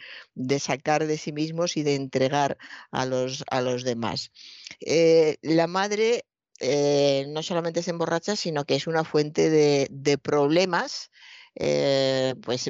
sacar 0.59 1.07
de 1.07 1.17
sí 1.17 1.31
mismos 1.31 1.77
y 1.77 1.83
de 1.83 1.95
entregar 1.95 2.57
a 2.91 3.05
los, 3.05 3.43
a 3.49 3.61
los 3.61 3.83
demás. 3.83 4.31
Eh, 4.79 5.37
la 5.41 5.67
madre 5.67 6.25
eh, 6.59 7.25
no 7.29 7.43
solamente 7.43 7.83
se 7.83 7.91
emborracha, 7.91 8.35
sino 8.35 8.65
que 8.65 8.75
es 8.75 8.87
una 8.87 9.03
fuente 9.03 9.49
de, 9.49 9.87
de 9.91 10.17
problemas 10.17 11.11
eh, 11.59 12.35
pues 12.43 12.69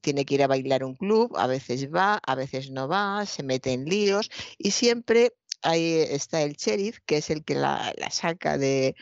tiene 0.00 0.24
que 0.24 0.34
ir 0.34 0.42
a 0.42 0.46
bailar 0.46 0.84
un 0.84 0.94
club, 0.94 1.36
a 1.36 1.46
veces 1.46 1.92
va, 1.92 2.14
a 2.14 2.34
veces 2.34 2.70
no 2.70 2.88
va, 2.88 3.26
se 3.26 3.42
mete 3.42 3.72
en 3.72 3.84
líos 3.84 4.30
y 4.56 4.70
siempre 4.70 5.34
ahí 5.62 5.94
está 6.08 6.42
el 6.42 6.54
sheriff, 6.54 6.98
que 7.06 7.18
es 7.18 7.30
el 7.30 7.44
que 7.44 7.54
la, 7.54 7.94
saca 8.10 8.58
de, 8.58 8.94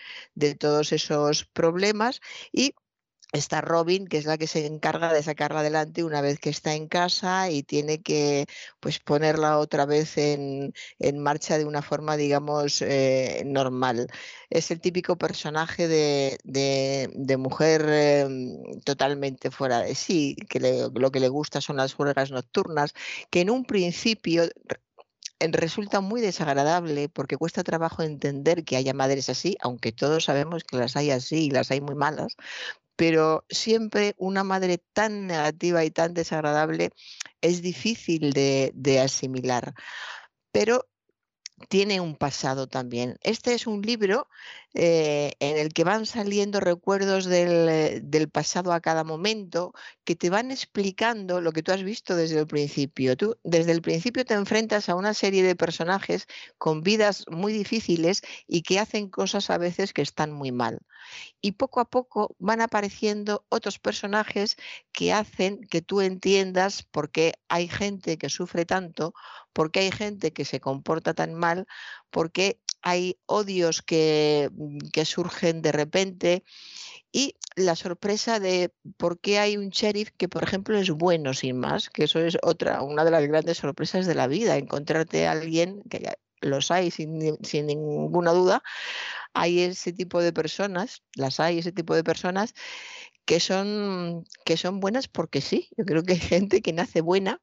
todos 0.59 0.93
esos 0.93 1.45
problemas 1.45 2.21
y 2.53 2.75
está 3.33 3.61
Robin, 3.61 4.07
que 4.09 4.19
es 4.19 4.25
la 4.27 4.39
que 4.39 4.47
se 4.49 4.67
encarga 4.67 5.13
de 5.13 5.23
sacarla 5.23 5.61
adelante 5.61 6.03
una 6.05 6.21
vez 6.21 6.41
que 6.41 6.51
está 6.51 6.75
en 6.75 6.89
casa 6.89 7.51
y 7.51 7.63
tiene 7.63 8.03
que 8.03 8.47
pues 8.81 8.99
ponerla 8.99 9.59
otra 9.59 9.87
vez 9.87 10.19
en, 10.19 10.73
marcha 11.19 11.59
de 11.59 11.65
una 11.65 11.83
forma, 11.83 12.17
digamos, 12.17 12.83
eh, 12.83 13.43
normal. 13.47 14.09
Es 14.51 14.71
el 14.71 14.81
típico 14.81 15.17
personaje 15.17 15.87
de, 15.89 17.37
mujer 17.39 17.83
em, 17.89 18.81
totalmente 18.85 19.51
fuera 19.51 19.81
de 19.81 19.95
sí, 19.95 20.37
que 20.49 20.61
lo 20.61 21.11
que 21.13 21.21
le 21.21 21.29
gusta 21.29 21.61
son 21.61 21.77
las 21.77 21.95
juegas 21.95 22.31
nocturnas, 22.33 22.95
que 23.31 23.43
en 23.43 23.51
un 23.51 23.65
principio 23.65 24.49
resulta 25.49 26.01
muy 26.01 26.20
desagradable 26.20 27.09
porque 27.09 27.36
cuesta 27.36 27.65
trabajo 27.65 28.02
entender 28.02 28.65
que 28.65 28.77
haya 28.77 28.94
madres 28.94 29.28
así, 29.31 29.57
aunque 29.60 29.93
todos 29.93 30.25
sabemos 30.25 30.65
que 30.65 30.77
las 30.77 30.97
hay 30.97 31.10
así 31.10 31.47
y 31.47 31.51
las 31.51 31.70
hay 31.70 31.81
muy 31.81 31.94
malas, 31.94 32.36
pero 32.97 33.47
siempre 33.49 34.15
una 34.19 34.44
madre 34.44 34.78
tan 34.93 35.27
negativa 35.27 35.85
y 35.85 35.91
tan 35.91 36.12
desagradable 36.12 36.91
es 37.41 37.62
difícil 37.62 38.33
de, 38.35 39.01
asimilar. 39.02 39.73
Pero 40.52 40.90
tiene 41.69 42.01
un 42.01 42.17
pasado 42.17 42.67
también. 42.67 43.17
Este 43.23 43.55
es 43.55 43.67
un 43.67 43.83
libro 43.83 44.29
eh, 44.75 45.33
en 45.41 45.57
el 45.57 45.73
que 45.73 45.85
van 45.85 46.07
saliendo 46.07 46.61
recuerdos 46.61 47.27
del, 47.27 48.11
del, 48.11 48.29
pasado 48.29 48.73
a 48.73 48.81
cada 48.81 49.05
momento 49.05 49.73
que 50.05 50.17
te 50.17 50.31
van 50.31 50.51
explicando 50.51 51.41
lo 51.41 51.53
que 51.53 51.63
tú 51.63 51.73
has 51.73 51.83
visto 51.83 52.17
desde 52.17 52.39
el 52.39 52.47
principio. 52.47 53.17
Tú 53.17 53.37
desde 53.45 53.73
el 53.73 53.83
principio 53.83 54.25
te 54.25 54.35
enfrentas 54.35 54.89
a 54.89 54.95
una 54.95 55.15
serie 55.15 55.43
de 55.43 55.57
personajes 55.57 56.27
con 56.59 56.83
vidas 56.83 57.25
muy 57.31 57.53
difíciles 57.53 58.23
y 58.47 58.63
que 58.63 58.79
hacen 58.79 59.09
cosas 59.09 59.51
a 59.51 59.59
veces 59.59 59.93
que 59.93 60.03
están 60.03 60.33
muy 60.33 60.53
mal 60.53 60.81
y 61.41 61.53
poco 61.53 61.81
a 61.81 61.85
poco 61.85 62.35
van 62.39 62.61
apareciendo 62.61 63.45
otros 63.49 63.79
personajes 63.79 64.57
que 64.93 65.13
hacen 65.13 65.61
que 65.67 65.83
tú 65.83 66.01
entiendas 66.01 66.83
por 66.83 67.11
qué 67.11 67.35
hay 67.49 67.69
gente 67.69 68.19
que 68.19 68.29
sufre 68.29 68.65
tanto, 68.67 69.15
por 69.53 69.71
qué 69.71 69.81
hay 69.81 69.93
gente 69.93 70.33
que 70.33 70.45
se 70.45 70.61
comporta 70.61 71.15
tan 71.15 71.35
mal, 71.35 71.67
por 72.11 72.33
qué 72.33 72.61
hay 72.83 73.19
odios 73.27 73.83
que, 73.83 74.51
mm, 74.53 74.79
que 74.93 75.05
surgen 75.05 75.63
de 75.63 75.73
repente 75.73 76.45
y 77.13 77.37
la 77.57 77.77
sorpresa 77.77 78.41
de 78.41 78.73
por 78.97 79.19
qué 79.21 79.39
hay 79.39 79.57
un 79.57 79.71
sheriff 79.71 80.11
que, 80.17 80.29
por 80.29 80.43
ejemplo, 80.45 80.79
es 80.79 80.91
bueno 80.91 81.35
sin 81.35 81.59
más, 81.59 81.91
que 81.91 82.05
eso 82.05 82.21
es 82.21 82.39
otra, 82.43 82.83
una 82.83 83.05
de 83.05 83.11
las 83.11 83.27
grandes 83.27 83.59
sorpresas 83.59 84.07
de 84.07 84.15
la 84.15 84.29
vida, 84.29 84.57
encontrarte 84.57 85.27
a 85.27 85.33
alguien, 85.33 85.83
que 85.91 85.99
los 86.41 86.70
hay 86.70 86.91
sin, 86.91 87.39
sin 87.44 87.67
ninguna 87.67 88.33
duda, 88.33 88.62
hay 89.35 89.60
ese 89.60 89.93
tipo 89.93 90.20
de 90.23 90.33
personas, 90.33 91.02
las 91.15 91.41
hay 91.41 91.59
ese 91.59 91.73
tipo 91.73 91.94
de 91.94 92.05
personas 92.05 92.55
que 93.25 93.41
son, 93.41 94.25
que 94.44 94.57
son 94.57 94.81
buenas 94.81 95.09
porque 95.09 95.41
sí. 95.41 95.69
Yo 95.77 95.85
creo 95.85 96.02
que 96.02 96.15
hay 96.15 96.20
gente 96.20 96.62
que 96.62 96.73
nace 96.73 97.01
buena 97.01 97.41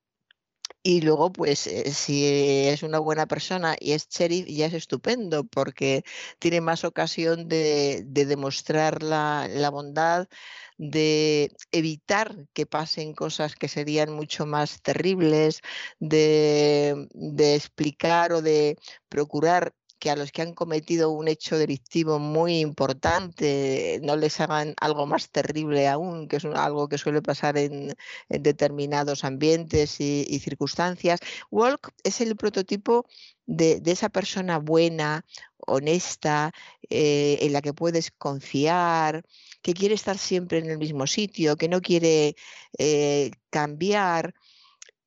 y 0.88 1.02
luego, 1.02 1.34
pues, 1.34 1.68
eh, 1.68 1.92
si 1.92 2.26
es 2.70 2.82
una 2.82 3.00
buena 3.00 3.26
persona 3.28 3.76
y 3.78 3.92
es 3.92 4.08
sheriff, 4.08 4.46
ya 4.48 4.68
es 4.68 4.74
estupendo, 4.74 5.44
porque 5.44 6.04
tiene 6.40 6.62
más 6.62 6.86
ocasión 6.86 7.50
de, 7.50 8.06
demostrar 8.08 9.04
la, 9.04 9.70
bondad, 9.70 10.28
de 10.78 11.52
evitar 11.74 12.48
que 12.54 12.66
pasen 12.66 13.14
cosas 13.14 13.56
que 13.56 13.68
serían 13.68 14.14
mucho 14.14 14.46
más 14.46 14.82
terribles, 14.82 15.62
de 16.00 17.08
explicar 17.56 18.32
o 18.32 18.42
de 18.42 18.78
procurar 19.10 19.74
que 20.00 20.10
a 20.12 20.16
los 20.16 20.32
que 20.32 20.42
han 20.42 20.54
cometido 20.54 21.12
un 21.12 21.28
hecho 21.28 21.58
delictivo 21.58 22.20
muy 22.20 22.60
importante 22.60 24.00
no 24.04 24.16
les 24.16 24.40
hagan 24.40 24.76
algo 24.80 25.06
más 25.06 25.30
terrible 25.30 25.88
aún, 25.88 26.28
que 26.28 26.38
es 26.38 26.46
algo 26.46 26.88
que 26.88 26.98
suele 26.98 27.22
pasar 27.22 27.58
en, 27.58 27.96
determinados 28.30 29.24
ambientes 29.24 30.00
y, 30.00 30.40
circunstancias. 30.40 31.20
Walk 31.52 31.94
es 32.04 32.22
el 32.22 32.36
prototipo 32.36 33.06
de, 33.46 33.82
esa 33.86 34.10
persona 34.10 34.60
buena, 34.60 35.26
honesta, 35.58 36.52
eh, 36.90 37.40
en 37.42 37.54
la 37.54 37.62
que 37.62 37.74
puedes 37.74 38.12
confiar, 38.12 39.24
que 39.62 39.74
quiere 39.74 39.96
estar 39.96 40.18
siempre 40.18 40.60
en 40.60 40.70
el 40.70 40.78
mismo 40.78 41.08
sitio, 41.08 41.58
que 41.58 41.70
no 41.70 41.82
quiere 41.82 42.36
eh, 42.78 43.32
cambiar 43.50 44.34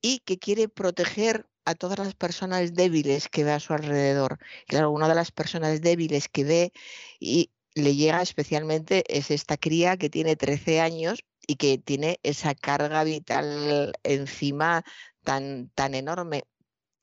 y 0.02 0.20
que 0.20 0.38
quiere 0.38 0.68
proteger 0.68 1.49
a 1.64 1.74
todas 1.74 1.98
las 1.98 2.14
personas 2.14 2.74
débiles 2.74 3.28
que 3.28 3.44
ve 3.44 3.52
a 3.52 3.60
su 3.60 3.72
alrededor. 3.72 4.38
Claro, 4.66 4.90
una 4.90 5.08
de 5.08 5.14
las 5.14 5.32
personas 5.32 5.80
débiles 5.80 6.28
que 6.28 6.44
ve 6.44 6.72
y 7.18 7.50
le 7.74 7.94
llega 7.94 8.22
especialmente 8.22 9.04
es 9.08 9.30
esta 9.30 9.56
cría 9.56 9.96
que 9.96 10.10
tiene 10.10 10.36
13 10.36 10.80
años 10.80 11.24
y 11.46 11.56
que 11.56 11.78
tiene 11.78 12.18
esa 12.22 12.54
carga 12.54 13.04
vital 13.04 13.92
encima 14.02 14.84
tan, 15.24 15.70
tan 15.74 15.94
enorme. 15.94 16.44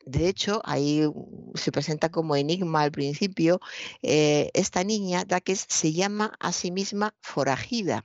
de 0.06 0.30
hecho, 0.30 0.61
ahí 0.66 1.06
uh, 1.06 1.52
se 1.56 1.72
presenta 1.72 2.10
como 2.10 2.36
enigma 2.36 2.82
al 2.84 2.92
principio, 2.92 3.60
eh, 4.02 4.52
esta 4.53 4.84
niña, 4.84 5.26
Daques, 5.26 5.66
se 5.69 5.94
llama 5.94 6.34
a 6.40 6.53
sí 6.53 6.72
misma 6.72 7.16
forajida. 7.22 8.03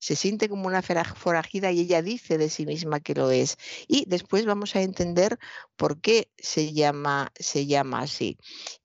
Se 0.00 0.16
siente 0.16 0.48
como 0.48 0.66
una 0.66 0.82
forajida 0.82 1.70
y 1.70 1.80
ella 1.80 2.02
dice 2.02 2.38
de 2.38 2.50
sí 2.50 2.66
misma 2.66 2.98
que 3.00 3.14
lo 3.14 3.30
es. 3.30 3.56
Y 3.86 4.04
después 4.08 4.46
vamos 4.46 4.74
a 4.74 4.82
entender 4.82 5.38
por 5.76 6.00
qué 6.00 6.30
se 6.38 6.72
llama, 6.72 7.32
se 7.38 7.66
llama 7.66 8.00
así. 8.00 8.36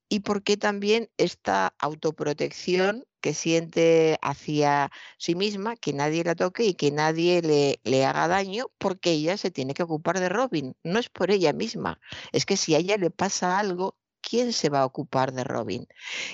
Y 0.07 0.19
por 0.19 0.43
qué 0.43 0.57
también 0.57 1.09
esta 1.17 1.73
autoprotección 1.79 3.05
que 3.21 3.33
siente 3.33 4.19
hacia 4.21 4.91
sí 5.17 5.33
misma, 5.33 5.75
que 5.75 5.93
nadie 5.93 6.23
la 6.23 6.35
toque 6.35 6.65
y 6.65 6.75
que 6.75 6.91
nadie 6.91 7.41
le, 7.41 7.79
le, 7.83 8.05
haga 8.05 8.27
daño, 8.27 8.67
porque 8.77 9.11
ella 9.11 9.35
se 9.35 9.49
tiene 9.49 9.73
que 9.73 9.81
ocupar 9.81 10.19
de 10.19 10.29
Robin. 10.29 10.75
No 10.83 10.99
es 10.99 11.09
por 11.09 11.31
ella 11.31 11.53
misma, 11.53 11.99
es 12.33 12.45
que 12.45 12.55
si 12.55 12.75
a 12.75 12.77
ella 12.77 12.97
le 12.97 13.09
pasa 13.09 13.57
algo, 13.57 13.97
¿quién 14.21 14.53
se 14.53 14.69
va 14.69 14.81
a 14.81 14.85
ocupar 14.85 15.33
de 15.33 15.43
Robin? 15.43 15.87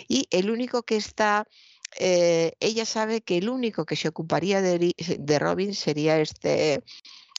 Y 0.07 0.27
el 0.31 0.49
único 0.51 0.83
que 0.83 0.97
está... 0.97 1.47
Eh, 1.99 2.53
ella 2.59 2.85
sabe 2.85 3.21
que 3.21 3.37
el 3.37 3.49
único 3.49 3.85
que 3.85 3.95
se 3.95 4.07
ocuparía 4.07 4.61
de, 4.61 5.39
Robin 5.39 5.73
sería 5.75 6.19
este, 6.19 6.83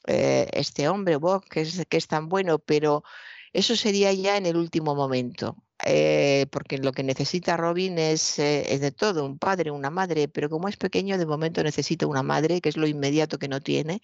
eh, 0.06 0.48
este 0.52 0.88
hombre, 0.88 1.16
Bob, 1.16 1.44
que 1.48 1.62
es, 1.62 2.06
tan 2.08 2.28
bueno, 2.28 2.58
pero 2.58 3.02
eso 3.52 3.76
sería 3.76 4.12
ya 4.12 4.36
en 4.36 4.46
el 4.46 4.56
último 4.56 4.94
momento. 4.94 5.56
Eh, 5.84 6.46
porque 6.52 6.78
lo 6.78 6.92
que 6.92 7.02
necesita 7.02 7.56
Robin 7.56 7.98
es, 7.98 8.38
es, 8.38 8.80
de 8.80 8.92
todo, 8.92 9.24
un 9.24 9.38
padre, 9.38 9.72
una 9.72 9.90
madre, 9.90 10.28
pero 10.28 10.48
como 10.48 10.68
es 10.68 10.76
pequeño, 10.76 11.18
de 11.18 11.26
momento 11.26 11.62
necesita 11.64 12.06
una 12.06 12.22
madre, 12.22 12.60
que 12.60 12.68
es 12.68 12.76
lo 12.76 12.86
inmediato 12.86 13.38
que 13.38 13.48
no 13.48 13.60
tiene, 13.60 14.00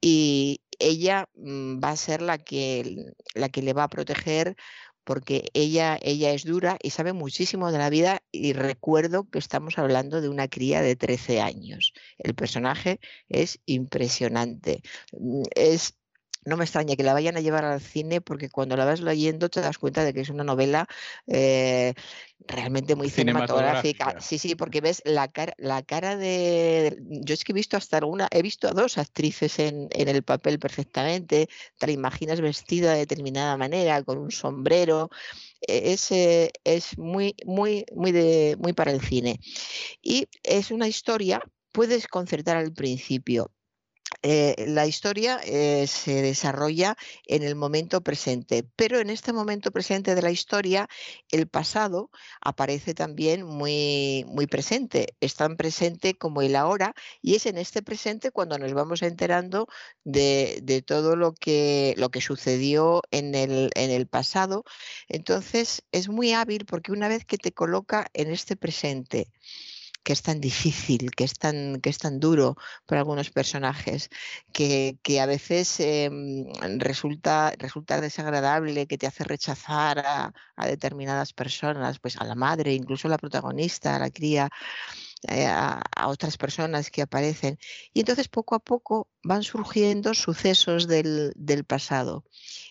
y 0.00 0.62
ella 0.80 1.28
mm, 1.34 1.80
va 1.82 1.90
a 1.90 1.96
ser 1.96 2.22
la 2.22 2.38
que, 2.38 3.12
la 3.34 3.48
que 3.50 3.62
le 3.62 3.72
va 3.72 3.84
a 3.84 3.88
proteger 3.88 4.56
porque 5.10 5.50
ella, 5.54 5.98
ella 6.02 6.30
es 6.30 6.44
dura 6.44 6.78
y 6.80 6.90
sabe 6.90 7.12
muchísimo 7.12 7.72
de 7.72 7.78
la 7.78 7.90
vida 7.90 8.22
y 8.30 8.52
recuerdo 8.52 9.28
que 9.28 9.40
estamos 9.40 9.76
hablando 9.76 10.20
de 10.20 10.28
una 10.28 10.46
cría 10.46 10.82
de 10.82 10.94
13 10.94 11.40
años. 11.40 11.94
El 12.16 12.36
personaje 12.36 13.00
es 13.28 13.58
impresionante. 13.66 14.82
Mm, 15.10 15.42
es 15.56 15.98
no 16.44 16.56
me 16.56 16.64
extraña 16.64 16.96
que 16.96 17.02
la 17.02 17.12
vayan 17.12 17.36
a 17.36 17.40
llevar 17.40 17.64
al 17.64 17.80
cine 17.80 18.20
porque 18.20 18.48
cuando 18.48 18.76
la 18.76 18.84
vas 18.84 19.00
leyendo 19.00 19.48
te 19.48 19.60
das 19.60 19.78
cuenta 19.78 20.04
de 20.04 20.14
que 20.14 20.20
es 20.20 20.30
una 20.30 20.44
novela 20.44 20.86
eh, 21.26 21.94
realmente 22.46 22.94
muy 22.94 23.10
cinematográfica. 23.10 24.20
Sí, 24.20 24.38
sí, 24.38 24.54
porque 24.54 24.80
ves 24.80 25.02
la 25.04 25.28
cara, 25.28 25.54
la 25.58 25.82
cara 25.82 26.16
de... 26.16 26.98
Yo 27.00 27.34
es 27.34 27.44
que 27.44 27.52
he 27.52 27.54
visto 27.54 27.76
hasta 27.76 27.98
alguna, 27.98 28.28
he 28.30 28.42
visto 28.42 28.68
a 28.68 28.72
dos 28.72 28.98
actrices 28.98 29.58
en, 29.58 29.88
el 29.92 30.22
papel 30.22 30.58
perfectamente, 30.58 31.48
te 31.78 31.86
la 31.86 31.92
imaginas 31.92 32.40
vestida 32.40 32.92
de 32.92 33.00
determinada 33.00 33.56
manera, 33.56 34.02
con 34.02 34.18
un 34.18 34.30
sombrero. 34.30 35.10
E, 35.60 35.92
es, 35.92 36.10
eh, 36.10 36.50
es 36.64 36.96
muy, 36.98 37.34
muy, 37.44 37.84
muy, 37.94 38.12
de, 38.12 38.56
muy 38.58 38.72
para 38.72 38.92
el 38.92 39.00
cine. 39.00 39.40
Y 40.02 40.26
es 40.42 40.70
una 40.70 40.88
historia, 40.88 41.42
puedes 41.72 42.08
concertar 42.08 42.56
al 42.56 42.72
principio, 42.72 43.52
eh, 44.22 44.66
la 44.68 44.86
historia 44.86 45.40
eh, 45.44 45.86
se 45.86 46.22
desarrolla 46.22 46.96
en 47.26 47.42
el 47.42 47.54
momento 47.56 48.02
presente, 48.02 48.64
pero 48.76 48.98
en 48.98 49.08
este 49.10 49.32
momento 49.32 49.70
presente 49.70 50.14
de 50.14 50.22
la 50.22 50.30
historia, 50.30 50.88
el 51.30 51.48
pasado 51.48 52.10
aparece 52.40 52.94
también 52.94 53.44
muy, 53.44 54.24
muy 54.28 54.46
presente, 54.46 55.14
es 55.20 55.36
tan 55.36 55.56
presente 55.56 56.14
como 56.18 56.42
el 56.42 56.56
ahora, 56.56 56.94
y 57.22 57.34
es 57.36 57.46
en 57.46 57.58
este 57.58 57.82
presente 57.82 58.30
cuando 58.30 58.58
nos 58.58 58.72
vamos 58.74 59.02
enterando 59.02 59.68
de, 60.04 60.82
todo 60.86 61.16
lo 61.16 61.32
que, 61.34 61.94
lo 61.96 62.10
que 62.10 62.20
sucedió 62.20 63.02
en 63.10 63.34
el, 63.34 63.70
en 63.74 63.90
el 63.90 64.06
pasado. 64.06 64.64
Entonces, 65.08 65.82
es 65.92 66.08
muy 66.08 66.32
hábil 66.32 66.66
porque 66.66 66.92
una 66.92 67.08
vez 67.08 67.24
que 67.24 67.38
te 67.38 67.52
coloca 67.52 68.08
en 68.14 68.30
este 68.30 68.56
presente, 68.56 69.28
que 70.02 70.12
es 70.12 70.22
tan 70.22 70.40
difícil, 70.40 71.10
que 71.12 71.24
es 71.24 71.34
tan, 71.34 71.80
que 71.80 71.90
es 71.90 71.98
tan 71.98 72.20
duro 72.20 72.56
para 72.86 73.00
algunos 73.00 73.30
personajes, 73.30 74.10
que, 74.52 74.98
que 75.02 75.20
a 75.20 75.26
veces 75.26 75.80
em, 75.80 76.46
resulta, 76.78 77.52
resulta 77.58 78.00
desagradable, 78.00 78.86
que 78.86 78.98
te 78.98 79.06
hace 79.06 79.24
rechazar 79.24 79.98
a, 80.00 80.32
a, 80.56 80.66
determinadas 80.66 81.32
personas, 81.32 81.98
pues 81.98 82.16
a 82.16 82.24
la 82.24 82.34
madre, 82.34 82.74
incluso 82.74 83.08
a 83.08 83.10
la 83.10 83.18
protagonista, 83.18 83.96
a 83.96 83.98
la 83.98 84.10
cría. 84.10 84.48
Eh, 85.28 85.44
a, 85.46 85.82
otras 86.06 86.38
personas 86.38 86.90
que 86.90 87.02
aparecen. 87.02 87.58
Y 87.92 88.00
entonces 88.00 88.28
poco 88.28 88.54
a 88.54 88.58
poco 88.58 89.10
van 89.22 89.42
surgiendo 89.42 90.14
sucesos 90.14 90.88
del, 90.88 91.32
del 91.36 91.64
pasado. 91.64 92.24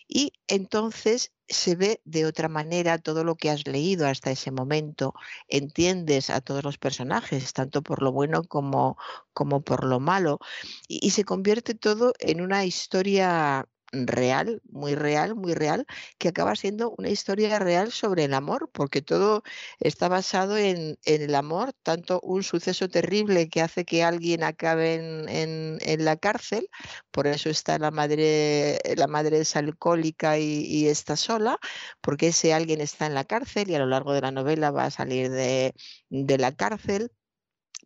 Y 0.08 0.32
entonces 0.48 1.32
se 1.46 1.76
ve 1.76 2.00
de 2.04 2.26
otra 2.26 2.48
manera 2.48 2.98
todo 2.98 3.22
lo 3.22 3.36
que 3.36 3.50
has 3.50 3.66
leído 3.68 4.06
hasta 4.08 4.32
ese 4.32 4.50
momento, 4.50 5.14
entiendes 5.48 6.28
a 6.30 6.40
todos 6.40 6.64
los 6.64 6.78
personajes, 6.78 7.52
tanto 7.52 7.82
por 7.82 8.02
lo 8.02 8.10
bueno 8.12 8.42
como, 8.42 8.96
como 9.32 9.62
por 9.62 9.84
lo 9.84 10.00
malo, 10.00 10.40
y 10.88 11.10
se 11.10 11.24
convierte 11.24 11.74
todo 11.74 12.14
en 12.18 12.40
una 12.40 12.64
historia 12.64 13.68
real, 13.92 14.62
muy 14.70 14.94
real, 14.94 15.34
muy 15.34 15.54
real, 15.54 15.86
que 16.18 16.28
acaba 16.28 16.56
siendo 16.56 16.94
una 16.98 17.08
historia 17.08 17.58
real 17.58 17.92
sobre 17.92 18.24
el 18.24 18.34
amor, 18.34 18.70
porque 18.72 19.02
todo 19.02 19.42
está 19.80 20.08
basado 20.08 20.56
en, 20.56 20.98
el 21.04 21.34
amor, 21.34 21.72
tanto 21.82 22.20
un 22.22 22.42
suceso 22.42 22.88
terrible 22.88 23.48
que 23.48 23.62
hace 23.62 23.84
que 23.84 24.02
alguien 24.04 24.42
acabe 24.44 24.94
en, 24.94 26.04
la 26.04 26.16
cárcel, 26.16 26.68
por 27.10 27.26
eso 27.26 27.50
está 27.50 27.78
la 27.78 27.90
madre, 27.90 28.78
la 28.96 29.06
madre 29.06 29.40
es 29.40 29.56
alcohólica 29.56 30.38
y, 30.38 30.86
está 30.88 31.16
sola, 31.16 31.58
porque 32.00 32.28
ese 32.28 32.54
alguien 32.54 32.80
está 32.80 33.06
en 33.06 33.14
la 33.14 33.24
cárcel 33.24 33.70
y 33.70 33.74
a 33.74 33.78
lo 33.78 33.86
largo 33.86 34.12
de 34.12 34.20
la 34.22 34.30
novela 34.30 34.70
va 34.70 34.86
a 34.86 34.90
salir 34.90 35.30
de, 35.30 35.74
de 36.08 36.38
la 36.38 36.52
cárcel 36.52 37.10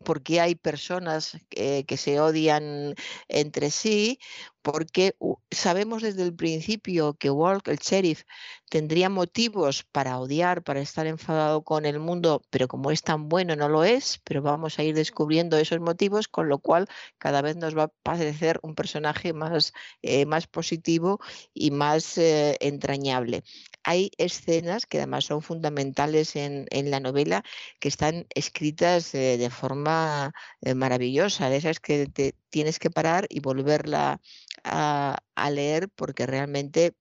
porque 0.05 0.40
hay 0.40 0.55
personas 0.55 1.36
que 1.50 1.97
se 1.97 2.20
odian 2.20 2.94
entre 3.28 3.70
sí, 3.70 4.18
porque 4.64 5.14
sabemos 5.50 6.02
desde 6.02 6.23
el 6.23 6.34
principio 6.34 7.14
que 7.14 7.28
Walk, 7.31 7.68
el 7.68 7.76
sheriff, 7.76 8.23
tendría 8.70 9.10
motivos 9.10 9.84
para 9.84 10.18
odiar, 10.18 10.62
para 10.62 10.81
estar 10.81 11.06
enfadado 11.06 11.62
con 11.62 11.84
el 11.84 12.00
mundo, 12.00 12.42
pero 12.48 12.66
como 12.66 12.90
es 12.90 13.02
tan 13.02 13.28
bueno 13.28 13.56
no 13.56 13.68
lo 13.68 13.84
es, 13.84 14.23
pero 14.24 14.40
vamos 14.40 14.78
a 14.78 14.82
ir 14.82 14.94
descubriendo 14.94 15.58
esos 15.58 15.81
motivos, 15.81 16.28
con 16.28 16.48
lo 16.48 16.58
cual 16.58 16.89
cada 17.18 17.42
vez 17.42 17.56
nos 17.56 17.76
va 17.76 17.84
a 17.84 17.92
parecer 18.02 18.58
un 18.62 18.74
personaje 18.74 19.34
más, 19.34 19.74
eh, 20.00 20.24
más 20.24 20.47
positivo 20.47 21.20
y 21.52 21.70
más 21.70 22.16
eh, 22.16 22.56
entrañable. 22.60 23.44
Hay 23.84 24.10
escenas 24.18 24.86
que 24.86 24.98
además 24.98 25.26
son 25.26 25.42
fundamentales 25.42 26.36
en, 26.36 26.66
la 26.90 27.00
novela 27.00 27.44
que 27.80 27.88
están 27.88 28.26
escritas 28.34 29.14
eh, 29.14 29.36
de 29.38 29.50
forma 29.50 30.32
maravillosa, 30.74 31.50
de 31.50 31.56
esas 31.58 31.80
que 31.80 32.06
te 32.06 32.34
tienes 32.50 32.78
que 32.78 32.90
parar 32.90 33.26
y 33.30 33.40
volverla 33.40 34.20
a, 34.64 35.50
leer 35.50 35.88
porque 35.94 36.26
realmente 36.26 36.94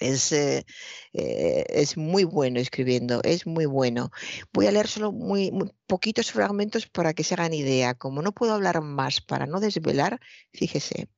es, 0.00 0.32
eh, 0.32 0.64
eh, 1.12 1.64
es, 1.68 1.96
muy 1.96 2.24
bueno 2.24 2.60
escribiendo, 2.60 3.20
es 3.24 3.46
muy 3.46 3.66
bueno. 3.66 4.10
Voy 4.52 4.66
a 4.66 4.72
leer 4.72 4.88
solo 4.88 5.12
muy, 5.12 5.52
poquitos 5.86 6.30
fragmentos 6.32 6.86
para 6.86 7.14
que 7.14 7.24
se 7.24 7.34
hagan 7.34 7.54
idea. 7.54 7.94
Como 7.94 8.22
no 8.22 8.32
puedo 8.32 8.54
hablar 8.54 8.80
más 8.82 9.20
para 9.20 9.46
no 9.46 9.60
desvelar, 9.60 10.20
fíjese, 10.52 11.08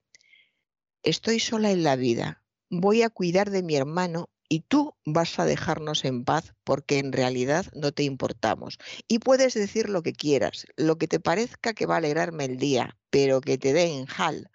estoy 1.02 1.40
sola 1.40 1.70
en 1.70 1.84
la 1.84 1.96
vida, 1.96 2.42
voy 2.70 3.02
a 3.02 3.10
cuidar 3.10 3.50
de 3.50 3.62
mi 3.62 3.76
hermano 3.76 4.30
y 4.50 4.60
tú 4.60 4.96
vas 5.06 5.38
a 5.38 5.46
dejarnos 5.46 6.04
en 6.04 6.24
paz 6.24 6.52
porque 6.64 6.98
en 6.98 7.12
realidad 7.12 7.66
no 7.72 7.92
te 7.92 8.02
importamos. 8.02 8.78
Y 9.08 9.20
puedes 9.20 9.54
decir 9.54 9.88
lo 9.88 10.02
que 10.02 10.12
quieras, 10.12 10.66
lo 10.76 10.98
que 10.98 11.06
te 11.06 11.20
parezca 11.20 11.72
que 11.72 11.86
va 11.86 11.94
a 11.94 11.98
alegrarme 11.98 12.44
el 12.44 12.58
día, 12.58 12.98
pero 13.10 13.40
que 13.40 13.56
te 13.56 13.72
den 13.72 14.06
jal 14.06 14.50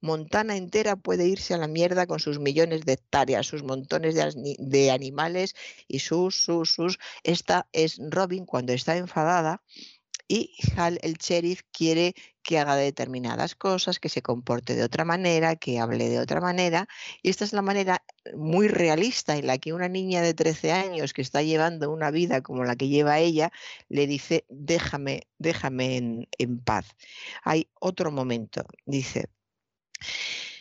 Montana 0.00 0.56
entera 0.56 0.96
puede 0.96 1.26
irse 1.26 1.54
a 1.54 1.58
la 1.58 1.68
mierda 1.68 2.06
con 2.06 2.20
sus 2.20 2.38
millones 2.38 2.84
de 2.84 2.92
hectáreas, 2.92 3.46
sus 3.46 3.62
montones 3.62 4.14
de, 4.14 4.90
animales 4.90 5.54
y 5.88 6.00
sus, 6.00 6.44
sus, 6.44 6.72
sus. 6.72 6.98
Esta 7.22 7.66
es 7.72 7.98
Robin 8.10 8.46
cuando 8.46 8.72
está 8.72 8.96
enfadada 8.96 9.62
y 10.28 10.54
Hal, 10.76 10.98
el 11.02 11.14
sheriff, 11.14 11.62
quiere 11.72 12.14
que 12.42 12.58
haga 12.58 12.76
determinadas 12.76 13.54
cosas, 13.54 13.98
que 14.00 14.08
se 14.08 14.22
comporte 14.22 14.74
de 14.74 14.82
otra 14.82 15.04
manera, 15.04 15.56
que 15.56 15.78
hable 15.78 16.08
de 16.08 16.18
otra 16.18 16.40
manera. 16.40 16.88
Y 17.22 17.30
esta 17.30 17.44
es 17.44 17.52
la 17.52 17.62
manera 17.62 18.04
muy 18.34 18.68
realista 18.68 19.36
en 19.36 19.46
la 19.46 19.58
que 19.58 19.72
una 19.72 19.88
niña 19.88 20.22
de 20.22 20.34
13 20.34 20.72
años 20.72 21.12
que 21.12 21.22
está 21.22 21.42
llevando 21.42 21.90
una 21.90 22.10
vida 22.10 22.42
como 22.42 22.64
la 22.64 22.76
que 22.76 22.88
lleva 22.88 23.18
ella, 23.18 23.50
le 23.88 24.06
dice, 24.06 24.44
déjame, 24.48 25.28
déjame 25.38 25.96
en, 25.96 26.28
en 26.38 26.58
paz. 26.58 26.86
Hay 27.42 27.68
otro 27.80 28.10
momento, 28.10 28.64
dice, 28.86 29.26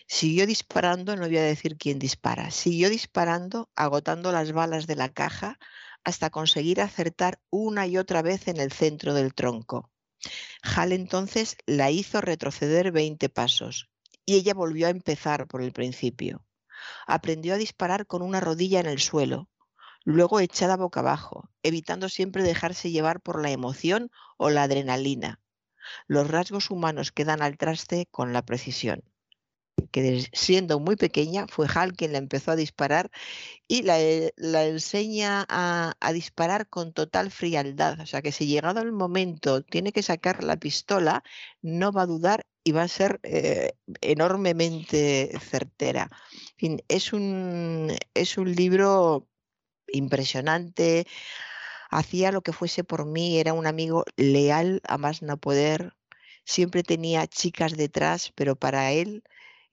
Siguió 0.08 0.46
disparando, 0.46 1.16
no 1.16 1.26
voy 1.26 1.38
a 1.38 1.44
decir 1.44 1.78
quién 1.78 1.98
dispara, 1.98 2.52
siguió 2.52 2.90
disparando, 2.90 3.70
agotando 3.76 4.32
las 4.32 4.52
balas 4.52 4.86
de 4.86 4.96
la 4.96 5.10
caja 5.10 5.58
hasta 6.04 6.30
conseguir 6.30 6.82
acertar 6.82 7.40
una 7.50 7.88
y 7.88 7.98
otra 7.98 8.22
vez 8.22 8.48
en 8.48 8.58
el 8.58 8.72
centro 8.72 9.14
del 9.14 9.34
tronco. 9.34 9.92
Hal 10.62 10.92
entonces 10.92 11.58
la 11.66 11.92
hizo 11.92 12.22
retroceder 12.22 12.92
20 12.92 13.30
pasos 13.30 13.90
y 14.26 14.36
ella 14.36 14.54
volvió 14.54 14.88
a 14.88 14.92
empezar 14.92 15.48
por 15.48 15.62
el 15.62 15.72
principio. 15.72 16.46
aprendió 17.08 17.54
a 17.54 17.58
disparar 17.58 18.08
con 18.08 18.22
una 18.22 18.42
rodilla 18.42 18.82
en 18.82 18.88
el 18.88 19.00
suelo, 19.00 19.50
luego 20.04 20.42
echada 20.42 20.76
boca 20.76 21.00
abajo, 21.00 21.50
evitando 21.62 22.10
siempre 22.10 22.44
dejarse 22.44 22.92
llevar 22.92 23.22
por 23.22 23.42
la 23.42 23.52
emoción 23.52 24.12
o 24.38 24.50
la 24.50 24.64
adrenalina, 24.64 25.40
los 26.08 26.28
rasgos 26.30 26.72
humanos 26.72 27.12
que 27.14 27.24
dan 27.24 27.42
al 27.42 27.58
traste 27.58 28.08
con 28.12 28.34
la 28.34 28.42
precisión 28.42 29.04
que 29.92 30.28
siendo 30.34 30.80
muy 30.80 30.96
pequeña 30.96 31.48
fue 31.48 31.68
Hal 31.74 31.94
quien 31.94 32.14
la 32.14 32.18
empezó 32.20 32.52
a 32.52 32.56
disparar 32.56 33.12
y 33.68 33.84
la, 33.84 34.00
eh, 34.02 34.34
enseña 34.38 35.46
a, 35.50 35.94
disparar 36.14 36.68
con 36.70 36.94
total 36.94 37.32
frialdad. 37.32 38.00
O 38.02 38.06
sea 38.06 38.22
que 38.22 38.32
si 38.32 38.48
llegado 38.48 38.82
el 38.82 38.92
momento 38.92 39.64
tiene 39.64 39.92
que 39.92 40.04
sacar 40.04 40.44
la 40.44 40.58
pistola, 40.58 41.24
no 41.62 41.92
va 41.92 42.04
a 42.04 42.08
dudar 42.08 42.46
y 42.64 42.72
va 42.72 42.84
a 42.84 42.88
ser 42.88 43.20
eh, 43.24 43.74
enormemente 44.02 45.32
certera. 45.40 46.10
Es 46.88 47.14
un, 47.14 47.96
es 48.14 48.38
un 48.38 48.56
libro 48.56 49.28
impresionante. 49.88 51.08
Hacía 51.90 52.32
lo 52.32 52.42
que 52.42 52.54
fuese 52.54 52.84
por 52.84 53.06
mí, 53.06 53.40
era 53.40 53.54
un 53.54 53.68
amigo 53.68 54.06
leal 54.18 54.82
a 54.88 54.98
más 54.98 55.22
no 55.22 55.38
poder. 55.38 55.94
Siempre 56.46 56.84
tenía 56.84 57.28
chicas 57.28 57.78
detrás, 57.78 58.32
pero 58.36 58.56
para 58.56 58.92
él 58.92 59.24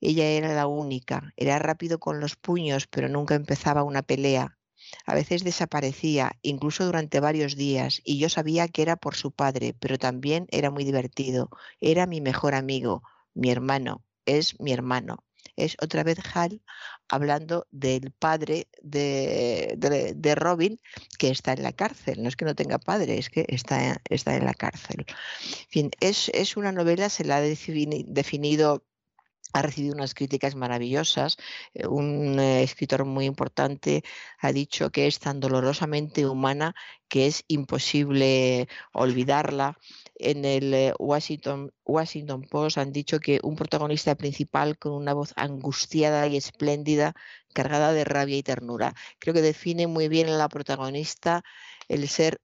ella 0.01 0.25
era 0.25 0.55
la 0.55 0.67
única, 0.67 1.33
era 1.37 1.59
rápido 1.59 1.99
con 1.99 2.21
los 2.21 2.37
puños, 2.37 2.87
pero 2.87 3.09
nunca 3.09 3.35
empezaba 3.35 3.83
una 3.83 4.03
pelea. 4.03 4.59
A 5.07 5.15
veces 5.15 5.45
desaparecía, 5.45 6.33
incluso 6.43 6.85
durante 6.87 7.21
varios 7.21 7.57
días, 7.57 8.01
y 8.05 8.19
yo 8.19 8.29
sabía 8.29 8.69
que 8.69 8.83
era 8.83 8.97
por 8.97 9.15
su 9.15 9.31
padre, 9.31 9.75
pero 9.79 9.99
también 9.99 10.47
era 10.51 10.71
muy 10.71 10.85
divertido. 10.85 11.51
Era 11.81 12.07
mi 12.07 12.21
mejor 12.21 12.55
amigo, 12.55 13.03
mi 13.35 13.51
hermano, 13.51 14.05
es 14.27 14.59
mi 14.61 14.73
hermano. 14.73 15.25
Es 15.57 15.77
otra 15.83 16.03
vez 16.05 16.19
Hal 16.35 16.63
hablando 17.09 17.67
del 17.71 18.13
padre 18.13 18.69
de, 18.83 19.75
de, 19.77 20.35
Robin 20.35 20.81
que 21.19 21.29
está 21.29 21.53
en 21.53 21.63
la 21.63 21.73
cárcel. 21.73 22.23
No 22.23 22.29
es 22.29 22.37
que 22.37 22.45
no 22.45 22.55
tenga 22.55 22.79
padre, 22.79 23.19
es 23.19 23.29
que 23.29 23.45
está, 23.49 24.01
está 24.09 24.37
en 24.37 24.45
la 24.45 24.55
cárcel. 24.55 25.05
En 25.07 25.69
fin, 25.69 25.91
es, 26.01 26.31
es 26.33 26.57
una 26.57 26.73
novela, 26.73 27.09
se 27.11 27.25
la 27.25 27.39
ha 27.39 27.41
definido 27.41 28.85
ha 29.53 29.63
recibido 29.63 29.95
unas 29.95 30.15
críticas 30.15 30.55
maravillosas. 30.55 31.37
Eh, 31.75 31.87
un 31.87 32.39
eh, 32.39 32.63
escritor 32.63 33.05
muy 33.05 33.27
importante 33.27 34.03
ha 34.39 34.53
dicho 34.53 34.91
que 34.91 35.07
es 35.07 35.19
tan 35.19 35.41
dolorosamente 35.41 36.27
humana 36.27 36.75
que 37.09 37.27
es 37.27 37.45
imposible 37.49 38.69
olvidarla. 38.93 39.79
En 40.17 40.45
el 40.45 40.75
eh, 40.75 40.95
Washington, 40.99 41.73
Washington 41.85 42.43
Post 42.43 42.79
han 42.79 42.93
dicho 42.93 43.21
que 43.21 43.41
un 43.43 43.57
protagonista 43.57 44.15
principal 44.15 44.79
con 44.79 44.93
una 44.93 45.15
voz 45.15 45.33
angustiada 45.37 46.27
y 46.27 46.37
espléndida, 46.37 47.15
cargada 47.53 47.93
de 47.93 48.05
rabia 48.05 48.37
y 48.37 48.43
ternura. 48.43 48.95
Creo 49.19 49.35
que 49.35 49.43
define 49.43 49.87
muy 49.87 50.09
bien 50.09 50.29
a 50.29 50.39
la 50.39 50.49
protagonista 50.49 51.43
el 51.89 52.09
ser 52.09 52.41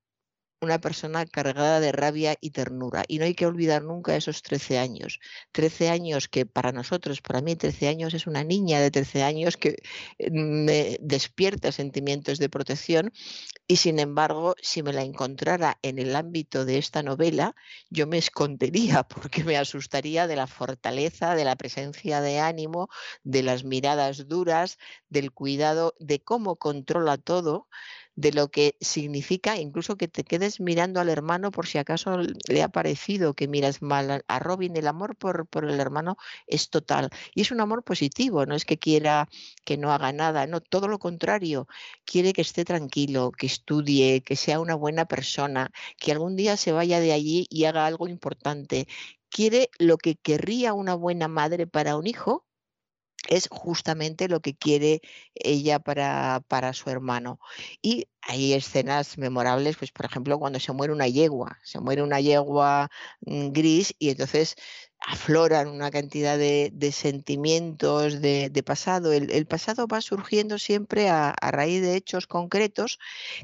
una 0.67 0.81
persona 0.81 1.25
cargada 1.27 1.81
de 1.81 1.93
rabia 1.93 2.37
y 2.41 2.51
ternura. 2.51 3.05
Y 3.09 3.19
no 3.19 3.25
hay 3.25 3.35
que 3.35 3.47
olvidar 3.47 3.83
nunca 3.83 4.17
esos 4.17 4.43
13 4.43 4.79
años. 4.79 5.21
13 5.53 5.89
años 5.89 6.29
que 6.29 6.45
para 6.45 6.73
nosotros, 6.73 7.23
para 7.23 7.41
mí 7.41 7.57
13 7.57 7.89
años 7.89 8.15
es 8.15 8.27
una 8.27 8.45
niña 8.45 8.81
de 8.81 8.91
13 8.91 9.23
años 9.23 9.57
que 9.57 9.77
eh, 10.19 10.31
me 10.31 10.99
despierta 11.01 11.73
sentimientos 11.73 12.39
de 12.39 12.49
protección 12.49 13.13
y 13.69 13.77
sin 13.77 13.99
embargo, 13.99 14.55
si 14.61 14.83
me 14.83 14.93
la 14.93 15.03
encontrara 15.03 15.79
en 15.83 15.99
el 15.99 16.15
ámbito 16.15 16.65
de 16.65 16.79
esta 16.79 17.03
novela, 17.03 17.55
yo 17.91 18.07
me 18.07 18.19
escondería 18.19 19.03
porque 19.09 19.45
me 19.45 19.57
asustaría 19.57 20.27
de 20.27 20.37
la 20.37 20.47
fortaleza, 20.47 21.35
de 21.35 21.45
la 21.45 21.57
presencia 21.57 22.21
de 22.21 22.39
ánimo, 22.39 22.89
de 23.25 23.43
las 23.43 23.65
miradas 23.65 24.29
duras, 24.29 24.79
del 25.09 25.33
cuidado, 25.33 25.95
de 25.99 26.23
cómo 26.23 26.57
controla 26.57 27.19
todo 27.19 27.69
de 28.17 28.33
lo 28.33 28.49
que 28.49 28.77
significa 28.81 29.59
incluso 29.59 29.97
que 29.97 30.09
te 30.09 30.25
quedes 30.25 30.61
mirando 30.61 31.01
al 31.01 31.11
hermano 31.11 31.51
por 31.51 31.67
si 31.67 31.79
acaso 31.79 32.19
le 32.49 32.63
ha 32.63 32.69
parecido 32.69 33.35
que 33.35 33.47
miras 33.47 33.83
mal 33.83 34.25
a 34.27 34.39
Robin. 34.39 34.77
El 34.77 34.89
amor 34.89 35.17
por, 35.17 35.47
por 35.47 35.65
el 35.67 35.79
hermano 35.79 36.17
es 36.47 36.71
total 36.71 37.11
y 37.35 37.43
es 37.43 37.51
un 37.51 37.61
amor 37.61 37.85
positivo, 37.85 38.47
no 38.47 38.55
es 38.55 38.65
que 38.65 38.79
quiera 38.79 39.29
que 39.65 39.77
no 39.77 39.93
haga 39.93 40.13
nada, 40.13 40.47
no, 40.47 40.61
todo 40.61 40.89
lo 40.89 40.99
contrario, 40.99 41.69
quiere 42.05 42.33
que 42.33 42.43
esté 42.43 42.65
tranquilo, 42.65 43.33
que 43.33 43.47
estudie, 43.47 44.23
que 44.23 44.37
sea 44.37 44.61
una 44.61 44.75
buena 44.75 45.07
persona, 45.07 45.71
que 45.99 46.13
algún 46.13 46.37
día 46.37 46.57
se 46.57 46.73
vaya 46.73 47.01
de 47.01 47.13
allí 47.13 47.47
y 47.51 47.65
haga 47.65 47.87
algo 47.87 48.09
importante. 48.09 48.89
Quiere 49.29 49.71
lo 49.79 49.99
que 49.99 50.17
querría 50.17 50.73
una 50.73 50.95
buena 50.95 51.29
madre 51.29 51.67
para 51.67 51.97
un 51.97 52.07
hijo, 52.07 52.47
es 53.29 53.49
justamente 53.51 54.29
lo 54.29 54.41
que 54.41 54.55
quiere 54.57 55.01
ella 55.35 55.79
para, 55.79 56.43
para, 56.49 56.73
su 56.73 56.91
hermano. 56.91 57.41
Y 57.83 58.09
hay 58.23 58.55
escenas 58.55 59.19
memorables, 59.19 59.77
pues 59.77 59.93
por 59.93 60.07
ejemplo, 60.07 60.39
cuando 60.39 60.61
se 60.61 60.73
muere 60.73 60.93
una 60.93 61.09
yegua, 61.09 61.59
se 61.65 61.81
muere 61.81 62.03
una 62.03 62.21
yegua 62.21 62.91
mm, 63.21 63.53
gris 63.53 63.95
y 63.99 64.11
entonces 64.11 64.57
afloran 65.01 65.69
una 65.69 65.91
cantidad 65.91 66.39
de, 66.39 66.93
sentimientos 66.93 68.21
de, 68.21 68.63
pasado. 68.65 69.13
El, 69.13 69.47
pasado 69.47 69.87
va 69.87 70.01
surgiendo 70.01 70.59
siempre 70.59 71.09
a, 71.09 71.31
a 71.31 71.51
raíz 71.51 71.83
de 71.83 71.97
hechos 71.97 72.27
concretos 72.27 72.99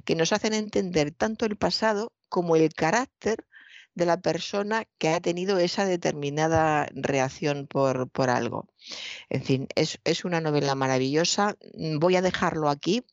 que 0.04 0.16
nos 0.16 0.32
hacen 0.32 0.54
entender 0.54 1.12
tanto 1.12 1.46
el 1.46 1.56
pasado 1.56 2.12
como 2.28 2.56
el 2.56 2.72
carácter 2.74 3.46
de 3.94 4.06
la 4.06 4.20
persona 4.20 4.84
que 4.98 5.10
ha 5.10 5.20
tenido 5.20 5.58
esa 5.58 5.84
determinada 5.84 6.88
reacción 6.94 7.66
por, 7.66 8.08
por 8.10 8.30
algo. 8.30 8.68
En 9.28 9.42
fin, 9.42 9.68
es, 9.74 9.98
es 10.04 10.24
una 10.24 10.40
novela 10.40 10.74
maravillosa. 10.74 11.56
Mm, 11.74 11.98
voy 11.98 12.16
a 12.16 12.22
dejarlo 12.22 12.68
aquí 12.68 13.04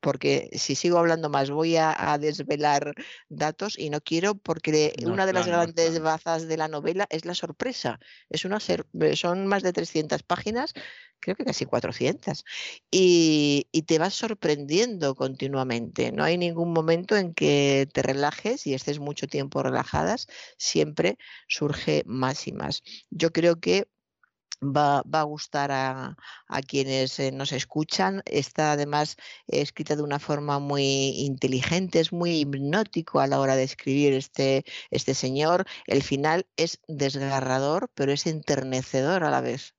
porque 0.00 0.48
si 0.52 0.74
sigo 0.74 0.98
hablando 0.98 1.28
más 1.28 1.50
voy 1.50 1.76
a, 1.76 2.16
desvelar 2.20 2.94
datos 3.28 3.78
y 3.78 3.90
no 3.90 4.00
quiero 4.00 4.34
porque 4.34 4.94
una 5.04 5.26
de 5.26 5.32
las 5.32 5.46
grandes 5.46 6.00
bazas 6.00 6.48
de 6.48 6.56
la 6.56 6.68
novela 6.68 7.06
es 7.10 7.24
la 7.24 7.34
sorpresa. 7.34 7.98
Es 8.30 8.44
una 8.44 8.58
son 8.60 9.46
más 9.46 9.62
de 9.62 9.72
300 9.72 10.22
páginas 10.22 10.74
creo 11.20 11.36
que 11.36 11.44
casi 11.44 11.64
400, 11.66 12.44
y, 12.90 13.68
te 13.86 13.98
vas 13.98 14.14
sorprendiendo 14.14 15.14
continuamente. 15.14 16.12
No 16.12 16.24
hay 16.24 16.36
ningún 16.36 16.72
momento 16.72 17.16
en 17.16 17.34
que 17.34 17.88
te 17.92 18.02
relajes 18.02 18.66
y 18.66 18.74
estés 18.74 18.98
mucho 18.98 19.26
tiempo 19.26 19.62
relajadas, 19.62 20.26
siempre 20.58 21.18
surge 21.48 22.02
más 22.06 22.46
y 22.46 22.52
más. 22.52 22.82
Yo 23.10 23.32
creo 23.32 23.60
que 23.60 23.88
Va, 24.60 25.02
a 25.12 25.22
gustar 25.22 25.70
a, 25.72 26.16
quienes 26.66 27.18
eh, 27.20 27.30
nos 27.32 27.52
escuchan. 27.52 28.22
Está 28.26 28.72
además 28.72 29.16
escrita 29.46 29.96
de 29.96 30.02
una 30.02 30.18
forma 30.18 30.58
muy 30.58 30.82
inteligente, 31.20 32.00
es 32.00 32.12
muy 32.12 32.40
hipnótico 32.40 33.20
a 33.20 33.26
la 33.28 33.40
hora 33.40 33.56
de 33.56 33.64
escribir 33.64 34.12
este, 34.14 34.64
este 34.90 35.14
señor. 35.14 35.64
El 35.86 36.02
final 36.02 36.46
es 36.56 36.80
desgarrador, 36.88 37.90
pero 37.94 38.12
es 38.12 38.26
enternecedor 38.26 39.24
a 39.24 39.30
la 39.30 39.40
vez 39.40 39.74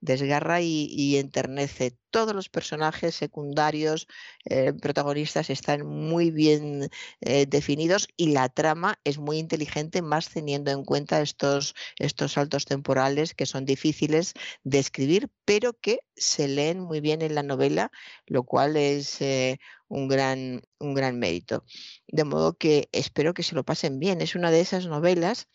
desgarra 0.00 0.60
y, 0.60 1.16
enternece. 1.16 1.96
Todos 2.10 2.34
los 2.34 2.48
personajes 2.48 3.14
secundarios, 3.14 4.08
eh, 4.44 4.72
protagonistas 4.72 5.50
están 5.50 5.86
muy 5.86 6.30
bien 6.30 6.90
eh, 7.20 7.46
definidos 7.46 8.08
y 8.16 8.32
la 8.32 8.48
trama 8.48 8.98
es 9.04 9.18
muy 9.18 9.38
inteligente, 9.38 10.02
más 10.02 10.28
teniendo 10.28 10.70
en 10.72 10.84
cuenta 10.84 11.20
estos, 11.20 11.74
estos 11.98 12.32
saltos 12.32 12.64
temporales 12.64 13.34
que 13.34 13.46
son 13.46 13.64
difíciles 13.64 14.34
de 14.64 14.78
escribir, 14.78 15.28
pero 15.44 15.74
que 15.74 16.00
se 16.16 16.48
leen 16.48 16.80
muy 16.80 17.00
bien 17.00 17.22
en 17.22 17.34
la 17.34 17.42
novela, 17.42 17.92
lo 18.26 18.42
cual 18.44 18.76
es 18.76 19.20
eh, 19.20 19.60
un, 19.88 20.08
gran, 20.08 20.62
un 20.78 20.94
gran 20.94 21.18
mérito. 21.18 21.64
De 22.08 22.24
modo 22.24 22.54
que 22.56 22.88
espero 22.92 23.34
que 23.34 23.42
se 23.42 23.54
lo 23.54 23.64
pasen 23.64 23.98
bien. 24.00 24.20
Es 24.20 24.34
una 24.34 24.50
de 24.50 24.60
esas 24.60 24.86
novelas 24.86 25.48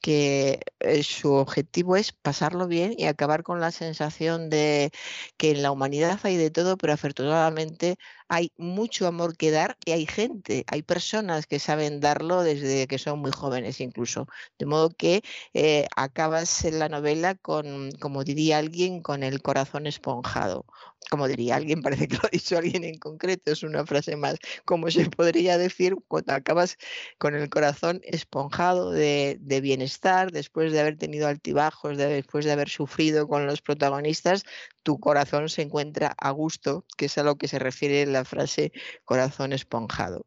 que 0.00 0.60
eh, 0.80 1.02
su 1.02 1.32
objetivo 1.34 1.96
es 1.96 2.12
pasarlo 2.12 2.66
bien 2.66 2.94
y 2.96 3.06
acabar 3.06 3.42
con 3.42 3.60
la 3.60 3.70
sensación 3.70 4.50
de 4.50 4.90
que 5.36 5.50
en 5.52 5.62
la 5.62 5.70
humanidad 5.72 6.18
hay 6.24 6.36
de 6.36 6.50
todo, 6.50 6.76
pero 6.76 6.92
afortunadamente 6.94 7.96
hay 8.30 8.52
mucho 8.56 9.08
amor 9.08 9.36
que 9.36 9.50
dar 9.50 9.76
y 9.84 9.90
hay 9.90 10.06
gente, 10.06 10.64
hay 10.68 10.82
personas 10.82 11.46
que 11.48 11.58
saben 11.58 11.98
darlo 11.98 12.42
desde 12.42 12.86
que 12.86 12.98
son 12.98 13.18
muy 13.18 13.32
jóvenes 13.32 13.80
incluso. 13.80 14.28
De 14.56 14.66
modo 14.66 14.90
que 14.90 15.22
eh, 15.52 15.88
acabas 15.96 16.64
en 16.64 16.78
la 16.78 16.88
novela 16.88 17.34
con, 17.34 17.90
como 18.00 18.22
diría 18.22 18.58
alguien, 18.58 19.02
con 19.02 19.24
el 19.24 19.42
corazón 19.42 19.88
esponjado 19.88 20.64
como 21.08 21.26
diría 21.28 21.56
alguien, 21.56 21.82
parece 21.82 22.08
que 22.08 22.16
lo 22.16 22.22
ha 22.24 22.30
dicho 22.30 22.58
alguien 22.58 22.84
en 22.84 22.98
concreto, 22.98 23.52
es 23.52 23.62
una 23.62 23.86
frase 23.86 24.16
más, 24.16 24.36
como 24.64 24.90
se 24.90 25.08
podría 25.10 25.56
decir 25.58 25.96
cuando 26.08 26.34
acabas 26.34 26.76
con 27.18 27.34
el 27.34 27.48
corazón 27.48 28.00
esponjado 28.04 28.90
de, 28.90 29.38
bienestar, 29.62 30.30
después 30.32 30.72
de 30.72 30.80
haber 30.80 30.96
tenido 30.96 31.28
altibajos, 31.28 31.96
después 31.96 32.44
de 32.44 32.52
haber 32.52 32.68
sufrido 32.68 33.28
con 33.28 33.46
los 33.46 33.60
protagonistas, 33.60 34.44
tu 34.82 34.98
corazón 34.98 35.48
se 35.48 35.62
encuentra 35.62 36.14
a 36.18 36.30
gusto, 36.30 36.86
que 36.96 37.06
es 37.06 37.18
a 37.18 37.22
lo 37.22 37.36
que 37.36 37.48
se 37.48 37.58
refiere 37.58 38.06
la 38.06 38.19
frase 38.24 38.72
corazón 39.04 39.52
esponjado. 39.52 40.26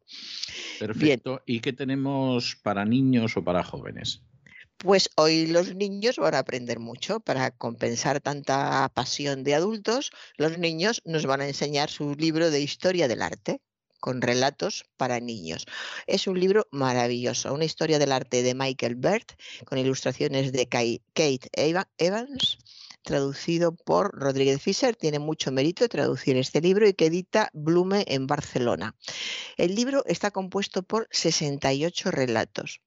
Perfecto. 0.78 1.42
¿Y 1.46 1.60
qué 1.60 1.72
tenemos 1.72 2.56
para 2.62 2.84
niños 2.84 3.36
o 3.36 3.44
para 3.44 3.62
jóvenes? 3.62 4.22
Pues 4.78 5.08
hoy 5.16 5.46
los 5.46 5.74
niños 5.74 6.16
van 6.16 6.34
a 6.34 6.40
aprender 6.40 6.78
mucho. 6.78 7.20
Para 7.20 7.50
compensar 7.52 8.20
tanta 8.20 8.90
pasión 8.92 9.44
de 9.44 9.54
adultos, 9.54 10.10
los 10.36 10.58
niños 10.58 11.00
nos 11.04 11.26
van 11.26 11.40
a 11.40 11.46
enseñar 11.46 11.90
su 11.90 12.14
libro 12.16 12.50
de 12.50 12.60
historia 12.60 13.08
del 13.08 13.22
arte 13.22 13.60
con 14.04 14.20
relatos 14.20 14.84
para 14.98 15.18
niños. 15.18 15.64
Es 16.06 16.26
un 16.26 16.38
libro 16.38 16.68
maravilloso, 16.70 17.54
una 17.54 17.64
historia 17.64 17.98
del 17.98 18.12
arte 18.12 18.42
de 18.42 18.54
Michael 18.54 18.96
Bert, 18.96 19.32
con 19.64 19.78
ilustraciones 19.78 20.52
de 20.52 20.68
Kate 20.68 21.48
Evans, 21.96 22.58
traducido 23.04 23.76
por 23.76 24.18
Rodríguez 24.18 24.60
Fischer. 24.60 24.96
Tiene 24.96 25.20
mucho 25.20 25.52
mérito 25.52 25.88
traducir 25.88 26.36
este 26.36 26.60
libro 26.60 26.88
y 26.88 26.94
que 26.94 27.06
edita 27.06 27.50
Blume 27.52 28.04
en 28.08 28.26
Barcelona. 28.26 28.96
El 29.56 29.76
libro 29.76 30.02
está 30.06 30.32
compuesto 30.32 30.82
por 30.82 31.06
68 31.12 32.10
relatos. 32.10 32.80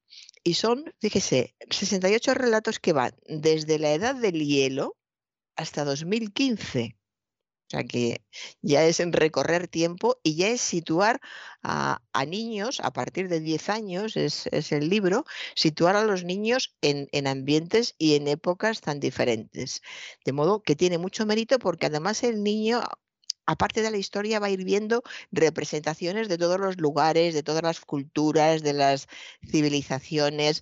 Y 0.43 0.55
son, 0.55 0.93
fíjese, 0.99 1.55
68 1.69 2.33
relatos 2.33 2.79
que 2.79 2.93
van 2.93 3.13
desde 3.27 3.79
la 3.79 3.93
edad 3.93 4.15
del 4.15 4.45
hielo 4.45 4.97
hasta 5.55 5.85
2015. 5.85 6.96
O 7.67 7.69
sea 7.69 7.83
que 7.83 8.21
ya 8.61 8.85
es 8.85 9.01
en 9.01 9.11
recorrer 9.11 9.67
tiempo 9.67 10.19
y 10.23 10.35
ya 10.35 10.47
es 10.47 10.61
situar 10.61 11.19
a, 11.63 11.99
niños, 12.25 12.79
a 12.81 12.93
partir 12.93 13.27
de 13.27 13.41
10 13.41 13.69
años 13.69 14.15
es, 14.15 14.47
el 14.71 14.89
libro, 14.89 15.25
situar 15.53 15.97
a 15.97 16.05
los 16.05 16.23
niños 16.23 16.75
en, 16.81 17.09
en, 17.11 17.27
ambientes 17.27 17.95
y 17.97 18.15
en 18.15 18.29
épocas 18.29 18.79
tan 18.79 19.01
diferentes. 19.01 19.81
De 20.23 20.31
modo 20.31 20.63
que 20.63 20.77
tiene 20.77 20.97
mucho 20.97 21.25
mérito 21.25 21.59
porque 21.59 21.87
además 21.87 22.23
el 22.23 22.41
niño 22.41 22.81
aparte 23.47 23.81
de 23.81 23.91
la 23.91 23.97
historia, 23.97 24.39
va 24.39 24.47
a 24.47 24.51
ir 24.51 24.63
viendo 24.63 25.03
representaciones 25.31 26.27
de 26.27 26.37
todos 26.37 26.59
los 26.59 26.77
lugares, 26.77 27.33
de 27.33 27.43
todas 27.43 27.63
las 27.63 27.79
culturas, 27.79 28.61
de 28.61 28.73
las 28.73 29.07
civilizaciones. 29.49 30.61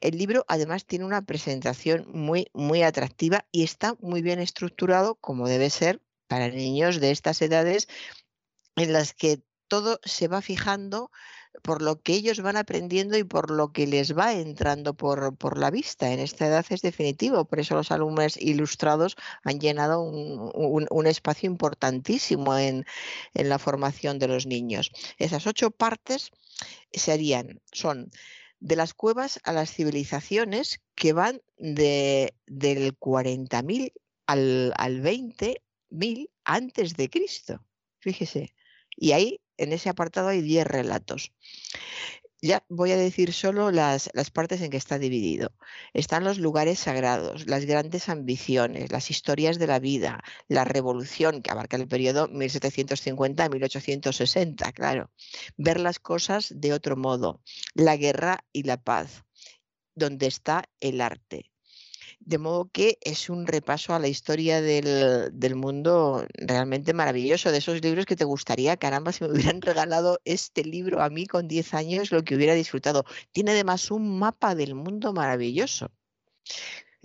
El 0.00 0.16
libro 0.18 0.44
además 0.48 0.86
tiene 0.86 1.04
una 1.04 1.22
presentación 1.22 2.06
muy, 2.12 2.48
muy 2.54 2.82
atractiva 2.82 3.44
y 3.52 3.62
está 3.64 3.96
muy 4.00 4.22
bien 4.22 4.40
estructurado, 4.40 5.14
como 5.16 5.46
debe 5.46 5.70
ser 5.70 6.00
para 6.32 6.48
niños 6.48 6.98
de 6.98 7.10
estas 7.10 7.42
edades, 7.42 7.88
en 8.76 8.94
las 8.94 9.12
que 9.12 9.42
todo 9.68 10.00
se 10.02 10.28
va 10.28 10.40
fijando 10.40 11.10
por 11.62 11.82
lo 11.82 12.00
que 12.00 12.14
ellos 12.14 12.40
van 12.40 12.56
aprendiendo 12.56 13.18
y 13.18 13.24
por 13.24 13.50
lo 13.50 13.70
que 13.70 13.86
les 13.86 14.16
va 14.16 14.32
entrando 14.32 14.94
por, 14.94 15.58
la 15.58 15.70
vista. 15.70 16.10
En 16.10 16.20
esta 16.20 16.46
edad 16.46 16.64
es 16.70 16.80
definitivo, 16.80 17.44
por 17.44 17.60
eso 17.60 17.74
los 17.74 17.90
alumnos 17.90 18.38
ilustrados 18.38 19.14
han 19.44 19.60
llenado 19.60 20.00
un, 20.00 21.06
espacio 21.06 21.50
importantísimo 21.50 22.56
en, 22.56 22.86
la 23.34 23.58
formación 23.58 24.18
de 24.18 24.28
los 24.28 24.46
niños. 24.46 24.90
Esas 25.18 25.46
ocho 25.46 25.70
partes 25.70 26.30
serían, 26.92 27.60
son 27.72 28.10
de 28.58 28.76
las 28.76 28.94
cuevas 28.94 29.38
a 29.44 29.52
las 29.52 29.70
civilizaciones 29.70 30.80
que 30.94 31.12
van 31.12 31.42
de, 31.58 32.32
del 32.46 32.98
40.000 32.98 33.92
al, 34.26 34.72
al 34.78 35.02
20.000 35.92 36.30
antes 36.44 36.96
de 36.96 37.10
Cristo. 37.10 37.64
Fíjese. 38.00 38.54
Y 38.96 39.12
ahí 39.12 39.40
en 39.56 39.72
ese 39.72 39.88
apartado 39.88 40.28
hay 40.28 40.42
10 40.42 40.66
relatos. 40.66 41.32
Ya 42.44 42.64
voy 42.68 42.90
a 42.90 42.96
decir 42.96 43.32
solo 43.32 43.70
las, 43.70 44.10
partes 44.32 44.60
en 44.62 44.70
que 44.70 44.76
está 44.76 44.98
dividido. 44.98 45.52
Están 45.94 46.24
los 46.24 46.38
lugares 46.38 46.80
sagrados, 46.80 47.46
las 47.46 47.66
grandes 47.66 48.08
ambiciones, 48.08 48.90
las 48.90 49.12
historias 49.12 49.60
de 49.60 49.68
la 49.68 49.78
vida, 49.78 50.24
la 50.48 50.64
revolución, 50.64 51.40
que 51.40 51.52
abarca 51.52 51.76
el 51.76 51.86
periodo 51.86 52.28
1750-1860, 52.30 54.72
claro. 54.72 55.12
Ver 55.56 55.78
las 55.78 56.00
cosas 56.00 56.52
de 56.56 56.72
otro 56.72 56.96
modo, 56.96 57.40
la 57.74 57.96
guerra 57.96 58.44
y 58.52 58.64
la 58.64 58.82
paz, 58.82 59.22
donde 59.94 60.26
está 60.26 60.64
el 60.80 61.00
arte, 61.00 61.51
de 62.24 62.38
modo 62.38 62.70
que 62.70 62.98
es 63.02 63.30
un 63.30 63.46
repaso 63.46 63.94
a 63.94 63.98
la 63.98 64.08
historia 64.08 64.60
del, 64.60 65.54
mundo 65.56 66.26
realmente 66.34 66.94
maravilloso, 66.94 67.50
de 67.50 67.58
esos 67.58 67.82
libros 67.82 68.06
que 68.06 68.16
te 68.16 68.24
gustaría, 68.24 68.76
caramba, 68.76 69.12
si 69.12 69.24
me 69.24 69.30
hubieran 69.32 69.60
regalado 69.60 70.20
este 70.24 70.64
libro 70.64 71.02
a 71.02 71.10
mí 71.10 71.26
con 71.26 71.48
10 71.48 71.74
años, 71.74 72.12
lo 72.12 72.24
que 72.24 72.36
hubiera 72.36 72.54
disfrutado. 72.54 73.04
Tiene 73.32 73.52
además 73.52 73.90
un 73.90 74.18
mapa 74.18 74.54
del 74.54 74.74
mundo 74.74 75.12
maravilloso. 75.12 75.90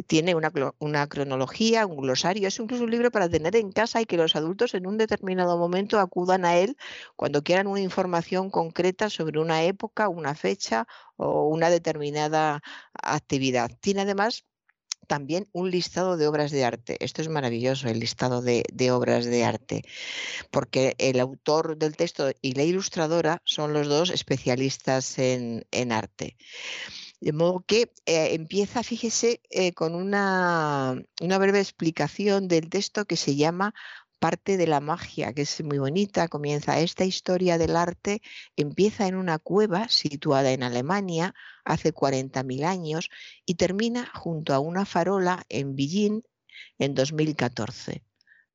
Tiene 0.05 0.35
una, 0.35 0.51
una 0.77 1.07
cronología, 1.07 1.87
un 1.87 1.97
glosario, 1.97 2.47
es 2.47 2.59
incluso 2.59 2.83
un 2.83 2.91
libro 2.91 3.09
para 3.09 3.27
tener 3.29 3.55
en 3.55 3.71
casa 3.71 3.99
y 3.99 4.05
que 4.05 4.15
los 4.15 4.35
adultos 4.35 4.75
en 4.75 4.85
un 4.85 4.97
determinado 4.97 5.57
momento 5.57 5.99
acudan 5.99 6.45
a 6.45 6.55
él 6.57 6.77
cuando 7.15 7.41
quieran 7.43 7.65
una 7.65 7.81
información 7.81 8.51
concreta 8.51 9.09
sobre 9.09 9.39
una 9.39 9.63
época, 9.63 10.07
una 10.07 10.35
fecha 10.35 10.87
o 11.15 11.47
una 11.47 11.71
determinada 11.71 12.61
actividad. 12.93 13.71
Tiene 13.81 14.01
además 14.01 14.45
también 15.07 15.47
un 15.53 15.71
listado 15.71 16.17
de 16.17 16.27
obras 16.27 16.51
de 16.51 16.65
arte. 16.65 16.97
Esto 16.99 17.21
es 17.21 17.29
maravilloso, 17.29 17.87
el 17.87 17.99
listado 17.99 18.41
de, 18.41 18.63
obras 18.91 19.25
de 19.25 19.43
arte, 19.43 19.83
porque 20.51 20.95
el 20.99 21.19
autor 21.19 21.77
del 21.77 21.95
texto 21.95 22.31
y 22.41 22.53
la 22.53 22.63
ilustradora 22.63 23.41
son 23.45 23.73
los 23.73 23.87
dos 23.87 24.09
especialistas 24.09 25.17
en, 25.17 25.65
arte. 25.91 26.37
De 27.19 27.31
modo 27.31 27.63
que 27.65 27.93
eh, 28.05 28.33
empieza, 28.33 28.83
fíjese, 28.83 29.41
eh, 29.49 29.73
con 29.73 29.95
una, 29.95 31.01
una 31.21 31.37
breve 31.39 31.59
explicación 31.59 32.47
del 32.47 32.69
texto 32.69 33.05
que 33.05 33.15
se 33.15 33.35
llama 33.35 33.73
parte 34.19 34.57
de 34.57 34.67
la 34.67 34.79
magia, 34.79 35.33
que 35.33 35.43
es 35.43 35.63
muy 35.63 35.77
bonita, 35.77 36.27
comienza 36.27 36.79
esta 36.79 37.05
historia 37.05 37.57
del 37.57 37.75
arte, 37.75 38.21
empieza 38.55 39.07
en 39.07 39.15
una 39.15 39.39
cueva 39.39 39.87
situada 39.89 40.51
en 40.51 40.63
Alemania 40.63 41.33
hace 41.63 41.93
40.000 41.93 42.65
años 42.65 43.09
y 43.45 43.55
termina 43.55 44.11
junto 44.13 44.53
a 44.53 44.59
una 44.59 44.85
farola 44.85 45.45
en 45.49 45.75
Beijing 45.75 46.21
en 46.79 46.93
2014. 46.95 48.03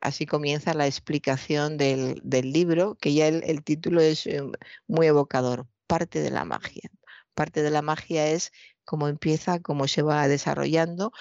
Así 0.00 0.26
comienza 0.26 0.74
la 0.74 0.86
explicación 0.86 1.76
del, 1.76 2.20
libro, 2.24 2.96
que 2.96 3.14
ya 3.14 3.28
el 3.28 3.62
título 3.62 4.00
es 4.00 4.26
eh, 4.26 4.42
muy 4.88 5.06
evocador, 5.06 5.68
parte 5.86 6.20
de 6.20 6.30
la 6.30 6.44
magia. 6.44 6.90
Parte 7.34 7.62
de 7.62 7.70
la 7.70 7.82
magia 7.82 8.28
es 8.28 8.52
cómo 8.84 9.08
empieza, 9.08 9.60
cómo 9.60 9.88
se 9.88 10.02
va 10.02 10.28
desarrollando 10.28 11.12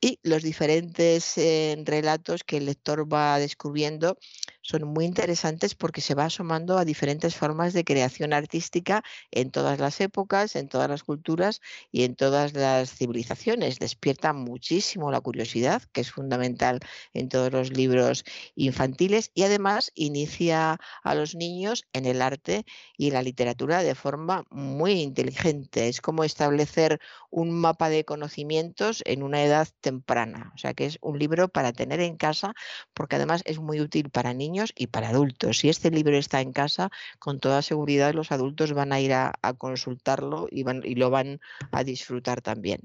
y 0.00 0.18
los 0.22 0.42
diferentes 0.42 1.38
eh, 1.38 1.80
relatos 1.84 2.44
que 2.44 2.58
el 2.58 2.66
lector 2.66 3.12
va 3.12 3.38
descubriendo 3.38 4.18
son 4.62 4.84
muy 4.84 5.04
interesantes 5.04 5.74
porque 5.74 6.00
se 6.00 6.14
va 6.14 6.26
asomando 6.26 6.78
a 6.78 6.84
diferentes 6.84 7.34
formas 7.34 7.72
de 7.72 7.84
creación 7.84 8.32
artística 8.32 9.02
en 9.32 9.50
todas 9.50 9.80
las 9.80 10.00
épocas, 10.00 10.54
en 10.56 10.68
todas 10.68 10.88
las 10.88 11.02
culturas 11.02 11.60
y 11.90 12.04
en 12.04 12.14
todas 12.14 12.54
las 12.54 12.94
civilizaciones. 12.94 13.80
Despierta 13.80 14.32
muchísimo 14.32 15.10
la 15.10 15.20
curiosidad, 15.20 15.82
que 15.92 16.00
es 16.00 16.12
fundamental 16.12 16.78
en 17.12 17.28
todos 17.28 17.52
los 17.52 17.70
libros 17.72 18.24
infantiles, 18.54 19.32
y 19.34 19.42
además 19.42 19.90
inicia 19.96 20.78
a 21.02 21.14
los 21.14 21.34
niños 21.34 21.84
en 21.92 22.06
el 22.06 22.22
arte 22.22 22.64
y 22.96 23.10
la 23.10 23.22
literatura 23.22 23.82
de 23.82 23.96
forma 23.96 24.44
muy 24.50 24.92
inteligente. 24.92 25.88
Es 25.88 26.00
como 26.00 26.22
establecer 26.22 27.00
un 27.30 27.50
mapa 27.50 27.88
de 27.88 28.04
conocimientos 28.04 29.02
en 29.06 29.24
una 29.24 29.42
edad 29.42 29.68
temprana. 29.80 30.52
O 30.54 30.58
sea 30.58 30.72
que 30.74 30.86
es 30.86 30.98
un 31.00 31.18
libro 31.18 31.48
para 31.48 31.72
tener 31.72 32.00
en 32.00 32.16
casa 32.16 32.54
porque 32.94 33.16
además 33.16 33.42
es 33.44 33.58
muy 33.58 33.80
útil 33.80 34.10
para 34.10 34.32
niños 34.34 34.51
y 34.76 34.86
para 34.86 35.08
adultos. 35.10 35.58
Si 35.58 35.68
este 35.68 35.90
libro 35.90 36.16
está 36.16 36.40
en 36.40 36.52
casa, 36.52 36.90
con 37.18 37.40
toda 37.40 37.62
seguridad 37.62 38.14
los 38.14 38.32
adultos 38.32 38.72
van 38.72 38.92
a 38.92 39.00
ir 39.00 39.12
a, 39.12 39.32
consultarlo 39.58 40.48
y, 40.50 40.62
van, 40.62 40.82
y 40.84 40.94
lo 40.94 41.10
van 41.10 41.40
a 41.70 41.84
disfrutar 41.84 42.40
también. 42.42 42.80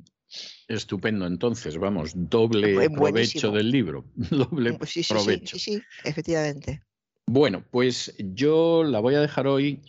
Estupendo, 0.67 1.25
entonces, 1.25 1.77
vamos, 1.77 2.11
doble 2.15 2.89
provecho 2.89 3.51
del 3.51 3.71
libro. 3.71 4.05
Doble 4.15 4.73
provecho. 4.73 5.57
sí, 5.57 5.77
sí, 5.77 5.81
efectivamente. 6.03 6.81
Bueno, 7.29 7.61
pues 7.71 8.15
yo 8.19 8.85
la 8.85 9.01
voy 9.01 9.15
a 9.15 9.19
dejar 9.19 9.47
hoy 9.47 9.81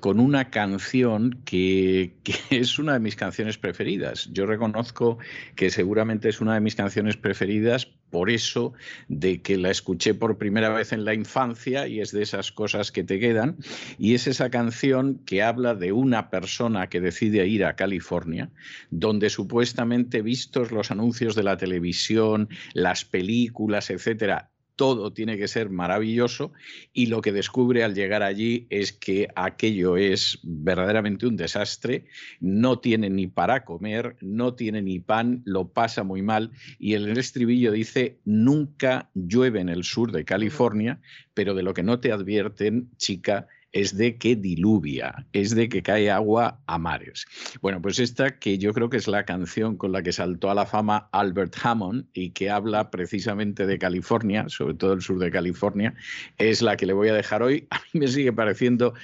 con 0.00 0.18
una 0.18 0.48
canción 0.48 1.42
que, 1.44 2.14
es 2.50 2.78
una 2.78 2.94
de 2.94 3.00
mis 3.00 3.16
canciones 3.16 3.58
preferidas. 3.58 4.30
Yo 4.32 4.46
reconozco 4.46 5.18
que 5.56 5.68
seguramente 5.68 6.30
es 6.30 6.40
una 6.40 6.54
de 6.54 6.62
mis 6.62 6.74
canciones 6.74 7.18
preferidas 7.18 7.86
por 8.08 8.30
eso 8.30 8.72
de 9.08 9.42
que 9.42 9.58
la 9.58 9.70
escuché 9.70 10.14
por 10.14 10.38
primera 10.38 10.70
vez 10.70 10.92
en 10.92 11.04
la 11.04 11.12
infancia 11.12 11.86
y 11.86 12.00
es 12.00 12.12
de 12.12 12.22
esas 12.22 12.50
cosas 12.50 12.90
que 12.92 13.04
te 13.04 13.20
quedan. 13.20 13.58
Y 13.98 14.14
es 14.14 14.26
esa 14.26 14.48
canción 14.48 15.20
que 15.26 15.42
habla 15.42 15.74
de 15.74 15.92
una 15.92 16.30
persona 16.30 16.88
que 16.88 17.02
decide 17.02 17.46
ir 17.46 17.66
a 17.66 17.76
California, 17.76 18.48
donde 18.90 19.28
supuestamente 19.28 20.22
vistos 20.22 20.72
los 20.72 20.90
anuncios 20.90 21.34
de 21.34 21.42
la 21.42 21.58
televisión, 21.58 22.48
las 22.72 23.04
películas, 23.04 23.90
etcétera, 23.90 24.50
todo 24.76 25.12
tiene 25.12 25.38
que 25.38 25.48
ser 25.48 25.70
maravilloso 25.70 26.52
y 26.92 27.06
lo 27.06 27.22
que 27.22 27.32
descubre 27.32 27.82
al 27.82 27.94
llegar 27.94 28.22
allí 28.22 28.66
es 28.70 28.92
que 28.92 29.28
aquello 29.34 29.96
es 29.96 30.38
verdaderamente 30.42 31.26
un 31.26 31.36
desastre, 31.36 32.04
no 32.40 32.78
tiene 32.78 33.10
ni 33.10 33.26
para 33.26 33.64
comer, 33.64 34.16
no 34.20 34.54
tiene 34.54 34.82
ni 34.82 35.00
pan, 35.00 35.42
lo 35.44 35.68
pasa 35.68 36.04
muy 36.04 36.22
mal 36.22 36.52
y 36.78 36.94
el 36.94 37.16
estribillo 37.16 37.72
dice, 37.72 38.18
nunca 38.24 39.10
llueve 39.14 39.60
en 39.60 39.70
el 39.70 39.82
sur 39.82 40.12
de 40.12 40.24
California, 40.24 41.00
pero 41.34 41.54
de 41.54 41.62
lo 41.62 41.74
que 41.74 41.82
no 41.82 41.98
te 41.98 42.12
advierten, 42.12 42.90
chica, 42.96 43.48
es 43.72 43.96
de 43.96 44.16
que 44.16 44.36
diluvia, 44.36 45.26
es 45.32 45.54
de 45.54 45.68
que 45.68 45.82
cae 45.82 46.10
agua 46.10 46.60
a 46.66 46.78
mares. 46.78 47.26
Bueno, 47.60 47.82
pues 47.82 47.98
esta 47.98 48.38
que 48.38 48.58
yo 48.58 48.72
creo 48.72 48.88
que 48.88 48.96
es 48.96 49.08
la 49.08 49.24
canción 49.24 49.76
con 49.76 49.92
la 49.92 50.02
que 50.02 50.12
saltó 50.12 50.50
a 50.50 50.54
la 50.54 50.66
fama 50.66 51.08
Albert 51.12 51.56
Hammond 51.62 52.06
y 52.12 52.30
que 52.30 52.50
habla 52.50 52.90
precisamente 52.90 53.66
de 53.66 53.78
California, 53.78 54.48
sobre 54.48 54.74
todo 54.74 54.92
el 54.94 55.02
sur 55.02 55.18
de 55.18 55.30
California, 55.30 55.94
es 56.38 56.62
la 56.62 56.76
que 56.76 56.86
le 56.86 56.92
voy 56.92 57.08
a 57.08 57.14
dejar 57.14 57.42
hoy. 57.42 57.66
A 57.76 57.80
mí 57.92 58.00
me 58.00 58.08
sigue 58.08 58.32
pareciendo 58.32 58.94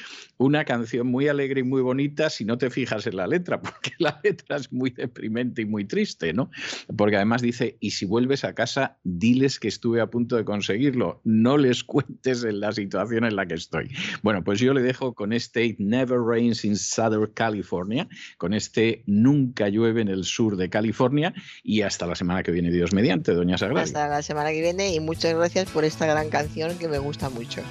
una 0.42 0.64
canción 0.64 1.06
muy 1.06 1.28
alegre 1.28 1.60
y 1.60 1.64
muy 1.64 1.82
bonita 1.82 2.30
si 2.30 2.44
no 2.44 2.58
te 2.58 2.70
fijas 2.70 3.06
en 3.06 3.16
la 3.16 3.26
letra, 3.26 3.60
porque 3.62 3.92
la 3.98 4.20
letra 4.22 4.56
es 4.56 4.72
muy 4.72 4.90
deprimente 4.90 5.62
y 5.62 5.66
muy 5.66 5.84
triste, 5.84 6.32
¿no? 6.32 6.50
Porque 6.96 7.16
además 7.16 7.42
dice, 7.42 7.76
y 7.80 7.92
si 7.92 8.04
vuelves 8.04 8.44
a 8.44 8.54
casa, 8.54 8.98
diles 9.04 9.58
que 9.58 9.68
estuve 9.68 10.00
a 10.00 10.08
punto 10.08 10.36
de 10.36 10.44
conseguirlo, 10.44 11.20
no 11.24 11.56
les 11.56 11.84
cuentes 11.84 12.44
en 12.44 12.60
la 12.60 12.72
situación 12.72 13.24
en 13.24 13.36
la 13.36 13.46
que 13.46 13.54
estoy. 13.54 13.90
Bueno, 14.22 14.44
pues 14.44 14.60
yo 14.60 14.74
le 14.74 14.82
dejo 14.82 15.14
con 15.14 15.32
este 15.32 15.76
Never 15.78 16.18
Rains 16.18 16.64
in 16.64 16.76
Southern 16.76 17.30
California, 17.34 18.08
con 18.38 18.54
este 18.54 19.02
Nunca 19.06 19.68
llueve 19.68 20.00
en 20.00 20.08
el 20.08 20.24
sur 20.24 20.56
de 20.56 20.68
California 20.68 21.34
y 21.62 21.82
hasta 21.82 22.06
la 22.06 22.14
semana 22.14 22.42
que 22.42 22.52
viene, 22.52 22.70
Dios 22.70 22.92
mediante, 22.92 23.32
doña 23.32 23.58
Sagrada. 23.58 23.82
Hasta 23.82 24.08
la 24.08 24.22
semana 24.22 24.50
que 24.50 24.60
viene 24.60 24.94
y 24.94 25.00
muchas 25.00 25.34
gracias 25.34 25.70
por 25.70 25.84
esta 25.84 26.06
gran 26.06 26.28
canción 26.30 26.76
que 26.78 26.88
me 26.88 26.98
gusta 26.98 27.30
mucho. 27.30 27.62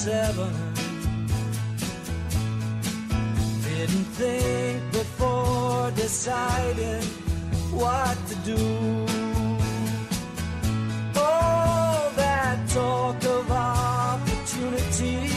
747. 0.00 0.48
Didn't 3.62 4.04
think 4.16 4.92
before 4.92 5.90
deciding 5.90 7.02
what 7.70 8.16
to 8.28 8.34
do. 8.36 9.06
All 11.16 12.10
that 12.16 12.66
talk 12.70 13.22
of 13.24 13.50
opportunity, 13.50 15.29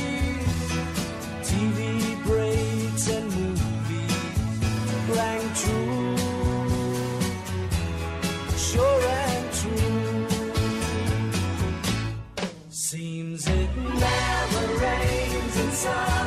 rains 15.85 16.22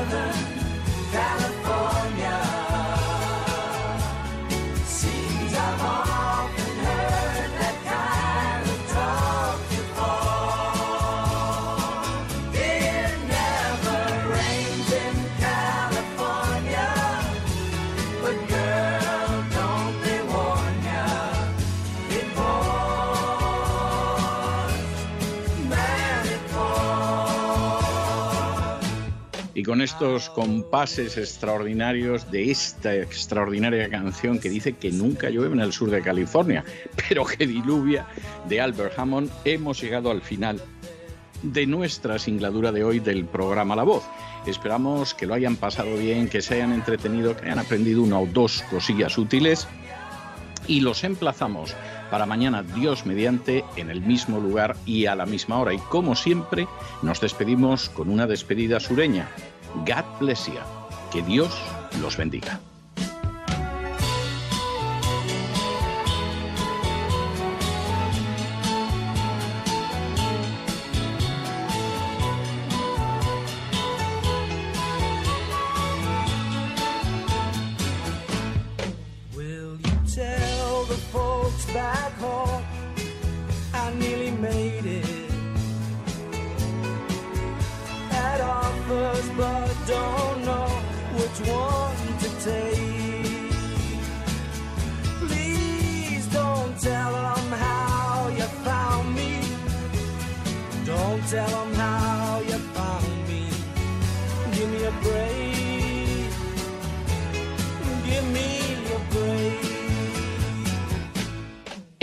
con 29.66 29.82
estos 29.82 30.30
compases 30.30 31.16
extraordinarios 31.16 32.30
de 32.30 32.52
esta 32.52 32.94
extraordinaria 32.94 33.90
canción 33.90 34.38
que 34.38 34.48
dice 34.48 34.74
que 34.74 34.92
nunca 34.92 35.28
llueve 35.28 35.54
en 35.54 35.60
el 35.60 35.72
sur 35.72 35.90
de 35.90 36.02
California, 36.02 36.64
pero 37.08 37.26
que 37.26 37.48
diluvia 37.48 38.06
de 38.48 38.60
Albert 38.60 38.96
Hammond, 38.96 39.28
hemos 39.44 39.80
llegado 39.80 40.12
al 40.12 40.22
final 40.22 40.62
de 41.42 41.66
nuestra 41.66 42.20
singladura 42.20 42.70
de 42.70 42.84
hoy 42.84 43.00
del 43.00 43.24
programa 43.24 43.74
La 43.74 43.82
Voz. 43.82 44.04
Esperamos 44.46 45.14
que 45.14 45.26
lo 45.26 45.34
hayan 45.34 45.56
pasado 45.56 45.96
bien, 45.96 46.28
que 46.28 46.42
se 46.42 46.54
hayan 46.54 46.72
entretenido, 46.72 47.36
que 47.36 47.46
hayan 47.46 47.58
aprendido 47.58 48.02
una 48.02 48.20
o 48.20 48.26
dos 48.26 48.62
cosillas 48.70 49.18
útiles 49.18 49.66
y 50.68 50.80
los 50.80 51.02
emplazamos 51.02 51.74
para 52.10 52.26
mañana, 52.26 52.62
Dios 52.62 53.04
mediante, 53.04 53.64
en 53.76 53.90
el 53.90 54.00
mismo 54.00 54.38
lugar 54.38 54.76
y 54.86 55.06
a 55.06 55.16
la 55.16 55.26
misma 55.26 55.58
hora. 55.58 55.74
Y 55.74 55.78
como 55.78 56.14
siempre, 56.14 56.68
nos 57.02 57.20
despedimos 57.20 57.88
con 57.88 58.10
una 58.10 58.28
despedida 58.28 58.78
sureña. 58.78 59.28
God 59.84 60.05
bless 60.18 60.48
you. 60.48 60.60
Que 61.10 61.22
Dios 61.22 61.50
los 62.00 62.16
bendiga. 62.16 62.58